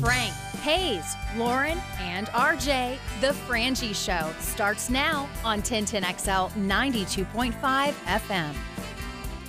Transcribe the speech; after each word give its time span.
Frank, 0.00 0.32
Hayes, 0.62 1.16
Lauren, 1.36 1.78
and 2.00 2.28
RJ, 2.28 2.98
The 3.20 3.32
Frangie 3.48 3.96
Show 3.96 4.32
starts 4.38 4.88
now 4.90 5.28
on 5.44 5.60
1010XL 5.60 6.52
92.5 6.52 7.52
FM. 7.52 8.52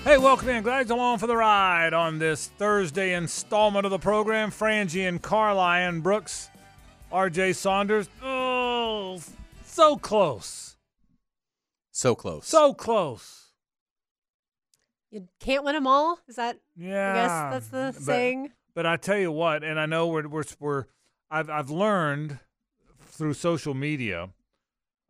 Hey, 0.04 0.18
welcome 0.18 0.50
in. 0.50 0.64
Glad 0.64 0.88
you're 0.88 0.98
along 0.98 1.20
for 1.20 1.28
the 1.28 1.38
ride 1.38 1.94
on 1.94 2.18
this 2.18 2.48
Thursday 2.48 3.14
installment 3.14 3.86
of 3.86 3.92
the 3.92 4.00
program. 4.00 4.50
Frangie 4.50 5.08
and 5.08 5.22
Carlisle 5.22 6.00
Brooks, 6.00 6.50
RJ 7.12 7.54
Saunders. 7.56 8.10
Oh, 8.24 9.22
so 9.64 9.98
close. 9.98 10.76
So 11.92 12.16
close. 12.16 12.48
So 12.48 12.74
close. 12.74 13.52
You 15.12 15.28
can't 15.40 15.64
win 15.64 15.76
them 15.76 15.86
all. 15.86 16.18
Is 16.28 16.38
that? 16.38 16.58
Yeah. 16.76 17.12
I 17.12 17.14
guess 17.14 17.52
that's 17.52 17.68
the 17.68 18.00
but- 18.00 18.04
saying. 18.04 18.52
But 18.74 18.88
I 18.88 18.98
tell 18.98 19.18
you 19.18 19.32
what, 19.32 19.64
and 19.64 19.80
I 19.80 19.86
know 19.86 20.08
we're 20.08 20.28
we're, 20.28 20.44
we're 20.60 20.86
I've 21.30 21.50
I've 21.52 21.70
learned 21.70 22.40
through 23.20 23.36
social 23.36 23.76
media. 23.76 24.30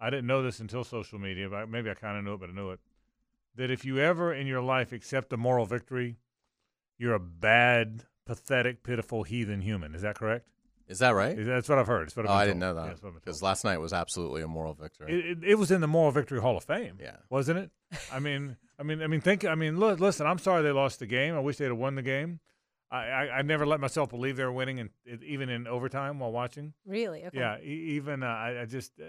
I 0.01 0.09
didn't 0.09 0.27
know 0.27 0.43
this 0.43 0.59
until 0.59 0.83
social 0.83 1.19
media, 1.19 1.49
but 1.49 1.69
maybe 1.69 1.89
I 1.89 1.93
kind 1.93 2.17
of 2.17 2.23
knew 2.25 2.33
it, 2.33 2.39
but 2.41 2.49
I 2.49 2.53
knew 2.53 2.71
it. 2.71 2.79
That 3.55 3.71
if 3.71 3.85
you 3.85 3.99
ever 3.99 4.33
in 4.33 4.47
your 4.47 4.61
life 4.61 4.91
accept 4.91 5.31
a 5.33 5.37
moral 5.37 5.65
victory, 5.65 6.17
you're 6.97 7.13
a 7.13 7.19
bad, 7.19 8.03
pathetic, 8.25 8.83
pitiful, 8.83 9.23
heathen 9.23 9.61
human. 9.61 9.95
Is 9.95 10.01
that 10.01 10.15
correct? 10.15 10.47
Is 10.87 10.99
that 10.99 11.11
right? 11.11 11.37
Is- 11.37 11.45
That's 11.47 11.69
what 11.69 11.77
I've 11.77 11.87
heard. 11.87 12.07
It's 12.07 12.15
what 12.15 12.25
I've 12.25 12.31
Oh, 12.31 12.35
I 12.35 12.45
didn't 12.45 12.59
know 12.59 12.73
that 12.73 12.87
that's 12.87 13.01
what 13.03 13.09
I've 13.09 13.13
been 13.15 13.21
because 13.21 13.39
told. 13.39 13.47
last 13.49 13.63
night 13.63 13.77
was 13.77 13.93
absolutely 13.93 14.41
a 14.41 14.47
moral 14.47 14.73
victory. 14.73 15.11
It, 15.13 15.25
it, 15.25 15.49
it 15.51 15.55
was 15.55 15.69
in 15.71 15.81
the 15.81 15.87
Moral 15.87 16.11
Victory 16.11 16.39
Hall 16.41 16.57
of 16.57 16.63
Fame. 16.63 16.97
Yeah. 16.99 17.17
wasn't 17.29 17.59
it? 17.59 17.71
I 18.11 18.19
mean, 18.19 18.57
I 18.79 18.83
mean, 18.83 19.01
I 19.03 19.07
mean, 19.07 19.21
think. 19.21 19.45
I 19.45 19.53
mean, 19.55 19.77
look, 19.79 19.99
listen. 19.99 20.25
I'm 20.25 20.39
sorry 20.39 20.63
they 20.63 20.71
lost 20.71 20.99
the 20.99 21.05
game. 21.05 21.35
I 21.35 21.39
wish 21.39 21.57
they'd 21.57 21.65
have 21.65 21.77
won 21.77 21.95
the 21.95 22.01
game. 22.01 22.39
I, 22.91 22.97
I, 22.97 23.37
I 23.37 23.41
never 23.43 23.65
let 23.67 23.79
myself 23.79 24.09
believe 24.09 24.35
they 24.37 24.43
were 24.43 24.51
winning, 24.51 24.79
and 24.79 24.89
even 25.23 25.49
in 25.49 25.67
overtime 25.67 26.19
while 26.19 26.31
watching. 26.31 26.73
Really? 26.85 27.25
Okay. 27.25 27.37
Yeah, 27.37 27.57
e- 27.61 27.95
even 27.95 28.23
uh, 28.23 28.27
I, 28.27 28.61
I 28.61 28.65
just 28.65 28.93
uh, 28.99 29.03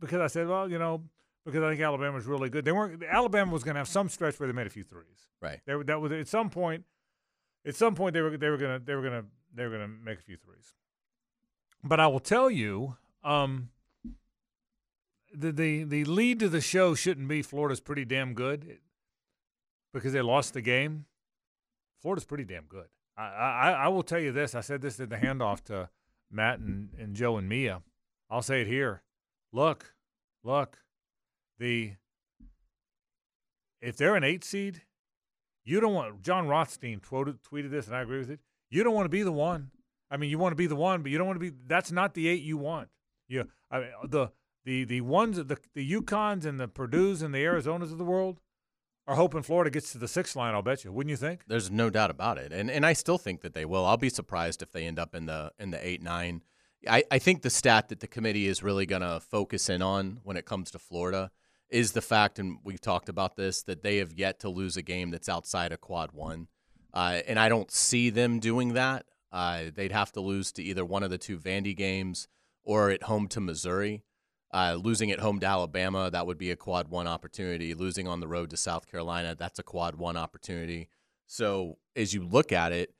because 0.00 0.20
I 0.20 0.26
said, 0.26 0.46
well, 0.46 0.70
you 0.70 0.78
know, 0.78 1.02
because 1.46 1.62
I 1.62 1.70
think 1.70 1.80
Alabama 1.80 2.14
was 2.14 2.26
really 2.26 2.50
good. 2.50 2.64
They 2.64 2.72
weren't. 2.72 3.02
Alabama 3.02 3.50
was 3.52 3.64
going 3.64 3.74
to 3.74 3.80
have 3.80 3.88
some 3.88 4.08
stretch 4.08 4.38
where 4.38 4.46
they 4.46 4.52
made 4.52 4.66
a 4.66 4.70
few 4.70 4.84
threes. 4.84 5.28
Right. 5.40 5.60
They 5.66 5.74
that 5.84 6.00
was 6.00 6.12
at 6.12 6.28
some 6.28 6.50
point. 6.50 6.84
At 7.66 7.74
some 7.76 7.94
point, 7.94 8.12
they 8.12 8.20
were 8.20 8.36
they 8.36 8.50
were 8.50 8.58
gonna 8.58 8.78
they 8.78 8.94
were 8.94 9.02
gonna 9.02 9.24
they 9.54 9.64
were 9.64 9.70
gonna 9.70 9.88
make 9.88 10.18
a 10.18 10.22
few 10.22 10.36
threes. 10.36 10.74
But 11.82 12.00
I 12.00 12.06
will 12.08 12.20
tell 12.20 12.50
you, 12.50 12.96
um, 13.22 13.70
the 15.32 15.50
the 15.50 15.84
the 15.84 16.04
lead 16.04 16.40
to 16.40 16.48
the 16.50 16.60
show 16.60 16.94
shouldn't 16.94 17.28
be 17.28 17.40
Florida's 17.40 17.80
pretty 17.80 18.04
damn 18.04 18.34
good 18.34 18.78
because 19.94 20.12
they 20.12 20.20
lost 20.20 20.52
the 20.52 20.60
game. 20.60 21.06
Florida's 22.02 22.26
pretty 22.26 22.44
damn 22.44 22.64
good. 22.64 22.88
I, 23.16 23.76
I 23.84 23.88
will 23.88 24.02
tell 24.02 24.18
you 24.18 24.32
this. 24.32 24.54
I 24.54 24.60
said 24.60 24.82
this 24.82 24.98
in 24.98 25.08
the 25.08 25.16
handoff 25.16 25.62
to 25.64 25.88
Matt 26.30 26.58
and, 26.58 26.88
and 26.98 27.14
Joe 27.14 27.36
and 27.36 27.48
Mia. 27.48 27.82
I'll 28.28 28.42
say 28.42 28.62
it 28.62 28.66
here. 28.66 29.02
Look, 29.52 29.94
look, 30.42 30.78
the 31.58 31.92
if 33.80 33.96
they're 33.96 34.16
an 34.16 34.24
eight 34.24 34.42
seed, 34.42 34.82
you 35.64 35.78
don't 35.78 35.94
want 35.94 36.22
Jon 36.22 36.48
Rothstein 36.48 37.00
tweeted, 37.00 37.38
tweeted 37.48 37.70
this, 37.70 37.86
and 37.86 37.94
I 37.94 38.00
agree 38.02 38.18
with 38.18 38.30
it. 38.30 38.40
You 38.70 38.82
don't 38.82 38.94
want 38.94 39.04
to 39.04 39.10
be 39.10 39.22
the 39.22 39.32
one. 39.32 39.70
I 40.10 40.16
mean, 40.16 40.30
you 40.30 40.38
want 40.38 40.52
to 40.52 40.56
be 40.56 40.66
the 40.66 40.76
one, 40.76 41.02
but 41.02 41.12
you 41.12 41.18
don't 41.18 41.26
want 41.26 41.40
to 41.40 41.50
be. 41.50 41.56
That's 41.66 41.92
not 41.92 42.14
the 42.14 42.28
eight 42.28 42.42
you 42.42 42.56
want. 42.56 42.88
You, 43.28 43.48
I 43.70 43.80
mean, 43.80 43.88
the 44.08 44.28
the 44.64 44.84
the 44.84 45.00
ones 45.02 45.36
the 45.36 45.58
the 45.74 45.92
UConns 45.92 46.44
and 46.44 46.58
the 46.58 46.68
Purdue's 46.68 47.22
and 47.22 47.34
the 47.34 47.44
Arizonas 47.44 47.92
of 47.92 47.98
the 47.98 48.04
world 48.04 48.40
are 49.06 49.16
hoping 49.16 49.42
Florida 49.42 49.70
gets 49.70 49.92
to 49.92 49.98
the 49.98 50.08
sixth 50.08 50.34
line. 50.34 50.54
I'll 50.54 50.62
bet 50.62 50.84
you. 50.84 50.92
Wouldn't 50.92 51.10
you 51.10 51.16
think? 51.16 51.42
There's 51.46 51.70
no 51.70 51.90
doubt 51.90 52.10
about 52.10 52.38
it, 52.38 52.52
and 52.52 52.70
and 52.70 52.86
I 52.86 52.92
still 52.92 53.18
think 53.18 53.42
that 53.42 53.54
they 53.54 53.64
will. 53.64 53.84
I'll 53.84 53.96
be 53.96 54.08
surprised 54.08 54.62
if 54.62 54.72
they 54.72 54.86
end 54.86 54.98
up 54.98 55.14
in 55.14 55.26
the 55.26 55.52
in 55.58 55.70
the 55.70 55.86
eight 55.86 56.02
nine. 56.02 56.42
I, 56.88 57.04
I 57.10 57.18
think 57.18 57.42
the 57.42 57.50
stat 57.50 57.88
that 57.88 58.00
the 58.00 58.06
committee 58.06 58.46
is 58.46 58.62
really 58.62 58.84
going 58.84 59.00
to 59.02 59.20
focus 59.20 59.70
in 59.70 59.80
on 59.80 60.20
when 60.22 60.36
it 60.36 60.44
comes 60.44 60.70
to 60.72 60.78
Florida 60.78 61.30
is 61.70 61.92
the 61.92 62.02
fact, 62.02 62.38
and 62.38 62.58
we've 62.62 62.80
talked 62.80 63.08
about 63.08 63.36
this, 63.36 63.62
that 63.62 63.82
they 63.82 63.96
have 63.96 64.12
yet 64.12 64.38
to 64.40 64.50
lose 64.50 64.76
a 64.76 64.82
game 64.82 65.10
that's 65.10 65.28
outside 65.28 65.72
of 65.72 65.80
quad 65.80 66.12
one, 66.12 66.48
uh, 66.92 67.20
and 67.26 67.38
I 67.38 67.48
don't 67.48 67.70
see 67.70 68.10
them 68.10 68.38
doing 68.38 68.74
that. 68.74 69.06
Uh, 69.32 69.64
they'd 69.74 69.92
have 69.92 70.12
to 70.12 70.20
lose 70.20 70.52
to 70.52 70.62
either 70.62 70.84
one 70.84 71.02
of 71.02 71.10
the 71.10 71.18
two 71.18 71.38
Vandy 71.38 71.76
games 71.76 72.28
or 72.62 72.90
at 72.90 73.04
home 73.04 73.28
to 73.28 73.40
Missouri. 73.40 74.04
Uh, 74.54 74.74
losing 74.80 75.10
at 75.10 75.18
home 75.18 75.40
to 75.40 75.46
Alabama, 75.46 76.08
that 76.12 76.28
would 76.28 76.38
be 76.38 76.52
a 76.52 76.56
quad 76.56 76.86
one 76.86 77.08
opportunity. 77.08 77.74
Losing 77.74 78.06
on 78.06 78.20
the 78.20 78.28
road 78.28 78.50
to 78.50 78.56
South 78.56 78.88
Carolina, 78.88 79.34
that's 79.34 79.58
a 79.58 79.64
quad 79.64 79.96
one 79.96 80.16
opportunity. 80.16 80.88
So 81.26 81.78
as 81.96 82.14
you 82.14 82.24
look 82.24 82.52
at 82.52 82.70
it, 82.70 82.94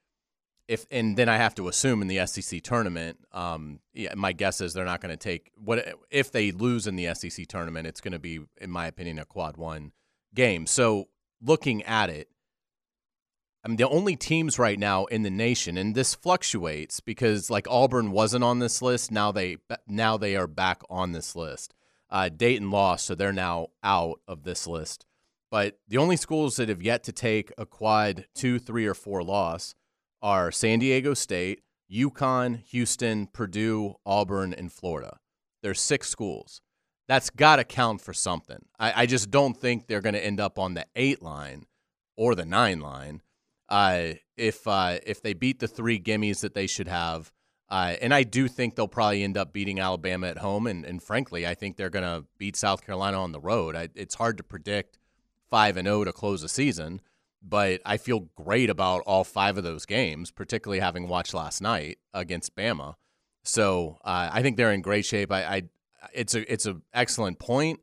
if 0.66 0.84
and 0.90 1.16
then 1.16 1.28
I 1.28 1.36
have 1.36 1.54
to 1.56 1.68
assume 1.68 2.02
in 2.02 2.08
the 2.08 2.26
SEC 2.26 2.60
tournament, 2.62 3.18
um, 3.30 3.78
yeah, 3.92 4.14
my 4.16 4.32
guess 4.32 4.60
is 4.60 4.72
they're 4.72 4.84
not 4.84 5.00
going 5.00 5.16
to 5.16 5.16
take 5.16 5.52
what 5.56 5.94
if 6.10 6.32
they 6.32 6.50
lose 6.50 6.88
in 6.88 6.96
the 6.96 7.14
SEC 7.14 7.46
tournament. 7.46 7.86
It's 7.86 8.00
going 8.00 8.12
to 8.12 8.18
be, 8.18 8.40
in 8.60 8.70
my 8.70 8.86
opinion, 8.86 9.20
a 9.20 9.24
quad 9.24 9.56
one 9.56 9.92
game. 10.34 10.66
So 10.66 11.08
looking 11.40 11.82
at 11.84 12.10
it, 12.10 12.28
I 13.64 13.68
mean, 13.68 13.78
the 13.78 13.88
only 13.88 14.14
teams 14.14 14.58
right 14.58 14.78
now 14.78 15.06
in 15.06 15.22
the 15.22 15.30
nation, 15.30 15.78
and 15.78 15.94
this 15.94 16.14
fluctuates 16.14 17.00
because 17.00 17.48
like 17.48 17.66
Auburn 17.70 18.10
wasn't 18.10 18.44
on 18.44 18.58
this 18.58 18.82
list. 18.82 19.10
Now 19.10 19.32
they 19.32 19.56
now 19.88 20.18
they 20.18 20.36
are 20.36 20.46
back 20.46 20.82
on 20.90 21.12
this 21.12 21.34
list. 21.34 21.72
Uh, 22.10 22.28
Dayton 22.28 22.70
lost, 22.70 23.06
so 23.06 23.14
they're 23.14 23.32
now 23.32 23.68
out 23.82 24.20
of 24.28 24.42
this 24.42 24.66
list. 24.66 25.06
But 25.50 25.78
the 25.88 25.96
only 25.96 26.16
schools 26.16 26.56
that 26.56 26.68
have 26.68 26.82
yet 26.82 27.04
to 27.04 27.12
take 27.12 27.52
a 27.56 27.64
quad 27.64 28.26
two, 28.34 28.58
three, 28.58 28.86
or 28.86 28.94
four 28.94 29.22
loss 29.22 29.74
are 30.20 30.52
San 30.52 30.80
Diego 30.80 31.14
State, 31.14 31.62
UConn, 31.90 32.60
Houston, 32.66 33.26
Purdue, 33.28 33.94
Auburn, 34.04 34.52
and 34.52 34.70
Florida. 34.70 35.18
There's 35.62 35.80
six 35.80 36.10
schools. 36.10 36.60
That's 37.08 37.30
got 37.30 37.56
to 37.56 37.64
count 37.64 38.00
for 38.00 38.12
something. 38.12 38.64
I, 38.78 39.02
I 39.02 39.06
just 39.06 39.30
don't 39.30 39.56
think 39.56 39.86
they're 39.86 40.00
going 40.00 40.14
to 40.14 40.24
end 40.24 40.40
up 40.40 40.58
on 40.58 40.74
the 40.74 40.86
eight 40.96 41.22
line 41.22 41.66
or 42.16 42.34
the 42.34 42.44
nine 42.44 42.80
line 42.80 43.22
uh, 43.68 44.14
if 44.36 44.66
uh, 44.66 44.98
if 45.06 45.22
they 45.22 45.34
beat 45.34 45.60
the 45.60 45.68
three 45.68 46.00
gimmies 46.00 46.40
that 46.40 46.54
they 46.54 46.66
should 46.66 46.88
have. 46.88 47.32
Uh, 47.70 47.96
and 48.02 48.12
I 48.12 48.24
do 48.24 48.46
think 48.46 48.76
they'll 48.76 48.86
probably 48.86 49.24
end 49.24 49.38
up 49.38 49.52
beating 49.52 49.80
Alabama 49.80 50.28
at 50.28 50.38
home. 50.38 50.66
And, 50.66 50.84
and 50.84 51.02
frankly, 51.02 51.46
I 51.46 51.54
think 51.54 51.76
they're 51.76 51.90
going 51.90 52.04
to 52.04 52.26
beat 52.38 52.56
South 52.56 52.84
Carolina 52.84 53.20
on 53.20 53.32
the 53.32 53.40
road. 53.40 53.74
I, 53.74 53.88
it's 53.94 54.14
hard 54.16 54.36
to 54.36 54.44
predict 54.44 54.98
five 55.50 55.76
and 55.76 55.86
zero 55.86 56.04
to 56.04 56.12
close 56.12 56.42
the 56.42 56.48
season, 56.48 57.00
but 57.42 57.80
I 57.86 57.96
feel 57.96 58.28
great 58.36 58.70
about 58.70 59.02
all 59.06 59.24
five 59.24 59.56
of 59.56 59.64
those 59.64 59.86
games, 59.86 60.30
particularly 60.30 60.80
having 60.80 61.08
watched 61.08 61.32
last 61.32 61.62
night 61.62 61.98
against 62.12 62.54
Bama. 62.54 62.94
So 63.44 63.98
uh, 64.04 64.30
I 64.32 64.42
think 64.42 64.56
they're 64.56 64.72
in 64.72 64.82
great 64.82 65.04
shape. 65.04 65.32
I, 65.32 65.44
I 65.44 65.62
it's 66.12 66.34
a 66.34 66.52
it's 66.52 66.66
an 66.66 66.82
excellent 66.92 67.38
point, 67.38 67.80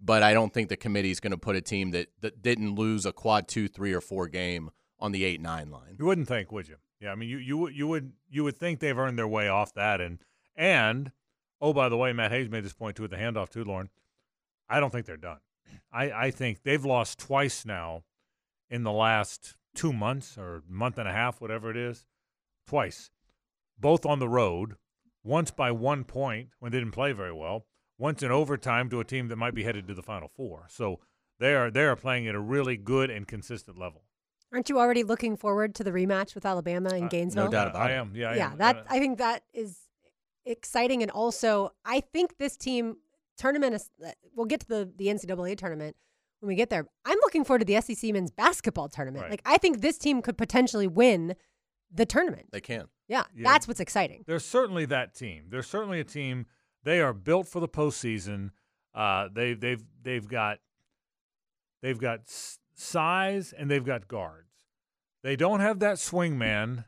but 0.00 0.22
I 0.22 0.34
don't 0.34 0.52
think 0.54 0.68
the 0.68 0.76
committee 0.76 1.10
is 1.10 1.20
going 1.20 1.32
to 1.32 1.38
put 1.38 1.56
a 1.56 1.60
team 1.60 1.90
that, 1.90 2.08
that 2.20 2.42
didn't 2.42 2.74
lose 2.74 3.04
a 3.06 3.12
quad 3.12 3.48
two, 3.48 3.68
three, 3.68 3.92
or 3.92 4.00
four 4.00 4.28
game 4.28 4.70
on 4.98 5.12
the 5.12 5.24
eight 5.24 5.40
nine 5.40 5.70
line. 5.70 5.96
You 5.98 6.06
wouldn't 6.06 6.28
think, 6.28 6.50
would 6.52 6.68
you? 6.68 6.76
Yeah, 7.00 7.12
I 7.12 7.14
mean, 7.14 7.28
you 7.28 7.38
you 7.38 7.58
would 7.58 7.76
you 7.76 7.86
would 7.86 8.12
you 8.28 8.44
would 8.44 8.56
think 8.56 8.80
they've 8.80 8.96
earned 8.96 9.18
their 9.18 9.28
way 9.28 9.48
off 9.48 9.72
that, 9.74 10.00
and 10.00 10.18
and 10.54 11.12
oh, 11.60 11.72
by 11.72 11.88
the 11.88 11.96
way, 11.96 12.12
Matt 12.12 12.32
Hayes 12.32 12.48
made 12.48 12.64
this 12.64 12.72
point 12.72 12.96
too 12.96 13.04
at 13.04 13.10
the 13.10 13.16
handoff 13.16 13.50
too, 13.50 13.64
Lauren. 13.64 13.90
I 14.68 14.80
don't 14.80 14.90
think 14.90 15.06
they're 15.06 15.16
done. 15.16 15.40
I 15.92 16.10
I 16.10 16.30
think 16.30 16.62
they've 16.62 16.84
lost 16.84 17.18
twice 17.18 17.66
now 17.66 18.04
in 18.70 18.82
the 18.82 18.92
last 18.92 19.56
two 19.74 19.92
months 19.92 20.38
or 20.38 20.62
month 20.68 20.98
and 20.98 21.08
a 21.08 21.12
half, 21.12 21.40
whatever 21.40 21.70
it 21.70 21.76
is, 21.76 22.06
twice, 22.66 23.10
both 23.78 24.06
on 24.06 24.18
the 24.18 24.28
road. 24.28 24.76
Once 25.22 25.50
by 25.50 25.72
one 25.72 26.04
point 26.04 26.50
when 26.60 26.70
they 26.70 26.78
didn't 26.78 26.92
play 26.94 27.10
very 27.10 27.32
well. 27.32 27.66
Once 27.98 28.22
in 28.22 28.30
overtime 28.30 28.88
to 28.88 29.00
a 29.00 29.04
team 29.04 29.26
that 29.26 29.34
might 29.34 29.54
be 29.54 29.64
headed 29.64 29.88
to 29.88 29.94
the 29.94 30.02
Final 30.02 30.28
Four. 30.28 30.66
So 30.68 31.00
they 31.40 31.54
are 31.54 31.68
they 31.70 31.84
are 31.84 31.96
playing 31.96 32.28
at 32.28 32.36
a 32.36 32.40
really 32.40 32.76
good 32.76 33.10
and 33.10 33.26
consistent 33.26 33.76
level. 33.76 34.05
Aren't 34.52 34.68
you 34.68 34.78
already 34.78 35.02
looking 35.02 35.36
forward 35.36 35.74
to 35.76 35.84
the 35.84 35.90
rematch 35.90 36.34
with 36.34 36.46
Alabama 36.46 36.94
in 36.94 37.04
Uh, 37.04 37.08
Gainesville? 37.08 37.44
no 37.46 37.50
doubt 37.50 37.68
about 37.68 37.82
I 37.82 37.92
it. 37.92 37.96
am. 37.96 38.12
Yeah, 38.14 38.30
I 38.30 38.34
yeah, 38.36 38.52
am. 38.52 38.58
that 38.58 38.86
I 38.88 38.98
think 39.00 39.18
that 39.18 39.42
is 39.52 39.78
exciting, 40.44 41.02
and 41.02 41.10
also 41.10 41.70
I 41.84 42.00
think 42.00 42.38
this 42.38 42.56
team 42.56 42.96
tournament 43.36 43.74
is. 43.74 43.90
uh, 44.04 44.12
We'll 44.34 44.46
get 44.46 44.60
to 44.60 44.68
the 44.68 44.92
the 44.96 45.06
NCAA 45.08 45.56
tournament 45.56 45.96
when 46.40 46.48
we 46.48 46.54
get 46.54 46.70
there. 46.70 46.86
I'm 47.04 47.18
looking 47.22 47.44
forward 47.44 47.60
to 47.60 47.64
the 47.64 47.80
SEC 47.80 48.12
men's 48.12 48.30
basketball 48.30 48.88
tournament. 48.88 49.22
Right. 49.22 49.30
Like 49.32 49.42
I 49.44 49.58
think 49.58 49.80
this 49.80 49.98
team 49.98 50.22
could 50.22 50.38
potentially 50.38 50.86
win 50.86 51.34
the 51.90 52.06
tournament. 52.06 52.48
They 52.52 52.60
can. 52.60 52.88
Yeah, 53.08 53.24
Yeah. 53.34 53.50
that's 53.52 53.66
what's 53.68 53.80
exciting. 53.80 54.24
There's 54.26 54.44
certainly 54.44 54.84
that 54.86 55.14
team. 55.14 55.46
There's 55.48 55.66
certainly 55.68 56.00
a 56.00 56.04
team. 56.04 56.46
They 56.82 57.00
are 57.00 57.12
built 57.12 57.48
for 57.48 57.60
the 57.60 57.68
postseason. 57.68 58.50
Uh, 58.94 59.28
they 59.32 59.54
they've 59.54 59.84
they've 60.02 60.26
got 60.28 60.58
they've 61.82 61.98
got 61.98 62.20
s- 62.20 62.58
size, 62.80 63.52
and 63.52 63.70
they've 63.70 63.84
got 63.84 64.06
guards. 64.08 64.48
They 65.22 65.36
don't 65.36 65.60
have 65.60 65.80
that 65.80 65.98
swing 65.98 66.38
man. 66.38 66.84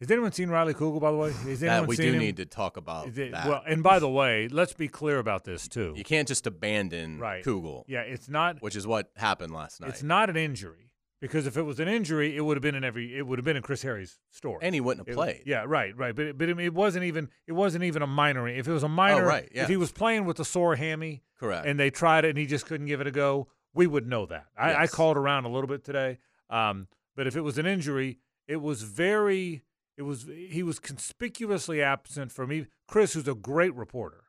Has 0.00 0.10
anyone 0.10 0.32
seen 0.32 0.48
Riley 0.48 0.72
Kugel, 0.72 1.00
by 1.00 1.10
the 1.10 1.16
way? 1.18 1.32
Has 1.32 1.60
That 1.60 1.68
anyone 1.70 1.88
we 1.88 1.96
do 1.96 2.12
him? 2.12 2.18
need 2.18 2.36
to 2.38 2.46
talk 2.46 2.76
about 2.78 3.08
it- 3.18 3.32
that. 3.32 3.46
Well, 3.46 3.62
and 3.66 3.82
by 3.82 3.98
the 3.98 4.08
way, 4.08 4.48
let's 4.48 4.72
be 4.72 4.88
clear 4.88 5.18
about 5.18 5.44
this 5.44 5.68
too. 5.68 5.92
you 5.96 6.04
can't 6.04 6.26
just 6.28 6.46
abandon 6.46 7.18
Right. 7.18 7.44
Kugel, 7.44 7.84
Yeah, 7.86 8.02
it's 8.02 8.28
not. 8.28 8.62
which 8.62 8.76
is 8.76 8.86
what 8.86 9.10
happened 9.16 9.52
last 9.52 9.80
night. 9.80 9.90
It's 9.90 10.02
not 10.02 10.30
an 10.30 10.36
injury 10.38 10.92
because 11.20 11.46
if 11.46 11.58
it 11.58 11.62
was 11.64 11.78
an 11.80 11.88
injury, 11.88 12.34
it 12.34 12.40
would 12.40 12.56
have 12.56 12.62
been 12.62 12.74
in 12.74 12.82
every. 12.84 13.14
It 13.14 13.26
would 13.26 13.38
have 13.38 13.44
been 13.44 13.56
in 13.58 13.62
Chris 13.62 13.82
Harry's 13.82 14.18
story. 14.30 14.60
and 14.62 14.74
he 14.74 14.80
wouldn't 14.80 15.06
have 15.06 15.12
It- 15.12 15.16
played. 15.16 15.42
yeah, 15.44 15.64
right, 15.66 15.94
right. 15.94 16.14
But 16.16 16.24
it, 16.26 16.38
but 16.38 16.48
it, 16.48 16.58
it 16.58 16.72
wasn't 16.72 17.04
even. 17.04 17.28
It 17.46 17.52
wasn't 17.52 17.84
even 17.84 18.00
a 18.00 18.06
minor. 18.06 18.48
If 18.48 18.68
it 18.68 18.72
was 18.72 18.82
a 18.84 18.86
oh, 18.86 18.88
minor, 18.88 19.24
Oh, 19.24 19.28
right, 19.28 19.50
yeah. 19.54 19.64
If 19.64 19.68
he 19.68 19.76
was 19.76 19.92
playing 19.92 20.24
with 20.24 20.40
a 20.40 20.46
sore 20.46 20.76
hammy, 20.76 21.24
Correct. 21.38 21.66
and 21.66 21.78
they 21.78 21.90
tried 21.90 22.24
it 22.24 22.30
and 22.30 22.38
he 22.38 22.46
just 22.46 22.64
couldn't 22.64 22.86
give 22.86 23.02
it 23.02 23.06
a 23.06 23.10
go, 23.10 23.48
we 23.74 23.86
would 23.86 24.06
know 24.06 24.26
that. 24.26 24.46
I, 24.58 24.74
I 24.74 24.86
called 24.86 25.16
around 25.16 25.44
a 25.44 25.48
little 25.48 25.68
bit 25.68 25.84
today. 25.84 26.18
Um, 26.48 26.88
but 27.16 27.26
if 27.26 27.36
it 27.36 27.42
was 27.42 27.58
an 27.58 27.66
injury, 27.66 28.18
it 28.48 28.56
was 28.56 28.82
very. 28.82 29.62
It 29.96 30.02
was 30.02 30.26
he 30.48 30.62
was 30.62 30.78
conspicuously 30.78 31.82
absent 31.82 32.32
from 32.32 32.48
me. 32.48 32.66
Chris, 32.88 33.12
who's 33.12 33.28
a 33.28 33.34
great 33.34 33.74
reporter, 33.74 34.24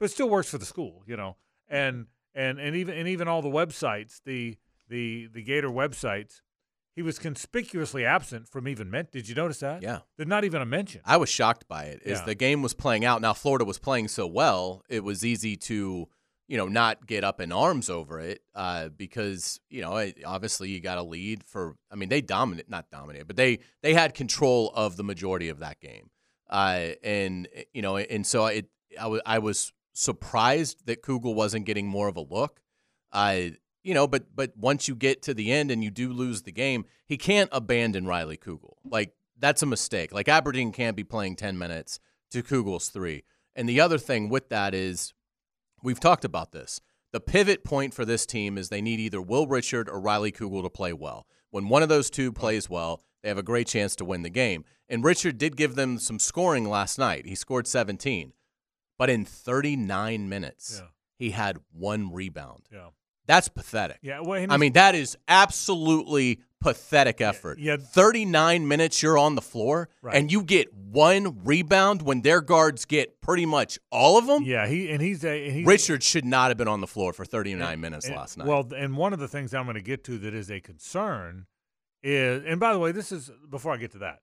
but 0.00 0.10
still 0.10 0.28
works 0.28 0.50
for 0.50 0.58
the 0.58 0.64
school, 0.66 1.02
you 1.06 1.16
know, 1.16 1.36
and 1.68 2.06
and 2.34 2.58
and 2.58 2.74
even 2.74 2.96
and 2.96 3.06
even 3.08 3.28
all 3.28 3.40
the 3.40 3.48
websites, 3.48 4.20
the 4.24 4.56
the 4.88 5.28
the 5.32 5.42
Gator 5.42 5.68
websites, 5.70 6.40
he 6.96 7.02
was 7.02 7.20
conspicuously 7.20 8.04
absent 8.04 8.48
from 8.48 8.66
even 8.66 8.90
meant. 8.90 9.12
Did 9.12 9.28
you 9.28 9.34
notice 9.36 9.60
that? 9.60 9.82
yeah. 9.82 10.00
There's 10.16 10.28
not 10.28 10.42
even 10.44 10.60
a 10.60 10.66
mention. 10.66 11.00
I 11.04 11.16
was 11.16 11.28
shocked 11.28 11.68
by 11.68 11.84
it. 11.84 12.02
As 12.04 12.18
Yeah. 12.18 12.24
the 12.24 12.34
game 12.34 12.60
was 12.62 12.74
playing 12.74 13.04
out, 13.04 13.20
now 13.20 13.34
Florida 13.34 13.64
was 13.64 13.78
playing 13.78 14.08
so 14.08 14.26
well, 14.26 14.82
it 14.88 15.04
was 15.04 15.24
easy 15.24 15.56
to, 15.56 16.08
you 16.46 16.56
know, 16.56 16.66
not 16.66 17.06
get 17.06 17.24
up 17.24 17.40
in 17.40 17.52
arms 17.52 17.88
over 17.88 18.20
it 18.20 18.42
uh, 18.54 18.88
because 18.88 19.60
you 19.70 19.80
know 19.80 20.10
obviously 20.26 20.70
you 20.70 20.80
got 20.80 20.98
a 20.98 21.02
lead 21.02 21.42
for. 21.44 21.76
I 21.90 21.96
mean, 21.96 22.08
they 22.08 22.20
dominate, 22.20 22.68
not 22.68 22.90
dominate, 22.90 23.26
but 23.26 23.36
they 23.36 23.60
they 23.82 23.94
had 23.94 24.14
control 24.14 24.72
of 24.74 24.96
the 24.96 25.04
majority 25.04 25.48
of 25.48 25.60
that 25.60 25.80
game, 25.80 26.10
uh, 26.50 26.90
and 27.02 27.48
you 27.72 27.82
know, 27.82 27.96
and 27.96 28.26
so 28.26 28.46
it 28.46 28.66
I 29.00 29.06
wa- 29.06 29.20
I 29.24 29.38
was 29.38 29.72
surprised 29.92 30.86
that 30.86 31.02
Kugel 31.02 31.34
wasn't 31.34 31.66
getting 31.66 31.86
more 31.86 32.08
of 32.08 32.16
a 32.16 32.20
look. 32.20 32.60
Uh, 33.12 33.50
you 33.82 33.94
know, 33.94 34.06
but 34.06 34.34
but 34.34 34.56
once 34.56 34.88
you 34.88 34.94
get 34.94 35.22
to 35.22 35.34
the 35.34 35.52
end 35.52 35.70
and 35.70 35.84
you 35.84 35.90
do 35.90 36.12
lose 36.12 36.42
the 36.42 36.52
game, 36.52 36.84
he 37.06 37.16
can't 37.16 37.50
abandon 37.52 38.06
Riley 38.06 38.36
Kugel. 38.36 38.74
Like 38.84 39.14
that's 39.38 39.62
a 39.62 39.66
mistake. 39.66 40.12
Like 40.12 40.28
Aberdeen 40.28 40.72
can't 40.72 40.96
be 40.96 41.04
playing 41.04 41.36
10 41.36 41.58
minutes 41.58 42.00
to 42.30 42.42
Kugel's 42.42 42.88
3. 42.88 43.24
And 43.56 43.68
the 43.68 43.80
other 43.80 43.98
thing 43.98 44.28
with 44.28 44.48
that 44.48 44.74
is 44.74 45.12
we've 45.84 46.00
talked 46.00 46.24
about 46.24 46.50
this. 46.50 46.80
The 47.12 47.20
pivot 47.20 47.62
point 47.62 47.94
for 47.94 48.04
this 48.04 48.26
team 48.26 48.58
is 48.58 48.68
they 48.68 48.82
need 48.82 48.98
either 48.98 49.22
Will 49.22 49.46
Richard 49.46 49.88
or 49.88 50.00
Riley 50.00 50.32
Kugel 50.32 50.62
to 50.64 50.70
play 50.70 50.92
well. 50.92 51.26
When 51.50 51.68
one 51.68 51.84
of 51.84 51.88
those 51.88 52.10
two 52.10 52.32
plays 52.32 52.68
well, 52.68 53.02
they 53.22 53.28
have 53.28 53.38
a 53.38 53.42
great 53.44 53.68
chance 53.68 53.94
to 53.96 54.04
win 54.04 54.22
the 54.22 54.30
game. 54.30 54.64
And 54.88 55.04
Richard 55.04 55.38
did 55.38 55.56
give 55.56 55.76
them 55.76 55.98
some 56.00 56.18
scoring 56.18 56.68
last 56.68 56.98
night. 56.98 57.26
He 57.26 57.36
scored 57.36 57.68
17. 57.68 58.32
But 58.98 59.10
in 59.10 59.24
39 59.24 60.28
minutes, 60.28 60.80
Yeah. 60.82 60.88
he 61.18 61.30
had 61.30 61.58
one 61.72 62.12
rebound. 62.12 62.68
Yeah. 62.72 62.88
That's 63.26 63.48
pathetic. 63.48 63.98
Yeah. 64.02 64.20
Well, 64.20 64.34
and 64.42 64.52
I 64.52 64.56
mean, 64.58 64.74
that 64.74 64.94
is 64.94 65.16
absolutely 65.28 66.40
pathetic 66.60 67.20
effort. 67.20 67.58
yeah. 67.58 67.76
39 67.76 68.66
minutes 68.66 69.02
you're 69.02 69.18
on 69.18 69.34
the 69.34 69.42
floor 69.42 69.88
Right. 70.02 70.14
and 70.16 70.32
you 70.32 70.42
get 70.42 70.72
one 70.72 71.44
rebound 71.44 72.00
when 72.02 72.22
their 72.22 72.40
guards 72.40 72.84
get 72.86 73.20
pretty 73.20 73.44
much 73.44 73.78
all 73.90 74.16
of 74.18 74.26
them. 74.26 74.42
yeah. 74.44 74.66
He 74.66 74.90
and 74.90 75.02
he's 75.02 75.24
a 75.24 75.50
he's, 75.50 75.66
Richard 75.66 76.02
should 76.02 76.24
not 76.24 76.48
have 76.50 76.56
been 76.56 76.68
on 76.68 76.80
the 76.80 76.86
floor 76.86 77.12
for 77.12 77.24
39 77.26 77.80
minutes 77.80 78.06
And- 78.06 78.16
last 78.16 78.38
night. 78.38 78.46
Well, 78.48 78.66
and 78.74 78.96
one 78.96 79.12
of 79.12 79.18
the 79.18 79.28
things 79.28 79.52
I'm 79.52 79.64
going 79.64 79.74
to 79.76 79.82
get 79.82 80.04
to 80.04 80.18
that 80.18 80.32
is 80.34 80.50
a 80.50 80.60
concern 80.60 81.46
is, 82.02 82.42
and 82.46 82.58
by 82.60 82.72
the 82.72 82.78
way, 82.78 82.92
this 82.92 83.12
is 83.12 83.30
before 83.50 83.72
I 83.72 83.76
get 83.76 83.92
to 83.92 83.98
that. 83.98 84.20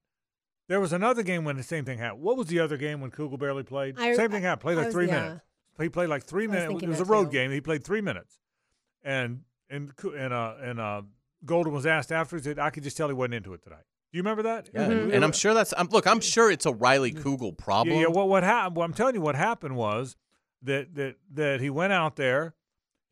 There 0.67 0.79
was 0.79 0.93
another 0.93 1.21
game 1.23 1.43
when 1.43 1.57
the 1.57 1.63
same 1.63 1.85
thing 1.85 1.97
happened. 1.99 2.21
What 2.23 2.37
was 2.37 2.47
the 2.47 2.59
other 2.59 2.77
game 2.77 3.01
when 3.01 3.11
Kugel 3.11 3.37
barely 3.37 3.63
played? 3.63 3.99
I- 3.99 4.15
same 4.15 4.31
thing 4.31 4.41
happened. 4.43 4.61
Played 4.61 4.73
I 4.73 4.77
like 4.77 4.85
was- 4.87 4.93
three 4.95 5.07
yeah. 5.07 5.21
minutes. 5.21 5.41
He 5.79 5.89
played 5.89 6.09
like 6.09 6.23
three 6.23 6.47
minutes. 6.47 6.81
It 6.83 6.89
was 6.89 6.99
a 6.99 7.05
road 7.05 7.25
too. 7.25 7.31
game. 7.31 7.51
He 7.51 7.59
played 7.61 7.83
three 7.83 8.01
minutes, 8.01 8.37
and 9.03 9.41
and 9.69 9.91
and 10.17 10.33
uh 10.33 10.53
and 10.61 10.79
uh 10.79 11.01
Golden 11.45 11.73
was 11.73 11.85
asked 11.85 12.11
afterwards 12.11 12.45
that 12.45 12.59
I 12.59 12.69
could 12.69 12.83
just 12.83 12.97
tell 12.97 13.07
he 13.07 13.13
wasn't 13.13 13.33
into 13.35 13.53
it 13.53 13.63
tonight. 13.63 13.83
Do 14.11 14.17
you 14.17 14.23
remember 14.23 14.43
that? 14.43 14.69
yeah, 14.73 14.83
It 14.85 14.91
and, 14.91 15.11
and 15.13 15.23
I'm 15.23 15.31
sure 15.31 15.53
that's 15.53 15.73
I'm, 15.77 15.87
look. 15.87 16.05
I'm 16.05 16.19
sure 16.19 16.51
it's 16.51 16.65
a 16.65 16.73
Riley 16.73 17.13
Kugel 17.13 17.57
problem. 17.57 17.95
Yeah, 17.95 18.03
yeah. 18.03 18.07
What 18.07 18.27
what 18.29 18.43
happened? 18.43 18.75
Well, 18.75 18.85
I'm 18.85 18.93
telling 18.93 19.15
you, 19.15 19.21
what 19.21 19.35
happened 19.35 19.75
was 19.75 20.15
that 20.63 20.93
that 20.95 21.15
that 21.33 21.61
he 21.61 21.69
went 21.69 21.93
out 21.93 22.15
there. 22.17 22.53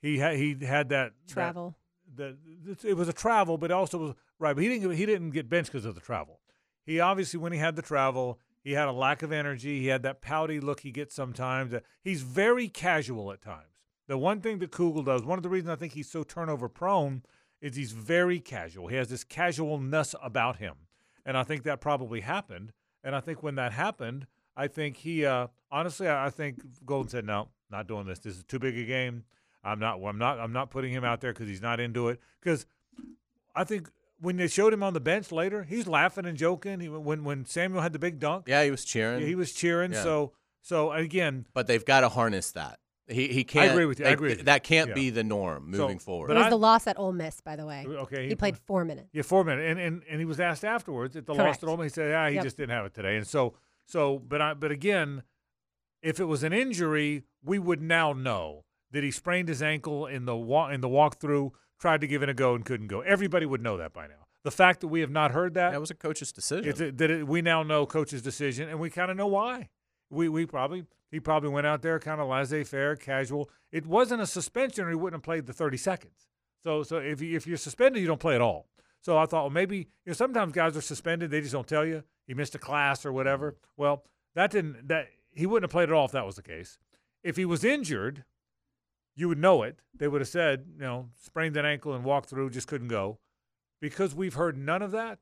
He 0.01 0.18
had 0.19 0.36
he 0.38 0.57
had 0.65 0.89
that 0.89 1.13
that- 1.25 1.33
Travel. 1.33 1.75
the, 2.13 2.38
it 2.83 2.95
was 2.95 3.07
a 3.09 3.13
travel, 3.13 3.57
but 3.57 3.71
also 3.71 3.97
was 3.97 4.13
right. 4.39 4.53
But 4.53 4.63
he 4.63 4.69
didn't 4.69 4.91
he 4.91 5.06
didn't 5.06 5.31
get 5.31 5.50
benched 5.50 5.71
because 5.71 5.86
of 5.86 5.95
the 5.95 6.01
travel. 6.01 6.39
He 6.86 7.00
obviously 7.00 7.39
when 7.39 7.53
he 7.53 7.59
had 7.59 7.75
the 7.75 7.81
travel, 7.81 8.39
he 8.63 8.74
had 8.74 8.88
a 8.88 8.91
lack 8.91 9.21
of 9.24 9.31
energy. 9.31 9.80
He 9.80 9.88
had 9.88 10.03
that 10.03 10.21
pouty 10.21 10.59
look 10.59 10.81
he 10.81 10.91
gets 10.91 11.15
sometimes. 11.15 11.74
Uh, 11.74 11.80
He's 12.03 12.21
very 12.24 12.68
casual 12.68 13.31
at 13.31 13.41
times. 13.41 13.78
The 14.09 14.17
one 14.17 14.41
thing 14.41 14.57
that 14.57 14.71
Kugel 14.71 15.06
does, 15.06 15.23
one 15.23 15.38
of 15.38 15.44
the 15.44 15.50
reasons 15.50 15.69
I 15.69 15.75
think 15.75 15.94
he's 15.94 16.09
so 16.09 16.23
turnover 16.23 16.67
prone, 16.67 17.21
is 17.61 17.75
he's 17.75 17.91
very 17.91 18.39
casual. 18.39 18.88
He 18.88 18.95
has 18.95 19.07
this 19.07 19.23
casualness 19.23 20.15
about 20.23 20.57
him, 20.57 20.73
and 21.27 21.38
I 21.38 21.44
think 21.44 21.61
that 21.63 21.79
probably 21.79 22.21
happened. 22.21 22.73
And 23.03 23.15
I 23.15 23.19
think 23.19 23.44
when 23.44 23.53
that 23.56 23.71
happened, 23.71 24.25
I 24.57 24.67
think 24.67 24.97
he 24.97 25.25
uh, 25.25 25.47
honestly, 25.71 26.09
I 26.09 26.31
think 26.31 26.59
Golden 26.88 27.07
said, 27.07 27.23
"No, 27.23 27.50
not 27.69 27.88
doing 27.88 28.07
this. 28.07 28.17
This 28.17 28.35
is 28.38 28.44
too 28.44 28.57
big 28.57 28.75
a 28.79 28.83
game. 28.83 29.25
I'm 29.63 29.77
not. 29.77 30.00
I'm 30.03 30.17
not. 30.17 30.39
I'm 30.39 30.53
not 30.53 30.71
putting 30.71 30.91
him 30.91 31.03
out 31.03 31.21
there 31.21 31.31
because 31.31 31.47
he's 31.47 31.62
not 31.62 31.79
into 31.79 32.07
it. 32.09 32.19
Because 32.41 32.65
I 33.55 33.63
think 33.63 33.91
when 34.19 34.38
they 34.38 34.47
showed 34.47 34.73
him 34.73 34.81
on 34.81 34.94
the 34.94 35.00
bench 35.00 35.31
later, 35.31 35.62
he's 35.63 35.85
laughing 35.88 36.25
and 36.25 36.35
joking. 36.35 36.79
He, 36.79 36.89
when 36.89 37.23
when 37.23 37.45
Samuel 37.45 37.83
had 37.83 37.94
the 37.94 38.00
big 38.00 38.19
dunk, 38.19 38.45
yeah, 38.47 38.63
he 38.63 38.71
was 38.71 38.83
cheering. 38.83 39.23
he 39.23 39.35
was 39.35 39.53
cheering. 39.53 39.94
Yeah. 39.94 40.01
So 40.01 40.31
so 40.63 40.94
again, 40.94 41.45
but 41.53 41.67
they've 41.67 41.85
got 41.85 42.01
to 42.01 42.09
harness 42.09 42.51
that. 42.53 42.79
He 43.09 43.27
he 43.29 43.44
can't. 43.44 43.71
agree 43.71 43.85
with 43.85 44.00
you. 44.00 44.06
I 44.06 44.09
agree 44.09 44.29
with 44.29 44.38
you. 44.39 44.44
That 44.45 44.63
can't 44.63 44.89
Yeah. 44.89 44.94
be 44.95 45.09
the 45.09 45.23
norm 45.23 45.73
So, 45.73 45.81
moving 45.81 46.00
forward. 46.00 46.27
but 46.27 46.35
it 46.38 46.39
was 46.39 46.47
I- 46.47 46.50
the 46.51 46.57
loss 46.57 46.85
at 46.88 46.97
Ole 47.00 47.11
Miss, 47.13 47.41
by 47.41 47.56
the 47.56 47.65
way. 47.65 47.85
okay, 47.88 48.27
He 48.27 48.35
played 48.35 48.57
four 48.57 48.85
minutes. 48.85 49.09
Yeah, 49.13 49.23
four 49.23 49.44
minutes, 49.44 49.65
and 49.69 49.79
and, 49.79 50.03
and 50.09 50.19
he 50.19 50.25
was 50.25 50.39
asked 50.39 50.63
afterwards 50.63 51.15
at 51.15 51.25
the 51.25 51.33
loss 51.33 51.57
at 51.63 51.67
Ole 51.67 51.77
Miss. 51.77 51.94
He 51.94 52.01
said, 52.01 52.09
"Yeah, 52.11 52.29
he 52.29 52.35
Yep. 52.35 52.44
just 52.44 52.57
didn't 52.57 52.71
have 52.71 52.85
it 52.85 52.94
today." 52.94 53.17
And 53.17 53.25
so, 53.27 53.56
so, 53.85 54.19
but 54.19 54.41
I, 54.41 54.53
but 54.53 54.71
again, 54.71 55.23
if 56.01 56.19
it 56.19 56.25
was 56.25 56.44
an 56.44 56.53
injury, 56.53 57.23
we 57.44 57.57
would 57.59 57.81
now 57.81 58.13
know 58.13 58.65
that 58.91 59.03
he 59.03 59.12
sprained 59.12 59.47
his 59.50 59.62
ankle 59.62 60.05
in 60.05 60.25
the 60.25 60.35
walk 60.35 60.71
in 60.71 60.81
the 60.81 60.88
walkthrough, 60.89 61.51
tried 61.79 62.01
to 62.01 62.07
give 62.07 62.21
it 62.23 62.29
a 62.29 62.33
go 62.33 62.53
and 62.55 62.63
couldn't 62.65 62.88
go. 62.88 63.01
Everybody 63.01 63.45
would 63.45 63.62
know 63.62 63.77
that 63.77 63.91
by 63.93 64.07
now. 64.07 64.25
The 64.43 64.51
fact 64.51 64.79
that 64.81 64.88
we 64.88 65.01
have 65.01 65.10
not 65.12 65.31
heard 65.31 65.53
that, 65.55 65.72
that 65.72 65.79
was 65.81 65.91
a 65.91 65.95
coach's 65.95 66.31
decision. 66.31 66.69
it's 66.69 66.79
a, 66.79 66.91
that 66.91 67.12
it, 67.12 67.27
we 67.27 67.41
now 67.41 67.62
know 67.63 67.86
coach's 67.86 68.22
decision, 68.22 68.69
and 68.69 68.79
we 68.79 68.89
kind 68.89 69.10
of 69.12 69.17
know 69.17 69.27
why. 69.27 69.69
We 70.10 70.29
we 70.29 70.45
probably 70.45 70.86
he 71.12 71.20
probably 71.20 71.50
went 71.50 71.68
out 71.68 71.82
there 71.82 72.00
kind 72.00 72.22
of 72.22 72.28
laissez-faire, 72.28 72.96
casual. 72.96 73.50
It 73.72 73.86
wasn't 73.86 74.22
a 74.22 74.28
suspension, 74.28 74.86
or 74.86 74.89
he 74.89 74.96
wouldn't 74.96 75.20
have 75.20 75.25
played 75.25 75.46
the 75.48 75.54
thirty 75.54 75.78
seconds. 75.78 76.28
So 76.63 76.84
so 76.84 76.98
if 76.98 77.22
you, 77.22 77.36
if 77.36 77.48
you're 77.48 77.58
suspended, 77.58 78.01
you 78.01 78.08
don't 78.08 78.20
play 78.20 78.36
at 78.36 78.42
all. 78.42 78.68
So 79.01 79.18
I 79.18 79.25
thought, 79.25 79.44
well, 79.44 79.50
maybe 79.50 79.78
you 79.78 79.86
know 80.08 80.13
sometimes 80.13 80.54
guys 80.54 80.75
are 80.75 80.82
suspended, 80.82 81.32
they 81.32 81.42
just 81.42 81.54
don't 81.54 81.68
tell 81.68 81.86
you 81.86 82.04
he 82.28 82.34
missed 82.34 82.56
a 82.56 82.60
class 82.60 83.06
or 83.06 83.13
whatever. 83.13 83.56
Well, 83.78 84.04
that 84.36 84.51
didn't 84.51 84.88
that 84.88 85.08
he 85.34 85.46
wouldn't 85.46 85.70
have 85.70 85.74
played 85.74 85.89
at 85.89 85.94
all 85.94 86.06
if 86.06 86.12
that 86.12 86.25
was 86.25 86.36
the 86.36 86.44
case. 86.44 86.78
If 87.24 87.36
he 87.38 87.46
was 87.46 87.63
injured, 87.63 88.24
you 89.16 89.28
would 89.28 89.38
know 89.38 89.63
it. 89.63 89.80
They 89.98 90.08
would 90.08 90.22
have 90.22 90.28
said, 90.28 90.66
you 90.75 90.82
know, 90.82 91.10
sprained 91.22 91.58
an 91.58 91.66
ankle 91.66 91.94
and 91.94 92.04
walked 92.06 92.30
through, 92.30 92.51
just 92.51 92.68
couldn't 92.68 92.88
go. 92.88 93.20
Because 93.82 94.13
we've 94.16 94.36
heard 94.36 94.58
none 94.58 94.82
of 94.82 94.92
that, 94.92 95.20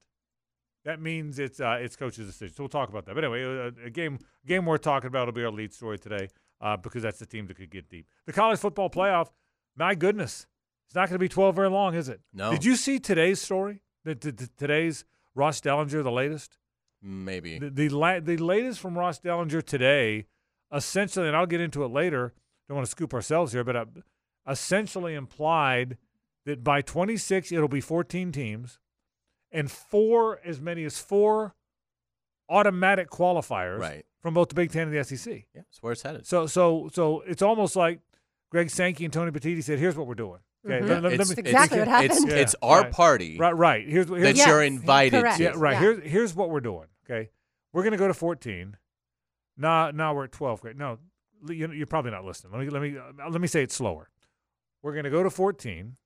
that 0.88 1.02
means 1.02 1.38
it's 1.38 1.60
uh, 1.60 1.78
it's 1.82 1.96
coach's 1.96 2.26
decision. 2.28 2.56
So 2.56 2.64
we'll 2.64 2.70
talk 2.70 2.90
about 2.90 3.06
that. 3.06 3.14
But 3.14 3.24
anyway, 3.26 3.44
a, 3.44 3.86
a 3.86 3.90
game 3.90 4.18
game 4.46 4.66
worth 4.66 4.82
talking 4.82 5.08
about 5.08 5.28
will 5.28 5.34
be 5.34 5.44
our 5.44 5.52
lead 5.52 5.74
story 5.74 6.00
today 6.00 6.30
uh, 6.62 6.78
because 6.78 7.04
that's 7.04 7.20
the 7.20 7.26
team 7.26 7.46
that 7.48 7.58
could 7.58 7.70
get 7.70 7.90
deep. 7.90 8.08
The 8.26 8.34
college 8.34 8.60
football 8.60 8.90
playoff, 8.90 9.30
my 9.76 9.94
goodness, 9.96 10.48
it's 10.88 10.96
not 10.96 11.10
going 11.10 11.16
to 11.16 11.20
be 11.20 11.28
12 11.30 11.56
very 11.56 11.70
long, 11.70 11.94
is 11.94 12.08
it? 12.10 12.22
No. 12.34 12.52
Did 12.52 12.64
you 12.64 12.76
see 12.76 13.00
today's 13.00 13.42
story? 13.42 13.82
The, 14.06 14.16
the, 14.16 14.32
the- 14.32 14.50
today's 14.58 15.04
Ross 15.36 15.60
Dellenger, 15.62 16.02
the 16.04 16.12
latest? 16.12 16.58
Maybe. 17.02 17.60
The 17.60 17.70
the, 17.70 17.90
la- 17.90 18.20
the 18.22 18.38
latest 18.38 18.80
from 18.80 18.98
Ross 18.98 19.20
Dellenger 19.20 19.62
today, 19.62 20.26
essentially, 20.74 21.28
and 21.28 21.36
I'll 21.36 21.46
get 21.46 21.62
into 21.62 21.84
it 21.84 21.90
later. 21.92 22.34
Don't 22.68 22.78
want 22.78 22.86
to 22.86 22.92
scoop 22.92 23.14
ourselves 23.14 23.52
here, 23.54 23.64
but 23.64 23.76
uh, 23.76 23.86
essentially 24.48 25.14
implied 25.14 25.98
that 26.46 26.64
by 26.64 26.82
26 26.82 27.52
it'll 27.52 27.68
be 27.68 27.82
14 27.82 28.32
teams, 28.32 28.80
and 29.52 29.70
four 29.72 30.40
as 30.46 30.60
many 30.60 30.84
as 30.84 30.98
four 31.00 31.56
automatic 32.50 33.10
qualifiers 33.10 33.80
Right. 33.80 34.06
from 34.22 34.34
both 34.34 34.50
the 34.50 34.56
Big 34.56 34.72
Ten 34.72 34.88
and 34.88 34.94
the 34.94 35.04
SEC. 35.04 35.46
Yeah, 35.54 35.62
that's 35.62 35.82
where 35.82 35.94
it's 35.94 36.02
headed. 36.02 36.26
So 36.26 36.48
so 36.48 36.90
so 36.94 37.22
it's 37.22 37.42
almost 37.42 37.76
like 37.76 38.00
Greg 38.50 38.70
Sankey 38.70 39.06
and 39.06 39.14
Tony 39.14 39.32
Petitti 39.32 39.64
said, 39.64 39.80
"Here's 39.80 39.96
what 39.98 40.08
we're 40.08 40.16
doing." 40.16 40.40
Okay, 40.66 40.80
Mhm. 40.80 40.90
let- 40.90 40.90
let- 40.90 41.04
let 41.04 41.12
me- 41.12 41.18
That's 41.18 41.32
exactly 41.32 41.80
what 41.80 41.88
it's, 42.04 42.14
happened. 42.18 42.32
It's, 42.32 42.56
Yeah, 42.62 42.68
our 42.70 42.82
right. 42.82 42.92
party 42.92 43.38
right, 43.38 43.56
right. 43.56 43.88
Here's 43.88 44.10
what 44.10 44.22
that 44.22 44.36
Yes, 44.36 44.48
you're 44.48 44.64
invited 44.64 45.22
correct. 45.22 45.38
to. 45.38 45.44
yeah, 45.44 45.54
right. 45.56 45.74
Yeah. 45.74 45.80
Here's 45.80 46.04
here's 46.04 46.36
what 46.36 46.50
we're 46.50 46.60
doing. 46.62 46.88
Okay, 47.06 47.30
we're 47.74 47.84
gonna 47.84 47.98
go 47.98 48.08
to 48.08 48.14
14. 48.14 48.78
Now 49.56 49.92
now 49.92 50.14
we're 50.14 50.26
at 50.26 50.32
12. 50.32 50.64
Okay, 50.66 50.74
no, 50.78 51.00
you, 51.48 51.72
you're 51.72 51.88
probably 51.88 52.12
not 52.12 52.26
listening. 52.26 52.54
Let 52.54 52.62
me 52.62 52.70
let 52.70 52.82
me 52.82 52.98
uh, 52.98 53.30
let 53.30 53.42
me 53.42 53.48
say 53.48 53.64
it 53.64 53.72
slower. 53.72 54.10
We're 54.82 54.94
gonna 54.96 55.10
go 55.10 55.24
to 55.24 55.30
14. 55.30 55.98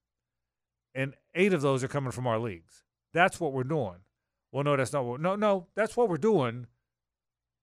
and 0.94 1.16
eight 1.36 1.54
of 1.54 1.62
those 1.62 1.86
are 1.86 1.88
coming 1.88 2.12
from 2.12 2.28
our 2.28 2.38
leagues. 2.38 2.84
That's 3.14 3.40
what 3.40 3.54
we're 3.54 3.64
doing. 3.64 3.98
Well, 4.52 4.64
no, 4.64 4.76
that's 4.76 4.94
not 4.94 5.06
what. 5.06 5.22
No, 5.22 5.36
no, 5.36 5.68
that's 5.76 5.96
what 5.96 6.10
we're 6.10 6.18
doing. 6.18 6.68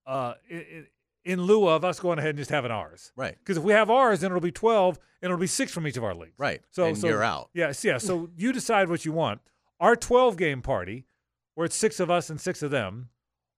Uh, 0.07 0.35
in, 0.49 0.87
in 1.25 1.43
lieu 1.43 1.69
of 1.69 1.85
us 1.85 2.01
going 2.01 2.19
ahead 2.19 2.31
and 2.31 2.39
just 2.39 2.51
having 2.51 2.71
ours. 2.71 3.13
Right. 3.15 3.37
Because 3.39 3.59
if 3.59 3.63
we 3.63 3.73
have 3.73 3.91
ours, 3.91 4.21
then 4.21 4.31
it'll 4.31 4.41
be 4.41 4.51
twelve, 4.51 4.99
and 5.21 5.31
it'll 5.31 5.41
be 5.41 5.47
six 5.47 5.73
from 5.73 5.87
each 5.87 5.97
of 5.97 6.05
our 6.05 6.15
leagues. 6.15 6.39
Right. 6.39 6.63
So, 6.71 6.85
and 6.87 6.97
so 6.97 7.09
you're 7.09 7.23
out. 7.23 7.51
Yes, 7.53 7.85
yeah. 7.85 7.99
So 7.99 8.31
you 8.37 8.53
decide 8.53 8.89
what 8.89 9.05
you 9.05 9.13
want. 9.13 9.41
Our 9.81 9.97
twelve 9.97 10.37
game 10.37 10.63
party, 10.63 11.05
where 11.55 11.67
it's 11.67 11.77
six 11.77 12.01
of 12.01 12.11
us 12.11 12.31
and 12.31 12.41
six 12.41 12.63
of 12.63 12.71
them, 12.71 13.11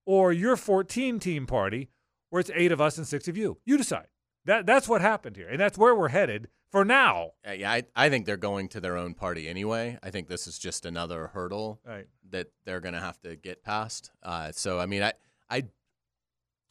or 0.04 0.32
your 0.32 0.56
fourteen 0.56 1.20
team 1.20 1.47
party, 1.47 1.90
where 2.30 2.40
it's 2.40 2.50
eight 2.54 2.73
of 2.73 2.80
us 2.80 2.99
and 2.99 3.06
six 3.06 3.28
of 3.28 3.37
you. 3.37 3.59
You 3.64 3.76
decide. 3.76 4.09
That 4.44 4.66
that's 4.66 4.88
what 4.88 5.00
happened 5.00 5.37
here, 5.37 5.49
and 5.49 5.61
that's 5.61 5.78
where 5.78 5.94
we're 5.94 6.09
headed 6.09 6.49
for 6.70 6.84
now. 6.84 7.32
Uh, 7.46 7.52
yeah, 7.52 7.70
I, 7.72 7.82
I 7.96 8.08
think 8.08 8.26
they're 8.26 8.36
going 8.36 8.68
to 8.68 8.80
their 8.80 8.96
own 8.96 9.14
party 9.14 9.48
anyway. 9.48 9.98
I 10.02 10.10
think 10.10 10.28
this 10.28 10.46
is 10.46 10.58
just 10.58 10.86
another 10.86 11.28
hurdle 11.28 11.80
Right. 11.86 12.06
that 12.30 12.48
they're 12.64 12.80
going 12.80 12.94
to 12.94 13.00
have 13.00 13.20
to 13.22 13.36
get 13.36 13.62
past. 13.62 14.10
Uh, 14.22 14.52
so 14.52 14.78
I 14.78 14.86
mean, 14.86 15.02
I 15.02 15.12
I 15.50 15.64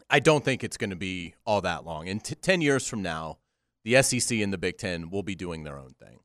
I 0.09 0.19
don't 0.19 0.43
think 0.43 0.63
it's 0.63 0.77
going 0.77 0.89
to 0.89 0.95
be 0.95 1.35
all 1.45 1.61
that 1.61 1.85
long. 1.85 2.07
In 2.07 2.19
t- 2.19 2.35
ten 2.35 2.61
years 2.61 2.87
from 2.87 3.01
now, 3.01 3.37
the 3.83 4.01
SEC 4.01 4.39
and 4.39 4.51
the 4.51 4.57
Big 4.57 4.77
Ten 4.77 5.09
will 5.09 5.23
be 5.23 5.35
doing 5.35 5.63
their 5.63 5.77
own 5.77 5.93
thing, 5.99 6.19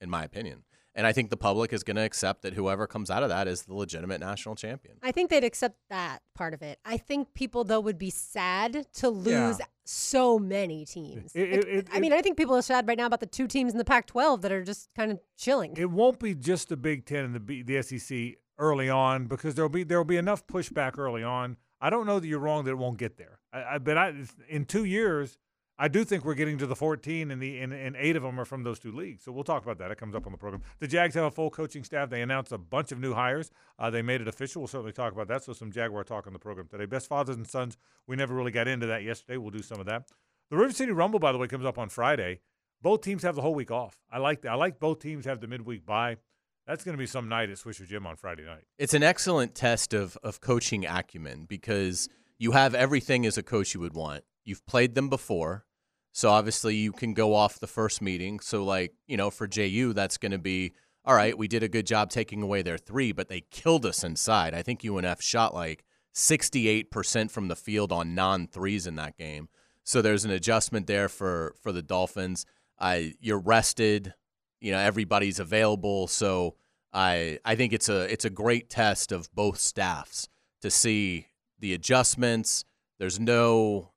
in 0.00 0.08
my 0.10 0.24
opinion. 0.24 0.64
And 0.96 1.06
I 1.06 1.12
think 1.12 1.30
the 1.30 1.36
public 1.36 1.72
is 1.72 1.82
going 1.82 1.96
to 1.96 2.02
accept 2.02 2.42
that 2.42 2.54
whoever 2.54 2.86
comes 2.86 3.10
out 3.10 3.22
of 3.24 3.28
that 3.28 3.48
is 3.48 3.62
the 3.62 3.74
legitimate 3.74 4.20
national 4.20 4.54
champion. 4.54 4.96
I 5.02 5.10
think 5.10 5.28
they'd 5.30 5.42
accept 5.42 5.76
that 5.90 6.20
part 6.34 6.54
of 6.54 6.62
it. 6.62 6.78
I 6.84 6.96
think 6.98 7.34
people 7.34 7.64
though 7.64 7.80
would 7.80 7.98
be 7.98 8.10
sad 8.10 8.86
to 8.94 9.08
lose 9.10 9.58
Yeah. 9.58 9.66
so 9.84 10.38
many 10.38 10.84
teams. 10.86 11.34
It- 11.34 11.48
it- 11.48 11.68
it- 11.68 11.88
I 11.92 11.98
mean, 11.98 12.12
I 12.12 12.22
think 12.22 12.36
people 12.36 12.54
are 12.56 12.62
sad 12.62 12.86
right 12.86 12.96
now 12.96 13.06
about 13.06 13.20
the 13.20 13.26
two 13.26 13.48
teams 13.48 13.72
in 13.72 13.78
the 13.78 13.84
Pac-12 13.84 14.40
that 14.42 14.52
are 14.52 14.62
just 14.62 14.88
kind 14.94 15.10
of 15.10 15.18
chilling. 15.36 15.74
It 15.76 15.90
won't 15.90 16.20
be 16.20 16.34
just 16.34 16.68
the 16.68 16.76
Big 16.76 17.06
Ten 17.06 17.24
and 17.24 17.34
the 17.34 17.40
B, 17.40 17.62
the 17.62 17.76
SEC 17.82 18.36
early 18.58 18.88
on 18.88 19.26
because 19.26 19.56
there'll 19.56 19.68
be 19.68 19.82
there'll 19.82 20.04
be 20.04 20.16
enough 20.16 20.46
pushback 20.46 20.96
early 20.96 21.24
on. 21.24 21.56
I 21.80 21.90
don't 21.90 22.06
know 22.06 22.20
that 22.20 22.26
you're 22.28 22.38
wrong 22.38 22.64
that 22.64 22.70
it 22.70 22.78
won't 22.78 22.98
get 22.98 23.18
there. 23.18 23.40
I, 23.52 23.74
I 23.74 23.78
but 23.78 23.98
I 23.98 24.14
in 24.48 24.64
two 24.64 24.84
years. 24.84 25.38
I 25.76 25.88
do 25.88 26.04
think 26.04 26.24
we're 26.24 26.34
getting 26.34 26.58
to 26.58 26.66
the 26.66 26.76
14, 26.76 27.32
and 27.32 27.42
the 27.42 27.58
and, 27.58 27.72
and 27.72 27.96
eight 27.98 28.14
of 28.14 28.22
them 28.22 28.38
are 28.38 28.44
from 28.44 28.62
those 28.62 28.78
two 28.78 28.92
leagues. 28.92 29.24
So 29.24 29.32
we'll 29.32 29.44
talk 29.44 29.64
about 29.64 29.78
that. 29.78 29.90
It 29.90 29.98
comes 29.98 30.14
up 30.14 30.24
on 30.24 30.32
the 30.32 30.38
program. 30.38 30.62
The 30.78 30.86
Jags 30.86 31.14
have 31.16 31.24
a 31.24 31.30
full 31.30 31.50
coaching 31.50 31.82
staff. 31.82 32.10
They 32.10 32.22
announced 32.22 32.52
a 32.52 32.58
bunch 32.58 32.92
of 32.92 33.00
new 33.00 33.12
hires. 33.12 33.50
Uh, 33.78 33.90
they 33.90 34.02
made 34.02 34.20
it 34.20 34.28
official. 34.28 34.62
We'll 34.62 34.68
certainly 34.68 34.92
talk 34.92 35.12
about 35.12 35.26
that. 35.28 35.42
So 35.42 35.52
some 35.52 35.72
Jaguar 35.72 36.04
talk 36.04 36.26
on 36.28 36.32
the 36.32 36.38
program 36.38 36.68
today. 36.68 36.86
Best 36.86 37.08
fathers 37.08 37.36
and 37.36 37.46
sons. 37.46 37.76
We 38.06 38.14
never 38.14 38.34
really 38.34 38.52
got 38.52 38.68
into 38.68 38.86
that 38.86 39.02
yesterday. 39.02 39.36
We'll 39.36 39.50
do 39.50 39.62
some 39.62 39.80
of 39.80 39.86
that. 39.86 40.08
The 40.50 40.56
River 40.56 40.72
City 40.72 40.92
Rumble, 40.92 41.18
by 41.18 41.32
the 41.32 41.38
way, 41.38 41.48
comes 41.48 41.64
up 41.64 41.78
on 41.78 41.88
Friday. 41.88 42.40
Both 42.80 43.00
teams 43.00 43.22
have 43.22 43.34
the 43.34 43.42
whole 43.42 43.54
week 43.54 43.70
off. 43.70 43.96
I 44.12 44.18
like 44.18 44.42
that. 44.42 44.52
I 44.52 44.54
like 44.54 44.78
both 44.78 45.00
teams 45.00 45.24
have 45.24 45.40
the 45.40 45.48
midweek 45.48 45.84
bye. 45.84 46.18
That's 46.66 46.84
going 46.84 46.94
to 46.94 46.98
be 46.98 47.06
some 47.06 47.28
night 47.28 47.50
at 47.50 47.56
Swisher 47.56 47.86
Gym 47.86 48.06
on 48.06 48.16
Friday 48.16 48.44
night. 48.44 48.64
It's 48.78 48.94
an 48.94 49.02
excellent 49.02 49.54
test 49.54 49.92
of 49.92 50.16
of 50.22 50.40
coaching 50.40 50.86
acumen 50.86 51.46
because 51.46 52.08
you 52.38 52.52
have 52.52 52.74
everything 52.74 53.26
as 53.26 53.36
a 53.36 53.42
coach 53.42 53.74
you 53.74 53.80
would 53.80 53.94
want. 53.94 54.24
You've 54.44 54.66
played 54.66 54.94
them 54.94 55.08
before, 55.08 55.64
so 56.12 56.30
obviously 56.30 56.76
you 56.76 56.92
can 56.92 57.14
go 57.14 57.34
off 57.34 57.58
the 57.58 57.66
first 57.66 58.02
meeting. 58.02 58.40
So 58.40 58.64
like 58.64 58.94
you 59.06 59.16
know 59.16 59.30
for 59.30 59.46
JU 59.46 59.92
that's 59.92 60.18
going 60.18 60.32
to 60.32 60.38
be 60.38 60.72
all 61.04 61.14
right. 61.14 61.36
We 61.36 61.48
did 61.48 61.62
a 61.62 61.68
good 61.68 61.86
job 61.86 62.08
taking 62.08 62.42
away 62.42 62.62
their 62.62 62.78
three, 62.78 63.12
but 63.12 63.28
they 63.28 63.42
killed 63.50 63.84
us 63.84 64.02
inside. 64.02 64.54
I 64.54 64.62
think 64.62 64.80
UNF 64.80 65.20
shot 65.20 65.54
like 65.54 65.84
sixty 66.12 66.68
eight 66.68 66.90
percent 66.90 67.30
from 67.30 67.48
the 67.48 67.56
field 67.56 67.92
on 67.92 68.14
non 68.14 68.46
threes 68.46 68.86
in 68.86 68.96
that 68.96 69.18
game. 69.18 69.48
So 69.82 70.00
there's 70.00 70.24
an 70.24 70.30
adjustment 70.30 70.86
there 70.86 71.08
for 71.08 71.54
for 71.62 71.72
the 71.72 71.82
Dolphins. 71.82 72.46
I 72.78 73.14
you're 73.20 73.38
rested. 73.38 74.14
You 74.60 74.72
know 74.72 74.78
everybody's 74.78 75.38
available, 75.38 76.06
so 76.06 76.56
I 76.92 77.38
I 77.44 77.54
think 77.54 77.72
it's 77.72 77.88
a 77.88 78.10
it's 78.10 78.24
a 78.24 78.30
great 78.30 78.70
test 78.70 79.12
of 79.12 79.32
both 79.34 79.58
staffs 79.58 80.28
to 80.62 80.70
see 80.70 81.26
the 81.58 81.74
adjustments. 81.74 82.64
There's 82.98 83.20
no 83.20 83.90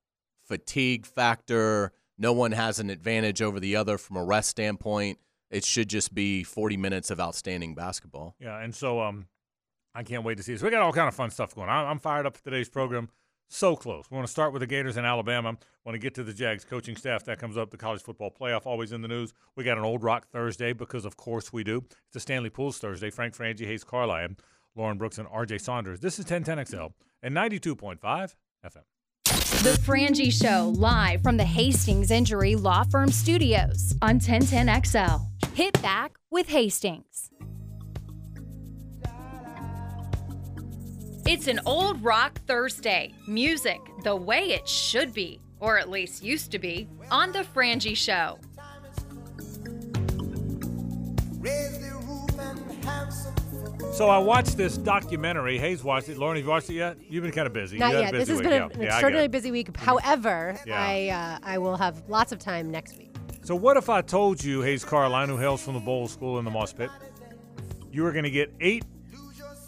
fatigue 0.47 1.05
factor. 1.05 1.91
No 2.17 2.33
one 2.33 2.51
has 2.51 2.79
an 2.79 2.89
advantage 2.89 3.41
over 3.41 3.59
the 3.59 3.75
other 3.75 3.97
from 3.97 4.17
a 4.17 4.23
rest 4.23 4.49
standpoint. 4.49 5.19
It 5.49 5.63
should 5.63 5.89
just 5.89 6.13
be 6.13 6.43
40 6.43 6.77
minutes 6.77 7.11
of 7.11 7.19
outstanding 7.19 7.75
basketball. 7.75 8.35
Yeah, 8.39 8.59
and 8.59 8.75
so 8.75 9.01
um, 9.01 9.27
I 9.93 10.03
can't 10.03 10.23
wait 10.23 10.37
to 10.37 10.43
see 10.43 10.53
this. 10.53 10.61
We 10.61 10.69
got 10.69 10.81
all 10.81 10.93
kind 10.93 11.07
of 11.07 11.15
fun 11.15 11.29
stuff 11.29 11.55
going. 11.55 11.69
I'm 11.69 11.99
fired 11.99 12.25
up 12.25 12.35
for 12.35 12.43
today's 12.43 12.69
program. 12.69 13.09
So 13.49 13.77
close. 13.77 14.05
We 14.11 14.15
want 14.15 14.27
to 14.27 14.31
start 14.31 14.51
with 14.51 14.59
the 14.59 14.67
Gators 14.67 14.97
in 14.97 15.05
Alabama. 15.05 15.57
Want 15.85 15.93
to 15.93 15.99
get 15.99 16.13
to 16.15 16.23
the 16.23 16.33
Jags 16.33 16.65
coaching 16.65 16.97
staff. 16.97 17.23
That 17.23 17.39
comes 17.39 17.57
up. 17.57 17.71
The 17.71 17.77
college 17.77 18.01
football 18.01 18.29
playoff 18.29 18.65
always 18.65 18.91
in 18.91 19.01
the 19.01 19.07
news. 19.07 19.33
We 19.55 19.63
got 19.63 19.77
an 19.77 19.85
Old 19.85 20.03
Rock 20.03 20.27
Thursday 20.27 20.73
because 20.73 21.05
of 21.05 21.15
course 21.15 21.53
we 21.53 21.63
do. 21.63 21.85
It's 22.07 22.15
a 22.17 22.19
Stanley 22.19 22.49
Pools 22.49 22.77
Thursday. 22.77 23.09
Frank 23.09 23.35
Frangie, 23.37 23.65
Hayes 23.65 23.85
Carlisle, 23.85 24.35
Lauren 24.75 24.97
Brooks, 24.97 25.17
and 25.17 25.27
R.J. 25.31 25.59
Saunders. 25.59 26.01
This 26.01 26.19
is 26.19 26.25
1010XL 26.25 26.91
and 27.23 27.33
92.5 27.33 27.99
FM. 28.01 28.83
The 29.47 29.79
Frangie 29.81 30.31
Show, 30.31 30.73
live 30.75 31.23
from 31.23 31.37
the 31.37 31.45
Hastings 31.45 32.11
Injury 32.11 32.55
Law 32.55 32.83
Firm 32.83 33.09
Studios 33.09 33.95
on 34.01 34.19
1010XL. 34.19 35.21
Hit 35.53 35.81
back 35.81 36.17
with 36.29 36.49
Hastings. 36.49 37.31
It's 41.25 41.47
an 41.47 41.61
old 41.65 42.03
rock 42.03 42.41
Thursday. 42.45 43.13
Music 43.25 43.79
the 44.03 44.17
way 44.17 44.51
it 44.51 44.67
should 44.67 45.13
be, 45.13 45.39
or 45.61 45.77
at 45.77 45.89
least 45.89 46.21
used 46.21 46.51
to 46.51 46.59
be, 46.59 46.89
on 47.09 47.31
The 47.31 47.45
Frangie 47.55 47.95
Show. 47.95 48.39
So 53.97 54.09
I 54.09 54.19
watched 54.19 54.57
this 54.57 54.77
documentary. 54.77 55.57
Hayes 55.57 55.83
watched 55.83 56.07
it. 56.07 56.17
Lauren, 56.19 56.37
have 56.37 56.45
you 56.45 56.49
watched 56.51 56.69
it 56.69 56.75
yet? 56.75 56.97
You've 57.09 57.23
been 57.23 57.31
kind 57.31 57.47
of 57.47 57.53
busy. 57.53 57.79
Not 57.79 57.93
You 57.93 57.95
had 57.95 58.01
a 58.01 58.03
yet. 58.03 58.11
busy 58.11 58.19
This 58.19 58.29
has 58.29 58.37
week. 58.37 58.43
been 58.43 58.51
Yeah. 58.61 58.65
an 58.75 58.81
Yeah, 58.81 58.87
extraordinarily 58.89 59.27
busy 59.27 59.49
week. 59.51 59.75
However, 59.75 60.55
Yeah. 60.67 60.79
I 60.79 61.07
uh, 61.09 61.39
I 61.55 61.57
will 61.57 61.75
have 61.77 62.03
lots 62.07 62.31
of 62.31 62.37
time 62.37 62.69
next 62.69 62.95
week. 62.99 63.09
So 63.43 63.55
what 63.55 63.75
if 63.75 63.89
I 63.89 64.01
told 64.03 64.43
you, 64.43 64.61
Hayes 64.61 64.85
Carlisle, 64.85 65.27
who 65.27 65.37
hails 65.37 65.63
from 65.63 65.73
the 65.73 65.79
Bowl 65.79 66.07
School 66.07 66.37
in 66.37 66.45
the 66.45 66.51
Moss 66.51 66.73
Pit, 66.73 66.91
you 67.91 68.03
were 68.03 68.11
going 68.11 68.25
to 68.25 68.29
get 68.29 68.53
eight 68.61 68.85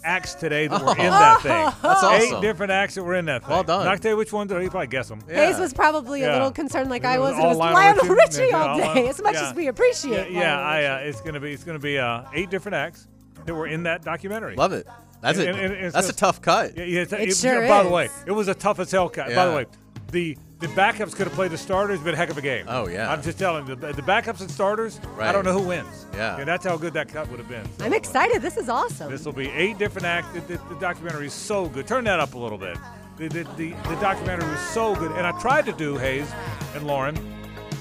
acts 0.04 0.34
today 0.34 0.68
that 0.68 0.80
were 0.80 0.92
in 0.92 0.98
that 1.10 1.40
thing. 1.42 1.50
That's 1.82 2.02
awesome. 2.04 2.36
Eight 2.36 2.40
different 2.40 2.70
acts 2.70 2.94
that 2.94 3.02
were 3.02 3.16
in 3.16 3.24
that 3.24 3.42
thing. 3.42 3.50
Well 3.50 3.64
done. 3.64 3.84
Not 3.84 3.96
to 3.96 4.00
tell 4.00 4.10
you 4.12 4.16
which 4.16 4.32
ones 4.32 4.52
are. 4.52 4.62
You 4.62 4.70
probably 4.70 4.86
guess 4.86 5.08
them. 5.08 5.22
Yeah. 5.28 5.46
Hayes 5.46 5.58
was 5.58 5.72
probably 5.74 6.20
Yeah. 6.20 6.30
a 6.30 6.34
little 6.34 6.52
concerned, 6.52 6.88
like 6.88 7.04
I 7.04 7.18
was 7.18 7.30
was. 7.32 7.38
It 7.38 7.42
all 7.42 7.48
was 7.48 7.58
Lionel 7.58 8.04
Lionel 8.04 8.14
Richie. 8.14 8.40
Richie 8.42 8.52
all 8.52 8.68
all 8.68 8.78
day. 8.78 8.84
Lionel- 8.86 9.08
As 9.08 9.22
much 9.22 9.34
yeah. 9.34 9.48
as 9.50 9.54
we 9.56 9.64
Yeah, 9.64 9.70
appreciate. 9.70 10.30
yeah. 10.30 10.56
Lionel 10.56 10.64
I, 10.64 10.84
uh, 10.84 11.08
it's 11.08 11.20
gonna 11.20 11.40
be 11.40 11.52
it's 11.52 11.64
gonna 11.64 11.78
be 11.80 11.98
uh, 11.98 12.22
eight 12.32 12.48
different 12.50 12.76
acts 12.76 13.08
that 13.46 13.54
were 13.54 13.66
in 13.66 13.82
that 13.84 14.02
documentary. 14.02 14.56
Love 14.56 14.72
it. 14.72 14.86
That's 15.20 15.38
And- 15.38 15.48
a 15.48 15.50
and- 15.50 15.60
and 15.60 15.84
it's 15.86 15.94
that's 15.94 16.08
a 16.08 16.14
tough 16.14 16.40
cut. 16.40 16.76
Yeah, 16.76 16.84
yeah, 16.84 17.00
it's- 17.02 17.20
It 17.20 17.28
it- 17.30 17.36
sure 17.36 17.68
By 17.68 17.82
the 17.82 17.90
way, 17.90 18.08
it 18.26 18.32
was 18.32 18.48
a 18.48 18.54
tough 18.54 18.78
as 18.78 18.90
hell 18.90 19.08
cut. 19.08 19.34
By 19.34 19.46
the 19.46 19.54
way, 19.54 19.66
the 20.12 20.36
the 20.60 20.66
backups 20.68 21.14
could 21.16 21.26
have 21.26 21.32
played 21.34 21.50
the 21.52 21.56
starters, 21.56 22.00
but 22.00 22.12
a 22.12 22.16
heck 22.18 22.28
of 22.28 22.36
a 22.36 22.42
game. 22.42 22.66
Oh, 22.68 22.86
yeah. 22.86 23.10
I'm 23.10 23.22
just 23.22 23.38
telling 23.38 23.66
you, 23.66 23.74
the, 23.76 23.94
the 23.94 24.02
backups 24.02 24.42
and 24.42 24.50
starters. 24.50 25.00
Right. 25.16 25.26
I 25.30 25.32
don't 25.32 25.46
know 25.46 25.54
who 25.58 25.66
wins. 25.66 26.04
Yeah. 26.14 26.36
And 26.36 26.46
that's 26.46 26.66
how 26.66 26.76
good 26.76 26.92
that 26.92 27.08
cut 27.08 27.30
would 27.30 27.38
have 27.38 27.48
been. 27.48 27.64
So, 27.78 27.86
I'm 27.86 27.94
excited. 27.94 28.42
This 28.42 28.58
is 28.58 28.68
awesome. 28.68 29.10
This 29.10 29.24
will 29.24 29.32
be 29.32 29.48
eight 29.48 29.78
different 29.78 30.04
acts. 30.06 30.28
The, 30.34 30.40
the, 30.40 30.60
the 30.68 30.78
documentary 30.78 31.28
is 31.28 31.32
so 31.32 31.66
good. 31.66 31.86
Turn 31.86 32.04
that 32.04 32.20
up 32.20 32.34
a 32.34 32.38
little 32.38 32.58
bit. 32.58 32.76
The, 33.16 33.28
the, 33.28 33.44
the, 33.56 33.70
the 33.88 33.96
documentary 34.02 34.50
was 34.50 34.60
so 34.60 34.94
good. 34.96 35.12
And 35.12 35.26
I 35.26 35.32
tried 35.40 35.64
to 35.64 35.72
do, 35.72 35.96
Hayes 35.96 36.30
and 36.74 36.86
Lauren, 36.86 37.16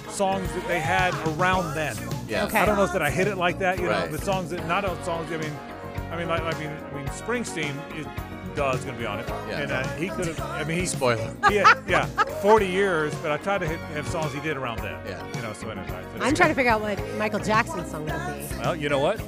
songs 0.07 0.49
that 0.53 0.65
they 0.69 0.79
had 0.79 1.13
around 1.37 1.75
then. 1.75 1.97
Yeah. 2.29 2.45
Okay. 2.45 2.59
I 2.59 2.65
don't 2.65 2.77
know 2.77 2.83
if 2.83 2.93
that 2.93 3.01
I 3.01 3.09
hit 3.09 3.27
it 3.27 3.37
like 3.37 3.59
that, 3.59 3.79
you 3.79 3.87
Right. 3.89 4.09
know, 4.09 4.15
the 4.17 4.23
songs 4.23 4.51
that, 4.51 4.65
not 4.67 4.85
on 4.85 5.01
songs, 5.03 5.31
I 5.31 5.37
mean, 5.37 5.51
I 6.11 6.17
mean, 6.17 6.27
like, 6.27 6.41
I 6.41 6.57
mean, 6.59 6.69
I 6.69 6.95
mean, 6.97 7.07
Springsteen 7.07 7.73
is, 7.97 8.05
duh, 8.55 8.71
is 8.75 8.83
going 8.83 8.95
to 8.95 8.99
be 8.99 9.05
on 9.05 9.19
it. 9.19 9.27
Yeah. 9.47 9.59
And 9.61 9.71
uh, 9.71 9.87
he 9.95 10.09
could 10.09 10.27
have, 10.27 10.39
I 10.41 10.63
mean, 10.63 10.79
he's, 10.79 10.91
Spoiler. 10.91 11.35
yeah, 11.49 11.73
yeah, 11.87 12.05
40 12.41 12.67
years, 12.67 13.13
but 13.15 13.31
I 13.31 13.37
tried 13.37 13.59
to 13.59 13.67
hit, 13.67 13.79
have 13.79 14.07
songs 14.07 14.33
he 14.33 14.39
did 14.41 14.57
around 14.57 14.79
then. 14.79 14.95
Yeah. 15.07 15.25
You 15.35 15.41
know, 15.41 15.53
so 15.53 15.69
anyway. 15.69 15.87
so 15.89 16.23
I'm 16.23 16.33
trying 16.35 16.49
to 16.49 16.55
figure 16.55 16.71
out 16.71 16.81
what 16.81 16.99
Michael 17.17 17.39
Jackson's 17.39 17.89
song 17.91 18.05
would 18.05 18.13
be. 18.13 18.55
Well, 18.57 18.75
you 18.75 18.89
know 18.89 18.99
what? 18.99 19.19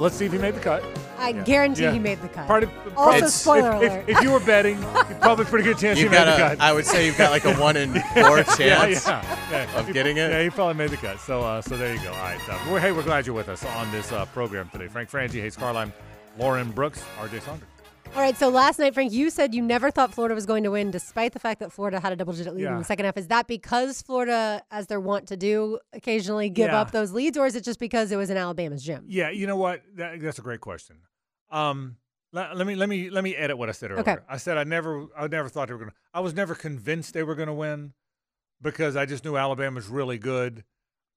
Let's 0.00 0.16
see 0.16 0.24
if 0.24 0.32
he 0.32 0.38
made 0.38 0.54
the 0.54 0.60
cut. 0.60 0.82
I 1.18 1.32
guarantee 1.32 1.82
Yeah. 1.82 1.92
he 1.92 1.98
made 1.98 2.20
the 2.22 2.28
cut. 2.28 2.46
Part 2.46 2.62
of, 2.62 2.70
Also, 2.96 3.10
probably- 3.10 3.28
spoiler 3.28 3.70
if, 3.84 3.92
alert. 3.92 4.04
If, 4.08 4.16
if 4.16 4.22
you 4.22 4.30
were 4.32 4.40
betting, 4.40 4.78
probably 5.20 5.44
a 5.44 5.48
pretty 5.48 5.64
good 5.64 5.76
chance 5.78 5.98
You've 5.98 6.10
he 6.10 6.18
made 6.18 6.24
got 6.24 6.36
the 6.36 6.42
cut. 6.56 6.60
I 6.60 6.72
would 6.72 6.86
say 6.86 7.04
you've 7.06 7.18
got 7.18 7.30
like 7.30 7.44
a 7.44 7.54
one 7.56 7.76
in 7.76 7.92
four 8.14 8.42
chance. 8.42 8.58
yeah, 8.58 8.86
yeah, 8.86 9.36
yeah. 9.50 9.78
of 9.78 9.86
He- 9.86 9.92
getting 9.92 10.16
it? 10.16 10.30
Yeah, 10.30 10.42
he 10.42 10.48
probably 10.50 10.74
made 10.74 10.90
the 10.90 10.96
cut. 10.96 11.20
So, 11.20 11.42
uh, 11.42 11.60
so 11.60 11.76
there 11.76 11.94
you 11.94 12.00
go. 12.02 12.08
All 12.12 12.16
right. 12.22 12.40
Uh, 12.48 12.58
we're, 12.70 12.80
hey, 12.80 12.92
we're 12.92 13.02
glad 13.02 13.26
you're 13.26 13.36
with 13.36 13.50
us 13.50 13.62
on 13.64 13.90
this 13.92 14.10
uh, 14.10 14.24
program 14.26 14.70
today. 14.70 14.88
Frank 14.88 15.10
Frangie, 15.10 15.40
Hayes 15.42 15.56
Carlisle, 15.56 15.92
Lauren 16.38 16.70
Brooks, 16.70 17.04
R.J. 17.20 17.40
Saunders. 17.40 17.68
All 18.12 18.26
right, 18.26 18.36
so 18.36 18.48
last 18.48 18.78
night, 18.78 18.92
Frank, 18.92 19.12
you 19.12 19.30
said 19.30 19.54
you 19.54 19.62
never 19.62 19.90
thought 19.90 20.12
Florida 20.12 20.34
was 20.34 20.44
going 20.44 20.64
to 20.64 20.70
win, 20.72 20.90
despite 20.90 21.32
the 21.32 21.38
fact 21.38 21.60
that 21.60 21.72
Florida 21.72 22.00
had 22.00 22.12
a 22.12 22.16
double-digit 22.16 22.54
lead 22.54 22.66
in 22.66 22.76
the 22.76 22.84
second 22.84 23.04
half. 23.04 23.16
Is 23.16 23.28
that 23.28 23.46
because 23.46 24.02
Florida, 24.02 24.62
as 24.70 24.88
they're 24.88 25.00
wont 25.00 25.28
to 25.28 25.36
do, 25.36 25.78
occasionally 25.92 26.50
give 26.50 26.68
Yeah. 26.70 26.80
up 26.80 26.90
those 26.90 27.12
leads, 27.12 27.38
or 27.38 27.46
is 27.46 27.54
it 27.54 27.62
just 27.64 27.78
because 27.78 28.10
it 28.10 28.16
was 28.16 28.28
in 28.28 28.36
Alabama's 28.36 28.82
gym? 28.82 29.04
Yeah, 29.06 29.30
you 29.30 29.46
know 29.46 29.56
what? 29.56 29.82
That, 29.94 30.20
that's 30.20 30.38
a 30.40 30.42
great 30.42 30.60
question. 30.60 30.96
Um, 31.50 31.96
let, 32.32 32.56
let 32.56 32.66
me 32.66 32.74
let 32.74 32.88
me 32.88 33.10
let 33.10 33.24
me 33.24 33.34
edit 33.34 33.56
what 33.58 33.68
I 33.68 33.72
said 33.72 33.90
earlier. 33.92 34.00
Okay. 34.02 34.16
I 34.28 34.36
said 34.36 34.56
I 34.58 34.64
never 34.64 35.06
I 35.16 35.26
never 35.26 35.48
thought 35.48 35.68
they 35.68 35.74
were 35.74 35.78
going 35.80 35.90
to. 35.90 35.96
I 36.12 36.20
was 36.20 36.34
never 36.34 36.54
convinced 36.54 37.14
they 37.14 37.22
were 37.24 37.34
going 37.34 37.48
to 37.48 37.54
win 37.54 37.92
because 38.60 38.96
I 38.96 39.06
just 39.06 39.24
knew 39.24 39.36
Alabama's 39.36 39.88
really 39.88 40.18
good. 40.18 40.64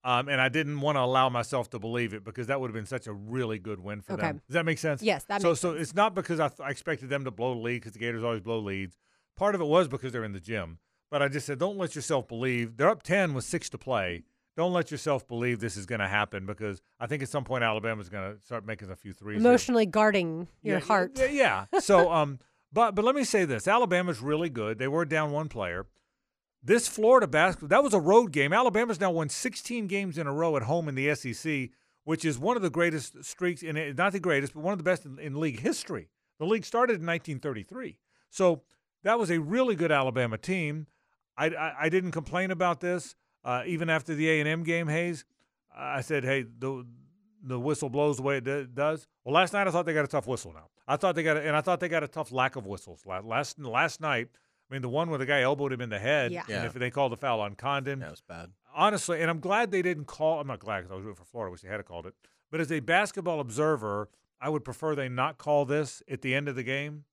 Um, 0.06 0.28
and 0.28 0.38
I 0.38 0.50
didn't 0.50 0.80
want 0.82 0.96
to 0.96 1.00
allow 1.00 1.30
myself 1.30 1.70
to 1.70 1.78
believe 1.78 2.12
it 2.12 2.24
because 2.24 2.48
that 2.48 2.60
would 2.60 2.68
have 2.68 2.74
been 2.74 2.84
such 2.84 3.06
a 3.06 3.12
really 3.12 3.58
good 3.58 3.80
win 3.80 4.02
for 4.02 4.12
Okay. 4.12 4.22
them. 4.22 4.42
Does 4.46 4.52
that 4.54 4.66
make 4.66 4.76
sense? 4.78 5.02
Yes, 5.02 5.24
that 5.24 5.40
so 5.40 5.48
makes 5.48 5.60
so 5.60 5.70
sense. 5.72 5.80
it's 5.82 5.94
not 5.94 6.14
because 6.14 6.40
I, 6.40 6.48
th- 6.48 6.60
I 6.60 6.68
expected 6.70 7.08
them 7.08 7.24
to 7.24 7.30
blow 7.30 7.54
the 7.54 7.60
lead 7.60 7.76
because 7.78 7.92
the 7.92 7.98
Gators 8.00 8.22
always 8.22 8.42
blow 8.42 8.58
leads. 8.58 8.98
Part 9.36 9.54
of 9.54 9.62
it 9.62 9.66
was 9.66 9.88
because 9.88 10.12
they're 10.12 10.22
in 10.24 10.32
the 10.34 10.40
gym. 10.40 10.78
But 11.10 11.22
I 11.22 11.28
just 11.28 11.46
said, 11.46 11.58
don't 11.58 11.78
let 11.78 11.94
yourself 11.96 12.28
believe 12.28 12.76
they're 12.76 12.90
up 12.90 13.02
ten 13.02 13.32
with 13.34 13.44
six 13.44 13.70
to 13.70 13.78
play. 13.78 14.24
Don't 14.56 14.72
let 14.72 14.90
yourself 14.90 15.26
believe 15.26 15.58
this 15.60 15.76
is 15.76 15.86
going 15.86 16.00
to 16.00 16.06
happen 16.06 16.44
because 16.46 16.82
I 17.00 17.06
think 17.06 17.22
at 17.22 17.28
some 17.28 17.42
point 17.44 17.64
Alabama's 17.64 18.08
going 18.08 18.34
to 18.36 18.40
start 18.44 18.66
making 18.66 18.90
a 18.90 18.96
few 18.96 19.12
threes. 19.14 19.40
Emotionally 19.40 19.86
guarding 19.86 20.48
your 20.62 20.78
Yeah, 20.78 20.84
heart. 20.84 21.12
Yeah, 21.16 21.26
yeah. 21.72 21.80
So, 21.80 22.12
um, 22.12 22.38
but 22.72 22.94
but 22.94 23.04
let 23.06 23.14
me 23.14 23.24
say 23.24 23.44
this: 23.46 23.66
Alabama's 23.66 24.20
really 24.20 24.50
good. 24.50 24.78
They 24.78 24.86
were 24.88 25.04
down 25.06 25.32
one 25.32 25.48
player. 25.48 25.86
This 26.66 26.88
Florida 26.88 27.26
basketball 27.26 27.68
that 27.68 27.82
was 27.84 27.92
a 27.92 28.00
road 28.00 28.32
game. 28.32 28.52
Alabama's 28.52 28.98
now 29.00 29.10
won 29.10 29.28
16 29.28 29.86
games 29.86 30.16
in 30.16 30.26
a 30.26 30.32
row 30.32 30.56
at 30.56 30.62
home 30.62 30.88
in 30.88 30.94
the 30.94 31.14
SEC, 31.14 31.68
which 32.04 32.24
is 32.24 32.38
one 32.38 32.56
of 32.56 32.62
the 32.62 32.70
greatest 32.70 33.22
streaks 33.22 33.62
in. 33.62 33.94
Not 33.96 34.12
the 34.12 34.20
greatest, 34.20 34.54
but 34.54 34.62
one 34.62 34.72
of 34.72 34.78
the 34.78 34.84
best 34.84 35.04
in, 35.04 35.18
in 35.18 35.38
league 35.38 35.60
history. 35.60 36.08
The 36.38 36.46
league 36.46 36.64
started 36.64 36.94
in 37.00 37.06
1933, 37.06 37.98
so 38.30 38.62
that 39.02 39.18
was 39.18 39.30
a 39.30 39.38
really 39.40 39.76
good 39.76 39.92
Alabama 39.92 40.38
team. 40.38 40.86
I 41.36 41.46
I, 41.48 41.74
I 41.82 41.88
didn't 41.90 42.12
complain 42.12 42.50
about 42.50 42.80
this 42.80 43.14
uh, 43.44 43.62
even 43.66 43.90
after 43.90 44.14
the 44.14 44.28
A 44.30 44.40
and 44.40 44.48
M 44.48 44.62
game. 44.62 44.88
Hayes, 44.88 45.24
I 45.76 46.00
said, 46.00 46.24
hey, 46.24 46.44
the 46.58 46.86
the 47.42 47.60
whistle 47.60 47.90
blows 47.90 48.16
the 48.16 48.22
way 48.22 48.38
it 48.38 48.44
do- 48.44 48.66
does. 48.66 49.06
Well, 49.22 49.34
last 49.34 49.52
night 49.52 49.68
I 49.68 49.70
thought 49.70 49.84
they 49.84 49.92
got 49.92 50.06
a 50.06 50.08
tough 50.08 50.26
whistle. 50.26 50.54
Now 50.54 50.68
I 50.88 50.96
thought 50.96 51.14
they 51.14 51.22
got, 51.22 51.36
a, 51.36 51.46
and 51.46 51.54
I 51.54 51.60
thought 51.60 51.78
they 51.80 51.88
got 51.90 52.02
a 52.02 52.08
tough 52.08 52.32
lack 52.32 52.56
of 52.56 52.66
whistles. 52.66 53.02
La- 53.06 53.18
Last 53.20 53.58
last 53.58 54.00
night, 54.00 54.28
I 54.70 54.74
mean, 54.74 54.82
the 54.82 54.88
one 54.88 55.10
where 55.10 55.18
the 55.18 55.26
guy 55.26 55.42
elbowed 55.42 55.72
him 55.72 55.80
in 55.80 55.90
the 55.90 55.98
head, 55.98 56.32
Yeah. 56.32 56.42
and 56.48 56.66
if 56.66 56.72
they 56.74 56.90
called 56.90 57.12
the 57.12 57.16
foul 57.16 57.40
on 57.40 57.54
Condon, 57.54 57.98
That 58.00 58.10
was 58.10 58.20
bad. 58.22 58.52
honestly, 58.74 59.20
and 59.20 59.30
I'm 59.30 59.40
glad 59.40 59.70
they 59.70 59.82
didn't 59.82 60.06
call. 60.06 60.40
I'm 60.40 60.46
not 60.46 60.58
glad 60.60 60.78
because 60.80 60.92
I 60.92 60.94
was 60.96 61.04
rooting 61.04 61.16
for 61.16 61.24
Florida. 61.30 61.50
I 61.50 61.52
wish 61.52 61.60
they 61.62 61.68
had 61.68 61.84
called 61.84 62.06
it. 62.06 62.14
But 62.50 62.60
as 62.60 62.72
a 62.72 62.80
basketball 62.80 63.40
observer, 63.40 64.08
I 64.40 64.48
would 64.48 64.64
prefer 64.64 64.94
they 64.94 65.08
not 65.08 65.38
call 65.38 65.64
this 65.64 66.02
at 66.08 66.22
the 66.22 66.34
end 66.34 66.48
of 66.48 66.56
the 66.56 66.62
game 66.62 67.04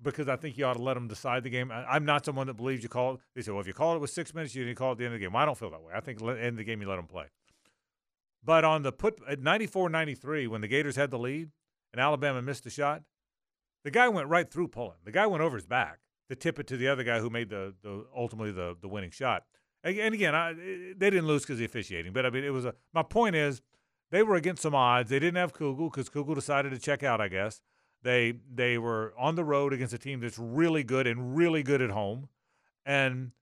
because 0.00 0.28
I 0.28 0.36
think 0.36 0.56
you 0.56 0.64
ought 0.66 0.74
to 0.74 0.82
let 0.82 0.94
them 0.94 1.08
decide 1.08 1.42
the 1.42 1.50
game. 1.50 1.70
I, 1.72 1.84
I'm 1.84 2.04
not 2.04 2.24
someone 2.24 2.46
that 2.46 2.54
believes 2.54 2.82
you 2.82 2.88
call 2.88 3.14
it. 3.14 3.20
They 3.34 3.42
say, 3.42 3.50
well, 3.50 3.60
if 3.60 3.66
you 3.66 3.72
call 3.74 3.94
it 3.96 4.00
with 4.00 4.10
six 4.10 4.32
minutes, 4.34 4.54
you 4.54 4.64
didn't 4.64 4.76
call 4.78 4.90
it 4.90 4.92
at 4.92 4.98
the 4.98 5.04
end 5.06 5.14
of 5.14 5.20
the 5.20 5.26
game. 5.26 5.32
Well, 5.32 5.42
I 5.42 5.46
don't 5.46 5.58
feel 5.58 5.70
that 5.70 5.82
way. 5.82 5.92
I 5.94 6.00
think 6.00 6.20
at 6.22 6.26
the 6.26 6.32
end 6.40 6.48
of 6.50 6.56
the 6.58 6.64
game, 6.64 6.80
you 6.80 6.88
let 6.88 6.96
them 6.96 7.06
play. 7.06 7.26
But 8.44 8.64
on 8.64 8.82
the 8.82 8.92
put 8.92 9.20
at 9.28 9.40
94 9.40 9.88
93, 9.90 10.46
when 10.46 10.60
the 10.60 10.68
Gators 10.68 10.96
had 10.96 11.10
the 11.10 11.18
lead 11.18 11.50
and 11.92 12.00
Alabama 12.00 12.40
missed 12.40 12.64
the 12.64 12.70
shot, 12.70 13.02
the 13.84 13.90
guy 13.90 14.08
went 14.08 14.28
right 14.28 14.50
through 14.50 14.68
Pullin. 14.68 14.96
The 15.04 15.12
guy 15.12 15.26
went 15.26 15.42
over 15.42 15.56
his 15.56 15.66
back 15.66 15.98
to 16.28 16.36
tip 16.36 16.58
it 16.58 16.66
to 16.68 16.76
the 16.76 16.88
other 16.88 17.04
guy 17.04 17.20
who 17.20 17.30
made 17.30 17.50
the, 17.50 17.74
the 17.82 18.06
ultimately 18.14 18.52
the, 18.52 18.76
the 18.80 18.88
winning 18.88 19.10
shot. 19.10 19.44
And 19.84 20.14
again, 20.14 20.34
I, 20.34 20.50
eh, 20.52 20.94
they 20.96 21.10
didn't 21.10 21.26
lose 21.26 21.42
because 21.42 21.58
the 21.58 21.64
officiating. 21.64 22.12
But 22.12 22.26
I 22.26 22.30
mean, 22.30 22.44
it 22.44 22.52
was 22.52 22.64
a. 22.64 22.74
My 22.92 23.02
point 23.02 23.36
is, 23.36 23.62
they 24.10 24.22
were 24.22 24.34
against 24.34 24.62
some 24.62 24.74
odds. 24.74 25.10
They 25.10 25.18
didn't 25.18 25.36
have 25.36 25.52
Kugel 25.52 25.90
because 25.90 26.08
Kugel 26.08 26.34
decided 26.34 26.70
to 26.72 26.78
check 26.78 27.02
out. 27.02 27.20
I 27.20 27.28
guess 27.28 27.60
they 28.02 28.34
they 28.52 28.78
were 28.78 29.14
on 29.18 29.36
the 29.36 29.44
road 29.44 29.72
against 29.72 29.94
a 29.94 29.98
team 29.98 30.20
that's 30.20 30.38
really 30.38 30.82
good 30.82 31.06
and 31.06 31.36
really 31.36 31.62
good 31.62 31.80
at 31.80 31.90
home, 31.90 32.28
and 32.84 33.32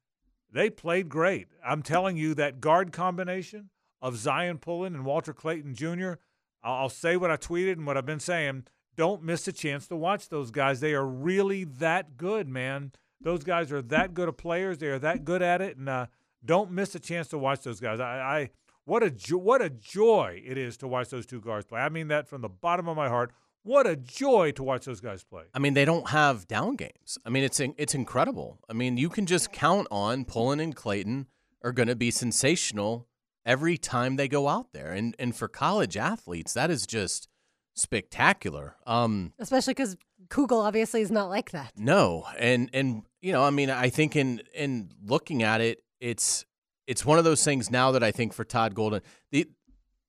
they 0.52 0.70
played 0.70 1.08
great. 1.08 1.48
I'm 1.64 1.82
telling 1.82 2.16
you 2.16 2.34
that 2.34 2.60
guard 2.60 2.92
combination 2.92 3.70
of 4.02 4.14
Zyon 4.14 4.60
Pullin 4.60 4.94
and 4.94 5.04
Walter 5.04 5.32
Clayton 5.32 5.74
Jr. 5.74 6.14
I'll, 6.62 6.74
I'll 6.74 6.88
say 6.88 7.16
what 7.16 7.30
I 7.30 7.36
tweeted 7.36 7.72
and 7.72 7.86
what 7.86 7.96
I've 7.96 8.06
been 8.06 8.20
saying. 8.20 8.64
Don't 8.96 9.22
miss 9.22 9.46
a 9.46 9.52
chance 9.52 9.86
to 9.88 9.96
watch 9.96 10.28
those 10.28 10.50
guys. 10.50 10.80
They 10.80 10.94
are 10.94 11.06
really 11.06 11.64
that 11.64 12.16
good, 12.16 12.48
man. 12.48 12.92
Those 13.20 13.44
guys 13.44 13.70
are 13.72 13.82
that 13.82 14.14
good 14.14 14.28
of 14.28 14.36
players. 14.36 14.78
They 14.78 14.88
are 14.88 14.98
that 14.98 15.24
good 15.24 15.42
at 15.42 15.60
it, 15.60 15.76
and 15.76 15.88
uh, 15.88 16.06
don't 16.44 16.70
miss 16.70 16.94
a 16.94 17.00
chance 17.00 17.28
to 17.28 17.38
watch 17.38 17.60
those 17.62 17.80
guys. 17.80 18.00
I, 18.00 18.20
I 18.20 18.50
what 18.84 19.02
a 19.02 19.10
jo- 19.10 19.38
what 19.38 19.62
a 19.62 19.68
joy 19.70 20.42
it 20.44 20.56
is 20.56 20.76
to 20.78 20.88
watch 20.88 21.08
those 21.08 21.26
two 21.26 21.40
guards 21.40 21.66
play. 21.66 21.80
I 21.80 21.88
mean 21.88 22.08
that 22.08 22.28
from 22.28 22.40
the 22.40 22.48
bottom 22.48 22.88
of 22.88 22.96
my 22.96 23.08
heart. 23.08 23.32
What 23.62 23.86
a 23.86 23.96
joy 23.96 24.52
to 24.52 24.62
watch 24.62 24.84
those 24.84 25.00
guys 25.00 25.24
play. 25.24 25.42
I 25.52 25.58
mean, 25.58 25.74
they 25.74 25.84
don't 25.84 26.10
have 26.10 26.46
down 26.46 26.76
games. 26.76 27.18
I 27.26 27.30
mean, 27.30 27.42
it's 27.42 27.58
it's 27.58 27.94
incredible. 27.96 28.60
I 28.70 28.74
mean, 28.74 28.96
you 28.96 29.08
can 29.08 29.26
just 29.26 29.50
count 29.50 29.88
on 29.90 30.24
Pullin 30.24 30.60
and 30.60 30.74
Clayton 30.74 31.26
are 31.64 31.72
going 31.72 31.88
to 31.88 31.96
be 31.96 32.12
sensational 32.12 33.08
every 33.44 33.76
time 33.76 34.14
they 34.14 34.28
go 34.28 34.46
out 34.48 34.72
there, 34.72 34.92
and 34.92 35.16
and 35.18 35.34
for 35.34 35.48
college 35.48 35.96
athletes, 35.96 36.52
that 36.54 36.70
is 36.70 36.86
just 36.86 37.28
spectacular. 37.76 38.76
Um, 38.86 39.32
Especially 39.38 39.74
because 39.74 39.96
Kugel 40.28 40.64
obviously 40.64 41.02
is 41.02 41.10
not 41.10 41.28
like 41.28 41.52
that. 41.52 41.72
no, 41.76 42.26
and 42.38 42.68
and 42.72 43.02
you 43.20 43.32
know, 43.32 43.44
I 43.44 43.50
mean, 43.50 43.70
I 43.70 43.88
think 43.90 44.16
in 44.16 44.42
in 44.54 44.90
looking 45.04 45.42
at 45.42 45.60
it, 45.60 45.82
it's 46.00 46.44
it's 46.86 47.04
one 47.04 47.18
of 47.18 47.24
those 47.24 47.44
things 47.44 47.70
now 47.70 47.92
that 47.92 48.02
I 48.02 48.10
think 48.10 48.32
for 48.32 48.44
Todd 48.44 48.74
Golden, 48.74 49.02
the 49.30 49.48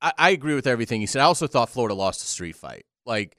I, 0.02 0.14
I 0.18 0.30
agree 0.32 0.56
with 0.56 0.68
everything 0.68 1.02
he 1.02 1.08
said. 1.08 1.22
I 1.22 1.26
also 1.26 1.48
thought 1.48 1.70
Florida 1.70 1.94
lost 1.94 2.24
a 2.24 2.26
street 2.26 2.56
fight. 2.56 2.86
Like 3.06 3.38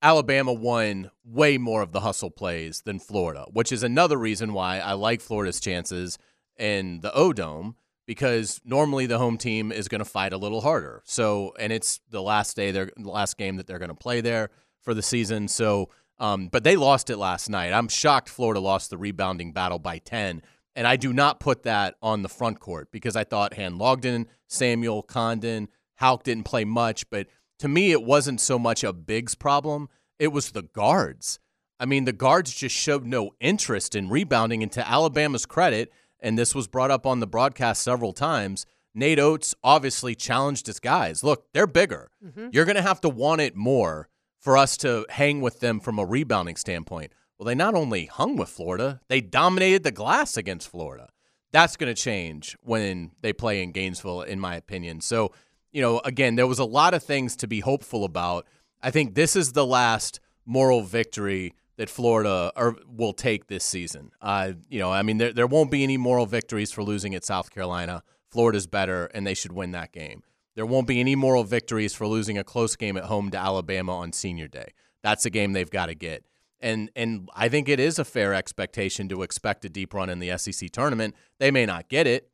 Alabama 0.00 0.52
won 0.52 1.10
way 1.24 1.58
more 1.58 1.82
of 1.82 1.92
the 1.92 2.00
hustle 2.00 2.30
plays 2.30 2.82
than 2.82 2.98
Florida, 2.98 3.46
which 3.52 3.72
is 3.72 3.82
another 3.82 4.16
reason 4.16 4.52
why 4.52 4.78
I 4.78 4.92
like 4.94 5.20
Florida's 5.20 5.60
chances 5.60 6.18
in 6.58 7.00
the 7.00 7.12
O 7.14 7.32
Dome 7.32 7.76
because 8.12 8.60
normally 8.62 9.06
the 9.06 9.16
home 9.16 9.38
team 9.38 9.72
is 9.72 9.88
going 9.88 10.00
to 10.00 10.04
fight 10.04 10.34
a 10.34 10.36
little 10.36 10.60
harder. 10.60 11.00
So, 11.06 11.54
and 11.58 11.72
it's 11.72 11.98
the 12.10 12.20
last 12.20 12.54
day, 12.54 12.70
they're 12.70 12.90
the 12.94 13.08
last 13.08 13.38
game 13.38 13.56
that 13.56 13.66
they're 13.66 13.78
going 13.78 13.88
to 13.88 13.94
play 13.94 14.20
there 14.20 14.50
for 14.82 14.92
the 14.92 15.00
season. 15.00 15.48
So, 15.48 15.88
um, 16.18 16.48
but 16.48 16.62
they 16.62 16.76
lost 16.76 17.08
it 17.08 17.16
last 17.16 17.48
night. 17.48 17.72
I'm 17.72 17.88
shocked 17.88 18.28
Florida 18.28 18.60
lost 18.60 18.90
the 18.90 18.98
rebounding 18.98 19.54
battle 19.54 19.78
by 19.78 19.96
10. 19.96 20.42
And 20.76 20.86
I 20.86 20.96
do 20.96 21.10
not 21.14 21.40
put 21.40 21.62
that 21.62 21.94
on 22.02 22.20
the 22.20 22.28
front 22.28 22.60
court 22.60 22.92
because 22.92 23.16
I 23.16 23.24
thought 23.24 23.54
Handlogten, 23.54 24.26
Samuel, 24.46 25.02
Condon, 25.02 25.68
Haugh 25.98 26.22
didn't 26.22 26.44
play 26.44 26.66
much. 26.66 27.08
But 27.08 27.28
to 27.60 27.68
me, 27.68 27.92
it 27.92 28.02
wasn't 28.02 28.42
so 28.42 28.58
much 28.58 28.84
a 28.84 28.92
Biggs 28.92 29.34
problem, 29.34 29.88
it 30.18 30.28
was 30.28 30.50
the 30.50 30.64
guards. 30.64 31.38
I 31.80 31.86
mean, 31.86 32.04
the 32.04 32.12
guards 32.12 32.52
just 32.52 32.76
showed 32.76 33.06
no 33.06 33.30
interest 33.40 33.94
in 33.94 34.10
rebounding. 34.10 34.62
And 34.62 34.70
to 34.72 34.86
Alabama's 34.86 35.46
credit, 35.46 35.90
and 36.22 36.38
this 36.38 36.54
was 36.54 36.68
brought 36.68 36.90
up 36.90 37.06
on 37.06 37.20
the 37.20 37.26
broadcast 37.26 37.82
several 37.82 38.12
times, 38.12 38.64
Nate 38.94 39.18
Oats 39.18 39.54
obviously 39.62 40.14
challenged 40.14 40.66
his 40.66 40.80
guys. 40.80 41.22
Look, 41.24 41.46
they're 41.52 41.66
bigger. 41.66 42.10
Mm-hmm. 42.24 42.48
You're 42.52 42.64
going 42.64 42.76
to 42.76 42.82
have 42.82 43.00
to 43.02 43.08
want 43.08 43.40
it 43.40 43.56
more 43.56 44.08
for 44.38 44.56
us 44.56 44.76
to 44.78 45.06
hang 45.10 45.40
with 45.40 45.60
them 45.60 45.80
from 45.80 45.98
a 45.98 46.04
rebounding 46.04 46.56
standpoint. 46.56 47.12
Well, 47.38 47.46
they 47.46 47.54
not 47.54 47.74
only 47.74 48.06
hung 48.06 48.36
with 48.36 48.48
Florida, 48.48 49.00
they 49.08 49.20
dominated 49.20 49.82
the 49.82 49.90
glass 49.90 50.36
against 50.36 50.68
Florida. 50.68 51.10
That's 51.52 51.76
going 51.76 51.94
to 51.94 52.00
change 52.00 52.56
when 52.62 53.12
they 53.20 53.32
play 53.32 53.62
in 53.62 53.72
Gainesville, 53.72 54.22
in 54.22 54.40
my 54.40 54.54
opinion. 54.54 55.00
So, 55.00 55.32
you 55.70 55.82
know, 55.82 56.00
again, 56.04 56.36
there 56.36 56.46
was 56.46 56.58
a 56.58 56.64
lot 56.64 56.94
of 56.94 57.02
things 57.02 57.36
to 57.36 57.46
be 57.46 57.60
hopeful 57.60 58.04
about. 58.04 58.46
I 58.80 58.90
think 58.90 59.14
this 59.14 59.36
is 59.36 59.52
the 59.52 59.66
last 59.66 60.20
moral 60.46 60.82
victory 60.82 61.54
that 61.76 61.88
Florida 61.88 62.52
or 62.56 62.76
will 62.86 63.12
take 63.12 63.46
this 63.46 63.64
season. 63.64 64.10
Uh, 64.20 64.52
you 64.68 64.78
know, 64.78 64.92
I 64.92 65.02
mean, 65.02 65.18
there 65.18 65.32
there 65.32 65.46
won't 65.46 65.70
be 65.70 65.82
any 65.82 65.96
moral 65.96 66.26
victories 66.26 66.70
for 66.70 66.82
losing 66.82 67.14
at 67.14 67.24
South 67.24 67.50
Carolina. 67.50 68.02
Florida's 68.30 68.66
better, 68.66 69.06
and 69.06 69.26
they 69.26 69.34
should 69.34 69.52
win 69.52 69.72
that 69.72 69.92
game. 69.92 70.22
There 70.54 70.66
won't 70.66 70.86
be 70.86 71.00
any 71.00 71.14
moral 71.16 71.44
victories 71.44 71.94
for 71.94 72.06
losing 72.06 72.36
a 72.36 72.44
close 72.44 72.76
game 72.76 72.96
at 72.96 73.04
home 73.04 73.30
to 73.30 73.38
Alabama 73.38 73.96
on 73.96 74.12
Senior 74.12 74.48
Day. 74.48 74.72
That's 75.02 75.24
a 75.24 75.30
game 75.30 75.52
they've 75.52 75.70
got 75.70 75.86
to 75.86 75.94
get. 75.94 76.24
And 76.60 76.90
and 76.94 77.28
I 77.34 77.48
think 77.48 77.68
it 77.68 77.80
is 77.80 77.98
a 77.98 78.04
fair 78.04 78.34
expectation 78.34 79.08
to 79.08 79.22
expect 79.22 79.64
a 79.64 79.68
deep 79.68 79.94
run 79.94 80.08
in 80.08 80.18
the 80.18 80.36
SEC 80.38 80.70
tournament. 80.70 81.14
They 81.38 81.50
may 81.50 81.66
not 81.66 81.88
get 81.88 82.06
it. 82.06 82.30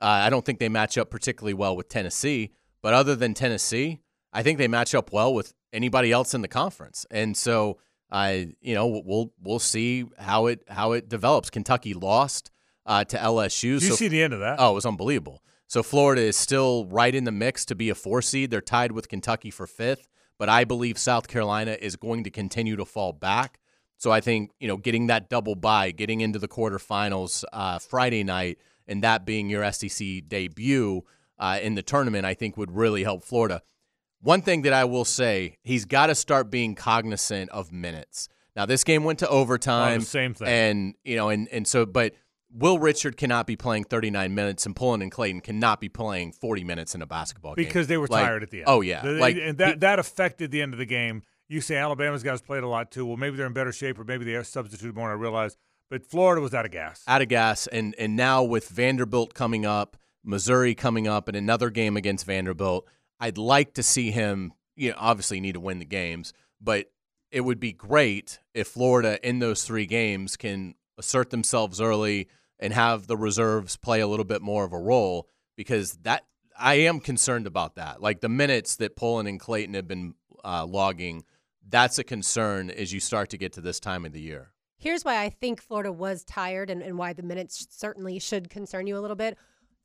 Uh, 0.00 0.06
I 0.06 0.30
don't 0.30 0.44
think 0.44 0.58
they 0.58 0.68
match 0.68 0.96
up 0.96 1.10
particularly 1.10 1.54
well 1.54 1.76
with 1.76 1.88
Tennessee, 1.88 2.52
but 2.82 2.94
other 2.94 3.16
than 3.16 3.34
Tennessee, 3.34 4.00
I 4.32 4.42
think 4.42 4.58
they 4.58 4.68
match 4.68 4.94
up 4.94 5.12
well 5.12 5.34
with 5.34 5.54
anybody 5.72 6.12
else 6.12 6.34
in 6.34 6.42
the 6.42 6.48
conference. 6.48 7.06
And 7.10 7.36
so 7.36 7.78
I, 8.10 8.54
you 8.60 8.74
know, 8.74 9.02
we'll 9.04 9.32
we'll 9.42 9.58
see 9.58 10.06
how 10.18 10.46
it 10.46 10.62
how 10.68 10.92
it 10.92 11.08
develops. 11.08 11.50
Kentucky 11.50 11.94
lost 11.94 12.50
uh, 12.86 13.04
to 13.04 13.16
LSU. 13.16 13.78
Did 13.78 13.82
you 13.82 13.90
so 13.90 13.96
see 13.96 14.08
the 14.08 14.22
end 14.22 14.32
of 14.32 14.40
that? 14.40 14.56
Oh, 14.58 14.72
it 14.72 14.74
was 14.74 14.86
unbelievable. 14.86 15.42
So 15.66 15.82
Florida 15.82 16.22
is 16.22 16.36
still 16.36 16.86
right 16.86 17.14
in 17.14 17.24
the 17.24 17.32
mix 17.32 17.66
to 17.66 17.74
be 17.74 17.90
a 17.90 17.94
four 17.94 18.22
seed. 18.22 18.50
They're 18.50 18.62
tied 18.62 18.92
with 18.92 19.08
Kentucky 19.08 19.50
for 19.50 19.66
fifth, 19.66 20.08
but 20.38 20.48
I 20.48 20.64
believe 20.64 20.96
South 20.96 21.28
Carolina 21.28 21.76
is 21.78 21.96
going 21.96 22.24
to 22.24 22.30
continue 22.30 22.76
to 22.76 22.86
fall 22.86 23.12
back. 23.12 23.60
So 23.98 24.10
I 24.10 24.20
think 24.20 24.52
you 24.58 24.68
know 24.68 24.78
getting 24.78 25.08
that 25.08 25.28
double 25.28 25.54
bye, 25.54 25.90
getting 25.90 26.22
into 26.22 26.38
the 26.38 26.48
quarterfinals 26.48 27.44
uh, 27.52 27.78
Friday 27.78 28.24
night, 28.24 28.58
and 28.86 29.02
that 29.02 29.26
being 29.26 29.50
your 29.50 29.70
SEC 29.70 30.26
debut 30.26 31.02
uh, 31.38 31.58
in 31.60 31.74
the 31.74 31.82
tournament, 31.82 32.24
I 32.24 32.34
think 32.34 32.56
would 32.56 32.72
really 32.72 33.04
help 33.04 33.22
Florida. 33.22 33.62
One 34.20 34.42
thing 34.42 34.62
that 34.62 34.72
I 34.72 34.84
will 34.84 35.04
say, 35.04 35.56
he's 35.62 35.84
got 35.84 36.06
to 36.08 36.14
start 36.14 36.50
being 36.50 36.74
cognizant 36.74 37.50
of 37.50 37.72
minutes. 37.72 38.28
Now 38.56 38.66
this 38.66 38.82
game 38.84 39.04
went 39.04 39.20
to 39.20 39.28
overtime, 39.28 40.00
Oh, 40.00 40.04
same 40.04 40.34
thing. 40.34 40.48
and 40.48 40.94
you 41.04 41.14
know, 41.16 41.28
and 41.28 41.48
and 41.52 41.66
so, 41.66 41.86
but 41.86 42.14
Will 42.50 42.78
Richard 42.78 43.16
cannot 43.16 43.46
be 43.46 43.54
playing 43.56 43.84
39 43.84 44.34
minutes, 44.34 44.66
and 44.66 44.74
Pullin 44.74 45.02
and 45.02 45.12
Clayton 45.12 45.42
cannot 45.42 45.80
be 45.80 45.88
playing 45.88 46.32
40 46.32 46.64
minutes 46.64 46.94
in 46.94 47.02
a 47.02 47.06
basketball 47.06 47.54
game 47.54 47.66
because 47.66 47.86
they 47.86 47.96
were 47.98 48.06
Like, 48.08 48.24
tired 48.24 48.42
at 48.42 48.50
the 48.50 48.58
end. 48.60 48.64
Oh 48.68 48.80
yeah, 48.80 49.02
The- 49.02 49.12
like 49.12 49.36
and 49.36 49.58
that 49.58 49.68
he- 49.74 49.78
that 49.80 49.98
affected 49.98 50.50
the 50.50 50.62
end 50.62 50.72
of 50.72 50.78
the 50.78 50.86
game. 50.86 51.22
You 51.48 51.60
say 51.60 51.76
Alabama's 51.76 52.22
guys 52.22 52.40
played 52.42 52.62
a 52.64 52.68
lot 52.68 52.90
too. 52.90 53.06
Well, 53.06 53.16
maybe 53.16 53.36
they're 53.36 53.46
in 53.46 53.52
better 53.52 53.72
shape, 53.72 53.98
or 53.98 54.04
maybe 54.04 54.24
they 54.24 54.34
are 54.34 54.44
substituted 54.44 54.96
more. 54.96 55.10
I 55.10 55.14
realize, 55.14 55.56
but 55.88 56.04
Florida 56.04 56.42
was 56.42 56.52
out 56.54 56.64
of 56.66 56.72
gas. 56.72 57.04
out 57.06 57.22
of 57.22 57.28
gas, 57.28 57.66
and 57.68 57.94
and 57.98 58.16
now 58.16 58.42
with 58.42 58.68
Vanderbilt 58.68 59.34
coming 59.34 59.64
up, 59.64 59.96
Missouri 60.24 60.74
coming 60.74 61.06
up, 61.06 61.28
and 61.28 61.36
another 61.36 61.70
game 61.70 61.96
against 61.96 62.26
Vanderbilt. 62.26 62.86
I'd 63.20 63.38
like 63.38 63.74
to 63.74 63.82
see 63.82 64.10
him. 64.10 64.52
You 64.76 64.90
know, 64.90 64.96
obviously 64.98 65.40
need 65.40 65.54
to 65.54 65.60
win 65.60 65.80
the 65.80 65.84
games, 65.84 66.32
but 66.60 66.90
it 67.30 67.40
would 67.40 67.60
be 67.60 67.72
great 67.72 68.38
if 68.54 68.68
Florida 68.68 69.18
in 69.26 69.40
those 69.40 69.64
three 69.64 69.86
games 69.86 70.36
can 70.36 70.74
assert 70.96 71.30
themselves 71.30 71.80
early 71.80 72.28
and 72.58 72.72
have 72.72 73.06
the 73.06 73.16
reserves 73.16 73.76
play 73.76 74.00
a 74.00 74.06
little 74.06 74.24
bit 74.24 74.42
more 74.42 74.64
of 74.64 74.72
a 74.72 74.78
role 74.78 75.28
because 75.56 75.92
that 76.02 76.24
I 76.58 76.74
am 76.74 77.00
concerned 77.00 77.46
about 77.46 77.76
that. 77.76 78.02
Like 78.02 78.20
the 78.20 78.28
minutes 78.28 78.76
that 78.76 78.96
Pullin 78.96 79.26
and 79.26 79.38
Clayton 79.38 79.74
have 79.74 79.86
been 79.86 80.14
uh, 80.44 80.66
logging, 80.66 81.24
that's 81.68 81.98
a 81.98 82.04
concern 82.04 82.70
as 82.70 82.92
you 82.92 83.00
start 83.00 83.30
to 83.30 83.38
get 83.38 83.52
to 83.54 83.60
this 83.60 83.78
time 83.78 84.04
of 84.04 84.12
the 84.12 84.20
year. 84.20 84.52
Here's 84.76 85.04
why 85.04 85.22
I 85.22 85.30
think 85.30 85.60
Florida 85.60 85.92
was 85.92 86.24
tired 86.24 86.70
and, 86.70 86.82
and 86.82 86.98
why 86.98 87.12
the 87.12 87.22
minutes 87.22 87.66
certainly 87.70 88.18
should 88.18 88.48
concern 88.48 88.86
you 88.86 88.96
a 88.96 89.00
little 89.00 89.16
bit. 89.16 89.36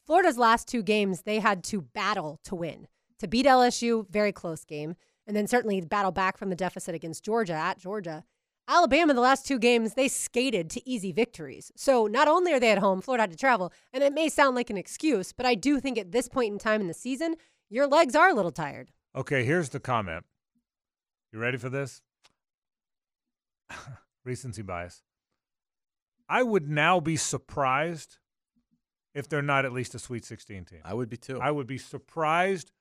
Florida's 0.06 0.38
last 0.38 0.68
two 0.68 0.84
games, 0.84 1.22
they 1.22 1.40
had 1.40 1.64
to 1.66 1.82
battle 1.82 2.40
to 2.44 2.56
win. 2.56 2.88
To 3.24 3.30
beat 3.30 3.46
LSU, 3.46 4.06
very 4.10 4.34
close 4.34 4.66
game, 4.66 4.96
and 5.26 5.34
then 5.34 5.48
certainly 5.48 5.80
battle 5.80 6.12
back 6.12 6.38
from 6.38 6.50
the 6.50 6.58
deficit 6.58 6.94
against 6.94 7.24
Georgia 7.24 7.54
at 7.54 7.80
Georgia. 7.80 8.26
Alabama, 8.68 9.14
the 9.14 9.22
last 9.22 9.48
two 9.48 9.60
games, 9.60 9.94
they 9.94 10.10
skated 10.10 10.70
to 10.72 10.90
easy 10.90 11.14
victories. 11.14 11.72
So 11.78 12.06
not 12.06 12.28
only 12.28 12.52
are 12.52 12.60
they 12.60 12.72
at 12.72 12.80
home, 12.80 13.00
Florida 13.00 13.22
had 13.22 13.32
to 13.32 13.38
travel, 13.38 13.72
and 13.94 14.04
it 14.04 14.12
may 14.12 14.28
sound 14.28 14.58
like 14.58 14.70
an 14.70 14.76
excuse, 14.76 15.32
but 15.32 15.46
I 15.46 15.56
do 15.56 15.80
think 15.80 15.98
at 15.98 16.12
this 16.12 16.28
point 16.28 16.52
in 16.52 16.60
time 16.60 16.82
in 16.82 16.88
the 16.88 16.94
season, 16.94 17.36
your 17.70 17.88
legs 17.88 18.14
are 18.14 18.28
a 18.28 18.34
little 18.34 18.52
tired. 18.52 18.92
Okay, 19.16 19.46
here's 19.46 19.70
the 19.70 19.80
comment. 19.80 20.26
You 21.32 21.40
ready 21.40 21.58
for 21.58 21.70
this? 21.70 22.02
Recency 24.26 24.64
bias. 24.64 25.02
I 26.28 26.44
would 26.44 26.68
now 26.68 27.00
be 27.00 27.16
surprised 27.16 28.18
if 29.16 29.30
they're 29.30 29.42
not 29.42 29.64
at 29.64 29.72
least 29.72 29.96
a 29.96 30.00
Sweet 30.00 30.26
16 30.26 30.66
team. 30.66 30.80
I 30.84 30.94
would 30.94 31.08
be 31.08 31.16
too. 31.16 31.40
I 31.40 31.52
would 31.52 31.68
be 31.68 31.78
surprised, 31.78 32.74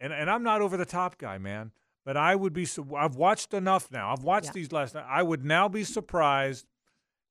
and 0.00 0.12
and 0.12 0.30
I'm 0.30 0.42
not 0.42 0.60
over 0.62 0.76
the 0.76 0.84
top 0.86 1.18
guy, 1.18 1.38
man. 1.38 1.72
But 2.04 2.16
I 2.16 2.34
would 2.34 2.52
be. 2.54 2.66
I've 2.96 3.16
watched 3.16 3.52
enough 3.54 3.90
now. 3.92 4.12
I've 4.12 4.24
watched 4.24 4.46
Yeah. 4.46 4.52
these 4.52 4.72
last. 4.72 4.94
Night. 4.94 5.04
I 5.08 5.22
would 5.22 5.44
now 5.44 5.68
be 5.68 5.84
surprised 5.84 6.66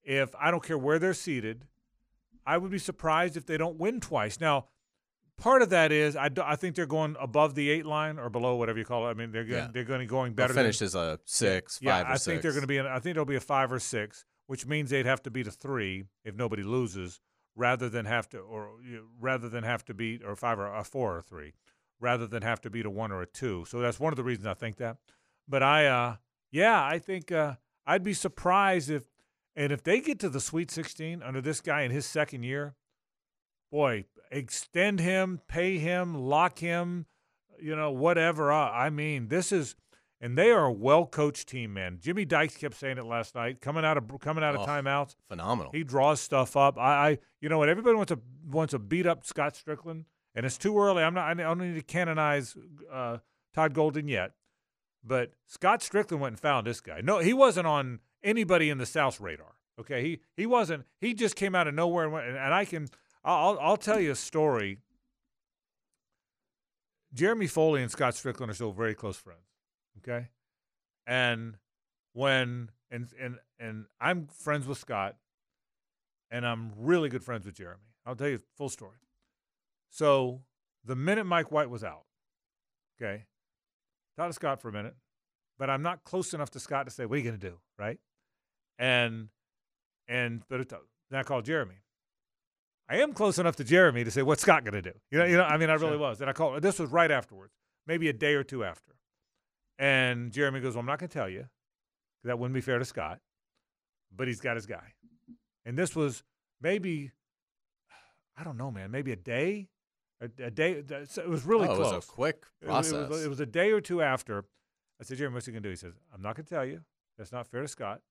if 0.03 0.33
I 0.39 0.51
don't 0.51 0.63
care 0.63 0.77
where 0.77 0.99
they're 0.99 1.13
seated. 1.13 1.65
I 2.45 2.57
would 2.57 2.71
be 2.71 2.77
surprised 2.79 3.35
if 3.35 3.45
they 3.45 3.57
don't 3.57 3.77
win 3.77 3.99
twice. 3.99 4.39
Now, 4.39 4.67
part 5.37 5.61
of 5.61 5.69
that 5.71 5.91
is 5.91 6.15
I, 6.15 6.29
do- 6.29 6.41
I 6.43 6.55
think 6.55 6.75
they're 6.75 6.85
going 6.85 7.15
above 7.19 7.53
the 7.55 7.69
eight 7.69 7.85
line 7.85 8.17
or 8.19 8.29
below 8.29 8.55
whatever 8.55 8.77
you 8.79 8.85
call 8.85 9.07
it. 9.07 9.11
I 9.11 9.13
mean 9.15 9.31
they're 9.31 9.43
going 9.43 9.63
Yeah. 9.65 9.69
they're 9.73 9.83
going 9.83 9.99
to 10.01 10.05
going 10.05 10.33
They'll 10.33 10.43
better. 10.45 10.53
than- 10.53 10.63
finish 10.65 10.81
as 10.81 10.95
a 10.95 11.19
six, 11.25 11.79
yeah, 11.81 11.97
five, 11.97 12.05
or 12.07 12.09
I 12.09 12.13
six. 12.13 12.25
think 12.25 12.41
they're 12.43 12.51
going 12.51 12.61
to 12.61 12.67
be. 12.67 12.77
An, 12.77 12.85
I 12.87 12.99
think 12.99 13.11
it'll 13.11 13.25
be 13.25 13.35
a 13.35 13.39
five 13.41 13.71
or 13.71 13.79
six, 13.79 14.23
which 14.47 14.65
means 14.67 14.89
they'd 14.91 15.05
have 15.05 15.21
to 15.23 15.31
beat 15.31 15.47
a 15.47 15.51
three 15.51 16.05
if 16.23 16.35
nobody 16.35 16.63
loses, 16.63 17.19
rather 17.55 17.89
than 17.89 18.05
have 18.05 18.29
to, 18.29 18.37
or 18.39 18.69
you 18.83 18.97
know, 18.97 19.03
rather 19.19 19.49
than 19.49 19.63
have 19.63 19.83
to 19.85 19.93
beat 19.93 20.23
or 20.23 20.35
five 20.35 20.59
or 20.59 20.73
a 20.73 20.83
four 20.83 21.17
or 21.17 21.21
three, 21.21 21.53
rather 21.99 22.27
than 22.27 22.41
have 22.43 22.61
to 22.61 22.69
beat 22.69 22.85
a 22.85 22.89
one 22.89 23.11
or 23.11 23.21
a 23.21 23.25
two. 23.25 23.65
So 23.67 23.79
that's 23.79 23.99
one 23.99 24.13
of 24.13 24.17
the 24.17 24.23
reasons 24.23 24.47
I 24.47 24.53
think 24.53 24.77
that. 24.77 24.97
But 25.47 25.63
I, 25.63 25.85
uh, 25.87 26.15
yeah, 26.51 26.83
I 26.83 26.99
think 26.99 27.31
uh, 27.31 27.55
I'd 27.85 28.03
be 28.03 28.13
surprised 28.13 28.89
if, 28.89 29.03
and 29.55 29.71
if 29.71 29.83
they 29.83 29.99
get 29.99 30.19
to 30.19 30.29
the 30.29 30.39
Sweet 30.39 30.71
16 30.71 31.21
under 31.23 31.41
this 31.41 31.59
guy 31.61 31.81
in 31.81 31.91
his 31.91 32.05
second 32.05 32.43
year, 32.43 32.75
boy, 33.71 34.05
extend 34.31 34.99
him, 34.99 35.41
pay 35.47 35.77
him, 35.77 36.13
lock 36.15 36.59
him, 36.59 37.05
you 37.61 37.75
know, 37.75 37.91
whatever. 37.91 38.51
Uh, 38.51 38.69
I 38.71 38.89
mean, 38.89 39.27
this 39.27 39.51
is, 39.51 39.75
and 40.21 40.37
they 40.37 40.51
are 40.51 40.65
a 40.65 40.71
well 40.71 41.05
coached 41.05 41.49
team, 41.49 41.73
man. 41.73 41.97
Jimmy 42.01 42.25
Dykes 42.25 42.55
kept 42.57 42.75
saying 42.75 42.97
it 42.97 43.05
last 43.05 43.35
night, 43.35 43.59
coming 43.61 43.83
out 43.83 43.97
of 43.97 44.19
coming 44.19 44.43
out 44.43 44.55
of 44.55 44.61
Oh. 44.61 44.65
timeouts. 44.65 45.15
phenomenal. 45.27 45.71
He 45.73 45.83
draws 45.83 46.19
stuff 46.21 46.55
up. 46.55 46.77
I, 46.77 47.09
I, 47.11 47.17
you 47.41 47.49
know 47.49 47.57
what? 47.57 47.69
Everybody 47.69 47.95
wants 47.95 48.11
to 48.11 48.19
wants 48.49 48.71
to 48.71 48.79
beat 48.79 49.07
up 49.07 49.25
Scott 49.25 49.55
Strickland, 49.55 50.05
and 50.39 50.45
it's 50.45 50.57
too 50.57 50.79
early. 50.79 51.03
I'm 51.03 51.13
not. 51.13 51.27
I 51.27 51.33
don't 51.33 51.57
need 51.57 51.75
to 51.75 51.81
canonize 51.81 52.55
uh, 52.89 53.17
Todd 53.53 53.73
Golden 53.73 54.07
yet, 54.07 54.31
but 55.03 55.33
Scott 55.45 55.83
Strickland 55.83 56.21
went 56.21 56.31
and 56.31 56.39
found 56.39 56.65
this 56.65 56.79
guy. 56.79 57.01
No, 57.03 57.19
he 57.19 57.33
wasn't 57.33 57.67
on 57.67 57.99
anybody 58.23 58.69
in 58.69 58.77
the 58.77 58.85
South's 58.85 59.19
radar. 59.19 59.55
Okay, 59.77 60.01
he 60.01 60.19
he 60.37 60.45
wasn't. 60.45 60.85
He 61.01 61.13
just 61.13 61.35
came 61.35 61.55
out 61.55 61.67
of 61.67 61.73
nowhere 61.73 62.05
and 62.05 62.13
went. 62.13 62.27
And, 62.27 62.37
and 62.37 62.53
I 62.53 62.63
can. 62.63 62.87
I'll 63.21 63.59
I'll 63.59 63.75
tell 63.75 63.99
you 63.99 64.11
a 64.11 64.15
story. 64.15 64.77
Jeremy 67.13 67.47
Foley 67.47 67.81
and 67.81 67.91
Scott 67.91 68.15
Strickland 68.15 68.49
are 68.49 68.55
still 68.55 68.71
very 68.71 68.95
close 68.95 69.17
friends. 69.17 69.43
Okay, 69.97 70.29
and 71.05 71.57
when 72.13 72.69
and 72.89 73.09
and 73.19 73.39
and 73.59 73.87
I'm 73.99 74.27
friends 74.27 74.67
with 74.67 74.77
Scott, 74.77 75.17
and 76.31 76.47
I'm 76.47 76.71
really 76.77 77.09
good 77.09 77.25
friends 77.25 77.45
with 77.45 77.55
Jeremy. 77.55 77.83
I'll 78.05 78.15
tell 78.15 78.29
you 78.29 78.39
full 78.55 78.69
story. 78.69 78.99
So 79.89 80.41
the 80.85 80.95
minute 80.95 81.25
Mike 81.25 81.51
White 81.51 81.69
was 81.69 81.83
out, 81.83 82.03
okay, 83.01 83.25
talked 84.17 84.29
to 84.29 84.33
Scott 84.33 84.61
for 84.61 84.69
a 84.69 84.73
minute, 84.73 84.95
but 85.57 85.69
I'm 85.69 85.81
not 85.81 86.03
close 86.03 86.33
enough 86.33 86.51
to 86.51 86.59
Scott 86.59 86.85
to 86.85 86.91
say 86.91 87.05
what 87.05 87.15
are 87.15 87.17
you 87.17 87.23
going 87.23 87.39
to 87.39 87.49
do, 87.49 87.57
right? 87.77 87.99
And 88.77 89.29
and 90.07 90.41
but 90.49 90.61
it, 90.61 90.73
then 91.09 91.19
I 91.19 91.23
called 91.23 91.45
Jeremy. 91.45 91.75
I 92.89 92.97
am 92.97 93.13
close 93.13 93.37
enough 93.37 93.55
to 93.57 93.63
Jeremy 93.63 94.03
to 94.03 94.11
say 94.11 94.23
what's 94.23 94.41
Scott 94.41 94.63
going 94.63 94.73
to 94.73 94.81
do. 94.81 94.97
You 95.11 95.19
know, 95.19 95.25
you 95.25 95.37
know. 95.37 95.43
I 95.43 95.57
mean, 95.57 95.69
I 95.69 95.75
really 95.75 95.97
was. 95.97 96.21
And 96.21 96.29
I 96.29 96.33
called. 96.33 96.61
This 96.61 96.79
was 96.79 96.89
right 96.89 97.11
afterwards, 97.11 97.53
maybe 97.85 98.09
a 98.09 98.13
day 98.13 98.33
or 98.33 98.43
two 98.43 98.63
after. 98.63 98.93
And 99.77 100.31
Jeremy 100.31 100.59
goes, 100.59 100.73
"Well, 100.73 100.79
I'm 100.79 100.87
not 100.87 100.99
going 100.99 101.09
to 101.09 101.13
tell 101.13 101.29
you. 101.29 101.45
That 102.23 102.39
wouldn't 102.39 102.55
be 102.55 102.61
fair 102.61 102.79
to 102.79 102.85
Scott, 102.85 103.19
but 104.15 104.27
he's 104.27 104.41
got 104.41 104.55
his 104.55 104.65
guy." 104.65 104.93
And 105.65 105.77
this 105.77 105.95
was 105.95 106.23
maybe, 106.61 107.11
I 108.35 108.43
don't 108.43 108.57
know, 108.57 108.71
man, 108.71 108.91
maybe 108.91 109.11
a 109.11 109.15
day, 109.15 109.69
a, 110.21 110.45
a 110.45 110.51
day. 110.51 110.71
It 110.73 111.29
was 111.29 111.45
really 111.45 111.67
oh, 111.67 111.75
close. 111.75 111.91
It 111.91 111.95
was 111.95 112.05
a 112.05 112.07
quick 112.07 112.45
It 112.61 112.67
was- 112.67 112.89
process. 112.89 113.05
It 113.05 113.09
was, 113.09 113.25
it 113.25 113.29
was 113.29 113.39
a 113.39 113.45
day 113.45 113.71
or 113.71 113.81
two 113.81 114.01
after. 114.01 114.45
I 114.99 115.05
said, 115.05 115.17
Jeremy, 115.17 115.35
what's 115.35 115.45
he 115.45 115.51
going 115.53 115.63
to 115.63 115.69
do? 115.69 115.71
He 115.71 115.77
says, 115.77 115.93
I'm 116.13 116.21
not 116.21 116.35
going 116.35 116.45
to 116.45 116.53
tell 116.53 116.65
you. 116.65 116.81
That's 117.17 117.31
not 117.31 117.47
fair 117.47 117.61
to 117.61 117.67
Scott, 117.67 118.01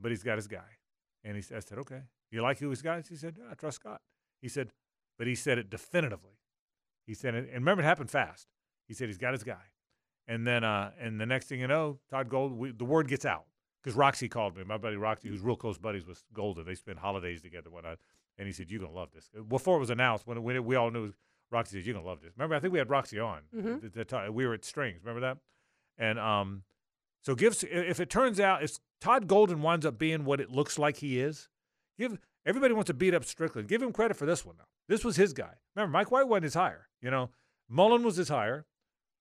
but 0.00 0.10
he's 0.10 0.22
got 0.22 0.36
his 0.36 0.48
guy. 0.48 0.78
And 1.22 1.36
he 1.36 1.42
said, 1.42 1.56
I 1.56 1.60
said, 1.60 1.78
okay. 1.78 2.02
You 2.30 2.42
like 2.42 2.58
who 2.58 2.70
his 2.70 2.82
guy 2.82 2.98
is? 2.98 3.08
He 3.08 3.16
said, 3.16 3.36
yeah, 3.38 3.44
I 3.50 3.54
trust 3.54 3.76
Scott. 3.76 4.00
He 4.40 4.48
said, 4.48 4.70
but 5.18 5.26
he 5.26 5.34
said 5.34 5.58
it 5.58 5.70
definitively. 5.70 6.38
He 7.06 7.14
said 7.14 7.34
it, 7.34 7.44
and 7.46 7.54
remember, 7.54 7.82
it 7.82 7.86
happened 7.86 8.10
fast. 8.10 8.48
He 8.88 8.94
said 8.94 9.08
he's 9.08 9.18
got 9.18 9.32
his 9.32 9.44
guy. 9.44 9.70
And 10.26 10.46
then, 10.46 10.64
uh, 10.64 10.90
and 10.98 11.20
the 11.20 11.26
next 11.26 11.46
thing 11.46 11.60
you 11.60 11.66
know, 11.66 11.98
Todd 12.10 12.28
Gold, 12.28 12.52
we, 12.52 12.72
the 12.72 12.84
word 12.84 13.08
gets 13.08 13.24
out 13.24 13.44
because 13.82 13.96
Roxy 13.96 14.28
called 14.28 14.56
me. 14.56 14.64
My 14.64 14.78
buddy 14.78 14.96
Roxy, 14.96 15.28
who's 15.28 15.40
real 15.40 15.56
close 15.56 15.78
buddies 15.78 16.06
with 16.06 16.22
Golden, 16.32 16.64
they 16.64 16.74
spend 16.74 16.98
holidays 16.98 17.42
together. 17.42 17.70
Whatnot. 17.70 17.98
And 18.38 18.46
he 18.46 18.52
said, 18.52 18.70
"You're 18.70 18.80
gonna 18.80 18.92
love 18.92 19.10
this." 19.12 19.30
Before 19.48 19.76
it 19.76 19.80
was 19.80 19.90
announced, 19.90 20.26
when, 20.26 20.42
when 20.42 20.56
it, 20.56 20.64
we 20.64 20.76
all 20.76 20.90
knew, 20.90 21.12
Roxy 21.50 21.78
said, 21.78 21.86
"You're 21.86 21.94
gonna 21.94 22.06
love 22.06 22.20
this." 22.20 22.32
Remember, 22.36 22.54
I 22.56 22.60
think 22.60 22.72
we 22.72 22.78
had 22.78 22.90
Roxy 22.90 23.18
on. 23.18 23.42
Mhm. 23.54 23.80
The- 23.82 23.88
the 23.90 24.04
ti- 24.04 24.28
we 24.30 24.46
were 24.46 24.54
at 24.54 24.64
Strings. 24.64 25.00
Remember 25.04 25.20
that? 25.20 25.38
And 25.98 26.18
um, 26.18 26.64
so 27.22 27.34
gives 27.34 27.62
if 27.64 28.00
it 28.00 28.10
turns 28.10 28.40
out 28.40 28.62
if 28.62 28.78
Todd 29.00 29.26
Golden 29.28 29.62
winds 29.62 29.86
up 29.86 29.98
being 29.98 30.24
what 30.24 30.40
it 30.40 30.50
looks 30.50 30.78
like 30.78 30.96
he 30.98 31.20
is, 31.20 31.48
give 31.98 32.18
everybody 32.44 32.74
wants 32.74 32.88
to 32.88 32.94
beat 32.94 33.14
up 33.14 33.24
Strickland. 33.24 33.68
Give 33.68 33.82
him 33.82 33.92
credit 33.92 34.16
for 34.16 34.26
this 34.26 34.44
one 34.44 34.56
though. 34.58 34.64
This 34.88 35.04
was 35.04 35.16
his 35.16 35.32
guy. 35.32 35.54
Remember, 35.76 35.92
Mike 35.92 36.10
White 36.10 36.28
wasn't 36.28 36.44
his 36.44 36.54
hire. 36.54 36.88
You 37.00 37.10
know, 37.10 37.30
Mullen 37.68 38.02
was 38.02 38.16
his 38.16 38.28
hire, 38.28 38.66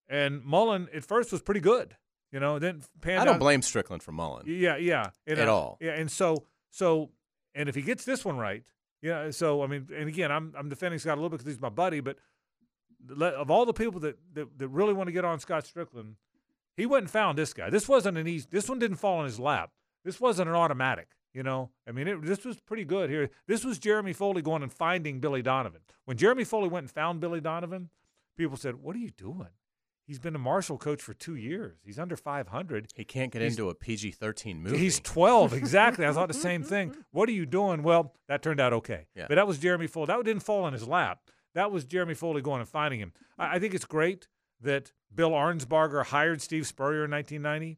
and 0.08 0.44
Mullen 0.44 0.90
at 0.94 1.06
first 1.06 1.32
was 1.32 1.42
pretty 1.42 1.62
good. 1.62 1.96
You 2.32 2.40
know, 2.40 2.58
then 2.58 2.82
panned 3.02 3.22
I 3.22 3.26
don't 3.26 3.36
out- 3.36 3.40
blame 3.40 3.62
Strickland 3.62 4.02
for 4.02 4.12
Mullen. 4.12 4.46
yeah, 4.48 4.76
yeah, 4.78 5.12
and, 5.28 5.38
At 5.40 5.48
uh, 5.48 5.54
all. 5.56 5.78
Yeah, 5.80 5.92
and 5.92 6.12
so 6.12 6.46
so 6.72 7.12
and 7.54 7.70
if 7.70 7.76
he 7.76 7.84
gets 7.84 8.04
this 8.06 8.26
one 8.26 8.38
right, 8.38 8.64
yeah. 9.04 9.30
So 9.30 9.62
I 9.62 9.68
mean, 9.68 9.88
and 9.96 10.10
again, 10.10 10.32
I'm 10.32 10.54
I'm 10.58 10.70
defending 10.70 10.98
Scott 10.98 11.18
a 11.18 11.22
little 11.22 11.30
bit 11.30 11.40
because 11.40 11.54
he's 11.54 11.62
my 11.62 11.70
buddy, 11.70 12.00
but 12.00 12.18
le- 13.08 13.28
of 13.28 13.52
all 13.52 13.66
the 13.66 13.74
people 13.74 14.00
that, 14.00 14.18
that 14.34 14.58
that 14.58 14.68
really 14.70 14.94
want 14.94 15.08
to 15.08 15.12
get 15.12 15.26
on 15.26 15.40
Scott 15.40 15.68
Strickland, 15.68 16.16
he 16.76 16.86
went 16.86 17.04
and 17.04 17.12
found 17.12 17.38
this 17.38 17.54
guy. 17.54 17.70
This 17.70 17.88
wasn't 17.88 18.18
an 18.18 18.28
easy. 18.28 18.48
This 18.50 18.70
one 18.70 18.80
didn't 18.80 18.98
fall 18.98 19.20
in 19.20 19.26
his 19.26 19.40
lap. 19.40 19.72
This 20.04 20.20
wasn't 20.20 20.50
an 20.50 20.56
automatic. 20.56 21.10
You 21.34 21.42
know, 21.42 21.72
I 21.88 21.92
mean, 21.92 22.08
it, 22.08 22.22
this 22.22 22.46
was 22.46 22.60
pretty 22.60 22.86
good 22.86 23.10
here. 23.10 23.32
This 23.48 23.66
was 23.66 23.80
Jeremy 23.80 24.14
Foley 24.14 24.44
going 24.44 24.62
and 24.62 24.72
finding 24.72 25.20
Billy 25.20 25.42
Donovan. 25.42 25.82
When 26.06 26.16
Jeremy 26.16 26.44
Foley 26.44 26.70
went 26.70 26.84
and 26.84 26.92
found 26.92 27.22
Billy 27.22 27.42
Donovan, 27.42 27.90
people 28.38 28.56
said, 28.56 28.76
"What 28.76 28.96
are 28.96 29.00
you 29.00 29.10
doing?" 29.10 29.50
He's 30.06 30.20
been 30.20 30.36
a 30.36 30.40
Marshall 30.40 30.78
coach 30.78 31.02
for 31.02 31.14
two 31.14 31.36
years. 31.36 31.78
He's 31.86 31.98
under 31.98 32.18
500. 32.18 32.92
He 32.94 33.06
can't 33.06 33.32
get 33.32 33.42
He's- 33.42 33.54
into 33.54 33.70
a 33.70 33.76
PG 33.76 34.12
13 34.12 34.62
movie. 34.62 34.78
He's 34.78 35.00
12, 35.00 35.54
exactly. 35.54 36.06
I 36.06 36.12
thought 36.12 36.28
the 36.28 36.34
same 36.34 36.62
thing. 36.64 36.96
What 37.12 37.30
are 37.30 37.34
you 37.34 37.46
doing? 37.46 37.84
Well, 37.84 38.14
that 38.28 38.42
turned 38.42 38.60
out 38.60 38.74
okay. 38.74 39.06
Yeah. 39.16 39.26
But 39.30 39.36
that 39.36 39.48
was 39.48 39.60
Jeremy 39.60 39.88
Foley. 39.88 40.08
That 40.08 40.24
didn't 40.26 40.44
fall 40.44 40.64
on 40.66 40.74
his 40.74 40.88
lap. 40.88 41.20
That 41.56 41.72
was 41.72 41.86
Jeremy 41.86 42.16
Foley 42.16 42.42
going 42.42 42.60
and 42.60 42.68
finding 42.68 43.00
him. 43.00 43.14
I, 43.38 43.56
I 43.56 43.60
think 43.60 43.74
it's 43.74 43.86
great 43.86 44.28
that 44.62 44.92
Bill 45.14 45.32
Arnsparger 45.32 46.04
hired 46.06 46.42
Steve 46.42 46.66
Spurrier 46.68 47.06
in 47.06 47.12
1990, 47.12 47.78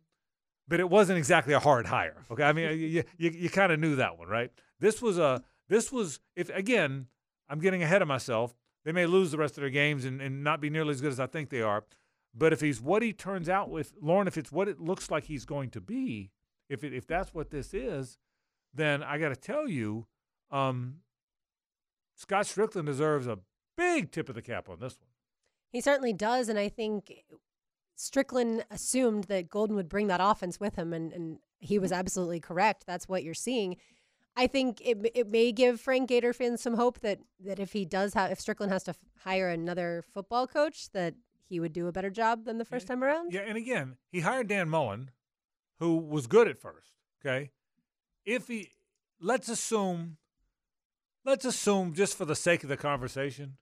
but 0.68 0.80
it 0.80 0.90
wasn't 0.90 1.18
exactly 1.18 1.54
a 1.54 1.60
hard 1.60 1.86
hire. 1.88 2.24
Okay, 2.32 2.44
I 2.44 2.54
mean, 2.54 2.80
you 2.80 3.04
you, 3.18 3.30
you 3.30 3.50
kind 3.50 3.72
of 3.72 3.80
knew 3.80 3.98
that 3.98 4.18
one, 4.18 4.30
right? 4.30 4.52
This 4.80 5.02
was 5.02 5.18
a 5.20 5.44
this 5.68 5.92
was 5.92 6.20
if 6.36 6.50
again, 6.50 7.08
I'm 7.50 7.60
getting 7.60 7.84
ahead 7.84 8.02
of 8.02 8.08
myself. 8.08 8.56
They 8.86 8.92
may 8.92 9.06
lose 9.06 9.32
the 9.32 9.38
rest 9.38 9.58
of 9.58 9.62
their 9.62 9.70
games 9.72 10.06
and, 10.06 10.22
and 10.22 10.44
not 10.44 10.62
be 10.62 10.70
nearly 10.70 10.92
as 10.92 11.02
good 11.02 11.12
as 11.12 11.20
I 11.20 11.26
think 11.28 11.50
they 11.50 11.62
are. 11.62 11.84
But 12.38 12.52
if 12.52 12.62
he's 12.62 12.82
what 12.82 13.02
he 13.02 13.14
turns 13.14 13.48
out 13.48 13.70
with, 13.70 13.94
Lauren, 14.02 14.28
if 14.28 14.38
it's 14.38 14.52
what 14.52 14.68
it 14.68 14.80
looks 14.80 15.10
like 15.10 15.26
he's 15.26 15.46
going 15.46 15.70
to 15.72 15.82
be, 15.82 16.32
if 16.70 16.84
it, 16.84 16.94
if 16.94 17.08
that's 17.08 17.34
what 17.34 17.50
this 17.50 17.74
is, 17.74 18.18
then 18.74 19.02
I 19.02 19.18
got 19.18 19.30
to 19.30 19.36
tell 19.36 19.70
you, 19.70 20.08
um, 20.52 20.96
Scott 22.16 22.46
Strickland 22.46 22.88
deserves 22.88 23.26
a 23.28 23.40
big 23.78 24.12
tip 24.12 24.28
of 24.28 24.36
the 24.36 24.42
cap 24.42 24.70
on 24.70 24.80
this 24.80 24.98
one. 25.00 25.10
He 25.72 25.82
certainly 25.82 26.14
does, 26.14 26.50
and 26.50 26.60
I 26.60 26.70
think 26.70 27.24
Strickland 27.96 28.66
assumed 28.70 29.26
that 29.26 29.50
Golden 29.50 29.76
would 29.76 29.90
bring 29.90 30.08
that 30.08 30.22
offense 30.22 30.60
with 30.60 30.76
him, 30.76 30.94
and, 30.94 31.14
and 31.14 31.40
he 31.60 31.80
was 31.80 31.92
absolutely 31.92 32.40
correct. 32.40 32.86
That's 32.86 33.08
what 33.08 33.24
you're 33.24 33.34
seeing. 33.34 33.78
I 34.38 34.48
think 34.48 34.82
it 34.82 34.98
it 35.16 35.30
may 35.30 35.54
give 35.54 35.80
Frank 35.80 36.10
Gator 36.10 36.34
fans 36.34 36.62
some 36.62 36.76
hope 36.76 37.00
that 37.00 37.20
that 37.46 37.60
if 37.60 37.72
he 37.72 37.86
does 37.86 38.14
have 38.14 38.32
if 38.32 38.40
Strickland 38.40 38.72
has 38.72 38.84
to 38.84 38.92
f- 38.92 38.98
hire 39.24 39.48
another 39.48 40.04
football 40.14 40.46
coach 40.46 40.92
that 40.92 41.16
he 41.48 41.60
would 41.60 41.74
do 41.74 41.88
a 41.88 41.92
better 41.92 42.10
job 42.10 42.46
than 42.46 42.58
the 42.58 42.66
first 42.66 42.88
time 42.88 43.04
around. 43.04 43.32
Yeah, 43.34 43.42
and 43.42 43.58
again, 43.58 43.98
he 44.12 44.22
hired 44.22 44.48
Dan 44.48 44.70
Mullen, 44.70 45.12
who 45.80 45.98
was 45.98 46.28
good 46.28 46.48
at 46.48 46.58
first. 46.60 46.94
Okay, 47.22 47.52
if 48.26 48.48
he 48.48 48.72
let's 49.20 49.50
assume, 49.50 50.18
let's 51.24 51.46
assume 51.46 51.94
just 51.94 52.18
for 52.18 52.26
the 52.26 52.36
sake 52.36 52.64
of 52.64 52.70
the 52.70 52.78
conversation, 52.78 53.58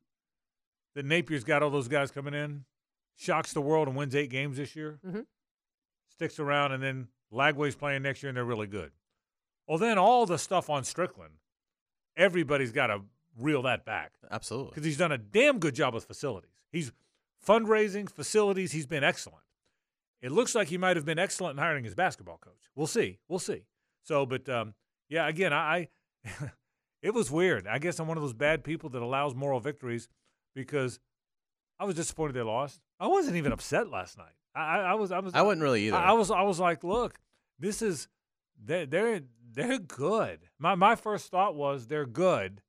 that 0.96 1.06
Napier's 1.06 1.44
got 1.44 1.64
all 1.64 1.70
those 1.70 1.88
guys 1.88 2.12
coming 2.12 2.34
in, 2.34 2.66
shocks 3.16 3.54
the 3.54 3.62
world 3.62 3.88
and 3.88 3.96
wins 3.98 4.16
eight 4.16 4.30
games 4.30 4.58
this 4.58 4.76
year, 4.76 5.00
Mhm. 5.06 5.26
sticks 6.08 6.40
around, 6.40 6.72
and 6.72 6.82
then 6.84 7.08
Lagway's 7.32 7.76
playing 7.76 8.04
next 8.04 8.22
year 8.24 8.30
and 8.30 8.38
they're 8.38 8.44
really 8.46 8.68
good. 8.68 8.92
Well, 9.68 9.78
then 9.78 9.98
all 9.98 10.26
the 10.26 10.38
stuff 10.38 10.70
on 10.70 10.84
Strickland, 10.84 11.36
everybody's 12.16 12.72
got 12.72 12.88
to 12.88 13.02
reel 13.38 13.62
that 13.64 13.86
back 13.86 14.14
Absolutely. 14.30 14.72
because 14.72 14.86
he's 14.86 14.98
done 14.98 15.12
a 15.12 15.18
damn 15.18 15.58
good 15.60 15.74
job 15.74 15.94
with 15.96 16.06
facilities. 16.06 16.52
He's 16.72 16.92
fundraising, 17.46 18.10
facilities. 18.10 18.72
He's 18.72 18.86
been 18.86 19.04
excellent. 19.04 19.44
It 20.22 20.32
looks 20.32 20.56
like 20.56 20.70
he 20.70 20.78
might 20.78 20.96
have 20.96 21.06
been 21.06 21.20
excellent 21.20 21.58
in 21.58 21.64
hiring 21.64 21.84
his 21.84 21.96
basketball 21.96 22.38
coach. 22.38 22.70
We'll 22.76 22.88
see. 22.88 23.20
We'll 23.28 23.40
see. 23.40 23.64
So, 24.04 24.26
but 24.26 24.48
um, 24.48 24.74
yeah, 25.10 25.28
again, 25.28 25.52
I, 25.54 25.90
I 26.26 26.52
it 27.02 27.14
was 27.14 27.30
weird. 27.30 27.68
I 27.68 27.78
guess 27.80 28.00
I'm 28.00 28.08
one 28.08 28.18
of 28.18 28.24
those 28.24 28.34
bad 28.34 28.64
people 28.64 28.90
that 28.92 29.02
allows 29.02 29.36
moral 29.36 29.60
victories 29.60 30.08
because 30.56 31.00
I 31.80 31.86
was 31.86 31.96
disappointed 31.96 32.34
they 32.34 32.42
lost. 32.42 32.80
I 33.00 33.08
wasn't 33.08 33.36
even 33.36 33.52
upset 33.52 33.90
last 33.90 34.18
night. 34.18 34.34
I, 34.56 34.80
I, 34.80 34.94
was. 34.94 35.12
I 35.12 35.20
was. 35.20 35.34
I 35.34 35.42
wasn't 35.42 35.64
really 35.64 35.88
either. 35.88 35.98
I, 35.98 36.10
I 36.10 36.14
was. 36.14 36.32
I 36.32 36.44
was 36.44 36.60
like, 36.60 36.84
look, 36.84 37.20
this 37.60 37.82
is 37.82 38.08
they're 38.64 38.86
they're 38.86 39.22
they're 39.52 39.80
good. 39.80 40.40
My 40.60 40.76
my 40.76 40.96
first 40.96 41.32
thought 41.32 41.56
was 41.56 41.88
they're 41.88 42.06
good. 42.06 42.62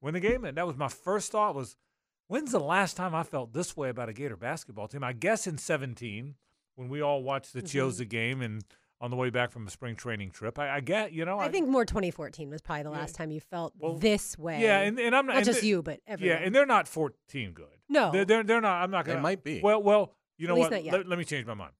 When 0.00 0.14
the 0.14 0.20
game 0.20 0.36
ended, 0.36 0.54
that 0.54 0.66
was 0.66 0.76
my 0.76 0.88
first 0.88 1.32
thought 1.32 1.56
was, 1.56 1.76
when's 2.28 2.52
the 2.52 2.60
last 2.60 2.96
time 2.96 3.14
I 3.14 3.24
felt 3.24 3.52
this 3.52 3.76
way 3.76 3.88
about 3.90 4.08
a 4.08 4.12
Gator 4.12 4.36
basketball 4.36 4.88
team? 4.88 5.02
I 5.02 5.12
guess 5.12 5.46
in 5.46 5.58
17 5.58 6.36
when 6.76 6.88
we 6.88 7.00
all 7.02 7.22
watched 7.22 7.52
the. 7.52 7.62
Chiozza 7.62 8.08
game 8.08 8.40
and 8.40 8.62
on 9.00 9.10
the 9.10 9.16
way 9.16 9.30
back 9.30 9.50
from 9.52 9.66
a 9.66 9.70
spring 9.70 9.94
training 9.94 10.30
trip. 10.30 10.58
I, 10.58 10.76
I 10.76 10.80
get, 10.80 11.12
you 11.12 11.24
know, 11.24 11.38
I 11.38 11.48
think 11.48 11.68
more 11.68 11.84
2014 11.84 12.50
was 12.50 12.60
probably 12.60 12.82
the 12.84 12.90
Yeah. 12.90 12.96
last 12.98 13.14
time 13.14 13.30
you 13.30 13.40
felt 13.40 13.72
Well, 13.78 13.94
this 13.94 14.36
way. 14.36 14.60
yeah, 14.60 14.80
and, 14.80 14.98
and 14.98 15.14
I'm 15.14 15.24
not 15.26 15.34
not 15.34 15.36
and 15.38 15.46
just 15.46 15.60
they- 15.60 15.68
you, 15.68 15.82
but 15.82 16.00
everyone. 16.06 16.36
Yeah, 16.36 16.44
and 16.44 16.52
they're 16.54 16.66
not 16.66 16.88
14 16.88 17.52
good. 17.52 17.66
No. 17.88 18.10
they're 18.10 18.24
they're, 18.24 18.42
they're 18.42 18.60
not. 18.60 18.82
I'm 18.82 18.90
not 18.90 19.04
gonna. 19.04 19.18
They 19.18 19.22
might 19.22 19.44
be. 19.44 19.60
Well, 19.62 19.80
well, 19.82 20.14
you 20.36 20.48
know 20.48 20.54
least 20.54 20.64
what? 20.64 20.70
not 20.72 20.84
yet. 20.84 20.92
Let, 20.94 21.08
let 21.08 21.18
me 21.18 21.24
change 21.24 21.46
my 21.46 21.54
mind. 21.54 21.72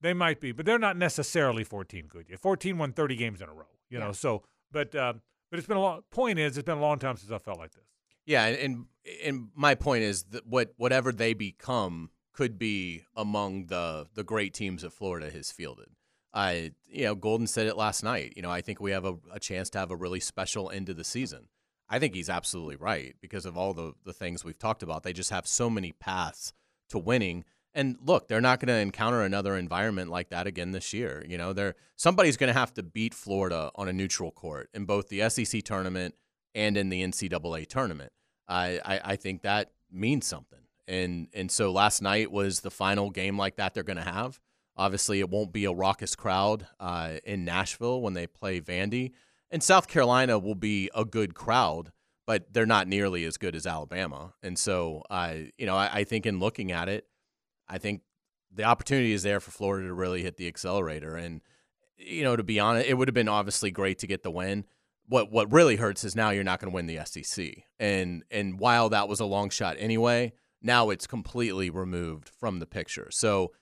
They 0.00 0.12
might 0.12 0.40
be, 0.40 0.52
but 0.52 0.66
they're 0.66 0.78
not 0.78 0.96
necessarily 0.96 1.64
14 1.64 2.06
good 2.06 2.26
yet. 2.28 2.38
14 2.38 2.76
won 2.78 2.92
30 2.92 3.16
games 3.16 3.40
in 3.40 3.48
a 3.48 3.52
row. 3.52 3.64
You 3.90 3.98
know, 3.98 4.12
so 4.12 4.42
but 4.70 4.94
uh, 4.94 5.14
but 5.50 5.58
it's 5.58 5.66
been 5.66 5.78
a 5.78 5.80
long. 5.80 6.02
Point 6.10 6.38
is, 6.38 6.58
it's 6.58 6.66
been 6.66 6.76
a 6.78 6.82
long 6.82 6.98
time 6.98 7.16
since 7.16 7.32
I 7.32 7.38
felt 7.38 7.58
like 7.58 7.72
this. 7.72 7.84
Yeah, 8.28 8.44
and 8.44 8.84
and, 9.24 9.48
my 9.54 9.74
point 9.74 10.02
is 10.02 10.24
that 10.24 10.46
what 10.46 10.74
whatever 10.76 11.12
they 11.12 11.32
become 11.32 12.10
could 12.34 12.58
be 12.58 13.04
among 13.16 13.66
the 13.66 14.06
the 14.14 14.22
great 14.22 14.52
teams 14.52 14.82
that 14.82 14.92
Florida 14.92 15.30
has 15.30 15.50
fielded. 15.50 15.88
I 16.34 16.72
you 16.86 17.04
know 17.06 17.14
Golden 17.14 17.46
said 17.46 17.66
it 17.66 17.76
last 17.78 18.04
night. 18.04 18.34
You 18.36 18.42
know 18.42 18.50
I 18.50 18.60
think 18.60 18.80
we 18.80 18.90
have 18.90 19.06
a, 19.06 19.16
a 19.32 19.40
chance 19.40 19.70
to 19.70 19.78
have 19.78 19.90
a 19.90 19.96
really 19.96 20.20
special 20.20 20.70
end 20.70 20.90
of 20.90 20.98
the 20.98 21.04
season. 21.04 21.48
I 21.88 21.98
think 21.98 22.14
he's 22.14 22.28
absolutely 22.28 22.76
right 22.76 23.16
because 23.22 23.46
of 23.46 23.56
all 23.56 23.72
the 23.72 23.94
the 24.04 24.12
things 24.12 24.44
we've 24.44 24.58
talked 24.58 24.82
about. 24.82 25.04
They 25.04 25.14
just 25.14 25.30
have 25.30 25.46
so 25.46 25.70
many 25.70 25.92
paths 25.92 26.52
to 26.90 26.98
winning. 26.98 27.46
And 27.72 27.96
look, 28.04 28.28
they're 28.28 28.42
not 28.42 28.60
going 28.60 28.68
to 28.68 28.74
encounter 28.74 29.22
another 29.22 29.56
environment 29.56 30.10
like 30.10 30.28
that 30.30 30.46
again 30.46 30.72
this 30.72 30.92
year. 30.92 31.24
You 31.26 31.38
know, 31.38 31.54
they're 31.54 31.76
somebody's 31.96 32.36
going 32.36 32.52
to 32.52 32.58
have 32.58 32.74
to 32.74 32.82
beat 32.82 33.14
Florida 33.14 33.70
on 33.74 33.88
a 33.88 33.92
neutral 33.94 34.32
court 34.32 34.68
in 34.74 34.84
both 34.84 35.08
the 35.08 35.30
SEC 35.30 35.62
tournament 35.62 36.14
and 36.58 36.76
in 36.76 36.88
the 36.88 37.02
NCAA 37.02 37.66
tournament. 37.68 38.12
I, 38.48 38.80
I, 38.84 39.00
I 39.12 39.16
think 39.16 39.42
that 39.42 39.70
means 39.90 40.26
something. 40.26 40.58
And 40.88 41.28
and 41.34 41.50
so 41.50 41.70
last 41.70 42.02
night 42.02 42.32
was 42.32 42.60
the 42.60 42.70
final 42.70 43.10
game 43.10 43.36
like 43.36 43.56
that 43.56 43.74
they're 43.74 43.82
going 43.82 43.98
to 43.98 44.02
have. 44.02 44.40
Obviously, 44.76 45.20
it 45.20 45.28
won't 45.28 45.52
be 45.52 45.64
a 45.66 45.72
raucous 45.72 46.16
crowd 46.16 46.66
uh, 46.80 47.16
in 47.24 47.44
Nashville 47.44 48.00
when 48.00 48.14
they 48.14 48.26
play 48.26 48.60
Vandy. 48.60 49.12
And 49.50 49.62
South 49.62 49.88
Carolina 49.88 50.38
will 50.38 50.54
be 50.54 50.90
a 50.94 51.04
good 51.04 51.34
crowd, 51.34 51.92
but 52.26 52.52
they're 52.52 52.66
not 52.66 52.86
nearly 52.86 53.24
as 53.24 53.36
good 53.36 53.54
as 53.54 53.66
Alabama. 53.66 54.34
And 54.42 54.58
so, 54.58 55.02
I 55.10 55.52
you 55.58 55.66
know, 55.66 55.76
I, 55.76 55.90
I 55.92 56.04
think 56.04 56.26
in 56.26 56.40
looking 56.40 56.72
at 56.72 56.88
it, 56.88 57.06
I 57.68 57.78
think 57.78 58.02
the 58.52 58.64
opportunity 58.64 59.12
is 59.12 59.22
there 59.22 59.40
for 59.40 59.50
Florida 59.50 59.88
to 59.88 59.94
really 59.94 60.22
hit 60.22 60.36
the 60.36 60.48
accelerator. 60.48 61.16
And 61.16 61.42
you 61.98 62.22
know, 62.22 62.34
to 62.34 62.42
be 62.42 62.58
honest, 62.58 62.88
it 62.88 62.94
would 62.94 63.08
have 63.08 63.14
been 63.14 63.28
obviously 63.28 63.70
great 63.70 63.98
to 63.98 64.06
get 64.06 64.22
the 64.22 64.30
win. 64.30 64.64
What 65.08 65.32
what 65.32 65.50
really 65.52 65.76
hurts 65.76 66.04
is 66.04 66.14
now 66.14 66.30
you're 66.30 66.44
not 66.44 66.60
going 66.60 66.70
to 66.70 66.74
win 66.74 66.86
the 66.86 67.00
SEC. 67.04 67.64
And 67.78 68.24
and 68.30 68.60
while 68.60 68.90
that 68.90 69.08
was 69.08 69.20
a 69.20 69.24
long 69.24 69.50
shot 69.50 69.76
anyway, 69.78 70.32
now 70.62 70.90
it's 70.90 71.06
completely 71.06 71.70
removed 71.70 72.28
from 72.28 72.58
the 72.58 72.66
picture. 72.66 73.08
So, 73.10 73.52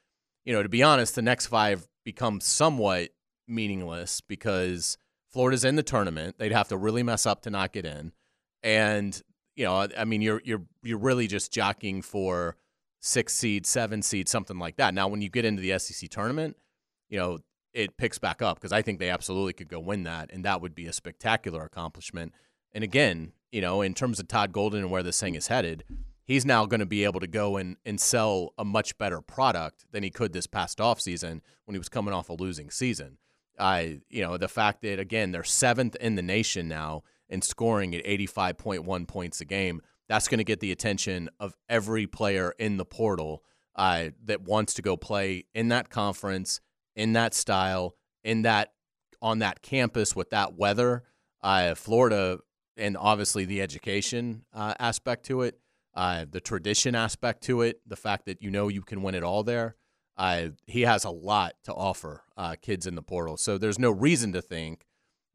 you 0.45 0.53
know, 0.53 0.63
to 0.63 0.69
be 0.69 0.83
honest, 0.83 1.15
the 1.15 1.23
next 1.23 1.47
five 1.47 1.87
become 2.05 2.41
somewhat 2.41 3.11
meaningless 3.47 4.21
because 4.21 4.99
Florida's 5.31 5.65
in 5.65 5.77
the 5.77 5.83
tournament. 5.83 6.37
They'd 6.39 6.53
have 6.53 6.69
to 6.69 6.77
really 6.77 7.03
mess 7.03 7.27
up 7.27 7.43
to 7.43 7.51
not 7.51 7.73
get 7.73 7.85
in. 7.85 8.13
And, 8.63 9.21
you 9.55 9.65
know, 9.65 9.87
I 9.97 10.05
mean 10.05 10.23
you're 10.23 10.41
you're 10.45 10.65
you're 10.83 10.99
really 10.99 11.27
just 11.27 11.53
jockeying 11.53 12.03
for 12.03 12.57
six 13.01 13.35
seed, 13.35 13.67
seven 13.67 14.03
seed, 14.03 14.29
something 14.29 14.59
like 14.59 14.77
that. 14.77 14.95
Now 14.95 15.09
when 15.09 15.23
you 15.23 15.29
get 15.29 15.45
into 15.45 15.63
the 15.63 15.79
SEC 15.79 16.11
tournament, 16.11 16.57
you 17.09 17.19
know, 17.19 17.39
it 17.77 17.99
picks 17.99 18.19
back 18.19 18.41
up 18.41 18.57
because 18.57 18.73
I 18.73 18.81
think 18.81 18.99
they 18.99 19.11
absolutely 19.11 19.53
could 19.53 19.69
go 19.69 19.79
win 19.79 20.05
that, 20.05 20.31
and 20.33 20.45
that 20.45 20.63
would 20.63 20.75
be 20.75 20.87
a 20.87 20.93
spectacular 20.93 21.63
accomplishment. 21.63 22.33
And 22.73 22.83
again, 22.83 23.33
you 23.53 23.61
know, 23.61 23.83
in 23.83 23.93
terms 23.93 24.19
of 24.19 24.29
Todd 24.29 24.53
Golden 24.53 24.81
and 24.81 24.91
where 24.91 25.03
this 25.03 25.21
thing 25.21 25.35
is 25.35 25.49
headed, 25.49 25.85
he's 26.25 26.47
now 26.47 26.65
going 26.65 26.81
to 26.81 26.87
be 26.87 27.05
able 27.05 27.21
to 27.21 27.27
go 27.27 27.59
and, 27.59 27.77
and 27.85 28.01
sell 28.01 28.55
a 28.57 28.65
much 28.65 28.97
better 28.97 29.21
product 29.21 29.85
than 29.93 30.03
he 30.03 30.11
could 30.11 30.33
this 30.33 30.47
past 30.47 30.79
offseason 30.79 31.43
when 31.67 31.75
he 31.75 31.79
was 31.79 31.91
coming 31.91 32.15
off 32.15 32.31
a 32.31 32.33
losing 32.33 32.71
season. 32.71 33.19
I, 33.59 34.01
you 34.09 34.23
know, 34.23 34.39
the 34.39 34.49
fact 34.49 34.81
that 34.83 34.99
again 34.99 35.33
they're 35.33 35.45
seventh 35.45 35.97
in 35.97 36.15
the 36.15 36.23
nation 36.23 36.69
now 36.69 37.03
in 37.29 37.43
scoring 37.43 37.95
at 37.95 38.05
85.1 38.05 39.07
points 39.07 39.41
a 39.41 39.45
game, 39.45 39.83
that's 40.09 40.29
going 40.29 40.39
to 40.39 40.45
get 40.45 40.61
the 40.61 40.73
attention 40.73 41.29
of 41.39 41.57
every 41.69 42.07
player 42.07 42.55
in 42.59 42.79
the 42.79 42.85
portal 42.85 43.43
uh, 43.75 44.11
that 44.25 44.43
wants 44.43 44.75
to 44.75 44.83
go 44.83 44.97
play 44.97 45.45
in 45.55 45.69
that 45.69 45.91
conference, 45.91 46.61
in 46.97 47.13
that 47.13 47.35
style, 47.35 47.95
in 48.25 48.43
that 48.43 48.73
on 49.23 49.39
that 49.39 49.63
campus 49.63 50.17
with 50.17 50.31
that 50.31 50.55
weather. 50.55 51.05
Uh, 51.43 51.75
Florida, 51.75 52.39
and 52.77 52.97
obviously 52.97 53.45
the 53.45 53.63
education 53.63 54.45
uh, 54.53 54.75
aspect 54.79 55.25
to 55.27 55.43
it, 55.43 55.59
uh, 55.95 56.25
the 56.29 56.41
tradition 56.41 56.95
aspect 56.95 57.43
to 57.45 57.63
it, 57.63 57.81
the 57.87 57.97
fact 57.97 58.27
that 58.27 58.43
you 58.43 58.51
know 58.51 58.69
you 58.69 58.83
can 58.83 59.03
win 59.03 59.15
it 59.15 59.23
all 59.23 59.45
there. 59.45 59.77
Uh, 60.17 60.49
he 60.67 60.83
has 60.83 61.05
a 61.05 61.11
lot 61.11 61.55
to 61.63 61.73
offer 61.73 62.23
uh, 62.37 62.57
kids 62.61 62.87
in 62.87 62.95
the 62.95 63.03
portal, 63.03 63.37
so 63.37 63.59
there's 63.59 63.79
no 63.79 63.91
reason 63.91 64.33
to 64.33 64.43
think 64.43 64.87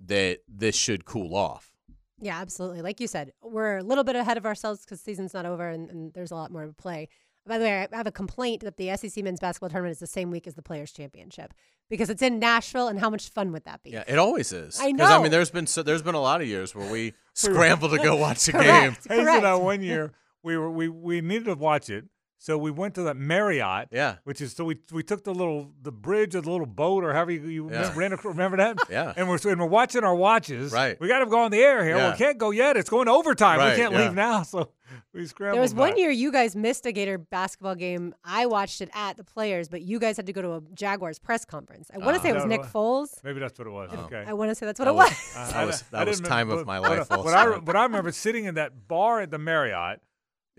that 0.03 0.39
this 0.47 0.75
should 0.75 1.05
cool 1.05 1.35
off. 1.35 1.71
Yeah, 2.19 2.39
absolutely. 2.39 2.81
Like 2.81 2.99
you 2.99 3.07
said, 3.07 3.31
we're 3.41 3.77
a 3.77 3.83
little 3.83 4.03
bit 4.03 4.15
ahead 4.15 4.37
of 4.37 4.45
ourselves 4.45 4.81
because 4.85 5.01
season's 5.01 5.33
not 5.33 5.45
over 5.45 5.67
and, 5.67 5.89
and 5.89 6.13
there's 6.13 6.31
a 6.31 6.35
lot 6.35 6.51
more 6.51 6.65
to 6.65 6.73
play. 6.73 7.09
By 7.47 7.57
the 7.57 7.65
way, 7.65 7.87
I 7.91 7.95
have 7.95 8.07
a 8.07 8.11
complaint 8.11 8.61
that 8.63 8.77
the 8.77 8.95
SEC 8.95 9.23
men's 9.23 9.39
basketball 9.39 9.69
tournament 9.69 9.93
is 9.93 9.99
the 9.99 10.07
same 10.07 10.29
week 10.29 10.45
as 10.45 10.53
the 10.53 10.61
Players 10.61 10.91
Championship 10.91 11.53
because 11.89 12.09
it's 12.09 12.21
in 12.21 12.39
Nashville, 12.39 12.87
and 12.87 12.99
how 12.99 13.09
much 13.09 13.29
fun 13.29 13.51
would 13.51 13.65
that 13.65 13.81
be? 13.83 13.91
Yeah, 13.91 14.03
it 14.07 14.17
always 14.17 14.51
is. 14.51 14.79
I 14.79 14.91
know. 14.91 15.05
I 15.05 15.21
mean, 15.21 15.31
there's 15.31 15.49
been 15.51 15.67
so, 15.67 15.83
there's 15.83 16.03
been 16.03 16.15
a 16.15 16.21
lot 16.21 16.41
of 16.41 16.47
years 16.47 16.75
where 16.75 16.89
we 16.91 17.13
scramble 17.33 17.89
to 17.89 17.97
go 17.97 18.15
watch 18.17 18.47
a 18.47 18.51
game. 18.53 18.61
Correct. 18.61 19.07
Hayes 19.09 19.19
and 19.19 19.29
I 19.29 19.39
Correct. 19.39 19.63
one 19.63 19.81
year 19.83 20.13
we 20.43 20.57
were 20.57 20.69
we 20.69 20.87
we 20.87 21.21
needed 21.21 21.45
to 21.45 21.55
watch 21.55 21.89
it, 21.89 22.05
so 22.43 22.57
we 22.57 22.71
went 22.71 22.95
to 22.95 23.03
the 23.03 23.13
Marriott. 23.13 23.89
Yeah. 23.91 24.15
Which 24.23 24.41
is 24.41 24.53
so 24.53 24.65
we 24.65 24.77
we 24.91 25.03
took 25.03 25.23
the 25.23 25.33
little 25.33 25.71
the 25.79 25.91
bridge 25.91 26.33
or 26.35 26.41
the 26.41 26.49
little 26.49 26.65
boat 26.65 27.03
or 27.03 27.13
however 27.13 27.31
you, 27.31 27.45
you 27.45 27.69
Yeah. 27.71 27.93
ran 27.95 28.13
across, 28.13 28.33
remember 28.33 28.57
that? 28.57 28.79
Yeah. 28.89 29.13
And 29.15 29.29
we're 29.29 29.37
and 29.45 29.59
we're 29.61 29.67
watching 29.67 30.03
our 30.03 30.15
watches. 30.15 30.71
Right. 30.73 30.99
We 30.99 31.07
got 31.07 31.19
to 31.19 31.27
go 31.27 31.39
on 31.43 31.51
the 31.51 31.59
air 31.61 31.85
here. 31.85 31.95
Well, 31.95 32.07
Yeah. 32.07 32.11
we 32.13 32.17
can't 32.17 32.37
go 32.39 32.49
yet. 32.49 32.77
It's 32.77 32.89
going 32.89 33.05
to 33.05 33.11
overtime. 33.11 33.59
Right, 33.59 33.71
we 33.71 33.77
can't 33.81 33.93
yeah. 33.93 34.01
leave 34.05 34.13
now. 34.15 34.41
So 34.51 34.71
we 35.13 35.25
scrambled. 35.27 35.55
There 35.55 35.61
was 35.61 35.73
one 35.73 35.97
year 35.97 36.09
you 36.09 36.31
guys 36.33 36.53
missed 36.55 36.85
a 36.85 36.91
Gator 36.91 37.17
basketball 37.17 37.75
game. 37.75 38.13
I 38.25 38.45
watched 38.47 38.81
it 38.81 38.89
at 38.93 39.15
the 39.17 39.23
Players, 39.23 39.69
but 39.69 39.81
you 39.83 39.99
guys 39.99 40.17
had 40.17 40.25
to 40.25 40.33
go 40.33 40.41
to 40.41 40.53
a 40.55 40.61
Jaguars 40.73 41.17
press 41.19 41.45
conference. 41.45 41.89
I 41.93 41.99
want 41.99 42.15
to 42.15 42.19
Ah. 42.19 42.23
say 42.23 42.29
it 42.31 42.33
was 42.33 42.43
That 42.43 42.49
Nick 42.49 42.61
was- 42.61 42.71
Foles. 42.71 43.23
Maybe 43.23 43.39
that's 43.39 43.57
what 43.57 43.67
it 43.67 43.71
was. 43.71 43.89
Oh. 43.93 43.99
Okay. 44.05 44.23
I 44.27 44.33
want 44.33 44.49
to 44.51 44.55
say 44.55 44.65
that's 44.65 44.79
what 44.79 44.85
That 44.85 44.91
it 44.91 44.95
was. 44.97 45.09
was- 45.09 45.35
Uh, 45.37 45.51
That 45.53 45.67
was- 45.67 45.81
that 45.91 46.07
was 46.07 46.19
time 46.19 46.47
remember- 46.49 46.61
of 46.61 46.67
my 46.67 46.79
life 46.79 47.07
But, 47.07 47.19
also. 47.19 47.29
I, 47.29 47.43
re- 47.45 47.59
but 47.63 47.75
I 47.77 47.83
remember 47.83 48.11
sitting 48.11 48.43
in 48.45 48.55
that 48.55 48.87
bar 48.89 49.21
at 49.21 49.31
the 49.31 49.37
Marriott, 49.37 50.01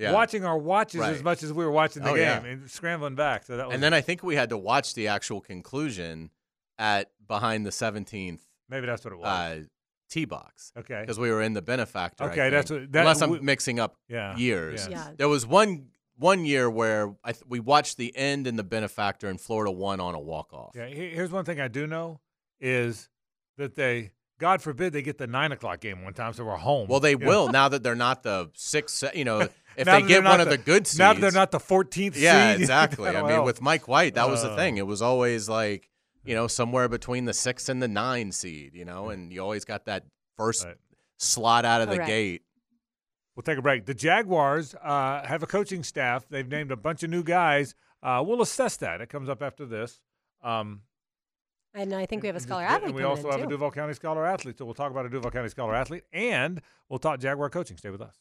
Yeah. 0.02 0.12
watching 0.12 0.44
our 0.44 0.58
watches 0.58 1.00
Right. 1.00 1.14
as 1.14 1.22
much 1.22 1.42
as 1.42 1.52
we 1.52 1.64
were 1.64 1.70
watching 1.70 2.02
the 2.02 2.10
Oh, 2.10 2.14
game 2.14 2.44
yeah. 2.44 2.50
and 2.50 2.70
scrambling 2.70 3.14
back. 3.14 3.44
So 3.44 3.56
that 3.56 3.66
was 3.68 3.74
And 3.74 3.82
then 3.82 3.94
I 3.94 4.00
think 4.00 4.22
we 4.22 4.34
had 4.36 4.50
to 4.50 4.58
watch 4.58 4.94
the 4.94 5.08
actual 5.08 5.40
conclusion 5.40 6.30
at 6.78 7.10
behind 7.26 7.64
the 7.66 7.70
17th 7.70 8.40
maybe 8.68 8.86
that's 8.86 9.04
what 9.04 9.12
it 9.12 9.18
was. 9.18 9.26
uh, 9.26 9.60
T 10.10 10.24
box 10.26 10.72
Okay. 10.76 11.00
because 11.00 11.18
we 11.18 11.30
were 11.30 11.40
in 11.40 11.54
the 11.54 11.62
benefactor. 11.62 12.24
I 12.24 12.28
Okay, 12.30 12.50
that's 12.50 12.70
what- 12.70 12.90
that- 12.92 13.00
unless 13.00 13.22
I'm 13.22 13.30
we- 13.30 13.40
mixing 13.40 13.78
up 13.80 13.96
Yeah. 14.08 14.36
years. 14.36 14.86
Yeah. 14.88 15.06
Yeah. 15.08 15.12
There 15.16 15.28
was 15.28 15.46
one 15.46 15.88
one 16.18 16.44
year 16.44 16.68
where 16.70 17.14
I 17.24 17.32
th- 17.32 17.44
we 17.48 17.58
watched 17.58 17.96
the 17.96 18.14
end 18.16 18.46
in 18.46 18.56
the 18.56 18.62
benefactor, 18.62 19.28
and 19.28 19.40
Florida 19.40 19.70
won 19.72 19.98
on 19.98 20.14
a 20.14 20.20
walk 20.20 20.52
off. 20.52 20.72
Yeah. 20.76 20.86
Here's 20.86 21.30
one 21.32 21.44
thing 21.46 21.58
I 21.58 21.68
do 21.68 21.86
know 21.86 22.20
is 22.60 23.08
that 23.56 23.74
they, 23.74 24.12
God 24.38 24.62
forbid, 24.62 24.92
they 24.92 25.02
get 25.02 25.18
the 25.18 25.26
nine 25.26 25.50
o'clock 25.52 25.80
game 25.80 26.04
one 26.04 26.12
time, 26.14 26.32
so 26.34 26.44
we're 26.44 26.56
home. 26.56 26.86
Well, 26.86 27.00
they 27.00 27.12
You 27.12 27.18
know? 27.18 27.26
will 27.26 27.48
now 27.48 27.68
that 27.70 27.82
they're 27.82 27.94
not 27.96 28.22
the 28.22 28.50
six. 28.54 29.02
You 29.14 29.24
know, 29.24 29.48
if 29.76 29.86
Now 29.86 30.00
they 30.00 30.06
get 30.06 30.22
one 30.24 30.38
not 30.38 30.40
of 30.40 30.48
the, 30.50 30.58
good 30.58 30.86
seeds, 30.86 30.98
Now 30.98 31.12
they're 31.14 31.30
not 31.32 31.50
the 31.50 31.58
14th 31.60 32.14
Yeah, 32.16 32.52
seed. 32.52 32.60
exactly. 32.60 33.08
I 33.08 33.20
mean, 33.22 33.30
help. 33.30 33.44
with 33.46 33.60
Mike 33.60 33.88
White, 33.88 34.14
that 34.14 34.28
was 34.28 34.42
the 34.42 34.50
Uh. 34.50 34.56
thing. 34.56 34.76
It 34.76 34.86
was 34.86 35.02
always 35.02 35.48
like, 35.48 35.88
you 36.24 36.34
know, 36.34 36.46
somewhere 36.46 36.88
between 36.88 37.24
the 37.24 37.32
six 37.34 37.68
and 37.68 37.82
the 37.82 37.88
nine 37.88 38.32
seed, 38.32 38.74
you 38.74 38.84
know, 38.84 39.08
and 39.10 39.32
you 39.32 39.40
always 39.42 39.64
got 39.64 39.86
that 39.86 40.04
first 40.36 40.64
Right. 40.64 40.76
slot 41.18 41.64
out 41.64 41.80
of 41.80 41.88
the 41.88 41.96
Correct. 41.96 42.08
gate. 42.08 42.42
We'll 43.34 43.42
take 43.42 43.58
a 43.58 43.62
break. 43.62 43.86
The 43.86 43.94
Jaguars 43.94 44.74
uh, 44.82 45.26
have 45.26 45.42
a 45.42 45.46
coaching 45.46 45.82
staff. 45.82 46.28
They've 46.28 46.46
named 46.46 46.70
a 46.70 46.76
bunch 46.76 47.02
of 47.02 47.10
new 47.10 47.22
guys. 47.22 47.74
Uh, 48.02 48.22
we'll 48.26 48.42
assess 48.42 48.76
that. 48.78 49.00
It 49.00 49.08
comes 49.08 49.28
up 49.28 49.42
after 49.42 49.64
this. 49.64 50.00
Um, 50.42 50.82
And 51.74 51.94
I 51.94 52.04
think 52.04 52.22
we 52.22 52.26
have 52.28 52.36
a 52.36 52.38
and- 52.38 52.42
scholar 52.42 52.62
and 52.64 52.74
athlete. 52.74 52.94
we 52.94 53.02
also 53.04 53.28
in, 53.28 53.30
have 53.32 53.40
too. 53.40 53.46
a 53.46 53.50
Duval 53.50 53.70
County 53.70 53.94
Scholar 53.94 54.26
athlete. 54.26 54.58
So 54.58 54.66
we'll 54.66 54.74
talk 54.74 54.90
about 54.90 55.06
a 55.06 55.08
Duval 55.08 55.30
County 55.30 55.48
Scholar 55.48 55.74
athlete, 55.74 56.04
and 56.12 56.60
we'll 56.90 56.98
talk 56.98 57.20
Jaguar 57.20 57.48
coaching. 57.48 57.78
Stay 57.78 57.88
with 57.88 58.02
us. 58.02 58.16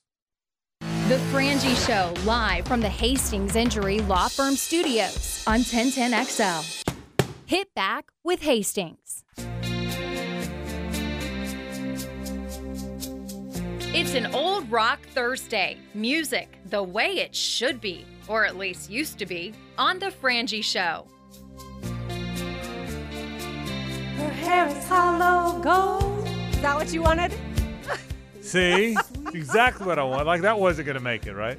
The 1.12 1.18
Frangie 1.18 1.76
Show, 1.86 2.14
live 2.24 2.66
from 2.66 2.80
the 2.80 2.88
Hastings 2.88 3.58
Injury 3.58 4.00
Law 4.00 4.30
Firm 4.30 4.56
Studios 4.56 5.44
on 5.46 5.60
1010XL. 5.60 6.86
Hit 7.46 7.68
back 7.76 8.14
with 8.24 8.42
Hastings. 8.42 9.26
It's 13.94 14.16
an 14.16 14.34
old 14.34 14.72
rock 14.72 15.02
Thursday. 15.14 15.78
Music 15.94 16.58
the 16.68 16.82
way 16.82 17.18
it 17.18 17.36
should 17.36 17.82
be, 17.82 18.06
or 18.30 18.46
at 18.46 18.56
least 18.56 18.90
used 18.90 19.20
to 19.20 19.26
be, 19.26 19.54
on 19.78 20.00
The 20.00 20.14
Frangie 20.22 20.64
Show. 20.64 21.06
Her 24.16 24.30
hair 24.30 24.68
is 24.68 24.88
hollow 24.88 25.62
gold. 25.62 26.26
Is 26.52 26.62
that 26.62 26.74
what 26.74 26.94
you 26.94 27.02
wanted? 27.02 27.34
See, 28.42 28.96
exactly 29.34 29.86
what 29.86 30.00
I 30.00 30.04
want. 30.04 30.26
Like 30.26 30.42
that 30.42 30.60
wasn't 30.60 30.86
going 30.88 30.98
to 30.98 31.04
make 31.04 31.26
it, 31.28 31.34
right? 31.34 31.58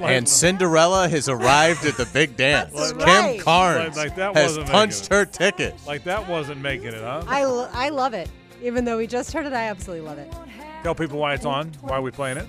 Like- 0.00 0.10
And 0.10 0.28
Cinderella 0.28 1.08
has 1.08 1.28
arrived 1.28 1.84
at 1.86 1.96
the 1.96 2.06
big 2.06 2.36
dance. 2.36 2.72
That's 2.74 2.92
Kim 2.92 3.00
right. 3.02 3.40
Carnes 3.40 3.96
Like- 3.96 4.08
like 4.08 4.16
that 4.16 4.34
has 4.36 4.46
wasn't 4.58 4.68
punched 4.68 5.06
her 5.08 5.24
ticket. 5.24 5.74
like 5.86 6.04
that 6.04 6.28
wasn't 6.28 6.60
making 6.60 6.88
it, 6.88 7.00
huh? 7.02 7.22
I, 7.28 7.44
lo- 7.44 7.68
I 7.72 7.90
love 7.90 8.14
it. 8.14 8.28
Even 8.62 8.84
though 8.84 8.96
we 8.96 9.06
just 9.06 9.32
heard 9.32 9.46
it, 9.46 9.52
I 9.52 9.64
absolutely 9.68 10.06
love 10.06 10.18
it. 10.18 10.32
Tell 10.82 10.94
people 10.94 11.18
why 11.18 11.34
it's 11.34 11.44
on. 11.44 11.68
Why 11.82 11.96
are 11.96 12.02
we 12.02 12.10
playing 12.10 12.38
it? 12.38 12.46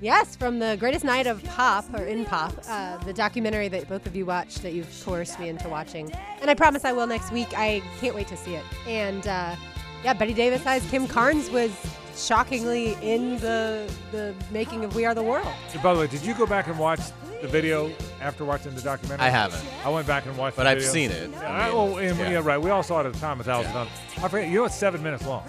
Yes, 0.00 0.34
from 0.34 0.58
the 0.58 0.76
greatest 0.80 1.04
night 1.04 1.28
of 1.28 1.42
pop 1.44 1.84
or 1.94 2.04
in 2.06 2.24
pop, 2.24 2.52
uh, 2.68 2.96
the 3.04 3.12
documentary 3.12 3.68
that 3.68 3.88
both 3.88 4.04
of 4.04 4.16
you 4.16 4.26
watched 4.26 4.62
that 4.62 4.72
you've 4.72 4.88
coerced 5.04 5.38
me 5.38 5.48
into 5.48 5.68
watching, 5.68 6.10
and 6.40 6.50
I 6.50 6.54
promise 6.54 6.84
I 6.84 6.90
will 6.90 7.06
next 7.06 7.30
week. 7.30 7.46
I 7.56 7.80
can't 8.00 8.12
wait 8.14 8.26
to 8.28 8.36
see 8.36 8.54
it. 8.56 8.64
And 8.88 9.24
uh, 9.28 9.54
yeah, 10.02 10.12
Bette 10.14 10.34
Davis 10.34 10.66
as 10.66 10.84
Kim 10.90 11.06
Carnes 11.06 11.48
was 11.50 11.70
shockingly 12.16 12.96
in 13.02 13.38
the 13.38 13.92
the 14.10 14.34
making 14.50 14.84
of 14.84 14.94
We 14.94 15.04
Are 15.04 15.14
the 15.14 15.22
World. 15.22 15.46
By 15.82 15.94
the 15.94 16.00
way, 16.00 16.06
did 16.06 16.22
you 16.22 16.34
go 16.34 16.46
back 16.46 16.66
and 16.68 16.78
watch 16.78 17.00
the 17.40 17.48
video 17.48 17.90
after 18.20 18.44
watching 18.44 18.74
the 18.74 18.82
documentary? 18.82 19.26
I 19.26 19.30
haven't, 19.30 19.64
I 19.84 19.88
went 19.90 20.06
back 20.06 20.26
and 20.26 20.36
watched. 20.36 20.54
It. 20.54 20.58
But 20.58 20.64
the 20.64 20.70
I've 20.70 20.78
video. 20.78 20.92
seen 20.92 21.10
it. 21.10 21.30
Yeah, 21.30 21.40
I 21.40 21.62
I- 21.62 21.66
mean, 21.68 21.76
well, 21.76 21.98
and, 21.98 22.18
yeah. 22.18 22.30
yeah. 22.30 22.40
right. 22.42 22.58
We 22.60 22.70
all 22.70 22.82
saw 22.82 23.00
it 23.00 23.06
at 23.06 23.12
the 23.14 23.18
time 23.18 23.40
a 23.40 23.44
thousand 23.44 23.72
Yeah. 23.72 23.84
times. 23.84 23.90
I 24.24 24.28
forget. 24.28 24.48
You 24.48 24.56
know, 24.60 24.64
it's 24.66 24.74
seven 24.76 25.02
minutes 25.02 25.26
long. 25.26 25.44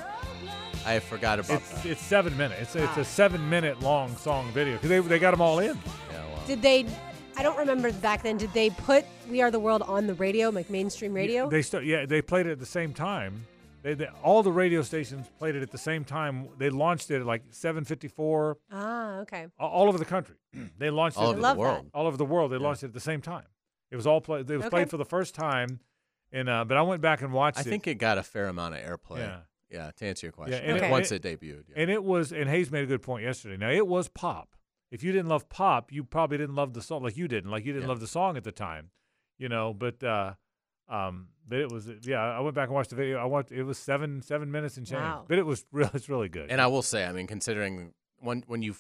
I 0.86 1.00
forgot 1.00 1.40
about 1.40 1.62
It's 1.62 1.70
that. 1.82 1.86
it's 1.86 2.02
seven 2.02 2.36
minutes. 2.36 2.62
It's 2.62 2.76
it's 2.76 2.98
a 2.98 3.06
seven 3.06 3.50
minute 3.50 3.82
long 3.82 4.16
song 4.18 4.52
video 4.52 4.74
because 4.74 4.90
they 4.90 5.00
they 5.00 5.20
got 5.20 5.32
them 5.32 5.42
all 5.42 5.60
in. 5.60 5.78
Yeah, 5.78 6.26
well. 6.34 6.44
Did 6.48 6.62
they? 6.62 6.86
I 7.38 7.42
don't 7.42 7.58
remember 7.58 7.92
back 7.94 8.22
then. 8.22 8.38
Did 8.38 8.52
they 8.54 8.70
put 8.70 9.06
We 9.30 9.42
Are 9.42 9.50
the 9.50 9.60
World 9.60 9.82
on 9.84 10.08
the 10.08 10.14
radio, 10.16 10.50
like 10.50 10.70
mainstream 10.70 11.14
radio? 11.14 11.50
They 11.50 11.62
st- 11.62 11.86
yeah 11.86 12.06
they 12.06 12.22
played 12.22 12.48
it 12.48 12.52
at 12.52 12.60
the 12.60 12.66
same 12.66 12.94
time. 12.94 13.46
They, 13.84 13.94
they 13.96 14.08
all 14.24 14.42
the 14.44 14.52
radio 14.52 14.82
stations 14.82 15.28
played 15.38 15.56
it 15.56 15.62
at 15.62 15.70
the 15.72 15.78
same 15.78 16.04
time. 16.06 16.48
They 16.58 16.70
launched 16.70 17.12
it 17.12 17.18
at 17.20 17.26
like 17.26 17.44
seven 17.52 17.84
fifty 17.84 18.08
four 18.08 18.58
ah, 18.72 19.18
okay. 19.20 19.48
all 19.60 19.88
over 19.90 19.98
the 19.98 20.06
country. 20.06 20.36
they 20.78 20.90
launched 20.90 21.18
all 21.18 21.26
it 21.26 21.28
All 21.28 21.32
over 21.34 21.42
love 21.42 21.58
the 21.58 21.64
that. 21.64 21.70
world. 21.70 21.90
all 21.94 22.08
over 22.08 22.18
the 22.18 22.26
world. 22.26 22.52
They 22.52 22.58
launched 22.58 22.84
it 22.84 22.88
at 22.88 22.94
the 22.94 23.00
same 23.00 23.22
time. 23.22 23.46
It 23.92 23.96
was 23.98 24.08
all 24.08 24.22
played. 24.22 24.50
It 24.50 24.56
was 24.56 24.66
Okay. 24.66 24.70
played 24.70 24.90
for 24.90 24.98
the 24.98 25.06
first 25.06 25.36
time, 25.36 25.80
and 26.32 26.48
uh, 26.50 26.64
but 26.66 26.78
I 26.78 26.82
went 26.82 27.02
back 27.02 27.22
and 27.22 27.32
watched 27.34 27.58
I 27.60 27.62
it. 27.62 27.66
think 27.66 27.86
it 27.88 27.96
got 27.96 28.18
a 28.18 28.24
fair 28.24 28.48
amount 28.48 28.76
of 28.76 28.82
airplay. 28.82 29.20
Yeah. 29.20 29.40
Yeah, 29.70 29.90
to 29.98 30.06
answer 30.06 30.28
your 30.28 30.32
question. 30.34 30.64
and 30.64 30.78
it- 30.78 30.92
Once 30.92 31.12
it- 31.12 31.26
it, 31.26 31.42
debuted. 31.42 31.64
yeah. 31.70 31.82
and 31.82 31.90
it 31.92 32.04
was. 32.04 32.32
And 32.32 32.48
Hayes 32.50 32.72
made 32.72 32.84
a 32.84 32.88
good 32.88 33.02
point 33.02 33.24
yesterday. 33.24 33.58
Now 33.58 33.72
it 33.72 33.88
was 33.88 34.08
pop. 34.08 34.56
If 34.92 35.04
you 35.04 35.12
didn't 35.12 35.30
love 35.30 35.50
pop, 35.50 35.92
you 35.92 36.04
probably 36.04 36.38
didn't 36.38 36.54
love 36.56 36.74
the 36.74 36.82
song 36.84 37.02
like 37.04 37.18
you 37.18 37.28
didn't. 37.28 37.50
Like 37.50 37.66
you 37.66 37.74
didn't 37.74 37.84
Yeah. 37.86 37.90
love 37.90 38.00
the 38.00 38.08
song 38.08 38.38
at 38.38 38.44
the 38.44 38.52
time, 38.52 38.92
you 39.40 39.50
know. 39.50 39.74
But 39.74 40.04
uh, 40.04 40.34
um, 40.90 41.28
but 41.48 41.60
it 41.60 41.72
was. 41.72 41.90
Yeah, 42.04 42.20
I 42.22 42.40
went 42.40 42.56
back 42.56 42.68
and 42.68 42.76
watched 42.76 42.90
the 42.92 42.96
video. 42.96 43.18
I 43.18 43.26
watched. 43.26 43.52
It 43.52 43.64
was 43.64 43.78
seven 43.78 44.22
seven 44.22 44.52
minutes 44.52 44.78
and 44.78 44.86
change. 44.86 45.02
Wow. 45.02 45.26
But 45.28 45.38
it 45.40 45.46
was 45.46 45.66
really 45.72 45.90
it's 45.94 46.10
really 46.10 46.30
good. 46.30 46.50
And 46.52 46.62
I 46.62 46.68
will 46.68 46.82
say, 46.82 47.06
I 47.06 47.12
mean, 47.12 47.28
considering 47.28 47.94
when 48.20 48.44
when 48.48 48.62
you 48.62 48.76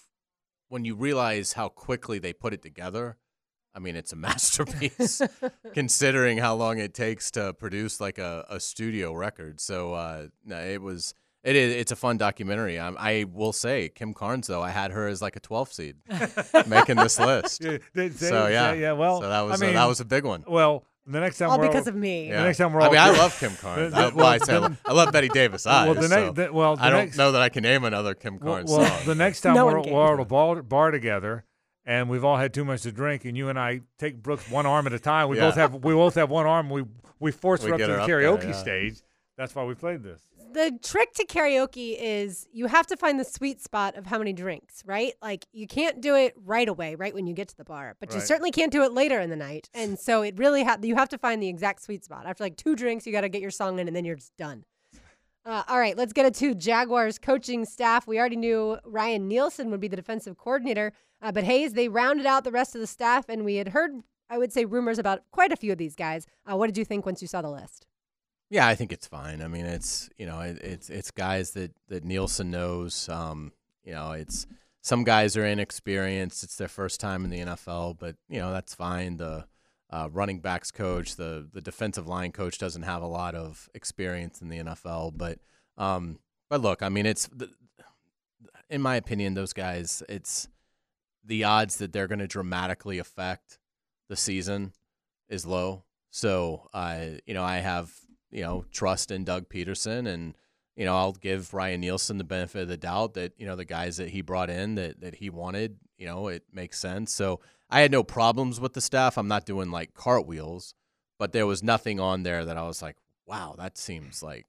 when 0.69 0.85
you 0.85 0.95
realize 0.95 1.53
how 1.53 1.69
quickly 1.69 2.19
they 2.19 2.33
put 2.33 2.53
it 2.53 2.61
together, 2.61 3.17
I 3.75 3.79
mean, 3.79 3.95
it's 3.95 4.11
a 4.13 4.15
masterpiece. 4.27 5.21
considering 5.73 6.37
how 6.37 6.55
long 6.55 6.77
it 6.79 6.93
takes 6.93 7.31
to 7.31 7.53
produce 7.53 7.99
like 7.99 8.17
a, 8.17 8.45
a 8.49 8.59
studio 8.59 9.13
record, 9.13 9.59
so 9.59 9.93
uh, 9.93 10.27
no, 10.45 10.57
it 10.59 10.81
was. 10.81 11.13
It 11.43 11.57
is. 11.57 11.75
It's 11.75 11.91
a 11.91 11.97
fun 11.97 12.17
documentary. 12.17 12.79
Um, 12.79 12.95
I 12.97 13.25
will 13.29 13.51
say, 13.51 13.89
Kim 13.89 14.13
Carnes, 14.13 14.47
though, 14.47 14.61
I 14.61 14.69
had 14.69 14.91
her 14.91 15.07
as 15.09 15.21
like 15.21 15.35
a 15.35 15.41
12 15.41 15.73
seed 15.73 15.95
making 16.67 16.95
this 16.95 17.19
list. 17.19 17.61
Yeah, 17.61 17.79
they- 17.93 18.07
they- 18.07 18.27
So 18.29 18.47
yeah, 18.47 18.71
yeah. 18.71 18.93
Well, 18.93 19.19
so 19.19 19.27
that 19.27 19.41
was 19.41 19.61
I 19.61 19.65
a, 19.65 19.67
mean, 19.67 19.75
that 19.75 19.85
was 19.85 19.99
a 19.99 20.05
big 20.05 20.23
one. 20.23 20.45
well. 20.47 20.85
The 21.05 21.19
next 21.19 21.37
time 21.37 21.49
All 21.49 21.59
we're 21.59 21.67
because 21.67 21.87
all, 21.87 21.93
of 21.93 21.99
me. 21.99 22.29
Yeah. 22.29 22.43
next 22.43 22.59
time 22.59 22.71
we're 22.71 22.79
I 22.81 22.87
mean, 22.89 22.97
I 22.97 23.09
love 23.11 23.37
Kim 23.37 23.53
Carnes. 23.55 23.91
The- 23.93 23.97
I, 23.97 24.09
the- 24.09 24.15
well, 24.15 24.25
I, 24.25 24.37
well, 24.37 24.45
say 24.45 24.77
I 24.85 24.93
love, 24.93 25.11
Bette 25.11 25.27
Davis. 25.27 25.67
eyes, 25.67 25.85
Well, 25.85 25.95
the 25.95 26.07
so 26.07 26.15
next, 26.25 26.35
the, 26.35 26.53
well, 26.53 26.75
the 26.77 26.83
I 26.83 26.89
don't 26.89 26.99
next, 26.99 27.17
know 27.17 27.31
that 27.33 27.41
I 27.41 27.49
can 27.49 27.63
name 27.63 27.83
another 27.83 28.13
Kim 28.13 28.39
Well, 28.39 28.53
Carnes 28.53 28.71
well, 28.71 28.85
song. 28.87 29.05
the 29.05 29.15
next 29.15 29.41
time 29.41 29.55
No 29.55 29.65
we're, 29.65 29.79
one 29.81 29.91
we're 29.91 30.13
at 30.13 30.19
a 30.21 30.25
bar, 30.25 30.61
bar 30.63 30.91
together, 30.91 31.43
and 31.85 32.09
we've 32.09 32.23
all 32.23 32.37
had 32.37 32.53
too 32.53 32.63
much 32.63 32.83
to 32.83 32.91
drink, 32.93 33.25
and 33.25 33.35
you 33.35 33.49
and 33.49 33.59
I 33.59 33.81
take 33.97 34.23
Brooks 34.23 34.49
one 34.49 34.65
arm 34.65 34.87
at 34.87 34.93
a 34.93 34.99
time. 34.99 35.27
We 35.27 35.37
Yeah. 35.37 35.47
both 35.47 35.55
have 35.55 35.73
we 35.73 35.93
both 35.93 36.15
have 36.15 36.29
one 36.29 36.45
arm. 36.45 36.69
We 36.69 36.85
we 37.19 37.31
force 37.31 37.63
We 37.63 37.69
her 37.69 37.73
up 37.73 37.79
to 37.81 37.85
the 37.87 37.93
her 37.93 37.99
up 37.99 38.07
there, 38.07 38.21
karaoke 38.21 38.43
yeah. 38.45 38.51
stage. 38.53 39.01
That's 39.35 39.53
why 39.53 39.65
we 39.65 39.73
played 39.75 40.03
this. 40.03 40.21
The 40.53 40.77
trick 40.81 41.13
to 41.13 41.25
karaoke 41.25 41.97
is 41.99 42.47
you 42.51 42.67
have 42.67 42.87
to 42.87 42.97
find 42.97 43.19
the 43.19 43.25
sweet 43.25 43.61
spot 43.61 43.95
of 43.95 44.05
how 44.05 44.17
many 44.17 44.33
drinks, 44.33 44.83
right? 44.85 45.13
Like 45.21 45.45
you 45.51 45.67
can't 45.67 46.01
do 46.01 46.15
it 46.15 46.33
right 46.43 46.67
away, 46.67 46.95
right 46.95 47.13
when 47.13 47.27
you 47.27 47.33
get 47.33 47.49
to 47.49 47.57
the 47.57 47.63
bar, 47.63 47.95
but 47.99 48.13
you 48.13 48.19
certainly 48.21 48.51
can't 48.51 48.71
do 48.71 48.83
it 48.83 48.93
later 48.93 49.19
in 49.19 49.29
the 49.29 49.35
night. 49.35 49.69
And 49.73 49.97
so 50.07 50.21
it 50.21 50.37
really 50.37 50.63
ha- 50.63 50.77
you 50.81 50.95
have 50.95 51.09
to 51.09 51.17
find 51.17 51.41
the 51.41 51.47
exact 51.47 51.81
sweet 51.81 52.05
spot. 52.05 52.25
After 52.25 52.43
like 52.43 52.57
two 52.57 52.75
drinks, 52.75 53.05
you 53.05 53.11
got 53.11 53.21
to 53.21 53.29
get 53.29 53.41
your 53.41 53.51
song 53.51 53.79
in, 53.79 53.87
and 53.87 53.95
then 53.95 54.05
you're 54.05 54.15
just 54.15 54.35
done. 54.37 54.65
Uh, 55.45 55.63
all 55.67 55.79
right, 55.79 55.97
let's 55.97 56.13
get 56.13 56.25
it 56.25 56.33
to 56.35 56.55
Jaguars 56.55 57.19
coaching 57.19 57.65
staff. 57.65 58.07
We 58.07 58.17
already 58.17 58.37
knew 58.37 58.77
Ryan 58.85 59.27
Nielsen 59.27 59.71
would 59.71 59.81
be 59.81 59.89
the 59.89 59.97
defensive 59.97 60.37
coordinator, 60.37 60.93
uh, 61.21 61.33
but 61.33 61.43
Hayes 61.43 61.73
they 61.73 61.89
rounded 61.89 62.25
out 62.25 62.45
the 62.45 62.51
rest 62.51 62.75
of 62.75 62.81
the 62.81 62.87
staff, 62.87 63.25
and 63.27 63.43
we 63.43 63.55
had 63.55 63.69
heard, 63.69 63.91
I 64.29 64.37
would 64.37 64.53
say, 64.53 64.63
rumors 64.63 64.99
about 64.99 65.23
quite 65.31 65.51
a 65.51 65.57
few 65.57 65.73
of 65.73 65.77
these 65.77 65.95
guys. 65.95 66.27
Uh, 66.49 66.55
what 66.55 66.67
did 66.67 66.77
you 66.77 66.85
think 66.85 67.05
once 67.05 67.21
you 67.21 67.27
saw 67.27 67.41
the 67.41 67.49
list? 67.49 67.85
Yeah, 68.53 68.67
I 68.67 68.75
think 68.75 68.91
it's 68.91 69.07
fine. 69.07 69.41
I 69.41 69.47
mean, 69.47 69.65
it's 69.65 70.11
you 70.15 70.27
know, 70.27 70.39
it, 70.41 70.59
it's 70.59 70.87
it's 70.91 71.09
guys 71.09 71.53
that 71.53 71.71
that 71.87 72.05
Nielsen 72.05 72.51
knows. 72.51 73.09
Um, 73.09 73.51
you 73.83 73.93
know, 73.93 74.11
it's 74.11 74.45
some 74.79 75.03
guys 75.03 75.35
are 75.35 75.43
inexperienced. 75.43 76.43
It's 76.43 76.55
their 76.57 76.67
first 76.67 76.99
time 76.99 77.25
in 77.25 77.31
the 77.31 77.39
NFL, 77.39 77.97
but 77.97 78.15
you 78.29 78.39
know 78.39 78.51
that's 78.51 78.75
fine. 78.75 79.17
The 79.17 79.47
uh, 79.89 80.09
running 80.11 80.39
backs 80.39 80.69
coach, 80.69 81.15
the 81.15 81.49
the 81.51 81.61
defensive 81.61 82.05
line 82.05 82.31
coach 82.31 82.59
doesn't 82.59 82.83
have 82.83 83.01
a 83.01 83.07
lot 83.07 83.33
of 83.33 83.71
experience 83.73 84.39
in 84.39 84.49
the 84.49 84.59
NFL, 84.59 85.17
but 85.17 85.39
um, 85.79 86.19
but 86.47 86.61
look, 86.61 86.83
I 86.83 86.89
mean, 86.89 87.07
it's 87.07 87.27
in 88.69 88.83
my 88.83 88.97
opinion, 88.97 89.33
those 89.33 89.53
guys, 89.53 90.03
it's 90.07 90.47
the 91.25 91.43
odds 91.43 91.77
that 91.77 91.91
they're 91.91 92.07
going 92.07 92.19
to 92.19 92.27
dramatically 92.27 92.99
affect 92.99 93.57
the 94.09 94.15
season 94.15 94.73
is 95.27 95.43
low. 95.43 95.85
So, 96.11 96.69
uh, 96.71 97.05
you 97.25 97.33
know, 97.33 97.43
I 97.43 97.57
have 97.57 97.91
you 98.33 98.41
know 98.41 98.65
trust 98.71 99.11
in 99.11 99.23
Doug 99.23 99.47
Pederson, 99.47 100.07
and 100.07 100.35
you 100.75 100.85
know 100.85 100.97
I'll 100.97 101.13
give 101.13 101.53
Ryan 101.53 101.81
Nielsen 101.81 102.17
the 102.17 102.23
benefit 102.23 102.63
of 102.63 102.67
the 102.67 102.77
doubt 102.77 103.13
that 103.13 103.33
you 103.37 103.45
know 103.45 103.55
the 103.55 103.63
guys 103.63 103.97
that 103.97 104.09
he 104.09 104.21
brought 104.21 104.49
in 104.49 104.75
that 104.75 104.99
that 105.01 105.15
he 105.15 105.29
wanted, 105.29 105.77
you 105.97 106.07
know, 106.07 106.27
it 106.27 106.43
makes 106.51 106.79
sense. 106.79 107.13
So 107.13 107.39
I 107.69 107.81
had 107.81 107.91
no 107.91 108.03
problems 108.03 108.59
with 108.59 108.73
the 108.73 108.81
staff. 108.81 109.17
I'm 109.17 109.27
not 109.27 109.45
doing 109.45 109.71
like 109.71 109.93
cartwheels, 109.93 110.73
but 111.19 111.31
there 111.31 111.45
was 111.45 111.63
nothing 111.63 111.99
on 111.99 112.23
there 112.23 112.43
that 112.43 112.57
I 112.57 112.63
was 112.63 112.81
like, 112.81 112.97
wow, 113.27 113.55
that 113.57 113.77
seems 113.77 114.23
like 114.23 114.47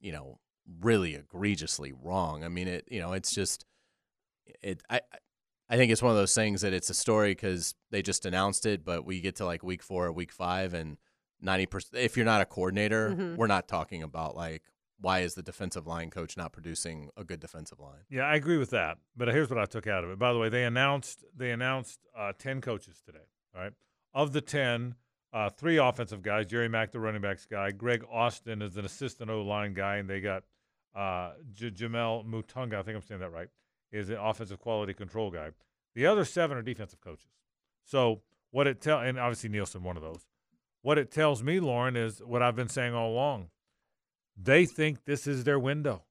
you 0.00 0.12
know 0.12 0.38
really 0.80 1.14
egregiously 1.14 1.92
wrong. 1.92 2.44
I 2.44 2.48
mean, 2.48 2.68
it 2.68 2.86
you 2.88 3.00
know 3.00 3.12
it's 3.12 3.34
just 3.34 3.66
it 4.62 4.82
I. 4.88 5.00
I 5.68 5.76
think 5.76 5.90
it's 5.90 6.00
one 6.00 6.12
of 6.12 6.16
those 6.16 6.32
things 6.32 6.60
that 6.60 6.72
it's 6.72 6.90
a 6.90 6.94
story 6.94 7.32
because 7.32 7.74
they 7.90 8.00
just 8.00 8.24
announced 8.24 8.66
it, 8.66 8.84
but 8.84 9.04
we 9.04 9.20
get 9.20 9.34
to 9.36 9.44
like 9.44 9.64
week 9.64 9.82
four 9.82 10.06
or 10.06 10.12
week 10.12 10.30
five, 10.30 10.74
and 10.74 10.96
ninety 11.40 11.66
percent. 11.66 12.02
If 12.02 12.16
you're 12.16 12.26
not 12.26 12.40
a 12.40 12.46
coordinator, 12.46 13.10
Mhm. 13.10 13.36
we're 13.36 13.46
not 13.46 13.68
talking 13.68 14.02
about 14.02 14.34
like 14.36 14.62
why 14.98 15.20
is 15.20 15.34
the 15.34 15.42
defensive 15.42 15.86
line 15.86 16.08
coach 16.10 16.36
not 16.38 16.52
producing 16.52 17.10
a 17.18 17.22
good 17.24 17.38
defensive 17.40 17.78
line? 17.78 18.04
Yeah, 18.08 18.22
I 18.22 18.34
agree 18.36 18.56
with 18.56 18.70
that. 18.70 18.96
But 19.14 19.28
here's 19.28 19.50
what 19.50 19.58
I 19.58 19.66
took 19.66 19.86
out 19.86 20.04
of 20.04 20.10
it. 20.10 20.18
By 20.18 20.32
the 20.32 20.38
way, 20.38 20.48
they 20.48 20.64
announced 20.64 21.24
they 21.36 21.50
announced 21.50 22.00
uh, 22.16 22.32
ten 22.38 22.60
coaches 22.60 23.02
today. 23.04 23.26
All 23.54 23.60
right, 23.62 23.72
of 24.14 24.32
the 24.32 24.40
ten, 24.40 24.94
uh, 25.32 25.50
three 25.50 25.76
offensive 25.76 26.22
guys. 26.22 26.46
Jerry 26.46 26.68
Mack, 26.68 26.92
the 26.92 27.00
running 27.00 27.20
backs 27.20 27.44
guy. 27.46 27.70
Greg 27.72 28.04
Austin 28.10 28.62
is 28.62 28.76
an 28.78 28.84
assistant 28.86 29.30
O 29.30 29.42
line 29.42 29.74
guy, 29.74 29.96
and 29.96 30.08
they 30.08 30.20
got 30.20 30.44
uh, 30.94 31.32
J- 31.52 31.70
Jamel 31.72 32.24
Mutunga. 32.26 32.74
I 32.78 32.82
think 32.82 32.96
I'm 32.96 33.02
saying 33.02 33.20
that 33.20 33.30
right. 33.32 33.48
Is 33.92 34.08
an 34.10 34.16
offensive 34.16 34.58
quality 34.58 34.94
control 34.94 35.30
guy. 35.30 35.50
The 35.94 36.06
other 36.06 36.24
seven 36.24 36.56
are 36.56 36.62
defensive 36.62 37.00
coaches. 37.00 37.30
So 37.84 38.22
what 38.50 38.66
it 38.66 38.80
tell 38.80 38.98
and 39.00 39.18
obviously 39.18 39.48
Nielsen 39.50 39.82
one 39.82 39.96
of 39.96 40.02
those. 40.02 40.26
What 40.86 40.98
it 40.98 41.10
tells 41.10 41.42
me, 41.42 41.58
Lauren, 41.58 41.96
is 41.96 42.20
what 42.20 42.44
I've 42.44 42.54
been 42.54 42.68
saying 42.68 42.94
all 42.94 43.10
along. 43.10 43.48
They 44.40 44.66
think 44.66 45.04
this 45.04 45.26
is 45.26 45.42
their 45.42 45.58
window. 45.58 46.04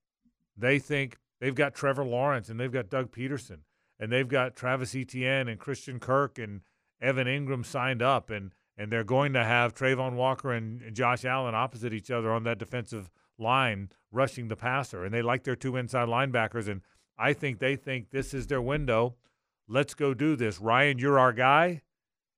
They 0.58 0.80
think 0.80 1.18
they've 1.40 1.56
got 1.56 1.74
Trevor 1.74 2.04
Lawrence 2.04 2.50
and 2.50 2.60
they've 2.60 2.74
got 2.74 2.90
Doug 2.90 3.10
Pederson 3.10 3.60
and 4.02 4.12
they've 4.12 4.28
got 4.28 4.58
Travis 4.58 4.94
Etienne 4.94 5.48
and 5.48 5.62
Christian 5.62 5.98
Kirk 5.98 6.38
and 6.38 6.60
Evan 7.02 7.26
Engram 7.26 7.66
signed 7.66 8.02
up 8.02 8.30
and 8.30 8.52
and 8.78 8.92
they're 8.92 9.06
going 9.06 9.32
to 9.32 9.46
have 9.46 9.74
Travon 9.74 10.16
Walker 10.16 10.52
and 10.52 10.94
Josh 10.94 11.24
Allen 11.24 11.56
opposite 11.56 11.94
each 11.94 12.12
other 12.12 12.34
on 12.34 12.44
that 12.44 12.60
defensive 12.60 13.10
line 13.40 13.92
rushing 14.12 14.50
the 14.50 14.58
passer 14.58 15.06
and 15.06 15.14
they 15.14 15.22
like 15.22 15.46
their 15.46 15.56
two 15.56 15.78
inside 15.78 16.10
linebackers 16.10 16.68
and 16.68 16.82
I 17.18 17.32
think 17.32 17.60
they 17.60 17.78
think 17.78 18.10
this 18.10 18.34
is 18.34 18.48
their 18.48 18.62
window. 18.62 19.16
Let's 19.70 19.94
go 19.94 20.14
do 20.14 20.36
this. 20.36 20.60
Ryan, 20.60 21.00
you're 21.00 21.18
our 21.18 21.32
guy. 21.32 21.84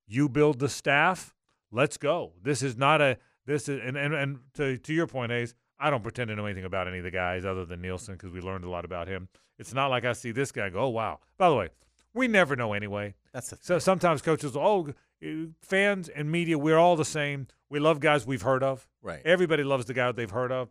You 0.05 0.29
build 0.29 0.59
the 0.59 0.69
staff. 0.69 1.33
Let's 1.71 1.97
go. 1.97 2.33
This 2.41 2.63
is 2.63 2.77
not 2.77 3.01
a 3.01 3.17
this 3.45 3.69
is 3.69 3.81
and 3.83 3.97
and, 3.97 4.13
and 4.13 4.39
to 4.55 4.77
to 4.77 4.93
your 4.93 5.07
point, 5.07 5.31
Hayes. 5.31 5.55
I 5.79 5.89
don't 5.89 6.01
pretend 6.01 6.29
to 6.29 6.35
know 6.35 6.45
anything 6.45 6.65
about 6.65 6.87
any 6.87 6.97
of 6.97 7.03
the 7.03 7.11
guys 7.11 7.45
other 7.45 7.63
than 7.65 7.81
Nielsen 7.81 8.15
because 8.15 8.31
we 8.31 8.41
learned 8.41 8.63
a 8.63 8.69
lot 8.69 8.83
about 8.83 9.07
him. 9.07 9.29
It's 9.59 9.73
not 9.73 9.87
like 9.87 10.05
I 10.05 10.13
see 10.13 10.31
this 10.31 10.51
guy 10.51 10.69
go, 10.69 10.79
oh 10.79 10.89
wow. 10.89 11.19
By 11.37 11.49
the 11.49 11.55
way, 11.55 11.69
we 12.13 12.27
never 12.27 12.55
know 12.55 12.73
anyway. 12.73 13.13
That's 13.33 13.49
the 13.49 13.57
So 13.61 13.79
sometimes 13.79 14.21
coaches, 14.21 14.55
oh, 14.55 14.89
eh, 15.21 15.45
fans 15.61 16.09
and 16.09 16.31
media, 16.31 16.57
we're 16.57 16.77
all 16.77 16.95
the 16.95 17.05
same. 17.05 17.47
We 17.69 17.79
love 17.79 17.99
guys 17.99 18.25
we've 18.25 18.41
heard 18.41 18.63
of. 18.63 18.87
right. 19.01 19.21
Everybody 19.25 19.63
loves 19.63 19.85
the 19.85 19.93
guy 19.93 20.11
they've 20.11 20.29
heard 20.29 20.51
of. 20.51 20.69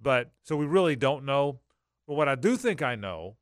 But 0.00 0.30
so 0.42 0.56
we 0.56 0.66
really 0.66 0.96
don't 0.96 1.24
know. 1.24 1.60
But 2.06 2.14
what 2.14 2.28
I 2.28 2.34
do 2.34 2.56
think 2.56 2.82
I 2.82 2.94
know 2.94 3.36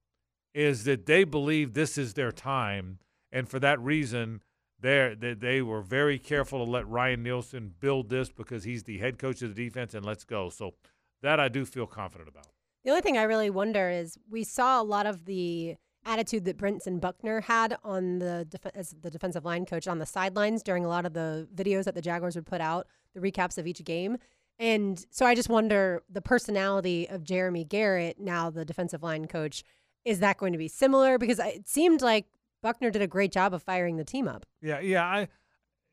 is 0.55 0.85
that 0.85 1.07
they 1.07 1.25
believe 1.25 1.75
this 1.75 1.99
is 1.99 2.15
their 2.15 2.33
time. 2.33 2.99
And 3.33 3.49
for 3.49 3.59
that 3.59 3.81
reason, 3.81 4.43
they 4.85 5.35
they, 5.35 5.63
were 5.63 5.81
very 5.81 6.19
careful 6.19 6.65
to 6.65 6.71
let 6.71 6.87
Ryan 6.89 7.23
Nielsen 7.23 7.75
build 7.81 8.11
this 8.11 8.31
because 8.31 8.65
he's 8.65 8.83
the 8.83 8.99
head 8.99 9.19
coach 9.19 9.43
of 9.43 9.55
the 9.55 9.65
defense 9.65 9.95
and 9.95 10.05
let's 10.05 10.25
go. 10.25 10.51
So 10.51 10.75
that 11.23 11.41
I 11.41 11.49
do 11.49 11.65
feel 11.65 11.87
confident 11.87 12.29
about. 12.29 12.47
The 12.85 12.91
only 12.91 13.03
thing 13.03 13.17
I 13.17 13.23
really 13.23 13.49
wonder 13.49 13.89
is 13.89 14.19
we 14.31 14.45
saw 14.45 14.81
a 14.81 14.85
lot 14.85 15.07
of 15.07 15.25
the 15.25 15.77
attitude 16.05 16.45
that 16.45 16.59
Brentson 16.59 17.01
Buckner 17.01 17.41
had 17.41 17.79
on 17.83 18.19
the 18.19 18.47
def- 18.49 18.75
as 18.75 18.95
the 19.01 19.11
defensive 19.11 19.45
line 19.45 19.65
coach 19.65 19.89
on 19.89 19.99
the 19.99 20.07
sidelines 20.07 20.63
during 20.63 20.85
a 20.85 20.89
lot 20.89 21.07
of 21.07 21.15
the 21.15 21.49
videos 21.55 21.85
that 21.85 21.95
the 21.95 22.03
Jaguars 22.03 22.35
would 22.35 22.45
put 22.45 22.61
out, 22.61 22.87
the 23.15 23.21
recaps 23.21 23.57
of 23.57 23.67
each 23.67 23.83
game. 23.85 24.19
And 24.59 25.05
so 25.11 25.25
I 25.25 25.35
just 25.35 25.49
wonder 25.49 26.03
the 26.11 26.21
personality 26.21 27.09
of 27.09 27.25
Jeremy 27.25 27.65
Garrett, 27.65 28.21
now 28.21 28.51
the 28.51 28.65
defensive 28.65 29.03
line 29.03 29.27
coach, 29.27 29.65
is 30.05 30.21
that 30.21 30.37
going 30.37 30.53
to 30.53 30.59
be 30.59 30.69
similar? 30.69 31.17
Because 31.17 31.39
it 31.39 31.67
seemed 31.67 32.03
like 32.03 32.27
Buckner 32.65 32.91
did 32.91 33.03
a 33.03 33.07
great 33.07 33.31
job 33.31 33.53
of 33.53 33.63
firing 33.63 33.99
the 33.99 34.05
team 34.05 34.27
up. 34.27 34.47
Yeah, 34.63 34.81
yeah. 34.81 35.05
I, 35.05 35.29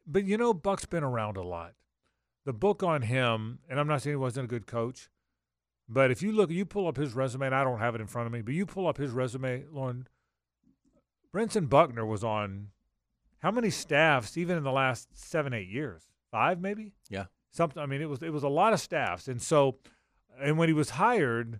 but 0.07 0.23
you 0.23 0.37
know, 0.37 0.53
Buck's 0.53 0.85
been 0.85 1.03
around 1.03 1.35
a 1.35 1.43
lot. 1.43 1.73
The 2.45 2.53
book 2.53 2.81
on 2.81 3.01
him, 3.01 3.59
and 3.69 3.77
I'm 3.77 3.87
not 3.87 4.01
saying 4.01 4.13
he 4.13 4.15
wasn't 4.15 4.45
a 4.45 4.47
good 4.47 4.67
coach, 4.67 5.09
but 5.89 6.11
if 6.11 6.23
you 6.23 6.31
look, 6.31 6.49
you 6.49 6.63
pull 6.63 6.87
up 6.87 6.95
his 6.95 7.13
resume, 7.13 7.47
and 7.47 7.55
I 7.55 7.65
don't 7.65 7.79
have 7.79 7.93
it 7.93 7.99
in 7.99 8.07
front 8.07 8.27
of 8.27 8.31
me, 8.31 8.41
but 8.41 8.53
you 8.53 8.65
pull 8.65 8.87
up 8.87 8.97
his 8.97 9.11
resume, 9.11 9.65
Lauren. 9.69 10.07
Brentson 11.33 11.67
Buckner 11.69 12.05
was 12.05 12.23
on 12.23 12.69
how 13.39 13.51
many 13.51 13.69
staffs, 13.69 14.37
even 14.37 14.55
in 14.55 14.63
the 14.63 14.71
last 14.71 15.09
seven, 15.13 15.53
eight 15.53 15.67
years? 15.67 16.03
Five, 16.31 16.61
maybe. 16.61 16.93
Yeah. 17.09 17.25
Something. 17.51 17.83
I 17.83 17.85
mean, 17.85 18.01
it 18.01 18.07
was 18.09 18.23
it 18.23 18.31
was 18.31 18.43
a 18.43 18.49
lot 18.49 18.71
of 18.71 18.79
staffs, 18.79 19.27
and 19.27 19.41
so, 19.41 19.79
and 20.41 20.57
when 20.57 20.69
he 20.69 20.73
was 20.73 20.91
hired, 20.91 21.59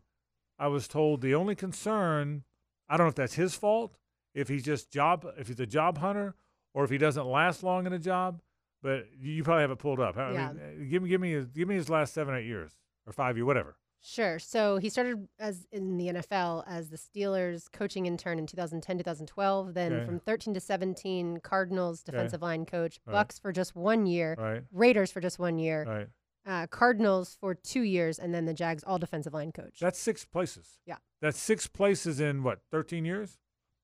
I 0.58 0.68
was 0.68 0.88
told 0.88 1.20
the 1.20 1.36
only 1.36 1.56
concern, 1.56 2.44
I 2.88 2.96
don't 2.96 3.08
know 3.08 3.10
if 3.10 3.16
that's 3.16 3.34
his 3.34 3.56
fault, 3.56 3.98
if 4.34 4.48
he's 4.48 4.64
just 4.64 4.92
job, 4.92 5.26
if 5.38 5.48
he's 5.48 5.60
a 5.60 5.66
job 5.66 5.98
hunter, 5.98 6.36
or 6.74 6.84
if 6.84 6.90
he 6.90 6.98
doesn't 6.98 7.26
last 7.26 7.64
long 7.64 7.86
in 7.86 7.94
a 7.94 8.00
job. 8.00 8.42
But 8.84 9.08
you 9.20 9.44
probably 9.44 9.62
have 9.62 9.72
it 9.72 9.78
pulled 9.80 10.00
up. 10.00 10.18
I 10.18 10.32
Yeah. 10.32 10.52
mean, 10.54 10.62
uh, 10.64 10.90
give 10.90 11.04
me, 11.04 11.10
give 11.10 11.22
me, 11.22 11.32
his, 11.34 11.48
give 11.52 11.68
me 11.68 11.76
his 11.76 11.90
last 11.90 12.14
seven, 12.14 12.34
eight 12.34 12.46
years 12.46 12.72
or 13.06 13.14
five 13.14 13.38
year, 13.38 13.46
whatever. 13.46 13.78
Sure. 14.04 14.40
So 14.40 14.78
he 14.78 14.90
started 14.90 15.28
as 15.38 15.68
in 15.72 15.98
the 15.98 16.08
NFL 16.08 16.64
as 16.66 16.90
the 16.90 16.98
Steelers 16.98 17.72
coaching 17.72 18.08
intern 18.08 18.40
in 18.40 18.48
2010, 18.48 18.98
2012. 18.98 19.76
Then 19.76 19.94
Okay. 19.94 20.06
from 20.06 20.20
13 20.20 20.56
to 20.56 20.60
17, 20.60 21.38
Cardinals 21.42 22.02
defensive 22.02 22.42
line 22.42 22.66
coach, 22.66 23.00
Right. 23.06 23.12
Bucks 23.14 23.38
for 23.38 23.52
just 23.52 23.76
one 23.76 24.08
year, 24.08 24.36
Right, 24.40 24.64
Raiders 24.72 25.12
for 25.12 25.22
just 25.22 25.38
one 25.38 25.60
year, 25.60 25.84
right. 25.86 26.08
uh, 26.48 26.66
Cardinals 26.66 27.36
for 27.40 27.54
two 27.54 27.84
years, 27.84 28.18
and 28.18 28.34
then 28.34 28.46
the 28.46 28.56
Jags 28.56 28.84
all 28.84 28.98
defensive 28.98 29.36
line 29.36 29.52
coach. 29.52 29.80
That's 29.80 30.00
six 30.00 30.26
places. 30.26 30.80
Yeah. 30.88 30.98
That's 31.22 31.38
six 31.40 31.68
places 31.68 32.20
in 32.20 32.42
what, 32.42 32.62
13 32.72 33.06
years? 33.06 33.38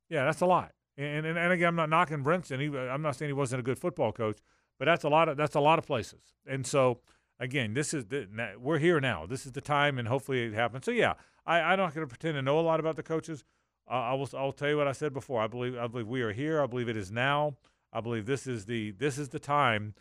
Yeah, 0.09 0.25
that's 0.25 0.41
a 0.41 0.45
lot. 0.45 0.71
And 0.97 1.25
and, 1.25 1.37
and 1.37 1.53
again, 1.53 1.69
I'm 1.69 1.75
not 1.75 1.89
knocking 1.89 2.23
Brentson. 2.23 2.59
He, 2.59 2.77
I'm 2.77 3.01
not 3.01 3.15
saying 3.15 3.29
he 3.29 3.33
wasn't 3.33 3.59
a 3.59 3.63
good 3.63 3.79
football 3.79 4.11
coach, 4.11 4.39
but 4.79 4.85
that's 4.85 5.03
a 5.03 5.09
lot 5.09 5.29
of 5.29 5.37
that's 5.37 5.55
a 5.55 5.59
lot 5.59 5.79
of 5.79 5.85
places. 5.85 6.33
And 6.45 6.65
so 6.65 6.99
again, 7.39 7.73
this 7.73 7.93
is 7.93 8.05
the, 8.05 8.27
we're 8.59 8.79
here 8.79 8.99
now. 8.99 9.25
This 9.25 9.45
is 9.45 9.51
the 9.51 9.61
time, 9.61 9.97
and 9.97 10.07
hopefully 10.07 10.43
it 10.43 10.53
happens. 10.53 10.85
So 10.85 10.91
yeah, 10.91 11.13
I, 11.45 11.59
I'm 11.59 11.77
not 11.77 11.93
going 11.93 12.05
to 12.05 12.09
pretend 12.09 12.35
to 12.35 12.41
know 12.41 12.59
a 12.59 12.61
lot 12.61 12.79
about 12.79 12.95
the 12.95 13.03
coaches. 13.03 13.43
Uh, 13.89 13.93
I 13.93 14.13
will 14.13 14.29
I'll 14.33 14.51
tell 14.51 14.69
you 14.69 14.77
what 14.77 14.87
I 14.87 14.91
said 14.91 15.13
before. 15.13 15.41
I 15.41 15.47
believe 15.47 15.77
I 15.77 15.87
believe 15.87 16.07
we 16.07 16.21
are 16.21 16.33
here. 16.33 16.61
I 16.61 16.67
believe 16.67 16.89
it 16.89 16.97
is 16.97 17.11
now. 17.11 17.55
I 17.93 18.01
believe 18.01 18.25
this 18.25 18.47
is 18.47 18.65
the 18.65 18.91
this 18.91 19.17
is 19.17 19.29
the 19.29 19.39
time. 19.39 19.93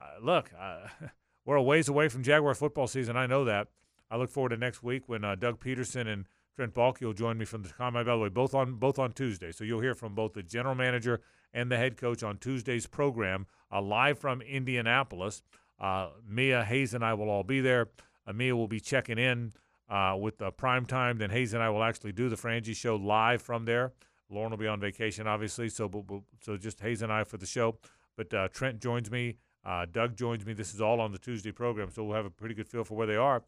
Uh, 0.00 0.24
look, 0.24 0.50
uh, 0.58 0.88
we're 1.44 1.56
a 1.56 1.62
ways 1.62 1.88
away 1.88 2.08
from 2.08 2.22
Jaguar 2.22 2.54
football 2.54 2.86
season. 2.86 3.16
I 3.16 3.26
know 3.26 3.44
that. 3.44 3.68
I 4.10 4.16
look 4.16 4.30
forward 4.30 4.50
to 4.50 4.56
next 4.56 4.82
week 4.82 5.04
when 5.06 5.24
uh, 5.24 5.34
Doug 5.34 5.60
Pederson 5.60 6.06
and 6.08 6.26
Trent 6.58 6.74
Baalke 6.74 7.02
will 7.02 7.12
join 7.12 7.38
me 7.38 7.44
from 7.44 7.62
the 7.62 7.68
combine. 7.68 8.04
By 8.04 8.14
the 8.14 8.18
way, 8.18 8.28
both 8.28 8.52
on 8.52 8.74
both 8.74 8.98
on 8.98 9.12
Tuesday, 9.12 9.52
so 9.52 9.62
you'll 9.62 9.80
hear 9.80 9.94
from 9.94 10.16
both 10.16 10.32
the 10.32 10.42
general 10.42 10.74
manager 10.74 11.20
and 11.54 11.70
the 11.70 11.76
head 11.76 11.96
coach 11.96 12.24
on 12.24 12.36
Tuesday's 12.38 12.84
program, 12.84 13.46
uh, 13.70 13.80
live 13.80 14.18
from 14.18 14.42
Indianapolis. 14.42 15.44
Uh, 15.78 16.08
Mia 16.28 16.64
Hayes 16.64 16.94
and 16.94 17.04
I 17.04 17.14
will 17.14 17.30
all 17.30 17.44
be 17.44 17.60
there. 17.60 17.90
Uh, 18.26 18.32
Mia 18.32 18.56
will 18.56 18.66
be 18.66 18.80
checking 18.80 19.18
in 19.18 19.52
uh, 19.88 20.16
with 20.20 20.38
the 20.38 20.50
prime 20.50 20.84
time. 20.84 21.18
Then 21.18 21.30
Hayes 21.30 21.54
and 21.54 21.62
I 21.62 21.70
will 21.70 21.84
actually 21.84 22.10
do 22.10 22.28
the 22.28 22.34
Frangie 22.34 22.74
show 22.74 22.96
live 22.96 23.40
from 23.40 23.64
there. 23.64 23.92
Lauren 24.28 24.50
will 24.50 24.58
be 24.58 24.66
on 24.66 24.80
vacation, 24.80 25.28
obviously, 25.28 25.68
so 25.68 25.88
but- 25.88 26.08
but- 26.08 26.22
so 26.40 26.56
just 26.56 26.80
Hayes 26.80 27.02
and 27.02 27.12
I 27.12 27.22
for 27.22 27.36
the 27.36 27.46
show. 27.46 27.78
But 28.16 28.34
uh, 28.34 28.48
Trent 28.48 28.80
joins 28.80 29.12
me. 29.12 29.36
Uh, 29.64 29.86
Doug 29.88 30.16
joins 30.16 30.44
me. 30.44 30.54
This 30.54 30.74
is 30.74 30.80
all 30.80 31.00
on 31.00 31.12
the 31.12 31.18
Tuesday 31.18 31.52
program, 31.52 31.88
so 31.92 32.02
we'll 32.02 32.16
have 32.16 32.26
a 32.26 32.30
pretty 32.30 32.56
good 32.56 32.66
feel 32.66 32.82
for 32.82 32.96
where 32.96 33.06
they 33.06 33.14
are. 33.14 33.44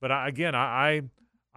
But 0.00 0.10
I, 0.10 0.26
again, 0.26 0.56
I, 0.56 0.88
I 0.88 1.02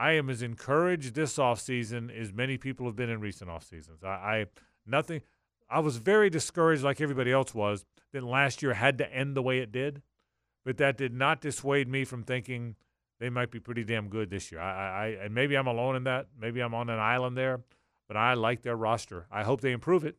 I 0.02 0.14
am 0.14 0.32
as 0.32 0.42
encouraged 0.42 1.14
this 1.14 1.38
offseason 1.38 2.10
as 2.20 2.34
many 2.34 2.58
people 2.58 2.88
have 2.88 2.96
been 2.96 3.12
in 3.12 3.20
recent 3.20 3.52
off 3.52 3.64
seasons. 3.64 4.04
I, 4.04 4.08
I 4.08 4.46
nothing. 4.84 5.22
I 5.70 5.80
was 5.80 5.98
very 5.98 6.32
discouraged, 6.32 6.82
like 6.82 7.00
everybody 7.00 7.32
else 7.32 7.54
was, 7.54 7.86
that 8.12 8.24
last 8.24 8.64
year 8.64 8.74
had 8.74 8.98
to 8.98 9.14
end 9.14 9.38
the 9.38 9.44
way 9.44 9.60
it 9.60 9.72
did. 9.72 10.02
But 10.66 10.78
that 10.78 10.98
did 10.98 11.14
not 11.14 11.40
dissuade 11.40 11.88
me 11.88 12.04
from 12.04 12.24
thinking 12.24 12.78
they 13.20 13.30
might 13.30 13.52
be 13.52 13.60
pretty 13.60 13.84
damn 13.84 14.10
good 14.10 14.32
this 14.32 14.52
year. 14.52 14.60
I, 14.60 14.72
I, 14.72 15.08
and 15.24 15.36
maybe 15.36 15.56
I'm 15.56 15.68
alone 15.68 15.96
in 15.96 16.06
that. 16.06 16.30
Maybe 16.36 16.62
I'm 16.62 16.74
on 16.74 16.90
an 16.90 17.00
island 17.00 17.38
there, 17.38 17.62
but 18.08 18.18
I 18.18 18.34
like 18.34 18.64
their 18.64 18.76
roster. 18.76 19.28
I 19.32 19.44
hope 19.44 19.62
they 19.62 19.72
improve 19.72 20.04
it, 20.04 20.18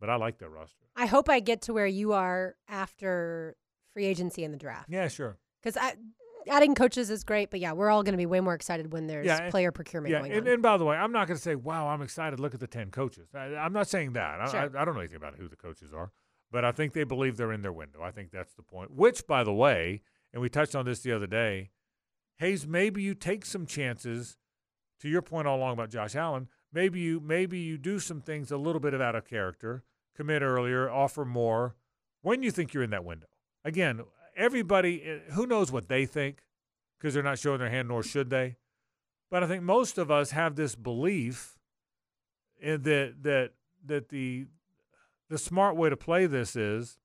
but 0.00 0.08
I 0.08 0.16
like 0.16 0.38
their 0.38 0.48
roster. 0.48 0.86
I 0.96 1.04
hope 1.04 1.28
I 1.28 1.40
get 1.40 1.60
to 1.62 1.74
where 1.74 1.86
you 1.86 2.14
are 2.14 2.56
after 2.66 3.56
free 3.92 4.06
agency 4.06 4.42
and 4.42 4.54
the 4.54 4.58
draft. 4.58 4.88
Yeah, 4.88 5.08
sure. 5.08 5.36
Because 5.62 5.76
adding 6.48 6.74
coaches 6.74 7.10
is 7.10 7.24
great, 7.24 7.50
but 7.50 7.60
yeah, 7.60 7.72
we're 7.72 7.90
all 7.90 8.02
going 8.02 8.12
to 8.12 8.18
be 8.18 8.26
way 8.26 8.40
more 8.40 8.54
excited 8.54 8.92
when 8.92 9.06
there's 9.06 9.26
Yeah, 9.26 9.42
and- 9.42 9.50
player 9.50 9.72
procurement 9.72 10.12
Yeah, 10.12 10.18
going 10.20 10.32
and, 10.32 10.46
on. 10.46 10.52
and 10.54 10.62
by 10.62 10.76
the 10.76 10.84
way, 10.84 10.96
I'm 10.96 11.12
not 11.12 11.26
going 11.28 11.36
to 11.36 11.42
say, 11.42 11.54
"Wow, 11.54 11.88
I'm 11.88 12.02
excited." 12.02 12.38
Look 12.40 12.54
at 12.54 12.60
the 12.60 12.66
ten 12.66 12.90
coaches. 12.90 13.28
I, 13.34 13.54
I'm 13.56 13.72
not 13.72 13.88
saying 13.88 14.12
that. 14.14 14.40
I, 14.40 14.50
Sure. 14.50 14.60
I, 14.60 14.82
I 14.82 14.84
don't 14.84 14.94
know 14.94 15.00
anything 15.00 15.16
about 15.16 15.36
who 15.36 15.48
the 15.48 15.56
coaches 15.56 15.92
are, 15.92 16.12
but 16.50 16.64
I 16.64 16.72
think 16.72 16.92
they 16.92 17.04
believe 17.04 17.36
they're 17.36 17.52
in 17.52 17.62
their 17.62 17.72
window. 17.72 18.02
I 18.02 18.10
think 18.10 18.30
that's 18.30 18.54
the 18.54 18.62
point. 18.62 18.90
Which, 18.92 19.26
by 19.26 19.44
the 19.44 19.52
way, 19.52 20.02
and 20.32 20.40
we 20.42 20.48
touched 20.48 20.74
on 20.76 20.84
this 20.84 21.00
the 21.00 21.12
other 21.12 21.26
day, 21.26 21.70
Hayes, 22.36 22.66
maybe 22.66 23.02
you 23.02 23.14
take 23.14 23.44
some 23.44 23.66
chances. 23.66 24.36
To 25.02 25.08
your 25.08 25.22
point 25.22 25.46
all 25.46 25.58
along 25.58 25.74
about 25.74 25.90
Josh 25.90 26.16
Allen, 26.16 26.48
maybe 26.72 26.98
you 26.98 27.20
maybe 27.20 27.56
you 27.58 27.78
do 27.78 28.00
some 28.00 28.20
things 28.20 28.50
a 28.50 28.56
little 28.56 28.80
bit 28.80 28.94
of 28.94 29.00
out 29.00 29.14
of 29.14 29.24
character, 29.24 29.84
commit 30.16 30.42
earlier, 30.42 30.90
offer 30.90 31.24
more 31.24 31.76
when 32.22 32.42
you 32.42 32.50
think 32.50 32.74
you're 32.74 32.82
in 32.82 32.90
that 32.90 33.04
window. 33.04 33.28
Again, 33.64 34.00
everybody, 34.38 35.02
eh, 35.02 35.32
who 35.32 35.46
knows 35.46 35.70
what 35.70 35.88
they 35.88 36.06
think 36.06 36.42
because 36.98 37.12
they're 37.12 37.22
not 37.22 37.38
showing 37.38 37.58
their 37.58 37.68
hand, 37.68 37.88
nor 37.88 38.02
should 38.02 38.30
they. 38.30 38.56
But 39.30 39.42
I 39.42 39.46
think 39.46 39.62
most 39.62 39.98
of 39.98 40.10
us 40.10 40.30
have 40.30 40.56
this 40.56 40.74
belief 40.74 41.58
in 42.60 42.82
that 42.82 43.22
that 43.22 43.50
that 43.84 44.08
the 44.08 44.46
the 45.28 45.38
smart 45.38 45.76
way 45.76 45.90
to 45.90 45.96
play 45.96 46.26
this 46.26 46.56
is 46.56 46.98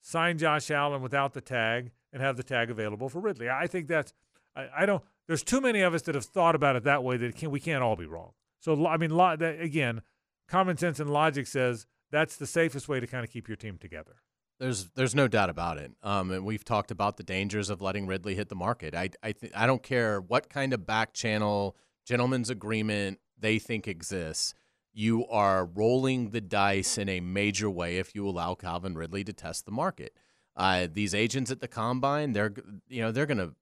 sign 0.00 0.38
Josh 0.38 0.70
Allen 0.70 1.02
without 1.02 1.34
the 1.34 1.40
tag 1.40 1.90
and 2.12 2.22
have 2.22 2.36
the 2.36 2.42
tag 2.42 2.70
available 2.70 3.08
for 3.08 3.20
Ridley. 3.20 3.50
I 3.50 3.66
think 3.66 3.86
that's 3.88 4.14
I, 4.56 4.68
I 4.78 4.86
don't 4.86 5.04
there's 5.26 5.42
too 5.42 5.60
many 5.60 5.82
of 5.82 5.94
us 5.94 6.02
that 6.02 6.14
have 6.14 6.24
thought 6.24 6.54
about 6.54 6.76
it 6.76 6.84
that 6.84 7.04
way 7.04 7.16
that 7.18 7.36
can't, 7.36 7.52
we 7.52 7.60
can't 7.60 7.82
all 7.82 7.96
be 7.96 8.06
wrong. 8.06 8.32
So 8.58 8.86
I 8.86 8.96
mean, 8.96 9.10
lo- 9.10 9.36
that, 9.36 9.60
again, 9.60 10.02
common 10.48 10.76
sense 10.76 10.98
and 10.98 11.10
logic 11.10 11.46
says 11.46 11.86
that's 12.10 12.36
the 12.36 12.46
safest 12.46 12.88
way 12.88 13.00
to 13.00 13.06
kind 13.06 13.24
of 13.24 13.30
keep 13.30 13.48
your 13.48 13.56
team 13.56 13.78
together. 13.78 14.16
There's 14.60 14.90
there's 14.94 15.14
no 15.14 15.26
doubt 15.26 15.48
about 15.48 15.78
it. 15.78 15.92
Um, 16.02 16.30
and 16.30 16.44
we've 16.44 16.64
talked 16.64 16.90
about 16.90 17.16
the 17.16 17.22
dangers 17.22 17.70
of 17.70 17.80
letting 17.80 18.06
Ridley 18.06 18.34
hit 18.34 18.50
the 18.50 18.54
market. 18.54 18.94
I 18.94 19.08
I 19.22 19.32
th- 19.32 19.52
I 19.56 19.66
don't 19.66 19.82
care 19.82 20.20
what 20.20 20.50
kind 20.50 20.74
of 20.74 20.86
back 20.86 21.14
channel 21.14 21.76
gentleman's 22.04 22.50
agreement 22.50 23.20
they 23.38 23.58
think 23.58 23.88
exists. 23.88 24.52
You 24.92 25.26
are 25.28 25.64
rolling 25.64 26.30
the 26.30 26.42
dice 26.42 26.98
in 26.98 27.08
a 27.08 27.20
major 27.20 27.70
way 27.70 27.96
if 27.96 28.14
you 28.14 28.28
allow 28.28 28.54
Calvin 28.54 28.96
Ridley 28.96 29.24
to 29.24 29.32
test 29.32 29.64
the 29.64 29.72
market. 29.72 30.14
Uh, 30.54 30.88
these 30.92 31.14
agents 31.14 31.50
at 31.50 31.60
the 31.60 31.68
combine, 31.68 32.34
they're 32.34 32.52
you 32.86 33.00
know 33.00 33.10
they're 33.10 33.26
going 33.26 33.38
to 33.38 33.54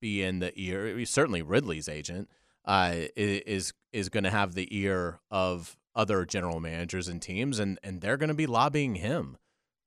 be 0.00 0.22
in 0.22 0.38
the 0.38 0.58
ear. 0.58 1.04
Certainly, 1.04 1.42
Ridley's 1.42 1.88
agent 1.88 2.30
uh, 2.64 2.94
is 3.14 3.74
is 3.92 4.08
going 4.08 4.24
to 4.24 4.30
have 4.30 4.54
the 4.54 4.74
ear 4.74 5.20
of 5.30 5.76
other 5.94 6.24
general 6.24 6.60
managers 6.60 7.08
and 7.08 7.20
teams, 7.20 7.58
and 7.58 7.78
and 7.82 8.00
they're 8.00 8.16
going 8.16 8.28
to 8.28 8.34
be 8.34 8.46
lobbying 8.46 8.94
him 8.94 9.36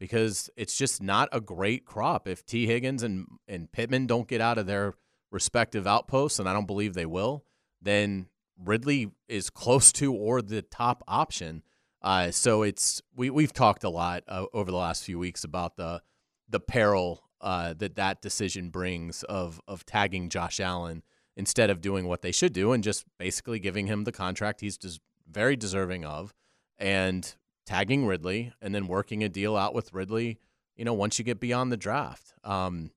because 0.01 0.49
it's 0.57 0.75
just 0.75 0.99
not 0.99 1.29
a 1.31 1.39
great 1.39 1.85
crop. 1.85 2.27
If 2.27 2.43
Tee 2.43 2.65
Higgins 2.65 3.03
and 3.03 3.27
and 3.47 3.71
Pittman 3.71 4.07
don't 4.07 4.27
get 4.27 4.41
out 4.41 4.57
of 4.57 4.65
their 4.65 4.95
respective 5.31 5.85
outposts, 5.85 6.39
and 6.39 6.49
I 6.49 6.53
don't 6.53 6.65
believe 6.65 6.95
they 6.95 7.05
will, 7.05 7.45
then 7.79 8.25
Ridley 8.57 9.11
is 9.29 9.51
close 9.51 9.91
to 9.93 10.11
or 10.11 10.41
the 10.41 10.63
top 10.63 11.03
option. 11.07 11.61
Uh, 12.01 12.31
so 12.31 12.63
it's 12.63 12.99
we 13.15 13.29
we've 13.29 13.53
talked 13.53 13.83
a 13.83 13.89
lot 13.89 14.23
uh, 14.27 14.47
over 14.53 14.71
the 14.71 14.77
last 14.77 15.03
few 15.03 15.19
weeks 15.19 15.43
about 15.43 15.77
the 15.77 16.01
the 16.49 16.59
peril 16.59 17.21
uh, 17.39 17.75
that 17.75 17.95
that 17.95 18.23
decision 18.23 18.71
brings 18.71 19.21
of 19.23 19.61
of 19.67 19.85
tagging 19.85 20.29
Josh 20.29 20.59
Allen 20.59 21.03
instead 21.37 21.69
of 21.69 21.79
doing 21.79 22.07
what 22.07 22.23
they 22.23 22.31
should 22.31 22.53
do 22.53 22.71
and 22.71 22.83
just 22.83 23.05
basically 23.19 23.59
giving 23.59 23.85
him 23.85 24.03
the 24.03 24.11
contract 24.11 24.61
he's 24.61 24.77
des- 24.77 24.99
very 25.29 25.55
deserving 25.55 26.03
of 26.03 26.33
and 26.77 27.35
tagging 27.65 28.05
Ridley 28.05 28.53
and 28.61 28.73
then 28.73 28.87
working 28.87 29.23
a 29.23 29.29
deal 29.29 29.55
out 29.55 29.73
with 29.73 29.93
Ridley. 29.93 30.39
You 30.75 30.85
know, 30.85 30.93
once 30.93 31.19
you 31.19 31.25
get 31.25 31.39
beyond 31.39 31.71
the 31.71 31.77
draft, 31.77 32.33
um, 32.43 32.91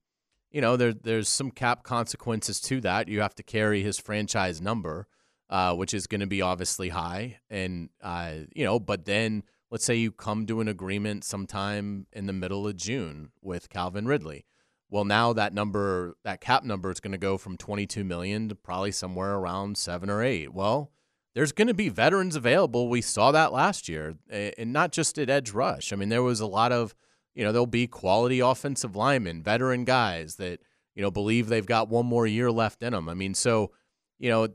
you 0.51 0.61
know 0.61 0.77
there 0.77 0.93
there's 0.93 1.29
some 1.29 1.51
cap 1.51 1.83
consequences 1.83 2.61
to 2.63 2.81
that. 2.83 3.09
You 3.09 3.21
have 3.21 3.35
to 3.37 3.43
carry 3.43 3.83
his 3.83 3.99
franchise 3.99 4.61
number, 4.61 5.07
uh, 5.51 5.75
which 5.75 5.93
is 5.93 6.07
going 6.07 6.21
to 6.21 6.27
be 6.27 6.41
obviously 6.41 6.91
high, 6.91 7.39
and 7.51 7.91
uh, 8.03 8.35
you 8.55 8.65
know, 8.65 8.79
but 8.79 9.05
then 9.05 9.43
let's 9.71 9.85
say 9.85 9.97
you 9.97 10.13
come 10.13 10.47
to 10.47 10.61
an 10.61 10.69
agreement 10.69 11.25
sometime 11.25 12.07
in 12.13 12.27
the 12.27 12.33
middle 12.33 12.67
of 12.69 12.77
June 12.77 13.33
with 13.43 13.69
Calvin 13.69 14.07
Ridley. 14.07 14.47
Well, 14.89 15.05
now 15.05 15.33
that 15.33 15.53
number, 15.53 16.17
that 16.23 16.41
cap 16.41 16.63
number, 16.63 16.93
is 16.93 17.01
going 17.01 17.11
to 17.13 17.19
go 17.19 17.37
from 17.37 17.57
22 17.57 18.05
million 18.05 18.49
to 18.49 18.55
probably 18.55 18.93
somewhere 18.93 19.35
around 19.35 19.77
seven 19.77 20.09
or 20.09 20.23
eight. 20.23 20.55
Well, 20.55 20.93
there's 21.35 21.53
going 21.53 21.69
to 21.69 21.75
be 21.75 21.89
veterans 21.89 22.37
available. 22.37 22.89
We 22.89 23.01
saw 23.01 23.33
that 23.33 23.53
last 23.53 23.89
year, 23.89 24.15
and 24.31 24.73
not 24.73 24.93
just 24.93 25.19
at 25.19 25.29
edge 25.29 25.51
rush. 25.51 25.93
I 25.93 25.97
mean, 25.97 26.09
there 26.09 26.23
was 26.23 26.41
a 26.41 26.47
lot 26.47 26.73
of, 26.73 26.95
you 27.35 27.45
know, 27.45 27.53
there'll 27.53 27.67
be 27.67 27.87
quality 27.87 28.41
offensive 28.41 28.95
linemen, 28.95 29.43
veteran 29.43 29.85
guys 29.85 30.37
that 30.37 30.61
you 30.95 31.03
know 31.03 31.11
believe 31.11 31.49
they've 31.49 31.67
got 31.67 31.89
one 31.89 32.07
more 32.07 32.27
year 32.27 32.51
left 32.51 32.83
in 32.83 32.93
them. 32.93 33.09
I 33.09 33.15
mean, 33.15 33.35
so 33.35 33.73
you 34.19 34.31
know, 34.31 34.49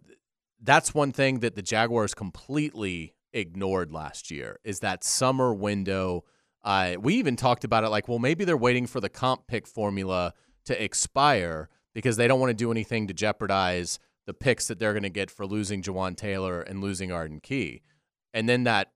that's 0.61 0.93
one 0.93 1.11
thing 1.11 1.39
that 1.39 1.55
the 1.55 1.61
Jaguars 1.61 2.13
completely 2.13 3.13
ignored 3.33 3.91
last 3.91 4.31
year 4.31 4.59
is 4.63 4.79
that 4.79 5.03
summer 5.03 5.53
window. 5.53 6.23
Uh, 6.63 6.95
we 6.99 7.15
even 7.15 7.35
talked 7.35 7.63
about 7.63 7.83
it 7.83 7.89
like, 7.89 8.07
well, 8.07 8.19
maybe 8.19 8.43
they're 8.43 8.57
waiting 8.57 8.85
for 8.85 8.99
the 8.99 9.09
comp 9.09 9.47
pick 9.47 9.65
formula 9.67 10.33
to 10.65 10.83
expire 10.83 11.69
because 11.93 12.17
they 12.17 12.27
don't 12.27 12.39
want 12.39 12.49
to 12.49 12.53
do 12.55 12.71
anything 12.71 13.07
to 13.07 13.13
jeopardize 13.13 13.99
the 14.29 14.33
picks 14.35 14.67
that 14.67 14.77
they're 14.77 14.93
going 14.93 15.01
to 15.01 15.09
get 15.09 15.31
for 15.31 15.47
losing 15.47 15.81
Jawaan 15.81 16.15
Taylor 16.15 16.61
and 16.61 16.81
losing 16.81 17.11
Arden 17.11 17.39
Key. 17.39 17.81
And 18.31 18.47
then 18.47 18.63
that 18.65 18.91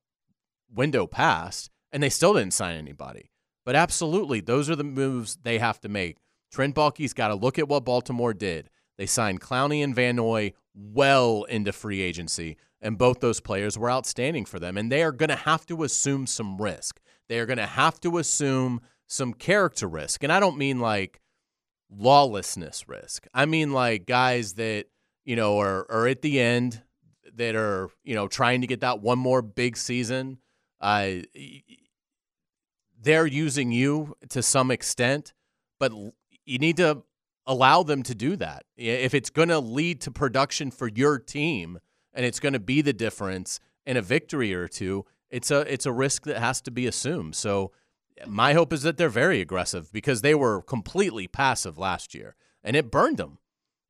window 0.71 1.07
passed, 1.07 1.71
and 1.91 2.03
they 2.03 2.09
still 2.09 2.35
didn't 2.35 2.53
sign 2.53 2.77
anybody. 2.77 3.31
But 3.65 3.75
absolutely, 3.75 4.41
those 4.41 4.69
are 4.69 4.75
the 4.75 4.83
moves 4.83 5.39
they 5.41 5.57
have 5.57 5.79
to 5.81 5.89
make. 5.89 6.17
Trent 6.51 6.75
Baalke's 6.75 7.15
got 7.15 7.29
to 7.29 7.35
look 7.35 7.57
at 7.57 7.67
what 7.67 7.83
Baltimore 7.83 8.35
did. 8.35 8.69
They 8.99 9.07
signed 9.07 9.41
Clowney 9.41 9.83
and 9.83 9.95
Van 9.95 10.17
Noy 10.17 10.53
well 10.75 11.45
into 11.45 11.71
free 11.71 12.01
agency 12.01 12.57
and 12.79 12.97
both 12.97 13.21
those 13.21 13.39
players 13.39 13.75
were 13.75 13.89
outstanding 13.89 14.45
for 14.45 14.59
them. 14.59 14.77
And 14.77 14.91
they 14.91 15.01
are 15.01 15.13
going 15.13 15.29
to 15.29 15.35
have 15.35 15.65
to 15.67 15.83
assume 15.83 16.27
some 16.27 16.61
risk. 16.61 16.99
They 17.29 17.39
are 17.39 17.47
going 17.47 17.57
to 17.57 17.65
have 17.65 17.99
to 18.01 18.19
assume 18.19 18.81
some 19.07 19.33
character 19.33 19.87
risk. 19.87 20.21
And 20.21 20.31
I 20.31 20.39
don't 20.39 20.57
mean 20.57 20.79
like 20.79 21.21
lawlessness 21.89 22.87
risk. 22.87 23.25
I 23.33 23.45
mean 23.45 23.71
like 23.71 24.05
guys 24.05 24.55
that, 24.55 24.87
you 25.25 25.35
know, 25.35 25.59
are, 25.59 25.89
are 25.89 26.07
at 26.07 26.21
the 26.21 26.39
end 26.39 26.81
that 27.35 27.55
are, 27.55 27.89
you 28.03 28.15
know, 28.15 28.27
trying 28.27 28.61
to 28.61 28.67
get 28.67 28.81
that 28.81 29.01
one 29.01 29.19
more 29.19 29.41
big 29.41 29.77
season. 29.77 30.37
Uh, 30.79 31.15
they're 33.01 33.25
using 33.25 33.71
you 33.71 34.15
to 34.29 34.41
some 34.41 34.71
extent, 34.71 35.33
but 35.79 35.91
you 36.45 36.59
need 36.59 36.77
to 36.77 37.03
allow 37.45 37.83
them 37.83 38.03
to 38.03 38.15
do 38.15 38.35
that. 38.35 38.63
If 38.77 39.13
it's 39.13 39.29
going 39.29 39.49
to 39.49 39.59
lead 39.59 40.01
to 40.01 40.11
production 40.11 40.71
for 40.71 40.87
your 40.87 41.19
team– 41.19 41.79
and 42.13 42.25
it's 42.25 42.39
going 42.39 42.53
to 42.53 42.59
be 42.59 42.81
the 42.81 42.93
difference 42.93 43.59
in 43.85 43.97
a 43.97 44.01
victory 44.01 44.53
or 44.53 44.67
two, 44.67 45.05
it's 45.29 45.51
a 45.51 45.61
it's 45.71 45.85
a 45.85 45.91
risk 45.91 46.23
that 46.23 46.37
has 46.37 46.61
to 46.61 46.71
be 46.71 46.85
assumed. 46.85 47.35
So 47.35 47.71
my 48.27 48.53
hope 48.53 48.71
is 48.71 48.83
that 48.83 48.97
they're 48.97 49.09
very 49.09 49.41
aggressive 49.41 49.91
because 49.91 50.21
they 50.21 50.35
were 50.35 50.61
completely 50.61 51.27
passive 51.27 51.77
last 51.77 52.13
year 52.13 52.35
and 52.63 52.75
it 52.75 52.91
burned 52.91 53.17
them. 53.17 53.39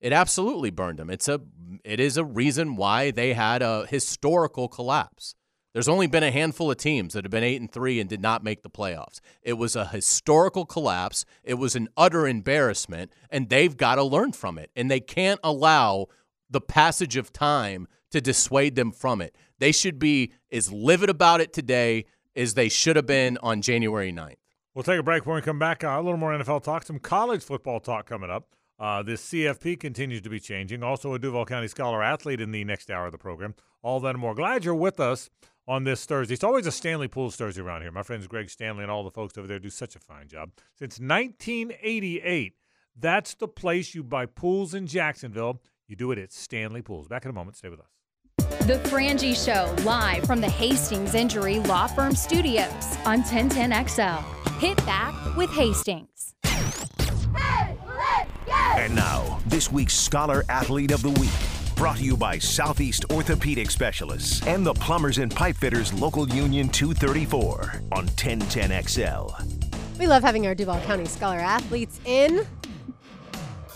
It 0.04 0.12
absolutely 0.12 0.70
burned 0.70 1.00
them. 1.00 1.10
It's 1.10 1.30
a 1.30 1.40
it 1.86 2.02
is 2.02 2.18
a 2.18 2.26
reason 2.26 2.76
why 2.76 3.10
they 3.10 3.34
had 3.34 3.62
a 3.62 3.86
historical 3.88 4.68
collapse. 4.68 5.34
There's 5.72 5.88
only 5.88 6.08
been 6.08 6.24
a 6.24 6.30
handful 6.30 6.70
of 6.70 6.78
teams 6.78 7.14
that 7.14 7.24
have 7.24 7.32
been 7.32 7.44
8 7.44 7.62
and 7.62 7.72
3 7.72 8.02
and 8.02 8.10
did 8.10 8.22
not 8.22 8.44
make 8.44 8.62
the 8.62 8.70
playoffs. 8.70 9.22
It 9.42 9.54
was 9.54 9.76
a 9.76 9.88
historical 9.88 10.66
collapse. 10.66 11.26
It 11.44 11.56
was 11.56 11.76
an 11.76 11.88
utter 11.96 12.28
embarrassment 12.28 13.12
and 13.32 13.48
they've 13.48 13.76
got 13.76 13.96
to 13.96 14.04
learn 14.04 14.34
from 14.34 14.58
it. 14.58 14.72
And 14.76 14.92
they 14.92 15.00
can't 15.00 15.40
allow 15.42 16.08
the 16.50 16.62
passage 16.62 17.16
of 17.16 17.32
time 17.32 17.88
to 18.12 18.20
dissuade 18.20 18.76
them 18.76 18.92
from 18.92 19.22
it. 19.22 19.36
They 19.58 19.72
should 19.72 20.00
be 20.00 20.34
as 20.52 20.70
livid 20.70 21.10
about 21.10 21.40
it 21.40 21.54
today 21.54 22.06
as 22.36 22.56
they 22.56 22.68
should 22.68 22.98
have 22.98 23.08
been 23.08 23.38
on 23.42 23.62
January 23.62 24.12
9th. 24.12 24.36
We'll 24.76 24.84
take 24.84 25.00
a 25.00 25.04
break 25.04 25.26
when 25.26 25.36
we 25.36 25.42
come 25.42 25.60
back. 25.60 25.84
Uh, 25.84 25.92
a 25.92 26.02
little 26.02 26.18
more 26.18 26.38
NFL 26.38 26.64
talk, 26.64 26.84
some 26.84 27.00
college 27.00 27.42
football 27.42 27.80
talk 27.80 28.06
coming 28.06 28.30
up. 28.30 28.50
Uh, 28.84 29.02
this 29.02 29.26
CFP 29.30 29.80
continues 29.80 30.22
to 30.24 30.30
be 30.30 30.42
changing. 30.42 30.84
Also, 30.84 31.14
a 31.14 31.20
Duval 31.20 31.46
County 31.46 31.70
Scholar 31.70 32.04
athlete 32.04 32.42
in 32.42 32.52
the 32.52 32.66
next 32.66 32.92
hour 32.92 33.06
of 33.06 33.14
the 33.14 33.18
program. 33.18 33.56
All 33.82 34.02
that 34.02 34.10
and 34.10 34.20
more. 34.20 34.36
Glad 34.36 34.66
you're 34.66 34.76
with 34.76 35.00
us 35.00 35.30
on 35.66 35.86
this 35.86 36.04
Thursday. 36.06 36.34
It's 36.34 36.44
always 36.44 36.68
a 36.68 36.72
Stanley 36.72 37.08
Pools 37.08 37.38
Thursday 37.38 37.62
around 37.62 37.84
here. 37.84 37.94
My 37.94 38.04
friends 38.04 38.28
Greg 38.28 38.50
Stanley 38.50 38.84
and 38.84 38.92
all 38.92 39.06
the 39.06 39.10
folks 39.10 39.38
over 39.38 39.48
there 39.48 39.58
do 39.58 39.70
such 39.70 39.96
a 39.96 40.00
fine 40.00 40.28
job. 40.28 40.52
Since 40.78 41.00
1988, 41.00 42.56
that's 43.00 43.36
the 43.36 43.48
place 43.48 43.96
you 43.96 44.04
buy 44.04 44.26
pools 44.26 44.74
in 44.74 44.86
Jacksonville. 44.86 45.62
You 45.88 45.96
do 45.96 46.12
it 46.12 46.20
at 46.20 46.34
Stanley 46.34 46.82
Pools. 46.82 47.08
Back 47.08 47.24
in 47.24 47.32
a 47.32 47.34
moment. 47.34 47.56
Stay 47.56 47.70
with 47.70 47.80
us. 47.80 47.88
The 48.68 48.80
Frangie 48.90 49.34
Show, 49.34 49.74
live 49.86 50.26
from 50.26 50.42
the 50.42 50.50
Hastings 50.50 51.16
Injury 51.16 51.60
Law 51.60 51.88
Firm 51.88 52.16
Studios 52.16 52.98
on 53.06 53.24
1010XL. 53.24 54.60
Hit 54.60 54.76
back 54.86 55.38
with 55.38 55.52
Hastings. 55.52 56.34
And 58.78 58.96
now, 58.96 59.40
this 59.46 59.72
week's 59.72 59.94
Scholar 59.94 60.44
Athlete 60.50 60.92
of 60.92 61.02
the 61.02 61.10
Week. 61.12 61.30
Brought 61.76 61.98
to 61.98 62.04
you 62.04 62.18
by 62.18 62.38
Southeast 62.40 63.06
Orthopedic 63.12 63.70
Specialists 63.72 64.46
and 64.46 64.66
the 64.66 64.74
Plumbers 64.74 65.18
and 65.20 65.32
Pipefitters 65.32 66.00
Local 66.00 66.28
Union 66.30 66.70
234 66.70 67.82
on 67.92 68.08
1010XL. 68.10 69.98
We 70.00 70.08
love 70.08 70.24
having 70.24 70.46
our 70.48 70.56
Duval 70.56 70.80
County 70.82 71.06
Scholar 71.06 71.40
athletes 71.40 72.00
in. 72.06 72.46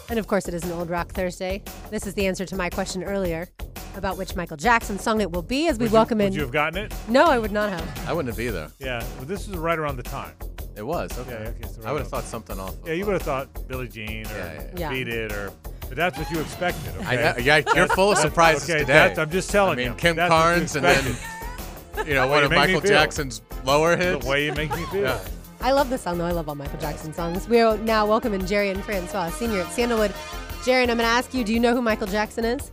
And 0.10 0.20
of 0.20 0.28
course, 0.28 0.48
it 0.48 0.54
is 0.54 0.64
an 0.64 0.72
Old 0.72 0.90
Rock 0.90 1.10
Thursday. 1.12 1.64
This 1.90 2.08
is 2.08 2.14
the 2.14 2.26
answer 2.28 2.46
to 2.46 2.56
my 2.56 2.70
question 2.70 3.04
earlier 3.04 3.48
about 3.96 4.18
which 4.18 4.36
Michael 4.36 4.58
Jackson 4.58 5.00
song 5.00 5.22
it 5.22 5.32
will 5.32 5.42
be 5.42 5.68
as 5.68 5.78
we 5.80 5.86
Would 5.86 5.92
welcome 5.92 6.20
you, 6.20 6.28
in. 6.28 6.32
Would 6.32 6.36
you 6.38 6.42
have 6.44 6.52
gotten 6.52 6.78
it? 6.86 6.94
no, 7.08 7.26
I 7.26 7.40
would 7.40 7.52
not 7.52 7.70
have. 7.70 8.08
I 8.10 8.14
wouldn't 8.14 8.34
have 8.36 8.40
either. 8.40 8.72
Yeah. 8.80 9.04
Well, 9.18 9.26
this 9.26 9.48
is 9.48 9.56
right 9.58 9.78
around 9.78 9.98
the 9.98 10.04
time. 10.04 10.34
It 10.78 10.86
was. 10.86 11.18
Okay. 11.18 11.32
Yeah, 11.32 11.50
okay, 11.50 11.64
so 11.74 11.82
right 11.82 11.90
I 11.90 11.92
would 11.92 12.00
have 12.02 12.08
thought 12.10 12.24
something 12.24 12.60
off. 12.60 12.76
Yeah, 12.86 12.94
you 12.94 13.06
would 13.06 13.14
have 13.14 13.24
thought 13.24 13.68
Billie 13.68 13.88
Jean 13.88 14.28
or 14.28 14.30
Yeah, 14.30 14.54
yeah, 14.54 14.70
yeah. 14.78 14.90
Beat 14.90 15.08
It 15.08 15.32
or. 15.32 15.52
But 15.88 15.96
that's 15.96 16.18
what 16.18 16.30
you 16.30 16.40
expected. 16.40 16.94
Okay? 16.98 17.06
I 17.30 17.38
yeah, 17.38 17.62
you're 17.76 17.88
full 17.88 18.12
of 18.12 18.18
surprises 18.18 18.70
okay, 18.70 18.80
today. 18.80 18.94
that's- 18.94 19.18
I'm 19.18 19.32
just 19.32 19.50
telling 19.50 19.74
I 19.74 19.76
mean, 19.76 19.88
you. 19.88 19.94
Kim 19.96 20.16
That's 20.18 20.30
Carnes 20.30 20.76
and 20.76 20.86
then, 20.86 21.16
you 22.06 22.14
know, 22.14 22.28
one 22.28 22.44
of 22.44 22.52
Michael. 22.52 22.82
Jackson's 22.82 23.42
lower 23.64 23.96
hits. 23.96 24.24
the 24.24 24.30
way 24.30 24.46
you 24.46 24.54
make 24.54 24.70
me 24.76 24.84
feel. 24.92 25.04
Yeah. 25.04 25.20
I 25.62 25.72
love 25.72 25.90
this 25.90 26.02
song, 26.04 26.18
though. 26.20 26.26
I 26.26 26.32
love 26.32 26.48
all 26.50 26.56
Michael 26.56 26.80
Jackson 26.80 27.14
songs. 27.14 27.48
We 27.48 27.60
are 27.62 27.78
now 27.80 28.06
welcoming 28.06 28.46
Jerry 28.46 28.70
and 28.70 28.84
Francois, 28.84 29.30
senior 29.30 29.62
at 29.62 29.72
Sandalwood. 29.72 30.14
Jerry, 30.64 30.84
and 30.84 30.92
I'm 30.92 30.98
going 30.98 31.08
to 31.08 31.14
ask 31.14 31.34
you 31.34 31.44
do 31.44 31.54
you 31.54 31.60
know 31.60 31.74
who 31.74 31.82
Michael 31.82 32.08
Jackson 32.08 32.46
is? 32.46 32.72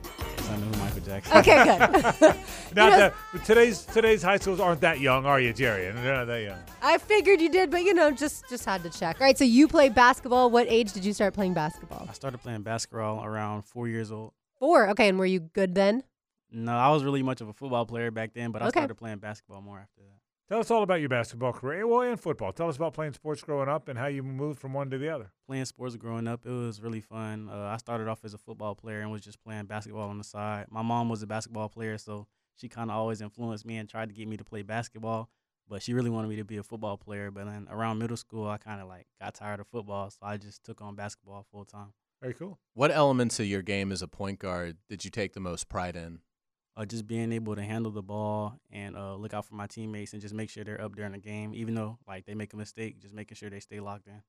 I 0.50 0.56
know 0.56 0.66
who 0.66 0.78
Michael 0.78 1.00
Jackson. 1.00 1.38
Okay, 1.38 1.64
good. 1.64 1.80
Not 2.76 2.90
know- 2.90 2.98
that 2.98 3.14
today's 3.44 3.84
today's 3.84 4.22
high 4.22 4.36
schools 4.38 4.60
aren't 4.60 4.80
that 4.82 5.00
young, 5.00 5.26
are 5.26 5.40
you, 5.40 5.52
Jerry? 5.52 5.90
They're 5.90 6.14
not 6.14 6.26
that 6.26 6.42
young. 6.42 6.58
I 6.82 6.98
figured 6.98 7.40
you 7.40 7.48
did, 7.50 7.70
but 7.70 7.82
you 7.82 7.94
know, 7.94 8.10
just 8.10 8.48
just 8.48 8.64
had 8.64 8.82
to 8.82 8.90
check. 8.90 9.20
All 9.20 9.26
right, 9.26 9.36
so 9.38 9.44
you 9.44 9.68
play 9.68 9.88
basketball. 9.88 10.50
What 10.50 10.66
age 10.68 10.92
did 10.92 11.04
you 11.04 11.12
start 11.12 11.34
playing 11.34 11.54
basketball? 11.54 12.06
I 12.08 12.12
started 12.12 12.38
playing 12.38 12.62
basketball 12.62 13.24
around 13.24 13.62
four 13.62 13.88
years 13.88 14.10
old. 14.12 14.32
Four. 14.58 14.88
Okay, 14.90 15.08
and 15.08 15.18
were 15.18 15.26
you 15.26 15.40
good 15.40 15.74
then? 15.74 16.02
No, 16.50 16.72
I 16.76 16.90
was 16.90 17.02
really 17.02 17.22
much 17.22 17.40
of 17.40 17.48
a 17.48 17.52
football 17.52 17.84
player 17.86 18.10
back 18.12 18.32
then, 18.34 18.52
but 18.52 18.62
I 18.62 18.66
Okay. 18.66 18.78
started 18.80 18.94
playing 18.94 19.18
basketball 19.18 19.60
more 19.60 19.78
after 19.80 20.00
that. 20.02 20.13
Tell 20.46 20.60
us 20.60 20.70
all 20.70 20.82
about 20.82 21.00
your 21.00 21.08
basketball 21.08 21.54
career, 21.54 21.86
well, 21.86 22.02
and 22.02 22.20
football. 22.20 22.52
Tell 22.52 22.68
us 22.68 22.76
about 22.76 22.92
playing 22.92 23.14
sports 23.14 23.42
growing 23.42 23.66
up 23.66 23.88
and 23.88 23.98
how 23.98 24.08
you 24.08 24.22
moved 24.22 24.60
from 24.60 24.74
one 24.74 24.90
to 24.90 24.98
the 24.98 25.08
other. 25.08 25.32
Playing 25.46 25.64
sports 25.64 25.96
growing 25.96 26.28
up, 26.28 26.44
it 26.44 26.50
was 26.50 26.82
really 26.82 27.00
fun. 27.00 27.48
Uh, 27.50 27.70
I 27.72 27.78
started 27.78 28.08
off 28.08 28.26
as 28.26 28.34
a 28.34 28.38
football 28.38 28.74
player 28.74 29.00
and 29.00 29.10
was 29.10 29.22
just 29.22 29.42
playing 29.42 29.64
basketball 29.64 30.10
on 30.10 30.18
the 30.18 30.24
side. 30.24 30.66
My 30.68 30.82
mom 30.82 31.08
was 31.08 31.22
a 31.22 31.26
basketball 31.26 31.70
player, 31.70 31.96
so 31.96 32.26
she 32.56 32.68
kind 32.68 32.90
of 32.90 32.96
always 32.98 33.22
influenced 33.22 33.64
me 33.64 33.78
and 33.78 33.88
tried 33.88 34.10
to 34.10 34.14
get 34.14 34.28
me 34.28 34.36
to 34.36 34.44
play 34.44 34.60
basketball. 34.60 35.30
But 35.66 35.82
she 35.82 35.94
really 35.94 36.10
wanted 36.10 36.28
me 36.28 36.36
to 36.36 36.44
be 36.44 36.58
a 36.58 36.62
football 36.62 36.98
player. 36.98 37.30
But 37.30 37.46
then 37.46 37.66
around 37.70 37.98
middle 37.98 38.18
school, 38.18 38.46
I 38.46 38.58
kind 38.58 38.82
of 38.82 38.86
like 38.86 39.06
got 39.18 39.32
tired 39.32 39.60
of 39.60 39.66
football, 39.68 40.10
so 40.10 40.18
I 40.22 40.36
just 40.36 40.62
took 40.62 40.82
on 40.82 40.94
basketball 40.94 41.46
full 41.50 41.64
time. 41.64 41.94
Very 42.20 42.34
cool. 42.34 42.58
What 42.74 42.90
elements 42.90 43.40
of 43.40 43.46
your 43.46 43.62
game 43.62 43.90
as 43.90 44.02
a 44.02 44.08
point 44.08 44.40
guard 44.40 44.76
did 44.90 45.06
you 45.06 45.10
take 45.10 45.32
the 45.32 45.40
most 45.40 45.70
pride 45.70 45.96
in? 45.96 46.20
Uh, 46.76 46.84
just 46.84 47.06
being 47.06 47.32
able 47.32 47.54
to 47.54 47.62
handle 47.62 47.92
the 47.92 48.02
ball 48.02 48.58
and 48.70 48.96
uh, 48.96 49.14
look 49.14 49.32
out 49.34 49.44
for 49.44 49.54
my 49.54 49.66
teammates 49.66 50.12
and 50.12 50.20
just 50.22 50.34
make 50.34 50.50
sure 50.50 50.64
they're 50.64 50.80
up 50.80 50.94
during 50.96 51.12
the 51.12 51.18
game, 51.18 51.54
even 51.54 51.74
though 51.74 51.98
like 52.08 52.24
they 52.26 52.34
make 52.34 52.52
a 52.52 52.56
mistake, 52.56 52.98
just 53.00 53.14
making 53.14 53.36
sure 53.36 53.48
they 53.50 53.60
stay 53.60 53.80
locked 53.80 54.06
in. 54.08 54.22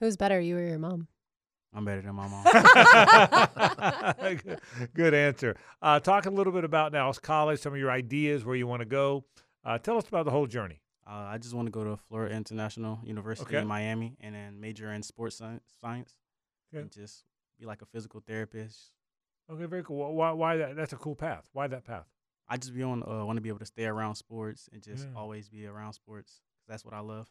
Who's 0.00 0.16
better, 0.16 0.40
you 0.40 0.56
or 0.58 0.62
your 0.66 0.78
mom? 0.78 1.08
I'm 1.74 1.84
better 1.84 2.00
than 2.00 2.14
my 2.14 2.28
mom. 2.28 2.44
good, 4.20 4.60
good 4.94 5.14
answer. 5.14 5.56
Uh, 5.82 6.00
talk 6.00 6.26
a 6.26 6.30
little 6.30 6.52
bit 6.52 6.64
about 6.64 6.92
now 6.92 7.12
college, 7.12 7.60
some 7.60 7.72
of 7.74 7.78
your 7.78 7.90
ideas, 7.90 8.44
where 8.44 8.56
you 8.56 8.66
want 8.66 8.80
to 8.80 8.86
go. 8.86 9.24
Uh, 9.64 9.76
tell 9.78 9.98
us 9.98 10.06
about 10.08 10.24
the 10.24 10.30
whole 10.30 10.46
journey. 10.46 10.80
uh, 11.06 11.10
I 11.28 11.38
just 11.38 11.54
want 11.54 11.66
to 11.66 11.72
go 11.72 11.84
to 11.84 11.96
Florida 12.08 12.34
International 12.34 12.98
University 13.04 13.48
Okay. 13.50 13.60
in 13.60 13.66
Miami 13.66 14.16
and 14.20 14.34
then 14.34 14.60
major 14.60 14.90
in 14.92 15.02
sports 15.02 15.36
science, 15.36 15.62
science 15.80 16.14
Okay. 16.72 16.82
and 16.82 16.90
just 16.90 17.24
be 17.58 17.66
like 17.66 17.82
a 17.82 17.86
physical 17.86 18.20
therapist. 18.26 18.92
Okay, 19.50 19.64
very 19.66 19.84
cool. 19.84 20.14
Why? 20.14 20.32
Why 20.32 20.56
that? 20.56 20.76
That's 20.76 20.92
a 20.92 20.96
cool 20.96 21.14
path. 21.14 21.48
Why 21.52 21.66
that 21.68 21.84
path? 21.84 22.06
I 22.48 22.56
just 22.56 22.74
be 22.74 22.82
on 22.82 23.02
uh, 23.02 23.24
want 23.24 23.36
to 23.36 23.40
be 23.40 23.48
able 23.48 23.58
to 23.60 23.66
stay 23.66 23.86
around 23.86 24.14
sports 24.16 24.68
and 24.72 24.82
just 24.82 25.06
Yeah. 25.06 25.14
always 25.18 25.48
be 25.48 25.66
around 25.66 25.92
sports 25.94 26.40
'cause 26.60 26.68
that's 26.68 26.84
what 26.84 26.94
I 26.94 27.00
love. 27.00 27.28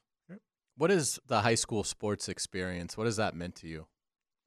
What 0.78 0.92
is 0.92 1.20
the 1.26 1.42
high 1.42 1.56
school 1.56 1.86
sports 1.86 2.28
experience? 2.28 2.98
What 2.98 3.06
has 3.06 3.16
that 3.18 3.34
meant 3.36 3.56
to 3.58 3.68
you? 3.68 3.88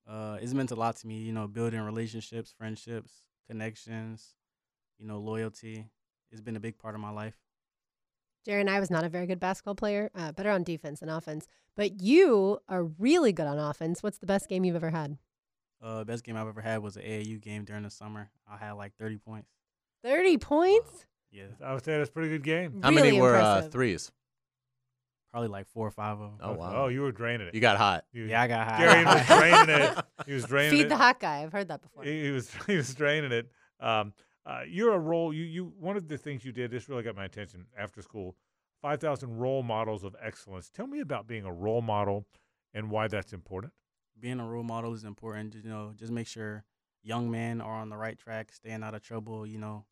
uh, 0.07 0.39
it's 0.41 0.55
meant 0.55 0.71
a 0.71 0.75
lot 0.75 0.97
to 0.97 1.07
me. 1.07 1.19
You 1.23 1.33
know, 1.35 1.47
building 1.47 1.81
relationships, 1.81 2.51
friendships, 2.51 3.27
connections, 3.47 4.35
you 4.99 5.07
know, 5.07 5.19
loyalty. 5.21 5.91
It's 6.31 6.41
been 6.41 6.57
a 6.57 6.61
big 6.61 6.79
part 6.79 6.95
of 6.95 7.01
my 7.03 7.11
life. 7.11 7.39
Jerry 8.47 8.63
and 8.63 8.71
I 8.71 8.81
was 8.81 8.91
not 8.91 9.05
a 9.05 9.11
very 9.11 9.27
good 9.27 9.39
basketball 9.41 9.75
player, 9.75 10.11
uh, 10.15 10.33
better 10.33 10.51
on 10.51 10.63
defense 10.65 11.01
than 11.01 11.11
offense. 11.11 11.47
But 11.75 12.01
you 12.01 12.59
are 12.71 12.85
really 12.85 13.33
good 13.35 13.47
on 13.47 13.59
offense. 13.59 14.03
What's 14.03 14.17
the 14.19 14.25
best 14.27 14.49
game 14.49 14.65
you've 14.65 14.77
ever 14.77 14.91
had? 14.91 15.19
Uh, 15.83 16.05
best 16.05 16.25
game 16.25 16.37
I've 16.37 16.49
ever 16.49 16.61
had 16.61 16.79
was 16.83 16.97
an 16.97 17.03
AAU 17.03 17.41
game 17.41 17.65
during 17.65 17.83
the 17.85 17.91
summer. 17.91 18.31
I 18.51 18.57
had 18.57 18.73
like 18.73 18.95
30 18.99 19.19
points. 19.19 19.49
30 20.03 20.39
points? 20.39 21.07
Yeah, 21.31 21.45
I 21.63 21.75
would 21.75 21.85
say 21.85 21.99
that's 21.99 22.09
a 22.11 22.13
pretty 22.13 22.31
good 22.31 22.43
game. 22.43 22.81
How 22.83 22.91
Really 22.91 23.03
many 23.03 23.21
were 23.21 23.37
uh, 23.37 23.63
threes? 23.63 24.11
probably 25.31 25.49
like 25.49 25.67
four 25.69 25.87
or 25.87 25.91
five 25.91 26.19
of 26.19 26.31
them. 26.39 26.39
Oh, 26.41 26.53
wow. 26.55 26.73
Oh, 26.85 26.89
you 26.89 27.03
were 27.03 27.13
draining 27.13 27.49
it. 27.49 27.55
You 27.55 27.61
got 27.61 27.77
hot. 27.77 28.05
You- 28.13 28.25
Yeah, 28.25 28.43
I 28.43 28.47
got 28.49 28.67
high. 28.67 28.79
Jerry 28.79 29.05
was 29.05 29.27
draining 29.27 29.69
it. 29.69 29.99
He 30.27 30.33
was 30.33 30.45
draining 30.45 30.71
Feed 30.71 30.87
it. 30.87 30.89
the 30.89 30.97
hot 30.97 31.21
guy. 31.21 31.43
I've 31.43 31.53
heard 31.53 31.69
that 31.69 31.83
before. 31.83 32.05
He, 32.05 32.25
he 32.25 32.31
was 32.31 32.51
he 32.67 32.77
was 32.77 32.95
draining 32.95 33.33
it. 33.33 33.51
Um, 33.81 34.15
uh, 34.47 34.61
you're 34.67 34.95
a 34.95 34.99
role. 34.99 35.33
You 35.35 35.45
you 35.45 35.73
one 35.79 35.97
of 35.97 36.09
the 36.09 36.17
things 36.17 36.45
you 36.45 36.53
did. 36.53 36.71
This 36.71 36.89
really 36.89 37.03
got 37.03 37.15
my 37.15 37.27
attention 37.27 37.67
after 37.79 38.01
school. 38.01 38.37
Five 38.81 39.01
thousand 39.01 39.37
role 39.37 39.63
models 39.63 40.05
of 40.05 40.17
excellence. 40.23 40.71
Tell 40.71 40.87
me 40.87 41.01
about 41.01 41.27
being 41.27 41.45
a 41.45 41.53
role 41.53 41.83
model 41.83 42.27
and 42.73 42.91
why 42.91 43.09
that's 43.09 43.33
important. 43.35 43.73
Being 44.21 44.41
a 44.41 44.47
role 44.47 44.63
model 44.63 44.95
is 44.95 45.05
important. 45.05 45.55
You 45.55 45.71
know, 45.71 45.93
just 45.97 46.13
make 46.13 46.27
sure 46.27 46.65
young 47.03 47.31
men 47.31 47.61
are 47.61 47.75
on 47.75 47.89
the 47.89 47.97
right 47.97 48.19
track, 48.19 48.53
staying 48.53 48.83
out 48.83 48.95
of 48.95 49.03
trouble. 49.03 49.47
You 49.47 49.59
know, 49.59 49.85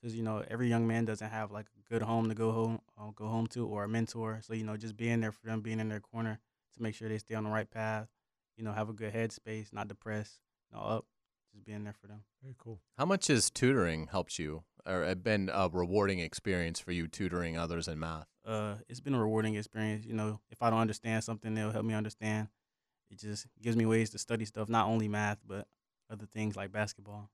because 0.00 0.14
you 0.16 0.22
know 0.22 0.44
every 0.48 0.68
young 0.68 0.86
man 0.86 1.04
doesn't 1.04 1.30
have 1.30 1.50
like 1.50 1.66
a 1.78 1.92
good 1.92 2.02
home 2.02 2.28
to 2.28 2.34
go 2.34 2.52
home 2.52 2.80
uh, 2.98 3.10
go 3.14 3.26
home 3.26 3.46
to 3.48 3.66
or 3.66 3.84
a 3.84 3.88
mentor. 3.88 4.40
So 4.42 4.54
you 4.54 4.64
know, 4.64 4.76
just 4.76 4.96
being 4.96 5.20
there 5.20 5.32
for 5.32 5.46
them, 5.46 5.60
being 5.60 5.80
in 5.80 5.88
their 5.88 6.00
corner 6.00 6.38
to 6.74 6.82
make 6.82 6.94
sure 6.94 7.08
they 7.08 7.18
stay 7.18 7.34
on 7.34 7.44
the 7.44 7.50
right 7.50 7.70
path. 7.70 8.08
You 8.56 8.64
know, 8.64 8.72
have 8.72 8.88
a 8.88 8.92
good 8.92 9.14
headspace, 9.14 9.72
not 9.72 9.88
depressed, 9.88 10.40
no 10.72 10.80
up. 10.80 11.06
Just 11.52 11.64
being 11.64 11.84
there 11.84 11.92
for 11.92 12.06
them. 12.06 12.24
Very 12.42 12.54
cool. 12.58 12.80
How 12.96 13.04
much 13.04 13.26
has 13.26 13.50
tutoring 13.50 14.08
helped 14.10 14.38
you 14.38 14.62
or 14.86 15.04
uh, 15.04 15.14
been 15.14 15.50
a 15.52 15.68
rewarding 15.70 16.18
experience 16.18 16.80
for 16.80 16.92
you 16.92 17.06
tutoring 17.06 17.58
others 17.58 17.88
in 17.88 17.98
math? 17.98 18.26
uh, 18.44 18.74
it's 18.88 19.00
been 19.00 19.14
a 19.14 19.20
rewarding 19.20 19.54
experience. 19.54 20.04
You 20.04 20.14
know, 20.14 20.40
if 20.50 20.62
I 20.62 20.70
don't 20.70 20.80
understand 20.80 21.24
something, 21.24 21.54
they'll 21.54 21.70
help 21.70 21.84
me 21.84 21.94
understand. 21.94 22.48
It 23.12 23.18
just 23.20 23.46
gives 23.60 23.76
me 23.76 23.86
ways 23.86 24.10
to 24.10 24.18
study 24.18 24.44
stuff, 24.46 24.68
not 24.68 24.88
only 24.88 25.06
math, 25.06 25.38
but 25.46 25.66
other 26.10 26.26
things 26.26 26.56
like 26.56 26.72
basketball. 26.72 27.30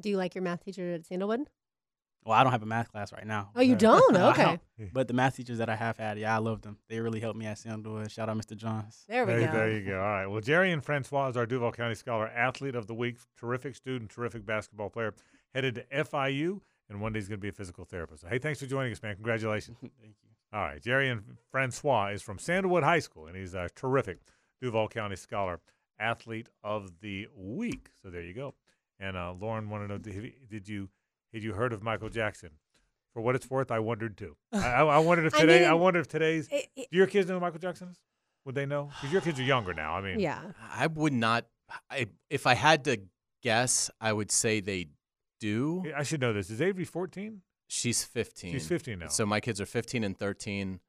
Do 0.00 0.08
you 0.08 0.16
like 0.16 0.34
your 0.34 0.42
math 0.42 0.64
teacher 0.64 0.94
at 0.94 1.04
Sandalwood? 1.06 1.40
Well, 2.24 2.32
I 2.38 2.42
don't 2.42 2.52
have 2.52 2.62
a 2.62 2.66
math 2.66 2.90
class 2.90 3.12
right 3.12 3.26
now. 3.26 3.50
Oh, 3.54 3.60
you 3.60 3.76
don't? 3.76 4.14
No, 4.14 4.28
I 4.28 4.30
Okay. 4.30 4.90
But 4.92 5.08
the 5.08 5.14
math 5.14 5.36
teachers 5.36 5.58
that 5.58 5.68
I 5.68 5.76
have 5.76 5.98
had, 5.98 6.18
yeah, 6.18 6.34
I 6.34 6.38
love 6.38 6.62
them. 6.62 6.78
They 6.88 6.98
really 7.00 7.20
helped 7.20 7.38
me 7.38 7.44
at 7.44 7.58
Sandalwood. 7.58 8.10
Shout 8.10 8.28
out 8.30 8.36
Mr. 8.38 8.56
Johns. 8.56 9.04
There 9.08 9.26
we 9.26 9.32
There, 9.34 9.46
go. 9.46 9.52
there 9.52 9.72
you 9.72 9.84
go. 9.86 9.96
All 9.96 10.00
right. 10.08 10.26
Well, 10.26 10.40
Jerry 10.40 10.72
and 10.72 10.82
Francois 10.82 11.28
is 11.28 11.36
our 11.36 11.44
Duval 11.44 11.72
County 11.72 11.94
Scholar 11.94 12.28
Athlete 12.28 12.76
of 12.76 12.86
the 12.86 12.94
Week. 12.94 13.18
Terrific 13.38 13.76
student, 13.76 14.10
terrific 14.10 14.46
basketball 14.46 14.88
player. 14.88 15.12
Headed 15.54 15.74
to 15.74 16.04
FIU, 16.04 16.60
and 16.88 17.00
one 17.00 17.12
day 17.12 17.18
he's 17.18 17.28
going 17.28 17.38
to 17.38 17.42
be 17.42 17.48
a 17.50 17.52
physical 17.52 17.84
therapist. 17.84 18.22
So, 18.22 18.28
hey, 18.28 18.38
thanks 18.38 18.58
for 18.60 18.66
joining 18.66 18.92
us, 18.92 19.02
man. 19.02 19.14
Congratulations. 19.16 19.76
Thank 19.80 19.92
you. 20.22 20.30
All 20.52 20.62
right. 20.62 20.80
Jerry 20.80 21.10
and 21.10 21.22
Francois 21.50 22.08
is 22.08 22.22
from 22.22 22.38
Sandalwood 22.38 22.84
High 22.84 23.00
School, 23.00 23.26
and 23.26 23.36
he's 23.36 23.54
a 23.54 23.68
terrific 23.76 24.18
Duval 24.64 24.88
County 24.88 25.16
Scholar 25.16 25.60
Athlete 25.98 26.48
of 26.62 27.00
the 27.00 27.28
Week. 27.36 27.90
So 28.02 28.08
there 28.08 28.22
you 28.22 28.32
go. 28.32 28.54
And 28.98 29.14
uh, 29.16 29.34
Lauren 29.38 29.68
wanted 29.68 29.88
to 29.88 29.92
know 29.92 29.98
did, 29.98 30.32
did 30.48 30.68
you 30.68 30.88
had 31.34 31.42
you 31.42 31.52
heard 31.52 31.72
of 31.74 31.82
Michael 31.82 32.08
Jackson? 32.08 32.50
For 33.12 33.20
what 33.20 33.34
it's 33.36 33.48
worth, 33.50 33.70
I 33.70 33.78
wondered 33.78 34.16
too. 34.16 34.36
I, 34.52 34.58
I, 34.58 34.84
I 34.84 34.98
wondered 34.98 35.26
if 35.26 35.34
today. 35.34 35.66
I, 35.66 35.72
mean, 35.72 35.80
wonder 35.80 36.00
if 36.00 36.08
today's. 36.08 36.48
It- 36.50 36.66
it- 36.74 36.88
Do 36.90 36.96
your 36.96 37.06
kids 37.06 37.28
know 37.28 37.34
who 37.34 37.40
Michael 37.40 37.58
Jackson 37.60 37.88
is? 37.88 37.98
Would 38.46 38.54
they 38.54 38.64
know? 38.66 38.90
Because 39.00 39.12
your 39.12 39.20
kids 39.22 39.38
are 39.38 39.42
younger 39.44 39.74
now. 39.74 39.94
I 39.94 40.00
mean, 40.00 40.18
yeah. 40.20 40.40
I 40.72 40.86
would 40.86 41.12
not. 41.12 41.46
I, 41.90 42.06
if 42.30 42.46
I 42.46 42.54
had 42.54 42.84
to 42.84 42.98
guess, 43.42 43.90
I 44.00 44.12
would 44.12 44.30
say 44.30 44.60
they 44.60 44.88
do. 45.40 45.84
I 45.96 46.02
should 46.02 46.20
know 46.20 46.32
this. 46.32 46.50
Is 46.50 46.60
Avery 46.62 46.84
14? 46.84 47.40
She's 47.68 48.04
15. 48.04 48.52
She's 48.52 48.66
15 48.68 48.98
now. 48.98 49.08
So 49.08 49.24
my 49.26 49.40
kids 49.40 49.60
are 49.60 49.66
15 49.66 50.04
and 50.04 50.18
13. 50.18 50.80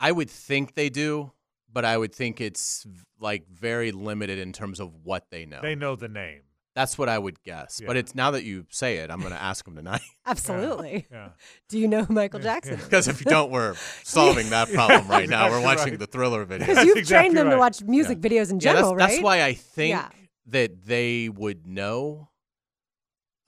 I 0.00 0.12
would 0.12 0.30
think 0.30 0.74
they 0.74 0.88
do, 0.88 1.32
but 1.72 1.84
I 1.84 1.96
would 1.96 2.14
think 2.14 2.40
it's 2.40 2.86
like 3.20 3.48
very 3.48 3.92
limited 3.92 4.38
in 4.38 4.52
terms 4.52 4.80
of 4.80 4.92
what 5.04 5.30
they 5.30 5.44
know. 5.46 5.60
They 5.62 5.74
know 5.74 5.96
the 5.96 6.08
name. 6.08 6.42
That's 6.74 6.96
what 6.96 7.08
I 7.08 7.18
would 7.18 7.42
guess. 7.42 7.80
But 7.84 7.96
it's 7.96 8.14
now 8.14 8.30
that 8.30 8.44
you 8.44 8.64
say 8.70 8.98
it, 8.98 9.10
I'm 9.10 9.18
going 9.18 9.32
to 9.32 9.42
ask 9.42 9.64
them 9.64 9.74
tonight. 9.74 10.00
Absolutely. 10.26 11.06
Yeah. 11.10 11.30
Do 11.68 11.76
you 11.76 11.88
know 11.88 12.04
who 12.04 12.14
Michael 12.14 12.38
Yeah, 12.38 12.44
Jackson? 12.54 12.74
yeah. 12.78 12.84
Because 12.84 13.08
if 13.08 13.18
you 13.18 13.26
don't, 13.26 13.50
we're 13.50 13.74
solving 14.04 14.50
that 14.50 14.72
problem 14.72 15.08
right 15.08 15.28
now. 15.28 15.50
We're 15.50 15.60
watching 15.60 15.90
right. 15.90 15.98
the 15.98 16.06
thriller 16.06 16.44
video. 16.44 16.68
Because 16.68 16.86
you've 16.86 16.98
exactly 16.98 17.30
trained 17.30 17.36
them 17.36 17.50
to 17.50 17.58
watch 17.58 17.82
music 17.82 18.20
videos 18.20 18.50
in 18.50 18.56
yeah, 18.56 18.74
general, 18.74 18.94
that's, 18.94 19.00
right? 19.00 19.10
that's 19.10 19.22
why 19.24 19.42
I 19.42 19.54
think 19.54 19.90
Yeah. 19.90 20.08
that 20.46 20.84
they 20.84 21.28
would 21.28 21.66
know. 21.66 22.28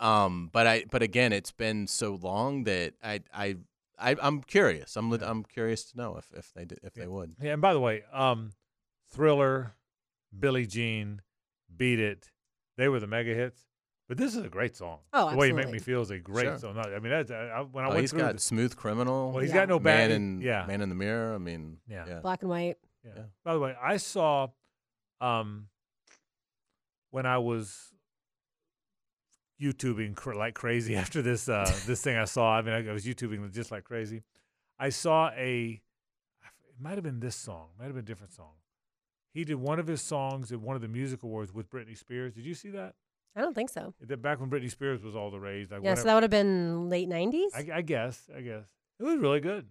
Um, 0.01 0.51
but 0.53 0.67
I, 0.67 0.85
but 0.91 1.03
again, 1.03 1.33
it's 1.33 1.53
been 1.53 1.87
so 1.87 2.19
long 2.21 2.65
that 2.65 2.95
I, 3.01 3.21
I, 3.33 3.57
I 4.01 4.17
I'm 4.21 4.43
curious. 4.43 4.97
I'm, 4.97 5.11
lit- 5.11 5.23
I'm 5.23 5.43
curious 5.45 5.85
to 5.91 5.97
know 5.97 6.17
if, 6.17 6.31
if 6.37 6.53
they 6.55 6.65
did, 6.65 6.81
if 6.83 6.95
they 6.95 7.07
would. 7.07 7.35
Yeah. 7.41 7.53
And 7.53 7.63
by 7.63 7.73
the 7.75 7.81
way, 7.81 8.03
um, 8.13 8.53
Thriller, 9.13 9.75
Billie 10.39 10.67
Jean, 10.67 11.23
Beat 11.77 11.99
It, 12.01 12.31
they 12.77 12.89
were 12.89 13.01
the 13.01 13.07
mega 13.07 13.35
hits. 13.35 13.63
But 14.09 14.19
this 14.19 14.35
is 14.35 14.45
a 14.45 14.49
great 14.49 14.75
song. 14.77 14.99
Oh, 15.13 15.31
The 15.31 15.37
way 15.37 15.47
you 15.49 15.55
make 15.55 15.71
me 15.71 15.79
feel 15.79 16.01
is 16.03 16.11
a 16.11 16.19
great 16.19 16.43
Sure. 16.47 16.59
song. 16.59 16.79
I 16.79 16.99
mean, 16.99 17.11
that's, 17.13 17.31
I, 17.31 17.37
I, 17.47 17.61
when 17.61 17.85
I 17.85 17.89
Oh, 17.89 17.91
went 17.91 18.01
he's 18.01 18.11
through 18.11 18.19
He's 18.21 18.27
got 18.27 18.33
this- 18.33 18.43
smooth 18.43 18.75
criminal. 18.75 19.31
well, 19.31 19.41
he's 19.41 19.51
Yeah. 19.51 19.55
got 19.57 19.69
no 19.69 19.79
man 19.79 20.09
bad. 20.09 20.11
in 20.11 20.41
yeah. 20.41 20.67
man 20.67 20.81
in 20.81 20.89
the 20.89 20.97
mirror. 20.97 21.33
I 21.35 21.39
mean, 21.39 21.77
Yeah. 21.87 22.07
yeah. 22.09 22.19
Black 22.19 22.43
and 22.43 22.51
white. 22.51 22.79
Yeah. 23.05 23.13
Yeah. 23.17 23.23
By 23.45 23.53
the 23.55 23.61
way, 23.61 23.77
I 23.81 23.99
saw 23.99 24.49
um 25.21 25.69
when 27.11 27.25
I 27.27 27.39
was 27.39 27.93
YouTubing 29.61 30.17
cr- 30.17 30.35
like 30.35 30.55
crazy 30.55 30.97
after 31.03 31.23
this 31.23 31.49
uh 31.49 31.71
this 31.87 32.03
thing 32.03 32.17
I 32.17 32.25
saw. 32.25 32.57
I 32.59 32.63
mean, 32.63 32.75
I, 32.75 32.89
I 32.89 32.93
was 32.93 33.05
YouTubing 33.05 33.53
just 33.53 33.71
like 33.71 33.85
crazy. 33.85 34.23
I 34.79 34.89
saw 34.89 35.31
a 35.37 35.81
it 36.69 36.83
might 36.83 36.95
have 36.95 37.05
been 37.05 37.21
this 37.21 37.37
song, 37.37 37.69
might 37.79 37.87
have 37.87 37.95
been 37.95 38.05
a 38.05 38.07
different 38.07 38.33
song. 38.33 38.53
He 39.33 39.45
did 39.45 39.57
one 39.57 39.79
of 39.79 39.87
his 39.87 40.01
songs 40.03 40.51
at 40.51 40.61
one 40.61 40.75
of 40.77 40.83
the 40.83 40.89
music 40.89 41.23
awards 41.23 41.53
with 41.55 41.71
Britney 41.71 41.97
Spears. 41.97 42.35
Did 42.35 42.45
you 42.45 42.55
see 42.55 42.71
that? 42.71 42.95
I 43.37 43.43
don't 43.43 43.55
think 43.55 43.71
so. 43.71 43.95
That 44.01 44.21
back 44.23 44.41
when 44.41 44.51
Britney 44.51 44.71
Spears 44.71 45.03
was 45.03 45.15
all 45.15 45.31
the 45.31 45.39
rage. 45.39 45.71
Like 45.71 45.85
Yeah, 45.85 45.95
so 45.95 46.05
that 46.05 46.15
would 46.15 46.25
have 46.25 46.31
been 46.31 46.89
late 46.89 47.09
90s. 47.09 47.51
I, 47.55 47.69
I 47.79 47.83
guess, 47.83 48.29
I 48.37 48.41
guess 48.41 48.65
it 48.99 49.05
was 49.05 49.19
really 49.19 49.39
good. 49.41 49.67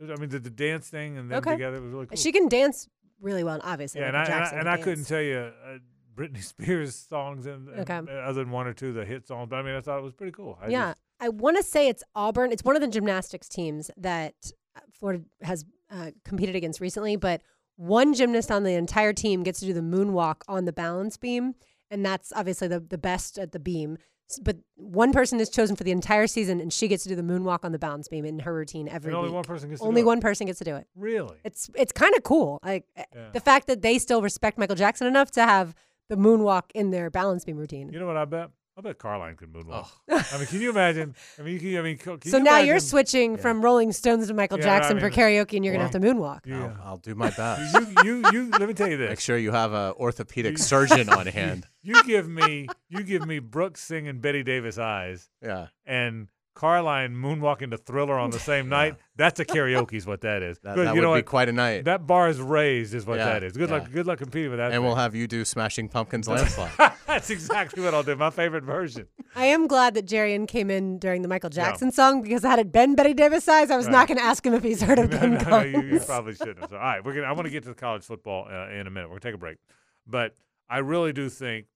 It 0.00 0.04
was- 0.04 0.10
I 0.10 0.20
mean, 0.20 0.30
the, 0.30 0.40
the 0.40 0.50
dance 0.50 0.88
thing 0.88 1.16
and 1.16 1.30
them 1.30 1.38
Okay. 1.38 1.52
together 1.52 1.80
was 1.80 1.92
really 1.92 2.06
cool. 2.06 2.16
She 2.16 2.32
can 2.32 2.48
dance 2.48 2.88
really 3.20 3.44
well, 3.44 3.54
and 3.54 3.62
obviously. 3.62 4.00
Yeah, 4.00 4.08
and 4.08 4.16
I, 4.16 4.24
and 4.24 4.32
I, 4.34 4.48
and 4.60 4.68
I 4.68 4.76
couldn't 4.78 5.04
tell 5.04 5.20
you 5.22 5.36
uh, 5.64 5.78
Britney 6.16 6.42
Spears 6.42 6.94
songs 6.94 7.46
in, 7.46 7.68
in- 7.74 7.80
Okay. 7.80 7.94
other 7.96 8.32
than 8.44 8.50
one 8.50 8.66
or 8.66 8.72
two 8.72 8.88
of 8.88 8.94
the 8.94 9.04
hit 9.04 9.26
songs. 9.26 9.48
But 9.50 9.56
I 9.56 9.62
mean, 9.62 9.74
I 9.74 9.80
thought 9.80 9.98
it 9.98 10.04
was 10.04 10.12
pretty 10.14 10.32
cool. 10.32 10.58
I 10.60 10.68
yeah, 10.68 10.90
just- 10.90 11.00
I 11.20 11.28
want 11.30 11.56
to 11.56 11.62
say 11.62 11.88
it's 11.88 12.02
Auburn. 12.14 12.52
It's 12.52 12.64
one 12.64 12.76
of 12.76 12.82
the 12.82 12.88
gymnastics 12.88 13.48
teams 13.48 13.90
that 13.96 14.34
uh, 14.76 14.80
Florida 14.92 15.24
has 15.42 15.64
uh, 15.90 16.10
competed 16.24 16.56
against 16.56 16.80
recently, 16.80 17.16
but 17.16 17.42
one 17.76 18.14
gymnast 18.14 18.50
on 18.50 18.62
the 18.64 18.74
entire 18.74 19.12
team 19.12 19.42
gets 19.42 19.60
to 19.60 19.66
do 19.66 19.72
the 19.72 19.80
moonwalk 19.80 20.42
on 20.48 20.64
the 20.64 20.72
balance 20.72 21.16
beam, 21.16 21.54
and 21.90 22.04
that's 22.04 22.32
obviously 22.34 22.68
the 22.68 22.80
the 22.80 22.98
best 22.98 23.38
at 23.38 23.52
the 23.52 23.58
beam. 23.60 23.96
But 24.42 24.56
one 24.76 25.12
person 25.12 25.38
is 25.38 25.50
chosen 25.50 25.76
for 25.76 25.84
the 25.84 25.90
entire 25.90 26.26
season, 26.26 26.58
and 26.60 26.72
she 26.72 26.88
gets 26.88 27.02
to 27.02 27.10
do 27.10 27.14
the 27.14 27.22
moonwalk 27.22 27.58
on 27.62 27.72
the 27.72 27.78
balance 27.78 28.08
beam 28.08 28.24
in 28.24 28.38
her 28.40 28.54
routine 28.54 28.88
every 28.88 29.10
and 29.10 29.16
only 29.18 29.28
week. 29.28 29.34
one 29.34 29.44
person 29.44 29.68
gets 29.68 29.80
to 29.82 29.86
Only 29.86 30.00
do 30.00 30.06
it. 30.06 30.08
one 30.08 30.20
person 30.20 30.46
gets 30.46 30.58
to 30.60 30.64
do 30.64 30.76
it. 30.76 30.86
Really? 30.96 31.36
It's 31.44 31.68
it's 31.74 31.92
kind 31.92 32.14
of 32.16 32.22
cool. 32.22 32.58
Like 32.64 32.86
uh, 32.96 33.02
Yeah. 33.14 33.30
the 33.32 33.40
fact 33.40 33.66
that 33.66 33.82
they 33.82 33.98
still 33.98 34.22
respect 34.22 34.56
Michael 34.58 34.76
Jackson 34.76 35.06
enough 35.06 35.30
to 35.32 35.42
have 35.44 35.74
the 36.08 36.16
moonwalk 36.16 36.64
in 36.74 36.90
their 36.90 37.10
balance 37.10 37.44
beam 37.44 37.56
routine. 37.56 37.90
You 37.92 37.98
know 37.98 38.06
what 38.06 38.16
I 38.16 38.24
bet? 38.24 38.50
I 38.76 38.80
bet 38.80 38.98
Carline 38.98 39.36
could 39.36 39.52
moonwalk. 39.52 39.86
I 40.10 40.36
mean, 40.36 40.46
can 40.46 40.60
you 40.60 40.68
imagine? 40.70 41.14
I 41.38 41.42
mean, 41.42 41.54
you 41.54 41.60
can, 41.60 41.76
I 41.78 41.82
mean, 41.82 41.96
co- 41.96 42.16
can 42.18 42.28
so 42.28 42.38
you 42.38 42.42
now 42.42 42.58
you're 42.58 42.80
switching 42.80 43.32
Yeah. 43.32 43.36
from 43.40 43.62
Rolling 43.62 43.92
Stones 43.92 44.26
to 44.26 44.34
Michael 44.34 44.58
Yeah, 44.58 44.64
I 44.64 44.78
Jackson 44.80 44.98
for 44.98 45.10
karaoke, 45.10 45.54
and 45.54 45.64
you're 45.64 45.72
gonna 45.74 45.84
have 45.84 45.92
to 45.92 46.00
moonwalk. 46.00 46.44
You, 46.44 46.56
I'll, 46.56 46.76
I'll 46.84 46.96
do 46.96 47.14
my 47.14 47.30
best. 47.30 47.72
you, 47.72 48.02
you, 48.04 48.30
you, 48.32 48.50
let 48.50 48.66
me 48.66 48.74
tell 48.74 48.88
you 48.88 48.96
this. 48.96 49.10
Make 49.10 49.20
sure 49.20 49.38
you 49.38 49.52
have 49.52 49.72
an 49.72 49.92
orthopedic 49.92 50.58
surgeon 50.58 51.08
on 51.08 51.26
hand. 51.28 51.68
You 51.84 52.02
give 52.02 52.28
me, 52.28 52.66
you 52.88 53.04
give 53.04 53.24
me 53.24 53.38
Brooks 53.38 53.80
singing 53.80 54.18
Bette 54.18 54.42
Davis 54.42 54.76
eyes 54.76 55.28
Yeah, 55.40 55.68
and 55.86 56.26
Carline 56.54 57.14
moonwalking 57.14 57.70
to 57.72 57.76
Thriller 57.76 58.18
on 58.18 58.30
the 58.30 58.38
same 58.38 58.68
night. 58.68 58.94
That's 59.16 59.38
a 59.40 59.44
karaoke, 59.44 59.94
is 59.94 60.06
what 60.06 60.20
that 60.22 60.42
is. 60.42 60.58
that, 60.62 60.74
Good, 60.76 60.86
that 60.86 60.94
you 60.94 61.00
would 61.00 61.06
know 61.06 61.12
be 61.14 61.18
what? 61.18 61.26
quite 61.26 61.48
a 61.48 61.52
night. 61.52 61.84
That 61.84 62.06
bar 62.06 62.28
is 62.28 62.40
raised, 62.40 62.94
is 62.94 63.04
what 63.06 63.18
Yeah, 63.18 63.24
that 63.26 63.42
is. 63.44 63.52
Good 63.56 63.70
luck, 63.70 63.90
good 63.90 64.06
luck 64.06 64.18
competing 64.18 64.50
with 64.50 64.58
that. 64.58 64.72
and 64.72 64.82
we'll 64.82 64.92
thing. 64.94 65.00
have 65.02 65.14
you 65.14 65.26
do 65.26 65.44
Smashing 65.44 65.88
Pumpkins 65.88 66.28
landslide. 66.28 66.70
That's 67.06 67.30
exactly 67.30 67.82
what 67.82 67.92
I'll 67.94 68.02
do. 68.02 68.16
My 68.16 68.30
favorite 68.30 68.64
version. 68.64 69.06
I 69.36 69.46
am 69.46 69.66
glad 69.66 69.94
that 69.94 70.06
Jarian 70.06 70.46
came 70.48 70.70
in 70.70 70.98
during 70.98 71.22
the 71.22 71.28
Michael 71.28 71.50
Jackson 71.50 71.90
song 71.90 72.22
because 72.22 72.42
had 72.42 72.58
it 72.58 72.70
been 72.72 72.94
Bette 72.94 73.14
Davis 73.14 73.48
eyes, 73.48 73.70
I 73.70 73.76
was 73.76 73.86
Right. 73.86 73.92
not 73.92 74.08
going 74.08 74.18
to 74.18 74.24
ask 74.24 74.44
him 74.46 74.54
if 74.54 74.62
he's 74.62 74.82
heard 74.82 74.98
of 74.98 75.10
no, 75.10 75.18
them. 75.18 75.34
no, 75.34 75.40
no, 75.50 75.60
you, 75.62 75.80
you 75.82 75.90
Guns. 75.92 76.06
probably 76.06 76.34
shouldn't. 76.34 76.60
have. 76.60 76.70
So, 76.70 76.76
all 76.76 76.82
right, 76.82 77.04
we're 77.04 77.14
gonna. 77.14 77.26
I 77.26 77.32
want 77.32 77.46
to 77.46 77.50
get 77.50 77.62
to 77.64 77.68
the 77.70 77.74
college 77.74 78.04
football 78.04 78.46
uh, 78.50 78.68
in 78.70 78.86
a 78.86 78.90
minute. 78.90 79.08
We're 79.08 79.14
gonna 79.18 79.20
take 79.20 79.34
a 79.34 79.38
break, 79.38 79.58
but 80.06 80.34
I 80.68 80.78
really 80.78 81.12
do 81.12 81.28
think 81.28 81.66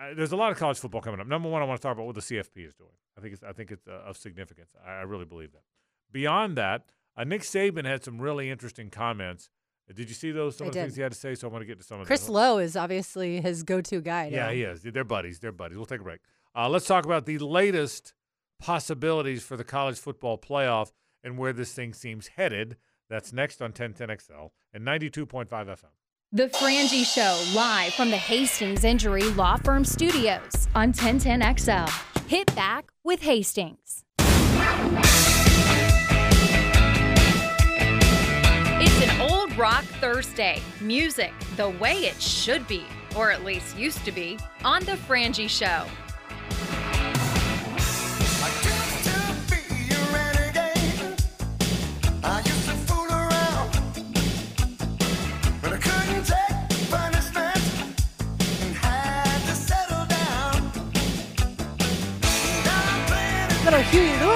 uh, 0.00 0.14
there's 0.14 0.32
a 0.32 0.36
lot 0.36 0.50
of 0.52 0.58
college 0.58 0.78
football 0.78 1.00
coming 1.00 1.20
up. 1.20 1.26
Number 1.26 1.48
one, 1.48 1.62
I 1.62 1.64
want 1.66 1.80
to 1.80 1.86
talk 1.86 1.94
about 1.94 2.06
what 2.06 2.14
the 2.14 2.20
CFP 2.20 2.66
is 2.66 2.74
doing. 2.74 2.90
I 3.20 3.22
think 3.22 3.34
it's. 3.34 3.42
I 3.42 3.52
think 3.52 3.70
it's 3.70 3.86
uh, 3.86 4.02
of 4.06 4.16
significance. 4.16 4.70
I, 4.86 4.92
I 4.92 5.02
really 5.02 5.24
believe 5.26 5.52
that. 5.52 5.62
Beyond 6.10 6.56
that, 6.56 6.86
uh, 7.16 7.24
Nick 7.24 7.42
Saban 7.42 7.84
had 7.84 8.02
some 8.02 8.20
really 8.20 8.50
interesting 8.50 8.88
comments. 8.90 9.50
Uh, 9.88 9.92
Did 9.94 10.08
you 10.08 10.14
see 10.14 10.30
those? 10.30 10.56
Some 10.56 10.66
I 10.66 10.68
of 10.68 10.74
the 10.74 10.80
did. 10.80 10.84
things 10.86 10.96
he 10.96 11.02
had 11.02 11.12
to 11.12 11.18
say. 11.18 11.34
So 11.34 11.48
I 11.48 11.50
want 11.52 11.62
to 11.62 11.66
get 11.66 11.78
to 11.78 11.84
some 11.84 11.96
of 12.00 12.00
those. 12.00 12.06
Chris 12.06 12.20
those. 12.22 12.30
Low 12.30 12.58
is 12.58 12.76
obviously 12.76 13.40
his 13.40 13.62
go-to 13.62 14.00
guy. 14.00 14.30
Yeah, 14.32 14.50
he 14.50 14.62
is. 14.62 14.82
They're 14.82 15.04
buddies. 15.04 15.38
They're 15.38 15.52
buddies. 15.52 15.76
We'll 15.76 15.86
take 15.86 16.00
a 16.00 16.04
break. 16.04 16.20
Uh, 16.56 16.68
let's 16.68 16.86
talk 16.86 17.04
about 17.04 17.26
the 17.26 17.38
latest 17.38 18.14
possibilities 18.58 19.42
for 19.42 19.56
the 19.56 19.64
college 19.64 19.98
football 19.98 20.38
playoff 20.38 20.92
and 21.22 21.38
where 21.38 21.52
this 21.52 21.72
thing 21.72 21.92
seems 21.92 22.28
headed. 22.28 22.76
That's 23.08 23.32
next 23.32 23.60
on 23.60 23.72
1010XL 23.72 24.50
and 24.72 24.86
92.5 24.86 25.48
FM. 25.48 25.84
The 26.32 26.46
Frangie 26.46 27.04
Show, 27.04 27.42
live 27.56 27.92
from 27.94 28.10
the 28.10 28.16
Hastings 28.16 28.84
Injury 28.84 29.24
Law 29.30 29.56
Firm 29.56 29.84
Studios 29.84 30.68
on 30.76 30.92
1010XL. 30.92 32.19
Hit 32.30 32.54
back 32.54 32.92
with 33.02 33.22
Hastings. 33.22 34.04
It's 38.78 39.02
an 39.02 39.20
old 39.20 39.58
rock 39.58 39.82
Thursday. 40.00 40.62
Music 40.80 41.32
the 41.56 41.70
way 41.70 42.04
it 42.04 42.22
should 42.22 42.68
be, 42.68 42.84
or 43.16 43.32
at 43.32 43.44
least 43.44 43.76
used 43.76 44.04
to 44.04 44.12
be, 44.12 44.38
on 44.64 44.84
The 44.84 44.92
Frangie 44.92 45.50
Show. 45.50 45.86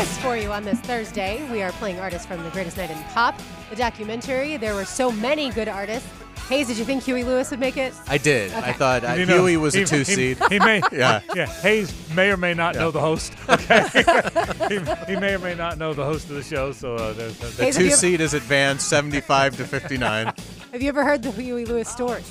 Huey 0.04 0.22
for 0.22 0.36
you 0.36 0.52
on 0.52 0.64
this 0.64 0.78
Thursday. 0.80 1.48
We 1.50 1.62
are 1.62 1.72
playing 1.72 1.98
artists 1.98 2.26
from 2.26 2.42
The 2.42 2.50
Greatest 2.50 2.76
Night 2.76 2.90
in 2.90 3.02
Pop, 3.04 3.40
the 3.70 3.76
documentary. 3.76 4.58
There 4.58 4.74
were 4.74 4.84
so 4.84 5.10
many 5.10 5.50
good 5.50 5.66
artists. 5.68 6.06
Hayes, 6.48 6.66
did 6.66 6.76
you 6.76 6.84
think 6.84 7.02
Huey 7.04 7.24
Lewis 7.24 7.50
would 7.50 7.58
make 7.60 7.78
it? 7.78 7.94
I 8.06 8.18
did. 8.18 8.52
I 8.52 8.72
thought 8.74 9.02
uh, 9.02 9.12
You 9.14 9.24
know, 9.24 9.38
Huey 9.46 9.56
was 9.56 9.72
he- 9.72 9.82
a 9.82 9.86
two 9.86 9.98
he- 9.98 10.04
seed. 10.04 10.38
He, 10.50 10.58
may, 10.58 10.82
Yeah. 10.92 11.22
yeah. 11.34 11.46
Hayes 11.46 11.94
may 12.14 12.30
or 12.30 12.36
may 12.36 12.52
not 12.52 12.74
know 12.74 12.90
the 12.90 13.00
host. 13.00 13.32
Okay, 13.48 13.82
he, 14.68 15.14
he 15.14 15.18
may 15.18 15.34
or 15.36 15.38
may 15.38 15.54
not 15.54 15.78
know 15.78 15.94
the 15.94 16.04
host 16.04 16.28
of 16.28 16.36
the 16.36 16.42
show. 16.42 16.72
So 16.72 16.96
uh, 16.96 17.14
there's, 17.14 17.38
there's 17.38 17.56
Hayes, 17.56 17.74
have 17.76 17.80
Two 17.80 17.84
you, 17.84 17.90
ever, 17.92 17.96
seed 17.96 18.20
is 18.20 18.34
advanced 18.34 18.86
75 18.88 19.56
to 19.56 19.64
59. 19.64 20.26
have 20.72 20.82
you 20.82 20.88
ever 20.90 21.02
heard 21.02 21.22
the 21.22 21.30
Huey 21.30 21.64
Lewis 21.64 21.88
story? 21.88 22.22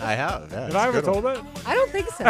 I 0.00 0.14
have. 0.14 0.48
Yeah, 0.50 0.66
Have 0.66 0.76
I 0.76 0.88
ever 0.88 1.02
told 1.02 1.24
that? 1.24 1.44
I 1.66 1.74
don't 1.74 1.90
think 1.90 2.08
so. 2.08 2.24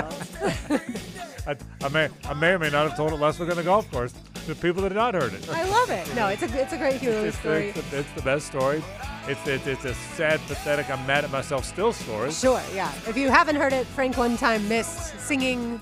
I, 1.47 1.57
I 1.85 1.89
may 1.89 2.09
I 2.25 2.35
may 2.35 2.51
or 2.53 2.59
may 2.61 2.71
not 2.71 2.89
have 2.89 2.97
told 2.97 3.13
it 3.13 3.17
last 3.17 3.41
week 3.41 3.51
on 3.51 3.57
the 3.57 3.65
golf 3.65 3.91
course 3.91 4.13
to 4.47 4.55
people 4.55 4.81
that 4.83 4.93
had 4.93 4.97
not 4.97 5.15
heard 5.15 5.33
it. 5.35 5.49
I 5.51 5.69
love 5.69 5.91
it. 5.91 6.15
No, 6.15 6.29
it's 6.29 6.43
a 6.43 6.61
it's 6.61 6.73
a 6.73 6.79
great 6.79 7.01
Huey 7.01 7.13
Lewis 7.15 7.29
It's, 7.35 7.39
story. 7.39 7.69
it's, 7.71 7.91
the, 7.91 7.99
it's 7.99 8.13
the 8.13 8.23
best 8.23 8.47
story. 8.47 8.83
It's, 9.27 9.45
it's 9.47 9.67
it's 9.67 9.85
a 9.85 9.95
sad, 9.95 10.41
pathetic. 10.47 10.89
I'm 10.91 11.05
mad 11.07 11.25
at 11.25 11.31
myself 11.31 11.65
still 11.65 11.93
story. 11.93 12.31
Sure, 12.31 12.61
yeah. 12.75 12.93
If 13.09 13.17
you 13.17 13.29
haven't 13.31 13.57
heard 13.57 13.73
it, 13.73 13.87
Frank 13.89 14.17
one 14.17 14.37
time 14.37 14.69
missed 14.69 15.19
singing 15.21 15.81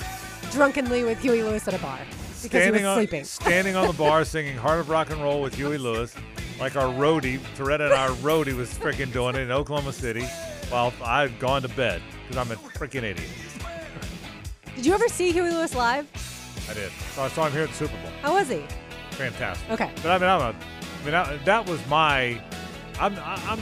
drunkenly 0.51 1.05
with 1.05 1.20
Huey 1.20 1.43
Lewis 1.43 1.68
at 1.68 1.74
a 1.74 1.78
bar 1.78 1.99
because 2.43 2.43
he 2.43 2.49
standing 2.49 2.82
was 2.82 2.84
on 2.88 2.97
sleeping. 2.97 3.24
standing 3.24 3.76
on 3.76 3.86
the 3.86 3.93
bar 3.93 4.24
singing 4.34 4.57
"Heart 4.57 4.80
of 4.80 4.88
Rock 4.88 5.11
and 5.11 5.22
Roll" 5.22 5.43
with 5.43 5.55
Huey 5.55 5.76
Lewis, 5.78 6.14
like 6.59 6.74
our 6.76 6.91
roadie 6.93 7.38
Toretta 7.57 7.84
and 7.84 7.93
our 7.93 8.11
roadie 8.16 8.57
was 8.57 8.72
freaking 8.72 9.12
doing 9.12 9.34
it 9.36 9.41
in 9.43 9.51
Oklahoma 9.51 9.93
City, 9.93 10.26
while 10.71 10.93
I've 11.05 11.39
gone 11.39 11.62
to 11.62 11.68
bed 11.68 12.01
because 12.23 12.37
I'm 12.37 12.51
a 12.53 12.59
freaking 12.61 13.03
idiot. 13.03 13.29
Did 14.77 14.87
you 14.87 14.95
ever 14.95 15.09
see 15.09 15.33
Huey 15.33 15.51
Lewis 15.51 15.75
live? 15.75 16.09
I 16.68 16.75
did. 16.75 16.93
So 17.14 17.23
I 17.23 17.29
saw 17.29 17.47
him 17.47 17.53
here 17.53 17.62
at 17.62 17.68
the 17.71 17.75
Super 17.75 17.97
Bowl. 17.99 18.11
How 18.23 18.35
was 18.35 18.49
he? 18.49 18.64
Fantastic. 19.11 19.71
Okay. 19.71 19.91
But 19.97 20.07
I 20.07 20.18
mean, 20.18 20.31
I'm 20.31 20.41
a, 20.41 20.55
I 20.55 21.05
mean, 21.05 21.14
I, 21.14 21.37
that 21.45 21.68
was 21.68 21.85
my. 21.89 22.41
I'm 22.99 23.18
I'm 23.18 23.61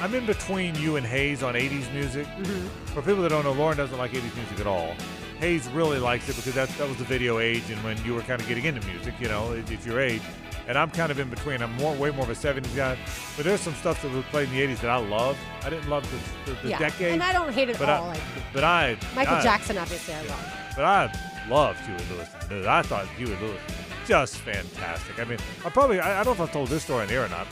I'm 0.00 0.14
in 0.14 0.26
between 0.26 0.74
you 0.76 0.96
and 0.96 1.04
Hayes 1.04 1.42
on 1.42 1.54
80s 1.54 1.92
music. 1.92 2.26
Mm-hmm. 2.26 2.66
For 2.94 3.02
people 3.02 3.22
that 3.22 3.30
don't 3.30 3.44
know, 3.44 3.52
Lauren 3.52 3.76
doesn't 3.76 3.98
like 3.98 4.12
80s 4.12 4.36
music 4.36 4.60
at 4.60 4.66
all. 4.66 4.94
Hayes 5.40 5.68
really 5.68 5.98
likes 5.98 6.28
it 6.28 6.36
because 6.36 6.54
that 6.54 6.68
that 6.70 6.88
was 6.88 6.96
the 6.98 7.04
video 7.04 7.40
age 7.40 7.68
and 7.70 7.82
when 7.82 8.02
you 8.04 8.14
were 8.14 8.22
kind 8.22 8.40
of 8.40 8.48
getting 8.48 8.64
into 8.64 8.86
music, 8.86 9.14
you 9.20 9.28
know, 9.28 9.52
at, 9.54 9.70
at 9.70 9.84
your 9.84 10.00
age. 10.00 10.22
And 10.68 10.76
I'm 10.76 10.90
kind 10.90 11.10
of 11.10 11.18
in 11.18 11.30
between. 11.30 11.62
I'm 11.62 11.72
more 11.76 11.94
way 11.94 12.10
more 12.10 12.24
of 12.24 12.30
a 12.30 12.34
70s 12.34 12.76
guy. 12.76 12.98
But 13.36 13.46
there's 13.46 13.60
some 13.62 13.74
stuff 13.74 14.02
that 14.02 14.12
was 14.12 14.22
played 14.26 14.50
in 14.50 14.54
the 14.54 14.74
80s 14.74 14.82
that 14.82 14.90
I 14.90 14.98
love. 14.98 15.38
I 15.64 15.70
didn't 15.70 15.88
love 15.88 16.06
the, 16.44 16.52
the, 16.52 16.60
the 16.60 16.68
yeah. 16.68 16.78
decade. 16.78 17.14
And 17.14 17.22
I 17.22 17.32
don't 17.32 17.54
hate 17.54 17.70
it 17.70 17.78
but 17.78 17.88
all. 17.88 18.04
I, 18.04 18.08
like 18.08 18.20
but 18.52 18.64
I 18.64 18.98
Michael 19.16 19.36
I- 19.36 19.42
Jackson, 19.42 19.78
obviously, 19.78 20.12
I 20.12 20.22
love. 20.24 20.52
but 20.76 20.84
I 20.84 21.46
loved 21.48 21.80
Huey 21.86 21.98
Lewis. 22.10 22.66
I 22.66 22.82
thought 22.82 23.06
Huey 23.16 23.34
Lewis 23.36 23.40
was 23.40 23.78
just 24.06 24.36
fantastic. 24.36 25.18
I 25.18 25.24
mean, 25.24 25.38
I 25.64 25.70
probably 25.70 26.00
I, 26.00 26.20
I 26.20 26.24
don't 26.24 26.36
know 26.36 26.44
if 26.44 26.48
I've 26.48 26.52
told 26.52 26.68
this 26.68 26.84
story 26.84 27.02
on 27.02 27.08
the 27.08 27.14
air 27.14 27.24
or 27.24 27.28
not, 27.30 27.46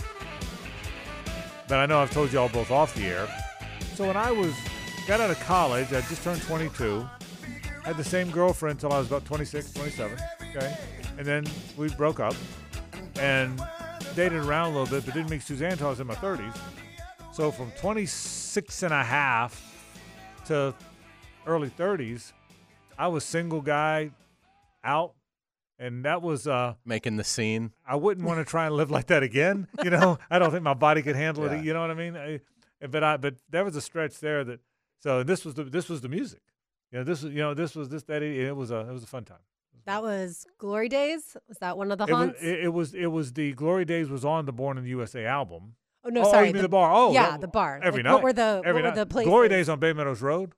but 1.68 1.78
I 1.78 1.86
know 1.86 2.00
I've 2.00 2.10
told 2.10 2.30
you 2.32 2.38
all 2.38 2.50
both 2.50 2.70
off 2.70 2.94
the 2.94 3.06
air. 3.06 3.26
So 3.94 4.06
when 4.06 4.16
I 4.18 4.30
was 4.30 4.52
got 5.06 5.20
out 5.20 5.30
of 5.30 5.40
college, 5.40 5.88
I 5.88 6.02
just 6.02 6.22
turned 6.22 6.42
22. 6.42 7.08
Had 7.82 7.96
the 7.96 8.04
same 8.04 8.30
girlfriend 8.30 8.76
until 8.76 8.92
I 8.92 8.98
was 8.98 9.06
about 9.06 9.24
26, 9.24 9.72
27. 9.72 10.18
Okay, 10.50 10.76
and 11.16 11.26
then 11.26 11.46
we 11.78 11.88
broke 11.90 12.20
up 12.20 12.34
and 13.18 13.60
dated 14.14 14.44
around 14.44 14.72
a 14.74 14.78
little 14.78 14.86
bit, 14.94 15.04
but 15.04 15.14
didn't 15.14 15.30
meet 15.30 15.42
Suzanne 15.42 15.72
until 15.72 15.88
I 15.88 15.90
was 15.90 16.00
in 16.00 16.06
my 16.06 16.14
30s. 16.14 16.56
So 17.32 17.50
from 17.50 17.70
26 17.72 18.82
and 18.82 18.92
a 18.94 19.02
half 19.04 19.62
to 20.46 20.74
early 21.46 21.68
30s, 21.70 22.32
I 22.98 23.08
was 23.08 23.24
single 23.24 23.60
guy 23.60 24.10
out, 24.82 25.12
and 25.78 26.04
that 26.06 26.22
was 26.22 26.46
uh, 26.46 26.74
Making 26.86 27.16
the 27.16 27.24
scene. 27.24 27.72
I 27.86 27.96
wouldn't 27.96 28.26
want 28.26 28.38
to 28.38 28.44
try 28.44 28.66
and 28.66 28.74
live 28.74 28.90
like 28.90 29.08
that 29.08 29.22
again. 29.22 29.68
You 29.84 29.90
know, 29.90 30.18
I 30.30 30.38
don't 30.38 30.50
think 30.50 30.62
my 30.62 30.74
body 30.74 31.02
could 31.02 31.16
handle 31.16 31.44
Yeah. 31.44 31.54
it. 31.58 31.64
You 31.64 31.74
know 31.74 31.80
what 31.82 31.90
I 31.90 31.94
mean? 31.94 32.16
I, 32.16 32.40
but 32.86 33.04
I 33.04 33.16
but 33.18 33.34
there 33.50 33.64
was 33.64 33.76
a 33.76 33.80
stretch 33.80 34.18
there 34.20 34.44
that 34.44 34.60
so 35.00 35.22
this 35.22 35.44
was 35.44 35.54
the 35.54 35.64
this 35.64 35.88
was 35.88 36.00
the 36.00 36.08
music. 36.08 36.40
You 36.92 36.98
know, 36.98 37.04
this 37.04 37.22
was 37.22 37.32
you 37.32 37.40
know 37.40 37.52
this 37.52 37.74
was 37.74 37.88
this 37.90 38.02
that 38.04 38.22
it 38.22 38.56
was 38.56 38.70
a 38.70 38.80
it 38.80 38.92
was 38.92 39.02
a 39.02 39.06
fun 39.06 39.24
time. 39.24 39.38
That 39.86 40.02
was 40.02 40.46
Glory 40.58 40.88
Days. 40.88 41.36
Was 41.48 41.58
that 41.58 41.78
one 41.78 41.90
of 41.92 41.98
the 41.98 42.04
It 42.06 42.12
was, 42.12 42.30
it, 42.42 42.58
it 42.64 42.68
was 42.72 42.94
it 42.94 43.06
was 43.06 43.32
the 43.32 43.52
Glory 43.52 43.84
Days 43.84 44.10
was 44.10 44.24
on 44.24 44.44
the 44.44 44.52
Born 44.52 44.76
in 44.78 44.84
the 44.84 44.90
USA 44.90 45.24
album. 45.24 45.74
oh 46.04 46.08
no, 46.10 46.22
oh, 46.26 46.30
sorry. 46.30 46.48
you 46.48 46.52
mean 46.54 46.62
the, 46.62 46.68
bar? 46.68 46.92
Oh, 46.92 47.12
yeah, 47.12 47.30
that- 47.32 47.40
the 47.40 47.48
bar. 47.48 47.80
Every 47.82 47.98
Like, 48.02 48.04
night. 48.04 48.14
What 48.14 48.22
were 48.24 48.32
the 48.32 48.62
every 48.64 48.82
what 48.82 48.88
night. 48.88 48.96
were 48.98 49.04
the 49.04 49.06
places? 49.06 49.28
Glory 49.28 49.48
Days 49.48 49.68
on 49.68 49.78
Bay 49.78 49.92
Meadows 49.92 50.20
Road. 50.22 50.52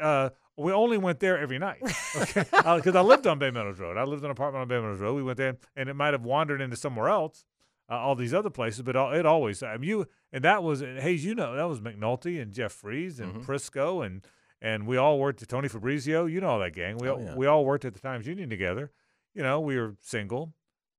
Uh, 0.00 0.30
we 0.56 0.70
only 0.72 0.98
went 0.98 1.18
there 1.20 1.38
every 1.38 1.58
night. 1.58 1.78
Okay, 2.16 2.44
because 2.76 2.94
I 2.94 3.00
lived 3.00 3.26
on 3.26 3.40
Bay 3.40 3.50
Meadows 3.50 3.80
Road. 3.80 3.96
I 3.96 4.04
lived 4.04 4.20
in 4.22 4.26
an 4.26 4.30
apartment 4.30 4.62
on 4.62 4.68
Bay 4.68 4.76
Meadows 4.76 5.00
Road. 5.00 5.14
We 5.14 5.22
went 5.24 5.36
there, 5.36 5.56
and 5.74 5.88
it 5.88 5.94
might 5.94 6.12
have 6.14 6.22
wandered 6.22 6.60
into 6.60 6.76
somewhere 6.76 7.08
else, 7.08 7.44
uh, 7.90 7.94
all 7.94 8.14
these 8.14 8.32
other 8.32 8.50
places, 8.50 8.82
but 8.82 8.94
it 8.94 9.26
always. 9.26 9.64
I 9.64 9.76
mean, 9.78 9.88
you 9.90 10.06
and 10.32 10.44
that 10.44 10.62
was 10.62 10.80
Hayes. 10.80 11.24
You 11.24 11.34
know, 11.34 11.56
that 11.56 11.64
was 11.68 11.80
McNulty 11.80 12.40
and 12.40 12.52
Jeff 12.52 12.70
Freeze 12.72 13.18
and 13.18 13.34
Mhm. 13.36 13.44
Prisco 13.44 14.06
and 14.06 14.24
and 14.64 14.86
we 14.86 14.96
all 14.96 15.18
worked 15.18 15.42
at 15.42 15.48
Tony 15.48 15.68
Fabrizio. 15.68 16.24
You 16.26 16.40
know 16.40 16.48
all 16.48 16.58
that 16.60 16.72
gang. 16.74 16.96
We 16.98 17.08
Oh, 17.08 17.14
all, 17.14 17.20
yeah. 17.22 17.34
we 17.36 17.46
all 17.46 17.64
worked 17.64 17.84
at 17.84 17.92
the 17.94 18.00
Times 18.00 18.26
Union 18.26 18.48
together. 18.48 18.90
You 19.34 19.42
know, 19.42 19.60
we 19.60 19.76
were 19.76 19.96
single, 20.00 20.54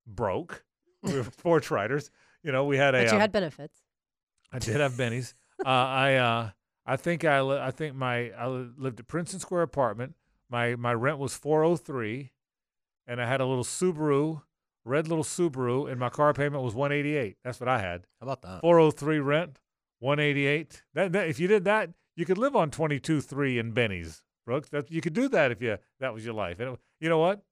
broke. 0.05 0.63
We 1.03 1.13
were 1.15 1.23
sports 1.39 1.71
writers. 1.71 2.11
You 2.43 2.51
know, 2.51 2.65
we 2.65 2.77
had 2.77 2.93
a. 2.95 2.99
But 2.99 3.07
you 3.07 3.13
um, 3.15 3.19
had 3.21 3.31
benefits. 3.31 3.81
I 4.51 4.59
did 4.59 4.75
have 4.79 4.93
bennies. 4.93 5.33
uh, 5.65 5.67
I 5.69 6.15
uh, 6.15 6.49
I 6.85 6.95
think 6.97 7.25
I 7.25 7.41
li- 7.41 7.59
I 7.59 7.71
think 7.71 7.95
my 7.95 8.29
I 8.31 8.47
lived 8.47 8.99
at 8.99 9.07
Princeton 9.07 9.39
Square 9.39 9.63
apartment. 9.63 10.15
My 10.49 10.75
my 10.75 10.93
rent 10.93 11.17
was 11.17 11.35
four 11.35 11.63
oh 11.63 11.75
three, 11.75 12.31
and 13.07 13.19
I 13.21 13.25
had 13.27 13.41
a 13.41 13.45
little 13.45 13.63
Subaru, 13.63 14.43
red 14.83 15.07
little 15.07 15.23
Subaru, 15.23 15.89
and 15.89 15.99
my 15.99 16.09
car 16.09 16.33
payment 16.33 16.63
was 16.63 16.75
one 16.75 16.91
eighty 16.91 17.15
eight. 17.15 17.37
That's 17.43 17.59
what 17.59 17.67
I 17.69 17.79
had. 17.79 18.01
How 18.19 18.27
about 18.27 18.41
that? 18.43 18.61
Four 18.61 18.79
oh 18.79 18.91
three 18.91 19.19
rent, 19.19 19.59
one 19.99 20.19
eighty 20.19 20.45
eight. 20.45 20.83
That, 20.93 21.13
that 21.13 21.27
if 21.29 21.39
you 21.39 21.47
did 21.47 21.63
that, 21.65 21.89
you 22.15 22.25
could 22.25 22.37
live 22.37 22.55
on 22.55 22.71
twenty 22.71 22.99
two 22.99 23.21
three 23.21 23.59
in 23.59 23.73
bennies, 23.73 24.21
Brooks. 24.45 24.69
That 24.69 24.91
you 24.91 25.01
could 25.01 25.13
do 25.13 25.27
that 25.29 25.51
if 25.51 25.61
you 25.61 25.77
that 25.99 26.13
was 26.13 26.25
your 26.25 26.33
life. 26.33 26.59
And 26.59 26.73
it, 26.73 26.79
you 26.99 27.09
know 27.09 27.19
what? 27.19 27.43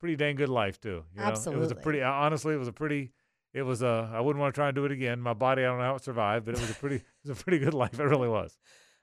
Pretty 0.00 0.16
dang 0.16 0.36
good 0.36 0.48
life 0.48 0.80
too. 0.80 1.04
You 1.14 1.20
know? 1.22 1.28
It 1.28 1.56
was 1.56 1.70
a 1.70 1.74
pretty 1.74 2.02
honestly. 2.02 2.54
It 2.54 2.58
was 2.58 2.68
a 2.68 2.72
pretty. 2.72 3.12
It 3.54 3.62
was 3.62 3.82
a. 3.82 4.10
I 4.12 4.20
wouldn't 4.20 4.40
want 4.40 4.54
to 4.54 4.58
try 4.58 4.68
and 4.68 4.74
do 4.74 4.84
it 4.84 4.92
again. 4.92 5.20
My 5.20 5.32
body, 5.32 5.62
I 5.62 5.66
don't 5.66 5.78
know 5.78 5.84
how 5.84 5.94
it 5.94 6.04
survived, 6.04 6.44
but 6.44 6.54
it 6.54 6.60
was 6.60 6.70
a 6.70 6.74
pretty. 6.74 6.96
it 7.24 7.28
was 7.28 7.40
a 7.40 7.42
pretty 7.42 7.58
good 7.58 7.74
life. 7.74 7.98
It 7.98 8.04
really 8.04 8.28
was. 8.28 8.58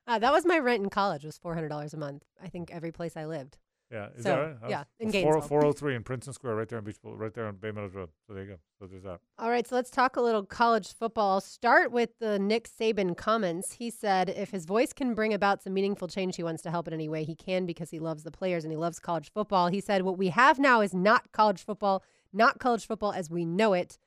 Uh, 0.05 0.19
that 0.19 0.33
was 0.33 0.45
my 0.45 0.59
rent 0.59 0.83
in 0.83 0.89
college. 0.89 1.23
Was 1.23 1.37
four 1.37 1.55
hundred 1.55 1.69
dollars 1.69 1.93
a 1.93 1.97
month. 1.97 2.23
I 2.41 2.49
think 2.49 2.71
every 2.71 2.91
place 2.91 3.15
I 3.17 3.25
lived. 3.25 3.57
Yeah. 3.93 4.07
Is 4.17 4.23
So, 4.23 4.29
that 4.29 4.39
right? 4.63 4.69
yeah, 4.71 4.83
in 4.99 5.11
Gainesville. 5.11 5.41
four 5.41 5.63
oh 5.63 5.71
three 5.71 5.95
in 5.95 6.03
Princeton 6.03 6.33
Square, 6.33 6.55
right 6.55 6.67
there 6.67 6.79
on 6.79 6.83
Beach, 6.83 6.99
Bowl- 7.01 7.15
right 7.15 7.31
there 7.33 7.45
on 7.45 7.57
Bay 7.57 7.69
Meadows 7.71 7.93
Road. 7.93 8.09
So 8.27 8.33
there 8.33 8.43
you 8.43 8.49
go. 8.53 8.57
So 8.79 8.87
there's 8.87 9.03
that. 9.03 9.19
All 9.37 9.51
right, 9.51 9.67
so 9.67 9.75
let's 9.75 9.91
talk 9.91 10.15
a 10.15 10.21
little 10.21 10.43
college 10.43 10.93
football. 10.95 11.39
Start 11.39 11.91
with 11.91 12.09
the 12.19 12.39
Nick 12.39 12.67
Saban 12.67 13.15
comments. 13.15 13.73
He 13.73 13.91
said 13.91 14.29
if 14.29 14.49
his 14.49 14.65
voice 14.65 14.93
can 14.93 15.13
bring 15.13 15.31
about 15.31 15.61
some 15.61 15.73
meaningful 15.73 16.07
change, 16.07 16.35
he 16.35 16.43
wants 16.43 16.63
to 16.63 16.71
help 16.71 16.87
in 16.87 16.93
any 16.93 17.07
way 17.07 17.23
he 17.23 17.35
can 17.35 17.67
because 17.67 17.91
he 17.91 17.99
loves 17.99 18.23
the 18.23 18.31
players 18.31 18.63
and 18.63 18.73
he 18.73 18.77
loves 18.77 18.97
college 18.99 19.31
football. 19.31 19.67
He 19.67 19.79
said 19.79 20.01
what 20.01 20.17
we 20.17 20.29
have 20.29 20.57
now 20.57 20.81
is 20.81 20.93
not 20.95 21.31
college 21.31 21.63
football, 21.63 22.03
not 22.33 22.57
college 22.59 22.87
football 22.87 23.13
as 23.13 23.29
we 23.29 23.45
know 23.45 23.73
it. 23.73 23.99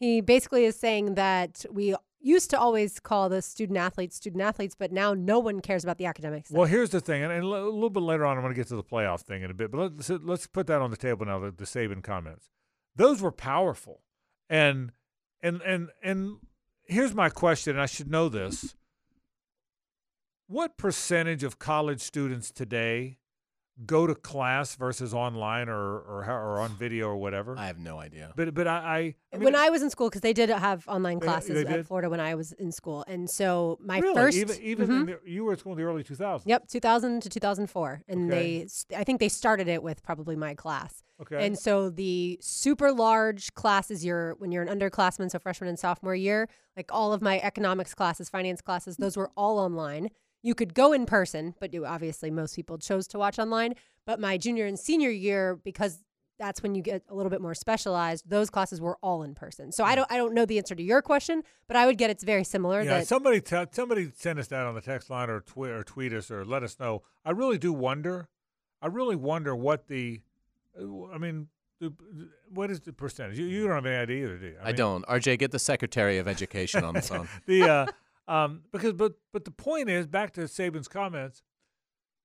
He 0.00 0.20
basically 0.20 0.64
is 0.64 0.74
saying 0.76 1.14
that 1.14 1.64
we 1.70 1.94
used 2.24 2.50
to 2.50 2.58
always 2.58 2.98
call 2.98 3.28
the 3.28 3.42
student 3.42 3.78
athletes 3.78 4.16
student 4.16 4.42
athletes, 4.42 4.74
but 4.76 4.90
now 4.90 5.14
no 5.14 5.38
one 5.38 5.60
cares 5.60 5.84
about 5.84 5.98
the 5.98 6.06
academics. 6.06 6.50
Well, 6.50 6.66
here's 6.66 6.90
the 6.90 7.00
thing, 7.00 7.22
and, 7.22 7.32
and 7.32 7.44
a 7.44 7.46
little 7.46 7.90
bit 7.90 8.02
later 8.02 8.24
on, 8.24 8.36
I'm 8.36 8.42
going 8.42 8.54
to 8.54 8.58
get 8.58 8.68
to 8.68 8.76
the 8.76 8.82
playoff 8.82 9.20
thing 9.20 9.42
in 9.42 9.50
a 9.50 9.54
bit, 9.54 9.70
but 9.70 9.92
let's 9.96 10.10
let's 10.24 10.46
put 10.46 10.66
that 10.66 10.80
on 10.80 10.90
the 10.90 10.96
table 10.96 11.26
now. 11.26 11.38
The, 11.38 11.50
the 11.50 11.64
Saban 11.64 12.02
comments, 12.02 12.48
those 12.96 13.20
were 13.20 13.32
powerful, 13.32 14.00
and 14.48 14.92
and 15.42 15.60
and 15.62 15.90
and 16.02 16.38
here's 16.84 17.14
my 17.14 17.28
question, 17.28 17.72
and 17.72 17.82
I 17.82 17.86
should 17.86 18.10
know 18.10 18.28
this: 18.28 18.74
What 20.46 20.76
percentage 20.76 21.44
of 21.44 21.58
college 21.58 22.00
students 22.00 22.50
today 22.50 23.18
go 23.86 24.06
to 24.06 24.14
class 24.14 24.76
versus 24.76 25.12
online 25.12 25.68
or 25.68 25.98
or, 25.98 26.24
or 26.24 26.60
on 26.60 26.70
video 26.78 27.08
or 27.08 27.16
whatever? 27.16 27.56
I 27.58 27.66
have 27.66 27.78
no 27.78 27.98
idea. 27.98 28.32
but 28.36 28.54
but 28.54 28.66
I, 28.66 28.76
I, 28.76 29.14
I 29.32 29.36
mean, 29.38 29.44
when 29.44 29.56
I 29.56 29.70
was 29.70 29.82
in 29.82 29.90
school, 29.90 30.08
because 30.08 30.20
they 30.20 30.32
did 30.32 30.48
have 30.50 30.86
online 30.88 31.20
classes 31.20 31.64
in? 31.64 31.82
Florida 31.84 32.08
when 32.08 32.20
I 32.20 32.34
was 32.34 32.52
in 32.52 32.70
school, 32.72 33.04
and 33.08 33.28
so 33.28 33.78
my 33.82 33.98
really 33.98 34.14
first 34.14 34.36
even 34.38 34.56
even 34.62 34.88
Mhm. 34.88 35.00
in 35.00 35.06
the, 35.06 35.20
you 35.24 35.44
were 35.44 35.52
in 35.52 35.58
school 35.58 35.72
in 35.72 35.78
the 35.78 35.84
early 35.84 36.04
2000s. 36.04 36.42
Yep, 36.46 36.68
2000 36.68 37.22
to 37.22 37.28
2004. 37.28 38.02
And 38.08 38.30
Okay. 38.30 38.66
they, 38.90 38.96
I 38.96 39.04
think 39.04 39.20
they 39.20 39.28
started 39.28 39.66
it 39.68 39.82
with 39.82 40.02
probably 40.02 40.36
my 40.36 40.54
class. 40.54 41.02
Okay. 41.20 41.46
And 41.46 41.56
so 41.58 41.90
the 41.90 42.38
super 42.40 42.92
large 42.92 43.54
classes, 43.54 44.04
you're 44.04 44.34
when 44.34 44.50
you're 44.52 44.62
an 44.64 44.68
underclassman, 44.78 45.30
so 45.30 45.38
freshman 45.38 45.68
and 45.68 45.78
sophomore 45.78 46.14
year, 46.14 46.48
like 46.76 46.90
all 46.92 47.12
of 47.12 47.22
my 47.22 47.40
economics 47.40 47.94
classes, 47.94 48.28
finance 48.28 48.60
classes, 48.60 48.96
those 48.96 49.16
were 49.16 49.30
all 49.36 49.58
online. 49.58 50.10
You 50.44 50.54
could 50.54 50.74
go 50.74 50.92
in 50.92 51.06
person, 51.06 51.54
but 51.58 51.72
you, 51.72 51.86
obviously 51.86 52.30
most 52.30 52.54
people 52.54 52.76
chose 52.76 53.08
to 53.08 53.18
watch 53.18 53.38
online. 53.38 53.74
But 54.04 54.20
my 54.20 54.36
junior 54.36 54.66
and 54.66 54.78
senior 54.78 55.08
year, 55.08 55.58
because 55.64 56.04
that's 56.38 56.62
when 56.62 56.74
you 56.74 56.82
get 56.82 57.02
a 57.08 57.14
little 57.14 57.30
bit 57.30 57.40
more 57.40 57.54
specialized, 57.54 58.28
those 58.28 58.50
classes 58.50 58.78
were 58.78 58.98
all 59.02 59.22
in 59.22 59.34
person. 59.34 59.72
So 59.72 59.84
I 59.84 59.94
don't, 59.94 60.10
I 60.12 60.18
don't 60.18 60.34
know 60.34 60.44
the 60.44 60.58
answer 60.58 60.74
to 60.74 60.82
your 60.82 61.00
question, 61.00 61.42
but 61.66 61.78
I 61.78 61.86
would 61.86 61.96
get 61.96 62.10
it's 62.10 62.22
very 62.22 62.44
similar. 62.44 62.82
Yeah, 62.82 62.98
that 62.98 63.06
somebody 63.06 63.40
t- 63.40 63.64
somebody 63.72 64.10
send 64.14 64.38
us 64.38 64.48
that 64.48 64.66
on 64.66 64.74
the 64.74 64.82
text 64.82 65.08
line 65.08 65.30
or 65.30 65.40
tweet 65.40 65.70
or 65.70 65.82
tweet 65.82 66.12
us 66.12 66.30
or 66.30 66.44
let 66.44 66.62
us 66.62 66.78
know. 66.78 67.02
I 67.24 67.30
really 67.30 67.56
do 67.56 67.72
wonder. 67.72 68.28
I 68.82 68.88
really 68.88 69.16
wonder 69.16 69.56
what 69.56 69.88
the. 69.88 70.20
uh, 70.78 71.06
I 71.06 71.16
mean, 71.16 71.48
what 72.52 72.70
is 72.70 72.80
the 72.80 72.92
percentage? 72.92 73.38
You, 73.38 73.46
you 73.46 73.66
don't 73.66 73.74
have 73.74 73.86
any 73.86 73.96
idea 73.96 74.24
either, 74.24 74.38
do 74.38 74.46
you? 74.46 74.56
I, 74.62 74.72
don't. 74.72 75.04
RJ, 75.06 75.38
get 75.38 75.50
the 75.50 75.58
Secretary 75.58 76.18
of 76.18 76.28
Education 76.28 76.84
on 76.84 76.94
the 76.94 77.02
phone. 77.02 77.28
the 77.46 77.62
uh, 77.62 77.86
um, 78.28 78.62
because 78.72 78.92
but 78.92 79.14
but 79.32 79.44
the 79.44 79.50
point 79.50 79.88
is 79.90 80.06
back 80.06 80.32
to 80.34 80.42
Saban's 80.42 80.88
comments. 80.88 81.42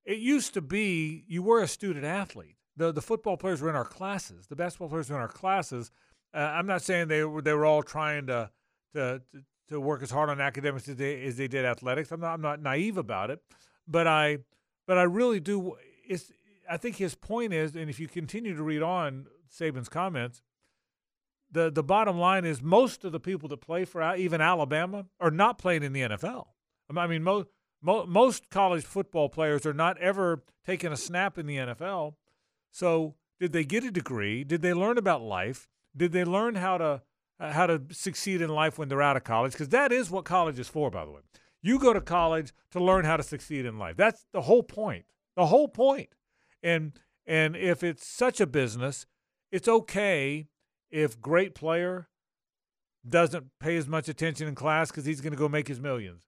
It 0.04 0.18
used 0.18 0.54
to 0.54 0.60
be 0.60 1.24
you 1.28 1.42
were 1.42 1.60
a 1.60 1.68
student 1.68 2.04
athlete. 2.04 2.56
The 2.76 2.92
the 2.92 3.02
football 3.02 3.36
players 3.36 3.60
were 3.60 3.68
in 3.68 3.76
our 3.76 3.84
classes. 3.84 4.46
The 4.46 4.56
basketball 4.56 4.88
players 4.88 5.10
were 5.10 5.16
in 5.16 5.22
our 5.22 5.28
classes. 5.28 5.90
Uh, 6.32 6.38
I'm 6.38 6.66
not 6.66 6.82
saying 6.82 7.08
they 7.08 7.24
were 7.24 7.42
they 7.42 7.52
were 7.52 7.66
all 7.66 7.82
trying 7.82 8.26
to 8.28 8.50
to 8.94 9.22
to, 9.68 9.80
work 9.80 10.02
as 10.02 10.10
hard 10.10 10.30
on 10.30 10.40
academics 10.40 10.88
as 10.88 10.96
they 10.96 11.22
as 11.24 11.36
they 11.36 11.48
did 11.48 11.64
athletics. 11.64 12.10
I'm 12.12 12.20
not 12.20 12.34
I'm 12.34 12.40
not 12.40 12.62
naive 12.62 12.96
about 12.96 13.30
it, 13.30 13.40
but 13.86 14.06
I 14.06 14.38
but 14.86 14.96
I 14.96 15.02
really 15.02 15.40
do. 15.40 15.76
It's 16.08 16.32
I 16.68 16.76
think 16.76 16.96
his 16.96 17.14
point 17.14 17.52
is, 17.52 17.74
and 17.74 17.90
if 17.90 18.00
you 18.00 18.08
continue 18.08 18.56
to 18.56 18.62
read 18.62 18.82
on 18.82 19.26
Saban's 19.52 19.88
comments, 19.88 20.40
the 21.52 21.70
the 21.70 21.82
bottom 21.82 22.18
line 22.18 22.44
is 22.44 22.62
most 22.62 23.04
of 23.04 23.12
the 23.12 23.20
people 23.20 23.48
that 23.48 23.60
play 23.60 23.84
for 23.84 24.14
even 24.16 24.40
Alabama 24.40 25.06
are 25.18 25.30
not 25.30 25.58
playing 25.58 25.82
in 25.82 25.92
the 25.92 26.02
NFL. 26.02 26.48
I 26.88 26.92
mean- 26.92 26.98
I 26.98 27.06
mean, 27.06 27.22
mo- 27.22 27.46
mo- 27.82 28.06
most 28.06 28.50
college 28.50 28.84
football 28.84 29.28
players 29.28 29.64
are 29.66 29.72
not 29.72 29.98
ever 29.98 30.44
taking 30.64 30.92
a 30.92 30.96
snap 30.96 31.38
in 31.38 31.46
the 31.46 31.56
NFL. 31.56 32.16
So, 32.72 33.14
did 33.38 33.52
they 33.52 33.64
get 33.64 33.84
a 33.84 33.90
degree? 33.90 34.44
Did 34.44 34.62
they 34.62 34.74
learn 34.74 34.98
about 34.98 35.22
life? 35.22 35.68
Did 35.96 36.12
they 36.12 36.24
learn 36.24 36.56
how 36.56 36.78
to 36.78 37.02
uh, 37.40 37.52
how 37.52 37.66
to 37.66 37.82
succeed 37.90 38.42
in 38.42 38.50
life 38.50 38.78
when 38.78 38.88
they're 38.88 39.02
out 39.02 39.16
of 39.16 39.24
college? 39.24 39.52
Because 39.52 39.70
that 39.70 39.92
is 39.92 40.10
what 40.10 40.24
college 40.24 40.58
is 40.58 40.68
for, 40.68 40.90
by 40.90 41.04
the 41.04 41.10
way. 41.10 41.20
You 41.62 41.78
go 41.78 41.92
to 41.92 42.00
college 42.00 42.52
to 42.72 42.80
learn 42.80 43.04
how 43.04 43.16
to 43.16 43.22
succeed 43.22 43.64
in 43.64 43.78
life. 43.78 43.96
That's 43.96 44.26
the 44.32 44.42
whole 44.42 44.62
point. 44.62 45.06
The 45.36 45.46
whole 45.46 45.68
point. 45.68 46.10
And 46.62 46.92
and 47.26 47.56
if 47.56 47.82
it's 47.82 48.06
such 48.06 48.40
a 48.40 48.46
business, 48.46 49.06
it's 49.50 49.68
okay 49.68 50.48
if 50.90 51.20
great 51.20 51.54
player 51.54 52.08
doesn't 53.08 53.46
pay 53.60 53.76
as 53.76 53.86
much 53.86 54.08
attention 54.08 54.46
in 54.48 54.54
class 54.54 54.90
because 54.90 55.04
he's 55.04 55.20
going 55.20 55.32
to 55.32 55.38
go 55.38 55.48
make 55.48 55.68
his 55.68 55.80
millions. 55.80 56.26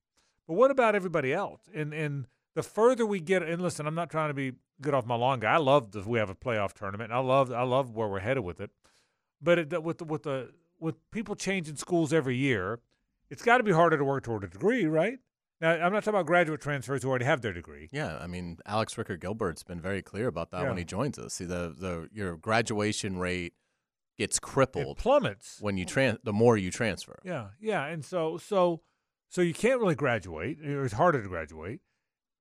But 0.49 0.55
what 0.55 0.71
about 0.71 0.95
everybody 0.95 1.33
else? 1.33 1.63
And 1.75 1.93
and 1.93 2.27
the 2.55 2.63
further 2.63 3.07
we 3.07 3.21
get, 3.21 3.43
and 3.43 3.63
listen, 3.63 3.87
I'm 3.87 3.95
not 3.95 4.11
trying 4.11 4.31
to 4.31 4.35
be 4.35 4.53
good 4.81 4.95
off 4.95 5.07
my 5.07 5.15
lawn 5.15 5.41
guy. 5.41 5.55
I 5.55 5.59
love 5.59 5.93
that 5.93 6.07
we 6.07 6.19
have 6.19 6.31
a 6.31 6.35
playoff 6.35 6.73
tournament. 6.73 7.13
I 7.13 7.19
love 7.19 7.53
I 7.53 7.63
love 7.63 7.95
where 7.95 8.09
we're 8.09 8.21
headed 8.21 8.45
with 8.45 8.61
it. 8.61 8.71
But 9.41 9.59
it, 9.59 9.83
with 9.83 9.99
the, 9.99 10.05
with 10.05 10.23
the 10.23 10.51
with 10.79 10.97
people 11.11 11.35
changing 11.35 11.77
schools 11.77 12.13
every 12.13 12.37
year, 12.37 12.81
it's 13.31 13.43
got 13.43 13.59
to 13.59 13.65
be 13.65 13.73
harder 13.73 13.97
to 13.97 14.05
work 14.05 14.25
toward 14.25 14.45
a 14.45 14.49
degree, 14.49 14.85
right? 14.85 15.19
Now 15.61 15.73
I'm 15.73 15.93
not 15.93 16.05
talking 16.05 16.19
about 16.19 16.27
graduate 16.27 16.61
transfers 16.61 17.03
who 17.03 17.09
already 17.09 17.25
have 17.25 17.41
their 17.41 17.53
degree. 17.53 17.89
Yeah, 17.93 18.19
I 18.21 18.27
mean, 18.27 18.59
Alex 18.67 18.99
Ricker 18.99 19.17
Gilbert's 19.17 19.63
been 19.63 19.81
very 19.81 20.03
clear 20.03 20.27
about 20.27 20.51
that 20.51 20.67
when 20.67 20.77
he 20.77 20.85
joins 20.85 21.19
us. 21.19 21.35
See, 21.35 21.45
the 21.45 21.75
the 21.79 22.09
your 22.13 22.37
graduation 22.37 23.19
rate 23.19 23.55
gets 24.19 24.37
It 24.39 24.43
crippled 24.43 24.99
plummets. 24.99 25.59
when 25.61 25.77
you 25.77 25.87
tran 25.87 26.19
the 26.23 26.33
more 26.33 26.57
you 26.57 26.71
transfer. 26.71 27.21
Yeah, 27.25 27.49
yeah, 27.61 27.87
and 27.87 28.05
so 28.05 28.39
so 28.39 28.83
so 29.29 29.41
you 29.41 29.55
can't 29.55 29.81
really 29.81 29.95
graduate. 29.95 30.59
It's 30.63 30.95
harder 30.95 31.23
to 31.23 31.29
graduate. 31.29 31.81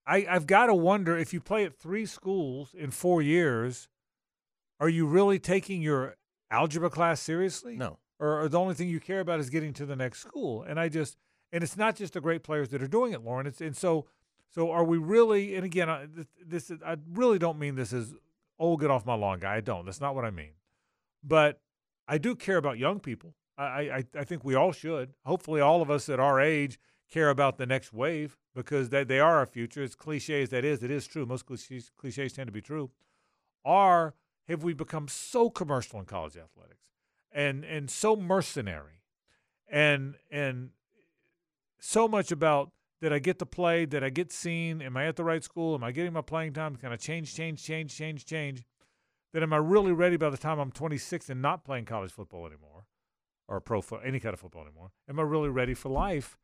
I 0.06 0.26
I've 0.30 0.48
got 0.48 0.66
to 0.68 0.76
wonder 0.76 1.18
if 1.18 1.34
you 1.34 1.40
play 1.40 1.64
at 1.66 1.78
three 1.78 2.06
schools 2.06 2.74
in 2.74 2.92
four 2.92 3.22
years, 3.22 3.88
are 4.80 4.90
you 4.90 5.06
really 5.06 5.40
taking 5.40 5.82
your 5.82 6.16
algebra 6.50 6.90
class 6.90 7.22
seriously? 7.22 7.76
No. 7.78 8.00
Or, 8.20 8.42
or 8.42 8.50
the 8.50 8.60
only 8.60 8.76
thing 8.76 8.88
you 8.90 9.00
care 9.00 9.20
about 9.20 9.40
is 9.40 9.50
getting 9.50 9.74
to 9.74 9.86
the 9.86 9.96
next 9.96 10.20
school? 10.20 10.64
And 10.64 10.80
I 10.80 10.90
just 10.90 11.18
and 11.52 11.64
it's 11.64 11.78
not 11.78 11.96
just 11.96 12.14
the 12.14 12.22
great 12.22 12.44
players 12.44 12.70
that 12.70 12.82
are 12.82 12.88
doing 12.88 13.14
it, 13.14 13.24
Lauren. 13.24 13.48
It's 13.48 13.62
and 13.62 13.76
so 13.76 14.06
so 14.50 14.70
are 14.72 14.84
we 14.84 14.98
really? 14.98 15.56
And 15.56 15.64
again, 15.64 15.90
I, 15.90 16.08
this, 16.14 16.28
this 16.46 16.72
is, 16.72 16.82
I 16.86 16.98
really 17.14 17.40
don't 17.40 17.58
mean 17.58 17.76
this 17.76 17.94
is 17.94 18.14
oh 18.60 18.76
get 18.78 18.92
off 18.92 19.06
my 19.06 19.16
lawn, 19.16 19.40
guy. 19.40 19.56
I 19.56 19.62
don't. 19.62 19.86
That's 19.86 20.02
not 20.02 20.14
what 20.14 20.26
I 20.26 20.30
mean. 20.30 20.52
But 21.24 21.60
I 22.08 22.18
do 22.18 22.36
care 22.36 22.58
about 22.58 22.78
young 22.78 23.00
people. 23.00 23.36
I, 23.58 23.64
I, 23.64 24.04
I 24.18 24.24
think 24.24 24.44
we 24.44 24.56
all 24.56 24.72
should. 24.72 25.14
Hopefully, 25.26 25.62
all 25.62 25.82
of 25.82 25.92
us 25.92 26.10
at 26.10 26.20
our 26.20 26.40
age 26.40 26.80
care 27.12 27.30
about 27.30 27.58
the 27.58 27.66
next 27.66 27.94
wave 27.94 28.38
because 28.56 28.90
they, 28.90 29.04
they 29.04 29.20
are 29.20 29.38
our 29.38 29.46
future. 29.46 29.84
As 29.84 29.96
cliche 29.96 30.42
as 30.42 30.50
that 30.50 30.66
is, 30.66 30.82
it 30.84 30.92
is 30.92 31.06
true. 31.06 31.26
Most 31.26 31.46
cliches, 31.46 31.92
cliches 31.96 32.34
tend 32.34 32.48
to 32.48 32.52
be 32.52 32.62
true. 32.62 32.90
Are 33.64 34.16
have 34.48 34.64
we 34.64 34.74
become 34.74 35.08
so 35.08 35.50
commercial 35.50 36.00
in 36.00 36.06
college 36.06 36.36
athletics 36.36 36.82
and 37.32 37.64
and 37.64 37.90
so 37.90 38.16
mercenary 38.16 39.04
and 39.70 40.16
and 40.32 40.72
so 41.80 42.08
much 42.08 42.32
about 42.32 42.72
did 43.02 43.12
I 43.12 43.20
get 43.20 43.40
to 43.40 43.46
play? 43.46 43.86
Did 43.86 44.04
I 44.04 44.10
get 44.10 44.32
seen? 44.32 44.82
Am 44.82 44.96
I 44.96 45.08
at 45.08 45.16
the 45.16 45.24
right 45.24 45.44
school? 45.44 45.74
Am 45.74 45.84
I 45.84 45.92
getting 45.92 46.14
my 46.14 46.22
playing 46.22 46.54
time? 46.54 46.76
Can 46.76 46.92
I 46.92 46.98
change, 46.98 47.36
change, 47.36 47.64
change, 47.64 47.96
change, 47.96 48.26
change? 48.26 48.64
Then 49.34 49.44
am 49.44 49.54
I 49.54 49.58
really 49.58 49.92
ready 49.92 50.18
by 50.18 50.30
the 50.30 50.38
time 50.38 50.60
I'm 50.60 50.72
26 50.72 51.30
and 51.30 51.42
not 51.42 51.64
playing 51.64 51.86
college 51.86 52.12
football 52.12 52.46
anymore, 52.46 52.86
or 53.48 53.62
pro 53.62 53.82
foot, 53.82 54.02
any 54.04 54.20
kind 54.20 54.34
of 54.34 54.40
football 54.40 54.64
anymore? 54.64 54.92
Am 55.10 55.20
I 55.20 55.24
really 55.24 55.50
ready 55.50 55.74
for 55.74 55.90
life? 55.90 56.38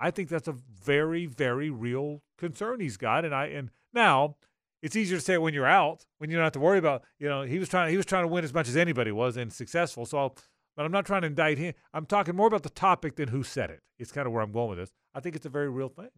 I 0.00 0.10
think 0.10 0.28
that's 0.28 0.48
a 0.48 0.52
very, 0.52 1.26
very 1.26 1.70
real 1.70 2.22
concern 2.36 2.80
he's 2.80 2.96
got, 2.96 3.24
and 3.24 3.34
I 3.34 3.46
and 3.46 3.70
Now, 3.92 4.36
it's 4.82 4.96
easier 4.96 5.16
to 5.18 5.24
say 5.24 5.34
it 5.34 5.42
when 5.42 5.54
you're 5.54 5.66
out, 5.66 6.04
when 6.18 6.30
you 6.30 6.36
don't 6.36 6.44
have 6.44 6.52
to 6.52 6.60
worry 6.60 6.78
about, 6.78 7.04
you 7.18 7.28
know, 7.28 7.42
he 7.42 7.58
was 7.58 7.68
trying 7.68 7.90
he 7.90 7.96
was 7.96 8.06
trying 8.06 8.24
to 8.24 8.28
win 8.28 8.44
as 8.44 8.52
much 8.52 8.68
as 8.68 8.76
anybody 8.76 9.12
was 9.12 9.36
and 9.36 9.52
successful. 9.52 10.04
So, 10.04 10.18
I'll, 10.18 10.36
but 10.76 10.84
I'm 10.84 10.92
not 10.92 11.06
trying 11.06 11.22
to 11.22 11.28
indict 11.28 11.58
him. 11.58 11.74
I'm 11.92 12.06
talking 12.06 12.34
more 12.34 12.48
about 12.48 12.64
the 12.64 12.70
topic 12.70 13.16
than 13.16 13.28
who 13.28 13.44
said 13.44 13.70
it. 13.70 13.80
It's 13.98 14.10
kind 14.10 14.26
of 14.26 14.32
where 14.32 14.42
I'm 14.42 14.52
going 14.52 14.70
with 14.70 14.78
this. 14.78 14.92
I 15.14 15.20
think 15.20 15.36
it's 15.36 15.46
a 15.46 15.50
very 15.50 15.70
real 15.70 15.88
thing. 15.88 16.10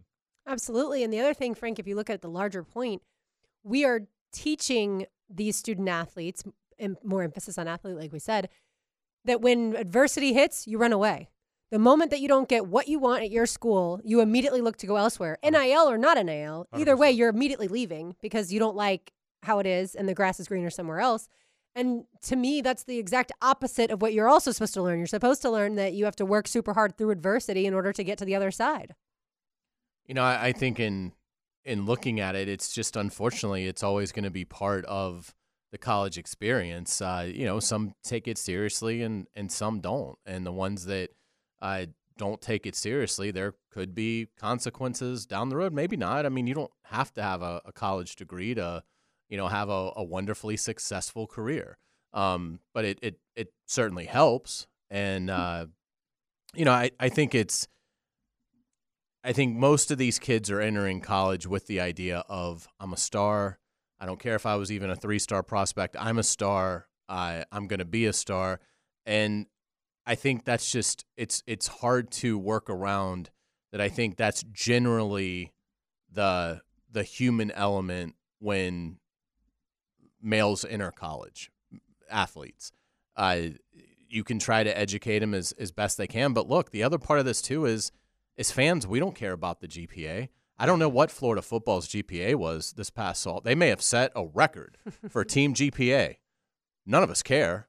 Absolutely. 0.47 1.03
And 1.03 1.13
the 1.13 1.21
other 1.21 1.35
thing, 1.35 1.55
Frank, 1.55 1.79
if 1.79 1.87
you 1.87 1.95
look 1.95 2.09
at 2.09 2.23
the 2.23 2.31
larger 2.31 2.63
point, 2.63 3.03
we 3.63 3.85
are 3.85 4.03
teaching 4.33 5.07
these 5.29 5.57
student 5.57 5.89
athletes, 5.89 6.45
and 6.79 6.97
more 7.03 7.23
emphasis 7.23 7.59
on 7.59 7.69
athlete, 7.69 7.97
like 7.97 8.13
we 8.13 8.19
said, 8.19 8.49
that 9.25 9.41
when 9.41 9.75
adversity 9.77 10.33
hits, 10.33 10.67
you 10.67 10.79
run 10.79 10.93
away. 10.93 11.29
The 11.71 11.79
moment 11.79 12.13
that 12.13 12.21
you 12.21 12.29
don't 12.29 12.49
get 12.49 12.67
what 12.69 12.87
you 12.87 12.99
want 12.99 13.25
at 13.25 13.31
your 13.31 13.47
school, 13.47 14.01
you 14.05 14.21
immediately 14.21 14.61
look 14.61 14.77
to 14.79 14.87
go 14.87 14.97
elsewhere. 14.97 15.37
NIL 15.43 15.91
or 15.91 15.99
not 15.99 16.17
NIL, 16.25 16.69
either 16.77 16.97
way, 16.97 17.13
100%. 17.13 17.17
you're 17.17 17.29
immediately 17.29 17.67
leaving 17.67 18.15
because 18.23 18.53
you 18.53 18.61
don't 18.61 18.77
like 18.77 19.13
how 19.43 19.59
it 19.59 19.67
is 19.67 19.95
and 19.95 20.09
the 20.09 20.15
grass 20.15 20.39
is 20.39 20.47
greener 20.47 20.71
somewhere 20.71 21.01
else. 21.01 21.29
And 21.75 22.05
to 22.23 22.37
me, 22.37 22.63
that's 22.63 22.85
the 22.85 22.99
exact 22.99 23.33
opposite 23.43 23.91
of 23.91 24.01
what 24.01 24.15
you're 24.15 24.29
also 24.29 24.53
supposed 24.53 24.75
to 24.75 24.83
learn. 24.83 24.99
You're 24.99 25.07
supposed 25.07 25.43
to 25.43 25.51
learn 25.51 25.75
that 25.75 25.93
you 25.93 26.05
have 26.07 26.17
to 26.17 26.25
work 26.25 26.49
super 26.49 26.73
hard 26.73 26.97
through 26.97 27.11
adversity 27.11 27.67
in 27.67 27.75
order 27.75 27.93
to 27.93 28.05
get 28.05 28.17
to 28.19 28.25
the 28.25 28.35
other 28.35 28.51
side. 28.51 28.95
You 30.07 30.15
know, 30.15 30.23
I, 30.23 30.47
I 30.47 30.53
think 30.53 30.81
in 30.81 31.13
in 31.67 31.85
looking 31.85 32.21
at 32.21 32.35
it, 32.35 32.49
it's 32.49 32.73
just 32.73 32.97
unfortunately 32.97 33.67
it's 33.67 33.83
always 33.83 34.13
going 34.13 34.25
to 34.25 34.31
be 34.31 34.45
part 34.45 34.85
of 34.87 35.35
the 35.73 35.79
college 35.79 36.17
experience. 36.17 37.03
Uh, 37.03 37.29
you 37.31 37.45
know, 37.45 37.61
some 37.61 37.93
take 38.03 38.29
it 38.29 38.39
seriously 38.39 39.03
and 39.03 39.27
and 39.35 39.51
some 39.53 39.81
don't, 39.81 40.17
and 40.25 40.47
the 40.47 40.53
ones 40.53 40.87
that 40.87 41.11
uh, 41.61 41.87
don't 42.17 42.41
take 42.41 42.67
it 42.67 42.77
seriously, 42.77 43.31
there 43.31 43.55
could 43.71 43.95
be 43.95 44.29
consequences 44.39 45.27
down 45.27 45.49
the 45.49 45.57
road. 45.57 45.73
Maybe 45.73 45.97
not. 45.97 46.25
I 46.25 46.29
mean, 46.29 46.47
you 46.47 46.55
don't 46.55 46.71
have 46.85 47.13
to 47.15 47.23
have 47.23 47.43
a, 47.43 47.61
a 47.65 47.73
college 47.73 48.17
degree 48.17 48.55
to, 48.55 48.83
you 49.29 49.37
know, 49.37 49.49
have 49.49 49.69
a, 49.69 49.93
a 49.97 50.05
wonderfully 50.05 50.57
successful 50.57 51.27
career. 51.27 51.79
Um, 52.15 52.61
but 52.73 52.85
it, 52.85 52.99
it 53.03 53.19
it 53.35 53.53
certainly 53.67 54.07
helps, 54.07 54.67
and 54.89 55.29
uh, 55.29 55.67
you 56.55 56.65
know, 56.65 56.73
I, 56.73 56.93
I 56.99 57.09
think 57.09 57.35
it's 57.35 57.67
I 59.27 59.33
think 59.33 59.57
most 59.57 59.91
of 59.91 59.99
these 59.99 60.21
kids 60.21 60.53
are 60.53 60.61
entering 60.61 61.01
college 61.01 61.49
with 61.49 61.67
the 61.67 61.81
idea 61.81 62.23
of 62.29 62.69
I'm 62.79 62.93
a 62.93 62.97
star. 62.97 63.59
I 63.99 64.07
don't 64.07 64.21
care 64.21 64.37
if 64.37 64.47
I 64.47 64.55
was 64.55 64.71
even 64.71 64.89
a 64.89 64.95
three 64.95 65.19
star 65.19 65.43
prospect. 65.43 65.97
I'm 65.99 66.19
a 66.19 66.23
star. 66.23 66.87
I 67.09 67.45
I'm 67.51 67.67
going 67.67 67.81
to 67.81 67.85
be 67.85 68.07
a 68.07 68.13
star, 68.13 68.61
and 69.05 69.47
I 70.07 70.15
think 70.15 70.45
that's 70.45 70.71
just 70.71 71.05
it's 71.17 71.43
it's 71.45 71.67
hard 71.67 72.13
to 72.13 72.39
work 72.39 72.71
around. 72.71 73.31
That 73.73 73.81
I 73.81 73.89
think 73.89 74.17
that's 74.17 74.45
generally 74.53 75.53
the 76.13 76.61
the 76.89 77.03
human 77.03 77.51
element 77.51 78.15
when 78.39 78.99
males 80.23 80.65
enter 80.65 80.93
college 80.93 81.51
athletes. 82.09 82.71
Uh, 83.17 83.39
you 84.09 84.23
can 84.23 84.39
try 84.39 84.63
to 84.63 84.79
educate 84.79 85.19
them 85.19 85.35
as, 85.35 85.51
as 85.59 85.73
best 85.73 85.99
they 85.99 86.07
can, 86.07 86.33
but 86.33 86.49
look, 86.49 86.71
the 86.71 86.85
other 86.85 86.99
part 86.99 87.19
of 87.19 87.25
this 87.25 87.43
too 87.43 87.65
is 87.65 87.91
as 88.39 88.51
fans, 88.51 88.87
we 88.87 88.99
don't 89.01 89.15
care 89.15 89.33
about 89.33 89.61
the 89.61 89.69
GPA. 89.69 90.29
I 90.59 90.67
don't 90.67 90.79
know 90.79 90.89
what 90.89 91.11
Florida 91.11 91.43
football's 91.43 91.89
GPA 91.89 92.35
was 92.37 92.73
this 92.73 92.91
past 92.91 93.25
fall. 93.25 93.41
They 93.41 93.55
may 93.55 93.69
have 93.69 93.83
set 93.83 94.13
a 94.17 94.25
record 94.25 94.79
for 95.09 95.25
team 95.25 95.55
GPA. 95.55 96.17
None 96.87 97.03
of 97.03 97.11
us 97.11 97.23
care. 97.23 97.69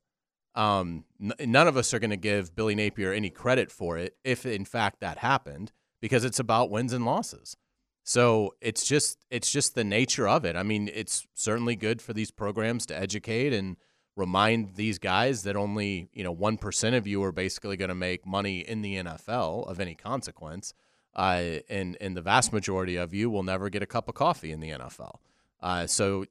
Um, 0.56 1.06
n- 1.22 1.52
none 1.52 1.68
of 1.68 1.78
us 1.78 1.94
are 1.94 2.00
going 2.00 2.12
to 2.12 2.18
give 2.18 2.56
Billy 2.56 2.76
Napier 2.76 3.12
any 3.12 3.30
credit 3.30 3.72
for 3.72 3.98
it 3.98 4.16
if, 4.24 4.46
in 4.46 4.66
fact, 4.66 5.02
that 5.02 5.20
happened, 5.20 5.72
because 6.02 6.24
it's 6.24 6.40
about 6.40 6.70
wins 6.70 6.94
and 6.94 7.06
losses. 7.06 7.58
So 8.04 8.56
it's 8.62 8.88
just 8.88 9.26
it's 9.30 9.52
just 9.52 9.76
the 9.76 9.84
nature 9.84 10.30
of 10.30 10.46
it. 10.46 10.56
I 10.56 10.64
mean, 10.64 10.90
it's 10.94 11.28
certainly 11.34 11.76
good 11.76 12.02
for 12.02 12.14
these 12.14 12.32
programs 12.32 12.86
to 12.86 12.98
educate 12.98 13.52
and 13.52 13.76
remind 14.18 14.76
these 14.76 14.98
guys 15.00 15.44
that 15.44 15.56
only 15.56 16.10
you 16.12 16.24
know 16.24 16.32
one 16.32 16.58
percent 16.58 16.96
of 16.96 17.08
you 17.08 17.24
are 17.24 17.32
basically 17.32 17.78
going 17.78 17.90
to 17.90 17.96
make 17.96 18.26
money 18.26 18.60
in 18.60 18.82
the 18.82 18.96
NFL 18.96 19.70
of 19.70 19.80
any 19.80 19.96
consequence, 19.96 20.74
uh, 21.16 21.60
and 21.70 21.96
and 22.02 22.18
the 22.18 22.22
vast 22.22 22.52
majority 22.52 22.98
of 22.98 23.14
you 23.14 23.30
will 23.30 23.44
never 23.44 23.70
get 23.70 23.82
a 23.82 23.86
cup 23.86 24.10
of 24.10 24.16
coffee 24.16 24.52
in 24.52 24.60
the 24.60 24.72
NFL. 24.72 25.20
Uh, 25.62 25.88
so, 25.88 26.26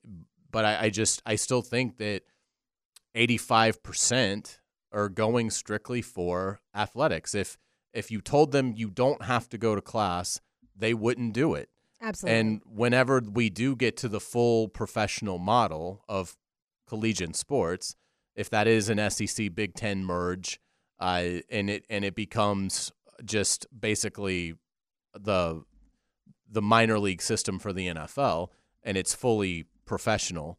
but 0.51 0.64
I, 0.64 0.82
I 0.82 0.91
just 0.91 1.22
I 1.24 1.37
still 1.37 1.62
think 1.62 1.97
that 1.99 2.22
eighty 3.14 3.39
five 3.39 3.82
percent 3.82 4.61
are 4.93 5.09
going 5.09 5.51
strictly 5.51 6.03
for 6.03 6.61
athletics. 6.74 7.34
If 7.34 7.57
if 7.95 8.11
you 8.11 8.20
told 8.20 8.53
them 8.53 8.74
you 8.76 8.91
don't 8.91 9.22
have 9.22 9.49
to 9.51 9.59
go 9.59 9.74
to 9.74 9.80
class, 9.80 10.41
they 10.76 10.93
wouldn't 10.93 11.32
do 11.32 11.55
it. 11.55 11.70
Absolutely. 12.03 12.39
And 12.39 12.61
whenever 12.66 13.20
we 13.20 13.49
do 13.49 13.74
get 13.74 13.97
to 13.99 14.09
the 14.09 14.20
full 14.20 14.68
professional 14.68 15.39
model 15.39 16.05
of 16.09 16.37
collegiate 16.87 17.37
sports, 17.37 17.97
if 18.34 18.51
that 18.51 18.66
is 18.66 18.89
an 18.89 19.11
SEC 19.11 19.55
Big 19.55 19.74
Ten 19.74 20.05
merge, 20.05 20.61
uh, 21.01 21.41
and 21.51 21.70
it 21.70 21.84
and 21.91 22.05
it 22.05 22.14
becomes 22.14 22.93
just 23.24 23.66
basically 23.78 24.55
the 25.14 25.62
the 26.49 26.62
minor 26.62 26.99
league 26.99 27.22
system 27.22 27.59
for 27.59 27.72
the 27.72 27.89
NFL, 27.89 28.49
and 28.82 28.97
it's 28.97 29.14
fully 29.14 29.66
professional. 29.84 30.59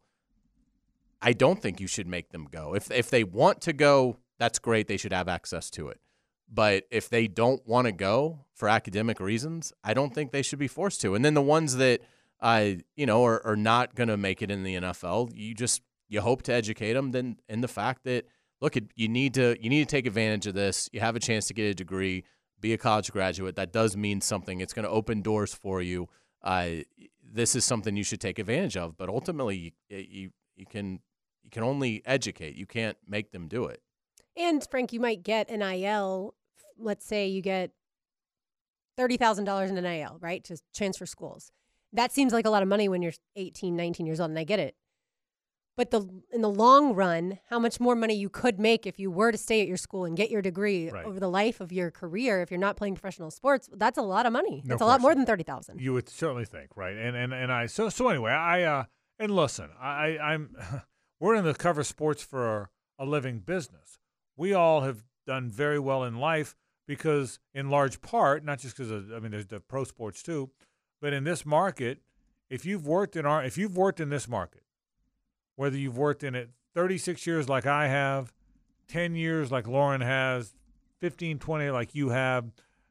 I 1.22 1.34
don't 1.34 1.62
think 1.62 1.80
you 1.80 1.88
should 1.88 2.08
make 2.08 2.30
them 2.30 2.48
go. 2.50 2.76
If 2.76 2.92
if 2.92 3.10
they 3.10 3.24
want 3.24 3.62
to 3.62 3.74
go, 3.74 4.18
that's 4.38 4.60
great. 4.60 4.88
They 4.88 4.98
should 4.98 5.14
have 5.14 5.28
access 5.28 5.70
to 5.72 5.90
it. 5.90 6.00
But 6.50 6.86
if 6.92 7.10
they 7.10 7.28
don't 7.28 7.66
want 7.68 7.88
to 7.88 7.92
go 7.92 8.46
for 8.54 8.70
academic 8.70 9.20
reasons, 9.20 9.74
I 9.84 9.94
don't 9.94 10.14
think 10.14 10.32
they 10.32 10.42
should 10.42 10.60
be 10.60 10.68
forced 10.68 11.02
to. 11.02 11.14
And 11.14 11.26
then 11.26 11.34
the 11.34 11.42
ones 11.42 11.76
that 11.78 12.02
uh, 12.40 12.72
you 12.96 13.06
know 13.06 13.26
are, 13.26 13.46
are 13.46 13.56
not 13.56 13.96
going 13.96 14.10
to 14.10 14.18
make 14.18 14.42
it 14.42 14.52
in 14.52 14.64
the 14.64 14.76
NFL, 14.76 15.32
you 15.36 15.54
just 15.54 15.82
you 16.10 16.22
hope 16.22 16.44
to 16.44 16.54
educate 16.54 16.94
them. 16.94 17.12
Then 17.12 17.38
in 17.50 17.62
the 17.62 17.68
fact 17.68 18.04
that 18.06 18.26
look, 18.62 18.76
you 18.96 19.08
need 19.08 19.34
to 19.36 19.56
you 19.62 19.70
need 19.70 19.88
to 19.88 19.96
take 19.96 20.06
advantage 20.06 20.48
of 20.48 20.54
this. 20.54 20.90
You 20.92 21.00
have 21.00 21.16
a 21.16 21.20
chance 21.20 21.48
to 21.48 21.54
get 21.54 21.66
a 21.66 21.74
degree, 21.74 22.24
be 22.60 22.74
a 22.74 22.78
college 22.78 23.12
graduate. 23.12 23.56
That 23.56 23.72
does 23.72 23.96
mean 23.96 24.22
something. 24.22 24.62
It's 24.62 24.74
going 24.74 24.86
to 24.86 24.92
open 24.92 25.22
doors 25.22 25.54
for 25.54 25.82
you. 25.82 26.08
Uh, 26.44 26.70
this 27.24 27.56
is 27.56 27.66
something 27.66 27.96
you 27.96 28.04
should 28.04 28.22
take 28.22 28.40
advantage 28.40 28.78
of. 28.78 28.98
But 28.98 29.10
ultimately, 29.10 29.74
you, 29.90 29.98
you 29.98 30.30
you 30.56 30.66
can 30.66 31.00
you 31.44 31.50
can 31.50 31.64
only 31.64 32.02
educate. 32.06 32.56
You 32.56 32.66
can't 32.66 32.98
make 33.08 33.32
them 33.32 33.48
do 33.48 33.66
it. 33.66 33.82
And 34.36 34.66
Frank, 34.70 34.94
you 34.94 35.00
might 35.00 35.24
get 35.24 35.50
an 35.50 35.62
IL. 35.62 36.36
Let's 36.78 37.06
say 37.06 37.28
you 37.28 37.42
get 37.42 37.72
thirty 38.96 39.18
thousand 39.18 39.46
dollars 39.46 39.72
in 39.72 39.78
an 39.78 39.86
IL, 39.86 40.18
right, 40.22 40.44
to 40.46 40.58
transfer 40.76 41.06
schools. 41.06 41.52
That 41.94 42.12
seems 42.12 42.34
like 42.34 42.46
a 42.46 42.50
lot 42.50 42.64
of 42.64 42.68
money 42.68 42.90
when 42.90 43.02
you're 43.02 43.14
18, 43.38 43.76
19 43.76 44.06
years 44.06 44.20
old, 44.20 44.30
and 44.30 44.38
I 44.38 44.44
get 44.44 44.60
it. 44.60 44.76
But 45.78 45.92
the 45.92 46.10
in 46.34 46.42
the 46.42 46.50
long 46.50 46.96
run, 46.96 47.40
how 47.50 47.60
much 47.60 47.80
more 47.80 47.96
money 47.96 48.16
you 48.16 48.30
could 48.30 48.60
make 48.60 48.88
if 48.88 49.00
you 49.00 49.10
were 49.12 49.32
to 49.32 49.38
stay 49.38 49.62
at 49.62 49.68
your 49.68 49.78
school 49.78 50.06
and 50.06 50.18
get 50.18 50.32
your 50.32 50.42
degree 50.42 50.90
Right. 50.90 51.06
over 51.06 51.20
the 51.20 51.30
life 51.30 51.62
of 51.62 51.72
your 51.72 51.92
career, 51.92 52.42
if 52.42 52.50
you're 52.50 52.60
not 52.60 52.76
playing 52.78 52.96
professional 52.96 53.30
sports, 53.30 53.70
that's 53.72 53.98
a 53.98 54.02
lot 54.02 54.26
of 54.26 54.34
money. 54.34 54.64
No 54.66 54.70
That's 54.74 54.82
a 54.82 54.86
lot 54.86 55.02
more 55.02 55.14
than 55.14 55.26
thirty 55.26 55.44
thousand. 55.44 55.80
You 55.80 55.94
would 55.94 56.10
certainly 56.10 56.46
think, 56.46 56.76
right? 56.76 56.98
And 56.98 57.16
and 57.16 57.32
and 57.32 57.52
I 57.52 57.68
so 57.68 57.90
so 57.90 58.10
anyway, 58.10 58.32
I 58.32 58.64
uh 58.64 58.84
and 59.20 59.32
listen, 59.36 59.70
I 59.80 60.18
I'm 60.18 60.56
we're 61.20 61.36
in 61.36 61.46
the 61.46 61.54
cover 61.54 61.84
sports 61.84 62.24
for 62.24 62.70
a 62.98 63.06
living 63.06 63.40
business. 63.40 64.00
We 64.36 64.54
all 64.54 64.82
have 64.82 65.04
done 65.28 65.50
very 65.52 65.78
well 65.80 66.04
in 66.04 66.18
life 66.18 66.56
because, 66.88 67.38
in 67.54 67.70
large 67.70 68.02
part, 68.02 68.44
not 68.44 68.60
just 68.60 68.76
because 68.76 68.90
of 68.90 69.12
I 69.14 69.20
mean, 69.20 69.30
there's 69.32 69.46
the 69.48 69.60
pro 69.60 69.84
sports 69.84 70.24
too, 70.24 70.50
but 71.02 71.14
in 71.14 71.24
this 71.24 71.46
market, 71.46 72.00
if 72.50 72.66
you've 72.66 72.88
worked 72.88 73.16
in 73.16 73.28
our 73.28 73.44
if 73.44 73.60
you've 73.60 73.78
worked 73.78 74.00
in 74.00 74.10
this 74.10 74.28
market, 74.28 74.64
whether 75.58 75.76
you've 75.76 75.98
worked 75.98 76.24
in 76.24 76.36
it 76.36 76.52
36 76.74 77.28
years 77.28 77.50
like 77.50 77.66
I 77.66 77.88
have, 77.88 78.32
10 78.88 79.16
years 79.16 79.52
like 79.52 79.68
Lauren 79.68 80.00
has, 80.02 80.54
15, 81.00 81.40
20 81.40 81.70
like 81.72 81.94
you 81.94 82.10
have, 82.10 82.46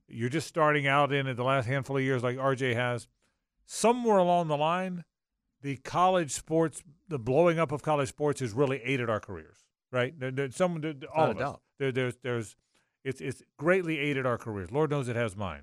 you're 0.09 0.29
just 0.29 0.47
starting 0.47 0.87
out 0.87 1.13
in 1.13 1.27
it 1.27 1.35
the 1.35 1.45
last 1.45 1.67
handful 1.67 1.97
of 1.97 2.03
years 2.03 2.23
like 2.23 2.37
RJ 2.37 2.75
has, 2.75 3.09
somewhere 3.65 4.19
along 4.19 4.49
the 4.49 4.57
line, 4.57 5.05
the 5.63 5.77
college 5.77 6.33
sports, 6.33 6.83
the 7.09 7.19
blowing 7.19 7.59
up 7.59 7.73
of 7.73 7.83
college 7.83 8.09
sports 8.09 8.41
has 8.41 8.53
really 8.53 8.83
aided 8.83 9.09
our 9.09 9.21
careers, 9.21 9.59
right? 9.91 10.19
There, 10.19 10.33
there, 10.33 10.51
some, 10.51 10.81
there, 10.81 10.95
all 11.15 11.31
of 11.31 11.37
us. 11.37 11.41
doubt. 11.41 11.61
There, 11.79 11.93
there's, 11.93 12.17
there's, 12.23 12.57
it's, 13.05 13.21
it's 13.21 13.43
greatly 13.57 13.99
aided 13.99 14.27
our 14.27 14.39
careers. 14.39 14.73
Lord 14.73 14.91
knows 14.91 15.09
it 15.09 15.17
has 15.17 15.37
mine. 15.37 15.63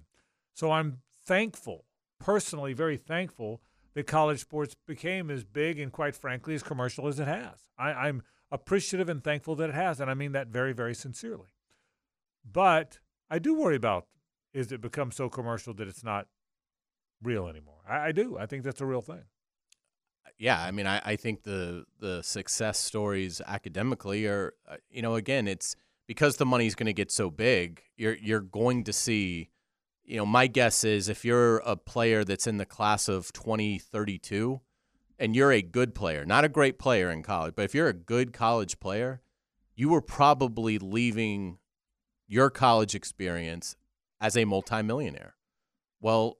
So 0.53 0.71
I'm 0.71 0.99
thankful, 1.25 1.85
personally, 2.19 2.71
very 2.73 2.95
thankful 2.97 3.61
that 3.93 4.07
college 4.07 4.39
sports 4.39 4.75
became 4.87 5.29
as 5.29 5.43
big 5.43 5.79
and, 5.79 5.91
quite 5.91 6.15
frankly, 6.15 6.55
as 6.55 6.63
commercial 6.63 7.07
as 7.07 7.19
it 7.19 7.27
has. 7.27 7.59
I, 7.77 7.91
I'm 7.91 8.23
appreciative 8.51 9.09
and 9.09 9.23
thankful 9.23 9.55
that 9.55 9.69
it 9.69 9.75
has, 9.75 9.99
and 9.99 10.09
I 10.09 10.13
mean 10.13 10.31
that 10.33 10.47
very, 10.47 10.73
very 10.73 10.95
sincerely. 10.95 11.53
But 12.49 12.99
I 13.29 13.39
do 13.39 13.55
worry 13.55 13.75
about 13.75 14.07
is 14.53 14.71
it 14.71 14.81
become 14.81 15.11
so 15.11 15.29
commercial 15.29 15.73
that 15.73 15.87
it's 15.87 16.03
not 16.03 16.27
real 17.21 17.47
anymore. 17.47 17.81
I, 17.87 18.07
I 18.07 18.11
do. 18.11 18.37
I 18.37 18.45
think 18.45 18.63
that's 18.63 18.81
a 18.81 18.85
real 18.85 19.01
thing. 19.01 19.23
yeah, 20.37 20.61
I 20.61 20.71
mean, 20.71 20.87
I, 20.87 21.01
I 21.03 21.15
think 21.15 21.43
the 21.43 21.85
the 21.99 22.21
success 22.21 22.79
stories 22.79 23.41
academically 23.45 24.27
are, 24.27 24.53
uh, 24.67 24.77
you 24.89 25.01
know, 25.01 25.15
again, 25.15 25.47
it's 25.47 25.75
because 26.07 26.37
the 26.37 26.45
money's 26.45 26.75
going 26.75 26.87
to 26.87 26.93
get 26.93 27.11
so 27.11 27.29
big. 27.29 27.81
You're 27.97 28.15
you're 28.15 28.41
going 28.41 28.83
to 28.83 28.93
see 28.93 29.49
you 30.05 30.17
know, 30.17 30.25
my 30.25 30.47
guess 30.47 30.83
is 30.83 31.09
if 31.09 31.23
you're 31.23 31.57
a 31.59 31.75
player 31.75 32.23
that's 32.23 32.47
in 32.47 32.57
the 32.57 32.65
class 32.65 33.07
of 33.07 33.31
2032 33.33 34.59
and 35.17 35.35
you're 35.35 35.51
a 35.51 35.61
good 35.61 35.95
player, 35.95 36.25
not 36.25 36.43
a 36.43 36.49
great 36.49 36.77
player 36.77 37.09
in 37.09 37.23
college, 37.23 37.53
but 37.55 37.65
if 37.65 37.73
you're 37.73 37.87
a 37.87 37.93
good 37.93 38.33
college 38.33 38.79
player, 38.79 39.21
you 39.75 39.89
were 39.89 40.01
probably 40.01 40.77
leaving 40.77 41.57
your 42.27 42.49
college 42.49 42.95
experience 42.95 43.75
as 44.19 44.35
a 44.37 44.45
multimillionaire. 44.45 45.35
Well, 46.01 46.37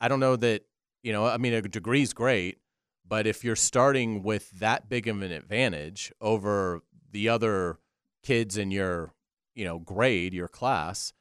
I 0.00 0.08
don't 0.08 0.20
know 0.20 0.36
that, 0.36 0.62
you 1.02 1.12
know, 1.12 1.26
I 1.26 1.36
mean, 1.36 1.54
a 1.54 1.62
degree's 1.62 2.12
great, 2.12 2.58
but 3.06 3.26
if 3.26 3.44
you're 3.44 3.56
starting 3.56 4.22
with 4.22 4.50
that 4.58 4.88
big 4.88 5.06
of 5.06 5.20
an 5.22 5.32
advantage 5.32 6.12
over 6.20 6.82
the 7.10 7.28
other 7.28 7.78
kids 8.22 8.56
in 8.56 8.70
your, 8.70 9.12
you 9.54 9.64
know, 9.64 9.78
grade, 9.78 10.32
your 10.32 10.48
class, 10.48 11.12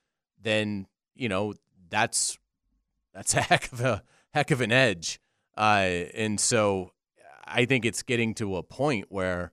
then, 0.42 0.88
you 1.16 1.28
know, 1.28 1.54
that's 1.92 2.38
that's 3.14 3.34
a 3.36 3.42
heck 3.42 3.72
of 3.72 3.82
a 3.82 4.04
heck 4.34 4.50
of 4.52 4.62
an 4.62 4.72
edge. 4.72 5.20
Uh, 5.58 6.08
and 6.16 6.40
so 6.40 6.92
I 7.46 7.66
think 7.66 7.86
it's 7.86 8.02
getting 8.04 8.34
to 8.36 8.56
a 8.56 8.64
point 8.64 9.08
where 9.10 9.52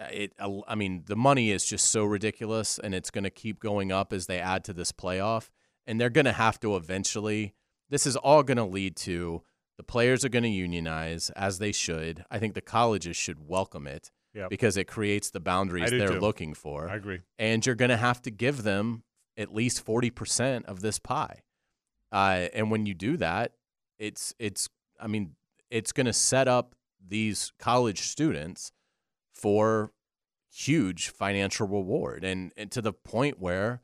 uh, 0.00 0.06
it 0.10 0.32
I 0.66 0.74
mean 0.74 1.04
the 1.06 1.16
money 1.16 1.50
is 1.50 1.64
just 1.64 1.90
so 1.90 2.04
ridiculous 2.04 2.78
and 2.78 2.94
it's 2.94 3.10
going 3.10 3.24
to 3.24 3.30
keep 3.30 3.60
going 3.60 3.92
up 3.92 4.12
as 4.12 4.26
they 4.26 4.38
add 4.38 4.64
to 4.64 4.72
this 4.72 4.92
playoff 4.92 5.50
and 5.86 6.00
they're 6.00 6.10
going 6.10 6.24
to 6.24 6.32
have 6.32 6.58
to 6.60 6.76
eventually 6.76 7.54
this 7.90 8.06
is 8.06 8.16
all 8.16 8.42
going 8.42 8.56
to 8.56 8.64
lead 8.64 8.96
to 8.96 9.42
the 9.76 9.82
players 9.82 10.24
are 10.24 10.28
going 10.28 10.44
to 10.44 10.48
unionize 10.48 11.30
as 11.30 11.58
they 11.58 11.72
should. 11.72 12.24
I 12.30 12.38
think 12.38 12.54
the 12.54 12.60
colleges 12.60 13.16
should 13.16 13.48
welcome 13.48 13.86
it 13.86 14.10
Yep. 14.34 14.50
because 14.50 14.76
it 14.76 14.88
creates 14.88 15.30
the 15.30 15.38
boundaries 15.38 15.90
they're 15.90 16.08
too. 16.08 16.18
looking 16.18 16.54
for. 16.54 16.88
I 16.88 16.96
agree. 16.96 17.20
And 17.38 17.64
you're 17.64 17.76
going 17.76 17.90
to 17.90 17.96
have 17.96 18.20
to 18.22 18.32
give 18.32 18.64
them 18.64 19.04
at 19.36 19.54
least 19.54 19.84
40% 19.84 20.64
of 20.64 20.80
this 20.80 20.98
pie. 20.98 21.42
Uh, 22.12 22.48
and 22.54 22.70
when 22.70 22.86
you 22.86 22.94
do 22.94 23.16
that, 23.16 23.52
it's 23.98 24.34
it's 24.38 24.68
I 25.00 25.06
mean, 25.06 25.32
it's 25.70 25.92
going 25.92 26.06
to 26.06 26.12
set 26.12 26.48
up 26.48 26.74
these 27.04 27.52
college 27.58 28.02
students 28.02 28.72
for 29.32 29.92
huge 30.52 31.08
financial 31.08 31.66
reward 31.66 32.24
and, 32.24 32.52
and 32.56 32.70
to 32.70 32.80
the 32.80 32.92
point 32.92 33.40
where 33.40 33.82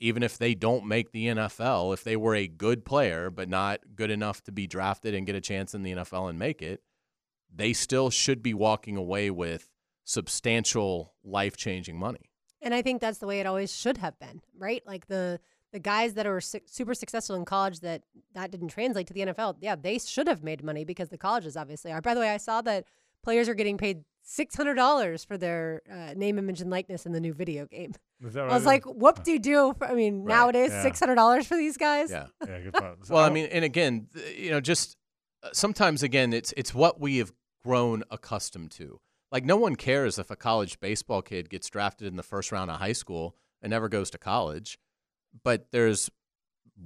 even 0.00 0.24
if 0.24 0.36
they 0.36 0.54
don't 0.54 0.84
make 0.84 1.12
the 1.12 1.26
NFL, 1.26 1.94
if 1.94 2.02
they 2.02 2.16
were 2.16 2.34
a 2.34 2.48
good 2.48 2.84
player 2.84 3.30
but 3.30 3.48
not 3.48 3.80
good 3.94 4.10
enough 4.10 4.42
to 4.42 4.52
be 4.52 4.66
drafted 4.66 5.14
and 5.14 5.24
get 5.24 5.36
a 5.36 5.40
chance 5.40 5.72
in 5.72 5.84
the 5.84 5.92
NFL 5.92 6.28
and 6.28 6.38
make 6.38 6.60
it, 6.60 6.82
they 7.54 7.72
still 7.72 8.10
should 8.10 8.42
be 8.42 8.52
walking 8.52 8.96
away 8.96 9.30
with 9.30 9.70
substantial 10.02 11.14
life-changing 11.22 11.96
money. 11.96 12.32
And 12.64 12.74
I 12.74 12.82
think 12.82 13.00
that's 13.00 13.18
the 13.18 13.26
way 13.26 13.38
it 13.40 13.46
always 13.46 13.72
should 13.74 13.98
have 13.98 14.18
been, 14.18 14.40
right? 14.58 14.82
Like 14.86 15.06
the 15.06 15.38
the 15.72 15.78
guys 15.80 16.14
that 16.14 16.26
are 16.26 16.40
su- 16.40 16.60
super 16.66 16.94
successful 16.94 17.36
in 17.36 17.44
college 17.44 17.80
that 17.80 18.02
that 18.32 18.50
didn't 18.50 18.68
translate 18.68 19.06
to 19.08 19.12
the 19.12 19.20
NFL, 19.20 19.56
yeah, 19.60 19.76
they 19.76 19.98
should 19.98 20.26
have 20.28 20.42
made 20.42 20.64
money 20.64 20.84
because 20.84 21.10
the 21.10 21.18
colleges 21.18 21.56
obviously 21.56 21.92
are. 21.92 22.00
By 22.00 22.14
the 22.14 22.20
way, 22.20 22.30
I 22.30 22.38
saw 22.38 22.62
that 22.62 22.84
players 23.22 23.48
are 23.48 23.54
getting 23.54 23.76
paid 23.76 24.04
six 24.22 24.54
hundred 24.54 24.74
dollars 24.74 25.24
for 25.24 25.36
their 25.36 25.82
uh, 25.92 26.14
name, 26.14 26.38
image, 26.38 26.60
and 26.60 26.70
likeness 26.70 27.04
in 27.06 27.12
the 27.12 27.20
new 27.20 27.34
video 27.34 27.66
game. 27.66 27.92
Is 28.24 28.32
that 28.34 28.44
I 28.44 28.46
right? 28.46 28.54
was 28.54 28.64
like, 28.64 28.84
whoop 28.86 29.22
de 29.24 29.38
doo. 29.38 29.74
I 29.82 29.94
mean, 29.94 30.22
Right, 30.22 30.34
nowadays 30.34 30.70
yeah. 30.70 30.82
six 30.82 30.98
hundred 31.00 31.16
dollars 31.16 31.46
for 31.46 31.56
these 31.56 31.76
guys. 31.76 32.10
Yeah. 32.10 32.26
yeah, 32.48 32.60
good 32.60 32.72
point. 32.72 33.06
So 33.06 33.14
Well, 33.14 33.24
I 33.24 33.30
mean, 33.30 33.46
and 33.46 33.64
again, 33.64 34.06
you 34.36 34.50
know, 34.50 34.60
just 34.60 34.96
uh, 35.42 35.50
sometimes 35.52 36.02
again, 36.02 36.32
it's 36.32 36.54
it's 36.56 36.72
what 36.72 37.00
we 37.00 37.18
have 37.18 37.32
grown 37.64 38.04
accustomed 38.10 38.70
to. 38.72 39.00
Like 39.34 39.44
no 39.44 39.56
one 39.56 39.74
cares 39.74 40.16
if 40.20 40.30
a 40.30 40.36
college 40.36 40.78
baseball 40.78 41.20
kid 41.20 41.50
gets 41.50 41.68
drafted 41.68 42.06
in 42.06 42.14
the 42.14 42.22
first 42.22 42.52
round 42.52 42.70
of 42.70 42.78
high 42.78 42.92
school 42.92 43.34
and 43.60 43.70
never 43.70 43.88
goes 43.88 44.08
to 44.10 44.18
college, 44.18 44.78
but 45.42 45.66
there's 45.72 46.08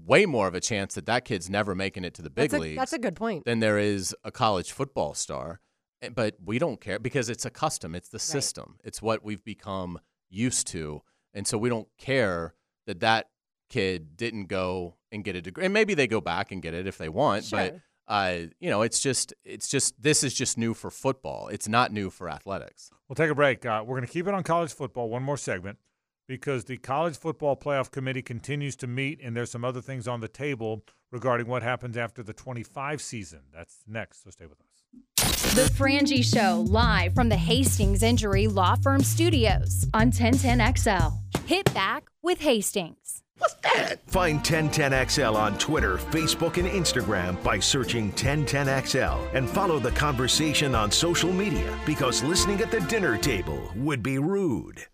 way 0.07 0.25
more 0.25 0.49
of 0.49 0.55
a 0.55 0.61
chance 0.61 0.95
that 0.95 1.05
that 1.05 1.27
kid's 1.27 1.51
never 1.51 1.75
making 1.75 2.05
it 2.05 2.15
to 2.15 2.23
the 2.23 2.31
big 2.31 2.51
that's 2.51 2.59
a, 2.59 2.63
leagues 2.63 2.79
That's 2.79 2.93
a 2.95 2.99
good 2.99 3.17
point. 3.17 3.45
than 3.45 3.61
there 3.61 3.79
is 3.79 4.17
a 4.25 4.31
college 4.31 4.73
football 4.73 5.13
star. 5.13 5.61
Eh, 6.01 6.09
But 6.09 6.37
we 6.43 6.59
don't 6.59 6.81
care 6.81 6.99
because 6.99 7.29
it's 7.29 7.45
a 7.45 7.51
custom. 7.51 7.95
It's 7.95 8.09
the 8.09 8.19
system. 8.19 8.79
It's 8.83 9.03
what 9.03 9.23
we've 9.23 9.45
become 9.45 9.99
used 10.31 10.69
to, 10.69 11.03
and 11.35 11.47
so 11.47 11.59
we 11.59 11.69
don't 11.69 11.89
care 11.99 12.55
that 12.87 13.01
that 13.01 13.29
kid 13.69 14.17
didn't 14.17 14.47
go 14.47 14.97
and 15.13 15.23
get 15.23 15.37
a 15.37 15.43
degree. 15.43 15.67
And 15.67 15.75
maybe 15.75 15.93
they 15.93 16.07
go 16.07 16.23
back 16.23 16.51
and 16.51 16.63
get 16.63 16.73
it 16.73 16.87
if 16.87 16.97
they 16.97 17.11
want. 17.11 17.51
But 17.51 17.73
Sure. 17.73 17.83
Uh, 18.09 18.39
you 18.59 18.71
know, 18.71 18.83
it's 18.83 19.01
just 19.01 19.35
it's 19.45 19.69
just 19.69 20.03
this 20.03 20.25
is 20.25 20.33
just 20.33 20.57
new 20.57 20.73
for 20.73 20.91
football. 20.91 21.49
It's 21.49 21.69
not 21.69 21.93
new 21.93 22.09
for 22.09 22.29
athletics. 22.29 22.91
We'll 23.07 23.17
take 23.17 23.31
a 23.31 23.35
break. 23.35 23.67
Uh, 23.67 23.85
we're 23.87 23.97
going 23.97 24.07
to 24.07 24.13
keep 24.13 24.27
it 24.27 24.35
on 24.35 24.43
college 24.43 24.73
football, 24.73 25.11
one 25.11 25.23
more 25.23 25.37
segment, 25.37 25.79
because 26.27 26.65
the 26.65 26.79
College 26.79 27.17
Football 27.19 27.57
Playoff 27.57 27.91
Committee 27.91 28.23
continues 28.23 28.77
to 28.77 28.87
meet, 28.87 29.21
and 29.23 29.37
there's 29.37 29.51
some 29.51 29.65
other 29.65 29.83
things 29.83 30.09
on 30.09 30.21
the 30.21 30.29
table 30.29 30.85
regarding 31.13 31.47
what 31.47 31.63
happens 31.63 31.97
after 31.97 32.23
the 32.23 32.33
25 32.33 33.03
season. 33.03 33.41
That's 33.53 33.85
next, 33.87 34.25
so 34.25 34.31
stay 34.31 34.47
with 34.47 34.61
us. 34.61 34.68
The 35.55 35.71
Frangie 35.75 36.23
Show, 36.23 36.65
live 36.69 37.15
from 37.15 37.31
the 37.31 37.37
Hastings 37.37 38.03
Injury 38.03 38.47
Law 38.47 38.77
Firm 38.77 39.03
Studios 39.03 39.87
on 39.93 40.13
1010XL. 40.13 41.19
Hit 41.47 41.73
back 41.75 42.11
with 42.23 42.41
Hastings. 42.41 43.23
What's 43.39 43.55
that? 43.63 43.99
Find 44.09 44.41
1010XL 44.41 45.35
on 45.35 45.59
Twitter, 45.59 45.97
Facebook, 45.97 46.59
and 46.59 46.69
Instagram 46.69 47.43
by 47.43 47.59
searching 47.59 48.13
1010XL 48.13 49.35
and 49.35 49.49
follow 49.49 49.79
the 49.79 49.91
conversation 49.93 50.75
on 50.75 50.93
social 50.93 51.33
media 51.33 51.77
because 51.87 52.23
listening 52.23 52.61
at 52.61 52.71
the 52.71 52.81
dinner 52.83 53.17
table 53.17 53.73
would 53.75 54.03
be 54.03 54.19
rude. 54.19 54.87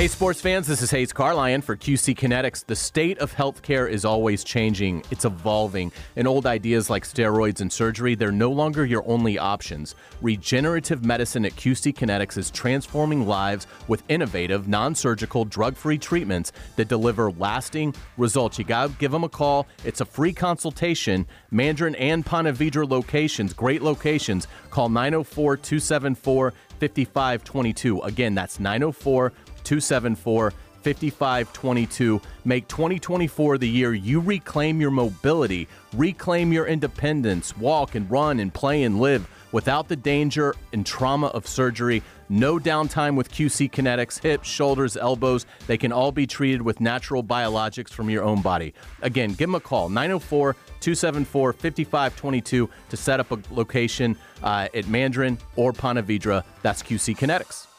Hey, 0.00 0.08
sports 0.08 0.40
fans, 0.40 0.66
this 0.66 0.80
is 0.80 0.90
Hayes 0.92 1.12
Carlisle 1.12 1.60
for 1.60 1.76
QC 1.76 2.16
Kinetics. 2.16 2.64
The 2.64 2.74
state 2.74 3.18
of 3.18 3.34
healthcare 3.34 3.86
is 3.86 4.06
always 4.06 4.42
changing, 4.42 5.02
it's 5.10 5.26
evolving, 5.26 5.92
and 6.16 6.26
old 6.26 6.46
ideas 6.46 6.88
like 6.88 7.04
steroids 7.04 7.60
and 7.60 7.70
surgery, 7.70 8.14
they're 8.14 8.32
no 8.32 8.50
longer 8.50 8.86
your 8.86 9.06
only 9.06 9.38
options. 9.38 9.94
Regenerative 10.22 11.04
medicine 11.04 11.44
at 11.44 11.52
QC 11.52 11.92
Kinetics 11.92 12.38
is 12.38 12.50
transforming 12.50 13.26
lives 13.26 13.66
with 13.88 14.02
innovative, 14.08 14.68
non 14.68 14.94
surgical, 14.94 15.44
drug 15.44 15.76
free 15.76 15.98
treatments 15.98 16.52
that 16.76 16.88
deliver 16.88 17.30
lasting 17.32 17.94
results. 18.16 18.58
You 18.58 18.64
got 18.64 18.86
to 18.86 18.96
give 18.96 19.12
them 19.12 19.24
a 19.24 19.28
call. 19.28 19.66
It's 19.84 20.00
a 20.00 20.06
free 20.06 20.32
consultation. 20.32 21.26
Mandarin 21.50 21.94
and 21.96 22.24
Ponte 22.24 22.56
Vedra 22.56 22.88
locations, 22.88 23.52
great 23.52 23.82
locations. 23.82 24.48
Call 24.70 24.88
904 24.88 25.58
274 25.58 26.54
5522. 26.80 28.00
Again, 28.00 28.34
that's 28.34 28.58
904 28.58 29.32
274 29.70 30.52
5522. 30.82 32.20
Make 32.44 32.66
2024 32.66 33.58
the 33.58 33.68
year 33.68 33.94
you 33.94 34.18
reclaim 34.18 34.80
your 34.80 34.90
mobility, 34.90 35.68
reclaim 35.94 36.52
your 36.52 36.66
independence, 36.66 37.56
walk 37.56 37.94
and 37.94 38.10
run 38.10 38.40
and 38.40 38.52
play 38.52 38.82
and 38.82 38.98
live 38.98 39.28
without 39.52 39.86
the 39.86 39.94
danger 39.94 40.56
and 40.72 40.84
trauma 40.84 41.28
of 41.28 41.46
surgery. 41.46 42.02
No 42.28 42.58
downtime 42.58 43.14
with 43.14 43.30
QC 43.30 43.70
Kinetics, 43.70 44.20
hips, 44.20 44.48
shoulders, 44.48 44.96
elbows. 44.96 45.46
They 45.68 45.78
can 45.78 45.92
all 45.92 46.10
be 46.10 46.26
treated 46.26 46.62
with 46.62 46.80
natural 46.80 47.22
biologics 47.22 47.90
from 47.90 48.10
your 48.10 48.24
own 48.24 48.42
body. 48.42 48.74
Again, 49.02 49.30
give 49.30 49.48
them 49.48 49.54
a 49.54 49.60
call 49.60 49.88
904 49.88 50.54
274 50.80 51.52
5522 51.52 52.70
to 52.88 52.96
set 52.96 53.20
up 53.20 53.30
a 53.30 53.38
location 53.52 54.16
uh, 54.42 54.66
at 54.74 54.88
Mandarin 54.88 55.38
or 55.54 55.72
Ponte 55.72 56.04
Vedra. 56.04 56.42
That's 56.62 56.82
QC 56.82 57.16
Kinetics. 57.16 57.69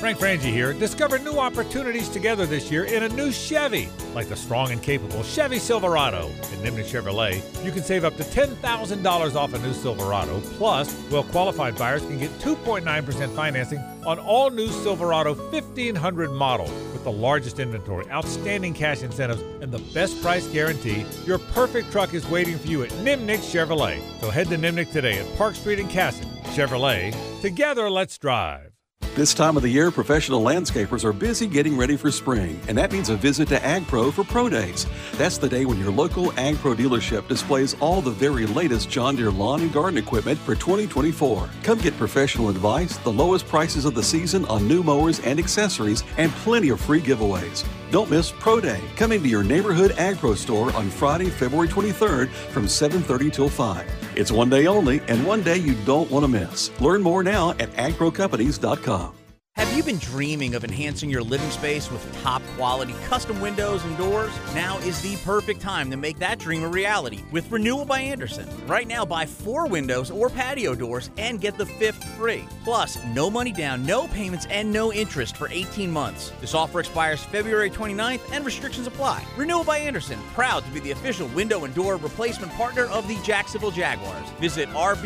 Frank 0.00 0.18
Frangie 0.18 0.50
here. 0.50 0.72
Discover 0.72 1.18
new 1.18 1.38
opportunities 1.38 2.08
together 2.08 2.46
this 2.46 2.70
year 2.70 2.84
in 2.84 3.02
a 3.02 3.08
new 3.10 3.30
Chevy, 3.30 3.90
like 4.14 4.30
the 4.30 4.34
strong 4.34 4.72
and 4.72 4.82
capable 4.82 5.22
Chevy 5.22 5.58
Silverado. 5.58 6.30
At 6.30 6.58
Nimnicht 6.62 6.90
Chevrolet, 6.90 7.42
you 7.62 7.70
can 7.70 7.82
save 7.82 8.04
up 8.04 8.16
to 8.16 8.22
$10,000 8.22 9.34
off 9.34 9.52
a 9.52 9.58
new 9.58 9.74
Silverado. 9.74 10.40
Plus, 10.56 10.90
well 11.10 11.24
qualified 11.24 11.76
buyers 11.76 12.00
can 12.00 12.18
get 12.18 12.30
2.9% 12.38 13.36
financing 13.36 13.78
on 14.06 14.18
all 14.18 14.48
new 14.48 14.68
Silverado 14.68 15.34
1500 15.34 16.30
model 16.30 16.64
with 16.94 17.04
the 17.04 17.12
largest 17.12 17.58
inventory, 17.58 18.10
outstanding 18.10 18.72
cash 18.72 19.02
incentives, 19.02 19.42
and 19.60 19.70
the 19.70 19.92
best 19.92 20.22
price 20.22 20.46
guarantee. 20.48 21.04
Your 21.26 21.38
perfect 21.38 21.92
truck 21.92 22.14
is 22.14 22.26
waiting 22.30 22.58
for 22.58 22.68
you 22.68 22.82
at 22.84 22.90
Nimnicht 23.04 23.52
Chevrolet. 23.52 24.00
So 24.22 24.30
head 24.30 24.48
to 24.48 24.56
Nimnicht 24.56 24.92
today 24.92 25.18
at 25.18 25.36
Park 25.36 25.54
Street 25.56 25.78
in 25.78 25.88
Casson. 25.88 26.26
Chevrolet, 26.54 27.14
together 27.42 27.90
let's 27.90 28.16
drive. 28.16 28.79
This 29.20 29.34
time 29.34 29.56
of 29.58 29.62
the 29.62 29.68
year, 29.68 29.90
professional 29.90 30.42
landscapers 30.42 31.04
are 31.04 31.12
busy 31.12 31.46
getting 31.46 31.76
ready 31.76 31.94
for 31.94 32.10
spring, 32.10 32.58
and 32.68 32.78
that 32.78 32.90
means 32.90 33.10
a 33.10 33.16
visit 33.16 33.48
to 33.48 33.56
AgPro 33.56 34.10
for 34.10 34.24
Pro 34.24 34.48
Days. 34.48 34.86
That's 35.18 35.36
the 35.36 35.46
day 35.46 35.66
when 35.66 35.78
your 35.78 35.90
local 35.90 36.30
AgPro 36.32 36.74
dealership 36.74 37.28
displays 37.28 37.76
all 37.80 38.00
the 38.00 38.12
very 38.12 38.46
latest 38.46 38.88
John 38.88 39.16
Deere 39.16 39.30
lawn 39.30 39.60
and 39.60 39.72
garden 39.72 39.98
equipment 39.98 40.38
for 40.38 40.54
2024. 40.54 41.50
Come 41.64 41.78
get 41.80 41.98
professional 41.98 42.48
advice, 42.48 42.96
the 42.96 43.12
lowest 43.12 43.46
prices 43.46 43.84
of 43.84 43.94
the 43.94 44.02
season 44.02 44.46
on 44.46 44.66
new 44.66 44.82
mowers 44.82 45.20
and 45.20 45.38
accessories, 45.38 46.02
and 46.16 46.32
plenty 46.36 46.70
of 46.70 46.80
free 46.80 47.02
giveaways. 47.02 47.62
Don't 47.90 48.08
miss 48.08 48.30
Pro 48.30 48.58
Day, 48.58 48.80
coming 48.96 49.22
to 49.22 49.28
your 49.28 49.42
neighborhood 49.42 49.90
AgPro 49.98 50.34
store 50.34 50.72
on 50.74 50.88
Friday, 50.88 51.28
February 51.28 51.68
23rd 51.68 52.30
from 52.30 52.66
7:30 52.66 53.30
till 53.30 53.50
5. 53.50 53.99
It's 54.14 54.32
one 54.32 54.50
day 54.50 54.66
only 54.66 55.00
and 55.08 55.26
one 55.26 55.42
day 55.42 55.56
you 55.56 55.74
don't 55.84 56.10
want 56.10 56.24
to 56.24 56.28
miss. 56.28 56.70
Learn 56.80 57.02
more 57.02 57.22
now 57.22 57.50
at 57.50 57.70
agprocompanies.com. 57.72 59.19
Have 59.60 59.76
you 59.76 59.82
been 59.82 59.98
dreaming 59.98 60.54
of 60.54 60.64
enhancing 60.64 61.10
your 61.10 61.22
living 61.22 61.50
space 61.50 61.90
with 61.90 62.22
top 62.22 62.40
quality 62.56 62.94
custom 63.04 63.42
windows 63.42 63.84
and 63.84 63.94
doors? 63.98 64.32
Now 64.54 64.78
is 64.78 65.02
the 65.02 65.16
perfect 65.22 65.60
time 65.60 65.90
to 65.90 65.98
make 65.98 66.18
that 66.18 66.38
dream 66.38 66.64
a 66.64 66.68
reality 66.68 67.20
with 67.30 67.52
Renewal 67.52 67.84
by 67.84 68.00
Andersen. 68.00 68.48
Right 68.66 68.88
now, 68.88 69.04
buy 69.04 69.26
four 69.26 69.66
windows 69.66 70.10
or 70.10 70.30
patio 70.30 70.74
doors 70.74 71.10
and 71.18 71.42
get 71.42 71.58
the 71.58 71.66
fifth 71.66 72.02
free. 72.16 72.46
Plus, 72.64 72.96
no 73.08 73.28
money 73.28 73.52
down, 73.52 73.84
no 73.84 74.08
payments, 74.08 74.46
and 74.46 74.72
no 74.72 74.94
interest 74.94 75.36
for 75.36 75.46
18 75.50 75.90
months. 75.90 76.32
This 76.40 76.54
offer 76.54 76.80
expires 76.80 77.22
February 77.24 77.68
29th 77.68 78.32
and 78.32 78.46
restrictions 78.46 78.86
apply. 78.86 79.22
Renewal 79.36 79.64
by 79.64 79.76
Andersen, 79.76 80.18
proud 80.32 80.64
to 80.64 80.70
be 80.70 80.80
the 80.80 80.92
official 80.92 81.28
window 81.28 81.66
and 81.66 81.74
door 81.74 81.96
replacement 81.96 82.50
partner 82.52 82.84
of 82.84 83.06
the 83.08 83.18
Jacksonville 83.22 83.72
Jaguars. 83.72 84.26
Visit 84.40 84.70
rbafla.com. 84.70 85.04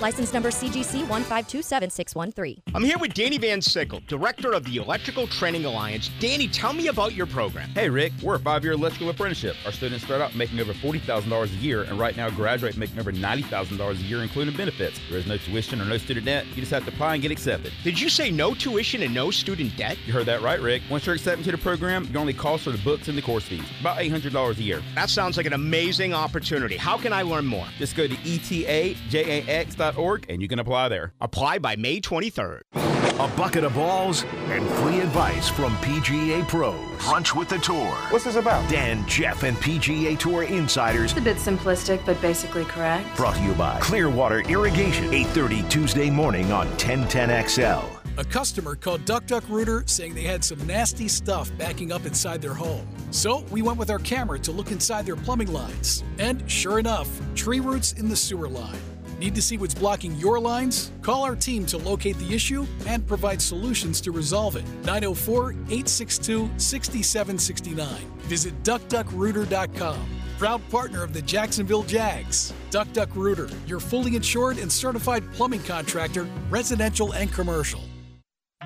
License 0.00 0.32
number 0.32 0.50
CGC 0.50 1.06
1527613. 1.06 2.55
I'm 2.74 2.84
here 2.84 2.98
with 2.98 3.14
Danny 3.14 3.38
Van 3.38 3.62
Sickle, 3.62 4.02
Director 4.06 4.52
of 4.52 4.64
the 4.64 4.76
Electrical 4.76 5.26
Training 5.28 5.64
Alliance. 5.64 6.10
Danny, 6.18 6.46
tell 6.46 6.74
me 6.74 6.88
about 6.88 7.14
your 7.14 7.24
program. 7.24 7.70
Hey, 7.70 7.88
Rick, 7.88 8.12
we're 8.22 8.34
a 8.34 8.38
five 8.38 8.64
year 8.64 8.74
electrical 8.74 9.08
apprenticeship. 9.08 9.56
Our 9.64 9.72
students 9.72 10.04
start 10.04 10.20
out 10.20 10.34
making 10.34 10.60
over 10.60 10.74
$40,000 10.74 11.44
a 11.44 11.48
year, 11.56 11.84
and 11.84 11.98
right 11.98 12.14
now 12.16 12.28
graduate 12.28 12.76
making 12.76 12.98
over 12.98 13.12
$90,000 13.12 13.90
a 13.90 13.94
year, 14.02 14.22
including 14.22 14.54
benefits. 14.56 15.00
There 15.08 15.18
is 15.18 15.26
no 15.26 15.38
tuition 15.38 15.80
or 15.80 15.86
no 15.86 15.96
student 15.96 16.26
debt. 16.26 16.44
You 16.48 16.56
just 16.56 16.72
have 16.72 16.84
to 16.84 16.92
apply 16.92 17.14
and 17.14 17.22
get 17.22 17.30
accepted. 17.30 17.72
Did 17.82 17.98
you 18.00 18.10
say 18.10 18.30
no 18.30 18.52
tuition 18.52 19.02
and 19.02 19.14
no 19.14 19.30
student 19.30 19.74
debt? 19.76 19.96
You 20.04 20.12
heard 20.12 20.26
that 20.26 20.42
right, 20.42 20.60
Rick. 20.60 20.82
Once 20.90 21.06
you're 21.06 21.14
accepted 21.14 21.44
to 21.46 21.52
the 21.52 21.58
program, 21.58 22.04
your 22.06 22.20
only 22.20 22.34
cost 22.34 22.66
are 22.66 22.72
the 22.72 22.78
books 22.78 23.08
and 23.08 23.16
the 23.16 23.22
course 23.22 23.44
fees. 23.44 23.64
About 23.80 23.96
$800 23.98 24.58
a 24.58 24.62
year. 24.62 24.82
That 24.94 25.08
sounds 25.08 25.38
like 25.38 25.46
an 25.46 25.54
amazing 25.54 26.12
opportunity. 26.12 26.76
How 26.76 26.98
can 26.98 27.14
I 27.14 27.22
learn 27.22 27.46
more? 27.46 27.66
Just 27.78 27.96
go 27.96 28.06
to 28.06 28.14
etajax.org 28.16 30.26
and 30.28 30.42
you 30.42 30.48
can 30.48 30.58
apply 30.58 30.88
there. 30.88 31.12
Apply 31.20 31.58
by 31.58 31.76
May 31.76 32.00
23rd. 32.00 32.35
A 32.38 33.30
bucket 33.34 33.64
of 33.64 33.74
balls 33.74 34.24
and 34.48 34.68
free 34.68 35.00
advice 35.00 35.48
from 35.48 35.74
PGA 35.76 36.46
pros. 36.46 36.74
Brunch 36.98 37.34
with 37.34 37.48
the 37.48 37.56
Tour. 37.56 37.90
What's 38.10 38.24
this 38.24 38.36
about? 38.36 38.68
Dan, 38.68 39.06
Jeff, 39.08 39.42
and 39.42 39.56
PGA 39.56 40.18
Tour 40.18 40.42
insiders. 40.42 41.12
It's 41.12 41.20
a 41.20 41.24
bit 41.24 41.38
simplistic, 41.38 42.04
but 42.04 42.20
basically 42.20 42.66
correct. 42.66 43.16
Brought 43.16 43.36
to 43.36 43.42
you 43.42 43.54
by 43.54 43.80
Clearwater 43.80 44.40
Irrigation. 44.40 45.14
8:30 45.14 45.62
Tuesday 45.70 46.10
morning 46.10 46.52
on 46.52 46.66
1010XL. 46.76 47.84
A 48.18 48.24
customer 48.24 48.74
called 48.74 49.04
Duck 49.06 49.26
Duck 49.26 49.44
Rooter 49.48 49.84
saying 49.86 50.14
they 50.14 50.24
had 50.24 50.44
some 50.44 50.66
nasty 50.66 51.08
stuff 51.08 51.50
backing 51.56 51.90
up 51.90 52.04
inside 52.04 52.42
their 52.42 52.54
home. 52.54 52.86
So 53.12 53.44
we 53.50 53.62
went 53.62 53.78
with 53.78 53.90
our 53.90 53.98
camera 53.98 54.38
to 54.40 54.52
look 54.52 54.70
inside 54.70 55.06
their 55.06 55.16
plumbing 55.16 55.52
lines. 55.52 56.04
And 56.18 56.50
sure 56.50 56.78
enough, 56.78 57.08
tree 57.34 57.60
roots 57.60 57.92
in 57.92 58.08
the 58.10 58.16
sewer 58.16 58.48
line. 58.48 58.95
Need 59.18 59.34
to 59.34 59.42
see 59.42 59.56
what's 59.56 59.74
blocking 59.74 60.14
your 60.16 60.38
lines? 60.38 60.92
Call 61.00 61.24
our 61.24 61.34
team 61.36 61.64
to 61.66 61.78
locate 61.78 62.18
the 62.18 62.34
issue 62.34 62.66
and 62.86 63.06
provide 63.06 63.40
solutions 63.40 64.00
to 64.02 64.12
resolve 64.12 64.56
it. 64.56 64.64
904 64.84 65.52
862 65.52 66.50
6769. 66.58 67.88
Visit 68.20 68.62
duckduckrooter.com. 68.62 69.98
Proud 70.38 70.60
partner 70.70 71.02
of 71.02 71.14
the 71.14 71.22
Jacksonville 71.22 71.82
Jags. 71.84 72.52
Duck 72.70 72.92
Duck 72.92 73.08
Rooter, 73.14 73.48
your 73.66 73.80
fully 73.80 74.16
insured 74.16 74.58
and 74.58 74.70
certified 74.70 75.24
plumbing 75.32 75.62
contractor, 75.62 76.28
residential 76.50 77.14
and 77.14 77.32
commercial. 77.32 77.80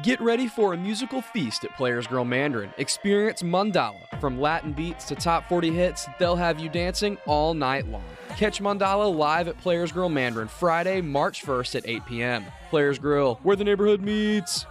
Get 0.03 0.21
ready 0.21 0.49
for 0.49 0.73
a 0.73 0.77
musical 0.77 1.21
feast 1.21 1.63
at 1.63 1.77
Players 1.77 2.07
Grill 2.07 2.25
Mandarin. 2.25 2.73
Experience 2.79 3.43
Mandala. 3.43 4.01
From 4.19 4.41
Latin 4.41 4.73
beats 4.73 5.05
to 5.07 5.15
top 5.15 5.49
40 5.49 5.71
hits, 5.71 6.09
they'll 6.19 6.37
have 6.37 6.59
you 6.59 6.69
dancing 6.71 7.19
all 7.27 7.55
night 7.55 7.87
long. 7.87 8.03
Catch 8.41 8.63
Mandala 8.63 9.15
live 9.15 9.49
at 9.49 9.59
Players 9.59 9.93
Grill 9.93 10.09
Mandarin 10.09 10.49
Friday, 10.49 11.03
March 11.03 11.45
1st 11.45 11.75
at 11.75 11.87
8 11.87 12.07
p.m. 12.07 12.47
Players 12.71 12.99
Grill, 12.99 13.35
where 13.43 13.55
the 13.55 13.65
neighborhood 13.65 14.01
meets. 14.01 14.65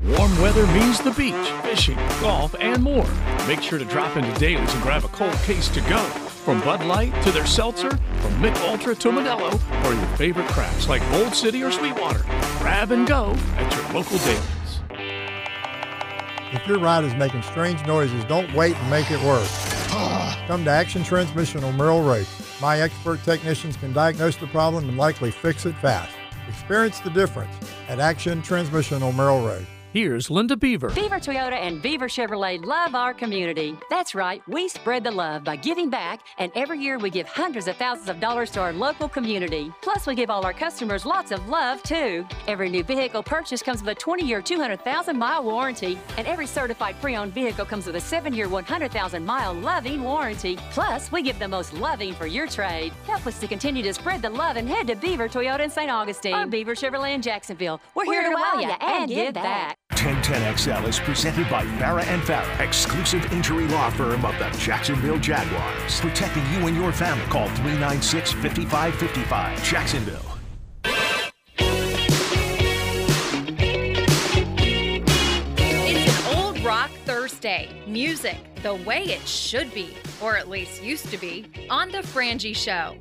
Warm 0.00 0.40
weather 0.40 0.64
means 0.68 1.00
the 1.00 1.10
beach, 1.10 1.34
fishing, 1.64 1.96
golf, 2.20 2.54
and 2.60 2.80
more. 2.84 3.08
Make 3.48 3.62
sure 3.62 3.80
to 3.80 3.84
drop 3.84 4.16
into 4.16 4.32
Daily's 4.38 4.72
and 4.72 4.80
grab 4.80 5.04
a 5.04 5.08
cold 5.08 5.34
case 5.38 5.68
to 5.70 5.80
go. 5.80 5.98
From 5.98 6.60
Bud 6.60 6.84
Light 6.84 7.20
to 7.24 7.32
their 7.32 7.46
seltzer, 7.46 7.90
from 7.90 8.32
Mick 8.40 8.54
Ultra 8.68 8.94
to 8.94 9.08
Modelo, 9.08 9.84
or 9.84 9.92
your 9.92 10.16
favorite 10.16 10.46
crafts 10.46 10.88
like 10.88 11.02
Bold 11.10 11.34
City 11.34 11.64
or 11.64 11.72
Sweetwater. 11.72 12.22
Grab 12.60 12.92
and 12.92 13.08
go 13.08 13.34
at 13.56 13.74
your 13.74 13.92
local 13.92 14.18
Daily's. 14.18 14.80
If 16.52 16.64
your 16.68 16.78
ride 16.78 17.02
is 17.02 17.14
making 17.16 17.42
strange 17.42 17.84
noises, 17.86 18.24
don't 18.26 18.54
wait 18.54 18.76
and 18.76 18.88
make 18.88 19.10
it 19.10 19.20
worse. 19.24 19.66
Come 20.46 20.62
to 20.62 20.70
Action 20.70 21.02
Transmission 21.02 21.64
on 21.64 21.76
Merrill 21.76 22.04
Road. 22.04 22.28
My 22.60 22.80
expert 22.80 23.22
technicians 23.22 23.76
can 23.76 23.92
diagnose 23.92 24.36
the 24.36 24.46
problem 24.46 24.88
and 24.88 24.96
likely 24.96 25.30
fix 25.30 25.66
it 25.66 25.74
fast. 25.76 26.14
Experience 26.48 27.00
the 27.00 27.10
difference 27.10 27.54
at 27.88 28.00
Action 28.00 28.40
Transmission 28.40 29.02
on 29.02 29.14
Merrill 29.14 29.46
Road. 29.46 29.66
Here's 29.96 30.30
Linda 30.30 30.58
Beaver. 30.58 30.90
Beaver 30.90 31.18
Toyota 31.18 31.54
and 31.54 31.80
Beaver 31.80 32.06
Chevrolet 32.06 32.62
love 32.62 32.94
our 32.94 33.14
community. 33.14 33.74
That's 33.88 34.14
right, 34.14 34.42
we 34.46 34.68
spread 34.68 35.02
the 35.02 35.10
love 35.10 35.42
by 35.42 35.56
giving 35.56 35.88
back, 35.88 36.20
and 36.36 36.52
every 36.54 36.80
year 36.80 36.98
we 36.98 37.08
give 37.08 37.26
hundreds 37.26 37.66
of 37.66 37.78
thousands 37.78 38.10
of 38.10 38.20
dollars 38.20 38.50
to 38.50 38.60
our 38.60 38.74
local 38.74 39.08
community. 39.08 39.72
Plus, 39.80 40.06
we 40.06 40.14
give 40.14 40.28
all 40.28 40.44
our 40.44 40.52
customers 40.52 41.06
lots 41.06 41.32
of 41.32 41.48
love, 41.48 41.82
too. 41.82 42.26
Every 42.46 42.68
new 42.68 42.82
vehicle 42.82 43.22
purchase 43.22 43.62
comes 43.62 43.80
with 43.80 43.88
a 43.88 43.94
20 43.94 44.22
year, 44.22 44.42
200,000 44.42 45.16
mile 45.16 45.42
warranty, 45.42 45.98
and 46.18 46.26
every 46.26 46.46
certified 46.46 46.96
pre 47.00 47.16
owned 47.16 47.32
vehicle 47.32 47.64
comes 47.64 47.86
with 47.86 47.96
a 47.96 48.00
7 48.02 48.34
year, 48.34 48.50
100,000 48.50 49.24
mile 49.24 49.54
loving 49.54 50.02
warranty. 50.02 50.58
Plus, 50.72 51.10
we 51.10 51.22
give 51.22 51.38
the 51.38 51.48
most 51.48 51.72
loving 51.72 52.12
for 52.12 52.26
your 52.26 52.46
trade. 52.46 52.92
Help 53.06 53.26
us 53.26 53.40
to 53.40 53.46
continue 53.46 53.82
to 53.82 53.94
spread 53.94 54.20
the 54.20 54.28
love 54.28 54.58
and 54.58 54.68
head 54.68 54.88
to 54.88 54.94
Beaver 54.94 55.30
Toyota 55.30 55.60
in 55.60 55.70
St. 55.70 55.90
Augustine. 55.90 56.34
Or 56.34 56.46
Beaver 56.46 56.74
Chevrolet 56.74 57.14
in 57.14 57.22
Jacksonville. 57.22 57.80
We're, 57.94 58.04
We're 58.04 58.20
here 58.20 58.30
to 58.30 58.36
wow 58.36 58.58
you 58.60 58.66
to 58.66 58.84
and 58.84 59.08
give 59.08 59.32
back. 59.32 59.78
1010XL 60.06 60.86
is 60.86 61.00
presented 61.00 61.50
by 61.50 61.64
Farah 61.64 62.06
and 62.06 62.22
Farah, 62.22 62.60
exclusive 62.60 63.32
injury 63.32 63.66
law 63.66 63.90
firm 63.90 64.24
of 64.24 64.38
the 64.38 64.48
Jacksonville 64.56 65.18
Jaguars. 65.18 66.00
Protecting 66.00 66.44
you 66.52 66.68
and 66.68 66.76
your 66.76 66.92
family. 66.92 67.24
Call 67.26 67.48
396 67.48 68.32
5555. 68.34 69.64
Jacksonville. 69.64 70.22
It's 75.88 76.28
an 76.28 76.36
old 76.36 76.60
rock 76.60 76.90
Thursday. 77.04 77.68
Music 77.88 78.36
the 78.62 78.76
way 78.76 79.02
it 79.02 79.26
should 79.26 79.74
be, 79.74 79.96
or 80.22 80.36
at 80.36 80.48
least 80.48 80.84
used 80.84 81.10
to 81.10 81.18
be, 81.18 81.46
on 81.68 81.90
The 81.90 81.98
Frangie 81.98 82.54
Show. 82.54 82.96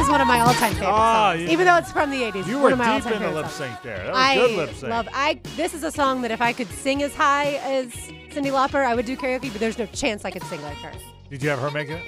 Is 0.00 0.08
one 0.08 0.20
of 0.22 0.26
my 0.26 0.40
all-time 0.40 0.72
favorite 0.72 0.88
Ah, 0.88 1.32
songs, 1.32 1.42
yeah. 1.42 1.50
even 1.50 1.66
though 1.66 1.76
it's 1.76 1.92
from 1.92 2.10
the 2.10 2.22
'80s. 2.22 2.46
You 2.46 2.54
one 2.54 2.62
were 2.62 2.72
of 2.72 2.78
deep 2.78 2.88
in 2.88 2.94
the 3.02 3.10
favorite 3.10 3.34
lip 3.34 3.44
songs. 3.48 3.52
sync 3.56 3.82
there. 3.82 3.98
That 3.98 4.06
was 4.12 4.16
I 4.16 4.34
good 4.34 4.56
lip 4.56 4.70
sync. 4.70 4.90
love. 4.90 5.08
I 5.12 5.40
this 5.56 5.74
is 5.74 5.82
a 5.84 5.90
song 5.90 6.22
that 6.22 6.30
if 6.30 6.40
I 6.40 6.52
could 6.54 6.68
sing 6.68 7.02
as 7.02 7.14
high 7.14 7.56
as 7.62 7.88
Cyndi 8.32 8.50
Lauper, 8.50 8.84
I 8.84 8.94
would 8.94 9.04
do 9.04 9.14
karaoke. 9.16 9.50
But 9.52 9.60
there's 9.60 9.76
no 9.78 9.84
chance 9.86 10.24
I 10.24 10.30
could 10.30 10.42
sing 10.44 10.62
like 10.62 10.78
her. 10.78 10.92
Did 11.28 11.42
you 11.42 11.50
have 11.50 11.58
her 11.58 11.70
make 11.70 11.90
it? 11.90 12.00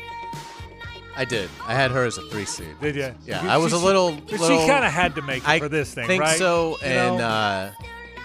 I 1.16 1.27
did. 1.27 1.51
I 1.66 1.74
had 1.74 1.90
her 1.90 2.05
as 2.06 2.16
a 2.16 2.23
three 2.31 2.47
seed. 2.47 2.74
Did 2.81 2.97
you? 2.97 3.14
Yeah, 3.27 3.43
You- 3.43 3.51
I 3.51 3.59
was 3.59 3.73
she- 3.73 3.77
a 3.77 3.81
little. 3.81 4.12
but 4.12 4.31
she 4.31 4.39
little- 4.39 4.59
kinda 4.66 4.89
had 4.89 5.14
to 5.16 5.23
make 5.23 5.43
it 5.43 5.48
I 5.48 5.59
for 5.59 5.69
this 5.69 5.93
thing, 5.93 6.06
think 6.06 6.23
right? 6.23 6.39
so, 6.39 6.78
You 6.81 6.86
and 6.86 7.19
know? 7.19 7.24
uh, 7.24 7.70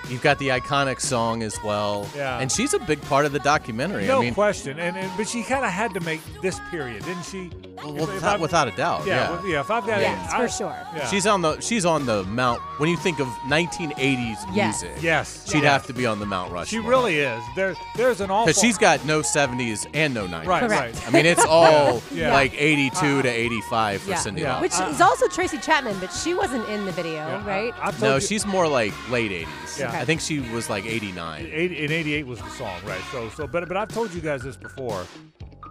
you've 0.09 0.21
got 0.21 0.39
the 0.39 0.49
iconic 0.49 0.99
song 1.01 1.43
as 1.43 1.61
well. 1.63 2.07
Yeah. 2.15 2.39
and 2.39 2.51
she's 2.51 2.73
a 2.73 2.79
big 2.79 3.01
part 3.03 3.25
of 3.25 3.31
the 3.31 3.39
documentary. 3.39 4.07
No 4.07 4.19
I 4.19 4.21
mean, 4.25 4.33
question. 4.33 4.79
And, 4.79 4.95
and 4.97 5.11
but 5.17 5.27
she 5.27 5.43
kind 5.43 5.63
of 5.65 5.71
had 5.71 5.93
to 5.93 5.99
make 6.01 6.21
this 6.41 6.59
period, 6.71 7.03
didn't 7.05 7.23
she? 7.23 7.51
well, 7.83 7.95
If- 7.95 8.01
if 8.01 8.13
without, 8.15 8.31
I'm- 8.31 8.41
without 8.41 8.67
a 8.67 8.71
doubt. 8.71 9.05
Yeah, 9.05 9.15
Yeah, 9.15 9.29
well, 9.31 9.47
yeah. 9.47 9.59
If 9.61 9.71
I've 9.71 9.85
got 9.85 10.01
Yes, 10.01 10.31
it, 10.31 10.35
I- 10.35 10.41
for 10.41 10.49
sure. 10.51 10.75
Yeah. 10.95 11.07
She's 11.07 11.27
on 11.27 11.41
the 11.41 11.59
she's 11.59 11.85
on 11.85 12.05
the 12.05 12.23
Mount. 12.23 12.61
When 12.79 12.89
you 12.89 12.97
think 12.97 13.19
of 13.19 13.27
1980s 13.47 14.37
Yes. 14.53 14.81
music, 14.83 15.03
Yes. 15.03 15.43
she'd 15.47 15.63
Yes. 15.63 15.71
have 15.71 15.87
to 15.87 15.93
be 15.93 16.05
on 16.05 16.19
the 16.19 16.25
Mount 16.25 16.51
Rushmore. 16.51 16.65
She 16.65 16.79
really 16.79 17.17
is. 17.19 17.41
There, 17.55 17.75
there's 17.95 18.21
an 18.21 18.29
awful. 18.31 18.47
because 18.47 18.61
she's 18.61 18.77
got 18.77 19.03
no 19.05 19.21
70s 19.21 19.87
and 19.93 20.13
no 20.13 20.27
90s. 20.27 20.47
Right, 20.47 20.59
Correct. 20.63 20.95
right. 20.95 21.07
I 21.07 21.11
mean, 21.11 21.25
it's 21.25 21.43
all 21.45 22.01
Yeah. 22.11 22.33
like 22.33 22.53
82 22.55 22.95
uh-huh. 22.97 23.21
to 23.23 23.29
85 23.29 24.01
for 24.01 24.09
Yeah. 24.11 24.15
Cyndi 24.17 24.39
Yeah. 24.39 24.55
Lauper. 24.55 24.61
Which 24.61 24.73
is 24.73 24.79
uh-huh. 24.79 25.03
also 25.03 25.27
Tracy 25.27 25.57
Chapman, 25.57 25.97
but 25.99 26.11
she 26.13 26.33
wasn't 26.33 26.67
in 26.69 26.85
the 26.85 26.91
video, 26.91 27.13
Yeah, 27.13 27.45
right? 27.47 27.73
I've 27.81 28.01
no, 28.01 28.15
you- 28.15 28.21
she's 28.21 28.45
more 28.45 28.67
like 28.67 28.93
late 29.09 29.31
80s. 29.31 29.79
Yeah. 29.79 29.96
I 30.01 30.05
think 30.05 30.21
she 30.21 30.39
was 30.39 30.69
like 30.69 30.85
89. 30.85 31.49
Eight- 31.51 31.71
in 31.71 31.91
88 31.91 32.25
was 32.27 32.39
the 32.39 32.49
song, 32.51 32.79
right? 32.85 33.01
So, 33.11 33.29
so, 33.29 33.47
but, 33.47 33.67
but 33.67 33.77
I've 33.77 33.89
told 33.89 34.13
you 34.13 34.21
guys 34.21 34.41
this 34.43 34.55
before. 34.57 35.05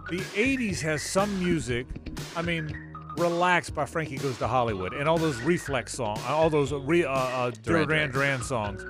The 0.09 0.19
80s 0.19 0.79
has 0.81 1.01
some 1.01 1.37
music. 1.43 1.85
I 2.35 2.41
mean, 2.41 2.73
"Relax" 3.17 3.69
by 3.69 3.85
Frankie 3.85 4.17
Goes 4.17 4.37
to 4.37 4.47
Hollywood, 4.47 4.93
and 4.93 5.09
all 5.09 5.17
those 5.17 5.37
Reflex 5.41 5.93
songs, 5.93 6.19
all 6.27 6.49
those 6.49 6.71
re, 6.71 7.03
uh, 7.03 7.11
uh, 7.11 7.51
Duran 7.63 7.87
Duran 7.87 8.11
Duran. 8.11 8.41
Songs. 8.41 8.83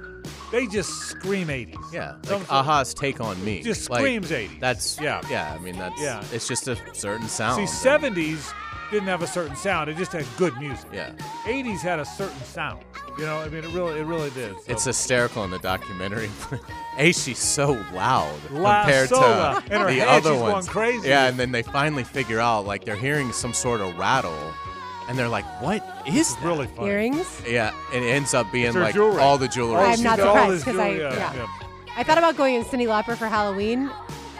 They 0.52 0.68
just 0.68 0.90
scream 1.10 1.48
80s. 1.50 1.76
Yeah, 1.92 2.16
like 2.30 2.42
a-ha's 2.50 2.94
"Take 2.94 3.20
on 3.20 3.44
Me" 3.44 3.62
Just 3.64 3.90
Like, 3.90 4.00
screams 4.02 4.32
80s. 4.32 4.60
That's 4.60 5.00
Yeah. 5.02 5.22
yeah. 5.30 5.54
I 5.58 5.62
mean, 5.64 5.78
that's 5.78 6.00
Yeah. 6.00 6.24
It's 6.32 6.48
just 6.48 6.68
a 6.68 6.78
certain 6.94 7.28
sound. 7.28 7.68
See, 7.68 7.88
70s, 7.90 8.54
didn't 8.92 9.08
have 9.08 9.22
a 9.22 9.28
certain 9.28 9.56
sound. 9.56 9.90
It 9.90 9.98
just 9.98 10.12
had 10.12 10.26
good 10.38 10.56
music. 10.58 10.90
Yeah. 10.94 11.12
80s 11.44 11.80
had 11.80 12.00
a 12.00 12.06
certain 12.06 12.42
sound. 12.44 12.84
You 13.18 13.26
know, 13.26 13.38
I 13.38 13.50
mean, 13.50 13.64
it 13.64 13.72
really, 13.72 14.00
it 14.00 14.04
really 14.04 14.30
did. 14.32 14.54
So. 14.56 14.64
It's 14.68 14.84
hysterical 14.86 15.44
in 15.44 15.52
the 15.52 15.60
documentary. 15.60 16.30
A, 17.00 17.12
she's 17.12 17.40
so 17.40 17.72
loud 17.94 18.32
Loud, 18.52 18.84
compared 18.84 19.10
so 19.10 19.16
to 19.16 19.22
loud. 19.22 19.64
Her 19.70 19.86
the 19.88 19.94
head, 20.00 20.08
other 20.08 20.30
she's 20.32 20.40
going 20.40 20.52
ones. 20.52 20.68
crazy. 20.70 21.10
Yeah, 21.10 21.28
and 21.28 21.38
then 21.40 21.52
they 21.52 21.64
finally 21.64 22.04
figure 22.04 22.40
out 22.40 22.66
like 22.66 22.86
they're 22.86 22.96
hearing 22.96 23.32
some 23.32 23.54
sort 23.54 23.82
of 23.82 23.96
rattle, 23.98 24.38
and 25.08 25.18
they're 25.18 25.30
like, 25.30 25.46
"What 25.62 25.84
is 26.08 26.36
that?" 26.36 26.44
really 26.44 26.68
funny. 26.68 26.90
Earrings? 26.90 27.42
Yeah, 27.48 27.72
and 27.94 28.04
it 28.04 28.08
ends 28.08 28.34
up 28.34 28.52
being 28.52 28.74
like 28.74 28.96
jewelry. 28.96 29.22
all 29.22 29.38
the 29.38 29.48
jewelry. 29.48 29.78
I'm 29.84 30.02
not 30.02 30.18
surprised 30.20 30.66
because 30.66 30.80
I 30.80 30.96
jewelry, 30.96 31.14
yeah. 31.16 31.34
yeah, 31.36 31.48
I 31.96 32.04
thought 32.04 32.18
about 32.18 32.36
going 32.38 32.56
in 32.56 32.64
Cyndi 32.64 32.88
Lauper 32.88 33.16
for 33.16 33.28
Halloween, 33.28 33.92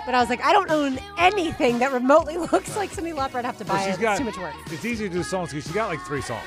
but 0.08 0.16
I 0.16 0.22
was 0.22 0.30
like, 0.30 0.42
I 0.42 0.54
don't 0.54 0.72
own 0.72 0.98
anything 1.18 1.80
that 1.80 1.92
remotely 1.92 2.38
looks 2.52 2.78
like 2.78 2.92
Cyndi 2.92 3.14
Lauper. 3.14 3.36
I'd 3.36 3.44
have 3.46 3.58
to 3.58 3.66
buy 3.66 3.74
Well, 3.74 3.82
it. 3.84 3.86
she's 3.88 3.94
It's 3.96 4.02
got 4.02 4.18
too 4.18 4.24
much 4.24 4.38
work. 4.38 4.54
It's 4.72 4.86
easy 4.86 5.10
to 5.10 5.14
do 5.14 5.22
songs 5.22 5.50
because 5.50 5.68
she 5.68 5.74
got 5.74 5.90
like 5.90 6.00
three 6.02 6.22
songs. 6.22 6.46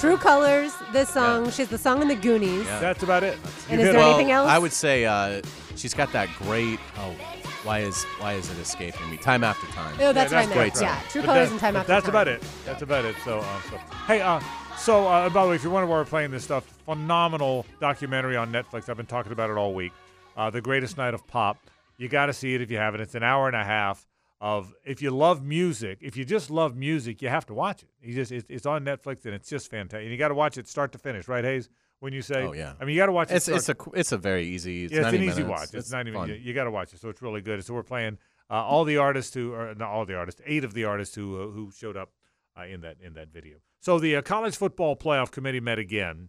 True 0.00 0.16
Colors, 0.16 0.72
this 0.92 1.10
song. 1.10 1.50
She 1.50 1.60
has 1.62 1.68
the 1.68 1.76
song 1.76 2.00
in 2.00 2.08
the 2.08 2.16
Goonies. 2.16 2.64
Yeah. 2.64 2.80
That's 2.80 3.02
about 3.02 3.22
it. 3.22 3.38
And 3.68 3.78
You 3.78 3.86
is 3.86 3.92
there 3.92 4.00
well, 4.00 4.14
anything 4.14 4.32
else? 4.32 4.48
I 4.48 4.58
would 4.58 4.72
say 4.72 5.04
uh, 5.04 5.42
she's 5.76 5.92
got 5.92 6.10
that 6.12 6.30
great. 6.38 6.80
Oh, 6.96 7.14
why 7.62 7.80
is 7.80 8.02
why 8.18 8.32
is 8.32 8.50
it 8.50 8.56
escaping 8.58 9.10
me? 9.10 9.18
Time 9.18 9.44
after 9.44 9.66
time. 9.72 9.94
Oh, 10.00 10.12
that's 10.14 10.32
Yeah, 10.32 10.38
what 10.38 10.44
I 10.50 10.54
meant. 10.54 10.72
great. 10.74 10.82
Yeah, 10.82 10.98
True 11.10 11.20
But 11.20 11.26
Colors 11.26 11.50
and 11.50 11.60
Time 11.60 11.76
After 11.76 11.86
That's 11.88 12.06
Time. 12.06 12.12
That's 12.14 12.22
about 12.24 12.28
it. 12.28 12.42
That's 12.64 12.82
about 12.82 13.04
it. 13.04 13.14
So, 13.24 13.40
uh, 13.40 13.60
so 13.70 13.76
hey, 14.06 14.20
uh, 14.22 14.40
so 14.78 15.06
uh, 15.06 15.28
by 15.28 15.42
the 15.44 15.50
way, 15.50 15.56
if 15.56 15.62
you're 15.62 15.72
wondering 15.72 15.90
why 15.90 15.98
we're 15.98 16.04
playing 16.06 16.30
this 16.30 16.44
stuff, 16.44 16.64
phenomenal 16.86 17.66
documentary 17.78 18.36
on 18.36 18.50
Netflix. 18.50 18.88
I've 18.88 18.96
been 18.96 19.06
talking 19.06 19.32
about 19.32 19.50
it 19.50 19.56
all 19.58 19.74
week. 19.74 19.92
Uh, 20.36 20.48
the 20.50 20.62
Greatest 20.62 20.96
Night 20.96 21.12
of 21.14 21.24
Pop. 21.26 21.58
You 21.98 22.08
got 22.08 22.26
to 22.26 22.32
see 22.32 22.54
it 22.54 22.62
if 22.62 22.70
you 22.70 22.78
haven't. 22.78 23.00
It's 23.00 23.14
an 23.14 23.22
hour 23.22 23.46
and 23.46 23.56
a 23.56 23.64
half 23.64 24.06
of. 24.40 24.72
If 24.84 25.02
you 25.02 25.10
love 25.10 25.42
music, 25.42 25.98
if 26.00 26.16
you 26.16 26.24
just 26.24 26.50
love 26.50 26.76
music, 26.76 27.20
you 27.20 27.28
have 27.28 27.44
to 27.46 27.54
watch 27.54 27.82
it. 27.82 27.90
You 28.00 28.14
just 28.14 28.32
it's, 28.32 28.46
it's 28.48 28.66
on 28.66 28.84
Netflix 28.84 29.24
and 29.26 29.34
it's 29.34 29.48
just 29.50 29.70
fantastic. 29.70 30.02
And 30.02 30.10
you 30.12 30.16
got 30.16 30.28
to 30.28 30.34
watch 30.34 30.56
it 30.56 30.68
start 30.68 30.92
to 30.92 30.98
finish, 30.98 31.28
right, 31.28 31.44
Hayes? 31.44 31.68
When 32.00 32.12
you 32.12 32.22
say, 32.22 32.44
Oh 32.44 32.52
yeah. 32.52 32.74
I 32.80 32.84
mean, 32.84 32.94
you 32.94 33.02
got 33.02 33.06
to 33.06 33.12
watch 33.12 33.32
it. 33.32 33.34
It's 33.34 33.46
start 33.46 33.58
it's 33.58 33.68
a 33.68 33.76
it's 33.94 34.12
a 34.12 34.18
very 34.18 34.46
easy. 34.46 34.84
It's 34.84 34.92
yeah, 34.92 35.00
it's 35.00 35.06
90 35.06 35.18
an 35.18 35.22
easy 35.24 35.42
minutes. 35.42 35.60
watch. 35.60 35.74
It's, 35.74 35.90
not 35.90 36.06
even. 36.06 36.14
fun. 36.20 36.28
You, 36.28 36.36
you 36.36 36.54
got 36.54 36.64
to 36.64 36.70
watch 36.70 36.94
it, 36.94 37.00
so 37.00 37.08
it's 37.08 37.20
really 37.20 37.40
good. 37.40 37.64
So 37.64 37.74
we're 37.74 37.82
playing 37.82 38.18
uh, 38.48 38.54
all 38.54 38.84
the 38.84 38.98
artists 38.98 39.34
who, 39.34 39.52
or 39.52 39.74
not 39.74 39.88
all 39.88 40.06
the 40.06 40.14
artists, 40.14 40.40
eight 40.46 40.62
of 40.62 40.74
the 40.74 40.84
artists 40.84 41.16
who 41.16 41.42
uh, 41.42 41.46
who 41.48 41.72
showed 41.72 41.96
up 41.96 42.12
uh, 42.56 42.64
in 42.64 42.80
that 42.82 42.98
in 43.02 43.14
that 43.14 43.32
video. 43.32 43.56
So 43.80 43.98
the 43.98 44.16
uh, 44.16 44.22
college 44.22 44.56
football 44.56 44.96
playoff 44.96 45.30
committee 45.30 45.60
met 45.60 45.78
again. 45.78 46.28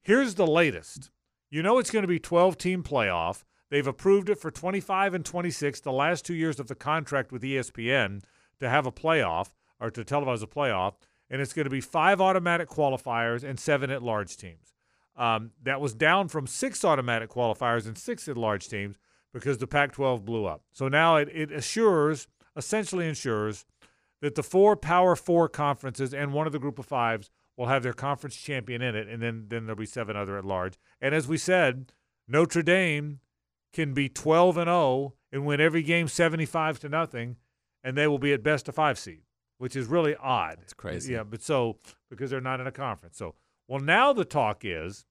Here's 0.00 0.34
the 0.34 0.46
latest. 0.46 1.10
You 1.50 1.62
know 1.62 1.78
it's 1.78 1.90
going 1.90 2.02
to 2.02 2.08
be 2.08 2.18
12 2.18 2.56
team 2.56 2.82
playoff. 2.82 3.44
They've 3.72 3.86
approved 3.86 4.28
it 4.28 4.38
for 4.38 4.50
25 4.50 5.14
and 5.14 5.24
26, 5.24 5.80
the 5.80 5.92
last 5.92 6.26
two 6.26 6.34
years 6.34 6.60
of 6.60 6.66
the 6.66 6.74
contract 6.74 7.32
with 7.32 7.40
ESPN 7.40 8.22
to 8.60 8.68
have 8.68 8.84
a 8.84 8.92
playoff 8.92 9.52
or 9.80 9.90
to 9.90 10.04
televise 10.04 10.42
a 10.42 10.46
playoff, 10.46 10.96
and 11.30 11.40
it's 11.40 11.54
going 11.54 11.64
to 11.64 11.70
be 11.70 11.80
five 11.80 12.20
automatic 12.20 12.68
qualifiers 12.68 13.42
and 13.42 13.58
seven 13.58 13.90
at 13.90 14.02
large 14.02 14.36
teams. 14.36 14.74
Um, 15.16 15.52
that 15.62 15.80
was 15.80 15.94
down 15.94 16.28
from 16.28 16.46
six 16.46 16.84
automatic 16.84 17.30
qualifiers 17.30 17.86
and 17.86 17.96
six 17.96 18.28
at 18.28 18.36
large 18.36 18.68
teams 18.68 18.98
because 19.32 19.56
the 19.56 19.66
Pac 19.66 19.92
12 19.92 20.22
blew 20.22 20.44
up. 20.44 20.64
So 20.72 20.88
now 20.88 21.16
it, 21.16 21.30
it 21.32 21.50
assures, 21.50 22.28
essentially 22.54 23.08
ensures, 23.08 23.64
that 24.20 24.34
the 24.34 24.42
four 24.42 24.76
Power 24.76 25.16
Four 25.16 25.48
conferences 25.48 26.12
and 26.12 26.34
one 26.34 26.46
of 26.46 26.52
the 26.52 26.58
group 26.58 26.78
of 26.78 26.84
fives 26.84 27.30
will 27.56 27.68
have 27.68 27.82
their 27.82 27.94
conference 27.94 28.36
champion 28.36 28.82
in 28.82 28.94
it, 28.94 29.08
and 29.08 29.22
then, 29.22 29.46
then 29.48 29.64
there'll 29.64 29.80
be 29.80 29.86
seven 29.86 30.14
other 30.14 30.36
at 30.36 30.44
large. 30.44 30.74
And 31.00 31.14
as 31.14 31.26
we 31.26 31.38
said, 31.38 31.90
Notre 32.28 32.62
Dame 32.62 33.20
can 33.72 33.94
be 33.94 34.08
12 34.08 34.56
and 34.58 34.66
0 34.68 35.14
and 35.30 35.46
win 35.46 35.60
every 35.60 35.82
game 35.82 36.08
75 36.08 36.78
to 36.80 36.88
nothing, 36.88 37.36
and 37.82 37.96
they 37.96 38.06
will 38.06 38.18
be 38.18 38.32
at 38.32 38.42
best 38.42 38.68
a 38.68 38.72
five 38.72 38.98
seed, 38.98 39.22
which 39.58 39.74
is 39.76 39.86
really 39.86 40.14
odd. 40.16 40.58
It's 40.62 40.74
crazy. 40.74 41.14
Yeah, 41.14 41.22
but 41.24 41.42
so 41.42 41.78
because 42.10 42.30
they're 42.30 42.40
not 42.40 42.60
in 42.60 42.66
a 42.66 42.72
conference. 42.72 43.16
So, 43.16 43.34
well, 43.68 43.80
now 43.80 44.12
the 44.12 44.24
talk 44.24 44.64
is 44.64 45.04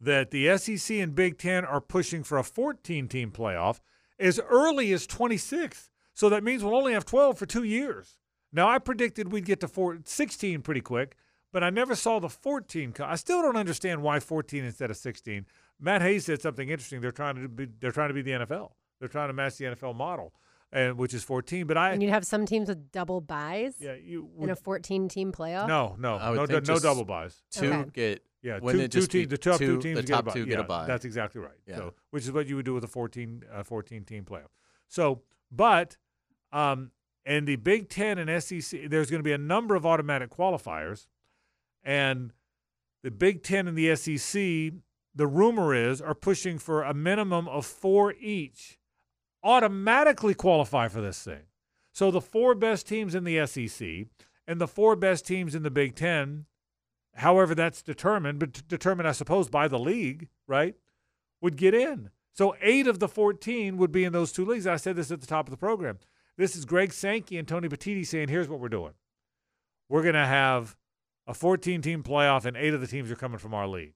that 0.00 0.30
the 0.30 0.56
SEC 0.56 0.96
and 0.96 1.14
Big 1.14 1.36
Ten 1.38 1.64
are 1.64 1.80
pushing 1.80 2.22
for 2.22 2.38
a 2.38 2.44
14 2.44 3.06
team 3.08 3.30
playoff 3.30 3.80
as 4.18 4.40
early 4.48 4.92
as 4.92 5.06
26. 5.06 5.90
So 6.14 6.28
that 6.28 6.42
means 6.44 6.62
we'll 6.64 6.76
only 6.76 6.92
have 6.92 7.04
12 7.04 7.38
for 7.38 7.46
two 7.46 7.62
years. 7.64 8.16
Now, 8.52 8.68
I 8.68 8.78
predicted 8.78 9.30
we'd 9.30 9.44
get 9.44 9.60
to 9.60 9.68
four, 9.68 9.98
16 10.04 10.62
pretty 10.62 10.80
quick, 10.80 11.16
but 11.52 11.62
I 11.62 11.70
never 11.70 11.94
saw 11.94 12.18
the 12.18 12.28
14. 12.28 12.92
co- 12.92 13.04
I 13.04 13.14
still 13.16 13.42
don't 13.42 13.56
understand 13.56 14.02
why 14.02 14.20
14 14.20 14.64
instead 14.64 14.90
of 14.90 14.96
16. 14.96 15.46
Matt 15.80 16.02
Hayes 16.02 16.26
said 16.26 16.40
something 16.42 16.68
interesting. 16.68 17.00
They're 17.00 17.10
trying 17.12 17.36
to 17.42 17.48
be, 17.48 17.66
they're 17.80 17.92
trying 17.92 18.08
to 18.08 18.14
be 18.14 18.22
the 18.22 18.32
NFL. 18.32 18.70
They're 18.98 19.08
trying 19.08 19.28
to 19.28 19.32
match 19.32 19.56
the 19.56 19.64
NFL 19.66 19.94
model, 19.96 20.34
and 20.72 20.98
which 20.98 21.14
is 21.14 21.24
14. 21.24 21.66
But 21.66 21.76
I 21.78 21.92
And 21.92 22.02
you'd 22.02 22.10
have 22.10 22.26
some 22.26 22.44
teams 22.46 22.68
with 22.68 22.92
double 22.92 23.20
byes 23.20 23.74
yeah, 23.80 23.94
you 23.94 24.28
in 24.38 24.50
a 24.50 24.56
14 24.56 25.08
team 25.08 25.32
playoff. 25.32 25.68
no, 25.68 25.96
no, 25.98 26.16
I 26.16 26.34
no, 26.34 26.46
think 26.46 26.68
no 26.68 26.78
double 26.78 27.04
byes. 27.04 27.42
Two 27.50 27.72
Okay. 27.72 27.90
get 27.94 28.24
Yeah, 28.42 28.58
two, 28.58 28.68
it 28.68 28.90
two 28.92 29.00
just 29.00 29.10
teams. 29.10 29.28
The 29.28 29.38
top 29.38 29.58
two, 29.58 29.76
two- 29.76 29.80
teams 29.82 29.96
the 29.96 30.02
get 30.02 30.10
a 30.10 30.16
top 30.16 30.24
bye. 30.26 30.32
two 30.34 30.40
yeah, 30.40 30.46
get 30.46 30.60
a 30.60 30.64
bye. 30.64 30.86
That's 30.86 31.04
exactly 31.06 31.40
right. 31.40 31.56
Yeah. 31.66 31.76
So, 31.76 31.94
which 32.10 32.24
is 32.24 32.32
what 32.32 32.46
you 32.46 32.56
would 32.56 32.64
do 32.66 32.74
with 32.74 32.84
a 32.84 32.88
14, 32.88 33.42
uh, 33.52 33.62
14 33.62 34.04
team 34.04 34.24
playoff. 34.24 34.48
So, 34.88 35.22
but, 35.50 35.96
um, 36.52 36.90
and 37.24 37.46
the 37.46 37.56
Big 37.56 37.88
Ten 37.88 38.18
and 38.18 38.42
SEC, 38.42 38.88
there's 38.88 39.10
going 39.10 39.20
to 39.20 39.24
be 39.24 39.32
a 39.32 39.38
number 39.38 39.74
of 39.76 39.84
automatic 39.86 40.30
qualifiers, 40.30 41.06
and 41.82 42.32
the 43.02 43.10
Big 43.10 43.42
Ten 43.42 43.66
and 43.68 43.76
the 43.76 43.94
SEC, 43.96 44.72
the 45.14 45.26
rumor 45.26 45.74
is, 45.74 46.00
are 46.00 46.14
pushing 46.14 46.58
for 46.58 46.82
a 46.82 46.94
minimum 46.94 47.48
of 47.48 47.66
four 47.66 48.14
each 48.20 48.78
automatically 49.42 50.34
qualify 50.34 50.88
for 50.88 51.00
this 51.00 51.22
thing. 51.22 51.42
So 51.92 52.10
the 52.10 52.20
four 52.20 52.54
best 52.54 52.86
teams 52.86 53.14
in 53.14 53.24
the 53.24 53.44
SEC 53.46 54.06
and 54.46 54.60
the 54.60 54.68
four 54.68 54.96
best 54.96 55.26
teams 55.26 55.54
in 55.54 55.62
the 55.62 55.70
Big 55.70 55.96
Ten, 55.96 56.46
however 57.16 57.54
that's 57.54 57.82
determined, 57.82 58.38
but 58.38 58.66
determined, 58.68 59.08
I 59.08 59.12
suppose, 59.12 59.48
by 59.48 59.68
the 59.68 59.78
league, 59.78 60.28
right, 60.46 60.74
would 61.40 61.56
get 61.56 61.74
in. 61.74 62.10
So 62.32 62.54
eight 62.62 62.86
of 62.86 63.00
the 63.00 63.08
14 63.08 63.76
would 63.76 63.92
be 63.92 64.04
in 64.04 64.12
those 64.12 64.32
two 64.32 64.44
leagues. 64.44 64.66
I 64.66 64.76
said 64.76 64.96
this 64.96 65.10
at 65.10 65.20
the 65.20 65.26
top 65.26 65.46
of 65.46 65.50
the 65.50 65.56
program. 65.56 65.98
This 66.36 66.56
is 66.56 66.64
Greg 66.64 66.92
Sankey 66.92 67.36
and 67.36 67.46
Tony 67.46 67.68
Petitti 67.68 68.06
saying, 68.06 68.28
here's 68.28 68.48
what 68.48 68.60
we're 68.60 68.68
doing. 68.68 68.94
We're 69.88 70.02
going 70.02 70.14
to 70.14 70.26
have 70.26 70.76
a 71.26 71.34
14 71.34 71.82
team 71.82 72.02
playoff, 72.02 72.44
and 72.44 72.56
eight 72.56 72.72
of 72.72 72.80
the 72.80 72.86
teams 72.86 73.10
are 73.10 73.16
coming 73.16 73.38
from 73.38 73.52
our 73.52 73.66
league. 73.66 73.94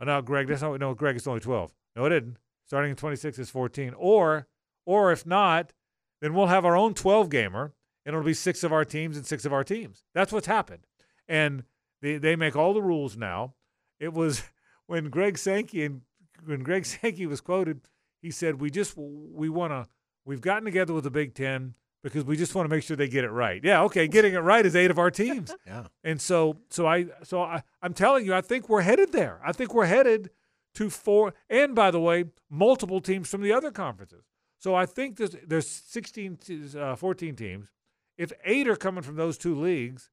Oh, 0.00 0.04
no, 0.04 0.22
Greg, 0.22 0.46
that's 0.46 0.62
not, 0.62 0.78
no, 0.78 0.94
Greg, 0.94 1.16
it's 1.16 1.26
only 1.26 1.40
12. 1.40 1.72
No, 1.96 2.04
it 2.04 2.10
didn't. 2.10 2.36
Starting 2.66 2.90
in 2.90 2.96
26 2.96 3.38
is 3.38 3.50
14. 3.50 3.94
Or, 3.96 4.46
or 4.86 5.10
if 5.10 5.26
not, 5.26 5.72
then 6.20 6.34
we'll 6.34 6.46
have 6.46 6.64
our 6.64 6.76
own 6.76 6.94
12 6.94 7.30
gamer, 7.30 7.72
and 8.04 8.14
it'll 8.14 8.24
be 8.24 8.34
six 8.34 8.62
of 8.62 8.72
our 8.72 8.84
teams 8.84 9.16
and 9.16 9.26
six 9.26 9.44
of 9.44 9.52
our 9.52 9.64
teams. 9.64 10.04
That's 10.14 10.32
what's 10.32 10.46
happened. 10.46 10.86
And 11.26 11.64
they, 12.02 12.18
they 12.18 12.36
make 12.36 12.56
all 12.56 12.74
the 12.74 12.82
rules 12.82 13.16
now. 13.16 13.54
It 13.98 14.12
was 14.12 14.42
when 14.86 15.10
Greg 15.10 15.38
Sankey 15.38 15.84
and 15.84 16.02
when 16.44 16.62
Greg 16.62 16.86
Sankey 16.86 17.26
was 17.26 17.40
quoted, 17.40 17.80
he 18.22 18.30
said, 18.30 18.60
"We 18.60 18.70
just 18.70 18.96
we 18.96 19.48
want 19.48 19.72
to 19.72 19.88
we've 20.24 20.40
gotten 20.40 20.64
together 20.64 20.92
with 20.92 21.04
the 21.04 21.10
Big 21.10 21.34
Ten 21.34 21.74
because 22.02 22.24
we 22.24 22.36
just 22.36 22.54
want 22.54 22.68
to 22.68 22.74
make 22.74 22.84
sure 22.84 22.96
they 22.96 23.08
get 23.08 23.24
it 23.24 23.30
right." 23.30 23.62
Yeah, 23.62 23.82
okay, 23.84 24.08
getting 24.08 24.34
it 24.34 24.38
right 24.38 24.64
is 24.64 24.76
eight 24.76 24.90
of 24.90 24.98
our 24.98 25.10
teams. 25.10 25.54
Yeah. 25.66 25.84
And 26.02 26.20
so 26.20 26.56
so 26.70 26.86
I 26.86 27.06
so 27.22 27.42
I, 27.42 27.62
I'm 27.82 27.94
telling 27.94 28.24
you, 28.24 28.34
I 28.34 28.40
think 28.40 28.68
we're 28.68 28.82
headed 28.82 29.12
there. 29.12 29.40
I 29.44 29.52
think 29.52 29.74
we're 29.74 29.86
headed 29.86 30.30
to 30.74 30.90
four. 30.90 31.34
And 31.50 31.74
by 31.74 31.90
the 31.90 32.00
way, 32.00 32.24
multiple 32.48 33.00
teams 33.00 33.28
from 33.28 33.42
the 33.42 33.52
other 33.52 33.70
conferences. 33.70 34.24
So 34.58 34.74
I 34.74 34.86
think 34.86 35.16
there's 35.16 35.36
there's 35.46 35.68
16, 35.68 36.36
to, 36.46 36.80
uh, 36.80 36.96
14 36.96 37.36
teams. 37.36 37.68
If 38.16 38.32
eight 38.44 38.66
are 38.68 38.76
coming 38.76 39.02
from 39.02 39.16
those 39.16 39.38
two 39.38 39.54
leagues, 39.54 40.10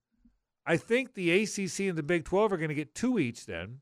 I 0.66 0.78
think 0.78 1.14
the 1.14 1.32
ACC 1.32 1.82
and 1.82 1.98
the 1.98 2.04
Big 2.04 2.26
12 2.26 2.54
are 2.54 2.58
going 2.58 2.70
to 2.70 2.76
get 2.76 2.94
two 2.94 3.18
each. 3.20 3.46
Then, 3.46 3.80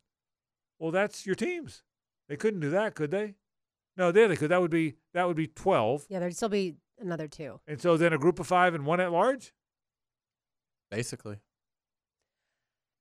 well, 0.79 0.91
that's 0.91 1.25
your 1.25 1.35
teams. 1.35 1.83
They 2.29 2.37
couldn't 2.37 2.61
do 2.61 2.69
that, 2.69 2.95
could 2.95 3.11
they? 3.11 3.35
No, 3.97 4.11
there 4.11 4.27
they 4.27 4.35
could. 4.35 4.49
That 4.49 4.61
would 4.61 4.71
be 4.71 4.95
that 5.13 5.27
would 5.27 5.35
be 5.37 5.47
12. 5.47 6.05
Yeah, 6.09 6.19
there'd 6.19 6.35
still 6.35 6.49
be 6.49 6.75
another 7.03 7.27
two. 7.27 7.59
And 7.67 7.81
so 7.81 7.97
then 7.97 8.13
a 8.13 8.17
group 8.17 8.39
of 8.39 8.47
five 8.47 8.73
and 8.73 8.85
one 8.85 8.99
at 8.99 9.11
large. 9.11 9.53
basically. 10.91 11.37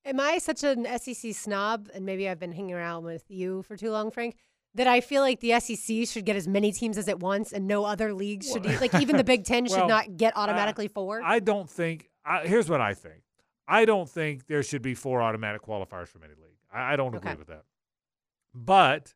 Am 0.04 0.18
I 0.18 0.38
such 0.38 0.64
an 0.64 0.86
SEC 0.98 1.32
snob, 1.34 1.88
and 1.94 2.04
maybe 2.04 2.28
I've 2.28 2.40
been 2.40 2.52
hanging 2.52 2.74
around 2.74 3.04
with 3.04 3.24
you 3.28 3.62
for 3.62 3.76
too 3.76 3.90
long, 3.92 4.10
Frank, 4.10 4.34
that 4.74 4.86
I 4.88 5.00
feel 5.00 5.22
like 5.22 5.38
the 5.40 5.58
SEC 5.60 6.08
should 6.08 6.24
get 6.24 6.34
as 6.34 6.48
many 6.48 6.72
teams 6.72 6.98
as 6.98 7.06
it 7.06 7.20
wants, 7.20 7.52
and 7.52 7.66
no 7.68 7.84
other 7.84 8.12
leagues 8.12 8.50
should, 8.50 8.66
e- 8.66 8.78
like 8.78 8.94
even 8.96 9.16
the 9.16 9.22
Big 9.24 9.44
Ten 9.44 9.64
Well, 9.68 9.78
should 9.78 9.86
not 9.88 10.16
get 10.16 10.36
uh, 10.36 10.40
automatically 10.40 10.88
four. 10.88 11.22
I 11.22 11.38
don't 11.38 11.70
think. 11.70 12.10
I, 12.24 12.46
here's 12.46 12.68
what 12.68 12.80
I 12.80 12.94
think. 12.94 13.22
I 13.68 13.84
don't 13.84 14.08
think 14.08 14.46
there 14.48 14.62
should 14.64 14.82
be 14.82 14.94
four 14.94 15.22
automatic 15.22 15.62
qualifiers 15.62 16.08
from 16.08 16.24
any 16.24 16.34
league. 16.34 16.56
I, 16.72 16.94
I 16.94 16.96
don't 16.96 17.14
agree 17.14 17.30
Okay. 17.30 17.38
with 17.38 17.48
that. 17.48 17.62
But 18.54 19.14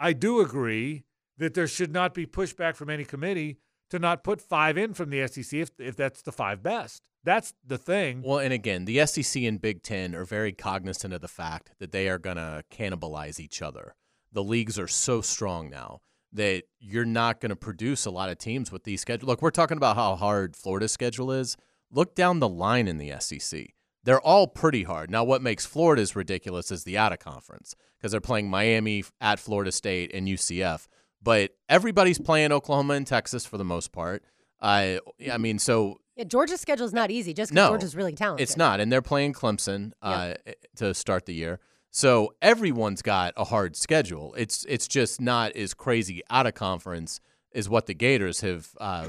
I 0.00 0.12
do 0.12 0.40
agree 0.40 1.04
that 1.38 1.54
there 1.54 1.68
should 1.68 1.92
not 1.92 2.14
be 2.14 2.26
pushback 2.26 2.74
from 2.74 2.90
any 2.90 3.04
committee 3.04 3.58
to 3.90 3.98
not 3.98 4.24
put 4.24 4.40
five 4.40 4.78
in 4.78 4.94
from 4.94 5.10
the 5.10 5.26
SEC 5.26 5.52
if, 5.52 5.70
if 5.78 5.96
that's 5.96 6.22
the 6.22 6.32
five 6.32 6.62
best. 6.62 7.02
That's 7.22 7.52
the 7.66 7.78
thing. 7.78 8.22
Well, 8.24 8.38
and 8.38 8.52
again, 8.52 8.86
the 8.86 9.04
SEC 9.06 9.42
and 9.42 9.60
Big 9.60 9.82
Ten 9.82 10.14
are 10.14 10.24
very 10.24 10.52
cognizant 10.52 11.12
of 11.12 11.20
the 11.20 11.28
fact 11.28 11.72
that 11.78 11.92
they 11.92 12.08
are 12.08 12.18
going 12.18 12.36
to 12.36 12.64
cannibalize 12.72 13.38
each 13.38 13.60
other. 13.60 13.94
The 14.32 14.42
leagues 14.42 14.78
are 14.78 14.88
so 14.88 15.20
strong 15.20 15.68
now 15.68 16.00
that 16.32 16.62
you're 16.78 17.04
not 17.04 17.40
going 17.40 17.50
to 17.50 17.56
produce 17.56 18.06
a 18.06 18.10
lot 18.10 18.30
of 18.30 18.38
teams 18.38 18.70
with 18.70 18.84
these 18.84 19.00
schedules. 19.00 19.28
Look, 19.28 19.42
we're 19.42 19.50
talking 19.50 19.76
about 19.76 19.96
how 19.96 20.16
hard 20.16 20.56
Florida's 20.56 20.92
schedule 20.92 21.32
is. 21.32 21.56
look 21.90 22.14
down 22.14 22.38
the 22.38 22.48
line 22.48 22.86
in 22.86 22.98
the 22.98 23.12
SEC. 23.18 23.74
They're 24.04 24.20
all 24.20 24.46
pretty 24.46 24.84
hard. 24.84 25.10
Now, 25.10 25.24
what 25.24 25.42
makes 25.42 25.66
Florida's 25.66 26.16
ridiculous 26.16 26.70
is 26.70 26.84
the 26.84 26.96
out 26.96 27.12
of 27.12 27.18
conference 27.18 27.74
because 27.98 28.12
they're 28.12 28.20
playing 28.20 28.48
Miami 28.48 29.04
at 29.20 29.38
Florida 29.38 29.72
State 29.72 30.12
and 30.14 30.26
UCF. 30.26 30.86
But 31.22 31.52
everybody's 31.68 32.18
playing 32.18 32.52
Oklahoma 32.52 32.94
and 32.94 33.06
Texas 33.06 33.44
for 33.44 33.58
the 33.58 33.64
most 33.64 33.92
part. 33.92 34.22
I, 34.60 35.00
I 35.30 35.38
mean, 35.38 35.58
so 35.58 36.00
Yeah, 36.16 36.24
Georgia's 36.24 36.60
schedule 36.60 36.86
is 36.86 36.92
not 36.92 37.10
easy 37.10 37.32
just 37.34 37.50
because 37.50 37.64
no, 37.66 37.70
Georgia's 37.70 37.96
really 37.96 38.14
talented. 38.14 38.42
It's 38.42 38.56
not, 38.56 38.80
and 38.80 38.90
they're 38.92 39.02
playing 39.02 39.32
Clemson 39.32 39.92
uh, 40.02 40.34
to 40.76 40.94
start 40.94 41.26
the 41.26 41.34
year. 41.34 41.60
So 41.90 42.34
everyone's 42.40 43.02
got 43.02 43.34
a 43.36 43.44
hard 43.44 43.76
schedule. 43.76 44.34
It's 44.36 44.64
it's 44.68 44.86
just 44.86 45.20
not 45.20 45.56
as 45.56 45.74
crazy 45.74 46.22
out 46.30 46.46
of 46.46 46.54
conference 46.54 47.20
as 47.54 47.68
what 47.68 47.86
the 47.86 47.94
Gators 47.94 48.42
have, 48.42 48.68
uh, 48.78 49.08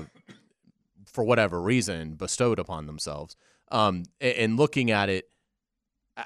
for 1.05 1.23
whatever 1.23 1.61
reason, 1.61 2.15
bestowed 2.15 2.57
upon 2.57 2.87
themselves. 2.87 3.35
Um, 3.71 4.03
and 4.19 4.57
looking 4.57 4.89
at 4.89 5.09
it, 5.09 5.25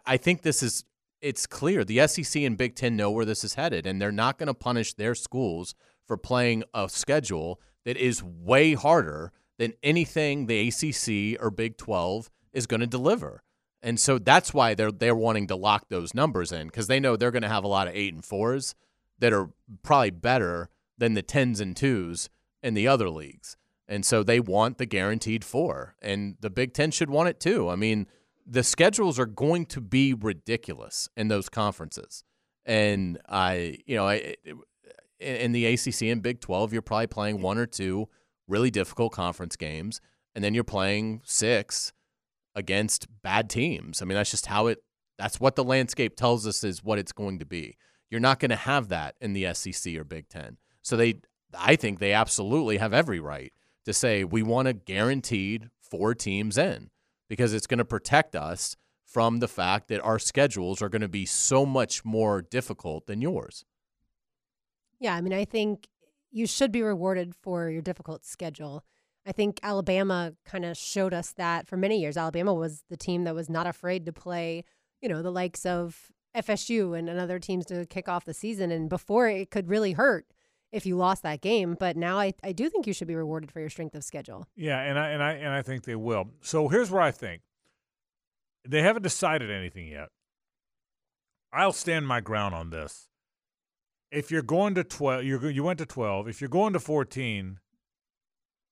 I 0.06 0.18
think 0.18 0.44
this 0.44 0.64
is 0.64 0.84
it's 1.26 1.48
clear 1.48 1.84
the 1.84 2.08
SEC 2.08 2.44
and 2.44 2.56
Big 2.56 2.76
Ten 2.76 2.96
know 2.96 3.10
where 3.10 3.26
this 3.26 3.44
is 3.44 3.56
headed, 3.56 3.88
and 3.88 4.00
they're 4.00 4.12
not 4.12 4.38
going 4.38 4.46
to 4.46 4.54
punish 4.54 4.94
their 4.94 5.16
schools 5.16 5.74
for 6.06 6.18
playing 6.18 6.64
a 6.72 6.88
schedule 6.88 7.60
that 7.84 7.98
is 7.98 8.22
way 8.22 8.76
harder 8.76 9.32
than 9.58 9.74
anything 9.82 10.46
the 10.46 10.68
ACC 10.68 11.42
or 11.42 11.50
Big 11.50 11.78
Twelve 11.78 12.30
is 12.54 12.68
going 12.68 12.82
to 12.82 12.88
deliver. 12.88 13.42
And 13.82 14.00
so 14.00 14.20
that's 14.20 14.54
why 14.54 14.76
they're 14.76 14.92
they're 14.92 15.16
wanting 15.16 15.48
to 15.48 15.56
lock 15.56 15.90
those 15.90 16.14
numbers 16.14 16.52
in 16.52 16.68
because 16.68 16.86
they 16.86 17.00
know 17.00 17.16
they're 17.16 17.32
going 17.32 17.42
to 17.42 17.50
have 17.50 17.64
a 17.64 17.70
lot 17.70 17.88
of 17.88 17.96
eight 17.96 18.14
and 18.14 18.24
fours 18.24 18.76
that 19.18 19.34
are 19.34 19.50
probably 19.82 20.12
better 20.12 20.70
than 20.96 21.16
the 21.16 21.24
tens 21.24 21.60
and 21.60 21.76
twos 21.76 22.30
in 22.62 22.76
the 22.76 22.88
other 22.88 23.10
leagues. 23.10 23.58
And 23.88 24.06
so 24.06 24.22
they 24.22 24.40
want 24.40 24.78
the 24.78 24.86
guaranteed 24.86 25.44
four, 25.44 25.96
and 26.04 26.36
the 26.40 26.52
Big 26.52 26.74
Ten 26.76 26.92
should 26.92 27.10
want 27.10 27.30
it 27.30 27.40
too. 27.40 27.68
I 27.70 27.76
mean, 27.76 28.06
the 28.46 28.64
schedules 28.64 29.20
are 29.20 29.26
going 29.26 29.66
to 29.68 29.82
be 29.82 30.14
ridiculous 30.14 31.10
in 31.18 31.28
those 31.28 31.50
conferences, 31.50 32.24
and 32.66 33.20
I, 33.28 33.78
you 33.86 33.96
know, 33.96 34.08
I, 34.08 34.36
in 35.20 35.52
the 35.52 35.66
ACC 35.66 36.04
and 36.04 36.22
Big 36.22 36.42
Twelve, 36.42 36.72
you're 36.74 36.82
probably 36.82 37.08
playing 37.08 37.42
one 37.42 37.58
or 37.58 37.66
two 37.66 38.08
really 38.48 38.70
difficult 38.70 39.14
conference 39.14 39.56
games, 39.56 40.02
and 40.36 40.44
then 40.44 40.54
you're 40.54 40.64
playing 40.64 41.22
six 41.24 41.94
against 42.56 43.08
bad 43.22 43.50
teams. 43.50 44.02
I 44.02 44.06
mean, 44.06 44.16
that's 44.16 44.32
just 44.32 44.46
how 44.46 44.68
it. 44.68 44.84
That's 45.18 45.40
what 45.40 45.56
the 45.56 45.64
landscape 45.64 46.16
tells 46.16 46.46
us 46.46 46.64
is 46.64 46.84
what 46.84 47.00
it's 47.00 47.14
going 47.14 47.40
to 47.40 47.46
be. 47.46 47.78
You're 48.10 48.20
not 48.20 48.40
going 48.40 48.50
to 48.50 48.56
have 48.56 48.90
that 48.90 49.16
in 49.22 49.34
the 49.34 49.54
SEC 49.54 49.96
or 49.96 50.04
Big 50.04 50.28
Ten. 50.30 50.58
So 50.82 50.96
they, 50.96 51.22
I 51.58 51.76
think 51.76 52.00
they 52.00 52.14
absolutely 52.14 52.78
have 52.78 52.94
every 52.94 53.20
right 53.20 53.54
to 53.86 53.94
say 53.94 54.24
we 54.24 54.44
want 54.44 54.68
a 54.68 54.74
guaranteed 54.74 55.70
four 55.80 56.14
teams 56.14 56.58
in 56.58 56.90
because 57.28 57.54
it's 57.54 57.68
going 57.68 57.80
to 57.80 57.86
protect 57.86 58.36
us 58.36 58.76
from 59.06 59.40
the 59.40 59.48
fact 59.48 59.88
that 59.88 60.02
our 60.02 60.20
schedules 60.20 60.82
are 60.82 60.90
going 60.90 61.02
to 61.02 61.08
be 61.08 61.26
so 61.26 61.66
much 61.66 62.04
more 62.04 62.42
difficult 62.42 63.08
than 63.08 63.22
yours. 63.22 63.66
Yeah, 65.00 65.16
I 65.16 65.22
mean, 65.22 65.34
I 65.34 65.46
think 65.46 65.88
you 66.32 66.48
should 66.48 66.72
be 66.72 66.82
rewarded 66.82 67.34
for 67.36 67.70
your 67.70 67.82
difficult 67.82 68.26
schedule. 68.26 68.84
I 69.26 69.32
think 69.32 69.60
Alabama 69.64 70.34
kind 70.46 70.66
of 70.66 70.78
showed 70.78 71.14
us 71.14 71.32
that 71.34 71.68
for 71.68 71.78
many 71.78 72.00
years. 72.00 72.18
Alabama 72.18 72.54
was 72.54 72.84
the 72.90 72.98
team 72.98 73.24
that 73.24 73.34
was 73.34 73.50
not 73.50 73.68
afraid 73.68 74.06
to 74.06 74.14
play, 74.14 74.64
you 75.02 75.10
know, 75.10 75.22
the 75.22 75.32
likes 75.32 75.66
of 75.66 76.12
FSU 76.36 76.98
and, 76.98 77.10
other 77.10 77.40
teams 77.40 77.66
to 77.68 77.86
kick 77.86 78.08
off 78.10 78.26
the 78.26 78.34
season. 78.34 78.72
And 78.72 78.90
before 78.90 79.28
it 79.28 79.50
could 79.50 79.70
really 79.70 79.94
hurt 79.94 80.26
if 80.76 80.86
you 80.86 80.98
lost 80.98 81.24
that 81.24 81.42
game. 81.42 81.76
But 81.80 81.96
now 81.96 82.20
I, 82.20 82.34
I 82.44 82.52
do 82.52 82.70
think 82.70 82.86
you 82.86 82.94
should 82.94 83.08
be 83.08 83.16
rewarded 83.16 83.52
for 83.52 83.60
your 83.60 83.70
strength 83.70 83.96
of 83.96 84.04
schedule. 84.04 84.46
Yeah, 84.56 84.80
and 84.80 85.00
I 85.00 85.10
and 85.10 85.24
I 85.24 85.32
and 85.34 85.50
I 85.50 85.62
think 85.62 85.86
they 85.86 85.96
will. 85.96 86.32
So 86.42 86.68
here's 86.68 86.92
where 86.92 87.02
I 87.02 87.12
think 87.12 87.42
they 88.68 88.82
haven't 88.82 89.04
decided 89.04 89.50
anything 89.50 89.88
yet. 89.88 90.10
I'll 91.54 91.72
stand 91.72 92.08
my 92.08 92.20
ground 92.20 92.54
on 92.54 92.70
this. 92.70 93.08
If 94.12 94.30
you're 94.30 94.42
going 94.42 94.76
to 94.76 94.84
twelve, 94.84 95.24
you 95.24 95.40
you 95.48 95.64
went 95.64 95.80
to 95.80 95.86
twelve. 95.86 96.28
If 96.28 96.42
you're 96.42 96.50
going 96.50 96.74
to 96.74 96.80
fourteen, 96.80 97.60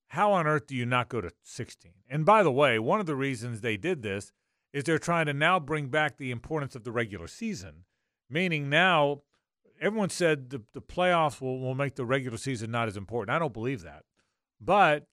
how 0.10 0.34
on 0.34 0.46
earth 0.46 0.68
do 0.68 0.76
you 0.76 0.86
not 0.86 1.10
go 1.10 1.22
to 1.22 1.32
sixteen? 1.42 1.94
And 2.10 2.26
by 2.26 2.44
the 2.44 2.52
way, 2.52 2.78
one 2.80 3.00
of 3.00 3.06
the 3.06 3.16
reasons 3.16 3.62
they 3.62 3.78
did 3.78 4.04
this 4.04 4.32
is 4.74 4.84
they're 4.84 5.00
trying 5.00 5.28
to 5.28 5.34
now 5.34 5.60
bring 5.60 5.88
back 5.88 6.18
the 6.18 6.32
importance 6.32 6.76
of 6.76 6.84
the 6.84 6.92
regular 6.92 7.28
season, 7.28 7.86
meaning 8.30 8.70
now 8.70 9.22
everyone 9.84 10.10
said 10.10 10.50
the, 10.50 10.62
the 10.74 10.82
playoffs 10.82 11.42
will, 11.42 11.60
will 11.60 11.76
make 11.76 11.96
the 11.96 12.06
regular 12.06 12.38
season 12.38 12.72
not 12.72 12.88
as 12.88 12.98
important. 12.98 13.36
I 13.36 13.40
don't 13.40 13.54
believe 13.54 13.84
that. 13.84 14.04
But 14.60 15.08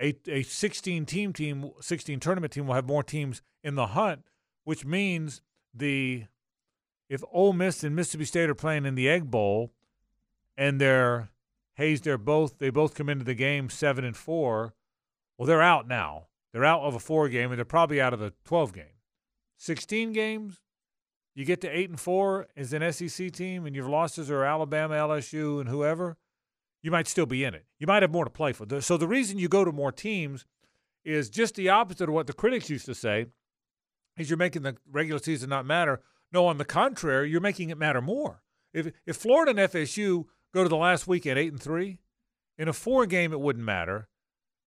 a, 0.00 0.14
a 0.28 0.42
16 0.42 1.06
team 1.06 1.32
team, 1.32 1.70
16 1.80 2.20
tournament 2.20 2.52
team 2.52 2.66
will 2.66 2.74
have 2.74 2.86
more 2.86 3.02
teams 3.02 3.42
in 3.64 3.74
the 3.74 3.88
hunt, 3.88 4.24
which 4.64 4.84
means 4.84 5.40
the 5.74 6.24
if 7.08 7.22
Ole 7.32 7.54
Miss 7.54 7.82
and 7.82 7.96
Mississippi 7.96 8.26
State 8.26 8.50
are 8.50 8.54
playing 8.54 8.84
in 8.84 8.94
the 8.94 9.08
Egg 9.08 9.30
Bowl 9.30 9.72
and 10.56 10.80
they're 10.80 11.30
Hayes, 11.76 12.02
they're 12.02 12.18
both 12.18 12.58
they 12.58 12.70
both 12.70 12.94
come 12.94 13.08
into 13.08 13.24
the 13.24 13.34
game 13.34 13.70
seven 13.70 14.04
and 14.04 14.16
four. 14.16 14.74
Well, 15.38 15.46
they're 15.46 15.62
out 15.62 15.88
now. 15.88 16.26
They're 16.52 16.64
out 16.64 16.82
of 16.82 16.94
a 16.94 16.98
four 16.98 17.28
game 17.28 17.50
and 17.50 17.58
they're 17.58 17.64
probably 17.64 18.00
out 18.00 18.12
of 18.12 18.20
the 18.20 18.32
12 18.44 18.72
game. 18.72 18.84
16 19.56 20.12
games, 20.12 20.60
you 21.38 21.44
get 21.44 21.60
to 21.60 21.68
eight 21.68 21.88
and 21.88 22.00
four 22.00 22.48
as 22.56 22.72
an 22.72 22.92
SEC 22.92 23.30
team, 23.30 23.64
and 23.64 23.76
your 23.76 23.88
losses 23.88 24.28
are 24.28 24.42
Alabama, 24.42 24.94
LSU, 24.94 25.60
and 25.60 25.68
whoever, 25.68 26.16
you 26.82 26.90
might 26.90 27.06
still 27.06 27.26
be 27.26 27.44
in 27.44 27.54
it. 27.54 27.64
You 27.78 27.86
might 27.86 28.02
have 28.02 28.10
more 28.10 28.24
to 28.24 28.30
play 28.30 28.52
for. 28.52 28.80
So 28.80 28.96
the 28.96 29.06
reason 29.06 29.38
you 29.38 29.48
go 29.48 29.64
to 29.64 29.70
more 29.70 29.92
teams 29.92 30.46
is 31.04 31.30
just 31.30 31.54
the 31.54 31.68
opposite 31.68 32.08
of 32.08 32.14
what 32.16 32.26
the 32.26 32.32
critics 32.32 32.68
used 32.68 32.86
to 32.86 32.94
say. 32.94 33.26
Is 34.16 34.28
you're 34.28 34.36
making 34.36 34.62
the 34.62 34.78
regular 34.90 35.20
season 35.20 35.48
not 35.48 35.64
matter. 35.64 36.00
No, 36.32 36.46
on 36.46 36.58
the 36.58 36.64
contrary, 36.64 37.30
you're 37.30 37.40
making 37.40 37.70
it 37.70 37.78
matter 37.78 38.00
more. 38.00 38.42
If 38.74 38.90
if 39.06 39.16
Florida 39.16 39.52
and 39.52 39.70
FSU 39.72 40.24
go 40.52 40.64
to 40.64 40.68
the 40.68 40.76
last 40.76 41.06
week 41.06 41.24
at 41.24 41.38
eight 41.38 41.52
and 41.52 41.62
three, 41.62 42.00
in 42.58 42.66
a 42.66 42.72
four 42.72 43.06
game 43.06 43.32
it 43.32 43.38
wouldn't 43.38 43.64
matter. 43.64 44.08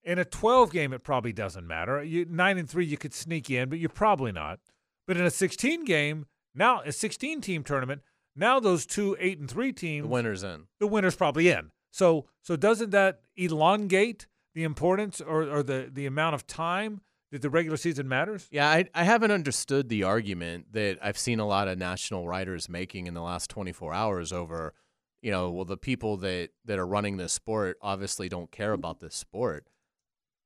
In 0.06 0.20
a 0.20 0.24
twelve 0.24 0.72
game, 0.72 0.94
it 0.94 1.04
probably 1.04 1.34
doesn't 1.34 1.68
matter. 1.68 2.02
You, 2.02 2.26
nine 2.30 2.58
and 2.58 2.70
three, 2.70 2.86
you 2.86 2.98
could 2.98 3.14
sneak 3.14 3.50
in, 3.50 3.68
but 3.68 3.78
you're 3.78 3.90
probably 3.90 4.32
not. 4.32 4.62
But 5.06 5.18
in 5.18 5.26
a 5.26 5.32
16 5.32 5.84
game, 5.84 6.28
now 6.56 6.82
a 6.82 6.92
16 6.92 7.42
team 7.42 7.64
tournament, 7.64 8.02
now 8.36 8.60
those 8.60 8.86
two 8.86 9.16
eight 9.20 9.40
and 9.40 9.50
three 9.50 9.74
teams, 9.74 10.04
The 10.06 10.10
winner's 10.10 10.44
in. 10.44 10.64
the 10.80 10.88
winner's 10.88 11.16
probably 11.16 11.50
in. 11.50 11.72
So 11.92 12.26
so 12.42 12.56
doesn't 12.56 12.92
that 12.92 13.22
elongate 13.36 14.28
the 14.56 14.64
importance 14.64 15.22
or, 15.22 15.44
or 15.44 15.64
the, 15.64 15.90
the 15.92 16.06
amount 16.06 16.36
of 16.36 16.46
time 16.48 17.02
that 17.32 17.42
the 17.42 17.50
regular 17.50 17.78
season 17.78 18.08
matters? 18.08 18.48
Yeah, 18.52 18.68
I, 18.70 18.86
I 18.94 19.04
haven't 19.04 19.32
understood 19.32 19.88
the 19.90 20.04
argument 20.04 20.74
that 20.74 20.98
I've 21.02 21.18
seen 21.18 21.40
a 21.40 21.48
lot 21.48 21.68
of 21.68 21.78
national 21.78 22.28
writers 22.28 22.68
making 22.70 23.08
in 23.08 23.14
the 23.14 23.22
last 23.22 23.50
24 23.50 23.94
hours 23.94 24.34
over, 24.34 24.74
you 25.22 25.32
know, 25.32 25.50
well, 25.52 25.64
the 25.66 25.78
people 25.78 26.18
that, 26.18 26.50
that 26.66 26.80
are 26.80 26.88
running 26.88 27.16
this 27.18 27.32
sport 27.32 27.78
obviously 27.82 28.28
don't 28.28 28.52
care 28.52 28.74
about 28.74 29.00
this 29.00 29.16
sport. 29.16 29.68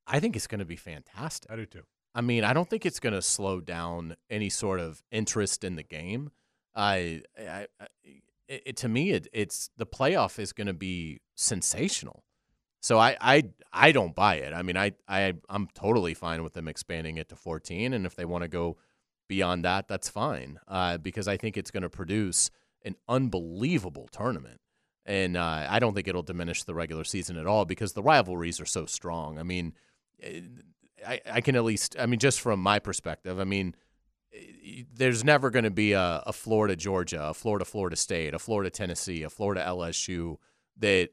I 0.06 0.20
think 0.20 0.36
it's 0.36 0.46
going 0.48 0.60
to 0.60 0.66
be 0.66 0.76
fantastic. 0.76 1.50
I 1.52 1.56
do 1.56 1.66
too. 1.66 1.84
I 2.16 2.22
mean, 2.22 2.46
I 2.46 2.54
don't 2.54 2.70
think 2.70 2.86
it's 2.86 3.02
going 3.02 3.14
to 3.14 3.22
slow 3.22 3.60
down 3.60 4.16
any 4.30 4.50
sort 4.50 4.80
of 4.80 5.04
interest 5.12 5.66
in 5.66 5.76
the 5.76 5.84
game. 5.84 6.32
I, 6.74 7.22
I, 7.38 7.68
I 7.80 7.88
it, 8.48 8.78
to 8.78 8.88
me, 8.88 9.12
it, 9.12 9.28
it's 9.34 9.70
the 9.76 9.86
playoff 9.86 10.40
is 10.40 10.54
going 10.54 10.68
to 10.68 10.74
be 10.74 11.20
sensational. 11.36 12.24
So 12.80 13.00
I, 13.00 13.18
I, 13.20 13.44
I 13.74 13.92
don't 13.92 14.16
buy 14.16 14.36
it. 14.36 14.54
I 14.54 14.62
mean, 14.62 14.78
I, 14.78 14.94
I, 15.10 15.34
I'm 15.50 15.68
totally 15.74 16.14
fine 16.14 16.42
with 16.42 16.54
them 16.54 16.68
expanding 16.68 17.18
it 17.18 17.30
to 17.30 17.36
14, 17.36 17.94
and 17.94 18.06
if 18.06 18.16
they 18.16 18.26
want 18.26 18.44
to 18.44 18.48
go 18.48 18.78
beyond 19.28 19.66
that, 19.66 19.88
that's 19.88 20.08
fine. 20.08 20.60
Uh, 20.68 20.98
because 20.98 21.28
I 21.28 21.36
think 21.36 21.58
it's 21.58 21.72
going 21.72 21.84
to 21.84 21.90
produce 21.90 22.50
an 22.84 22.96
unbelievable 23.10 24.08
tournament, 24.12 24.62
and 25.06 25.36
uh, 25.36 25.66
I 25.68 25.80
don't 25.80 25.96
think 25.96 26.08
it'll 26.08 26.22
diminish 26.22 26.64
the 26.64 26.76
regular 26.76 27.04
season 27.04 27.38
at 27.38 27.48
all 27.48 27.66
because 27.66 27.94
the 27.94 28.04
rivalries 28.04 28.62
are 28.62 28.66
so 28.66 28.86
strong. 28.86 29.40
I 29.40 29.44
mean, 29.44 29.74
eh, 30.22 30.42
I, 31.06 31.22
I 31.30 31.42
can 31.42 31.56
at 31.56 31.64
least, 31.64 31.96
I 32.00 32.06
mean, 32.06 32.20
just 32.20 32.42
from 32.42 32.60
my 32.60 32.80
perspective, 32.80 33.40
I 33.40 33.44
mean, 33.44 33.76
eh, 34.34 34.84
there's 34.94 35.24
never 35.24 35.50
going 35.50 35.66
to 35.66 35.72
be 35.72 35.94
a, 35.94 36.24
a 36.26 36.34
Florida 36.34 36.76
Georgia, 36.76 37.24
a 37.30 37.34
Florida 37.34 37.66
Florida 37.66 37.96
State, 37.96 38.34
a 38.34 38.40
Florida 38.40 38.70
Tennessee, 38.70 39.24
a 39.24 39.30
Florida 39.30 39.64
LSU 39.68 40.38
that 40.78 41.10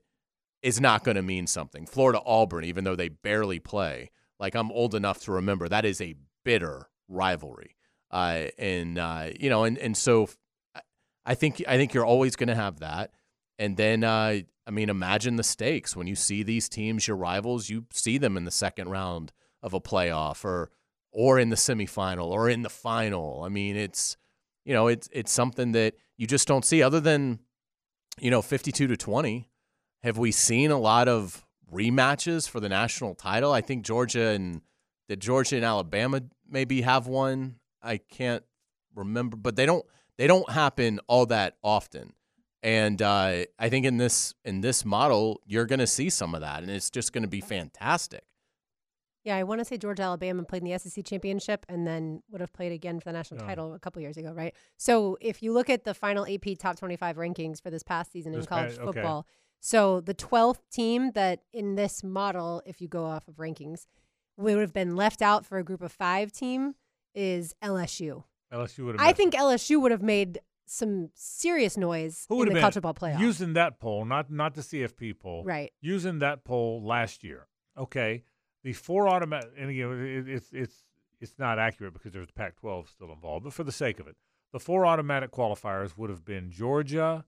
is 0.62 0.80
not 0.80 1.04
going 1.04 1.16
to 1.16 1.22
mean 1.22 1.46
something. 1.46 1.86
Florida 1.86 2.20
Auburn, 2.24 2.64
even 2.64 2.84
though 2.84 2.96
they 2.96 3.08
barely 3.08 3.58
play, 3.58 4.10
like 4.38 4.54
I'm 4.54 4.70
old 4.72 4.94
enough 4.94 5.20
to 5.24 5.32
remember, 5.32 5.68
that 5.68 5.84
is 5.84 6.00
a 6.00 6.14
bitter 6.44 6.88
rivalry. 7.08 7.76
Uh, 8.10 8.48
and 8.58 8.98
uh, 8.98 9.30
you 9.38 9.48
know, 9.48 9.64
and 9.64 9.78
and 9.78 9.96
so 9.96 10.28
I- 10.74 10.80
I 11.24 11.34
think 11.34 11.62
I 11.66 11.76
think 11.76 11.94
you're 11.94 12.04
always 12.04 12.36
going 12.36 12.48
to 12.48 12.54
have 12.54 12.80
that. 12.80 13.10
And 13.58 13.76
then 13.76 14.04
uh, 14.04 14.40
I 14.66 14.70
mean, 14.70 14.90
imagine 14.90 15.36
the 15.36 15.42
stakes 15.42 15.96
when 15.96 16.06
you 16.06 16.14
see 16.14 16.42
these 16.42 16.68
teams, 16.68 17.08
your 17.08 17.16
rivals, 17.16 17.70
you 17.70 17.86
see 17.92 18.18
them 18.18 18.36
in 18.36 18.44
the 18.44 18.50
second 18.50 18.88
round 18.88 19.32
of 19.62 19.74
a 19.74 19.80
playoff 19.80 20.44
or 20.44 20.70
or 21.12 21.38
in 21.38 21.50
the 21.50 21.56
semifinal 21.56 22.26
or 22.26 22.48
in 22.48 22.62
the 22.62 22.70
final. 22.70 23.42
I 23.44 23.48
mean, 23.48 23.76
it's 23.76 24.16
you 24.64 24.72
know, 24.72 24.88
it's 24.88 25.08
it's 25.12 25.32
something 25.32 25.72
that 25.72 25.94
you 26.16 26.26
just 26.26 26.48
don't 26.48 26.64
see 26.64 26.82
other 26.82 27.00
than 27.00 27.40
you 28.18 28.30
know, 28.30 28.42
52 28.42 28.86
to 28.86 28.96
20. 28.96 29.48
Have 30.02 30.18
we 30.18 30.32
seen 30.32 30.70
a 30.70 30.78
lot 30.78 31.08
of 31.08 31.46
rematches 31.72 32.48
for 32.48 32.60
the 32.60 32.68
national 32.68 33.14
title? 33.14 33.52
I 33.52 33.60
think 33.60 33.84
Georgia 33.84 34.28
and 34.28 34.62
Did 35.08 35.20
Georgia 35.20 35.56
and 35.56 35.64
Alabama 35.64 36.22
maybe 36.48 36.82
have 36.82 37.06
one? 37.06 37.56
I 37.82 37.96
can't 37.98 38.44
remember, 38.94 39.36
but 39.36 39.56
they 39.56 39.66
don't 39.66 39.84
they 40.18 40.26
don't 40.26 40.50
happen 40.50 41.00
all 41.06 41.26
that 41.26 41.56
often. 41.62 42.12
And 42.62 43.02
uh, 43.02 43.44
I 43.58 43.68
think 43.68 43.86
in 43.86 43.96
this 43.96 44.34
in 44.44 44.60
this 44.60 44.84
model, 44.84 45.40
you're 45.46 45.66
going 45.66 45.80
to 45.80 45.86
see 45.86 46.10
some 46.10 46.34
of 46.34 46.42
that, 46.42 46.62
and 46.62 46.70
it's 46.70 46.90
just 46.90 47.12
going 47.12 47.22
to 47.22 47.28
be 47.28 47.40
fantastic. 47.40 48.22
Yeah, 49.24 49.36
I 49.36 49.44
want 49.44 49.60
to 49.60 49.64
say 49.64 49.76
Georgia 49.76 50.02
Alabama 50.02 50.42
played 50.42 50.62
in 50.64 50.70
the 50.70 50.78
SEC 50.78 51.04
championship 51.04 51.64
and 51.68 51.86
then 51.86 52.22
would 52.30 52.40
have 52.40 52.52
played 52.52 52.72
again 52.72 52.98
for 52.98 53.04
the 53.04 53.12
national 53.12 53.40
Yeah. 53.40 53.46
title 53.46 53.72
a 53.74 53.78
couple 53.78 54.02
years 54.02 54.16
ago, 54.16 54.32
right? 54.32 54.54
So 54.76 55.16
if 55.20 55.42
you 55.42 55.52
look 55.52 55.70
at 55.70 55.84
the 55.84 55.94
final 55.94 56.26
AP 56.26 56.56
top 56.58 56.76
25 56.76 57.16
rankings 57.16 57.60
for 57.62 57.70
this 57.70 57.82
past 57.84 58.10
season 58.10 58.32
in 58.34 58.40
This 58.40 58.48
college 58.48 58.76
pa- 58.76 58.82
okay. 58.82 58.92
football, 59.00 59.26
so 59.60 60.00
the 60.00 60.14
12th 60.14 60.68
team 60.72 61.12
that 61.12 61.42
in 61.52 61.76
this 61.76 62.02
model, 62.02 62.62
if 62.66 62.80
you 62.80 62.88
go 62.88 63.04
off 63.04 63.28
of 63.28 63.36
rankings, 63.36 63.86
would 64.36 64.58
have 64.58 64.72
been 64.72 64.96
left 64.96 65.22
out 65.22 65.46
for 65.46 65.58
a 65.58 65.62
group 65.64 65.82
of 65.82 65.92
five 65.92 66.32
team 66.32 66.74
is 67.14 67.54
LSU. 67.62 68.24
LSU 68.52 68.86
would 68.86 68.98
have. 68.98 69.06
I 69.08 69.12
think 69.12 69.34
LSU 69.34 69.80
would 69.80 69.92
have 69.92 70.02
made 70.02 70.40
some 70.66 71.10
serious 71.14 71.76
noise 71.76 72.24
Who 72.28 72.36
in 72.36 72.38
would 72.40 72.48
the 72.48 72.54
have 72.54 72.60
college 72.62 72.74
football 72.74 72.94
playoff. 72.94 73.20
using 73.20 73.52
that 73.52 73.78
poll, 73.78 74.04
not 74.04 74.30
not 74.32 74.54
the 74.54 74.62
CFP 74.62 75.12
poll, 75.20 75.44
Right. 75.44 75.72
Using 75.80 76.18
that 76.20 76.44
poll 76.44 76.82
last 76.84 77.22
year. 77.22 77.46
Okay, 77.76 78.24
the 78.62 78.72
four 78.72 79.08
automatic, 79.08 79.50
and 79.58 79.70
again, 79.70 79.90
it, 80.04 80.28
it's 80.28 80.52
it's 80.52 80.84
it's 81.20 81.34
not 81.38 81.58
accurate 81.58 81.92
because 81.92 82.12
there's 82.12 82.26
the 82.26 82.32
Pac-12 82.32 82.88
still 82.88 83.12
involved, 83.12 83.44
but 83.44 83.52
for 83.52 83.64
the 83.64 83.72
sake 83.72 84.00
of 84.00 84.06
it, 84.08 84.16
the 84.52 84.58
four 84.60 84.84
automatic 84.86 85.30
qualifiers 85.30 85.96
would 85.96 86.10
have 86.10 86.24
been 86.24 86.50
Georgia, 86.50 87.24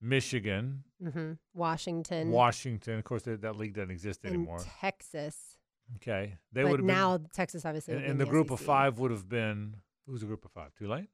Michigan, 0.00 0.84
hmm 1.02 1.32
Washington, 1.54 2.30
Washington. 2.30 2.98
Of 2.98 3.04
course, 3.04 3.22
that, 3.22 3.42
that 3.42 3.56
league 3.56 3.74
doesn't 3.74 3.90
exist 3.90 4.20
and 4.24 4.34
anymore. 4.34 4.58
Texas. 4.80 5.58
Okay, 5.96 6.38
they 6.52 6.64
would 6.64 6.80
have 6.80 6.86
now 6.86 7.18
been, 7.18 7.28
Texas 7.34 7.64
obviously. 7.64 7.94
and, 7.94 8.02
and 8.02 8.12
in 8.12 8.18
the 8.18 8.26
group 8.26 8.50
of 8.50 8.60
five 8.60 8.98
would 8.98 9.10
have 9.10 9.28
been 9.28 9.76
who's 10.06 10.20
the 10.20 10.26
group 10.26 10.44
of 10.44 10.50
five? 10.52 10.74
Tulane. 10.74 11.08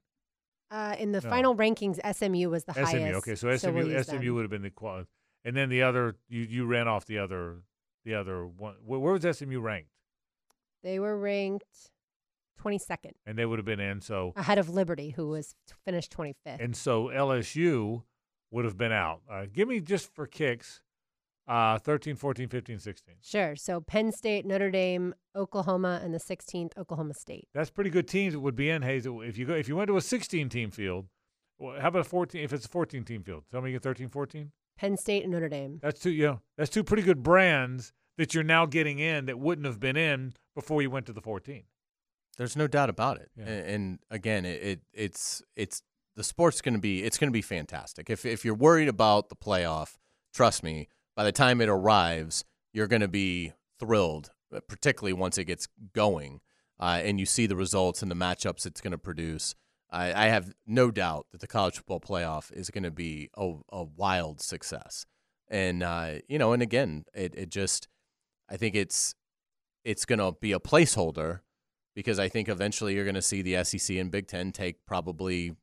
Uh, 0.71 0.95
in 0.99 1.11
the 1.11 1.21
No. 1.21 1.29
final 1.29 1.55
rankings, 1.55 1.99
SMU 2.15 2.49
was 2.49 2.63
the 2.65 2.73
SMU. 2.73 2.83
highest. 2.85 2.95
SMU, 3.07 3.13
okay, 3.17 3.35
so 3.35 3.55
SMU 3.55 3.73
we'll 3.73 4.03
SMU 4.03 4.19
them. 4.19 4.35
would 4.35 4.41
have 4.43 4.51
been 4.51 4.61
the 4.61 4.69
qual, 4.69 5.05
and 5.43 5.55
then 5.55 5.69
the 5.69 5.81
other 5.81 6.15
you 6.29 6.41
you 6.43 6.65
ran 6.65 6.87
off 6.87 7.05
the 7.05 7.17
other 7.17 7.57
the 8.05 8.15
other 8.15 8.45
one. 8.45 8.75
Where, 8.85 8.99
where 8.99 9.13
was 9.13 9.37
SMU 9.37 9.59
ranked? 9.59 9.89
They 10.83 10.99
were 10.99 11.17
ranked 11.17 11.91
22nd, 12.63 13.11
And 13.25 13.37
they 13.37 13.45
would 13.45 13.59
have 13.59 13.65
been 13.65 13.79
in. 13.79 14.01
So 14.01 14.33
ahead 14.35 14.57
of 14.57 14.69
Liberty, 14.69 15.11
who 15.11 15.29
was 15.29 15.55
t- 15.67 15.73
finished 15.85 16.11
25th. 16.15 16.59
and 16.59 16.75
so 16.75 17.05
LSU 17.05 18.03
would 18.51 18.65
have 18.65 18.77
been 18.77 18.91
out. 18.91 19.21
Uh, 19.31 19.45
give 19.51 19.67
me 19.67 19.79
just 19.79 20.13
for 20.13 20.25
kicks, 20.27 20.81
uh, 21.47 21.77
13, 21.79 22.15
14, 22.15 22.47
15, 22.49 22.79
16. 22.79 23.15
Sure. 23.21 23.55
So 23.55 23.79
Penn 23.81 24.11
State, 24.11 24.45
Notre 24.45 24.71
Dame, 24.71 25.13
Oklahoma, 25.35 25.99
and 26.03 26.13
the 26.13 26.19
16th 26.19 26.77
Oklahoma 26.77 27.13
State. 27.13 27.47
That's 27.53 27.69
pretty 27.69 27.89
good 27.89 28.07
teams 28.07 28.33
that 28.33 28.39
would 28.39 28.55
be 28.55 28.69
in 28.69 28.81
Hayes. 28.81 29.05
If 29.05 29.37
you 29.37 29.45
go 29.45 29.53
if 29.53 29.67
you 29.67 29.75
went 29.75 29.87
to 29.87 29.97
a 29.97 30.01
16 30.01 30.49
team 30.49 30.71
field, 30.71 31.07
well, 31.57 31.79
how 31.79 31.87
about 31.89 32.01
a 32.01 32.09
14? 32.09 32.41
If 32.43 32.53
it's 32.53 32.65
a 32.65 32.69
14 32.69 33.03
team 33.03 33.23
field, 33.23 33.43
tell 33.51 33.61
me 33.61 33.71
you 33.71 33.75
get 33.75 33.83
13, 33.83 34.09
14. 34.09 34.51
Penn 34.79 34.95
State 34.95 35.23
and 35.23 35.33
Notre 35.33 35.49
Dame. 35.49 35.79
That's 35.81 35.99
two. 35.99 36.09
You 36.09 36.25
know, 36.25 36.41
that's 36.57 36.69
two 36.69 36.83
pretty 36.83 37.03
good 37.03 37.21
brands 37.21 37.91
that 38.17 38.33
you're 38.33 38.43
now 38.43 38.65
getting 38.65 38.99
in 38.99 39.25
that 39.25 39.37
wouldn't 39.37 39.65
have 39.65 39.79
been 39.79 39.97
in 39.97 40.33
before 40.55 40.81
you 40.81 40.89
went 40.89 41.05
to 41.07 41.13
the 41.13 41.21
14. 41.21 41.63
There's 42.37 42.55
no 42.55 42.67
doubt 42.67 42.89
about 42.89 43.17
it. 43.17 43.29
Yeah. 43.35 43.45
And, 43.45 43.67
and 43.67 43.99
again, 44.09 44.45
it, 44.45 44.61
it 44.63 44.79
it's 44.93 45.43
it's 45.57 45.81
the 46.15 46.23
sport's 46.23 46.61
going 46.61 46.75
to 46.75 46.79
be 46.79 47.03
it's 47.03 47.17
going 47.17 47.29
to 47.29 47.33
be 47.33 47.41
fantastic. 47.41 48.09
If 48.09 48.25
if 48.25 48.45
you're 48.45 48.55
worried 48.55 48.87
about 48.87 49.27
the 49.27 49.35
playoff, 49.35 49.97
trust 50.33 50.63
me, 50.63 50.87
by 51.15 51.25
the 51.25 51.33
time 51.33 51.59
it 51.59 51.67
arrives, 51.67 52.45
you're 52.73 52.87
going 52.87 53.01
to 53.01 53.09
be 53.09 53.51
thrilled, 53.79 54.31
uh, 54.55 54.61
particularly 54.67 55.13
once 55.13 55.37
it 55.37 55.45
gets 55.45 55.67
going 55.93 56.39
uh, 56.79 57.01
and 57.03 57.19
you 57.19 57.25
see 57.25 57.45
the 57.45 57.55
results 57.55 58.01
and 58.01 58.09
the 58.09 58.15
matchups 58.15 58.65
it's 58.65 58.79
going 58.79 58.91
to 58.91 58.97
produce. 58.97 59.55
I, 59.91 60.25
I 60.25 60.27
have 60.27 60.53
no 60.67 60.91
doubt 60.91 61.27
that 61.31 61.41
the 61.41 61.47
college 61.47 61.75
football 61.75 61.99
playoff 61.99 62.51
is 62.51 62.69
going 62.69 62.83
to 62.83 62.91
be 62.91 63.29
a, 63.35 63.53
a 63.71 63.83
wild 63.83 64.41
success. 64.41 65.05
And 65.47 65.81
uh, 65.81 66.19
you 66.27 66.37
know, 66.37 66.53
and 66.53 66.61
again, 66.61 67.05
it, 67.13 67.33
it 67.35 67.49
just 67.49 67.87
I 68.49 68.57
think 68.57 68.75
it's 68.75 69.15
it's 69.83 70.05
going 70.05 70.19
to 70.19 70.33
be 70.39 70.51
a 70.51 70.59
placeholder 70.59 71.39
because 71.95 72.19
I 72.19 72.29
think 72.29 72.49
eventually 72.49 72.93
you're 72.93 73.05
going 73.05 73.15
to 73.15 73.21
see 73.21 73.41
the 73.41 73.63
SEC 73.63 73.97
and 73.97 74.11
Big 74.11 74.27
Ten 74.27 74.51
take 74.51 74.85
probably, 74.85 75.55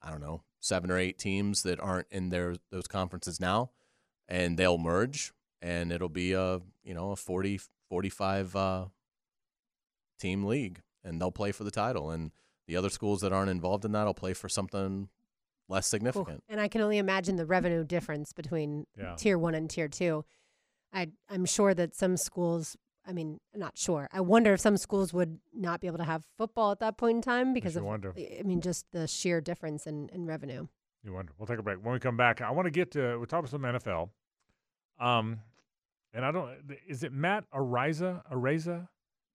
I 0.00 0.10
don't 0.10 0.20
know, 0.20 0.42
seven 0.60 0.90
or 0.90 0.98
eight 0.98 1.18
teams 1.18 1.62
that 1.64 1.80
aren't 1.80 2.06
in 2.10 2.28
their 2.28 2.54
those 2.70 2.86
conferences 2.86 3.40
now, 3.40 3.70
and 4.28 4.56
they'll 4.56 4.78
merge, 4.78 5.32
and 5.60 5.90
it'll 5.90 6.08
be 6.08 6.32
a 6.32 6.60
you 6.84 6.94
know 6.94 7.10
a 7.10 7.16
40, 7.16 7.60
45 7.88 8.56
uh, 8.56 8.84
team 10.20 10.44
league, 10.44 10.80
and 11.02 11.20
they'll 11.20 11.32
play 11.32 11.50
for 11.52 11.64
the 11.64 11.70
title, 11.70 12.10
and 12.10 12.30
the 12.66 12.76
other 12.76 12.88
schools 12.90 13.20
that 13.20 13.32
aren't 13.32 13.50
involved 13.50 13.84
in 13.84 13.92
that 13.92 14.04
will 14.04 14.14
play 14.14 14.32
for 14.34 14.48
something 14.48 15.08
less 15.68 15.86
significant. 15.86 16.42
And 16.48 16.60
I 16.60 16.68
can 16.68 16.80
only 16.80 16.98
imagine 16.98 17.36
the 17.36 17.46
revenue 17.46 17.84
difference 17.84 18.32
between 18.32 18.86
Yeah. 18.96 19.14
tier 19.16 19.38
one 19.38 19.54
and 19.54 19.68
tier 19.70 19.88
two. 19.88 20.24
I, 20.92 21.08
I'm 21.30 21.44
sure 21.46 21.72
that 21.74 21.94
some 21.94 22.16
schools, 22.18 22.76
I 23.06 23.12
mean, 23.12 23.40
not 23.54 23.78
sure. 23.78 24.08
I 24.12 24.20
wonder 24.20 24.52
if 24.52 24.60
some 24.60 24.76
schools 24.76 25.12
would 25.14 25.38
not 25.54 25.80
be 25.80 25.86
able 25.86 25.98
to 25.98 26.04
have 26.04 26.24
football 26.36 26.70
at 26.72 26.80
that 26.80 26.98
point 26.98 27.16
in 27.16 27.22
time 27.22 27.54
because 27.54 27.74
of, 27.76 27.84
wonder. 27.84 28.12
I 28.16 28.42
mean, 28.44 28.60
just 28.60 28.84
the 28.92 29.06
sheer 29.08 29.40
difference 29.40 29.86
in, 29.86 30.08
in 30.10 30.26
revenue. 30.26 30.66
You 31.02 31.12
wonder. 31.14 31.32
We'll 31.38 31.46
take 31.46 31.58
a 31.58 31.62
break. 31.62 31.78
When 31.82 31.94
we 31.94 31.98
come 32.00 32.16
back, 32.16 32.40
I 32.42 32.50
want 32.50 32.66
to 32.66 32.70
get 32.70 32.90
to 32.92 33.16
we're 33.18 33.24
talking 33.24 33.48
about 33.48 33.50
some 33.50 33.62
NFL. 33.62 34.10
Um, 35.00 35.40
and 36.14 36.24
I 36.24 36.30
don't. 36.30 36.50
Is 36.86 37.02
it 37.02 37.12
Matt 37.12 37.44
Araiza? 37.52 38.22
Araiza, 38.30 38.86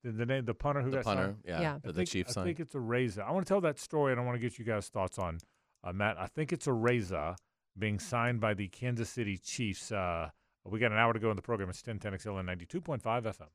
the, 0.04 0.12
the 0.12 0.26
name, 0.26 0.44
the 0.44 0.54
punter 0.54 0.80
who 0.82 0.90
The 0.90 0.96
got 0.98 1.04
punter, 1.04 1.24
signed? 1.24 1.36
yeah, 1.46 1.60
Yeah. 1.60 1.74
I 1.76 1.86
the 1.86 1.92
think, 1.92 2.08
Chiefs 2.08 2.30
I 2.30 2.34
signed. 2.34 2.46
think 2.46 2.60
it's 2.60 2.74
a 2.74 2.78
Araiza. 2.78 3.20
I 3.26 3.30
want 3.32 3.46
to 3.46 3.48
tell 3.52 3.60
that 3.62 3.78
story, 3.78 4.12
and 4.12 4.20
I 4.20 4.24
want 4.24 4.36
to 4.36 4.40
get 4.40 4.58
you 4.58 4.64
guys' 4.64 4.88
thoughts 4.88 5.18
on 5.18 5.38
uh, 5.84 5.92
Matt. 5.92 6.16
I 6.18 6.26
think 6.26 6.52
it's 6.52 6.66
a 6.66 6.70
Araiza 6.70 7.36
being 7.78 7.98
signed 7.98 8.40
by 8.40 8.54
the 8.54 8.68
Kansas 8.68 9.08
City 9.10 9.38
Chiefs. 9.38 9.92
Uh, 9.92 10.30
we 10.64 10.78
got 10.78 10.92
an 10.92 10.98
hour 10.98 11.12
to 11.12 11.18
go 11.18 11.30
in 11.30 11.36
the 11.36 11.42
program. 11.42 11.70
It's 11.70 11.84
1010 11.86 12.18
XL 12.18 12.38
and 12.38 12.48
92.5 12.48 13.00
FM. 13.02 13.46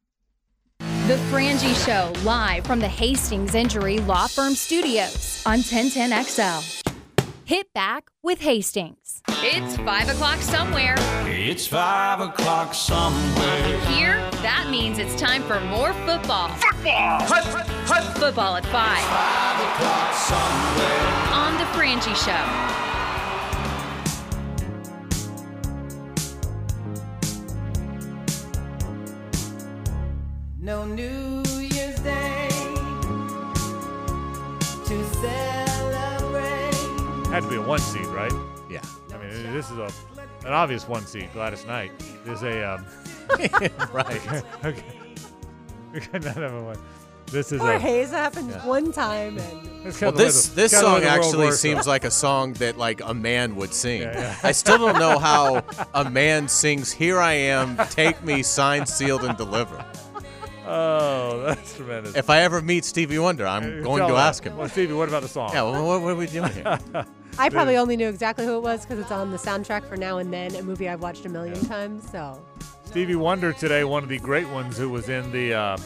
The 1.07 1.15
Frangie 1.30 1.76
Show, 1.86 2.14
live 2.24 2.65
from 2.65 2.80
the 2.80 2.88
Hastings 2.88 3.56
Injury 3.56 3.99
Law 3.99 4.28
Firm 4.28 4.53
Studios 4.56 5.44
on 5.45 5.60
1010XL. 5.60 6.90
Hit 7.45 7.74
back 7.74 8.10
with 8.24 8.40
Hastings. 8.40 9.22
It's 9.30 9.76
5 9.76 10.10
o'clock 10.10 10.38
somewhere. 10.40 10.95
It's 11.28 11.68
five 11.68 12.22
o'clock 12.22 12.74
somewhere. 12.74 13.80
Here, 13.90 14.23
that 14.44 14.68
means 14.70 14.99
it's 14.99 15.15
time 15.20 15.41
for 15.44 15.60
more 15.61 15.94
football. 16.06 16.49
Football! 16.49 17.20
Football 18.15 18.56
at 18.57 18.65
5 18.65 18.74
Five 18.74 19.60
o'clock 19.68 20.14
somewhere. 20.14 21.34
on 21.34 21.57
The 21.57 21.65
Frangie 21.72 22.15
Show. 22.15 22.74
No 30.60 30.86
New 30.86 31.44
Year's 31.60 31.99
Day 31.99 32.48
to 34.86 35.03
celebrate. 35.15 36.74
Had 37.28 37.44
to 37.44 37.49
be 37.49 37.56
a 37.56 37.61
one 37.61 37.80
seed, 37.80 38.06
right? 38.07 38.32
Yeah. 38.70 38.82
I 39.14 39.18
mean, 39.18 39.53
this 39.53 39.70
is 39.72 39.78
a 39.78 39.90
an 40.45 40.53
obvious 40.53 40.88
one 40.88 41.06
seed. 41.06 41.30
Gladys 41.34 41.65
Knight 41.65 41.91
is 42.26 42.44
a 42.44 42.74
um, 42.76 42.86
right. 43.94 44.44
okay. 44.66 44.84
We 45.94 46.00
could 46.00 46.24
not 46.24 46.36
have 46.36 46.54
a 46.54 46.64
one. 46.64 46.78
This 47.28 47.52
is 47.52 47.60
Poor 47.62 47.74
a. 47.74 47.80
Hayes 47.80 48.12
happened 48.12 48.50
Yeah. 48.52 48.66
one 48.66 48.91
time 48.91 49.38
and 49.38 49.84
Well, 49.84 49.94
kinda 49.94 50.12
the 50.12 50.12
way 50.12 50.24
this 50.26 50.48
the- 50.50 50.56
this 50.56 50.72
kinda 50.74 50.88
the 50.88 50.94
way 50.95 51.02
song 51.02 51.10
actually 51.10 51.45
works, 51.48 51.60
seems 51.60 51.86
though. 51.86 51.91
like 51.91 52.04
a 52.04 52.12
song 52.12 52.54
that 52.54 52.78
like 52.78 53.02
a 53.04 53.14
man 53.14 53.56
would 53.56 53.74
sing. 53.74 54.02
Yeah, 54.02 54.20
yeah. 54.20 54.36
I 54.44 54.52
still 54.52 54.78
don't 54.78 55.00
know 55.00 55.18
how 55.20 55.64
a 55.94 56.10
man 56.10 56.48
sings 56.48 56.91
"Here 56.91 57.20
I 57.20 57.34
Am, 57.34 57.78
Take 57.90 58.24
Me, 58.24 58.44
Signed, 58.44 58.88
Sealed, 58.90 59.24
and 59.24 59.36
Delivered." 59.38 59.84
Oh, 60.66 61.44
that's 61.45 61.76
tremendous. 61.76 62.16
If 62.16 62.30
I 62.30 62.41
ever 62.41 62.62
meet 62.62 62.86
Stevie 62.86 63.20
Wonder, 63.20 63.45
I'm 63.45 63.80
Uh, 63.80 63.84
going 63.84 64.08
to 64.08 64.14
that. 64.14 64.28
ask 64.28 64.44
him. 64.44 64.56
Well, 64.56 64.70
Stevie, 64.70 64.94
what 64.94 65.10
about 65.10 65.22
the 65.24 65.28
song? 65.28 65.52
Yeah, 65.54 65.64
well, 65.64 65.86
what, 65.86 66.02
what 66.02 66.12
are 66.14 66.16
we 66.16 66.26
doing 66.28 66.52
here? 66.54 66.80
I 67.38 67.50
probably 67.50 67.76
only 67.78 67.98
knew 67.98 68.08
exactly 68.08 68.45
who 68.45 68.56
it 68.58 68.62
was 68.64 68.82
because 68.86 69.00
it's 69.00 69.12
on 69.12 69.32
the 69.32 69.38
soundtrack 69.38 69.88
for 69.90 69.98
Now 69.98 70.20
and 70.20 70.32
Then, 70.32 70.56
a 70.56 70.62
movie 70.64 70.88
I've 70.88 71.02
watched 71.02 71.26
a 71.26 71.30
million 71.30 71.60
times. 71.66 72.10
So 72.12 72.40
Stevie 72.94 73.15
Wonder 73.15 73.53
today, 73.53 73.84
one 73.84 74.03
of 74.03 74.10
the 74.10 74.20
great 74.20 74.48
ones 74.49 74.78
who 74.78 74.88
was 74.88 75.10
in 75.10 75.32
the 75.32 75.52
uh, 75.52 75.78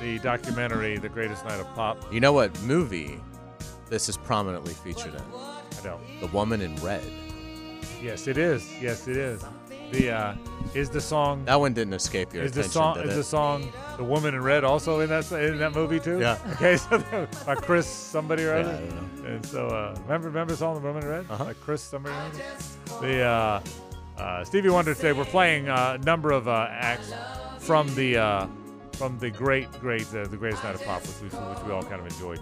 the 0.00 0.20
documentary 0.20 0.96
"The 0.98 1.08
Greatest 1.08 1.44
Night 1.44 1.58
of 1.58 1.66
Pop." 1.74 1.96
You 2.12 2.20
know 2.20 2.32
what 2.32 2.56
movie 2.62 3.20
this 3.90 4.08
is 4.08 4.16
prominently 4.16 4.72
featured 4.72 5.14
in? 5.14 5.20
I 5.34 5.60
know. 5.82 5.98
The 6.20 6.28
Woman 6.28 6.60
in 6.60 6.76
Red. 6.76 7.02
Yes, 8.00 8.28
it 8.28 8.38
is. 8.38 8.70
Yes, 8.80 9.08
it 9.08 9.16
is. 9.16 9.44
The 9.90 10.12
uh, 10.12 10.34
is 10.74 10.90
the 10.90 11.00
song. 11.00 11.44
That 11.44 11.58
one 11.58 11.74
didn't 11.74 11.94
escape 11.94 12.32
your 12.32 12.44
is 12.44 12.52
the 12.52 12.60
attention, 12.60 12.72
song 12.72 12.94
did 12.98 13.06
is 13.06 13.12
it? 13.14 13.16
the 13.16 13.24
song 13.24 13.72
"The 13.96 14.04
Woman 14.04 14.34
in 14.34 14.40
Red" 14.42 14.62
also 14.62 15.00
in 15.00 15.08
that 15.08 15.28
in 15.32 15.58
that 15.58 15.74
movie 15.74 15.98
too? 15.98 16.20
Yeah. 16.20 16.38
Okay, 16.52 16.76
so 16.76 17.26
by 17.44 17.56
Chris 17.56 17.88
somebody 17.88 18.44
or 18.44 18.54
Yeah, 18.54 18.60
other. 18.60 18.74
I 18.74 18.78
don't 18.78 19.24
know. 19.24 19.28
And 19.28 19.44
so 19.46 19.66
uh, 19.66 19.96
remember 20.04 20.28
remember 20.28 20.52
the 20.52 20.58
song 20.58 20.74
"The 20.76 20.80
Woman 20.86 21.02
in 21.02 21.08
Red" 21.08 21.26
Uh-huh. 21.28 21.44
by 21.46 21.52
Chris 21.54 21.82
somebody 21.82 22.14
or 22.14 22.18
other. 22.20 23.06
The 23.06 23.22
uh, 23.22 23.60
uh, 24.18 24.44
Stevie 24.44 24.68
Wonder 24.68 24.94
today. 24.94 25.12
We're 25.12 25.24
playing 25.24 25.68
uh, 25.68 25.98
a 26.00 26.04
number 26.04 26.30
of 26.32 26.48
uh, 26.48 26.68
acts 26.70 27.12
from 27.58 27.92
the 27.94 28.16
uh, 28.18 28.46
from 28.92 29.18
the 29.18 29.30
great, 29.30 29.70
great, 29.80 30.06
uh, 30.14 30.24
the 30.26 30.36
greatest 30.36 30.62
night 30.62 30.74
of 30.76 30.84
pop, 30.84 31.02
which 31.02 31.20
we, 31.32 31.38
which 31.38 31.58
we 31.66 31.72
all 31.72 31.82
kind 31.82 32.00
of 32.00 32.06
enjoyed 32.06 32.40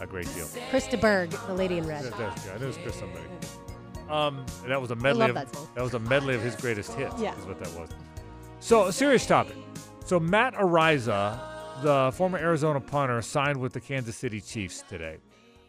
a 0.00 0.06
great 0.06 0.32
deal. 0.34 0.46
Chris 0.70 0.86
de 0.86 0.98
Burgh, 0.98 1.30
the 1.46 1.54
lady 1.54 1.78
in 1.78 1.86
red. 1.86 2.04
Yeah, 2.04 2.10
that's- 2.10 2.46
yeah, 2.46 2.52
I 2.54 2.58
knew 2.58 2.64
it 2.64 2.68
was 2.68 2.76
Chris 2.78 2.96
somebody. 2.96 3.24
Um, 4.10 4.44
that 4.66 4.80
was 4.80 4.90
a 4.90 4.96
medley. 4.96 5.30
of, 5.30 5.34
that 5.34 5.54
song. 5.54 5.68
was 5.76 5.94
a 5.94 5.98
medley 5.98 6.34
of 6.34 6.42
his 6.42 6.54
greatest 6.56 6.92
hits. 6.92 7.18
Yeah. 7.18 7.34
is 7.38 7.46
what 7.46 7.58
that 7.58 7.72
was. 7.80 7.88
So, 8.60 8.84
a 8.84 8.92
serious 8.92 9.26
topic. 9.26 9.56
So, 10.04 10.20
Matt 10.20 10.54
Araiza, 10.54 11.40
the 11.82 12.12
former 12.14 12.36
Arizona 12.38 12.80
punter, 12.80 13.22
signed 13.22 13.58
with 13.58 13.72
the 13.72 13.80
Kansas 13.80 14.14
City 14.14 14.42
Chiefs 14.42 14.84
today. 14.88 15.16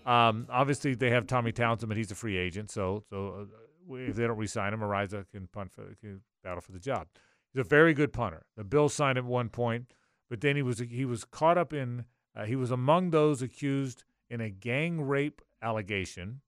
Um, 0.06 0.48
obviously, 0.50 0.96
they 0.96 1.12
have 1.12 1.28
Tommy 1.28 1.54
Townsend, 1.54 1.88
but 1.88 1.98
he's 1.98 2.12
a 2.12 2.16
free 2.16 2.36
agent. 2.38 2.72
So, 2.72 3.04
so 3.10 3.28
uh, 3.42 3.46
if 3.90 4.16
they 4.16 4.28
don't 4.28 4.38
re-sign 4.38 4.74
him, 4.74 4.80
Araiza 4.82 5.26
can 5.32 5.48
punt 5.48 5.72
for 5.72 5.96
can 6.02 6.22
battle 6.44 6.62
for 6.62 6.72
the 6.72 6.80
job. 6.80 7.08
He's 7.54 7.62
a 7.62 7.64
very 7.64 7.94
good 7.94 8.12
punter. 8.12 8.46
The 8.58 8.64
Bills 8.64 8.94
signed 8.94 9.18
him 9.18 9.26
at 9.26 9.32
one 9.32 9.50
point, 9.50 9.94
but 10.30 10.42
then 10.42 10.56
he 10.56 10.62
was 10.62 10.80
he 10.80 11.06
was 11.06 11.24
caught 11.24 11.58
up 11.58 11.74
in 11.74 12.06
uh, 12.36 12.46
he 12.46 12.56
was 12.56 12.72
among 12.72 13.12
those 13.12 13.42
accused 13.42 14.04
in 14.30 14.42
a 14.42 14.50
gang 14.50 15.02
rape 15.02 15.42
allegation. 15.62 16.42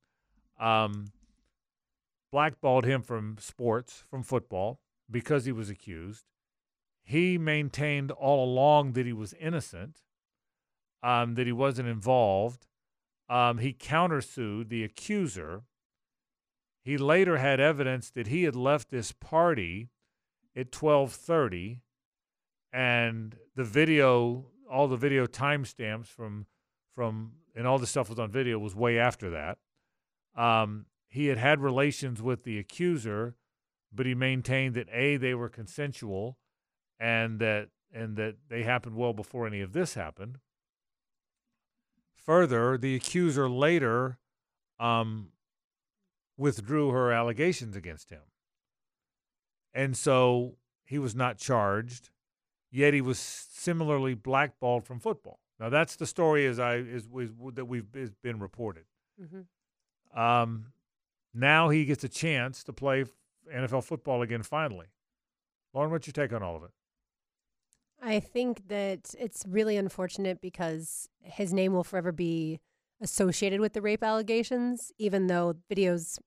Um, 0.59 1.11
blackballed 2.31 2.85
him 2.85 3.01
from 3.01 3.37
sports, 3.39 4.03
from 4.09 4.23
football, 4.23 4.81
because 5.09 5.45
he 5.45 5.51
was 5.51 5.69
accused. 5.69 6.25
He 7.03 7.37
maintained 7.37 8.11
all 8.11 8.43
along 8.43 8.93
that 8.93 9.05
he 9.05 9.13
was 9.13 9.33
innocent, 9.39 10.01
um, 11.01 11.35
that 11.35 11.45
he 11.45 11.53
wasn't 11.53 11.87
involved. 11.87 12.67
Um, 13.29 13.59
he 13.59 13.73
countersued 13.73 14.69
the 14.69 14.83
accuser. 14.83 15.63
He 16.87 16.97
later 16.97 17.35
had 17.35 17.59
evidence 17.59 18.09
that 18.11 18.27
he 18.27 18.43
had 18.43 18.55
left 18.55 18.91
this 18.91 19.11
party 19.11 19.89
at 20.55 20.71
12:30 20.71 21.81
and 22.71 23.37
the 23.55 23.65
video 23.65 24.45
all 24.71 24.87
the 24.87 24.95
video 24.95 25.27
timestamps 25.27 26.05
from 26.07 26.45
from 26.95 27.33
and 27.53 27.67
all 27.67 27.77
the 27.77 27.87
stuff 27.87 28.07
was 28.07 28.19
on 28.19 28.31
video 28.31 28.57
was 28.57 28.73
way 28.73 28.97
after 28.97 29.29
that. 29.31 29.57
Um, 30.33 30.85
he 31.09 31.25
had 31.25 31.37
had 31.37 31.59
relations 31.59 32.21
with 32.21 32.43
the 32.43 32.57
accuser, 32.57 33.35
but 33.91 34.05
he 34.05 34.15
maintained 34.15 34.73
that 34.75 34.87
a 34.89 35.17
they 35.17 35.33
were 35.33 35.49
consensual, 35.49 36.37
and 36.97 37.39
that 37.39 37.67
and 37.91 38.15
that 38.15 38.35
they 38.47 38.63
happened 38.63 38.95
well 38.95 39.11
before 39.11 39.45
any 39.45 39.59
of 39.59 39.73
this 39.73 39.95
happened. 39.95 40.37
Further, 42.15 42.77
the 42.77 42.95
accuser 42.95 43.49
later 43.49 44.19
um, 44.79 45.33
withdrew 46.37 46.91
her 46.91 47.11
allegations 47.11 47.75
against 47.75 48.09
him, 48.09 48.21
and 49.73 49.97
so 49.97 50.55
he 50.85 50.99
was 50.99 51.15
not 51.15 51.37
charged. 51.37 52.09
Yet 52.69 52.93
he 52.93 53.01
was 53.01 53.17
similarly 53.17 54.13
blackballed 54.13 54.85
from 54.85 54.99
football. 54.99 55.39
Now 55.59 55.69
that's 55.69 55.95
the 55.95 56.05
story 56.05 56.45
as 56.45 56.59
I 56.59 56.75
is, 56.75 57.07
is 57.07 57.31
that 57.53 57.65
we've 57.65 57.87
is 57.95 58.11
been 58.21 58.39
reported. 58.39 58.85
Mm-hmm. 59.21 60.19
Um, 60.19 60.67
now 61.33 61.69
he 61.69 61.85
gets 61.85 62.03
a 62.03 62.09
chance 62.09 62.63
to 62.65 62.73
play 62.73 63.05
NFL 63.53 63.83
football 63.83 64.21
again. 64.21 64.43
Finally, 64.43 64.87
Lauren, 65.73 65.91
what's 65.91 66.07
your 66.07 66.13
take 66.13 66.33
on 66.33 66.43
all 66.43 66.55
of 66.55 66.63
it? 66.63 66.71
I 68.01 68.19
think 68.19 68.67
that 68.67 69.15
it's 69.19 69.43
really 69.47 69.77
unfortunate 69.77 70.39
because 70.39 71.09
his 71.21 71.53
name 71.53 71.73
will 71.73 71.83
forever 71.83 72.11
be 72.11 72.59
associated 73.01 73.59
with 73.59 73.73
the 73.73 73.81
rape 73.81 74.03
allegations, 74.03 74.91
even 74.97 75.27
though 75.27 75.55
videos, 75.71 76.17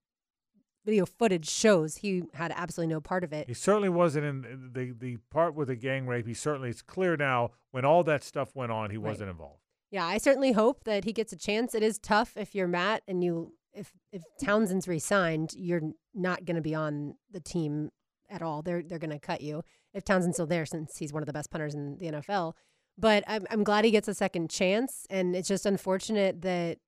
video 0.84 1.04
footage 1.06 1.48
shows 1.48 1.96
he 1.96 2.22
had 2.34 2.52
absolutely 2.54 2.92
no 2.94 3.00
part 3.00 3.24
of 3.24 3.32
it. 3.32 3.48
He 3.48 3.54
certainly 3.54 3.88
wasn't 3.88 4.24
in 4.26 4.70
the 4.72 4.92
the 4.92 5.16
part 5.30 5.54
with 5.54 5.68
the 5.68 5.76
gang 5.76 6.06
rape. 6.06 6.26
He 6.26 6.34
certainly 6.34 6.70
it's 6.70 6.82
clear 6.82 7.16
now 7.16 7.50
when 7.70 7.84
all 7.84 8.02
that 8.04 8.22
stuff 8.24 8.54
went 8.54 8.72
on, 8.72 8.90
he 8.90 8.96
Right. 8.96 9.10
wasn't 9.10 9.30
involved. 9.30 9.60
Yeah, 9.90 10.06
I 10.06 10.18
certainly 10.18 10.52
hope 10.52 10.84
that 10.84 11.04
he 11.04 11.12
gets 11.12 11.32
a 11.32 11.36
chance. 11.36 11.74
It 11.74 11.82
is 11.82 11.98
tough 11.98 12.36
if 12.36 12.54
you're 12.54 12.68
Matt 12.68 13.02
and 13.08 13.22
you 13.24 13.54
if 13.72 13.92
if 14.12 14.22
Townsend's 14.42 14.88
resigned, 14.88 15.52
you're 15.54 15.82
not 16.14 16.44
going 16.44 16.56
to 16.56 16.62
be 16.62 16.74
on 16.74 17.14
the 17.30 17.40
team 17.40 17.90
at 18.28 18.42
all. 18.42 18.62
They're 18.62 18.82
they're 18.82 18.98
going 18.98 19.10
to 19.10 19.18
cut 19.18 19.40
you 19.40 19.62
if 19.92 20.04
Townsend's 20.04 20.36
still 20.36 20.46
there 20.46 20.64
since 20.66 20.96
he's 20.98 21.12
one 21.12 21.22
of 21.22 21.26
the 21.26 21.32
best 21.32 21.50
punters 21.50 21.74
in 21.74 21.98
the 21.98 22.06
NFL. 22.06 22.54
But 23.00 23.24
I'm 23.26 23.46
I'm 23.50 23.64
glad 23.64 23.84
he 23.84 23.90
gets 23.90 24.08
a 24.08 24.14
second 24.14 24.50
chance, 24.50 25.06
and 25.08 25.34
it's 25.34 25.48
just 25.48 25.66
unfortunate 25.66 26.42
that 26.42 26.78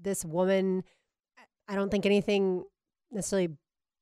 this 0.00 0.24
woman. 0.24 0.84
I 1.68 1.76
don't 1.76 1.90
think 1.90 2.04
anything 2.04 2.64
necessarily 3.10 3.56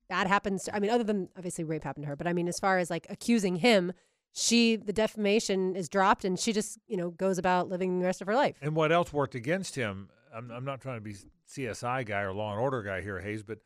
bad 0.08 0.26
happens. 0.26 0.64
To, 0.64 0.74
I 0.74 0.80
mean, 0.80 0.90
other 0.90 1.04
than 1.04 1.28
obviously 1.36 1.62
rape 1.62 1.84
happened 1.84 2.04
to 2.04 2.08
her, 2.08 2.16
but 2.16 2.26
I 2.26 2.32
mean, 2.32 2.48
as 2.48 2.58
far 2.58 2.78
as 2.78 2.90
like 2.90 3.06
accusing 3.08 3.56
him, 3.56 3.92
she 4.32 4.76
the 4.76 4.92
defamation 4.92 5.76
is 5.76 5.88
dropped, 5.88 6.24
and 6.24 6.38
she 6.38 6.52
just 6.52 6.78
you 6.88 6.96
know 6.96 7.10
goes 7.10 7.38
about 7.38 7.68
living 7.68 8.00
the 8.00 8.06
rest 8.06 8.20
of 8.20 8.26
her 8.26 8.34
life. 8.34 8.56
And 8.60 8.74
what 8.74 8.90
else 8.90 9.12
worked 9.12 9.34
against 9.34 9.76
him? 9.76 10.08
I'm, 10.34 10.50
I'm 10.50 10.64
not 10.64 10.80
trying 10.80 10.96
to 10.96 11.00
be 11.00 11.14
CSI 11.48 12.04
guy 12.06 12.22
or 12.22 12.32
Law 12.32 12.52
and 12.52 12.60
Order 12.60 12.82
guy 12.82 13.02
here, 13.02 13.20
Hayes, 13.20 13.42
but 13.42 13.58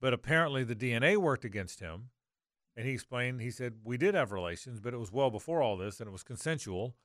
but 0.00 0.12
apparently 0.12 0.64
the 0.64 0.74
DNA 0.74 1.16
worked 1.16 1.44
against 1.44 1.78
him. 1.78 2.10
And 2.76 2.86
he 2.86 2.94
explained, 2.94 3.42
he 3.42 3.50
said, 3.50 3.74
we 3.84 3.98
did 3.98 4.14
have 4.14 4.32
relations, 4.32 4.80
but 4.80 4.94
it 4.94 4.96
was 4.96 5.12
well 5.12 5.30
before 5.30 5.62
all 5.62 5.76
this, 5.76 6.00
and 6.00 6.08
it 6.08 6.12
was 6.12 6.22
consensual. 6.22 6.96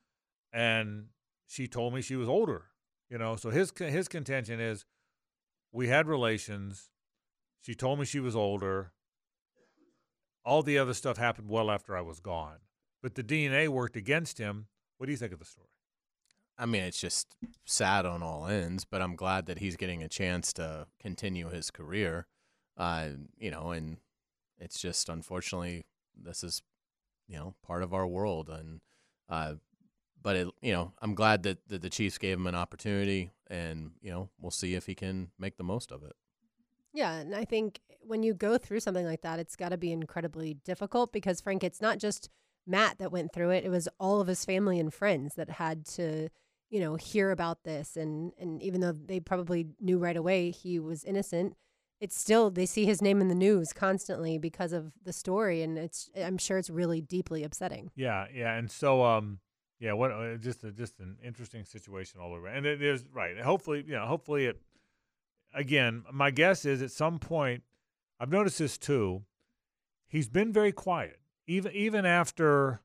And 0.53 1.07
she 1.47 1.67
told 1.67 1.93
me 1.93 2.01
she 2.01 2.15
was 2.15 2.27
older, 2.27 2.65
you 3.09 3.17
know. 3.17 3.35
So 3.35 3.49
his 3.49 3.71
his 3.77 4.07
contention 4.07 4.59
is, 4.59 4.85
we 5.71 5.87
had 5.87 6.07
relations. 6.07 6.89
She 7.61 7.75
told 7.75 7.99
me 7.99 8.05
she 8.05 8.19
was 8.19 8.35
older. 8.35 8.93
All 10.45 10.63
the 10.63 10.77
other 10.77 10.93
stuff 10.93 11.17
happened 11.17 11.49
well 11.49 11.69
after 11.69 11.97
I 11.97 12.01
was 12.01 12.19
gone, 12.19 12.59
but 13.01 13.15
the 13.15 13.23
DNA 13.23 13.67
worked 13.67 13.97
against 13.97 14.37
him. 14.37 14.67
What 14.97 15.07
do 15.07 15.11
you 15.11 15.17
think 15.17 15.33
of 15.33 15.39
the 15.39 15.45
story? 15.45 15.67
I 16.57 16.65
mean, 16.65 16.83
it's 16.83 16.99
just 16.99 17.35
sad 17.65 18.05
on 18.05 18.23
all 18.23 18.47
ends, 18.47 18.83
but 18.83 19.01
I'm 19.01 19.15
glad 19.15 19.45
that 19.45 19.59
he's 19.59 19.75
getting 19.75 20.01
a 20.01 20.07
chance 20.07 20.51
to 20.53 20.87
continue 20.99 21.49
his 21.49 21.69
career. 21.69 22.25
Uh, 22.75 23.09
you 23.37 23.51
know, 23.51 23.71
and 23.71 23.97
it's 24.57 24.79
just 24.79 25.09
unfortunately 25.09 25.85
this 26.15 26.43
is, 26.43 26.63
you 27.27 27.37
know, 27.37 27.53
part 27.65 27.83
of 27.83 27.93
our 27.93 28.07
world, 28.07 28.49
and 28.49 28.81
uh, 29.29 29.55
but 30.22 30.35
it, 30.35 30.48
you 30.61 30.73
know, 30.73 30.94
I'm 31.02 31.15
glad 31.15 31.44
that, 31.44 31.68
that 31.68 31.81
the 31.81 31.89
Chiefs 31.89 32.18
gave 32.18 32.38
him 32.38 32.48
an 32.48 32.56
opportunity, 32.56 33.31
and 33.48 33.91
you 34.02 34.11
know, 34.11 34.30
we'll 34.39 34.52
see 34.52 34.76
if 34.76 34.85
he 34.85 34.95
can 34.95 35.30
make 35.38 35.57
the 35.57 35.64
most 35.64 35.91
of 35.91 36.03
it. 36.03 36.14
Yeah, 36.94 37.14
and 37.14 37.35
I 37.35 37.45
think 37.45 37.80
when 38.02 38.23
you 38.23 38.34
go 38.34 38.57
through 38.57 38.80
something 38.80 39.06
like 39.06 39.22
that, 39.22 39.39
it's 39.39 39.56
got 39.56 39.69
to 39.69 39.77
be 39.77 39.91
incredibly 39.91 40.56
difficult 40.56 41.11
because, 41.14 41.41
Frank, 41.41 41.64
it's 41.64 41.81
not 41.81 41.99
just 41.99 42.30
Matt 42.65 42.98
that 42.98 43.11
went 43.11 43.34
through 43.34 43.52
it. 43.52 43.65
It 43.65 43.69
was 43.69 43.88
all 43.99 44.19
of 44.19 44.27
his 44.27 44.44
family 44.45 44.80
and 44.80 44.94
friends 44.94 45.35
that 45.35 45.49
had 45.52 45.85
to, 45.88 46.30
you 46.69 46.80
know, 46.80 46.95
hear 46.95 47.30
about 47.31 47.64
this. 47.64 47.95
And, 47.95 48.31
and 48.39 48.64
even 48.64 48.81
though 48.81 48.94
they 48.94 49.19
probably 49.19 49.68
knew 49.80 49.99
right 49.99 50.18
away 50.18 50.49
he 50.49 50.80
was 50.80 51.03
innocent, 51.03 51.56
it's 51.99 52.18
still, 52.18 52.49
they 52.49 52.65
see 52.65 52.85
his 52.85 53.02
name 53.02 53.22
in 53.22 53.27
the 53.27 53.35
news 53.35 53.73
constantly 53.73 54.38
because 54.38 54.73
of 54.73 54.94
the 55.03 55.14
story. 55.14 55.61
And 55.61 55.77
it's, 55.77 56.10
I'm 56.15 56.38
sure 56.38 56.57
it's 56.57 56.69
really 56.69 57.02
deeply 57.02 57.44
upsetting. 57.44 57.91
Yeah, 57.95 58.26
yeah, 58.34 58.56
and 58.56 58.72
so 58.72 59.03
um, 59.03 59.39
yeah, 59.79 59.93
what 59.93 60.11
uh, 60.11 60.37
just 60.37 60.63
a, 60.63 60.71
just 60.71 60.99
an 60.99 61.17
interesting 61.23 61.63
situation 61.63 62.19
all 62.19 62.33
over, 62.33 62.47
and 62.47 62.65
is 62.65 63.05
right. 63.13 63.39
Hopefully, 63.39 63.83
you 63.87 63.93
know, 63.93 64.05
hopefully 64.05 64.45
it. 64.45 64.61
Again, 65.53 66.03
my 66.11 66.29
guess 66.29 66.65
is 66.65 66.81
at 66.81 66.91
some 66.91 67.19
point, 67.19 67.63
I've 68.19 68.29
noticed 68.29 68.59
this 68.59 68.77
too. 68.77 69.23
He's 70.07 70.27
been 70.27 70.51
very 70.51 70.71
quiet, 70.71 71.19
even 71.45 71.71
even 71.73 72.05
after. 72.05 72.81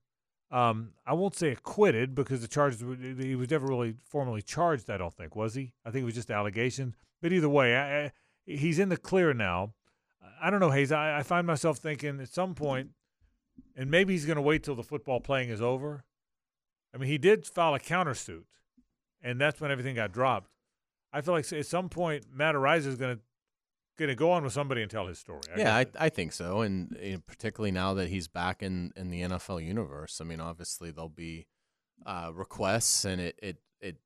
Um, 0.50 0.90
I 1.06 1.14
won't 1.14 1.34
say 1.34 1.48
acquitted 1.48 2.14
because 2.14 2.42
the 2.42 2.48
charges 2.48 2.80
he 3.18 3.34
was 3.36 3.50
never 3.50 3.66
really 3.66 3.94
formally 4.04 4.42
charged. 4.42 4.90
I 4.90 4.98
don't 4.98 5.14
think 5.14 5.34
was 5.34 5.54
he. 5.54 5.72
I 5.82 5.90
think 5.90 6.02
it 6.02 6.04
was 6.04 6.14
just 6.14 6.30
allegations. 6.30 6.94
But 7.22 7.32
either 7.32 7.48
way, 7.48 7.74
I, 7.74 8.04
I, 8.04 8.12
he's 8.44 8.78
in 8.78 8.90
the 8.90 8.98
clear 8.98 9.32
now. 9.32 9.72
I 10.42 10.50
don't 10.50 10.60
know, 10.60 10.70
Hayes. 10.70 10.92
I, 10.92 11.20
I 11.20 11.22
find 11.22 11.46
myself 11.46 11.78
thinking 11.78 12.20
at 12.20 12.28
some 12.28 12.54
point, 12.54 12.90
and 13.74 13.90
maybe 13.90 14.12
he's 14.12 14.26
going 14.26 14.36
to 14.36 14.42
wait 14.42 14.62
till 14.62 14.74
the 14.74 14.82
football 14.82 15.20
playing 15.20 15.48
is 15.48 15.62
over. 15.62 16.04
I 16.94 16.98
mean, 16.98 17.08
he 17.08 17.18
did 17.18 17.46
file 17.46 17.74
a 17.74 17.80
countersuit, 17.80 18.44
and 19.22 19.40
that's 19.40 19.60
when 19.60 19.70
everything 19.70 19.96
got 19.96 20.12
dropped. 20.12 20.50
I 21.12 21.20
feel 21.20 21.34
like 21.34 21.50
at 21.52 21.66
some 21.66 21.88
point 21.88 22.26
Matt 22.32 22.54
Araiza 22.54 22.86
is 22.86 22.96
going 22.96 23.16
to 23.16 23.22
going 23.98 24.08
to 24.08 24.14
go 24.14 24.30
on 24.30 24.42
with 24.42 24.52
somebody 24.52 24.82
and 24.82 24.90
tell 24.90 25.06
his 25.06 25.18
story. 25.18 25.42
I 25.54 25.58
yeah, 25.58 25.76
I, 25.76 25.86
I 25.98 26.08
think 26.08 26.32
so, 26.32 26.62
and 26.62 26.96
you 27.00 27.14
know, 27.14 27.22
particularly 27.26 27.72
now 27.72 27.94
that 27.94 28.08
he's 28.08 28.28
back 28.28 28.62
in, 28.62 28.92
in 28.96 29.10
the 29.10 29.22
NFL 29.22 29.64
universe. 29.64 30.20
I 30.20 30.24
mean, 30.24 30.40
obviously 30.40 30.90
there'll 30.90 31.08
be 31.08 31.46
uh, 32.06 32.30
requests, 32.32 33.04
and 33.04 33.20
it, 33.20 33.38
it 33.42 33.58
it 33.80 33.96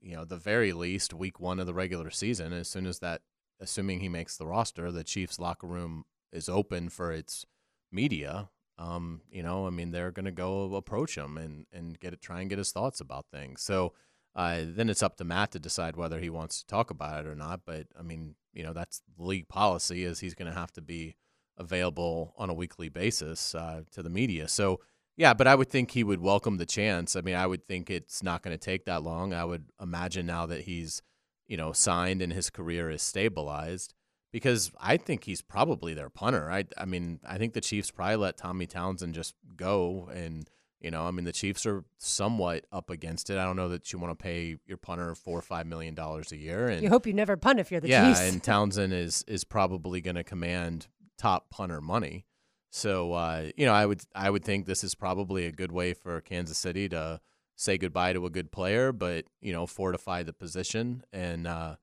you 0.00 0.16
know 0.16 0.24
the 0.24 0.36
very 0.36 0.72
least 0.72 1.14
week 1.14 1.40
one 1.40 1.60
of 1.60 1.66
the 1.66 1.74
regular 1.74 2.10
season. 2.10 2.52
As 2.52 2.68
soon 2.68 2.86
as 2.86 2.98
that, 2.98 3.22
assuming 3.60 4.00
he 4.00 4.08
makes 4.08 4.36
the 4.36 4.46
roster, 4.46 4.90
the 4.90 5.04
Chiefs 5.04 5.38
locker 5.38 5.66
room 5.66 6.04
is 6.32 6.48
open 6.48 6.88
for 6.88 7.12
its 7.12 7.46
media. 7.92 8.50
Um, 8.78 9.22
you 9.30 9.42
know, 9.42 9.66
I 9.66 9.70
mean, 9.70 9.90
they're 9.90 10.12
going 10.12 10.26
to 10.26 10.32
go 10.32 10.74
approach 10.74 11.16
him 11.16 11.36
and 11.36 11.66
and 11.72 11.98
get 11.98 12.12
it, 12.12 12.20
try 12.22 12.40
and 12.40 12.48
get 12.48 12.58
his 12.58 12.72
thoughts 12.72 13.00
about 13.00 13.26
things. 13.32 13.62
So. 13.62 13.94
Uh, 14.36 14.60
then 14.68 14.88
it's 14.88 15.02
up 15.02 15.16
to 15.16 15.24
Matt 15.24 15.50
to 15.50 15.58
decide 15.58 15.96
whether 15.96 16.20
he 16.20 16.30
wants 16.30 16.60
to 16.60 16.66
talk 16.66 16.90
about 16.90 17.24
it 17.24 17.28
or 17.28 17.34
not. 17.34 17.62
But 17.64 17.88
I 17.98 18.02
mean, 18.02 18.36
you 18.52 18.62
know, 18.62 18.72
that's 18.72 19.02
league 19.18 19.48
policy 19.48 20.04
is 20.04 20.20
he's 20.20 20.34
going 20.34 20.46
to 20.52 20.56
have 20.56 20.70
to 20.74 20.80
be 20.80 21.16
available 21.56 22.34
on 22.36 22.48
a 22.48 22.54
weekly 22.54 22.88
basis 22.88 23.52
uh, 23.56 23.82
to 23.90 24.02
the 24.02 24.10
media. 24.10 24.46
So 24.46 24.80
Yeah, 25.16 25.34
but 25.34 25.48
I 25.48 25.56
would 25.56 25.68
think 25.68 25.90
he 25.90 26.04
would 26.04 26.20
welcome 26.20 26.58
the 26.58 26.66
chance. 26.66 27.16
I 27.16 27.22
mean, 27.22 27.34
I 27.34 27.44
would 27.48 27.66
think 27.66 27.90
it's 27.90 28.22
not 28.22 28.42
going 28.42 28.56
to 28.56 28.64
take 28.64 28.84
that 28.84 29.02
long. 29.02 29.34
I 29.34 29.44
would 29.44 29.64
imagine 29.82 30.26
now 30.26 30.46
that 30.46 30.60
he's, 30.60 31.02
you 31.48 31.56
know, 31.56 31.72
signed 31.72 32.22
and 32.22 32.32
his 32.32 32.50
career 32.50 32.88
is 32.88 33.02
stabilized 33.02 33.94
because 34.32 34.70
I 34.80 34.96
think 34.96 35.24
he's 35.24 35.42
probably 35.42 35.94
their 35.94 36.10
punter. 36.10 36.50
I 36.50 36.64
I 36.76 36.84
mean, 36.84 37.20
I 37.26 37.38
think 37.38 37.54
the 37.54 37.60
Chiefs 37.60 37.90
probably 37.90 38.16
let 38.16 38.36
Tommy 38.36 38.66
Townsend 38.66 39.14
just 39.14 39.34
go 39.56 40.08
and 40.12 40.48
you 40.80 40.92
know, 40.92 41.02
I 41.02 41.10
mean, 41.10 41.24
the 41.24 41.32
Chiefs 41.32 41.66
are 41.66 41.84
somewhat 41.98 42.64
up 42.70 42.88
against 42.88 43.30
it. 43.30 43.38
I 43.38 43.44
don't 43.44 43.56
know 43.56 43.68
that 43.70 43.92
you 43.92 43.98
want 43.98 44.16
to 44.16 44.22
pay 44.22 44.56
your 44.64 44.76
punter 44.76 45.14
four 45.16 45.38
or 45.38 45.42
five 45.42 45.66
million 45.66 45.94
dollars 45.94 46.30
a 46.30 46.36
year. 46.36 46.68
And 46.68 46.82
you 46.82 46.88
hope 46.88 47.06
you 47.06 47.12
never 47.12 47.36
punt 47.36 47.58
if 47.58 47.72
you're 47.72 47.80
the 47.80 47.88
yeah, 47.88 48.06
Chiefs. 48.06 48.20
Yeah, 48.20 48.28
and 48.28 48.42
Townsend 48.42 48.92
is 48.92 49.24
is 49.26 49.44
probably 49.44 50.00
going 50.00 50.14
to 50.16 50.24
command 50.24 50.86
top 51.18 51.50
punter 51.50 51.80
money. 51.80 52.26
So 52.70 53.12
uh, 53.12 53.50
you 53.56 53.66
know, 53.66 53.72
I 53.72 53.86
would 53.86 54.02
I 54.14 54.30
would 54.30 54.44
think 54.44 54.66
this 54.66 54.84
is 54.84 54.94
probably 54.94 55.46
a 55.46 55.52
good 55.52 55.72
way 55.72 55.94
for 55.94 56.20
Kansas 56.20 56.58
City 56.58 56.88
to 56.90 57.20
say 57.56 57.76
goodbye 57.76 58.12
to 58.12 58.24
a 58.24 58.30
good 58.30 58.52
player, 58.52 58.92
but 58.92 59.24
you 59.40 59.52
know, 59.52 59.66
fortify 59.66 60.22
the 60.22 60.32
position. 60.32 61.02
And 61.12 61.46
uh, 61.48 61.76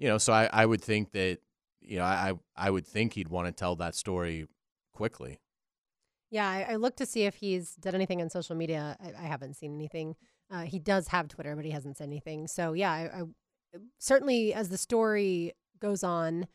you 0.00 0.08
know, 0.08 0.18
so 0.18 0.32
I, 0.32 0.48
I 0.52 0.66
would 0.66 0.82
think 0.82 1.12
that 1.12 1.38
you 1.82 1.98
know 1.98 2.04
I 2.04 2.32
I 2.56 2.70
would 2.70 2.86
think 2.86 3.14
he'd 3.14 3.28
want 3.28 3.46
to 3.48 3.52
tell 3.52 3.76
that 3.76 3.94
story 3.94 4.46
quickly. 4.92 5.40
Yeah, 6.30 6.48
I, 6.48 6.72
I 6.72 6.76
looked 6.76 6.98
to 6.98 7.06
see 7.06 7.24
if 7.24 7.34
he's 7.34 7.74
done 7.74 7.94
anything 7.94 8.22
on 8.22 8.30
social 8.30 8.56
media. 8.56 8.96
I, 9.00 9.24
I 9.24 9.26
haven't 9.26 9.54
seen 9.54 9.74
anything. 9.74 10.16
Uh, 10.50 10.62
he 10.62 10.78
does 10.78 11.08
have 11.08 11.28
Twitter, 11.28 11.54
but 11.54 11.64
he 11.64 11.70
hasn't 11.70 11.98
said 11.98 12.08
anything. 12.08 12.46
So 12.46 12.72
yeah, 12.72 12.90
I, 12.90 13.20
I 13.20 13.22
certainly 13.98 14.54
as 14.54 14.68
the 14.68 14.78
story 14.78 15.52
goes 15.80 16.02
on 16.02 16.46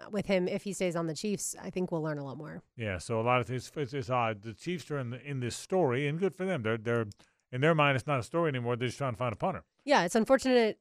uh, 0.00 0.10
with 0.10 0.26
him, 0.26 0.48
if 0.48 0.64
he 0.64 0.72
stays 0.72 0.96
on 0.96 1.06
the 1.06 1.14
Chiefs, 1.14 1.54
I 1.62 1.70
think 1.70 1.92
we'll 1.92 2.02
learn 2.02 2.18
a 2.18 2.24
lot 2.24 2.38
more. 2.38 2.62
Yeah, 2.76 2.98
so 2.98 3.20
a 3.20 3.22
lot 3.22 3.40
of 3.40 3.46
things. 3.46 3.70
It's, 3.76 3.94
it's 3.94 4.10
odd. 4.10 4.42
The 4.42 4.54
Chiefs 4.54 4.90
are 4.90 4.98
in 4.98 5.10
the, 5.10 5.22
in 5.24 5.40
this 5.40 5.56
story, 5.56 6.08
and 6.08 6.18
good 6.18 6.34
for 6.34 6.44
them. 6.44 6.62
They're 6.62 6.78
they're 6.78 7.06
in 7.52 7.60
their 7.60 7.74
mind, 7.74 7.96
it's 7.96 8.06
not 8.06 8.20
a 8.20 8.22
story 8.22 8.48
anymore. 8.48 8.76
They're 8.76 8.88
just 8.88 8.98
trying 8.98 9.12
to 9.12 9.18
find 9.18 9.32
a 9.32 9.36
punter. 9.36 9.64
Yeah, 9.84 10.04
it's 10.04 10.14
unfortunate, 10.14 10.78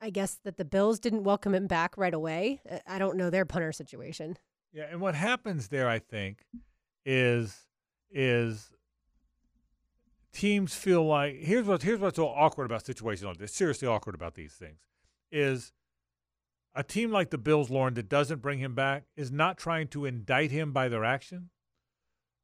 I- 0.00 0.10
guess, 0.10 0.34
that 0.44 0.58
the 0.58 0.64
Bills 0.64 0.98
didn't 0.98 1.24
welcome 1.24 1.54
him 1.54 1.66
back 1.66 1.96
right 1.96 2.12
away. 2.12 2.60
Uh, 2.70 2.78
I 2.86 2.98
don't 2.98 3.16
know 3.16 3.30
their 3.30 3.44
punter 3.46 3.72
situation. 3.72 4.36
Yeah, 4.72 4.84
and 4.90 5.00
what 5.00 5.14
happens 5.14 5.68
there, 5.68 5.88
I 5.88 5.98
think, 5.98 6.44
is 7.06 7.68
is 8.10 8.72
teams 10.32 10.74
feel 10.74 11.04
like 11.06 11.36
here's 11.36 11.66
what 11.66 11.82
here's 11.82 12.00
what's 12.00 12.16
so 12.16 12.26
awkward 12.26 12.64
about 12.64 12.84
situations 12.84 13.24
like 13.24 13.38
this. 13.38 13.52
Seriously 13.54 13.88
awkward 13.88 14.14
about 14.14 14.34
these 14.34 14.52
things 14.52 14.80
is 15.30 15.72
a 16.74 16.82
team 16.82 17.10
like 17.10 17.30
the 17.30 17.38
Bills, 17.38 17.70
Lauren, 17.70 17.94
that 17.94 18.08
doesn't 18.08 18.42
bring 18.42 18.58
him 18.58 18.74
back 18.74 19.04
is 19.16 19.30
not 19.30 19.56
trying 19.56 19.86
to 19.88 20.04
indict 20.04 20.50
him 20.50 20.72
by 20.72 20.88
their 20.88 21.04
action, 21.04 21.50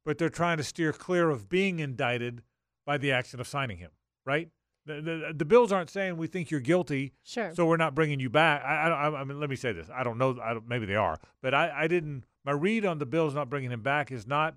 but 0.05 0.17
they're 0.17 0.29
trying 0.29 0.57
to 0.57 0.63
steer 0.63 0.93
clear 0.93 1.29
of 1.29 1.49
being 1.49 1.79
indicted 1.79 2.43
by 2.85 2.97
the 2.97 3.11
action 3.11 3.39
of 3.39 3.47
signing 3.47 3.77
him. 3.77 3.91
Right? 4.25 4.49
The, 4.85 4.95
the, 5.01 5.33
the 5.37 5.45
Bills 5.45 5.71
aren't 5.71 5.89
saying 5.91 6.17
we 6.17 6.25
think 6.27 6.49
you're 6.49 6.59
guilty, 6.59 7.13
Sure. 7.23 7.53
so 7.53 7.65
we're 7.67 7.77
not 7.77 7.93
bringing 7.93 8.19
you 8.19 8.29
back. 8.31 8.63
I, 8.63 8.89
I, 8.89 9.21
I 9.21 9.23
mean, 9.23 9.39
let 9.39 9.49
me 9.49 9.55
say 9.55 9.71
this: 9.73 9.87
I 9.93 10.03
don't 10.03 10.17
know. 10.17 10.37
I 10.43 10.53
don't, 10.55 10.67
maybe 10.67 10.85
they 10.87 10.95
are, 10.95 11.19
but 11.41 11.53
I, 11.53 11.71
I 11.83 11.87
didn't. 11.87 12.23
My 12.43 12.51
read 12.53 12.85
on 12.85 12.97
the 12.97 13.05
Bills 13.05 13.35
not 13.35 13.49
bringing 13.49 13.71
him 13.71 13.81
back 13.83 14.11
is 14.11 14.25
not 14.25 14.55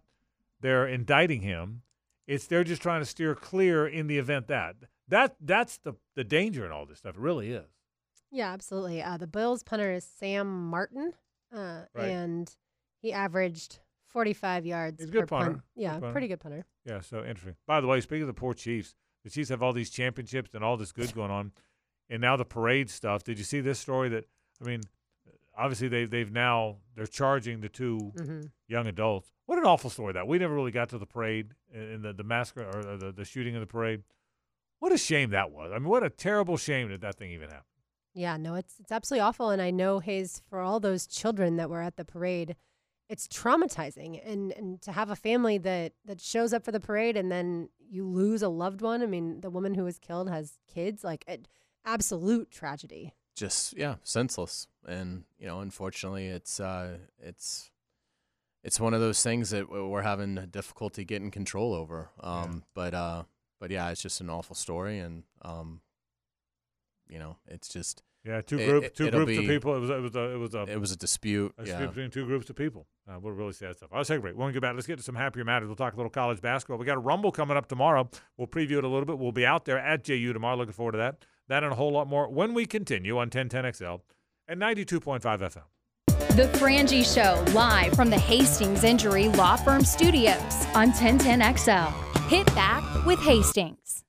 they're 0.61 0.87
indicting 0.87 1.43
him. 1.43 1.83
It's 2.27 2.47
they're 2.47 2.65
just 2.65 2.81
trying 2.81 3.03
to 3.03 3.05
steer 3.07 3.35
clear 3.35 3.87
in 3.87 4.07
the 4.07 4.17
event 4.17 4.47
that 4.49 4.77
that 5.09 5.37
that's 5.41 5.77
the 5.79 5.93
the 6.17 6.25
danger 6.25 6.65
in 6.65 6.73
all 6.73 6.87
this 6.87 6.99
stuff. 6.99 7.17
It 7.17 7.21
really 7.21 7.51
is. 7.51 7.67
Yeah, 8.31 8.51
absolutely. 8.53 9.03
Uh, 9.03 9.19
the 9.19 9.27
Bills 9.27 9.63
punter 9.63 9.93
is 9.93 10.05
Sam 10.19 10.69
Martin, 10.71 11.13
uh, 11.55 11.83
Right. 11.95 12.09
and 12.09 12.51
he 13.03 13.13
averaged 13.13 13.79
45 14.09 14.65
yards. 14.65 15.01
He's 15.01 15.11
a 15.11 15.13
good 15.13 15.21
per 15.23 15.27
punter. 15.27 15.51
punt. 15.51 15.63
Yeah, 15.77 15.93
Good 15.95 16.01
punter. 16.01 16.13
pretty 16.13 16.29
good 16.29 16.41
punter. 16.41 16.65
Yeah, 16.87 17.01
so 17.03 17.19
interesting. 17.19 17.57
By 17.67 17.81
the 17.83 17.87
way, 17.87 18.01
speaking 18.01 18.23
of 18.23 18.29
the 18.29 18.33
poor 18.35 18.55
Chiefs, 18.55 18.95
the 19.25 19.31
Chiefs 19.31 19.49
have 19.49 19.63
all 19.63 19.73
these 19.73 19.91
championships 19.91 20.55
and 20.55 20.63
all 20.63 20.77
this 20.77 20.93
good 20.93 21.13
going 21.15 21.31
on, 21.31 21.53
and 22.09 22.21
now 22.21 22.37
the 22.37 22.45
parade 22.45 22.91
stuff. 22.91 23.25
Did 23.25 23.39
you 23.39 23.45
see 23.45 23.61
this 23.61 23.79
story? 23.81 24.09
That 24.11 24.25
I 24.61 24.65
mean, 24.65 24.83
obviously 25.57 25.89
they 25.89 26.05
they've 26.05 26.31
now 26.31 26.77
they're 26.95 27.07
charging 27.07 27.61
the 27.61 27.69
2 27.69 28.13
Mhm. 28.17 28.51
young 28.69 28.87
adults. 28.87 29.31
What 29.47 29.59
an 29.59 29.65
awful 29.65 29.91
story 29.91 30.13
that 30.13 30.27
we 30.27 30.39
never 30.39 30.55
really 30.55 30.71
got 30.71 30.89
to 30.91 30.99
the 30.99 31.07
parade 31.07 31.53
and 31.73 32.03
the 32.05 32.13
the 32.13 32.25
massacre 32.25 32.65
or 32.65 32.97
the 32.97 33.13
the 33.13 33.25
shooting 33.25 33.55
of 33.57 33.61
the 33.61 33.67
parade. 33.67 34.03
What 34.79 34.93
a 34.93 34.99
shame 34.99 35.31
that 35.31 35.51
was. 35.51 35.73
I 35.73 35.79
mean, 35.79 35.89
what 35.89 36.03
a 36.03 36.11
terrible 36.11 36.57
shame 36.57 36.91
that 36.91 37.01
that 37.01 37.17
thing 37.17 37.31
even 37.31 37.49
happened. 37.49 37.65
Yeah, 38.13 38.37
no, 38.37 38.55
it's 38.55 38.79
it's 38.79 38.93
absolutely 38.93 39.23
awful, 39.23 39.51
and 39.51 39.61
I 39.63 39.71
know 39.71 39.99
Hayes 40.01 40.43
for 40.49 40.61
all 40.61 40.79
those 40.81 41.07
children 41.07 41.57
that 41.57 41.69
were 41.71 41.81
at 41.81 41.97
the 41.97 42.05
parade. 42.05 42.55
It's 43.09 43.29
traumatizing, 43.29 44.21
and 44.25 44.53
and 44.53 44.81
to 44.83 44.93
have 44.93 45.11
a 45.11 45.17
family 45.17 45.59
that 45.59 45.93
that 46.07 46.21
shows 46.21 46.53
up 46.53 46.65
for 46.65 46.73
the 46.73 46.81
parade 46.81 47.17
and 47.17 47.31
then 47.31 47.69
you 47.79 48.07
lose 48.07 48.43
a 48.43 48.49
loved 48.49 48.81
one. 48.81 49.03
I 49.03 49.07
mean, 49.07 49.41
the 49.41 49.51
woman 49.51 49.75
who 49.75 49.85
was 49.85 49.99
killed 49.99 50.29
has 50.31 50.59
kids. 50.67 51.05
Like, 51.05 51.25
it, 51.29 51.47
absolute 51.85 52.51
tragedy. 52.51 53.13
just 53.37 53.77
yeah 53.77 53.97
senseless 54.03 54.69
and 54.87 55.25
you 55.39 55.47
know 55.47 55.61
unfortunately 55.61 56.27
it's 56.29 56.61
uh 56.61 56.97
it's 57.21 57.71
it's 58.63 58.81
one 58.81 58.95
of 58.95 59.01
those 59.01 59.23
things 59.23 59.51
that 59.51 59.69
we're 59.69 60.03
having 60.03 60.37
difficulty 60.51 61.05
getting 61.05 61.31
control 61.31 61.75
over 61.75 62.11
um 62.21 62.63
but 62.75 62.95
uh 62.95 63.23
but 63.61 63.71
yeah 63.71 63.91
it's 63.91 64.01
just 64.01 64.21
an 64.23 64.31
awful 64.31 64.55
story 64.57 64.99
and 64.99 65.25
um 65.43 65.81
you 67.09 67.19
know 67.19 67.37
it's 67.47 67.69
just 67.69 68.03
Yeah, 68.25 68.41
two 68.41 68.57
groups, 68.57 68.87
it- 68.87 68.97
2 68.97 69.07
it'll 69.07 69.25
groups 69.27 69.39
of 69.39 69.45
people. 69.47 69.77
It 69.77 69.81
was, 69.81 69.91
it 69.91 70.01
was 70.01 70.15
a, 70.17 70.33
it 70.33 70.37
was 70.39 70.55
a, 70.55 70.63
it 70.63 70.81
was 70.81 70.93
a 70.93 70.97
dispute 70.97 71.53
a 71.59 71.67
yeah 71.67 71.85
between 71.87 72.11
two 72.11 72.25
groups 72.25 72.49
of 72.49 72.57
people. 72.57 72.87
Uh, 73.07 73.15
what 73.21 73.31
really 73.37 73.53
sad 73.53 73.77
stuff. 73.77 73.91
I'll 73.93 74.03
take 74.05 74.19
a 74.19 74.23
break. 74.23 74.37
When 74.37 74.47
we 74.47 74.53
get 74.55 74.63
back, 74.63 74.75
let's 74.75 74.87
get 74.87 74.97
to 74.97 75.03
some 75.03 75.15
happier 75.15 75.45
matters. 75.45 75.67
We'll 75.69 75.77
talk 75.77 75.93
a 75.93 75.97
little 75.97 76.09
college 76.11 76.41
basketball. 76.41 76.79
We 76.79 76.87
got 76.87 76.97
a 76.97 77.01
Rumble 77.01 77.33
coming 77.33 77.57
up 77.57 77.69
tomorrow. 77.69 78.09
We'll 78.39 78.47
preview 78.47 78.79
it 78.79 78.85
a 78.85 78.89
little 78.89 79.05
bit. 79.05 79.19
We'll 79.19 79.33
be 79.33 79.45
out 79.45 79.67
there 79.67 79.79
at 79.79 80.05
JU 80.05 80.33
tomorrow. 80.33 80.57
Looking 80.57 80.73
forward 80.73 80.93
to 80.93 80.99
that. 80.99 81.27
That 81.49 81.63
and 81.65 81.73
a 81.73 81.77
whole 81.77 81.93
lot 81.93 82.09
more 82.09 82.27
when 82.31 82.55
we 82.55 82.65
continue 82.65 83.19
on 83.19 83.29
1010XL 83.29 84.01
and 84.49 84.59
92.5 84.61 85.21
FM. 85.21 85.63
The 86.37 86.45
Frangie 86.59 87.05
Show, 87.05 87.45
live 87.53 87.93
from 87.93 88.09
the 88.09 88.19
Hastings 88.19 88.85
Injury 88.85 89.29
Law 89.29 89.57
Firm 89.57 89.85
Studios 89.85 90.67
on 90.75 90.91
1010XL. 90.93 91.93
Hit 92.29 92.47
back 92.55 93.05
with 93.05 93.19
Hastings. 93.21 94.03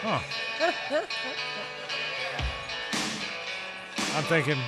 Huh. 0.00 0.20
I'm 4.16 4.24
thinking, 4.24 4.58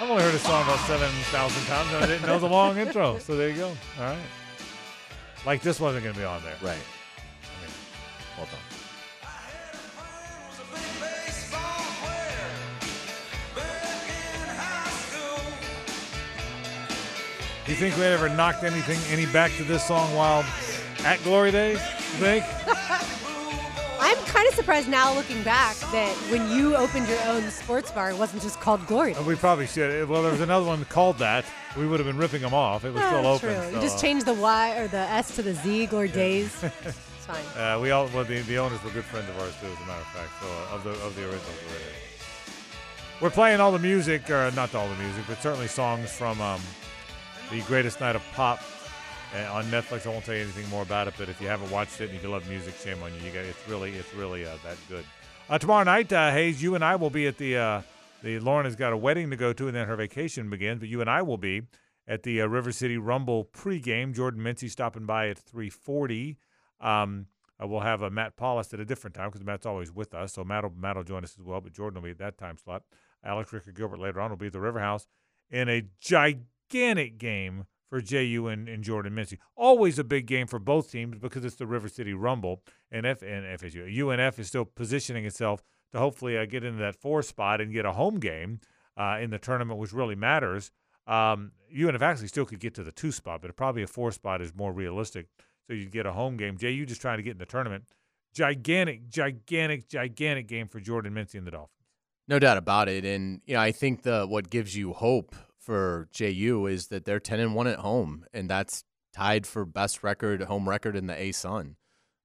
I've 0.00 0.08
only 0.08 0.22
heard 0.22 0.32
this 0.32 0.42
song 0.42 0.62
about 0.64 0.78
7,000 0.86 1.66
times 1.66 1.92
and 1.92 2.04
I 2.04 2.06
didn't 2.06 2.26
know 2.26 2.38
the 2.38 2.48
long 2.48 2.78
intro. 2.78 3.18
So 3.18 3.36
there 3.36 3.50
you 3.50 3.56
go. 3.56 3.68
All 3.68 4.04
right. 4.04 4.18
Like 5.44 5.60
this 5.62 5.78
wasn't 5.78 6.04
going 6.04 6.14
to 6.14 6.20
be 6.20 6.26
on 6.26 6.42
there. 6.42 6.56
right 6.62 6.78
I 6.78 7.62
mean, 7.62 7.74
well 8.36 8.46
done 8.46 8.78
Do 17.68 17.74
you 17.74 17.78
think 17.78 17.98
we 17.98 18.04
ever 18.04 18.30
knocked 18.30 18.64
anything 18.64 18.98
any 19.12 19.30
back 19.30 19.52
to 19.58 19.62
this 19.62 19.86
song 19.86 20.14
while 20.14 20.42
at 21.04 21.22
Glory 21.22 21.50
Days? 21.50 21.78
You 21.78 22.40
think? 22.40 22.44
I'm 24.00 24.16
kind 24.26 24.48
of 24.48 24.54
surprised 24.54 24.88
now, 24.88 25.12
looking 25.14 25.42
back, 25.42 25.76
that 25.92 26.12
when 26.30 26.50
you 26.50 26.76
opened 26.76 27.08
your 27.08 27.20
own 27.26 27.42
sports 27.50 27.90
bar, 27.90 28.10
it 28.10 28.16
wasn't 28.16 28.42
just 28.42 28.60
called 28.60 28.86
Glory. 28.86 29.14
Uh, 29.14 29.22
we 29.24 29.34
probably 29.34 29.66
should. 29.66 30.08
Well, 30.08 30.22
there 30.22 30.30
was 30.32 30.40
another 30.40 30.64
one 30.66 30.84
called 30.86 31.18
that. 31.18 31.44
We 31.76 31.86
would 31.86 31.98
have 32.00 32.06
been 32.06 32.16
ripping 32.16 32.42
them 32.42 32.54
off. 32.54 32.84
It 32.84 32.92
was 32.92 33.02
still 33.02 33.26
Ah, 33.26 33.32
open. 33.34 33.48
True. 33.54 33.62
so, 33.62 33.68
you 33.70 33.80
just 33.80 33.98
uh, 33.98 34.00
changed 34.00 34.26
the 34.26 34.34
Y 34.34 34.78
or 34.78 34.88
the 34.88 34.98
S 34.98 35.34
to 35.36 35.42
the 35.42 35.54
Z, 35.54 35.86
Glory 35.86 36.08
Days. 36.08 36.62
it's 36.62 37.26
fine. 37.26 37.44
Uh, 37.56 37.78
we 37.80 37.90
all 37.90 38.08
well 38.14 38.24
the, 38.24 38.40
the 38.42 38.56
owners 38.58 38.82
were 38.84 38.90
good 38.90 39.04
friends 39.04 39.28
of 39.28 39.38
ours 39.40 39.54
too, 39.60 39.66
as 39.66 39.76
a 39.76 39.86
matter 39.86 40.00
of 40.00 40.06
fact. 40.08 40.30
So 40.40 40.46
uh, 40.46 40.74
of 40.76 40.84
the 40.84 40.90
of 41.06 41.14
the 41.16 41.22
originals 41.22 41.46
already. 41.68 41.84
We're 43.20 43.30
playing 43.30 43.60
all 43.60 43.72
the 43.72 43.78
music, 43.80 44.30
or 44.30 44.50
not 44.52 44.74
all 44.76 44.88
the 44.88 44.94
music, 44.94 45.24
but 45.26 45.42
certainly 45.42 45.66
songs 45.66 46.12
from 46.12 46.40
um, 46.40 46.60
the 47.50 47.60
Greatest 47.62 48.00
Night 48.00 48.14
of 48.14 48.22
Pop 48.32 48.60
uh, 49.34 49.52
on 49.52 49.64
Netflix. 49.66 50.06
I 50.06 50.10
won't 50.10 50.24
tell 50.24 50.34
you 50.34 50.42
anything 50.42 50.68
more 50.68 50.82
about 50.82 51.08
it, 51.08 51.14
but 51.18 51.28
if 51.28 51.40
you 51.40 51.48
haven't 51.48 51.70
watched 51.70 52.00
it 52.00 52.10
and 52.10 52.22
you 52.22 52.28
love 52.28 52.48
music, 52.48 52.74
shame 52.76 53.02
on 53.02 53.12
you. 53.14 53.20
You 53.26 53.32
got 53.32 53.44
it's 53.44 53.68
really 53.68 53.92
it's 53.92 54.14
really 54.14 54.44
uh, 54.44 54.56
that 54.64 54.76
good. 54.88 55.04
Uh, 55.48 55.58
tomorrow 55.58 55.84
night, 55.84 56.12
uh, 56.12 56.30
Hayes, 56.30 56.62
you 56.62 56.74
and 56.74 56.84
I 56.84 56.96
will 56.96 57.10
be 57.10 57.26
at 57.26 57.38
the 57.38 57.56
uh, 57.56 57.82
the 58.22 58.38
Lauren 58.40 58.64
has 58.64 58.76
got 58.76 58.92
a 58.92 58.96
wedding 58.96 59.30
to 59.30 59.36
go 59.36 59.52
to, 59.52 59.66
and 59.66 59.76
then 59.76 59.86
her 59.86 59.96
vacation 59.96 60.50
begins. 60.50 60.80
But 60.80 60.88
you 60.88 61.00
and 61.00 61.08
I 61.08 61.22
will 61.22 61.38
be 61.38 61.62
at 62.06 62.22
the 62.22 62.42
uh, 62.42 62.46
River 62.46 62.72
City 62.72 62.98
Rumble 62.98 63.44
pregame. 63.44 64.14
Jordan 64.14 64.42
Mincy 64.42 64.70
stopping 64.70 65.06
by 65.06 65.28
at 65.28 65.38
three 65.38 65.70
forty. 65.70 66.38
Um, 66.80 67.26
we'll 67.60 67.80
have 67.80 68.02
uh, 68.02 68.10
Matt 68.10 68.36
Paulus 68.36 68.72
at 68.72 68.80
a 68.80 68.84
different 68.84 69.14
time 69.14 69.30
because 69.30 69.44
Matt's 69.44 69.66
always 69.66 69.92
with 69.92 70.14
us. 70.14 70.34
So 70.34 70.44
Matt 70.44 70.64
will, 70.64 70.72
Matt 70.76 70.96
will 70.96 71.04
join 71.04 71.24
us 71.24 71.36
as 71.38 71.44
well, 71.44 71.60
but 71.60 71.72
Jordan 71.72 72.00
will 72.00 72.06
be 72.06 72.12
at 72.12 72.18
that 72.18 72.38
time 72.38 72.56
slot. 72.56 72.82
Alex 73.24 73.52
Ricker 73.52 73.72
Gilbert 73.72 73.98
later 73.98 74.20
on 74.20 74.30
will 74.30 74.36
be 74.36 74.46
at 74.46 74.52
the 74.52 74.60
River 74.60 74.80
House 74.80 75.08
in 75.50 75.68
a 75.68 75.82
gigantic 76.00 77.18
game 77.18 77.66
for 77.88 78.00
JU 78.00 78.48
and, 78.48 78.68
and 78.68 78.84
Jordan 78.84 79.14
Mincy. 79.14 79.38
Always 79.56 79.98
a 79.98 80.04
big 80.04 80.26
game 80.26 80.46
for 80.46 80.58
both 80.58 80.90
teams 80.90 81.18
because 81.18 81.44
it's 81.44 81.56
the 81.56 81.66
River 81.66 81.88
City 81.88 82.12
Rumble, 82.12 82.62
and 82.90 83.06
F 83.06 83.22
and 83.22 83.44
FSU. 83.58 83.94
UNF 83.96 84.38
is 84.38 84.48
still 84.48 84.64
positioning 84.64 85.24
itself 85.24 85.62
to 85.92 85.98
hopefully 85.98 86.36
uh, 86.36 86.44
get 86.44 86.64
into 86.64 86.78
that 86.80 86.94
four 86.94 87.22
spot 87.22 87.60
and 87.60 87.72
get 87.72 87.86
a 87.86 87.92
home 87.92 88.20
game 88.20 88.60
uh, 88.96 89.18
in 89.20 89.30
the 89.30 89.38
tournament, 89.38 89.78
which 89.78 89.92
really 89.92 90.14
matters. 90.14 90.70
Um, 91.06 91.52
UNF 91.74 92.02
actually 92.02 92.28
still 92.28 92.44
could 92.44 92.60
get 92.60 92.74
to 92.74 92.84
the 92.84 92.92
two 92.92 93.12
spot, 93.12 93.40
but 93.40 93.54
probably 93.56 93.82
a 93.82 93.86
four 93.86 94.12
spot 94.12 94.42
is 94.42 94.54
more 94.54 94.72
realistic. 94.72 95.28
so 95.66 95.72
you 95.72 95.86
get 95.86 96.04
a 96.06 96.12
home 96.12 96.36
game. 96.36 96.58
JU 96.58 96.84
just 96.84 97.00
trying 97.00 97.16
to 97.16 97.22
get 97.22 97.32
in 97.32 97.38
the 97.38 97.46
tournament. 97.46 97.84
Gigantic, 98.34 99.08
gigantic, 99.08 99.88
gigantic 99.88 100.46
game 100.46 100.68
for 100.68 100.80
Jordan 100.80 101.14
Mincy 101.14 101.36
and 101.36 101.46
the 101.46 101.50
Dolphins. 101.50 101.72
No 102.28 102.38
doubt 102.38 102.58
about 102.58 102.90
it. 102.90 103.06
And 103.06 103.40
you 103.46 103.54
know, 103.54 103.60
I 103.60 103.72
think 103.72 104.02
the 104.02 104.26
what 104.26 104.50
gives 104.50 104.76
you 104.76 104.92
hope 104.92 105.34
for 105.68 106.08
JU 106.12 106.64
is 106.64 106.86
that 106.86 107.04
they're 107.04 107.20
ten 107.20 107.40
and 107.40 107.54
one 107.54 107.66
at 107.66 107.80
home, 107.80 108.24
and 108.32 108.48
that's 108.48 108.84
tied 109.12 109.46
for 109.46 109.66
best 109.66 110.02
record 110.02 110.40
home 110.44 110.66
record 110.66 110.96
in 110.96 111.08
the 111.08 111.12
ASUN. 111.12 111.74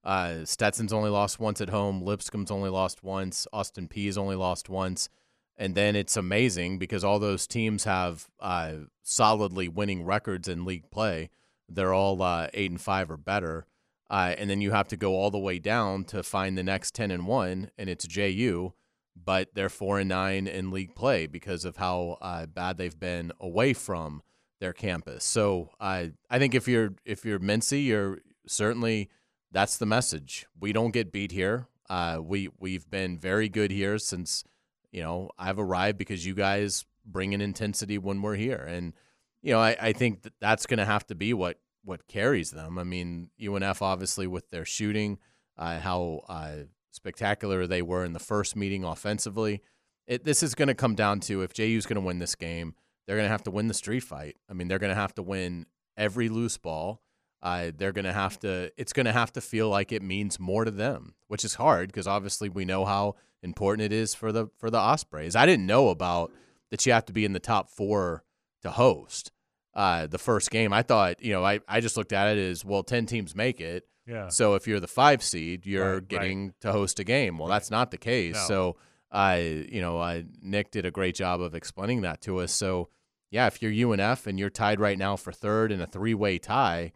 Uh, 0.02 0.46
Stetson's 0.46 0.94
only 0.94 1.10
lost 1.10 1.38
once 1.38 1.60
at 1.60 1.68
home. 1.68 2.00
Lipscomb's 2.00 2.50
only 2.50 2.70
lost 2.70 3.02
once. 3.02 3.46
Austin 3.52 3.86
Peay's 3.86 4.16
only 4.16 4.34
lost 4.34 4.70
once. 4.70 5.10
And 5.58 5.74
then 5.74 5.94
it's 5.94 6.16
amazing 6.16 6.78
because 6.78 7.04
all 7.04 7.18
those 7.18 7.46
teams 7.46 7.84
have 7.84 8.30
uh, 8.40 8.76
solidly 9.02 9.68
winning 9.68 10.06
records 10.06 10.48
in 10.48 10.64
league 10.64 10.90
play. 10.90 11.28
They're 11.68 11.92
all 11.92 12.22
uh, 12.22 12.48
eight 12.54 12.70
and 12.70 12.80
five 12.80 13.10
or 13.10 13.18
better. 13.18 13.66
Uh, 14.08 14.34
and 14.38 14.48
then 14.48 14.62
you 14.62 14.70
have 14.70 14.88
to 14.88 14.96
go 14.96 15.16
all 15.16 15.30
the 15.30 15.38
way 15.38 15.58
down 15.58 16.04
to 16.04 16.22
find 16.22 16.56
the 16.56 16.62
next 16.62 16.94
ten 16.94 17.10
and 17.10 17.26
one, 17.26 17.70
and 17.76 17.90
it's 17.90 18.06
JU, 18.06 18.72
but 19.16 19.54
they're 19.54 19.68
four 19.68 19.98
and 19.98 20.08
nine 20.08 20.46
in 20.46 20.70
league 20.70 20.94
play 20.94 21.26
because 21.26 21.64
of 21.64 21.76
how 21.76 22.18
uh, 22.20 22.46
bad 22.46 22.76
they've 22.76 22.98
been 22.98 23.32
away 23.40 23.72
from 23.72 24.22
their 24.60 24.72
campus. 24.72 25.24
So 25.24 25.70
I 25.80 26.12
I 26.30 26.38
think 26.38 26.54
if 26.54 26.66
you're 26.66 26.94
if 27.04 27.24
you're 27.24 27.38
Mincy, 27.38 27.84
you're 27.84 28.18
certainly 28.46 29.10
that's 29.52 29.76
the 29.76 29.86
message. 29.86 30.46
We 30.58 30.72
don't 30.72 30.92
get 30.92 31.12
beat 31.12 31.32
here. 31.32 31.68
Uh, 31.88 32.18
we 32.22 32.48
we've 32.58 32.88
been 32.90 33.18
very 33.18 33.48
good 33.48 33.70
here 33.70 33.98
since 33.98 34.44
you 34.90 35.02
know 35.02 35.30
I've 35.38 35.58
arrived 35.58 35.98
because 35.98 36.26
you 36.26 36.34
guys 36.34 36.84
bring 37.04 37.34
an 37.34 37.40
intensity 37.40 37.98
when 37.98 38.22
we're 38.22 38.36
here, 38.36 38.64
and 38.66 38.94
you 39.42 39.52
know 39.52 39.60
I, 39.60 39.76
I 39.80 39.92
think 39.92 40.22
that 40.22 40.32
that's 40.40 40.66
going 40.66 40.78
to 40.78 40.84
have 40.84 41.06
to 41.08 41.14
be 41.14 41.34
what 41.34 41.58
what 41.84 42.08
carries 42.08 42.50
them. 42.50 42.78
I 42.78 42.84
mean 42.84 43.30
UNF 43.40 43.82
obviously 43.82 44.26
with 44.26 44.50
their 44.50 44.64
shooting, 44.64 45.18
uh, 45.58 45.78
how 45.78 46.22
uh, 46.28 46.64
spectacular 46.94 47.66
they 47.66 47.82
were 47.82 48.04
in 48.04 48.12
the 48.12 48.18
first 48.18 48.56
meeting 48.56 48.84
offensively. 48.84 49.60
It, 50.06 50.24
this 50.24 50.42
is 50.42 50.54
going 50.54 50.68
to 50.68 50.74
come 50.74 50.94
down 50.94 51.20
to 51.20 51.42
if 51.42 51.52
JU's 51.52 51.86
going 51.86 51.96
to 51.96 52.06
win 52.06 52.18
this 52.18 52.34
game, 52.34 52.74
they're 53.06 53.16
going 53.16 53.26
to 53.26 53.32
have 53.32 53.42
to 53.44 53.50
win 53.50 53.68
the 53.68 53.74
street 53.74 54.02
fight. 54.02 54.36
I 54.48 54.52
mean, 54.52 54.68
they're 54.68 54.78
going 54.78 54.94
to 54.94 55.00
have 55.00 55.14
to 55.14 55.22
win 55.22 55.66
every 55.96 56.28
loose 56.28 56.56
ball. 56.56 57.00
Uh, 57.42 57.70
they're 57.76 57.92
going 57.92 58.06
to 58.06 58.12
have 58.12 58.38
to. 58.40 58.70
It's 58.78 58.92
going 58.92 59.06
to 59.06 59.12
have 59.12 59.32
to 59.34 59.40
feel 59.40 59.68
like 59.68 59.92
it 59.92 60.02
means 60.02 60.40
more 60.40 60.64
to 60.64 60.70
them, 60.70 61.14
which 61.28 61.44
is 61.44 61.54
hard 61.54 61.88
because 61.88 62.06
obviously 62.06 62.48
we 62.48 62.64
know 62.64 62.84
how 62.86 63.16
important 63.42 63.84
it 63.84 63.92
is 63.92 64.14
for 64.14 64.32
the 64.32 64.46
for 64.56 64.70
the 64.70 64.78
Ospreys. 64.78 65.36
I 65.36 65.44
didn't 65.44 65.66
know 65.66 65.88
about 65.90 66.32
that 66.70 66.86
you 66.86 66.92
have 66.92 67.04
to 67.06 67.12
be 67.12 67.24
in 67.24 67.34
the 67.34 67.40
top 67.40 67.68
four 67.70 68.24
to 68.62 68.70
host 68.70 69.30
uh, 69.74 70.06
the 70.06 70.18
first 70.18 70.50
game. 70.50 70.72
I 70.72 70.82
thought, 70.82 71.22
you 71.22 71.32
know, 71.32 71.44
I, 71.44 71.60
I 71.68 71.80
just 71.80 71.96
looked 71.98 72.12
at 72.12 72.36
it 72.36 72.40
as 72.40 72.64
well. 72.64 72.82
Ten 72.82 73.04
teams 73.04 73.34
make 73.34 73.60
it. 73.60 73.84
Yeah. 74.06 74.28
So 74.28 74.54
if 74.54 74.66
you're 74.66 74.80
the 74.80 74.86
five 74.86 75.22
seed, 75.22 75.66
you're 75.66 75.94
Right, 75.94 76.08
getting 76.08 76.54
to 76.60 76.72
host 76.72 77.00
a 77.00 77.04
game. 77.04 77.38
Well, 77.38 77.48
that's 77.48 77.70
not 77.70 77.90
the 77.90 77.96
case. 77.98 78.34
No. 78.34 78.40
So 78.46 78.76
I, 79.10 79.66
you 79.70 79.80
know, 79.80 79.98
I, 79.98 80.24
Nick 80.42 80.70
did 80.70 80.84
a 80.84 80.90
great 80.90 81.14
job 81.14 81.40
of 81.40 81.54
explaining 81.54 82.02
that 82.02 82.20
to 82.22 82.38
us. 82.38 82.52
So 82.52 82.88
yeah, 83.30 83.46
if 83.46 83.62
you're 83.62 83.72
UNF 83.72 84.26
and 84.26 84.38
you're 84.38 84.50
tied 84.50 84.78
right 84.78 84.98
now 84.98 85.16
for 85.16 85.32
third 85.32 85.72
in 85.72 85.80
a 85.80 85.86
three-way 85.86 86.38
tie, 86.38 86.92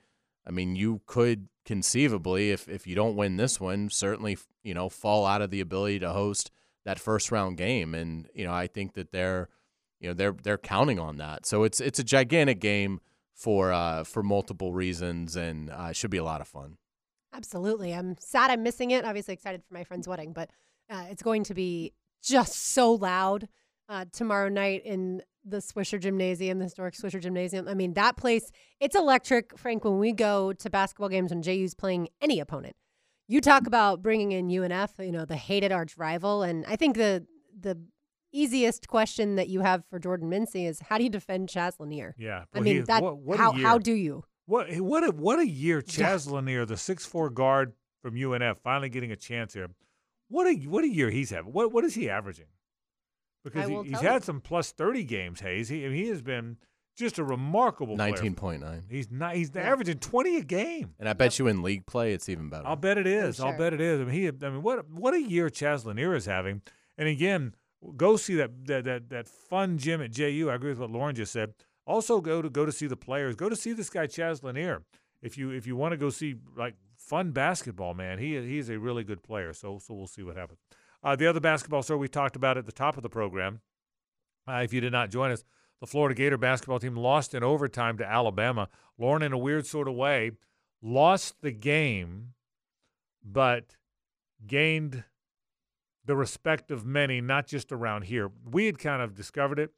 I 0.46 0.50
mean, 0.50 0.76
you 0.76 1.00
could 1.06 1.48
conceivably, 1.64 2.50
if 2.50 2.68
if 2.68 2.86
you 2.86 2.94
don't 2.94 3.16
win 3.16 3.36
this 3.36 3.60
one, 3.60 3.90
certainly 3.90 4.38
you 4.62 4.74
know 4.74 4.88
fall 4.88 5.26
out 5.26 5.42
of 5.42 5.50
the 5.50 5.60
ability 5.60 5.98
to 6.00 6.10
host 6.10 6.50
that 6.84 6.98
first 6.98 7.30
round 7.30 7.56
game. 7.56 7.94
And 7.94 8.28
you 8.34 8.44
know, 8.44 8.52
I 8.52 8.66
think 8.66 8.94
that 8.94 9.12
they're, 9.12 9.48
you 10.00 10.08
know, 10.08 10.14
they're 10.14 10.36
they're 10.42 10.58
counting 10.58 10.98
on 10.98 11.18
that. 11.18 11.44
So 11.44 11.64
it's 11.64 11.80
it's 11.80 11.98
a 11.98 12.04
gigantic 12.04 12.60
game 12.60 13.00
for 13.34 13.72
uh, 13.72 14.04
for 14.04 14.22
multiple 14.22 14.72
reasons, 14.72 15.36
and 15.36 15.70
uh, 15.70 15.88
it 15.90 15.96
should 15.96 16.10
be 16.10 16.18
a 16.18 16.24
lot 16.24 16.40
of 16.40 16.48
fun. 16.48 16.76
Absolutely. 17.32 17.92
I'm 17.92 18.16
sad 18.18 18.50
I'm 18.50 18.62
missing 18.62 18.90
it. 18.90 19.04
Obviously 19.04 19.34
excited 19.34 19.62
for 19.66 19.74
my 19.74 19.84
friend's 19.84 20.08
wedding, 20.08 20.32
but 20.32 20.50
uh, 20.90 21.04
it's 21.10 21.22
going 21.22 21.44
to 21.44 21.54
be 21.54 21.92
just 22.22 22.72
so 22.72 22.92
loud 22.94 23.48
uh, 23.88 24.04
tomorrow 24.12 24.48
night 24.48 24.82
in 24.84 25.22
the 25.44 25.58
Swisher 25.58 26.00
Gymnasium, 26.00 26.58
the 26.58 26.64
historic 26.64 26.94
Swisher 26.94 27.20
Gymnasium. 27.20 27.68
I 27.68 27.74
mean, 27.74 27.94
that 27.94 28.16
place, 28.16 28.50
it's 28.80 28.96
electric. 28.96 29.56
Frank, 29.58 29.84
when 29.84 29.98
we 29.98 30.12
go 30.12 30.52
to 30.52 30.70
basketball 30.70 31.08
games 31.08 31.30
when 31.30 31.42
JU's 31.42 31.74
playing 31.74 32.08
any 32.20 32.40
opponent, 32.40 32.76
you 33.28 33.40
talk 33.40 33.66
about 33.66 34.02
bringing 34.02 34.32
in 34.32 34.48
UNF, 34.48 35.04
you 35.04 35.12
know, 35.12 35.24
the 35.24 35.36
hated 35.36 35.70
arch 35.72 35.96
rival. 35.96 36.42
And 36.42 36.64
I 36.66 36.76
think 36.76 36.96
the, 36.96 37.26
the, 37.58 37.78
Easiest 38.30 38.88
question 38.88 39.36
that 39.36 39.48
you 39.48 39.60
have 39.62 39.86
for 39.88 39.98
Jordan 39.98 40.30
Mincy 40.30 40.68
is 40.68 40.80
how 40.80 40.98
do 40.98 41.04
you 41.04 41.08
defend 41.08 41.48
Chaz 41.48 41.80
Lanier? 41.80 42.14
Yeah, 42.18 42.44
I 42.52 42.60
mean 42.60 42.76
he- 42.76 42.80
that. 42.82 43.02
what- 43.02 43.16
what 43.16 43.38
how 43.38 43.52
how 43.52 43.78
do 43.78 43.94
you? 43.94 44.22
What 44.48 44.74
what 44.80 45.04
a 45.04 45.12
what 45.12 45.38
a 45.38 45.46
year 45.46 45.82
Chaz 45.82 46.28
Lanier, 46.28 46.64
the 46.64 46.78
six 46.78 47.04
four 47.04 47.28
guard 47.28 47.74
from 48.00 48.14
UNF, 48.14 48.56
finally 48.64 48.88
getting 48.88 49.12
a 49.12 49.16
chance 49.16 49.52
here. 49.52 49.68
What 50.28 50.46
a 50.46 50.54
what 50.66 50.84
a 50.84 50.88
year 50.88 51.10
he's 51.10 51.28
having. 51.28 51.52
What 51.52 51.70
what 51.70 51.84
is 51.84 51.94
he 51.94 52.08
averaging? 52.08 52.46
Because 53.44 53.66
I 53.66 53.68
he, 53.68 53.82
he's 53.82 53.92
tell 53.92 54.02
had 54.02 54.14
you. 54.14 54.20
some 54.22 54.40
plus 54.40 54.72
thirty 54.72 55.04
games. 55.04 55.40
Hayes, 55.40 55.68
he 55.68 55.84
I 55.84 55.90
mean, 55.90 56.02
he 56.02 56.08
has 56.08 56.22
been 56.22 56.56
just 56.96 57.18
a 57.18 57.24
remarkable. 57.24 57.94
Nineteen 57.94 58.34
point 58.34 58.62
nine. 58.62 58.84
He's 58.88 59.10
not. 59.10 59.36
He's 59.36 59.54
averaging 59.54 59.98
twenty 59.98 60.38
a 60.38 60.42
game. 60.42 60.94
And 60.98 61.10
I 61.10 61.12
bet 61.12 61.38
you 61.38 61.46
in 61.46 61.62
league 61.62 61.84
play, 61.84 62.14
it's 62.14 62.30
even 62.30 62.48
better. 62.48 62.66
I'll 62.66 62.74
bet 62.74 62.96
it 62.96 63.06
is. 63.06 63.40
I'll 63.40 63.56
bet 63.56 63.74
it 63.74 63.82
is. 63.82 64.00
I 64.00 64.04
mean, 64.04 64.14
he. 64.14 64.28
I 64.28 64.48
mean, 64.48 64.62
what 64.62 64.88
what 64.90 65.12
a 65.12 65.20
year 65.20 65.50
Chaz 65.50 65.84
Lanier 65.84 66.14
is 66.14 66.24
having. 66.24 66.62
And 66.96 67.06
again, 67.06 67.54
go 67.98 68.16
see 68.16 68.36
that 68.36 68.64
that 68.64 68.84
that, 68.84 69.10
that 69.10 69.28
fun 69.28 69.76
gym 69.76 70.00
at 70.00 70.10
JU. 70.10 70.48
I 70.50 70.54
agree 70.54 70.70
with 70.70 70.78
what 70.78 70.90
Lauren 70.90 71.14
just 71.14 71.32
said. 71.32 71.52
Also, 71.88 72.20
go 72.20 72.42
to 72.42 72.50
go 72.50 72.66
to 72.66 72.70
see 72.70 72.86
the 72.86 72.96
players. 72.96 73.34
Go 73.34 73.48
to 73.48 73.56
see 73.56 73.72
this 73.72 73.88
guy 73.88 74.06
Chaz 74.06 74.42
Lanier. 74.42 74.82
If 75.22 75.38
you 75.38 75.50
if 75.50 75.66
you 75.66 75.74
want 75.74 75.92
to 75.92 75.96
go 75.96 76.10
see 76.10 76.36
like 76.54 76.74
fun 76.98 77.30
basketball, 77.30 77.94
man, 77.94 78.18
he 78.18 78.38
he's 78.46 78.68
a 78.68 78.78
really 78.78 79.02
good 79.02 79.22
player. 79.22 79.54
So 79.54 79.78
so 79.78 79.94
we'll 79.94 80.06
see 80.06 80.22
what 80.22 80.36
happens. 80.36 80.58
Uh, 81.02 81.16
the 81.16 81.26
other 81.26 81.40
basketball 81.40 81.82
story 81.82 81.98
we 81.98 82.08
talked 82.08 82.36
about 82.36 82.58
at 82.58 82.66
the 82.66 82.72
top 82.72 82.98
of 82.98 83.02
the 83.02 83.08
program. 83.08 83.62
Uh, 84.46 84.60
if 84.62 84.74
you 84.74 84.82
did 84.82 84.92
not 84.92 85.10
join 85.10 85.30
us, 85.30 85.44
the 85.80 85.86
Florida 85.86 86.14
Gator 86.14 86.36
basketball 86.36 86.78
team 86.78 86.94
lost 86.94 87.34
in 87.34 87.42
overtime 87.42 87.96
to 87.98 88.06
Alabama. 88.06 88.68
Lauren, 88.98 89.22
in 89.22 89.32
a 89.32 89.38
weird 89.38 89.66
sort 89.66 89.88
of 89.88 89.94
way, 89.94 90.32
lost 90.82 91.40
the 91.40 91.52
game, 91.52 92.34
but 93.24 93.76
gained 94.46 95.04
the 96.04 96.16
respect 96.16 96.70
of 96.70 96.84
many, 96.84 97.22
not 97.22 97.46
just 97.46 97.72
around 97.72 98.02
here. 98.02 98.30
We 98.44 98.66
had 98.66 98.78
kind 98.78 99.00
of 99.00 99.14
discovered 99.14 99.58
it. 99.58 99.70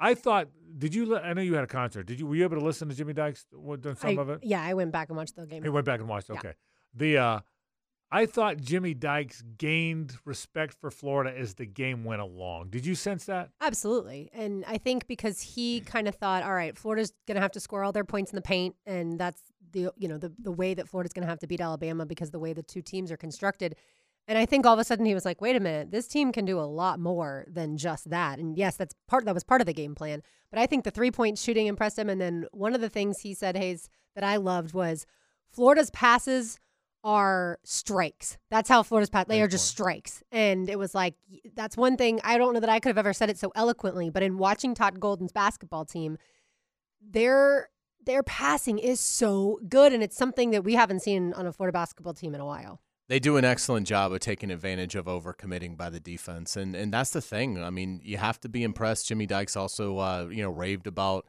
I 0.00 0.14
thought, 0.14 0.48
did 0.78 0.94
you? 0.94 1.16
I 1.16 1.32
know 1.34 1.42
you 1.42 1.54
had 1.54 1.64
a 1.64 1.68
concert. 1.68 2.06
Did 2.06 2.18
you? 2.18 2.26
Were 2.26 2.34
you 2.34 2.44
able 2.44 2.58
to 2.58 2.64
listen 2.64 2.88
to 2.88 2.94
Jimmy 2.94 3.12
Dykes? 3.12 3.46
What- 3.52 3.82
Done 3.82 3.96
some 3.96 4.18
I- 4.18 4.22
of 4.22 4.30
it? 4.30 4.40
Yeah, 4.42 4.62
I 4.62 4.74
went 4.74 4.92
back 4.92 5.08
and 5.08 5.16
watched 5.16 5.36
the 5.36 5.46
game. 5.46 5.62
He 5.62 5.68
went 5.68 5.86
back 5.86 6.00
and 6.00 6.08
watched. 6.08 6.30
Yeah. 6.30 6.38
Okay. 6.38 6.52
The 6.94 7.18
uh, 7.18 7.40
I 8.10 8.26
thought 8.26 8.56
Jimmy 8.58 8.94
Dykes 8.94 9.42
gained 9.56 10.16
respect 10.24 10.74
for 10.74 10.90
Florida 10.90 11.36
as 11.36 11.54
the 11.54 11.66
game 11.66 12.02
went 12.04 12.20
along. 12.20 12.70
Did 12.70 12.84
you 12.84 12.94
sense 12.96 13.26
that? 13.26 13.50
Absolutely. 13.60 14.30
And 14.32 14.64
I 14.66 14.78
think 14.78 15.06
because 15.06 15.40
he 15.40 15.80
kind 15.80 16.08
of 16.08 16.16
thought, 16.16 16.42
all 16.42 16.54
right, 16.54 16.76
Florida's 16.76 17.12
going 17.28 17.36
to 17.36 17.40
have 17.40 17.52
to 17.52 17.60
score 17.60 17.84
all 17.84 17.92
their 17.92 18.04
points 18.04 18.32
in 18.32 18.36
the 18.36 18.42
paint 18.42 18.74
and 18.84 19.18
that's 19.18 19.40
the 19.72 19.92
you 19.96 20.08
know, 20.08 20.18
the 20.18 20.32
the 20.38 20.50
way 20.50 20.74
that 20.74 20.88
Florida's 20.88 21.12
going 21.12 21.22
to 21.22 21.28
have 21.28 21.38
to 21.38 21.46
beat 21.46 21.60
Alabama 21.60 22.04
because 22.04 22.32
the 22.32 22.40
way 22.40 22.52
the 22.52 22.62
two 22.62 22.82
teams 22.82 23.12
are 23.12 23.16
constructed. 23.16 23.76
And 24.28 24.38
I 24.38 24.46
think 24.46 24.64
all 24.64 24.74
of 24.74 24.78
a 24.78 24.84
sudden 24.84 25.06
he 25.06 25.14
was 25.14 25.24
like, 25.24 25.40
wait 25.40 25.56
a 25.56 25.60
minute, 25.60 25.90
this 25.90 26.06
team 26.06 26.30
can 26.30 26.44
do 26.44 26.60
a 26.60 26.62
lot 26.62 27.00
more 27.00 27.46
than 27.48 27.76
just 27.76 28.10
that. 28.10 28.38
And 28.38 28.56
yes, 28.56 28.76
that's 28.76 28.94
part 29.08 29.24
that 29.24 29.34
was 29.34 29.42
part 29.42 29.60
of 29.60 29.66
the 29.66 29.72
game 29.72 29.94
plan. 29.94 30.22
But 30.50 30.60
I 30.60 30.66
think 30.66 30.84
the 30.84 30.90
three-point 30.90 31.38
shooting 31.38 31.66
impressed 31.66 31.98
him 31.98 32.08
and 32.08 32.20
then 32.20 32.46
one 32.52 32.74
of 32.74 32.80
the 32.80 32.88
things 32.88 33.20
he 33.20 33.34
said, 33.34 33.56
Hayes, 33.56 33.88
that 34.14 34.24
I 34.24 34.36
loved 34.36 34.72
was 34.72 35.06
Florida's 35.50 35.90
passes 35.90 36.60
are 37.02 37.58
strikes. 37.64 38.38
That's 38.50 38.68
how 38.68 38.82
Florida's 38.82 39.10
pass. 39.10 39.26
They 39.26 39.42
are 39.42 39.48
just 39.48 39.68
strikes. 39.68 40.22
And 40.30 40.68
it 40.68 40.78
was 40.78 40.94
like 40.94 41.14
that's 41.54 41.76
one 41.76 41.96
thing 41.96 42.20
I 42.22 42.38
don't 42.38 42.52
know 42.52 42.60
that 42.60 42.68
I 42.68 42.80
could 42.80 42.90
have 42.90 42.98
ever 42.98 43.12
said 43.12 43.30
it 43.30 43.38
so 43.38 43.52
eloquently, 43.54 44.10
but 44.10 44.22
in 44.22 44.38
watching 44.38 44.74
Todd 44.74 45.00
Golden's 45.00 45.32
basketball 45.32 45.84
team, 45.84 46.18
their 47.00 47.70
their 48.04 48.22
passing 48.22 48.78
is 48.78 49.00
so 49.00 49.60
good 49.68 49.92
and 49.92 50.02
it's 50.02 50.16
something 50.16 50.50
that 50.50 50.64
we 50.64 50.74
haven't 50.74 51.00
seen 51.00 51.32
on 51.34 51.46
a 51.46 51.52
Florida 51.52 51.72
basketball 51.72 52.14
team 52.14 52.34
in 52.34 52.40
a 52.40 52.46
while. 52.46 52.80
They 53.10 53.18
do 53.18 53.36
an 53.36 53.44
excellent 53.44 53.88
job 53.88 54.12
of 54.12 54.20
taking 54.20 54.52
advantage 54.52 54.94
of 54.94 55.06
overcommitting 55.06 55.76
by 55.76 55.90
the 55.90 55.98
defense, 55.98 56.56
and 56.56 56.76
and 56.76 56.94
that's 56.94 57.10
the 57.10 57.20
thing. 57.20 57.60
I 57.60 57.68
mean, 57.68 58.00
you 58.04 58.18
have 58.18 58.40
to 58.42 58.48
be 58.48 58.62
impressed. 58.62 59.08
Jimmy 59.08 59.26
Dykes 59.26 59.56
also, 59.56 59.98
uh, 59.98 60.28
you 60.30 60.44
know, 60.44 60.50
raved 60.50 60.86
about 60.86 61.26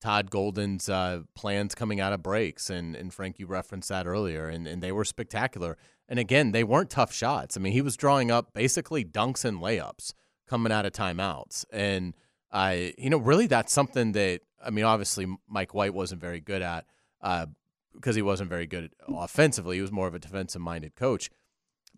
Todd 0.00 0.30
Golden's 0.30 0.88
uh, 0.88 1.22
plans 1.34 1.74
coming 1.74 1.98
out 1.98 2.12
of 2.12 2.22
breaks, 2.22 2.70
and 2.70 2.94
and 2.94 3.12
Frank, 3.12 3.40
you 3.40 3.46
referenced 3.46 3.88
that 3.88 4.06
earlier, 4.06 4.46
and 4.48 4.68
and 4.68 4.80
they 4.80 4.92
were 4.92 5.04
spectacular. 5.04 5.76
And 6.08 6.20
again, 6.20 6.52
they 6.52 6.62
weren't 6.62 6.88
tough 6.88 7.12
shots. 7.12 7.56
I 7.56 7.60
mean, 7.60 7.72
he 7.72 7.82
was 7.82 7.96
drawing 7.96 8.30
up 8.30 8.54
basically 8.54 9.04
dunks 9.04 9.44
and 9.44 9.58
layups 9.58 10.12
coming 10.48 10.70
out 10.70 10.86
of 10.86 10.92
timeouts, 10.92 11.64
and 11.72 12.14
I, 12.52 12.94
you 12.96 13.10
know, 13.10 13.18
really 13.18 13.48
that's 13.48 13.72
something 13.72 14.12
that 14.12 14.42
I 14.64 14.70
mean, 14.70 14.84
obviously 14.84 15.26
Mike 15.48 15.74
White 15.74 15.94
wasn't 15.94 16.20
very 16.20 16.38
good 16.38 16.62
at. 16.62 16.86
Uh, 17.20 17.46
because 17.94 18.16
he 18.16 18.22
wasn't 18.22 18.50
very 18.50 18.66
good 18.66 18.90
offensively. 19.08 19.76
He 19.76 19.82
was 19.82 19.92
more 19.92 20.06
of 20.06 20.14
a 20.14 20.18
defensive 20.18 20.60
minded 20.60 20.94
coach. 20.94 21.30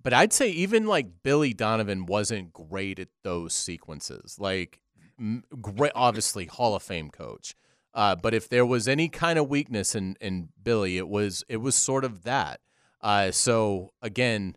But 0.02 0.12
I'd 0.12 0.32
say 0.32 0.50
even 0.50 0.86
like 0.86 1.22
Billy 1.22 1.52
Donovan 1.52 2.06
wasn't 2.06 2.52
great 2.52 2.98
at 2.98 3.08
those 3.24 3.54
sequences. 3.54 4.36
Like, 4.38 4.80
great, 5.60 5.92
obviously 5.94 6.46
Hall 6.46 6.76
of 6.76 6.82
Fame 6.82 7.10
coach. 7.10 7.54
Uh, 7.94 8.14
but 8.14 8.34
if 8.34 8.48
there 8.48 8.66
was 8.66 8.86
any 8.86 9.08
kind 9.08 9.38
of 9.38 9.48
weakness 9.48 9.94
in, 9.94 10.16
in 10.20 10.50
Billy, 10.62 10.98
it 10.98 11.08
was 11.08 11.44
it 11.48 11.56
was 11.56 11.74
sort 11.74 12.04
of 12.04 12.24
that. 12.24 12.60
Uh, 13.00 13.30
so 13.30 13.92
again, 14.02 14.56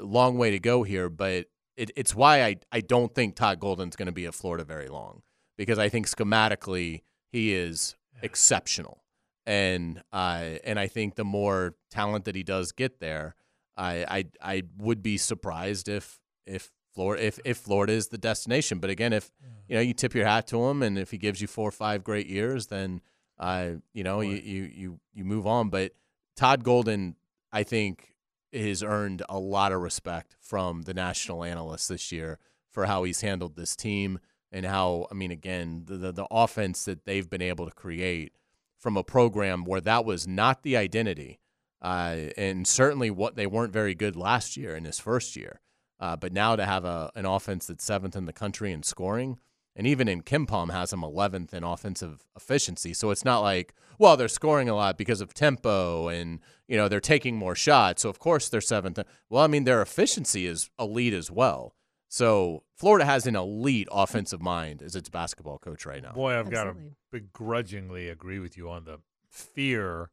long 0.00 0.38
way 0.38 0.50
to 0.50 0.58
go 0.58 0.82
here, 0.82 1.08
but 1.08 1.46
it, 1.76 1.90
it's 1.96 2.14
why 2.14 2.42
I, 2.44 2.56
I 2.70 2.80
don't 2.80 3.14
think 3.14 3.36
Todd 3.36 3.60
Golden's 3.60 3.96
going 3.96 4.06
to 4.06 4.12
be 4.12 4.26
at 4.26 4.34
Florida 4.34 4.64
very 4.64 4.88
long 4.88 5.22
because 5.56 5.78
I 5.78 5.88
think 5.88 6.08
schematically 6.08 7.02
he 7.28 7.52
is 7.54 7.96
exceptional, 8.22 9.01
and 9.46 10.02
uh, 10.12 10.58
and 10.64 10.78
I 10.78 10.86
think 10.86 11.16
the 11.16 11.24
more 11.24 11.74
talent 11.90 12.24
that 12.26 12.34
he 12.34 12.42
does 12.42 12.72
get 12.72 13.00
there, 13.00 13.34
I 13.76 14.04
I, 14.08 14.24
I 14.56 14.62
would 14.78 15.02
be 15.02 15.16
surprised 15.16 15.88
if 15.88 16.20
if 16.46 16.70
Florida 16.94 17.24
if, 17.24 17.38
if 17.44 17.58
Florida 17.58 17.92
is 17.92 18.08
the 18.08 18.18
destination. 18.18 18.78
But 18.78 18.90
again, 18.90 19.12
if 19.12 19.30
you 19.68 19.74
know 19.74 19.80
you 19.80 19.94
tip 19.94 20.14
your 20.14 20.26
hat 20.26 20.46
to 20.48 20.64
him, 20.66 20.82
and 20.82 20.98
if 20.98 21.10
he 21.10 21.18
gives 21.18 21.40
you 21.40 21.46
four 21.46 21.68
or 21.68 21.72
five 21.72 22.04
great 22.04 22.26
years, 22.26 22.66
then 22.66 23.00
uh, 23.38 23.72
you 23.92 24.04
know 24.04 24.20
you, 24.20 24.36
you 24.36 24.70
you 24.72 25.00
you 25.12 25.24
move 25.24 25.46
on. 25.46 25.70
But 25.70 25.92
Todd 26.36 26.64
Golden, 26.64 27.16
I 27.52 27.62
think, 27.62 28.16
has 28.52 28.82
earned 28.82 29.22
a 29.28 29.38
lot 29.38 29.72
of 29.72 29.80
respect 29.80 30.36
from 30.40 30.82
the 30.82 30.94
national 30.94 31.44
analysts 31.44 31.88
this 31.88 32.12
year 32.12 32.38
for 32.70 32.86
how 32.86 33.04
he's 33.04 33.20
handled 33.20 33.56
this 33.56 33.76
team 33.76 34.18
and 34.50 34.66
how 34.66 35.06
I 35.10 35.14
mean, 35.14 35.30
again, 35.30 35.84
the 35.86 35.96
the, 35.96 36.12
the 36.12 36.26
offense 36.30 36.84
that 36.84 37.04
they've 37.04 37.28
been 37.28 37.42
able 37.42 37.66
to 37.66 37.72
create 37.72 38.32
from 38.82 38.96
a 38.96 39.04
program 39.04 39.64
where 39.64 39.80
that 39.80 40.04
was 40.04 40.26
not 40.26 40.64
the 40.64 40.76
identity. 40.76 41.38
Uh, 41.80 42.30
and 42.36 42.66
certainly 42.66 43.10
what 43.10 43.36
they 43.36 43.46
weren't 43.46 43.72
very 43.72 43.94
good 43.94 44.16
last 44.16 44.56
year 44.56 44.74
in 44.74 44.84
his 44.84 44.98
first 44.98 45.36
year. 45.36 45.60
Uh, 46.00 46.16
but 46.16 46.32
now 46.32 46.56
to 46.56 46.66
have 46.66 46.84
a, 46.84 47.10
an 47.14 47.24
offense 47.24 47.66
that's 47.66 47.84
seventh 47.84 48.16
in 48.16 48.26
the 48.26 48.32
country 48.32 48.72
in 48.72 48.82
scoring, 48.82 49.38
and 49.76 49.86
even 49.86 50.08
in 50.08 50.22
KenPom 50.22 50.72
has 50.72 50.90
them 50.90 51.02
11th 51.02 51.54
in 51.54 51.62
offensive 51.62 52.26
efficiency. 52.36 52.92
So 52.92 53.10
it's 53.10 53.24
not 53.24 53.38
like, 53.38 53.72
well, 53.98 54.16
they're 54.16 54.26
scoring 54.26 54.68
a 54.68 54.74
lot 54.74 54.98
because 54.98 55.20
of 55.20 55.32
tempo 55.32 56.08
and, 56.08 56.40
you 56.66 56.76
know, 56.76 56.88
they're 56.88 57.00
taking 57.00 57.36
more 57.36 57.54
shots. 57.54 58.02
So 58.02 58.08
of 58.08 58.18
course 58.18 58.48
they're 58.48 58.60
seventh. 58.60 58.98
Well, 59.30 59.44
I 59.44 59.46
mean, 59.46 59.62
their 59.62 59.80
efficiency 59.80 60.46
is 60.46 60.70
elite 60.78 61.14
as 61.14 61.30
well. 61.30 61.74
So 62.12 62.64
Florida 62.76 63.06
has 63.06 63.26
an 63.26 63.36
elite 63.36 63.88
offensive 63.90 64.42
mind 64.42 64.82
as 64.82 64.94
its 64.94 65.08
basketball 65.08 65.56
coach 65.56 65.86
right 65.86 66.02
now. 66.02 66.12
Boy, 66.12 66.38
I've 66.38 66.50
got 66.50 66.64
to 66.64 66.74
begrudgingly 67.10 68.10
agree 68.10 68.38
with 68.38 68.54
you 68.54 68.68
on 68.68 68.84
the 68.84 68.98
fear 69.30 70.10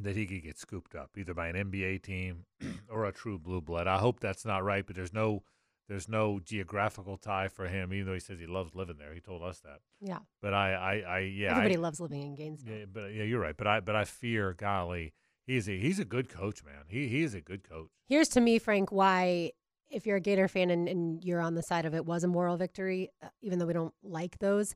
that 0.00 0.16
he 0.16 0.24
could 0.24 0.42
get 0.42 0.58
scooped 0.58 0.94
up 0.94 1.10
either 1.18 1.34
by 1.34 1.48
an 1.48 1.70
NBA 1.70 2.00
team 2.02 2.46
or 2.88 3.04
a 3.04 3.12
true 3.12 3.38
blue 3.38 3.60
blood. 3.60 3.86
I 3.86 3.98
hope 3.98 4.20
that's 4.20 4.46
not 4.46 4.64
right, 4.64 4.86
but 4.86 4.96
there's 4.96 5.12
no 5.12 5.42
there's 5.86 6.08
no 6.08 6.40
geographical 6.42 7.18
tie 7.18 7.48
for 7.48 7.68
him, 7.68 7.92
even 7.92 8.06
though 8.06 8.14
he 8.14 8.20
says 8.20 8.40
he 8.40 8.46
loves 8.46 8.74
living 8.74 8.96
there. 8.96 9.12
He 9.12 9.20
told 9.20 9.42
us 9.42 9.60
that. 9.60 9.80
Yeah. 10.00 10.20
But 10.40 10.54
I, 10.54 10.72
I, 10.72 10.94
I 11.06 11.18
yeah. 11.18 11.50
Everybody 11.50 11.76
I, 11.76 11.80
loves 11.80 12.00
living 12.00 12.22
in 12.22 12.34
Gainesville. 12.34 12.74
Yeah, 12.74 12.84
but 12.90 13.08
yeah, 13.08 13.24
you're 13.24 13.40
right. 13.40 13.54
But 13.54 13.66
I, 13.66 13.80
but 13.80 13.94
I 13.94 14.04
fear, 14.04 14.54
golly, 14.54 15.12
he's 15.46 15.68
a 15.68 15.78
he's 15.78 15.98
a 15.98 16.06
good 16.06 16.30
coach, 16.30 16.64
man. 16.64 16.84
He 16.88 17.08
he 17.08 17.22
is 17.22 17.34
a 17.34 17.42
good 17.42 17.68
coach. 17.68 17.90
Here's 18.06 18.28
to 18.30 18.40
me, 18.40 18.58
Frank, 18.58 18.90
why 18.90 19.52
if 19.92 20.06
you're 20.06 20.16
a 20.16 20.20
Gator 20.20 20.48
fan 20.48 20.70
and, 20.70 20.88
and 20.88 21.22
you're 21.24 21.40
on 21.40 21.54
the 21.54 21.62
side 21.62 21.84
of 21.84 21.94
it 21.94 22.04
was 22.06 22.24
a 22.24 22.28
moral 22.28 22.56
victory, 22.56 23.10
uh, 23.22 23.28
even 23.42 23.58
though 23.58 23.66
we 23.66 23.72
don't 23.72 23.94
like 24.02 24.38
those. 24.38 24.74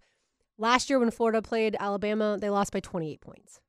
Last 0.58 0.88
year 0.88 0.98
when 0.98 1.10
Florida 1.10 1.42
played 1.42 1.76
Alabama, 1.78 2.38
they 2.40 2.50
lost 2.50 2.72
by 2.72 2.80
28 2.80 3.20
points. 3.20 3.60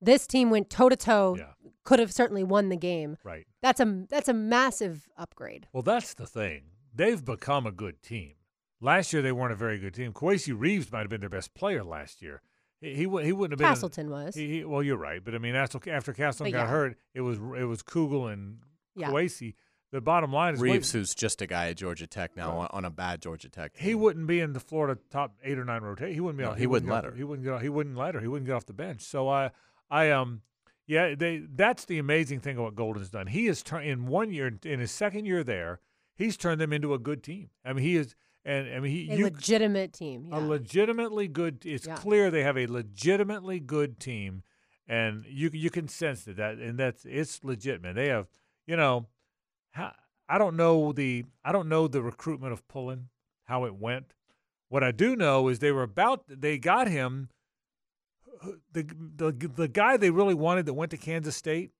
This 0.00 0.26
team 0.26 0.50
went 0.50 0.70
toe 0.70 0.88
to 0.88 0.96
toe. 0.96 1.38
Could 1.84 1.98
have 2.00 2.12
certainly 2.12 2.44
won 2.44 2.68
the 2.68 2.76
game. 2.76 3.16
Right. 3.24 3.46
That's 3.62 3.80
a 3.80 4.04
that's 4.10 4.28
a 4.28 4.34
massive 4.34 5.08
upgrade. 5.16 5.68
Well, 5.72 5.82
that's 5.82 6.14
the 6.14 6.26
thing. 6.26 6.64
They've 6.94 7.24
become 7.24 7.66
a 7.66 7.72
good 7.72 8.02
team. 8.02 8.34
Last 8.80 9.12
year 9.12 9.22
they 9.22 9.32
weren't 9.32 9.52
a 9.52 9.56
very 9.56 9.78
good 9.78 9.94
team. 9.94 10.12
Kowacie 10.12 10.54
Reeves 10.56 10.92
might 10.92 11.00
have 11.00 11.08
been 11.08 11.20
their 11.20 11.30
best 11.30 11.54
player 11.54 11.82
last 11.82 12.20
year. 12.20 12.42
He 12.80 12.88
he, 12.90 12.94
he 13.02 13.06
wouldn't 13.06 13.52
have 13.52 13.58
been. 13.58 13.66
Castleton 13.66 14.10
was. 14.10 14.34
He, 14.34 14.48
he, 14.48 14.64
well, 14.64 14.82
you're 14.82 14.98
right, 14.98 15.24
but 15.24 15.34
I 15.34 15.38
mean, 15.38 15.54
after, 15.54 15.78
after 15.90 16.12
Castleton 16.12 16.52
But 16.52 16.58
got 16.58 16.64
yeah. 16.64 16.70
hurt, 16.70 16.96
it 17.14 17.22
was 17.22 17.38
it 17.38 17.64
was 17.64 17.82
Kugel 17.82 18.30
and 18.32 18.58
Yeah. 18.94 19.10
Kwesi. 19.10 19.54
The 19.92 20.00
bottom 20.00 20.32
line 20.32 20.54
is 20.54 20.60
Reeves, 20.60 20.92
wait- 20.92 20.98
who's 20.98 21.14
just 21.14 21.40
a 21.42 21.46
guy 21.46 21.68
at 21.68 21.76
Georgia 21.76 22.06
Tech 22.06 22.36
now 22.36 22.58
on, 22.58 22.68
on 22.72 22.84
a 22.84 22.90
bad 22.90 23.22
Georgia 23.22 23.48
Tech. 23.48 23.72
he 23.76 23.94
wouldn't 23.94 24.26
be 24.26 24.40
in 24.40 24.52
the 24.52 24.60
Florida 24.60 25.00
top 25.10 25.36
eight 25.44 25.58
or 25.58 25.64
nine 25.64 25.82
rotation. 25.82 26.12
He 26.14 26.20
wouldn't 26.20 26.38
be. 26.38 26.44
No, 26.44 26.50
on, 26.50 26.58
he 26.58 26.66
wouldn't 26.66 26.88
get 26.88 26.94
let 26.94 27.04
off- 27.04 27.10
her. 27.12 27.16
He 27.16 27.24
wouldn't 27.24 27.44
get. 27.44 27.54
off- 27.54 27.62
He 27.62 27.68
wouldn't 27.68 27.96
let 27.96 28.14
her. 28.14 28.20
He 28.20 28.26
wouldn't 28.28 28.46
get 28.46 28.54
off 28.54 28.66
the 28.66 28.72
bench. 28.72 29.02
So 29.02 29.28
I, 29.28 29.50
I 29.90 30.10
um, 30.10 30.42
yeah, 30.86 31.14
they. 31.14 31.38
That's 31.48 31.84
the 31.84 31.98
amazing 31.98 32.40
thing 32.40 32.56
of 32.58 32.64
what 32.64 32.74
Golden's 32.74 33.10
done. 33.10 33.28
He 33.28 33.46
has 33.46 33.62
turned 33.62 33.86
in 33.88 34.06
one 34.06 34.32
year, 34.32 34.50
in 34.64 34.80
his 34.80 34.90
second 34.90 35.24
year 35.24 35.44
there, 35.44 35.80
he's 36.16 36.36
turned 36.36 36.60
them 36.60 36.72
into 36.72 36.92
a 36.92 36.98
good 36.98 37.22
team. 37.22 37.50
I 37.64 37.72
mean, 37.72 37.84
he 37.84 37.96
is, 37.96 38.16
and 38.44 38.68
I 38.74 38.80
mean, 38.80 38.90
he 38.92 39.10
A 39.12 39.16
you, 39.18 39.24
legitimate 39.24 39.92
team. 39.92 40.28
a 40.32 40.40
legitimately 40.40 41.28
good. 41.28 41.64
It's 41.64 41.86
Yeah. 41.86 41.94
clear 41.94 42.30
they 42.32 42.42
have 42.42 42.58
a 42.58 42.66
legitimately 42.66 43.60
good 43.60 44.00
team, 44.00 44.42
and 44.88 45.24
you 45.28 45.48
you 45.52 45.70
can 45.70 45.86
sense 45.88 46.24
that 46.24 46.36
that 46.36 46.58
and 46.58 46.76
that's 46.76 47.04
it's 47.04 47.44
legit, 47.44 47.80
man. 47.82 47.94
They 47.94 48.08
have, 48.08 48.26
you 48.66 48.76
know, 48.76 49.06
how, 49.76 49.92
I 50.28 50.38
don't 50.38 50.56
know 50.56 50.92
the 50.92 51.24
I 51.44 51.52
don't 51.52 51.68
know 51.68 51.86
the 51.88 52.02
recruitment 52.02 52.52
of 52.52 52.66
Pullin 52.68 53.08
how 53.44 53.64
it 53.64 53.74
went. 53.76 54.14
What 54.68 54.82
I 54.82 54.90
do 54.90 55.14
know 55.14 55.48
is 55.48 55.58
they 55.60 55.70
were 55.72 55.84
about 55.84 56.24
they 56.28 56.58
got 56.58 56.88
him. 56.88 57.28
The 58.72 58.82
the 59.16 59.32
the 59.54 59.68
guy 59.68 59.96
they 59.96 60.10
really 60.10 60.34
wanted 60.34 60.66
that 60.66 60.74
went 60.74 60.90
to 60.90 60.96
Kansas 60.96 61.36
State. 61.36 61.70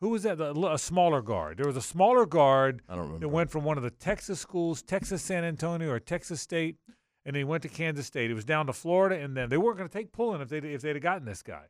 Who 0.00 0.08
was 0.08 0.24
that? 0.24 0.36
The- 0.38 0.52
A 0.72 0.78
smaller 0.78 1.22
guard. 1.22 1.58
There 1.58 1.66
was 1.66 1.76
a 1.76 1.82
smaller 1.82 2.26
guard 2.26 2.82
I 2.88 2.94
don't 2.94 3.04
remember. 3.04 3.26
that 3.26 3.28
went 3.28 3.50
from 3.50 3.62
one 3.64 3.76
of 3.76 3.84
the 3.84 3.90
Texas 3.90 4.40
schools, 4.40 4.82
Texas 4.82 5.22
San 5.22 5.44
Antonio 5.44 5.90
or 5.90 6.00
Texas 6.00 6.40
State, 6.40 6.76
and 7.24 7.36
he 7.36 7.44
went 7.44 7.62
to 7.62 7.68
Kansas 7.68 8.06
State. 8.06 8.28
He 8.28 8.34
was 8.34 8.44
down 8.44 8.66
to 8.66 8.72
Florida, 8.72 9.22
and 9.22 9.36
then 9.36 9.48
they 9.48 9.56
weren't 9.58 9.78
going 9.78 9.88
to 9.88 9.96
take 9.96 10.10
Pullin 10.12 10.40
if 10.40 10.48
they 10.48 10.58
if 10.58 10.82
they'd 10.82 10.96
have 10.96 11.02
gotten 11.02 11.24
this 11.24 11.42
guy, 11.42 11.66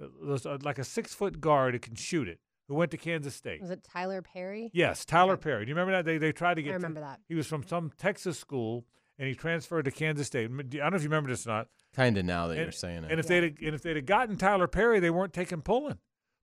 Uh, 0.00 0.58
like 0.62 0.78
a 0.78 0.84
six 0.84 1.14
foot 1.14 1.40
guard 1.40 1.74
who 1.74 1.80
can 1.80 1.96
shoot 1.96 2.28
it, 2.28 2.40
who 2.68 2.74
went 2.74 2.90
to 2.90 2.96
Kansas 2.96 3.34
State. 3.34 3.60
Was 3.60 3.70
it 3.70 3.84
Tylor 3.84 4.22
Perry? 4.22 4.70
Yes, 4.74 5.04
Tylor 5.04 5.36
Perry. 5.36 5.64
Do 5.64 5.68
you 5.68 5.74
remember 5.74 5.92
that? 5.92 6.04
They 6.04 6.18
they 6.18 6.32
tried 6.32 6.54
to 6.54 6.62
get. 6.62 6.72
I 6.72 6.74
remember 6.74 7.00
that. 7.00 7.20
He 7.28 7.34
was 7.34 7.46
from 7.46 7.62
mm-hmm. 7.62 7.68
some 7.68 7.92
Texas 7.96 8.38
school, 8.38 8.84
and 9.18 9.28
he 9.28 9.34
transferred 9.34 9.84
to 9.84 9.90
Kansas 9.90 10.26
State. 10.26 10.50
I 10.50 10.62
don't 10.62 10.74
know 10.74 10.96
if 10.96 11.02
you 11.02 11.08
remember 11.08 11.30
this 11.30 11.46
or 11.46 11.50
not. 11.50 11.68
Kind 11.94 12.18
of 12.18 12.24
now 12.24 12.48
that 12.48 12.54
And- 12.54 12.62
you're 12.62 12.72
saying 12.72 13.04
it. 13.04 13.10
And 13.10 13.20
if 13.20 13.26
they'd 13.26 13.44
and 13.62 13.74
if 13.74 13.82
they'd 13.82 13.96
have 13.96 14.06
gotten 14.06 14.36
Tylor 14.36 14.66
Perry, 14.66 15.00
they 15.00 15.10
weren't 15.10 15.32
taking 15.32 15.62
Pullin. 15.62 15.98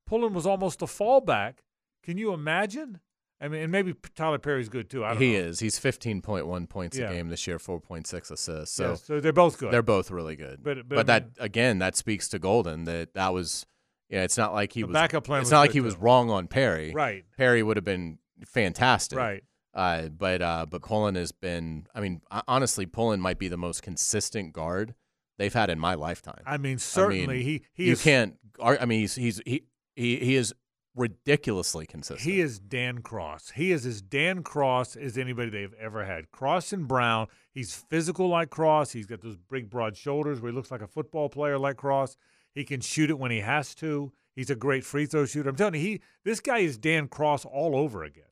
Pullin 0.06 0.34
was 0.34 0.46
almost 0.46 0.82
a 0.82 0.86
fallback. 0.86 1.60
Can 2.04 2.18
you 2.18 2.34
imagine? 2.34 3.00
I 3.40 3.50
mean, 3.50 3.64
and 3.64 3.72
maybe 3.72 3.94
Tylor 4.16 4.40
Perry's 4.40 4.70
good 4.70 4.90
too. 4.90 5.04
I 5.04 5.10
don't 5.10 5.22
he 5.22 5.34
know. 5.34 5.40
is. 5.40 5.60
He's 5.60 5.78
15.1 5.78 6.70
points 6.70 6.98
Yeah. 6.98 7.10
a 7.10 7.14
game 7.14 7.28
this 7.28 7.46
year, 7.46 7.60
4.6 7.60 8.32
assists. 8.32 8.74
So, 8.76 8.90
Yeah, 8.90 8.96
so 8.96 9.20
they're 9.20 9.34
both 9.34 9.58
good. 9.58 9.72
They're 9.72 9.82
both 9.82 10.12
really 10.12 10.38
good. 10.38 10.64
But- 10.64 10.88
but 10.88 11.00
I 11.00 11.04
that 11.04 11.30
again, 11.40 11.80
that 11.80 11.96
speaks 11.98 12.30
to 12.30 12.40
Golden 12.40 12.86
that 12.86 13.14
that 13.14 13.34
was. 13.34 13.66
Yeah, 14.10 14.24
it's 14.24 14.38
not 14.38 14.54
like 14.54 14.74
he 14.74 14.82
The 14.82 14.88
was. 14.88 14.94
backup 14.94 15.24
plan 15.24 15.40
It's 15.42 15.48
was 15.48 15.52
not 15.52 15.60
like 15.62 15.72
he 15.72 15.82
was 15.82 15.96
wrong 15.96 16.30
on 16.30 16.48
Perry. 16.48 16.92
Right. 16.94 17.26
Perry 17.38 17.64
would 17.64 17.78
have 17.78 17.84
been 17.86 18.20
fantastic. 18.46 19.18
Right. 19.18 19.44
Uh, 19.74 20.10
but 20.10 20.42
uh, 20.42 20.66
but 20.70 20.84
Pullin 20.84 21.16
has 21.16 21.32
been. 21.32 21.88
I 21.96 22.00
mean, 22.02 22.22
honestly, 22.48 22.86
Pullin 22.86 23.20
might 23.20 23.40
be 23.40 23.48
the 23.48 23.58
most 23.58 23.82
consistent 23.82 24.54
guard 24.54 24.94
they've 25.40 25.54
had 25.54 25.72
in 25.72 25.80
my 25.80 25.96
lifetime. 25.96 26.44
I 26.46 26.58
mean, 26.58 26.78
certainly 26.78 27.42
he- 27.42 27.64
he 27.74 27.86
you 27.88 27.94
is- 27.94 28.04
can't. 28.04 28.36
I 28.62 28.86
mean, 28.86 29.00
he's 29.00 29.16
he's 29.16 29.42
he 29.48 29.64
he, 29.96 30.18
he 30.18 30.36
is 30.36 30.54
ridiculously 30.96 31.86
consistent. 31.86 32.22
He 32.32 32.40
is 32.40 32.60
Dan 32.60 33.00
Cross. 33.00 33.52
He 33.56 33.72
is 33.72 33.86
as 33.86 34.02
Dan 34.02 34.44
Cross 34.44 34.96
as 34.96 35.18
anybody 35.18 35.50
they've 35.50 35.74
ever 35.80 36.06
had. 36.06 36.32
Cross 36.32 36.72
and 36.74 36.88
Brown. 36.88 37.28
He's 37.52 37.74
physical 37.90 38.28
like 38.30 38.50
Cross. 38.50 38.92
He's 38.92 39.06
got 39.08 39.22
those 39.22 39.38
big, 39.50 39.70
broad 39.70 39.98
shoulders 39.98 40.40
where 40.40 40.52
he 40.52 40.56
looks 40.56 40.72
like 40.72 40.82
a 40.82 40.88
football 40.88 41.30
player 41.30 41.58
like 41.58 41.78
Cross. 41.78 42.16
He 42.54 42.64
can 42.64 42.82
shoot 42.82 43.10
it 43.10 43.20
when 43.20 43.32
he 43.32 43.40
has 43.40 43.74
to. 43.76 44.12
He's 44.36 44.50
a 44.50 44.56
great 44.56 44.84
free 44.84 45.06
throw 45.06 45.26
shooter. 45.26 45.50
I'm 45.50 45.56
telling 45.56 45.76
you, 45.76 45.80
he 45.82 46.02
this 46.24 46.40
guy 46.40 46.60
is 46.60 46.78
Dan 46.78 47.08
Cross 47.08 47.46
all 47.46 47.76
over 47.76 48.04
again. 48.04 48.24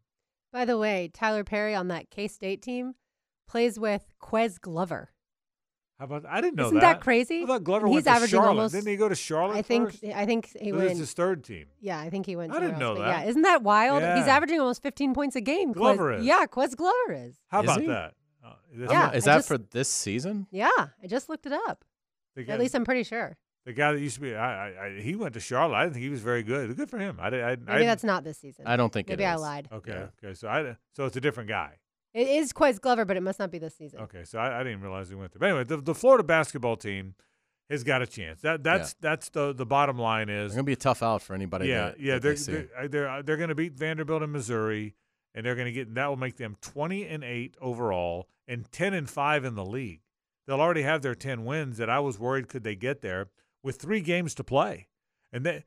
By 0.51 0.65
the 0.65 0.77
way, 0.77 1.09
Tylor 1.13 1.43
Perry 1.43 1.75
on 1.75 1.87
that 1.89 2.09
K 2.09 2.27
State 2.27 2.61
team 2.61 2.95
plays 3.47 3.79
with 3.79 4.05
Quez 4.21 4.59
Glover. 4.59 5.11
How 5.99 6.05
about 6.05 6.25
I 6.25 6.41
didn't 6.41 6.55
know 6.55 6.65
Isn't 6.65 6.79
that. 6.79 6.93
that 6.95 7.01
crazy? 7.01 7.43
I 7.43 7.45
thought 7.45 7.63
Glover 7.63 7.85
And 7.85 7.93
went 7.93 8.05
he's 8.05 8.11
to 8.11 8.15
averaging 8.15 8.37
Charlotte. 8.39 8.49
almost- 8.49 8.73
Didn't 8.73 8.87
he 8.87 8.95
go 8.97 9.07
to 9.07 9.13
Charlotte? 9.15 9.55
I 9.57 9.61
think 9.61 9.91
first? 9.91 10.03
I 10.03 10.25
think 10.25 10.47
he 10.59 10.71
So 10.71 10.77
went. 10.77 10.89
This 10.89 10.97
his 10.97 11.13
third 11.13 11.43
team. 11.43 11.67
Yeah, 11.79 11.99
I 11.99 12.09
think 12.09 12.25
he 12.25 12.35
went. 12.35 12.51
I 12.53 12.59
didn't 12.59 12.79
know 12.79 12.89
else, 12.95 12.99
that. 12.99 13.23
Yeah, 13.23 13.29
isn't 13.29 13.41
that 13.43 13.61
wild? 13.61 14.01
He's 14.17 14.27
averaging 14.27 14.59
almost 14.59 14.81
15 14.81 15.13
points 15.13 15.35
a 15.35 15.41
game. 15.41 15.73
Quez- 15.73 15.77
Glover 15.77 16.13
is. 16.13 16.25
Yeah, 16.25 16.45
Quez 16.47 16.75
Glover 16.75 17.13
is. 17.13 17.39
How 17.49 17.59
Is 17.59 17.65
about 17.65 17.81
he? 17.81 17.87
that? 17.87 18.13
Uh, 18.43 18.53
this- 18.73 18.89
Yeah, 18.91 19.11
Is 19.11 19.27
I 19.27 19.31
that 19.33 19.37
just- 19.37 19.47
for 19.47 19.57
this 19.59 19.89
season? 19.89 20.47
Yeah, 20.49 20.69
I 20.77 21.07
just 21.07 21.29
looked 21.29 21.45
it 21.45 21.53
up. 21.53 21.85
The 22.35 22.49
At 22.49 22.59
least 22.59 22.73
I'm 22.73 22.83
pretty 22.85 23.03
sure. 23.03 23.37
The 23.65 23.73
guy 23.73 23.91
that 23.93 23.99
used 23.99 24.15
to 24.15 24.21
be, 24.21 24.35
I, 24.35 24.69
I, 24.69 24.85
I, 24.87 25.01
he 25.01 25.15
went 25.15 25.35
to 25.35 25.39
Charlotte. 25.39 25.75
I 25.75 25.83
didn't 25.83 25.93
think 25.93 26.03
he 26.03 26.09
was 26.09 26.21
very 26.21 26.41
good. 26.41 26.75
Good 26.75 26.89
for 26.89 26.97
him. 26.97 27.17
I, 27.21 27.29
did- 27.29 27.43
I, 27.43 27.49
Maybe 27.57 27.83
I, 27.83 27.85
that's 27.85 28.03
not 28.03 28.23
this 28.23 28.39
season. 28.39 28.65
I 28.65 28.75
don't 28.75 28.91
think 28.91 29.07
it 29.07 29.11
Maybe 29.13 29.25
I 29.25 29.35
lied. 29.35 29.67
Okay, 29.71 30.07
okay. 30.23 30.33
So 30.33 30.47
I, 30.47 30.75
so 30.95 31.05
it's 31.05 31.15
a 31.15 31.21
different 31.21 31.47
guy. 31.49 31.77
It 32.13 32.27
is 32.27 32.51
Quez 32.53 32.81
Glover, 32.81 33.05
but 33.05 33.17
it 33.17 33.21
must 33.21 33.37
not 33.39 33.51
be 33.51 33.59
this 33.59 33.75
season. 33.75 34.01
Okay, 34.01 34.23
so 34.25 34.39
I, 34.39 34.59
I 34.59 34.63
didn't 34.63 34.81
realize 34.81 35.09
he 35.09 35.15
went 35.15 35.31
there. 35.31 35.39
But 35.39 35.49
anyway, 35.49 35.63
the, 35.63 35.77
the 35.77 35.95
Florida 35.95 36.23
basketball 36.23 36.75
team 36.75 37.13
has 37.69 37.83
got 37.83 38.01
a 38.01 38.07
chance. 38.07 38.41
That 38.41 38.63
that's 38.63 38.95
that's 38.99 39.29
the 39.29 39.53
the 39.53 39.65
bottom 39.65 39.97
line 39.97 40.27
is. 40.27 40.47
It's 40.47 40.55
gonna 40.55 40.63
be 40.63 40.73
a 40.73 40.75
tough 40.75 41.03
out 41.03 41.21
for 41.21 41.35
anybody. 41.35 41.67
yeah, 41.67 41.91
that, 41.91 41.99
yeah. 41.99 42.13
that 42.15 42.21
They're 42.23 42.31
they 42.33 42.37
see. 42.37 42.51
they're 42.51 42.67
uh, 42.77 42.87
they're, 42.89 43.09
uh, 43.09 43.21
they're 43.21 43.37
going 43.37 43.49
to 43.49 43.55
beat 43.55 43.73
Vanderbilt 43.73 44.23
and 44.23 44.31
Missouri, 44.33 44.95
and 45.35 45.45
they're 45.45 45.55
going 45.55 45.67
to 45.67 45.71
get 45.71 45.93
that 45.93 46.07
will 46.09 46.17
make 46.17 46.35
them 46.37 46.57
twenty 46.61 47.05
and 47.05 47.23
eight 47.23 47.55
overall 47.61 48.27
and 48.47 48.69
ten 48.73 48.93
and 48.93 49.07
five 49.09 49.45
in 49.45 49.53
the 49.55 49.63
league. 49.63 50.01
they'll 50.47 50.59
already 50.59 50.81
have 50.81 51.01
their 51.03 51.15
10 51.15 51.45
wins 51.45 51.77
that 51.77 51.89
I 51.89 51.99
was 52.01 52.19
worried 52.19 52.49
could 52.49 52.63
they 52.65 52.75
get 52.75 53.01
there 53.01 53.27
with 53.63 53.77
3 53.77 54.01
games 54.01 54.35
to 54.35 54.43
play. 54.43 54.87
And 55.31 55.45
they 55.45 55.63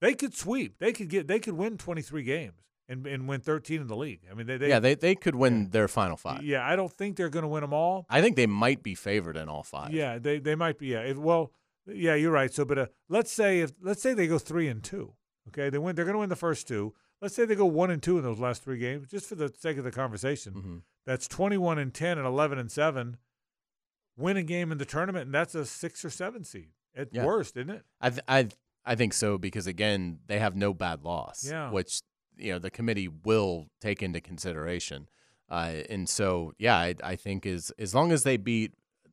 they 0.00 0.14
could 0.14 0.34
sweep. 0.34 0.78
They 0.78 0.92
could 0.92 1.08
get 1.08 1.26
they 1.26 1.40
could 1.40 1.54
win 1.54 1.76
23 1.76 2.22
games 2.22 2.62
and, 2.88 3.06
and 3.06 3.28
win 3.28 3.40
13 3.40 3.80
in 3.80 3.86
the 3.86 3.96
league. 3.96 4.20
I 4.30 4.34
mean, 4.34 4.46
they, 4.46 4.56
they 4.56 4.68
yeah, 4.68 4.80
they, 4.80 4.94
they 4.94 5.14
could 5.14 5.34
win 5.34 5.70
their 5.70 5.88
final 5.88 6.16
five. 6.16 6.42
yeah, 6.42 6.66
I 6.66 6.76
don't 6.76 6.92
think 6.92 7.16
they're 7.16 7.28
going 7.28 7.42
to 7.42 7.48
win 7.48 7.60
them 7.60 7.72
all. 7.72 8.06
I 8.08 8.22
think 8.22 8.36
they 8.36 8.46
might 8.46 8.82
be 8.82 8.94
favored 8.94 9.36
in 9.36 9.48
all 9.48 9.62
five. 9.62 9.92
Yeah, 9.92 10.18
they 10.18 10.38
they 10.38 10.54
might 10.54 10.78
be. 10.78 10.88
Yeah, 10.88 11.00
if, 11.00 11.18
well, 11.18 11.52
yeah, 11.86 12.14
you're 12.14 12.32
right. 12.32 12.52
So, 12.52 12.64
but 12.64 12.78
uh, 12.78 12.86
let's 13.08 13.32
say 13.32 13.60
if 13.60 13.72
let's 13.82 14.02
say 14.02 14.14
they 14.14 14.26
go 14.26 14.38
three 14.38 14.68
and 14.68 14.82
two. 14.82 15.14
Okay, 15.48 15.70
they 15.70 15.78
win. 15.78 15.96
They're 15.96 16.04
going 16.04 16.14
to 16.14 16.20
win 16.20 16.28
the 16.28 16.36
first 16.36 16.68
two. 16.68 16.94
Let's 17.20 17.34
say 17.34 17.44
they 17.44 17.56
go 17.56 17.66
one 17.66 17.90
and 17.90 18.02
two 18.02 18.18
in 18.18 18.22
those 18.22 18.38
last 18.38 18.62
three 18.62 18.78
games, 18.78 19.08
just 19.08 19.26
for 19.26 19.34
the 19.34 19.52
sake 19.58 19.78
of 19.78 19.84
the 19.84 19.90
conversation. 19.90 20.54
Mm-hmm. 20.54 20.76
That's 21.04 21.26
21 21.26 21.78
and 21.78 21.92
10 21.92 22.16
and 22.16 22.26
11 22.26 22.58
and 22.58 22.70
seven. 22.70 23.16
Win 24.16 24.36
a 24.36 24.42
game 24.42 24.70
in 24.70 24.78
the 24.78 24.84
tournament, 24.84 25.24
and 25.24 25.34
that's 25.34 25.54
a 25.54 25.64
six 25.64 26.04
or 26.04 26.10
seven 26.10 26.44
seed 26.44 26.68
at 26.98 27.08
Yeah. 27.12 27.24
worst, 27.24 27.56
isn't 27.56 27.70
it? 27.70 27.84
I 28.00 28.10
th- 28.10 28.22
I 28.28 28.48
I 28.84 28.94
think 28.94 29.12
so 29.14 29.38
because 29.38 29.66
again 29.66 30.18
they 30.26 30.38
have 30.38 30.54
no 30.56 30.74
bad 30.74 31.04
loss, 31.04 31.46
Yeah. 31.48 31.70
which 31.70 32.00
you 32.36 32.52
know 32.52 32.58
the 32.58 32.70
committee 32.70 33.08
will 33.08 33.68
take 33.80 34.02
into 34.02 34.20
consideration, 34.20 35.08
uh, 35.50 35.72
and 35.88 36.08
so 36.08 36.52
yeah, 36.58 36.76
I, 36.76 36.94
I 37.02 37.16
think 37.16 37.46
is 37.46 37.70
as 37.78 37.94
long 37.94 38.12
as 38.12 38.22
they 38.24 38.36
beat 38.36 38.72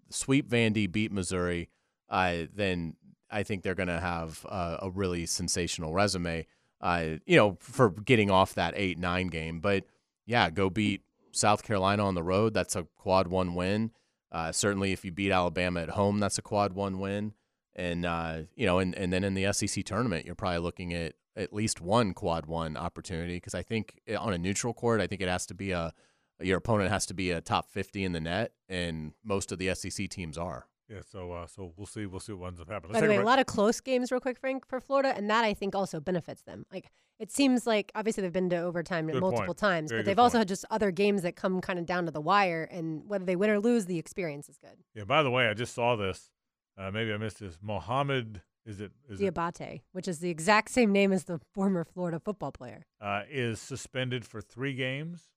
sweep 0.10 0.50
Vandy, 0.50 0.92
beat 0.92 1.12
Missouri, 1.12 1.70
uh, 2.10 2.44
then 2.54 2.96
I 3.32 3.44
think 3.44 3.64
they're 3.64 3.76
going 3.76 3.88
to 3.90 4.00
have 4.00 4.46
uh, 4.50 4.78
a 4.82 4.90
really 4.90 5.26
sensational 5.26 5.94
resume, 5.94 6.46
uh, 6.80 7.16
you 7.26 7.36
know, 7.36 7.58
for 7.60 7.90
getting 7.90 8.30
off 8.30 8.54
that 8.56 8.74
eight 8.78 8.98
nine 9.00 9.28
game. 9.28 9.60
But 9.60 9.86
yeah, 10.28 10.50
go 10.52 10.70
beat 10.70 11.02
South 11.32 11.64
Carolina 11.64 12.06
on 12.06 12.14
the 12.16 12.24
road. 12.24 12.54
That's 12.54 12.76
a 12.76 12.84
quad 12.96 13.28
one 13.28 13.56
win. 13.56 13.92
Uh, 14.32 14.52
certainly, 14.52 14.92
if 14.92 15.04
you 15.04 15.12
beat 15.12 15.32
Alabama 15.32 15.82
at 15.82 15.90
home, 15.90 16.20
that's 16.20 16.38
a 16.38 16.42
quad 16.42 16.74
one 16.74 17.00
win. 17.00 17.34
And 17.76 18.06
uh, 18.06 18.44
you 18.56 18.66
know, 18.66 18.80
and, 18.80 18.96
and 18.96 19.12
then 19.12 19.24
in 19.24 19.34
the 19.34 19.52
SEC 19.52 19.84
tournament, 19.84 20.26
you're 20.26 20.36
probably 20.36 20.60
looking 20.60 20.94
at 20.94 21.14
at 21.36 21.52
least 21.52 21.82
one 21.82 22.14
quad 22.14 22.46
one 22.46 22.78
opportunity 22.78 23.36
because 23.36 23.54
I 23.54 23.62
think 23.62 24.00
eh, 24.08 24.16
on 24.16 24.34
a 24.34 24.38
neutral 24.38 24.74
court, 24.74 25.02
I 25.02 25.08
think 25.08 25.22
it 25.22 25.28
has 25.28 25.46
to 25.48 25.54
be 25.54 25.72
a 25.72 25.94
your 26.42 26.58
opponent 26.58 26.90
has 26.92 27.06
to 27.08 27.14
be 27.14 27.32
a 27.32 27.42
top 27.42 27.70
50 27.70 28.04
in 28.04 28.12
the 28.12 28.20
net, 28.20 28.52
and 28.68 29.14
most 29.24 29.52
of 29.52 29.60
the 29.60 29.74
SEC 29.74 30.10
teams 30.10 30.38
are. 30.38 30.68
Yeah. 30.90 31.00
So, 31.10 31.32
uh, 31.32 31.48
so 31.48 31.74
we'll 31.78 31.88
see. 31.88 32.06
We'll 32.06 32.20
see 32.20 32.34
what 32.34 32.48
ends 32.48 32.60
up 32.60 32.70
happening. 32.70 32.94
By 32.94 33.00
Let's 33.00 33.08
the 33.08 33.16
way, 33.16 33.22
a 33.22 33.24
a 33.24 33.26
lot 33.26 33.40
of 33.40 33.46
close 33.46 33.80
games, 33.82 34.12
real 34.12 34.22
quick, 34.22 34.38
Frank, 34.38 34.68
for 34.68 34.80
Florida, 34.80 35.14
and 35.16 35.30
that 35.30 35.44
I 35.44 35.54
think 35.54 35.76
also 35.76 36.00
benefits 36.00 36.44
them. 36.44 36.66
Like 36.72 36.92
it 37.20 37.32
seems 37.32 37.66
like 37.66 37.92
obviously 37.96 38.22
they've 38.22 38.32
been 38.32 38.50
to 38.50 38.58
overtime 38.58 39.08
Good 39.08 39.22
multiple 39.22 39.48
point. 39.48 39.58
times, 39.58 39.92
Very 39.92 40.02
but 40.02 40.06
they've 40.06 40.20
also 40.20 40.38
had 40.38 40.48
just 40.48 40.66
other 40.70 40.92
games 40.92 41.24
that 41.24 41.36
come 41.36 41.62
kind 41.62 41.80
of 41.80 41.86
down 41.86 42.06
to 42.06 42.12
the 42.12 42.22
wire, 42.22 42.64
and 42.70 43.04
whether 43.08 43.26
they 43.26 43.36
win 43.36 43.50
or 43.50 43.60
lose, 43.60 43.86
the 43.86 43.98
experience 43.98 44.48
is 44.50 44.58
good. 44.58 44.78
Yeah. 44.94 45.06
By 45.06 45.24
the 45.24 45.32
way, 45.32 45.48
I 45.48 45.54
just 45.54 45.74
saw 45.74 45.96
this. 45.96 46.30
Uh, 46.78 46.92
maybe 46.92 47.14
I 47.14 47.18
missed 47.18 47.40
this. 47.40 47.58
Mohammed 47.62 48.42
is 48.66 48.82
it 48.82 48.92
is 49.10 49.22
it 49.22 49.34
Diabate, 49.34 49.82
which 49.92 50.08
is 50.08 50.20
the 50.20 50.30
exact 50.30 50.72
same 50.72 50.92
name 50.92 51.12
as 51.14 51.26
the 51.26 51.40
former 51.54 51.84
Florida 51.84 52.20
football 52.20 52.52
player. 52.52 52.86
uh, 53.02 53.22
is 53.30 53.60
suspended 53.62 54.26
for 54.26 54.42
three 54.42 54.74
games. 54.74 55.30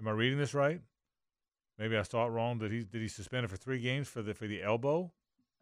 Am 0.00 0.08
I 0.08 0.10
reading 0.10 0.38
this 0.38 0.54
right? 0.54 0.80
Maybe 1.78 1.96
I 1.96 2.02
saw 2.02 2.26
it 2.26 2.30
wrong. 2.30 2.58
Did 2.58 2.72
he 2.72 2.84
did 2.84 3.02
he 3.02 3.08
suspended 3.08 3.50
for 3.50 3.56
three 3.56 3.80
games 3.80 4.08
for 4.08 4.22
the 4.22 4.34
for 4.34 4.46
the 4.46 4.62
elbow? 4.62 5.12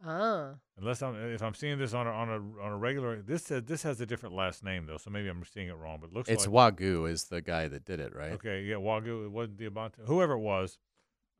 Ah, 0.07 0.55
Unless 0.77 1.03
I'm 1.03 1.15
if 1.33 1.43
I'm 1.43 1.55
seeing 1.55 1.79
this 1.79 1.95
on 1.95 2.07
a 2.07 2.11
on 2.11 2.29
a 2.29 2.63
on 2.63 2.73
a 2.73 2.77
regular 2.77 3.23
this 3.23 3.45
said 3.45 3.67
this 3.67 3.83
has 3.85 4.01
a 4.01 4.07
different 4.07 4.35
last 4.35 4.63
name 4.63 4.87
though, 4.87 4.97
so 4.99 5.11
maybe 5.11 5.29
I'm 5.29 5.43
seeing 5.45 5.69
it 5.69 5.77
wrong. 5.77 5.99
But 6.01 6.11
it 6.11 6.13
looks 6.15 6.29
It's 6.29 6.47
like 6.47 6.79
Wague 6.79 7.11
is 7.11 7.25
the 7.25 7.41
guy 7.41 7.69
that 7.69 7.85
did 7.85 8.01
it, 8.01 8.15
right? 8.15 8.33
Okay, 8.33 8.63
yeah, 8.63 8.77
Wague. 8.77 9.07
It 9.07 9.31
wasn't 9.31 9.59
Diabate. 9.59 10.07
Whoever 10.07 10.35
it 10.35 10.41
was, 10.41 10.79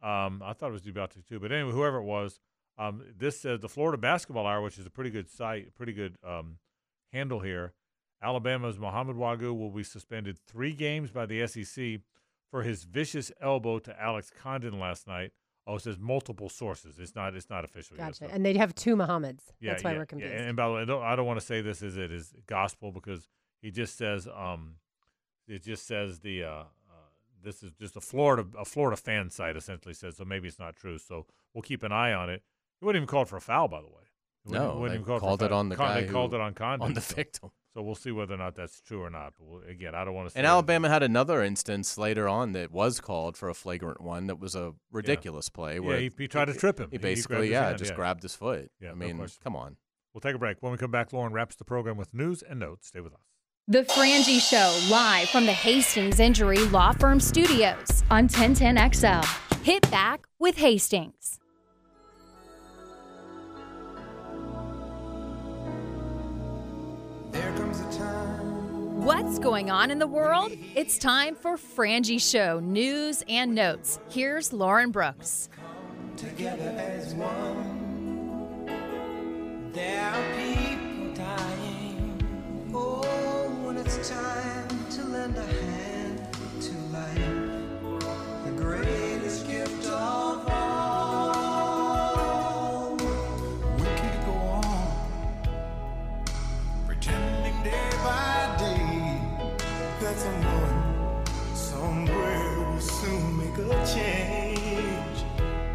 um, 0.03 0.43
I 0.45 0.53
thought 0.53 0.69
it 0.69 0.73
was 0.73 0.83
Diabate 0.83 1.27
too. 1.27 1.39
But 1.41 1.53
anyway, 1.53 1.73
whoever 1.73 1.99
it 1.99 2.05
was, 2.05 2.41
um, 2.79 3.03
this 3.17 3.41
says 3.41 3.61
the 3.61 3.69
Florida 3.69 3.99
Basketball 3.99 4.47
Hour, 4.47 4.63
which 4.63 4.79
is 4.79 4.87
a 4.87 4.91
pretty 4.91 5.11
good 5.11 5.29
site, 5.29 5.75
pretty 5.75 5.93
good 5.93 6.17
um, 6.27 6.59
handle 7.13 7.41
here. 7.41 7.73
Alabama's 8.23 8.79
Muhammad 8.79 9.17
Wague 9.17 9.43
will 9.43 9.71
be 9.71 9.83
suspended 9.83 10.39
three 10.47 10.73
games 10.73 11.11
by 11.11 11.27
the 11.27 11.47
SEC 11.47 12.01
for 12.51 12.63
his 12.63 12.85
vicious 12.85 13.31
elbow 13.41 13.79
to 13.81 14.01
Alex 14.01 14.31
Condon 14.31 14.79
last 14.79 15.07
night. 15.07 15.33
Oh, 15.67 15.77
it 15.77 15.83
says 15.83 15.99
multiple 15.99 16.49
sources. 16.49 16.99
It's 16.99 17.15
not. 17.15 17.35
It's 17.35 17.49
not 17.49 17.65
official 17.65 17.97
yet. 17.97 18.05
gotcha. 18.07 18.29
so- 18.29 18.31
And 18.31 18.45
they 18.45 18.57
have 18.57 18.75
two 18.75 18.97
Muhammads. 18.97 19.41
yeah, 19.61 19.73
That's 19.73 19.85
why 19.85 19.93
yeah, 19.93 19.97
we're 19.97 20.03
yeah. 20.03 20.07
confused. 20.07 20.35
And, 20.35 20.45
and 20.49 20.57
by 20.57 20.69
the 20.69 20.75
way, 20.75 20.83
I 20.83 20.85
don't, 20.85 21.03
I 21.03 21.17
don't 21.17 21.27
want 21.27 21.41
to 21.41 21.47
say 21.47 21.61
this 21.63 21.81
is 21.83 21.97
it 21.97 22.13
is 22.13 22.33
gospel 22.47 22.93
because 22.93 23.29
he 23.63 23.71
just 23.71 23.97
says 23.97 24.29
um, 24.35 24.77
it 25.49 25.63
just 25.63 25.87
says 25.87 26.21
the 26.21 26.45
uh, 26.45 26.49
uh, 26.51 26.65
this 27.43 27.63
is 27.63 27.73
just 27.81 27.97
a 27.97 28.01
Florida 28.01 28.47
a 28.59 28.65
Florida 28.67 28.97
fan 28.97 29.31
site 29.31 29.57
essentially 29.57 29.95
says 29.95 30.17
so 30.19 30.25
maybe 30.25 30.49
it's 30.49 30.59
not 30.59 30.77
true. 30.77 30.99
So 30.99 31.27
we'll 31.55 31.63
keep 31.63 31.83
an 31.83 31.93
eye 31.93 32.13
on 32.13 32.29
it. 32.31 32.43
It 32.85 32.87
wasn't 32.87 32.97
even 32.97 33.07
called 33.09 33.29
for 33.31 33.37
a 33.37 33.41
foul, 33.41 33.67
by 33.69 33.81
the 33.81 33.87
way. 33.87 34.03
It 34.47 34.53
No, 34.53 34.77
wasn't 34.77 34.89
they 34.89 34.95
even 34.97 35.05
called, 35.07 35.21
called 35.23 35.39
for 35.41 35.47
it 35.47 35.49
foul. 35.49 35.59
on 35.61 35.69
the 35.71 35.77
Con- 35.77 35.89
guy 35.89 36.01
They 36.03 36.07
called 36.13 36.35
it 36.35 36.41
on 36.41 36.53
Condon, 36.53 36.87
on 36.87 36.93
the 36.93 37.01
so- 37.01 37.15
victim. 37.15 37.51
So 37.73 37.83
we'll 37.83 37.95
see 37.95 38.11
whether 38.13 38.35
or 38.35 38.37
not 38.37 38.55
that's 38.55 38.81
true 38.83 39.03
or 39.03 39.09
not. 39.11 39.33
But 39.39 39.47
we'll, 39.49 39.63
again, 39.63 39.95
I 39.95 40.05
don't 40.05 40.13
want 40.15 40.29
to. 40.29 40.35
Say 40.35 40.39
And 40.41 40.47
Alabama 40.47 40.89
had 40.91 41.03
another 41.03 41.43
instance 41.43 41.97
later 41.99 42.29
on 42.29 42.53
that 42.53 42.71
was 42.71 43.01
called 43.01 43.37
for 43.39 43.49
a 43.49 43.55
flagrant 43.55 44.01
one 44.03 44.27
that 44.29 44.39
was 44.39 44.55
a 44.55 44.75
ridiculous 44.93 45.49
play. 45.49 45.75
Yeah, 45.77 45.81
Where 45.81 45.99
he- 45.99 46.13
he 46.17 46.29
tried 46.29 46.45
to 46.45 46.55
trip 46.55 46.79
him. 46.79 46.91
He 46.91 46.99
He- 46.99 46.99
he 46.99 47.15
basically, 47.15 47.47
his 47.47 47.51
yeah, 47.53 47.65
hand, 47.69 47.79
just 47.79 47.93
yeah. 47.93 47.97
grabbed 47.97 48.23
his 48.23 48.37
foot. 48.37 48.71
Yeah, 48.81 48.91
I 48.91 48.95
mean, 48.95 49.17
question. 49.17 49.41
come 49.43 49.57
on. 49.57 49.77
We'll 50.13 50.21
take 50.21 50.35
a 50.37 50.39
break. 50.39 50.59
When 50.61 50.71
we 50.73 50.79
come 50.79 50.91
back, 50.91 51.13
Lauren 51.15 51.33
wraps 51.33 51.57
the 51.57 51.65
program 51.65 51.97
with 51.97 52.13
news 52.15 52.43
and 52.43 52.61
notes. 52.61 52.89
Stay 52.89 53.01
with 53.01 53.15
us. 53.15 53.21
The 53.67 53.83
Frangie 53.85 54.41
Show, 54.41 54.79
live 54.95 55.31
from 55.31 55.47
the 55.47 55.53
Hastings 55.53 56.21
Injury 56.21 56.59
Law 56.67 56.93
Firm 56.93 57.19
Studios 57.19 58.05
on 58.11 58.29
1010XL. 58.29 59.25
Hit 59.65 59.91
back 59.91 60.27
with 60.39 60.59
Hastings. 60.59 61.41
What's 69.05 69.39
going 69.39 69.71
on 69.71 69.91
in 69.91 69.99
the 69.99 70.07
world? 70.07 70.53
It's 70.75 70.97
time 70.97 71.35
for 71.35 71.59
Frangie 71.59 72.19
Show 72.19 72.59
news 72.61 73.23
and 73.29 73.55
notes. 73.55 74.01
Here's 74.09 74.51
Lauren 74.51 74.91
Brooks. 74.91 75.51
together 76.17 76.75
as 76.79 77.13
one. 77.13 78.65
There 79.75 80.09
are 80.09 80.25
people 80.39 81.13
dying. 81.15 82.71
Oh, 82.73 83.03
when 83.63 83.77
it's 83.77 84.09
time 84.09 84.69
to 84.93 85.05
lend 85.05 85.37
a 85.37 85.43
hand 85.43 86.27
to 86.63 86.73
life, 86.91 88.47
the 88.47 88.53
greatest 88.57 89.47
gift 89.47 89.85
of 89.85 90.49
all. 90.49 91.04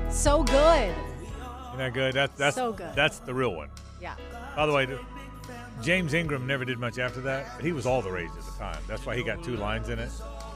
So 0.09 0.43
good. 0.43 0.89
Isn't 1.67 1.77
that 1.77 1.93
good? 1.93 2.13
That's 2.13 2.35
that's 2.37 2.55
So 2.55 2.73
good. 2.73 2.93
That's 2.95 3.19
the 3.19 3.33
real 3.33 3.53
one. 3.55 3.69
Yeah. 4.01 4.15
By 4.55 4.65
the 4.65 4.73
way, 4.73 4.87
James 5.81 6.13
Ingram 6.13 6.45
never 6.47 6.65
did 6.65 6.79
much 6.79 6.97
after 6.99 7.21
that. 7.21 7.61
He 7.61 7.71
was 7.71 7.85
all 7.85 8.01
the 8.01 8.11
rage 8.11 8.29
at 8.37 8.43
the 8.45 8.51
time. 8.57 8.81
That's 8.87 9.05
why 9.05 9.15
he 9.15 9.23
got 9.23 9.43
two 9.43 9.55
lines 9.55 9.89
in 9.89 9.99
it. 9.99 10.09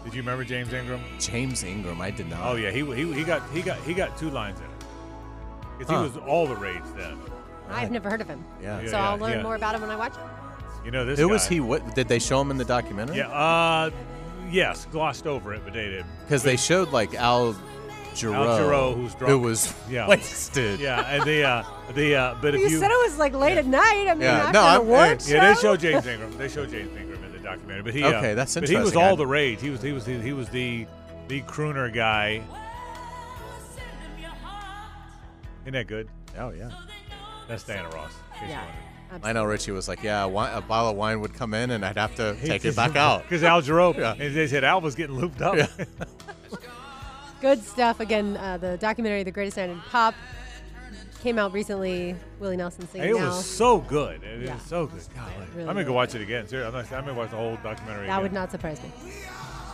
Did 0.04 0.14
you 0.14 0.22
remember 0.22 0.44
James 0.44 0.74
Ingram? 0.74 1.02
James 1.20 1.64
Ingram, 1.64 2.02
I 2.02 2.12
did 2.12 2.28
not. 2.30 2.40
Oh 2.44 2.56
yeah, 2.56 2.72
he 2.72 2.84
he, 2.94 3.14
he 3.14 3.24
got 3.24 3.48
he 3.52 3.62
got 3.62 3.78
he 3.84 3.94
got 3.94 4.18
two 4.18 4.30
lines 4.30 4.60
in 4.60 4.66
it. 4.66 4.72
'Cause 5.80 5.88
Huh. 5.90 5.98
he 6.04 6.10
was 6.10 6.18
all 6.28 6.46
the 6.48 6.56
rage 6.56 6.82
then. 6.98 7.18
I've 7.70 7.92
never 7.92 8.10
heard 8.10 8.22
of 8.22 8.28
him. 8.28 8.44
Yeah. 8.62 8.82
Yeah, 8.82 8.86
so 8.90 8.98
yeah, 8.98 9.10
I'll 9.10 9.18
learn 9.18 9.38
yeah. 9.38 9.44
more 9.44 9.56
about 9.56 9.76
him 9.76 9.82
when 9.82 9.90
I 9.90 9.96
watch 9.96 10.14
it. 10.14 10.86
You 10.86 10.92
know 10.92 11.06
this. 11.06 11.18
Who 11.20 11.30
was 11.30 11.48
he? 11.48 11.60
What 11.62 11.96
did 11.96 12.08
they 12.10 12.20
show 12.20 12.42
him 12.42 12.52
in 12.52 12.58
the 12.58 12.66
documentary? 12.66 13.18
Yeah. 13.18 13.30
Uh, 13.30 13.90
yes, 14.54 14.86
glossed 14.92 15.28
over 15.28 15.54
it, 15.54 15.62
but 15.66 15.74
they 15.74 15.90
did. 15.90 16.06
because 16.24 16.44
they 16.44 16.56
showed 16.58 16.90
like 16.92 17.14
Al 17.16 17.54
Jarreau, 18.14 18.36
Al 18.36 18.60
Jarreau, 18.60 18.96
who's 18.96 19.16
drunk. 19.16 19.32
who 19.32 19.40
was 19.40 19.74
yeah. 19.90 20.08
wasted. 20.08 20.80
Yeah, 20.80 21.02
and 21.02 21.24
the 21.24 21.44
uh, 21.44 21.64
the 21.96 22.16
uh, 22.16 22.36
but 22.42 22.54
if 22.56 22.62
You, 22.62 22.68
you 22.70 22.80
said 22.80 22.92
it 22.92 23.10
was 23.10 23.18
like 23.18 23.34
late 23.34 23.58
at 23.58 23.66
night. 23.66 24.08
I 24.08 24.14
mean, 24.14 24.22
Yeah, 24.22 24.38
after 24.46 24.54
no, 24.54 24.60
an 24.62 24.66
I'm- 24.68 24.82
award 24.82 25.24
Yeah, 25.28 25.48
they 25.50 25.56
show? 25.56 25.62
show 25.62 25.76
James 25.76 26.06
Ingram. 26.14 26.38
They 26.38 26.48
show 26.48 26.66
James 26.66 26.96
Ingram 26.96 27.24
in 27.24 27.32
the 27.32 27.40
documentary, 27.40 27.82
but 27.84 27.94
he 27.94 28.04
uh, 28.04 28.14
Okay, 28.20 28.34
that's 28.36 28.56
interesting. 28.56 28.78
But 28.78 28.82
he 28.82 28.86
was 28.86 28.96
all 28.96 29.16
the 29.16 29.26
rage. 29.28 29.60
He 29.62 29.70
was 29.72 29.82
he 29.82 29.92
was 29.92 30.06
he 30.06 30.32
was 30.34 30.48
the 30.50 30.86
the 31.28 31.42
crooner 31.42 31.92
guy. 31.94 32.44
Isn't 35.64 35.74
that 35.74 35.88
good? 35.88 36.10
Oh 36.38 36.50
yeah. 36.52 36.70
That's 37.48 37.64
Diana 37.64 37.90
Ross. 37.90 38.14
in 38.42 38.50
case 39.22 39.28
you 39.28 39.28
Yeah. 39.30 39.34
Lionel 39.40 39.48
Richie 39.48 39.72
was 39.72 39.88
like, 39.88 40.04
yeah, 40.04 40.22
a, 40.24 40.28
wi- 40.28 40.52
a 40.52 40.62
bottle 40.62 40.92
of 40.92 40.96
wine 40.98 41.20
would 41.22 41.34
come 41.34 41.54
in, 41.54 41.72
and 41.72 41.86
I'd 41.86 41.98
have 41.98 42.16
to 42.16 42.36
take 42.44 42.66
it 42.66 42.76
back 42.76 42.96
out. 42.96 43.24
Because 43.24 43.44
Al 43.44 43.62
Jarreau, 43.62 43.96
Yeah. 43.98 44.12
and 44.14 44.36
they 44.36 44.48
said 44.48 44.64
Al 44.64 44.82
was 44.82 44.96
getting 44.96 45.16
looped 45.18 45.42
up. 45.42 45.56
Yeah. 45.56 45.68
Good 47.42 47.64
stuff. 47.64 48.00
Again, 48.00 48.38
uh, 48.38 48.58
the 48.58 48.78
documentary 48.78 49.24
"The 49.24 49.32
Greatest 49.32 49.58
Night 49.58 49.70
in 49.70 49.80
Pop" 49.82 50.16
came 51.22 51.38
out 51.38 51.52
recently. 51.52 52.16
Willie 52.40 52.56
Nelson 52.58 52.88
singing 52.88 53.10
it 53.10 53.20
now. 53.20 53.28
was 53.28 53.46
so 53.46 53.80
good. 53.80 54.24
It 54.24 54.44
Yeah. 54.46 54.54
was 54.54 54.64
so 54.64 54.88
good. 54.88 55.02
Golly. 55.16 55.32
Really 55.56 55.62
I'm 55.62 55.68
gonna 55.68 55.82
go 55.84 55.88
good. 55.90 55.94
watch 55.96 56.16
it 56.16 56.22
again. 56.22 56.48
Seriously, 56.48 56.68
I'm, 56.80 56.86
not, 56.86 56.94
I'm 56.94 57.06
gonna 57.06 57.18
watch 57.18 57.32
the 57.32 57.36
whole 57.38 57.58
documentary. 57.64 58.08
That 58.08 58.14
again. 58.14 58.22
would 58.24 58.34
not 58.34 58.50
surprise 58.52 58.82
me. 58.82 58.92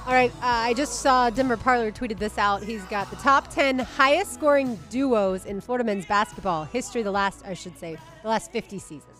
All 0.08 0.14
right, 0.14 0.32
uh, 0.38 0.46
I 0.46 0.74
just 0.74 1.02
saw 1.02 1.30
Denver 1.30 1.58
Parlor 1.58 1.92
tweeted 1.92 2.18
this 2.18 2.40
out. 2.40 2.64
He's 2.64 2.82
got 2.86 3.12
the 3.12 3.18
top 3.18 3.54
10 3.54 3.78
highest 3.80 4.34
scoring 4.34 4.80
duos 4.90 5.46
in 5.46 5.62
Florida 5.62 5.84
men's 5.84 6.08
basketball 6.08 6.64
history, 6.66 7.04
the 7.04 7.12
last, 7.12 7.46
I 7.46 7.54
should 7.54 7.78
say, 7.78 7.98
the 8.24 8.30
last 8.30 8.52
50 8.52 8.80
seasons. 8.80 9.19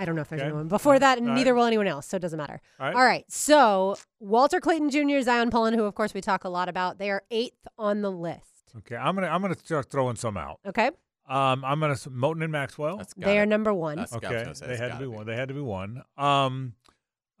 I 0.00 0.04
don't 0.04 0.16
know 0.16 0.22
if 0.22 0.28
there's 0.28 0.40
Okay. 0.40 0.46
anyone 0.48 0.68
before 0.68 0.98
that, 0.98 1.18
and 1.18 1.28
All 1.28 1.34
neither 1.34 1.52
right. 1.54 1.60
will 1.60 1.66
anyone 1.66 1.86
else, 1.86 2.06
so 2.06 2.16
it 2.16 2.20
doesn't 2.20 2.36
matter. 2.38 2.60
All 2.80 2.86
right. 2.86 2.96
All 2.96 3.04
right, 3.04 3.24
so 3.30 3.96
Walter 4.18 4.58
Clayton 4.60 4.90
Jr., 4.90 5.20
Zyon 5.28 5.50
Pullin, 5.50 5.74
who 5.74 5.84
of 5.84 5.94
course 5.94 6.14
we 6.14 6.20
talk 6.20 6.44
a 6.44 6.48
lot 6.48 6.68
about, 6.68 6.98
they 6.98 7.10
are 7.10 7.22
eighth 7.30 7.66
on 7.78 8.00
the 8.02 8.10
list. 8.10 8.72
Okay, 8.78 8.96
I'm 8.96 9.14
gonna 9.14 9.26
I'm 9.28 9.42
gonna 9.42 9.58
start 9.58 9.90
throwing 9.90 10.16
some 10.16 10.36
out. 10.36 10.60
Okay, 10.66 10.90
Um, 11.28 11.64
I'm 11.64 11.80
gonna 11.80 11.92
s- 11.92 12.06
Moten 12.06 12.42
and 12.42 12.50
Maxwell. 12.52 13.02
they 13.16 13.38
are 13.38 13.46
number 13.46 13.74
one. 13.74 13.98
okay, 14.12 14.52
they 14.60 14.76
had 14.76 14.92
to 14.92 14.98
be 14.98 15.06
one. 15.06 15.26
They 15.26 15.36
had 15.36 15.48
to 15.48 15.54
be 15.54 15.60
one. 15.60 16.02
Um, 16.16 16.74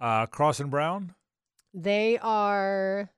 uh, 0.00 0.26
Cross 0.26 0.60
and 0.60 0.70
Brown. 0.70 1.14
They 1.72 2.18
are 2.18 3.10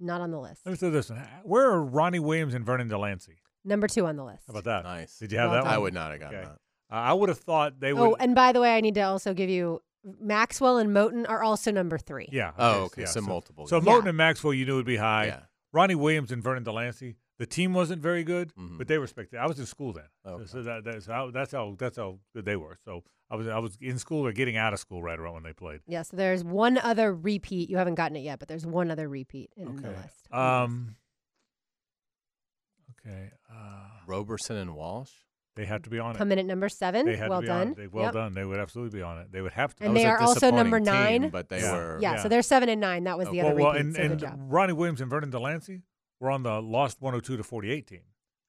not 0.00 0.20
on 0.20 0.30
the 0.30 0.38
list. 0.40 0.62
Let 0.64 0.72
me 0.72 0.76
throw 0.78 0.90
this 0.90 1.10
one. 1.10 1.20
Where 1.42 1.70
are 1.70 1.82
Ronnie 1.84 2.18
Williams 2.18 2.54
and 2.54 2.64
Vernon 2.64 2.88
Delancey? 2.88 3.36
Number 3.64 3.88
two 3.88 4.06
on 4.06 4.16
the 4.16 4.24
list. 4.24 4.44
How 4.46 4.52
about 4.52 4.64
that? 4.64 4.84
Nice. 4.84 5.18
Did 5.18 5.32
you 5.32 5.38
have 5.38 5.50
Well 5.50 5.58
that 5.58 5.64
done. 5.64 5.66
one? 5.68 5.74
I 5.74 5.78
would 5.78 5.94
not 5.94 6.10
have 6.12 6.20
gotten 6.20 6.38
Okay. 6.38 6.48
that. 6.48 6.58
Uh, 6.90 6.94
I 6.96 7.12
would 7.12 7.28
have 7.28 7.38
thought 7.38 7.80
they 7.80 7.92
would. 7.92 8.02
Oh, 8.02 8.16
and 8.20 8.34
by 8.34 8.52
the 8.52 8.60
way, 8.60 8.76
I 8.76 8.80
need 8.80 8.94
to 8.94 9.00
also 9.02 9.34
give 9.34 9.48
you 9.50 9.82
Maxwell 10.20 10.76
and 10.78 10.90
Moten 10.90 11.28
are 11.28 11.42
also 11.42 11.70
number 11.70 11.96
three. 11.98 12.28
yeah. 12.30 12.52
Oh, 12.58 12.82
okay, 12.84 13.06
so 13.06 13.20
So, 13.20 13.26
multiple 13.26 13.66
So 13.66 13.80
guys. 13.80 13.88
Moten 14.02 14.08
and 14.08 14.16
Maxwell, 14.16 14.52
you 14.54 14.66
knew 14.66 14.76
would 14.76 14.84
be 14.86 14.96
high. 14.96 15.26
Yeah. 15.26 15.40
Ronnie 15.72 15.94
Williams 15.94 16.30
and 16.30 16.42
Vernon 16.42 16.62
Delancey. 16.62 17.16
The 17.38 17.46
team 17.46 17.74
wasn't 17.74 18.00
very 18.00 18.22
good, 18.22 18.54
Mhm. 18.54 18.78
but 18.78 18.86
they 18.86 18.96
respected. 18.98 19.38
I 19.40 19.46
was 19.46 19.58
in 19.58 19.66
school 19.66 19.92
then, 19.92 20.04
Okay. 20.24 20.46
so 20.46 20.62
that, 20.62 20.84
that's 20.84 21.06
how 21.06 21.30
that's 21.32 21.50
how 21.50 21.74
that's 21.76 21.96
how 21.96 22.20
good 22.32 22.44
they 22.44 22.54
were. 22.54 22.76
So 22.84 23.02
I 23.28 23.34
was 23.34 23.48
I 23.48 23.58
was 23.58 23.76
in 23.80 23.98
school 23.98 24.24
or 24.24 24.30
getting 24.32 24.56
out 24.56 24.72
of 24.72 24.78
school 24.78 25.02
right 25.02 25.18
around 25.18 25.34
when 25.34 25.42
they 25.42 25.52
played. 25.52 25.80
Yeah, 25.88 26.02
so 26.02 26.16
there's 26.16 26.44
one 26.44 26.78
other 26.78 27.12
repeat. 27.12 27.70
You 27.70 27.78
haven't 27.78 27.96
gotten 27.96 28.16
it 28.16 28.20
yet, 28.20 28.38
but 28.38 28.46
there's 28.46 28.64
one 28.66 28.88
other 28.90 29.08
repeat 29.08 29.50
in 29.56 29.74
the 29.76 29.88
list. 29.90 30.32
Um. 30.32 30.94
Okay. 33.06 33.30
Uh, 33.52 33.88
Roberson 34.06 34.56
and 34.56 34.74
Walsh. 34.76 35.10
They 35.56 35.64
have 35.66 35.82
to 35.82 35.90
be 35.90 35.98
on 35.98 36.14
it. 36.14 36.18
Come 36.18 36.32
in 36.32 36.38
at 36.38 36.46
number 36.46 36.68
seven. 36.68 37.06
They 37.06 37.16
had 37.16 37.28
well 37.30 37.40
to 37.40 37.46
be 37.46 37.50
on 37.52 37.58
done. 37.58 37.68
it. 37.72 37.76
They, 37.76 37.86
well 37.86 38.04
Yep. 38.06 38.12
done. 38.14 38.34
They 38.34 38.44
would 38.44 38.58
absolutely 38.60 38.98
be 38.98 39.02
on 39.02 39.18
it. 39.18 39.30
They 39.32 39.40
would 39.40 39.52
have 39.52 39.74
to. 39.76 39.84
And 39.84 39.96
they 39.96 40.04
are 40.06 40.20
also 40.20 40.50
number 40.50 40.80
nine. 40.80 41.28
but 41.30 41.48
they 41.48 41.60
Yeah. 41.60 41.72
were. 41.72 41.98
Yeah, 42.00 42.16
so 42.22 42.28
they're 42.28 42.42
seven 42.42 42.68
and 42.68 42.80
nine. 42.80 43.04
That 43.04 43.18
was 43.18 43.28
the 43.30 43.38
well, 43.38 43.46
other 43.48 43.54
well, 43.60 43.72
repeat. 43.72 43.80
and, 43.86 43.96
so 43.96 44.08
good 44.08 44.22
and. 44.24 44.52
Ronnie 44.52 44.72
Williams 44.72 45.00
and 45.00 45.08
Vernon 45.10 45.30
Delancey 45.30 45.82
were 46.20 46.30
on 46.30 46.42
the 46.42 46.60
lost 46.60 47.00
102 47.00 47.36
to 47.36 47.42
48 47.44 47.86
team 47.86 48.00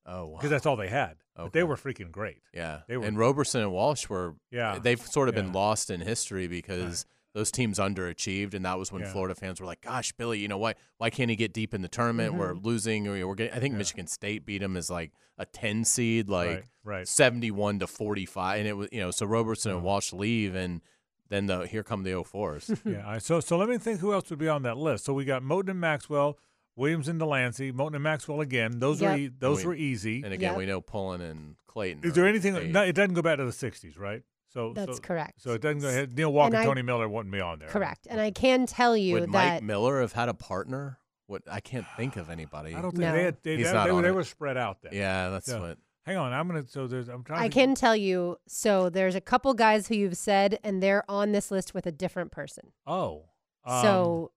Oh, 0.08 0.26
wow. 0.28 0.38
because 0.38 0.50
that's 0.50 0.66
all 0.66 0.76
they 0.76 0.88
had. 0.90 1.18
But 1.36 1.52
they 1.54 1.64
were 1.64 1.76
freaking 1.76 2.12
great. 2.12 2.42
Yeah. 2.54 2.82
They 2.88 2.96
were. 2.98 3.06
and 3.06 3.18
Roberson 3.18 3.62
and 3.62 3.72
Walsh 3.72 4.08
were. 4.08 4.36
Yeah. 4.52 4.80
They've 4.80 5.00
sort 5.02 5.28
of 5.30 5.36
been 5.36 5.52
lost 5.52 5.90
in 5.90 6.00
history 6.02 6.48
because 6.48 7.06
those 7.36 7.52
teams 7.52 7.78
underachieved, 7.78 8.56
and 8.56 8.66
that 8.66 8.80
was 8.80 8.92
when 8.92 9.04
Yeah. 9.04 9.12
Florida 9.12 9.36
fans 9.36 9.60
were 9.60 9.68
like, 9.68 9.82
"Gosh, 9.82 10.12
Billy, 10.14 10.40
you 10.40 10.48
know 10.48 10.58
why? 10.58 10.74
Why 10.98 11.12
can't 11.12 11.30
he 11.30 11.36
get 11.36 11.54
deep 11.54 11.74
in 11.76 11.82
the 11.84 11.88
tournament? 11.88 12.34
We're 12.34 12.54
Mhm. 12.56 12.64
losing, 12.66 13.08
or 13.08 13.28
we're 13.28 13.36
getting." 13.36 13.54
I 13.54 13.60
think 13.60 13.74
Yeah. 13.74 13.80
Michigan 13.80 14.08
State 14.08 14.46
beat 14.46 14.64
him 14.64 14.76
as 14.78 14.90
like 14.90 15.12
a 15.38 15.46
ten 15.46 15.84
seed, 15.86 16.30
like 16.30 16.50
Right, 16.50 16.64
right. 16.84 17.08
seventy-one 17.08 17.78
to 17.80 17.88
forty-five, 17.88 18.60
and 18.60 18.68
it 18.68 18.74
was 18.74 18.88
you 18.92 19.02
know 19.02 19.12
so 19.12 19.26
Roberson 19.28 19.72
and 19.74 19.84
Walsh 19.84 20.14
leave, 20.14 20.56
and 20.56 20.82
then 21.30 21.48
the 21.48 21.68
here 21.68 21.84
come 21.84 22.04
the 22.04 22.12
04s. 22.14 22.70
yeah. 22.86 23.04
I- 23.08 23.18
So 23.18 23.40
so 23.42 23.58
let 23.58 23.68
me 23.70 23.78
think 23.78 24.00
who 24.00 24.14
else 24.14 24.30
would 24.30 24.40
be 24.40 24.48
on 24.48 24.64
that 24.64 24.78
list. 24.78 25.04
So 25.06 25.14
we 25.14 25.26
got 25.26 25.44
Moten 25.44 25.70
and 25.72 25.80
Maxwell, 25.82 26.40
Williams 26.78 27.08
and 27.10 27.20
Delancey, 27.20 27.72
Moten 27.74 27.96
and 27.96 28.04
Maxwell 28.04 28.40
again. 28.42 28.80
Those 28.80 29.02
Yep. 29.02 29.12
were 29.12 29.18
e- 29.18 29.28
those 29.40 29.60
We- 29.60 29.68
were 29.68 29.76
easy. 29.76 30.24
And 30.24 30.34
again, 30.34 30.52
Yep. 30.52 30.58
we 30.58 30.66
know 30.66 30.80
Pullin 30.82 31.20
and 31.22 31.56
Clayton. 31.68 32.06
Is 32.06 32.14
there 32.14 32.28
anything? 32.28 32.72
No, 32.72 32.84
it 32.84 32.94
doesn't 32.94 33.14
go 33.16 33.22
back 33.22 33.38
to 33.40 33.46
the 33.46 33.52
60s, 33.52 33.98
right? 33.98 34.24
So 34.56 34.72
That's 34.74 34.96
so- 34.98 35.02
correct. 35.02 35.42
So 35.42 35.52
it 35.52 35.62
doesn't 35.62 35.82
go 35.82 35.90
ahead. 35.90 36.16
Neil 36.18 36.32
Walker, 36.34 36.56
I- 36.56 36.64
Tony 36.66 36.82
Miller 36.82 37.08
wouldn't 37.10 37.32
be 37.32 37.42
on 37.42 37.60
there. 37.60 37.68
Correct. 37.68 38.08
And 38.10 38.20
I 38.22 38.32
can 38.32 38.66
tell 38.66 38.96
you 38.96 39.16
Would 39.16 39.24
that 39.34 39.54
Mike 39.56 39.64
Miller 39.64 40.00
have 40.02 40.14
had 40.14 40.30
a 40.30 40.34
partner? 40.34 40.98
What 41.28 41.42
I 41.52 41.60
can't 41.60 41.86
think 41.98 42.16
of 42.16 42.30
anybody. 42.30 42.74
I 42.74 42.82
don't 42.82 42.92
think 42.92 43.02
No. 43.02 43.12
they 43.12 43.24
had. 43.24 43.38
They, 43.44 43.58
He's 43.58 43.68
they, 43.68 43.74
not 43.74 43.86
they, 43.86 43.92
were- 43.92 43.98
on 43.98 44.04
they 44.04 44.10
it. 44.10 44.16
were 44.16 44.24
spread 44.24 44.58
out 44.58 44.82
there. 44.82 44.94
Yeah, 44.94 45.30
that's 45.30 45.46
So, 45.48 45.60
what. 45.60 45.78
Hang 46.06 46.18
on, 46.18 46.32
I'm 46.34 46.48
gonna. 46.48 46.66
So 46.68 46.86
there's. 46.88 47.10
I'm 47.10 47.24
trying. 47.24 47.40
I 47.42 47.48
to 47.48 47.54
can 47.54 47.74
tell 47.76 47.96
you. 47.96 48.38
So 48.48 48.90
there's 48.90 49.16
a 49.16 49.22
couple 49.22 49.54
guys 49.56 49.88
who 49.88 49.96
you've 49.96 50.18
said, 50.18 50.60
and 50.64 50.82
they're 50.84 51.04
on 51.10 51.32
this 51.32 51.50
list 51.52 51.74
with 51.74 51.86
a 51.88 51.92
different 51.92 52.32
person. 52.32 52.72
Oh. 52.88 53.24
um, 53.66 53.82
so, 53.82 54.32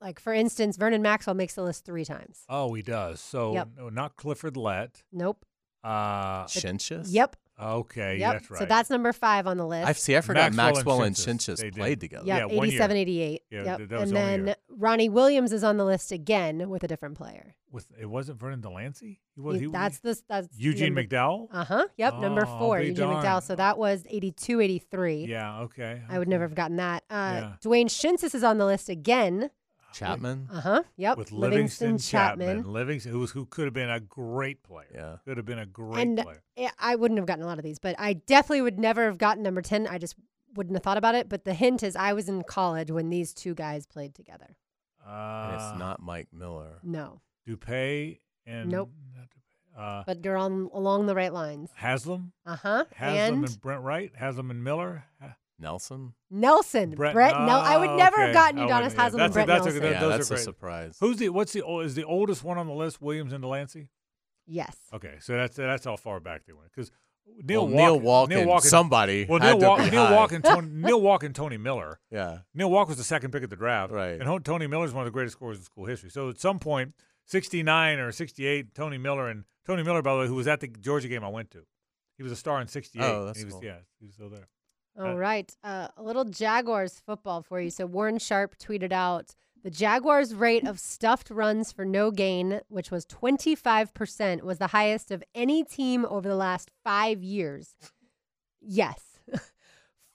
like 0.00 0.20
for 0.20 0.34
instance, 0.34 0.76
Vernon 0.76 1.00
Maxwell 1.00 1.32
makes 1.34 1.54
the 1.54 1.62
list 1.62 1.86
three 1.86 2.04
times. 2.04 2.44
Oh, 2.50 2.74
he 2.74 2.82
does. 2.82 3.20
So 3.20 3.54
Yep. 3.54 3.68
no, 3.78 3.88
not 3.88 4.16
Clifford 4.16 4.56
Lett. 4.58 5.02
Nope. 5.10 5.46
Uh. 5.82 6.44
Schintzius? 6.44 7.06
Yep. 7.10 7.36
Okay. 7.60 8.18
Yep. 8.18 8.32
That's 8.32 8.50
right. 8.50 8.58
So 8.58 8.64
that's 8.66 8.90
number 8.90 9.12
five 9.12 9.46
on 9.46 9.56
the 9.58 9.66
list. 9.66 9.88
I 9.88 9.92
see. 9.92 10.16
I 10.16 10.20
forgot 10.22 10.52
Maxwell 10.52 10.74
Maxwell, 10.74 10.96
and 11.02 11.06
and 11.06 11.16
Schintzius, 11.16 11.54
Schintzius 11.54 11.56
they 11.58 11.70
did. 11.70 11.74
played 11.76 12.00
together. 12.00 12.26
Yep, 12.26 12.38
Yeah, 12.50 12.56
one 12.56 12.66
87, 12.66 12.96
88. 12.96 13.42
Yeah, 13.50 13.62
yep. 13.64 13.78
that 13.88 13.90
was 14.00 14.10
and 14.10 14.16
then 14.16 14.46
year. 14.46 14.56
Ronnie 14.70 15.08
Williams 15.08 15.52
is 15.52 15.62
on 15.62 15.76
the 15.76 15.84
list 15.84 16.10
again 16.10 16.68
with 16.68 16.82
a 16.82 16.88
different 16.88 17.16
player. 17.16 17.54
With 17.70 17.86
it 18.00 18.06
wasn't 18.06 18.40
Vernon 18.40 18.60
Delancey. 18.60 19.20
He 19.34 19.40
was. 19.40 19.58
He- 19.60 19.66
He, 19.66 19.70
that's 19.70 20.00
the 20.00 20.20
that's 20.28 20.48
Eugene 20.58 20.94
number, 20.94 21.04
McDowell. 21.08 21.46
Uh 21.52 21.64
huh. 21.64 21.86
Yep. 21.96 22.18
number 22.18 22.44
four, 22.46 22.80
Eugene 22.80 22.96
darned. 23.08 23.24
McDowell. 23.26 23.42
So 23.42 23.54
that 23.56 23.78
was 23.78 24.04
82, 24.08 24.60
83. 24.60 25.26
Yeah. 25.26 25.60
Okay. 25.60 26.02
I 26.08 26.18
would 26.18 26.28
never 26.28 26.44
have 26.44 26.54
gotten 26.54 26.76
that. 26.76 27.04
Uh, 27.08 27.14
Yeah. 27.14 27.52
Dwayne 27.64 27.86
Schintzius 27.86 28.34
is 28.34 28.42
on 28.44 28.58
the 28.58 28.66
list 28.66 28.88
again. 28.88 29.50
Chatman. 29.94 30.46
Uh 30.50 30.60
huh. 30.60 30.82
Yep. 30.96 31.18
With 31.18 31.32
Livingston, 31.32 31.96
Chatman. 31.96 32.62
Chatman. 32.62 32.66
Livingston, 32.66 33.12
who 33.12 33.20
was 33.20 33.30
who 33.30 33.46
could 33.46 33.64
have 33.66 33.74
been 33.74 33.90
a 33.90 34.00
great 34.00 34.62
player. 34.62 34.88
Yeah. 34.94 35.16
Could 35.24 35.36
have 35.36 35.46
been 35.46 35.58
a 35.58 35.66
great 35.66 36.00
And 36.02 36.18
player. 36.18 36.42
eh, 36.56 36.68
I 36.78 36.96
wouldn't 36.96 37.18
have 37.18 37.26
gotten 37.26 37.44
a 37.44 37.46
lot 37.46 37.58
of 37.58 37.64
these, 37.64 37.78
but 37.78 37.94
I 37.98 38.14
definitely 38.14 38.62
would 38.62 38.78
never 38.78 39.04
have 39.06 39.18
gotten 39.18 39.42
number 39.42 39.62
10. 39.62 39.86
I 39.86 39.98
just 39.98 40.16
wouldn't 40.54 40.76
have 40.76 40.82
thought 40.82 40.98
about 40.98 41.14
it. 41.14 41.28
But 41.28 41.44
the 41.44 41.54
hint 41.54 41.82
is 41.82 41.96
I 41.96 42.12
was 42.12 42.28
in 42.28 42.42
college 42.42 42.90
when 42.90 43.08
these 43.10 43.32
two 43.34 43.54
guys 43.54 43.86
played 43.86 44.14
together. 44.14 44.56
Uh, 45.06 45.48
And 45.52 45.54
it's 45.54 45.78
not 45.78 46.00
Mike 46.02 46.28
Miller. 46.32 46.78
No. 46.82 47.20
Dupay 47.46 48.18
and 48.46 48.70
Nope. 48.70 48.90
uh, 49.76 50.02
But 50.06 50.24
you're 50.24 50.36
on 50.36 50.70
along 50.72 51.06
the 51.06 51.14
right 51.14 51.32
lines. 51.32 51.70
Haslem. 51.76 52.32
Uh 52.46 52.56
huh. 52.56 52.84
Haslem 52.94 53.34
And 53.34 53.44
and, 53.48 53.60
Brent 53.60 53.82
Wright. 53.82 54.12
Haslem 54.16 54.50
and 54.50 54.62
Miller. 54.64 55.04
Ha- 55.60 55.62
Nelson. 55.62 56.14
Nelson. 56.30 56.90
Brett. 56.94 57.14
Brett. 57.14 57.32
No, 57.32 57.58
I 57.60 57.76
would 57.76 57.88
Oh, 57.90 57.96
never 57.96 58.16
okay. 58.16 58.24
have 58.26 58.34
gotten 58.34 58.58
I 58.58 58.62
Udonis 58.62 58.74
wouldn't- 58.74 58.94
yeah, 58.96 59.02
Haslem 59.02 59.20
and 59.20 59.20
that's 59.20 59.30
a- 59.30 59.34
Brett 59.34 59.46
that's 59.46 59.60
a- 59.60 59.64
Nelson. 59.68 59.82
that- 59.82 59.92
Yeah, 59.92 60.00
those 60.00 60.10
that's 60.18 60.30
are 60.30 60.34
a 60.34 60.36
great. 60.36 60.44
surprise. 60.44 60.96
Who's 61.00 61.16
the 61.18 61.28
what's 61.30 61.52
the 61.52 61.62
ol- 61.62 61.80
is 61.80 61.94
the 61.94 62.04
oldest 62.04 62.44
one 62.44 62.58
on 62.58 62.66
the 62.66 62.72
list? 62.74 63.00
Williams 63.00 63.32
and 63.32 63.42
Delancey. 63.42 63.88
yes. 64.46 64.76
Okay, 64.92 65.16
so 65.20 65.34
that's 65.34 65.56
that's 65.56 65.84
how 65.84 65.96
far 65.96 66.20
back 66.20 66.44
they 66.46 66.52
went 66.52 66.70
because 66.70 66.90
Neil 67.42 67.66
Well, 67.66 67.98
Walken, 67.98 68.28
Neil 68.28 68.46
Walken, 68.46 68.60
somebody 68.62 69.24
Well, 69.26 69.40
had 69.40 69.58
Neil 69.58 69.76
to 69.78 69.82
be 69.84 69.90
Neil 69.90 70.06
high. 70.06 70.12
Walken, 70.26 70.42
Tony, 70.44 70.68
Neil 70.70 71.00
Walken, 71.00 71.32
Tony 71.34 71.56
Miller. 71.56 71.98
Yeah. 72.10 72.40
Neil 72.52 72.70
Walker 72.70 72.88
was 72.90 72.98
the 72.98 73.04
second 73.04 73.30
pick 73.30 73.42
at 73.42 73.48
the 73.48 73.56
draft, 73.56 73.92
Right. 73.92 74.20
And 74.20 74.44
Tony 74.44 74.66
Miller 74.66 74.84
is 74.84 74.92
one 74.92 75.02
of 75.02 75.06
the 75.06 75.10
greatest 75.10 75.36
scorers 75.36 75.56
in 75.56 75.64
school 75.64 75.86
history. 75.86 76.10
So 76.10 76.28
at 76.28 76.38
some 76.38 76.58
'69 77.26 77.98
or 77.98 78.12
'68, 78.12 78.74
Tony 78.74 78.98
Miller 78.98 79.28
and 79.28 79.44
Tony 79.66 79.82
Miller, 79.82 80.02
by 80.02 80.12
the 80.14 80.20
way, 80.20 80.26
who 80.26 80.34
was 80.34 80.46
at 80.46 80.60
the 80.60 80.68
Georgia 80.68 81.08
game 81.08 81.24
I 81.24 81.28
went 81.28 81.50
to, 81.52 81.64
he 82.18 82.22
was 82.22 82.30
a 82.32 82.36
star 82.36 82.60
in 82.60 82.68
'68. 82.68 83.02
Oh, 83.02 83.24
that's 83.24 83.38
he 83.38 83.44
was, 83.46 83.54
cool. 83.54 83.64
Yeah, 83.64 83.78
he 83.98 84.04
was 84.06 84.14
still 84.14 84.28
there. 84.28 84.48
All 84.98 85.16
right. 85.16 85.54
Uh, 85.64 85.88
a 85.96 86.02
little 86.02 86.24
Jaguars 86.24 87.02
football 87.04 87.42
for 87.42 87.60
you. 87.60 87.70
So 87.70 87.86
Warren 87.86 88.18
Sharp 88.18 88.56
tweeted 88.58 88.92
out 88.92 89.34
the 89.64 89.70
Jaguars' 89.70 90.34
rate 90.34 90.66
of 90.66 90.78
stuffed 90.78 91.30
runs 91.30 91.72
for 91.72 91.84
no 91.84 92.10
gain, 92.10 92.60
which 92.68 92.90
was 92.90 93.06
25%, 93.06 94.42
was 94.42 94.58
the 94.58 94.68
highest 94.68 95.10
of 95.10 95.24
any 95.34 95.64
team 95.64 96.04
over 96.04 96.28
the 96.28 96.36
last 96.36 96.70
five 96.84 97.22
years. 97.22 97.76
Yes. 98.60 99.18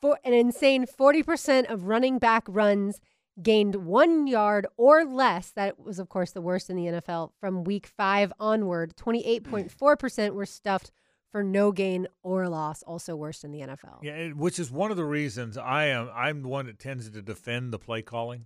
For 0.01 0.17
an 0.23 0.33
insane 0.33 0.85
40% 0.85 1.69
of 1.69 1.87
running 1.87 2.19
back 2.19 2.45
runs 2.47 3.01
gained 3.41 3.75
one 3.75 4.27
yard 4.27 4.67
or 4.77 5.03
less. 5.03 5.51
That 5.51 5.79
was, 5.79 5.99
of 5.99 6.09
course, 6.09 6.31
the 6.31 6.41
worst 6.41 6.69
in 6.69 6.75
the 6.75 6.85
NFL 6.85 7.31
from 7.39 7.63
week 7.63 7.87
five 7.87 8.31
onward. 8.39 8.95
28.4% 8.95 10.33
were 10.33 10.45
stuffed 10.45 10.91
for 11.31 11.43
no 11.43 11.71
gain 11.71 12.07
or 12.23 12.47
loss, 12.47 12.83
also 12.83 13.15
worst 13.15 13.43
in 13.43 13.51
the 13.51 13.59
NFL. 13.61 13.99
Yeah, 14.01 14.29
which 14.29 14.59
is 14.59 14.71
one 14.71 14.91
of 14.91 14.97
the 14.97 15.05
reasons 15.05 15.57
I 15.57 15.85
am. 15.85 16.09
I'm 16.13 16.41
the 16.41 16.47
one 16.47 16.65
that 16.65 16.79
tends 16.79 17.09
to 17.09 17.21
defend 17.21 17.71
the 17.71 17.79
play 17.79 18.01
calling. 18.01 18.45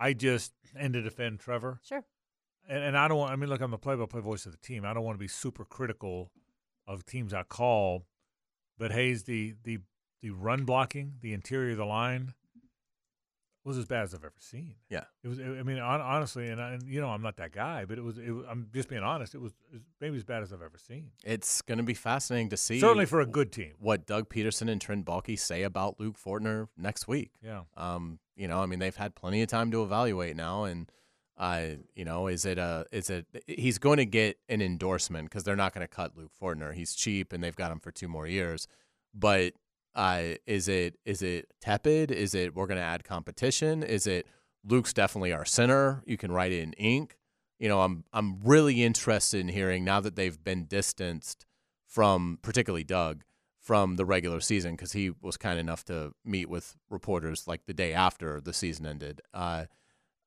I 0.00 0.12
just 0.12 0.52
and 0.76 0.94
to 0.94 1.02
defend 1.02 1.40
Trevor. 1.40 1.80
Sure. 1.82 2.04
And, 2.68 2.84
and 2.84 2.98
I 2.98 3.08
don't 3.08 3.18
want. 3.18 3.32
I 3.32 3.36
mean, 3.36 3.48
look, 3.48 3.60
I'm 3.60 3.70
the 3.70 3.78
play-by-play 3.78 4.20
voice 4.20 4.46
of 4.46 4.52
the 4.52 4.58
team. 4.58 4.84
I 4.84 4.94
don't 4.94 5.04
want 5.04 5.16
to 5.16 5.20
be 5.20 5.28
super 5.28 5.64
critical 5.64 6.30
of 6.86 7.04
teams 7.04 7.34
I 7.34 7.42
call, 7.42 8.06
but 8.78 8.92
Hayes, 8.92 9.24
the 9.24 9.54
the 9.64 9.78
the 10.20 10.30
run 10.30 10.64
blocking, 10.64 11.14
the 11.20 11.32
interior 11.32 11.72
of 11.72 11.78
the 11.78 11.84
line 11.84 12.34
was 13.68 13.78
as 13.78 13.84
bad 13.84 14.02
as 14.02 14.14
I've 14.14 14.24
ever 14.24 14.34
seen. 14.38 14.74
Yeah. 14.90 15.04
It 15.22 15.28
was. 15.28 15.38
I 15.38 15.62
mean, 15.62 15.78
hon- 15.78 16.00
honestly, 16.00 16.48
and, 16.48 16.60
I, 16.60 16.72
and 16.72 16.82
you 16.88 17.00
know, 17.00 17.08
I'm 17.08 17.22
not 17.22 17.36
that 17.36 17.52
guy, 17.52 17.84
but 17.84 17.98
it 17.98 18.02
was. 18.02 18.18
It, 18.18 18.30
was- 18.32 18.44
I'm 18.50 18.68
just 18.74 18.88
being 18.88 19.02
honest. 19.04 19.34
It 19.34 19.40
was, 19.40 19.52
it 19.70 19.74
was 19.74 19.82
maybe 20.00 20.16
as 20.16 20.24
bad 20.24 20.42
as 20.42 20.52
I've 20.52 20.62
ever 20.62 20.78
seen. 20.78 21.10
It's 21.24 21.62
going 21.62 21.78
to 21.78 21.84
be 21.84 21.94
fascinating 21.94 22.48
to 22.48 22.56
see. 22.56 22.80
Certainly 22.80 23.06
for 23.06 23.20
a 23.20 23.26
good 23.26 23.52
team. 23.52 23.74
What 23.78 24.06
Doug 24.06 24.28
Pederson 24.28 24.68
and 24.68 24.80
Trent 24.80 25.04
Baalke 25.04 25.38
say 25.38 25.62
about 25.62 26.00
Luke 26.00 26.16
Fortner 26.18 26.66
next 26.76 27.06
week. 27.06 27.30
Yeah. 27.42 27.62
Um, 27.76 28.18
you 28.34 28.48
know, 28.48 28.60
I 28.62 28.66
mean, 28.66 28.78
they've 28.80 28.96
had 28.96 29.14
plenty 29.14 29.42
of 29.42 29.48
time 29.48 29.70
to 29.72 29.82
evaluate 29.82 30.34
now, 30.36 30.64
and 30.64 30.90
uh, 31.36 31.66
you 31.94 32.04
know, 32.04 32.26
is 32.26 32.44
it 32.44 32.58
a 32.58 32.86
is 32.90 33.10
it 33.10 33.26
he's 33.46 33.78
going 33.78 33.98
to 33.98 34.06
get 34.06 34.38
an 34.48 34.60
endorsement 34.62 35.28
because 35.28 35.44
they're 35.44 35.54
not 35.56 35.72
going 35.74 35.84
to 35.86 35.88
cut 35.92 36.16
Luke 36.16 36.32
Fortner. 36.40 36.74
He's 36.74 36.94
cheap, 36.94 37.32
and 37.32 37.42
they've 37.44 37.54
got 37.54 37.70
him 37.70 37.80
for 37.80 37.90
two 37.92 38.08
more 38.08 38.26
years. 38.26 38.66
But 39.14 39.52
uh, 39.94 40.22
is 40.46 40.68
it 40.68 40.98
is 41.04 41.22
it 41.22 41.52
tepid? 41.60 42.10
Is 42.10 42.34
it 42.34 42.54
we're 42.54 42.66
going 42.66 42.78
to 42.78 42.84
add 42.84 43.04
competition? 43.04 43.82
Is 43.82 44.06
it 44.06 44.26
Luke's 44.64 44.92
definitely 44.92 45.32
our 45.32 45.44
center. 45.44 46.02
You 46.06 46.16
can 46.16 46.32
write 46.32 46.52
it 46.52 46.62
in 46.62 46.72
ink. 46.74 47.16
You 47.58 47.68
know, 47.68 47.80
I'm 47.80 48.04
I'm 48.12 48.40
really 48.42 48.82
interested 48.82 49.40
in 49.40 49.48
hearing 49.48 49.84
now 49.84 50.00
that 50.00 50.16
they've 50.16 50.42
been 50.42 50.64
distanced 50.64 51.46
from 51.86 52.38
particularly 52.42 52.84
Doug 52.84 53.24
from 53.60 53.96
the 53.96 54.04
regular 54.04 54.40
season 54.40 54.72
because 54.72 54.92
he 54.92 55.10
was 55.10 55.36
kind 55.36 55.58
enough 55.58 55.84
to 55.84 56.12
meet 56.24 56.48
with 56.48 56.76
reporters 56.88 57.46
like 57.46 57.66
the 57.66 57.74
day 57.74 57.92
after 57.92 58.40
the 58.40 58.52
season 58.52 58.86
ended. 58.86 59.20
Uh, 59.34 59.64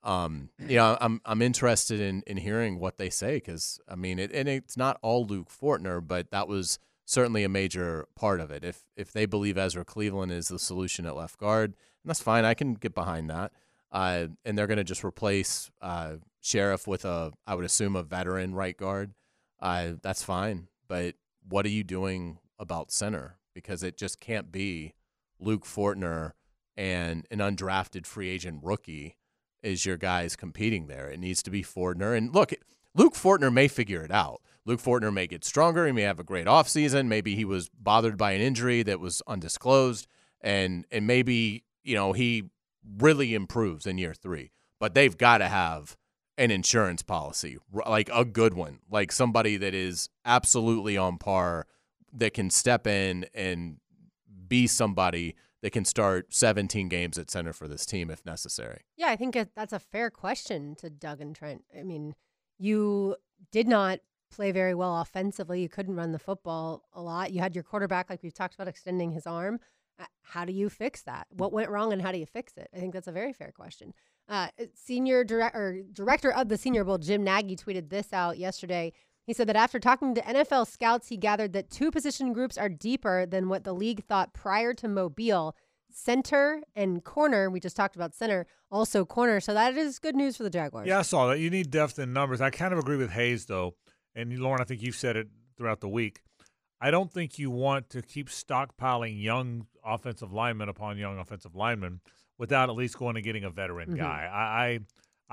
um, 0.03 0.49
you 0.67 0.75
know, 0.75 0.97
I'm 0.99 1.21
I'm 1.25 1.41
interested 1.41 1.99
in 2.01 2.23
in 2.27 2.37
hearing 2.37 2.79
what 2.79 2.97
they 2.97 3.09
say 3.09 3.35
because 3.35 3.79
I 3.87 3.95
mean, 3.95 4.19
it, 4.19 4.31
and 4.33 4.49
it's 4.49 4.75
not 4.75 4.97
all 5.01 5.25
Luke 5.25 5.49
Fortner, 5.49 6.05
but 6.05 6.31
that 6.31 6.47
was 6.47 6.79
certainly 7.11 7.43
a 7.43 7.49
major 7.49 8.07
part 8.15 8.39
of 8.39 8.51
it. 8.51 8.63
If 8.63 8.83
if 8.95 9.11
they 9.11 9.25
believe 9.25 9.57
Ezra 9.57 9.83
Cleveland 9.83 10.31
is 10.31 10.47
the 10.47 10.59
solution 10.59 11.05
at 11.05 11.15
left 11.15 11.37
guard, 11.37 11.75
that's 12.05 12.21
fine. 12.21 12.45
I 12.45 12.53
can 12.53 12.73
get 12.73 12.95
behind 12.95 13.29
that. 13.29 13.51
Uh, 13.91 14.27
and 14.45 14.57
they're 14.57 14.67
going 14.67 14.77
to 14.77 14.85
just 14.85 15.03
replace 15.03 15.69
uh, 15.81 16.13
Scherff 16.41 16.87
with 16.87 17.03
a, 17.03 17.33
I 17.45 17.55
would 17.55 17.65
assume, 17.65 17.97
a 17.97 18.03
veteran 18.03 18.55
right 18.55 18.77
guard. 18.77 19.13
Uh, 19.59 19.93
that's 20.01 20.23
fine. 20.23 20.69
But 20.87 21.15
what 21.47 21.65
are 21.65 21.69
you 21.69 21.83
doing 21.83 22.39
about 22.57 22.91
center? 22.91 23.35
Because 23.53 23.83
it 23.83 23.97
just 23.97 24.21
can't 24.21 24.49
be 24.49 24.93
Luke 25.41 25.65
Fortner 25.65 26.31
and 26.77 27.27
an 27.29 27.39
undrafted 27.39 28.05
free 28.05 28.29
agent 28.29 28.61
rookie 28.63 29.17
is 29.61 29.85
your 29.85 29.97
guys 29.97 30.37
competing 30.37 30.87
there. 30.87 31.09
It 31.09 31.19
needs 31.19 31.43
to 31.43 31.51
be 31.51 31.61
Fortner. 31.61 32.17
And 32.17 32.33
look, 32.33 32.53
Luke 32.95 33.13
Fortner 33.13 33.51
may 33.51 33.67
figure 33.67 34.03
it 34.03 34.11
out. 34.11 34.41
Luke 34.65 34.81
Fortner 34.81 35.13
may 35.13 35.27
get 35.27 35.43
stronger. 35.43 35.85
He 35.85 35.91
may 35.91 36.03
have 36.03 36.19
a 36.19 36.23
great 36.23 36.47
offseason. 36.47 37.07
Maybe 37.07 37.35
he 37.35 37.45
was 37.45 37.69
bothered 37.69 38.17
by 38.17 38.31
an 38.31 38.41
injury 38.41 38.83
that 38.83 38.99
was 38.99 39.21
undisclosed. 39.27 40.07
And 40.41 40.85
and 40.91 41.07
maybe, 41.07 41.63
you 41.83 41.95
know, 41.95 42.13
he 42.13 42.49
really 42.97 43.33
improves 43.33 43.85
in 43.85 43.97
year 43.97 44.13
three. 44.13 44.51
But 44.79 44.95
they've 44.95 45.17
got 45.17 45.39
to 45.39 45.47
have 45.47 45.95
an 46.37 46.49
insurance 46.49 47.03
policy, 47.03 47.57
like 47.85 48.09
a 48.11 48.25
good 48.25 48.55
one, 48.55 48.79
like 48.89 49.11
somebody 49.11 49.57
that 49.57 49.73
is 49.75 50.09
absolutely 50.25 50.97
on 50.97 51.17
par 51.17 51.67
that 52.13 52.33
can 52.33 52.49
step 52.49 52.87
in 52.87 53.25
and 53.33 53.77
be 54.47 54.67
somebody 54.67 55.35
that 55.61 55.71
can 55.71 55.85
start 55.85 56.33
17 56.33 56.89
games 56.89 57.17
at 57.17 57.29
center 57.29 57.53
for 57.53 57.67
this 57.67 57.85
team 57.85 58.09
if 58.09 58.25
necessary. 58.25 58.81
Yeah, 58.97 59.09
I 59.09 59.15
think 59.15 59.37
that's 59.55 59.73
a 59.73 59.79
fair 59.79 60.09
question 60.09 60.75
to 60.77 60.89
Doug 60.89 61.21
and 61.21 61.35
Trent. 61.35 61.63
I 61.77 61.83
mean, 61.83 62.15
you 62.57 63.15
did 63.51 63.67
not 63.67 63.99
play 64.31 64.51
very 64.51 64.73
well 64.73 64.99
offensively. 65.01 65.61
You 65.61 65.69
couldn't 65.69 65.95
run 65.95 66.11
the 66.11 66.19
football 66.19 66.83
a 66.93 67.01
lot. 67.01 67.31
You 67.31 67.41
had 67.41 67.53
your 67.55 67.63
quarterback, 67.63 68.09
like 68.09 68.23
we've 68.23 68.33
talked 68.33 68.55
about, 68.55 68.67
extending 68.67 69.11
his 69.11 69.27
arm. 69.27 69.59
Uh, 69.99 70.05
How 70.23 70.45
do 70.45 70.53
you 70.53 70.69
fix 70.69 71.03
that? 71.03 71.27
What 71.29 71.51
went 71.53 71.69
wrong 71.69 71.93
and 71.93 72.01
how 72.01 72.11
do 72.11 72.17
you 72.17 72.25
fix 72.25 72.53
it? 72.57 72.69
I 72.75 72.79
think 72.79 72.93
that's 72.93 73.07
a 73.07 73.11
very 73.11 73.33
fair 73.33 73.51
question. 73.51 73.93
Uh, 74.27 74.47
senior 74.73 75.23
direct, 75.23 75.55
or 75.55 75.81
director 75.91 76.31
of 76.31 76.47
the 76.47 76.57
Senior 76.57 76.83
Bowl, 76.85 76.97
Jim 76.97 77.23
Nagy, 77.23 77.55
tweeted 77.55 77.89
this 77.89 78.13
out 78.13 78.37
yesterday. 78.37 78.93
He 79.27 79.33
said 79.33 79.47
that 79.47 79.55
after 79.55 79.79
talking 79.79 80.15
to 80.15 80.21
NFL 80.21 80.67
scouts, 80.67 81.09
he 81.09 81.17
gathered 81.17 81.53
that 81.53 81.69
two 81.69 81.91
position 81.91 82.33
groups 82.33 82.57
are 82.57 82.69
deeper 82.69 83.25
than 83.25 83.49
what 83.49 83.63
the 83.63 83.73
league 83.73 84.03
thought 84.05 84.33
prior 84.33 84.73
to 84.75 84.87
Mobile. 84.87 85.55
Center 85.93 86.61
and 86.75 87.03
corner, 87.03 87.49
we 87.49 87.59
just 87.59 87.75
talked 87.75 87.95
about 87.95 88.15
center, 88.15 88.47
also 88.71 89.03
corner. 89.05 89.39
So 89.41 89.53
that 89.53 89.75
is 89.75 89.99
good 89.99 90.15
news 90.15 90.37
for 90.37 90.43
the 90.43 90.49
Jaguars. 90.49 90.87
Yeah, 90.87 90.99
I 90.99 91.01
saw 91.03 91.27
that. 91.27 91.39
You 91.39 91.49
need 91.49 91.69
depth 91.69 91.99
in 91.99 92.13
numbers. 92.13 92.39
I 92.41 92.49
kind 92.49 92.71
of 92.73 92.79
agree 92.79 92.95
with 92.97 93.11
Hayes 93.11 93.45
though, 93.45 93.75
and 94.15 94.37
Lauren, 94.39 94.61
I 94.61 94.65
think 94.65 94.81
you've 94.81 94.95
said 94.95 95.15
it 95.15 95.27
throughout 95.57 95.79
the 95.81 95.89
week. 95.89 96.21
I 96.79 96.89
don't 96.91 97.11
think 97.11 97.37
you 97.37 97.51
want 97.51 97.89
to 97.91 98.01
keep 98.01 98.27
stockpiling 98.29 99.21
young 99.21 99.67
offensive 99.85 100.33
linemen 100.33 100.67
upon 100.69 100.97
young 100.97 101.19
offensive 101.19 101.55
linemen 101.55 102.01
without 102.37 102.69
at 102.69 102.75
least 102.75 102.97
going 102.97 103.15
and 103.15 103.23
getting 103.23 103.43
a 103.43 103.49
veteran 103.51 103.91
Mhm. 103.91 103.97
guy. 103.97 104.29
I, 104.31 104.65
I 104.65 104.79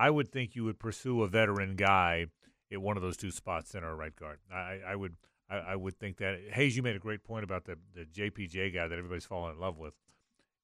I 0.07 0.11
would 0.11 0.31
think 0.31 0.55
you 0.55 0.65
would 0.65 0.79
pursue 0.79 1.23
a 1.23 1.29
veteran 1.29 1.75
guy 1.75 2.27
at 2.71 2.81
one 2.83 2.97
of 2.97 3.03
those 3.03 3.17
two 3.17 3.31
spots, 3.31 3.71
center 3.71 3.89
or 3.91 3.97
right 3.97 4.15
guard. 4.15 4.39
I, 4.53 4.81
I 4.87 4.95
would 4.97 5.17
I, 5.51 5.57
I 5.57 5.77
would 5.77 5.99
think 5.99 6.19
that 6.19 6.39
Hayes, 6.53 6.77
you 6.77 6.83
made 6.83 6.95
a 6.97 7.01
great 7.01 7.25
point 7.25 7.45
about 7.45 7.65
the 7.65 7.79
the 7.95 8.05
JPJ 8.05 8.75
guy 8.75 8.87
that 8.87 8.99
everybody's 8.99 9.25
falling 9.25 9.55
in 9.55 9.61
love 9.61 9.79
with. 9.79 9.95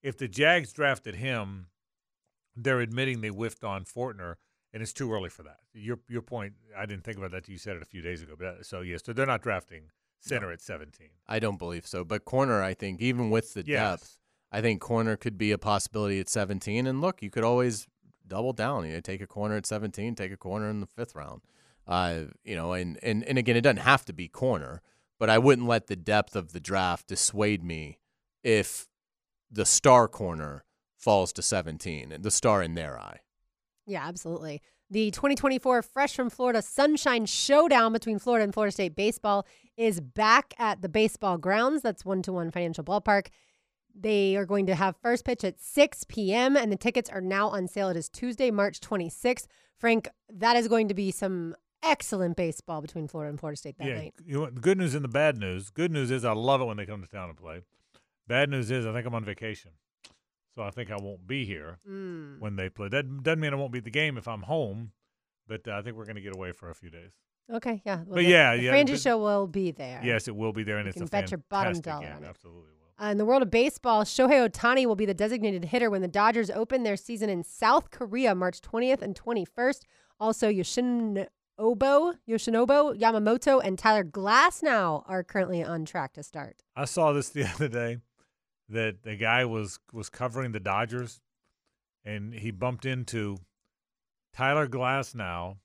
If 0.02 0.18
the 0.18 0.28
Jags 0.28 0.72
drafted 0.72 1.14
him, 1.16 1.68
they're 2.54 2.80
admitting 2.80 3.22
they 3.22 3.28
whiffed 3.28 3.64
on 3.64 3.84
Fortner, 3.84 4.34
and 4.74 4.82
it's 4.82 4.92
too 4.92 5.10
early 5.10 5.30
for 5.30 5.42
that. 5.44 5.60
Your 5.72 5.98
your 6.08 6.20
point, 6.20 6.52
I 6.76 6.84
didn't 6.84 7.04
think 7.04 7.16
about 7.16 7.30
that. 7.30 7.48
You 7.48 7.56
said 7.56 7.76
it 7.76 7.82
a 7.82 7.86
few 7.86 8.02
days 8.02 8.22
ago, 8.22 8.34
but 8.38 8.46
uh, 8.46 8.62
so 8.62 8.82
yes, 8.82 9.00
so 9.04 9.14
they're 9.14 9.24
not 9.24 9.40
drafting 9.40 9.84
center 10.20 10.52
at 10.52 10.60
seventeen. 10.60 11.10
I 11.26 11.38
don't 11.38 11.58
believe 11.58 11.86
so. 11.86 12.04
But 12.04 12.26
corner, 12.26 12.62
I 12.62 12.74
think, 12.74 13.00
even 13.00 13.30
with 13.30 13.54
the 13.54 13.62
Yes. 13.64 14.00
depth, 14.00 14.18
I 14.52 14.60
think 14.60 14.80
corner 14.82 15.16
could 15.16 15.38
be 15.38 15.52
a 15.52 15.58
possibility 15.58 16.20
at 16.20 16.28
17. 16.28 16.86
And 16.86 17.00
look, 17.00 17.22
you 17.22 17.30
could 17.30 17.44
always 17.44 17.86
double 18.26 18.52
down. 18.52 18.86
You 18.86 18.92
know, 18.94 19.00
take 19.00 19.20
a 19.20 19.26
corner 19.26 19.56
at 19.56 19.66
17, 19.66 20.14
take 20.14 20.32
a 20.32 20.36
corner 20.36 20.68
in 20.70 20.80
the 20.80 20.86
fifth 20.86 21.14
round. 21.14 21.42
Uh, 21.86 22.24
you 22.44 22.54
know, 22.56 22.72
and, 22.72 22.98
and, 23.02 23.24
and 23.24 23.36
again, 23.36 23.56
it 23.56 23.60
doesn't 23.62 23.78
have 23.78 24.04
to 24.06 24.12
be 24.14 24.26
corner, 24.28 24.80
but 25.18 25.28
I 25.28 25.36
wouldn't 25.38 25.68
let 25.68 25.88
the 25.88 25.96
depth 25.96 26.34
of 26.36 26.52
the 26.52 26.60
draft 26.60 27.08
dissuade 27.08 27.62
me 27.62 27.98
if 28.42 28.86
the 29.50 29.66
star 29.66 30.08
corner 30.08 30.64
falls 30.96 31.32
to 31.34 31.42
17, 31.42 32.12
and 32.12 32.24
the 32.24 32.30
star 32.30 32.62
in 32.62 32.74
their 32.74 32.98
eye. 32.98 33.18
Yeah, 33.86 34.06
absolutely. 34.06 34.62
The 34.90 35.10
2024 35.10 35.82
Fresh 35.82 36.14
from 36.14 36.30
Florida 36.30 36.62
Sunshine 36.62 37.26
Showdown 37.26 37.92
between 37.92 38.18
Florida 38.18 38.44
and 38.44 38.52
Florida 38.52 38.72
State 38.72 38.94
Baseball 38.94 39.46
is 39.76 40.00
back 40.00 40.54
at 40.58 40.82
the 40.82 40.88
baseball 40.88 41.38
grounds. 41.38 41.82
That's 41.82 42.04
one 42.04 42.22
to 42.22 42.32
one 42.32 42.50
financial 42.50 42.84
ballpark. 42.84 43.28
They 43.94 44.36
are 44.36 44.44
going 44.44 44.66
to 44.66 44.74
have 44.74 44.96
first 44.96 45.24
pitch 45.24 45.44
at 45.44 45.60
6 45.60 46.04
p.m., 46.08 46.56
and 46.56 46.70
the 46.70 46.76
tickets 46.76 47.08
are 47.08 47.20
now 47.20 47.48
on 47.48 47.68
sale. 47.68 47.88
It 47.90 47.96
is 47.96 48.08
Tuesday, 48.08 48.50
March 48.50 48.80
26th. 48.80 49.46
Frank, 49.78 50.08
that 50.32 50.56
is 50.56 50.68
going 50.68 50.88
to 50.88 50.94
be 50.94 51.10
some 51.10 51.54
excellent 51.82 52.36
baseball 52.36 52.80
between 52.80 53.06
Florida 53.06 53.30
and 53.30 53.38
Florida 53.38 53.56
State 53.56 53.78
that 53.78 53.86
yeah, 53.86 53.94
night. 53.96 54.14
you 54.24 54.40
want 54.40 54.54
the 54.56 54.60
good 54.60 54.78
news 54.78 54.94
and 54.94 55.04
the 55.04 55.08
bad 55.08 55.36
news. 55.36 55.70
Good 55.70 55.92
news 55.92 56.10
is 56.10 56.24
I 56.24 56.32
love 56.32 56.60
it 56.60 56.64
when 56.64 56.76
they 56.76 56.86
come 56.86 57.02
to 57.02 57.08
town 57.08 57.28
and 57.28 57.38
play. 57.38 57.60
Bad 58.26 58.50
news 58.50 58.70
is 58.70 58.86
I 58.86 58.92
think 58.92 59.06
I'm 59.06 59.14
on 59.14 59.24
vacation, 59.24 59.72
so 60.54 60.62
I 60.62 60.70
think 60.70 60.90
I 60.90 60.96
won't 60.96 61.26
be 61.26 61.44
here 61.44 61.78
Mm. 61.88 62.38
when 62.40 62.56
they 62.56 62.68
play. 62.68 62.88
That 62.88 63.22
doesn't 63.22 63.40
mean 63.40 63.52
I 63.52 63.56
won't 63.56 63.72
be 63.72 63.78
at 63.78 63.84
the 63.84 63.90
game 63.90 64.16
if 64.16 64.26
I'm 64.28 64.42
home, 64.42 64.92
but 65.46 65.66
uh, 65.68 65.72
I 65.72 65.82
think 65.82 65.96
we're 65.96 66.04
going 66.04 66.16
to 66.16 66.22
get 66.22 66.34
away 66.34 66.52
for 66.52 66.70
a 66.70 66.74
few 66.74 66.90
days. 66.90 67.12
Okay, 67.52 67.82
yeah. 67.84 67.96
Well, 67.96 68.04
But 68.10 68.14
the- 68.16 68.22
yeah, 68.24 68.56
the 68.56 68.62
yeah, 68.62 68.94
Show 68.96 69.18
will 69.18 69.46
be 69.46 69.70
there. 69.70 70.00
Yes, 70.02 70.28
it 70.28 70.34
will 70.36 70.52
be 70.52 70.62
there, 70.62 70.78
and 70.78 70.86
You 70.86 70.90
it's 70.90 70.96
can 70.96 71.04
a 71.04 71.08
bet 71.08 71.30
your 71.30 71.38
bottom 71.50 71.78
dollar 71.80 72.06
game. 72.06 72.16
on 72.16 72.24
it. 72.24 72.28
Absolutely. 72.28 72.70
Uh, 73.02 73.06
in 73.06 73.18
the 73.18 73.24
world 73.24 73.42
of 73.42 73.50
baseball, 73.50 74.04
Shohei 74.04 74.48
Ohtani 74.48 74.86
will 74.86 74.94
be 74.96 75.04
the 75.04 75.12
designated 75.14 75.64
hitter 75.66 75.90
when 75.90 76.00
the 76.00 76.08
Dodgers 76.08 76.48
open 76.48 76.84
their 76.84 76.96
season 76.96 77.28
in 77.28 77.42
South 77.42 77.90
Korea 77.90 78.34
March 78.36 78.60
20th 78.60 79.02
and 79.02 79.14
21st. 79.16 79.82
Also, 80.20 80.48
Yoshinobu, 80.48 81.26
Yoshinobu, 82.28 82.98
Yamamoto, 82.98 83.60
and 83.64 83.78
Tyler 83.78 84.04
Glasnow 84.04 85.02
are 85.08 85.22
currently 85.24 85.62
on 85.62 85.84
track 85.84 86.12
to 86.14 86.22
start. 86.22 86.62
I 86.76 86.84
saw 86.84 87.12
this 87.12 87.28
the 87.30 87.44
other 87.54 87.68
day 87.68 87.98
that 88.68 89.02
the 89.02 89.16
guy 89.16 89.44
was 89.44 89.78
was 89.92 90.08
covering 90.08 90.52
the 90.52 90.60
Dodgers, 90.60 91.20
and 92.04 92.34
he 92.34 92.50
bumped 92.50 92.84
into 92.86 93.38
Tyler 94.32 94.66
Glasnow 94.66 95.56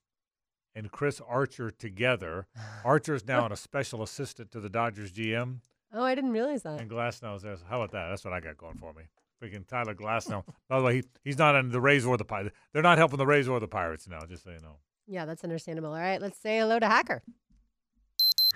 and 0.75 0.91
Chris 0.91 1.21
Archer 1.27 1.71
together. 1.71 2.47
Archer's 2.85 3.25
now 3.27 3.47
a 3.47 3.57
special 3.57 4.03
assistant 4.03 4.51
to 4.51 4.59
the 4.59 4.69
Dodgers 4.69 5.11
GM, 5.11 5.59
Oh, 5.91 6.03
I 6.03 6.13
didn't 6.13 6.31
realize 6.31 6.61
that. 6.63 6.79
and 6.79 6.89
Glasnow's 6.89 7.41
there. 7.41 7.57
How 7.67 7.77
about 7.81 7.91
that? 7.91 8.09
That's 8.09 8.23
what 8.23 8.33
I 8.33 8.39
got 8.39 8.57
going 8.57 8.77
for 8.77 8.93
me. 8.93 9.03
Freaking 9.41 9.65
Tyler 9.67 9.95
Glassnow. 9.95 10.43
By 10.67 10.77
the 10.77 10.83
way, 10.83 10.95
he, 10.97 11.03
he's 11.23 11.37
not 11.37 11.55
on 11.55 11.69
the 11.69 11.81
Rays 11.81 12.05
or 12.05 12.15
the 12.17 12.25
Pirates. 12.25 12.55
They're 12.73 12.83
not 12.83 12.97
helping 12.99 13.17
the 13.17 13.25
Rays 13.25 13.47
or 13.47 13.59
the 13.59 13.67
Pirates 13.67 14.07
now. 14.07 14.19
Just 14.27 14.43
so 14.43 14.51
you 14.51 14.59
know. 14.59 14.75
Yeah, 15.07 15.25
that's 15.25 15.43
understandable. 15.43 15.89
All 15.93 15.99
right, 15.99 16.21
let's 16.21 16.37
say 16.37 16.59
hello 16.59 16.77
to 16.77 16.85
Hacker. 16.87 17.23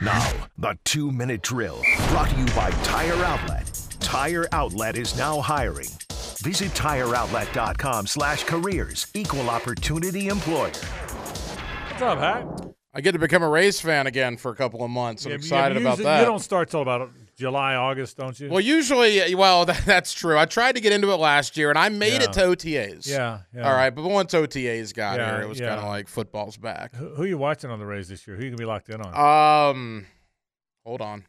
Now, 0.01 0.31
the 0.57 0.77
two 0.83 1.11
minute 1.11 1.41
drill 1.41 1.81
brought 2.09 2.29
to 2.29 2.35
you 2.37 2.45
by 2.47 2.69
Tire 2.83 3.13
Outlet. 3.23 3.92
Tire 4.13 4.45
Outlet 4.51 4.95
is 4.95 5.17
now 5.17 5.41
hiring. 5.41 5.89
Visit 6.43 6.69
tireoutlet.com 6.73 8.05
slash 8.05 8.43
careers. 8.43 9.07
Equal 9.15 9.49
opportunity 9.49 10.27
employer. 10.27 10.69
What's 11.89 12.01
up, 12.03 12.19
Hack? 12.19 12.45
I 12.93 13.01
get 13.01 13.13
to 13.13 13.17
become 13.17 13.41
a 13.41 13.49
Rays 13.49 13.81
fan 13.81 14.05
again 14.05 14.37
for 14.37 14.51
a 14.51 14.55
couple 14.55 14.83
of 14.83 14.91
months. 14.91 15.25
I'm 15.25 15.31
Yeah, 15.31 15.37
but- 15.37 15.41
yeah, 15.41 15.47
excited 15.47 15.77
about 15.77 15.97
that. 15.97 16.19
You 16.19 16.25
don't 16.27 16.37
start 16.43 16.69
till 16.69 16.83
about 16.83 17.09
July, 17.35 17.73
August, 17.73 18.15
don't 18.17 18.39
you? 18.39 18.49
Well, 18.51 18.59
usually, 18.61 19.33
well, 19.33 19.65
that, 19.65 19.81
that's 19.87 20.13
true. 20.13 20.37
I 20.37 20.45
tried 20.45 20.75
to 20.75 20.81
get 20.81 20.93
into 20.93 21.09
it 21.11 21.15
last 21.17 21.57
year, 21.57 21.69
and 21.71 21.79
I 21.79 21.89
made 21.89 22.21
Yeah. 22.21 22.25
it 22.29 22.33
to 22.33 22.41
OTAs. 22.41 23.07
Yeah, 23.09 23.39
yeah. 23.51 23.67
All 23.67 23.73
right, 23.75 23.89
but 23.89 24.03
once 24.03 24.31
OTAs 24.35 24.93
got 24.93 25.17
Yeah, 25.17 25.31
here, 25.37 25.41
it 25.41 25.49
was 25.49 25.59
yeah. 25.59 25.69
kind 25.69 25.79
of 25.79 25.87
like 25.87 26.07
football's 26.07 26.55
back. 26.57 26.93
Who, 26.93 27.15
who 27.15 27.23
you 27.23 27.39
watching 27.39 27.71
on 27.71 27.79
the 27.79 27.85
Rays 27.87 28.09
this 28.09 28.27
year? 28.27 28.37
Who 28.37 28.43
you 28.43 28.49
gonna 28.51 28.57
be 28.59 28.65
locked 28.65 28.89
in 28.89 29.01
on? 29.01 29.71
Um, 29.71 30.05
hold 30.85 31.01
on. 31.01 31.25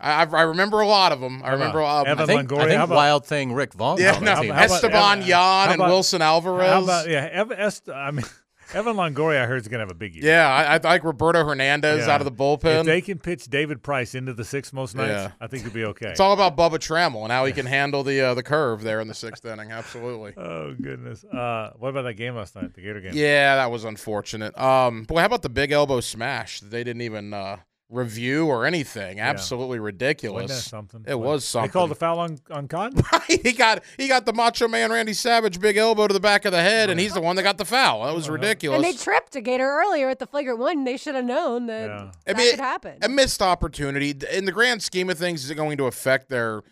I, 0.00 0.22
I 0.22 0.24
I 0.24 0.42
remember 0.42 0.80
a 0.80 0.86
lot 0.86 1.12
of 1.12 1.20
them. 1.20 1.42
I 1.44 1.52
remember. 1.52 1.80
about 1.80 2.06
Um, 2.06 2.12
Evan 2.12 2.22
I 2.22 2.26
think, 2.26 2.48
Longoria? 2.50 2.60
I 2.62 2.68
think 2.68 2.82
about- 2.82 2.94
Wild 2.96 3.26
Thing 3.26 3.52
Rick 3.52 3.74
Vaughn. 3.74 3.98
Yeah, 3.98 4.18
no, 4.18 4.34
the 4.36 4.40
team. 4.42 4.50
How 4.54 4.64
about- 4.64 4.70
Esteban 4.76 5.22
Yan 5.22 5.72
and 5.72 5.80
Wilson 5.82 6.22
Alvarez. 6.22 6.68
How 6.70 6.82
about 6.82 7.08
yeah? 7.08 7.28
Ev- 7.32 7.52
Est- 7.52 7.88
I 7.88 8.10
mean, 8.10 8.24
Evan 8.72 8.94
Longoria, 8.94 9.42
I 9.42 9.46
heard, 9.46 9.60
is 9.60 9.66
going 9.66 9.80
to 9.80 9.84
have 9.84 9.90
a 9.90 9.94
big 9.98 10.14
year. 10.14 10.24
Yeah, 10.26 10.46
I, 10.48 10.76
I 10.76 10.78
like 10.92 11.02
Roberto 11.02 11.44
Hernandez 11.44 12.06
Yeah. 12.06 12.14
out 12.14 12.20
of 12.20 12.24
the 12.24 12.30
bullpen. 12.30 12.80
If 12.80 12.86
they 12.86 13.00
can 13.00 13.18
pitch 13.18 13.46
David 13.46 13.82
Price 13.82 14.14
into 14.14 14.32
the 14.32 14.44
sixth 14.44 14.72
most 14.72 14.94
nights, 14.94 15.10
Yeah. 15.10 15.30
I 15.40 15.48
think 15.48 15.66
it'll 15.66 15.74
be 15.74 15.84
okay. 15.86 16.10
It's 16.10 16.20
all 16.20 16.32
about 16.32 16.56
Bubba 16.56 16.78
Trammell 16.78 17.24
and 17.24 17.32
how 17.32 17.44
he 17.46 17.52
can 17.52 17.66
handle 17.66 18.04
the 18.04 18.20
uh, 18.20 18.34
the 18.34 18.44
curve 18.44 18.82
there 18.82 19.00
in 19.00 19.08
the 19.08 19.14
sixth 19.14 19.44
inning. 19.44 19.72
Absolutely. 19.72 20.34
oh 20.36 20.76
goodness. 20.80 21.24
Uh, 21.24 21.70
what 21.80 21.88
about 21.88 22.02
that 22.02 22.14
game 22.14 22.36
last 22.36 22.54
night, 22.54 22.72
the 22.74 22.80
Gator 22.80 23.00
game? 23.00 23.10
Yeah, 23.14 23.56
that 23.56 23.72
was 23.72 23.82
unfortunate. 23.84 24.56
Um, 24.56 25.02
boy, 25.02 25.18
how 25.18 25.26
about 25.26 25.42
the 25.42 25.48
big 25.50 25.72
elbow 25.72 25.98
smash 25.98 26.60
that 26.60 26.70
they 26.70 26.84
didn't 26.84 27.02
even 27.02 27.34
uh, 27.34 27.56
review 27.90 28.46
or 28.46 28.64
anything? 28.64 29.20
Absolutely 29.20 29.78
ridiculous. 29.78 30.42
Wasn't 30.44 30.58
that 30.60 30.68
something? 30.68 31.04
It 31.06 31.18
was 31.18 31.44
something. 31.44 31.68
They 31.68 31.72
called 31.72 31.90
a 31.90 31.94
foul 31.94 32.18
on 32.20 32.38
on 32.50 32.68
Con. 32.68 32.94
he 33.26 33.52
got 33.52 33.82
he 33.96 34.08
got 34.08 34.24
the 34.26 34.32
Macho 34.32 34.68
Man 34.68 34.90
Randy 34.92 35.12
Savage 35.12 35.60
big 35.60 35.76
elbow 35.76 36.06
to 36.06 36.14
the 36.14 36.20
back 36.20 36.44
of 36.44 36.52
the 36.52 36.62
head, 36.62 36.90
and 36.90 36.98
he's 36.98 37.14
the 37.14 37.20
one 37.20 37.36
that 37.36 37.42
got 37.42 37.58
the 37.58 37.64
foul. 37.64 38.04
That 38.04 38.14
was 38.14 38.30
ridiculous. 38.30 38.76
And 38.76 38.84
they 38.84 38.96
tripped 38.96 39.36
a 39.36 39.40
Gator 39.40 39.68
earlier 39.68 40.08
at 40.08 40.18
the 40.18 40.26
flagrant 40.26 40.58
one. 40.58 40.84
They 40.84 40.96
should 40.96 41.14
have 41.14 41.24
known 41.24 41.66
that 41.66 41.90
I 41.90 42.10
that 42.26 42.36
mean, 42.36 42.50
could 42.50 42.60
happen. 42.60 42.98
a 43.02 43.08
missed 43.08 43.42
opportunity. 43.42 44.14
In 44.32 44.44
the 44.44 44.52
grand 44.52 44.82
scheme 44.82 45.10
of 45.10 45.18
things, 45.18 45.44
is 45.44 45.50
it 45.50 45.56
going 45.56 45.76
to 45.78 45.84
affect 45.84 46.28
their 46.28 46.62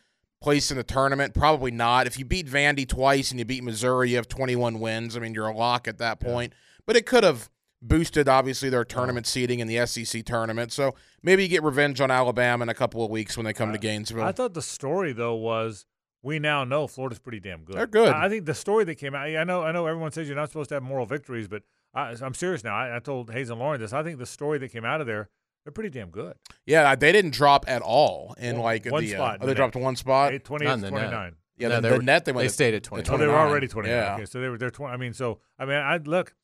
place 0.40 0.70
in 0.70 0.76
the 0.76 0.84
tournament? 0.84 1.34
Probably 1.34 1.70
not. 1.70 2.06
If 2.06 2.18
you 2.18 2.24
beat 2.24 2.46
Vandy 2.46 2.88
twice 2.88 3.30
and 3.30 3.38
you 3.38 3.44
beat 3.44 3.64
Missouri, 3.64 4.10
you 4.10 4.16
have 4.16 4.28
21 4.28 4.80
wins. 4.80 5.16
I 5.16 5.20
mean, 5.20 5.34
you're 5.34 5.48
a 5.48 5.56
lock 5.56 5.88
at 5.88 5.98
that 5.98 6.20
point. 6.20 6.52
But 6.86 6.96
it 6.96 7.04
could 7.04 7.24
have 7.24 7.50
boosted, 7.80 8.28
obviously, 8.28 8.68
their 8.70 8.84
tournament 8.84 9.26
seeding 9.26 9.60
in 9.60 9.68
the 9.68 9.86
SEC 9.86 10.24
tournament. 10.24 10.72
So 10.72 10.94
maybe 11.22 11.42
you 11.42 11.48
get 11.48 11.62
revenge 11.62 12.00
on 12.00 12.10
Alabama 12.10 12.62
in 12.64 12.68
a 12.68 12.74
couple 12.74 13.04
of 13.04 13.10
weeks 13.10 13.36
when 13.36 13.44
they 13.44 13.52
come 13.52 13.72
to 13.72 13.78
Gainesville. 13.78 14.24
I 14.24 14.32
thought 14.32 14.54
the 14.54 14.62
story 14.62 15.12
though 15.12 15.34
was 15.34 15.86
we 16.22 16.38
now 16.38 16.64
know 16.64 16.86
Florida's 16.86 17.18
pretty 17.20 17.40
damn 17.40 17.62
good. 17.64 17.76
They're 17.76 17.86
good. 17.86 18.08
I 18.12 18.26
I 18.26 18.28
think 18.28 18.44
the 18.46 18.54
story 18.54 18.84
that 18.84 18.96
came 18.96 19.14
out. 19.14 19.26
I 19.28 19.44
know. 19.44 19.62
I 19.62 19.72
know. 19.72 19.86
Everyone 19.86 20.10
says 20.12 20.26
you're 20.26 20.36
not 20.36 20.48
supposed 20.48 20.68
to 20.70 20.74
have 20.76 20.82
moral 20.82 21.06
victories, 21.06 21.46
but 21.48 21.62
I, 21.94 22.14
I'm 22.20 22.34
serious 22.34 22.64
now. 22.64 22.74
I, 22.74 22.96
I 22.96 22.98
told 22.98 23.30
Hayes 23.32 23.50
and 23.50 23.58
Lauren 23.58 23.80
this. 23.80 23.92
I 23.92 24.02
think 24.02 24.18
the 24.18 24.26
story 24.26 24.58
that 24.58 24.70
came 24.72 24.84
out 24.84 25.00
of 25.00 25.06
there, 25.06 25.28
they're 25.64 25.72
pretty 25.72 25.90
damn 25.90 26.10
good. 26.10 26.34
yeah, 26.66 26.94
they 26.96 27.12
didn't 27.12 27.30
drop 27.32 27.64
at 27.68 27.80
all 27.82 28.34
in 28.38 28.56
One- 28.56 28.64
like 28.64 28.86
one 28.86 29.02
the. 29.04 29.10
spot 29.12 29.34
Uh, 29.34 29.38
oh, 29.42 29.46
the 29.46 29.46
they 29.46 29.54
dropped 29.54 29.76
one 29.76 29.96
spot. 29.96 30.32
Eight- 30.34 30.44
28 30.44 30.80
to 30.82 30.88
29. 30.90 31.36
Yeah, 31.56 31.68
No, 31.68 31.74
the, 31.76 31.80
they 31.80 31.88
the 31.90 31.96
were- 31.96 32.02
net 32.02 32.24
they 32.24 32.32
went. 32.32 32.42
they 32.44 32.48
to- 32.48 32.54
stayed 32.54 32.74
at 32.74 32.82
to 32.82 32.88
29. 32.88 33.14
Oh, 33.14 33.18
they 33.18 33.26
were 33.26 33.32
29. 33.32 33.50
already 33.50 33.68
29. 33.68 33.96
Yeah. 33.96 34.14
Okay, 34.14 34.24
so 34.26 34.40
they 34.40 34.48
were 34.48 34.58
they're 34.58 34.70
20. 34.70 34.92
I 34.92 34.96
mean, 34.96 35.12
so 35.12 35.38
I 35.58 35.64
mean, 35.64 35.76
I 35.76 35.96
look, 35.98 36.34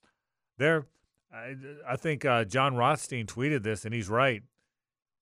they're. 0.58 0.86
I, 1.34 1.56
I 1.88 1.96
think 1.96 2.24
uh, 2.24 2.44
Jon 2.44 2.76
Rothstein 2.76 3.26
tweeted 3.26 3.62
this, 3.62 3.84
and 3.84 3.92
he's 3.92 4.08
right. 4.08 4.42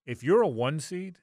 If 0.05 0.23
you're 0.23 0.43
a 0.43 0.49
one 0.49 0.81
seed, 0.81 1.19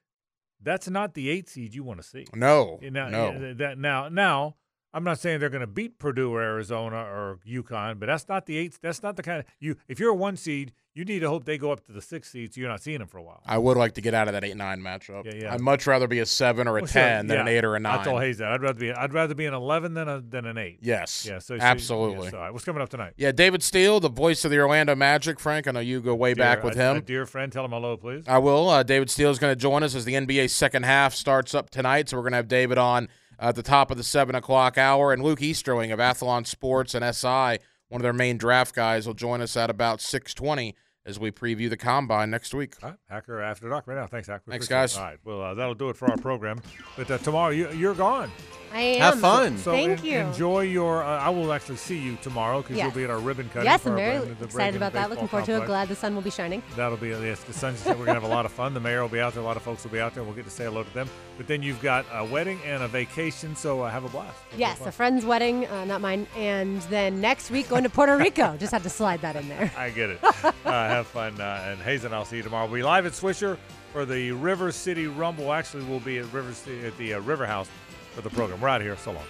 that's 0.61 0.89
not 0.89 1.13
the 1.13 1.29
eight 1.29 1.47
seed 1.47 1.75
you 1.75 1.83
want 1.83 2.01
to 2.01 2.07
see. 2.07 2.25
No, 2.33 2.79
know, 2.81 3.09
no. 3.09 3.53
That 3.53 3.77
now, 3.77 4.09
now, 4.09 4.55
I'm 4.93 5.03
not 5.03 5.19
saying 5.19 5.39
they're 5.39 5.49
going 5.49 5.61
to 5.61 5.67
beat 5.67 5.99
Purdue 5.99 6.33
or 6.33 6.41
Arizona 6.41 6.97
or 6.97 7.39
UConn, 7.47 7.99
but 7.99 8.07
that's 8.07 8.27
not 8.27 8.45
the 8.47 8.57
eight. 8.57 8.77
That's 8.81 9.03
not 9.03 9.15
the 9.17 9.23
kind 9.23 9.39
of 9.39 9.45
you. 9.59 9.75
If 9.87 9.99
you're 9.99 10.09
a 10.09 10.15
one 10.15 10.35
seed, 10.35 10.73
you 10.95 11.05
need 11.05 11.19
to 11.19 11.29
hope 11.29 11.45
they 11.45 11.59
go 11.59 11.71
up 11.71 11.85
to 11.85 11.91
the 11.91 12.01
six 12.01 12.31
seed, 12.31 12.53
so 12.53 12.59
you're 12.59 12.69
not 12.69 12.81
seeing 12.81 12.97
them 12.97 13.07
for 13.07 13.19
a 13.19 13.23
while. 13.23 13.41
I 13.45 13.59
would 13.59 13.77
like 13.77 13.93
to 13.93 14.01
get 14.01 14.15
out 14.15 14.27
of 14.27 14.33
that 14.33 14.43
eight 14.43 14.57
nine 14.57 14.81
matchup. 14.81 15.25
Yeah, 15.25 15.33
yeah. 15.43 15.53
I'd 15.53 15.61
much 15.61 15.85
rather 15.85 16.07
be 16.07 16.19
a 16.19 16.25
seven 16.25 16.67
or 16.67 16.77
a 16.77 16.81
Well, 16.81 16.87
sure, 16.87 17.01
ten 17.01 17.27
than 17.27 17.39
an 17.41 17.47
eight 17.47 17.63
or 17.63 17.75
a 17.75 17.79
nine. 17.79 17.99
I 17.99 18.03
told 18.03 18.21
Hayes 18.21 18.39
that 18.39 18.51
I'd 18.51 18.61
rather 18.63 18.79
be 18.79 18.91
I'd 18.91 19.13
rather 19.13 19.35
be 19.35 19.45
an 19.45 19.53
eleven 19.53 19.93
than 19.93 20.09
a 20.09 20.21
than 20.21 20.45
an 20.47 20.57
eight. 20.57 20.79
Yes. 20.81 21.23
Yeah. 21.29 21.37
So 21.37 21.57
so- 21.57 21.63
absolutely. 21.63 22.25
yeah, 22.25 22.31
so, 22.31 22.37
all 22.37 22.43
right, 22.45 22.53
what's 22.53 22.65
coming 22.65 22.81
up 22.81 22.89
tonight? 22.89 23.13
Yeah, 23.15 23.31
David 23.31 23.61
Steele, 23.61 23.99
the 23.99 24.09
voice 24.09 24.43
of 24.43 24.49
the 24.49 24.57
Orlando 24.59 24.95
Magic. 24.95 25.39
Frank, 25.39 25.67
I 25.67 25.71
know 25.71 25.79
you 25.81 26.01
go 26.01 26.15
way 26.15 26.33
back 26.33 26.63
with 26.63 26.75
a- 26.75 26.81
him. 26.91 26.97
A 26.97 27.01
dear 27.01 27.27
friend, 27.27 27.51
tell 27.51 27.63
him 27.63 27.71
hello, 27.71 27.95
please. 27.95 28.23
I 28.27 28.39
will. 28.39 28.67
Uh, 28.69 28.81
David 28.81 29.11
Steele 29.11 29.29
is 29.29 29.37
going 29.37 29.51
to 29.51 29.55
join 29.59 29.83
us 29.83 29.93
as 29.93 30.03
the 30.05 30.15
NBA 30.15 30.49
second 30.49 30.83
half 30.83 31.13
starts 31.13 31.53
up 31.53 31.69
tonight. 31.69 32.09
So 32.09 32.17
we're 32.17 32.23
going 32.23 32.31
to 32.33 32.37
have 32.37 32.47
David 32.47 32.79
on 32.79 33.07
at 33.39 33.55
the 33.55 33.63
top 33.63 33.89
of 33.91 33.97
the 33.97 34.03
seven 34.03 34.35
o'clock 34.35 34.77
hour, 34.77 35.13
and 35.13 35.23
Luke 35.23 35.41
Easterling 35.41 35.91
of 35.91 35.99
Athlon 35.99 36.45
Sports 36.45 36.93
and 36.93 37.03
SI, 37.15 37.59
one 37.87 37.99
of 37.99 38.03
their 38.03 38.13
main 38.13 38.37
draft 38.37 38.75
guys, 38.75 39.07
will 39.07 39.13
join 39.13 39.41
us 39.41 39.55
at 39.57 39.69
about 39.69 40.01
six 40.01 40.33
twenty 40.33 40.75
as 41.05 41.17
we 41.17 41.31
preview 41.31 41.69
the 41.69 41.77
combine 41.77 42.29
next 42.29 42.53
week. 42.53 42.75
All 42.83 42.89
right, 42.89 42.99
Hacker 43.09 43.41
After 43.41 43.67
Dark 43.69 43.87
right 43.87 43.95
now. 43.95 44.05
Thanks, 44.05 44.27
Hacker. 44.27 44.43
Thanks, 44.49 44.65
Appreciate 44.67 44.77
it. 44.77 44.81
guys. 44.81 44.97
All 44.97 45.03
right. 45.05 45.17
Well, 45.23 45.41
uh, 45.41 45.53
that'll 45.55 45.73
do 45.73 45.89
it 45.89 45.95
for 45.97 46.11
our 46.11 46.17
program. 46.17 46.61
But 46.97 47.09
uh, 47.09 47.17
tomorrow, 47.19 47.51
you, 47.51 47.71
you're 47.71 47.95
gone. 47.95 48.29
I 48.71 48.81
am. 48.81 49.01
Have 49.01 49.19
fun. 49.19 49.57
So 49.57 49.71
Thank 49.71 49.99
en- 50.01 50.05
you. 50.05 50.17
Enjoy 50.19 50.61
your. 50.61 51.01
Uh, 51.01 51.07
I 51.19 51.29
will 51.29 51.51
actually 51.53 51.77
see 51.77 51.97
you 51.97 52.15
tomorrow 52.21 52.61
because 52.61 52.77
Yes. 52.77 52.83
you'll 52.83 52.93
be 52.93 53.05
at 53.05 53.09
our 53.09 53.17
ribbon 53.19 53.47
cutting. 53.49 53.63
Yes, 53.63 53.87
I'm 53.87 53.95
very 53.95 54.19
brand- 54.19 54.37
the 54.37 54.45
excited 54.45 54.75
about 54.75 54.93
that. 54.93 55.09
Looking 55.09 55.25
Baseball 55.25 55.45
forward 55.45 55.59
to 55.59 55.63
it. 55.63 55.67
Glad 55.67 55.87
the 55.87 55.95
sun 55.95 56.13
will 56.13 56.21
be 56.21 56.29
shining. 56.29 56.61
That'll 56.75 56.97
be 56.97 57.07
yes. 57.09 57.43
The 57.43 57.53
sun's 57.53 57.83
we're 57.85 57.95
gonna 57.95 58.13
have 58.13 58.23
a 58.23 58.27
lot 58.27 58.45
of 58.45 58.51
fun. 58.51 58.75
The 58.75 58.79
mayor 58.79 59.01
will 59.01 59.09
be 59.09 59.21
out 59.21 59.33
there. 59.33 59.41
A 59.41 59.45
lot 59.45 59.57
of 59.57 59.63
folks 59.63 59.83
will 59.85 59.91
be 59.91 59.99
out 60.01 60.13
there. 60.13 60.23
We'll 60.23 60.35
get 60.35 60.45
to 60.45 60.51
say 60.51 60.65
hello 60.65 60.83
to 60.83 60.93
them. 60.93 61.09
But 61.39 61.47
then 61.47 61.63
you've 61.63 61.81
got 61.81 62.05
a 62.11 62.25
wedding 62.25 62.59
and 62.65 62.83
a 62.83 62.89
vacation, 62.89 63.55
so 63.55 63.81
uh, 63.83 63.89
have 63.89 64.03
a 64.03 64.09
blast. 64.09 64.37
Have 64.51 64.59
Yes, 64.59 64.79
fun. 64.79 64.87
a 64.89 64.91
friend's 64.91 65.23
wedding, 65.25 65.65
uh, 65.67 65.85
not 65.85 66.01
mine. 66.01 66.27
And 66.35 66.81
then 66.83 67.21
next 67.21 67.49
week 67.49 67.69
going 67.69 67.83
to 67.83 67.89
Puerto 67.89 68.17
Rico. 68.17 68.57
Just 68.59 68.73
had 68.73 68.83
to 68.83 68.89
slide 68.89 69.21
that 69.21 69.37
in 69.37 69.47
there. 69.47 69.71
I 69.77 69.89
get 69.89 70.09
it. 70.09 70.19
uh, 70.21 70.41
have 70.65 71.07
fun. 71.07 71.39
Uh, 71.39 71.63
and 71.65 71.79
Hazen, 71.79 72.13
I'll 72.13 72.25
see 72.25 72.35
you 72.37 72.43
tomorrow. 72.43 72.65
We'll 72.65 72.75
be 72.75 72.83
live 72.83 73.05
at 73.05 73.13
Swisher 73.13 73.57
for 73.93 74.03
the 74.05 74.33
River 74.33 74.73
City 74.73 75.07
Rumble. 75.07 75.53
Actually, 75.53 75.85
we'll 75.85 76.01
be 76.01 76.17
at 76.17 76.25
River 76.33 76.51
City 76.53 76.85
at 76.85 76.97
the 76.97 77.13
uh, 77.13 77.19
River 77.21 77.45
House 77.45 77.69
for 78.13 78.19
the 78.19 78.29
program. 78.31 78.59
We're 78.59 78.67
out 78.67 78.81
here. 78.81 78.97
So 78.97 79.11
long. 79.13 79.23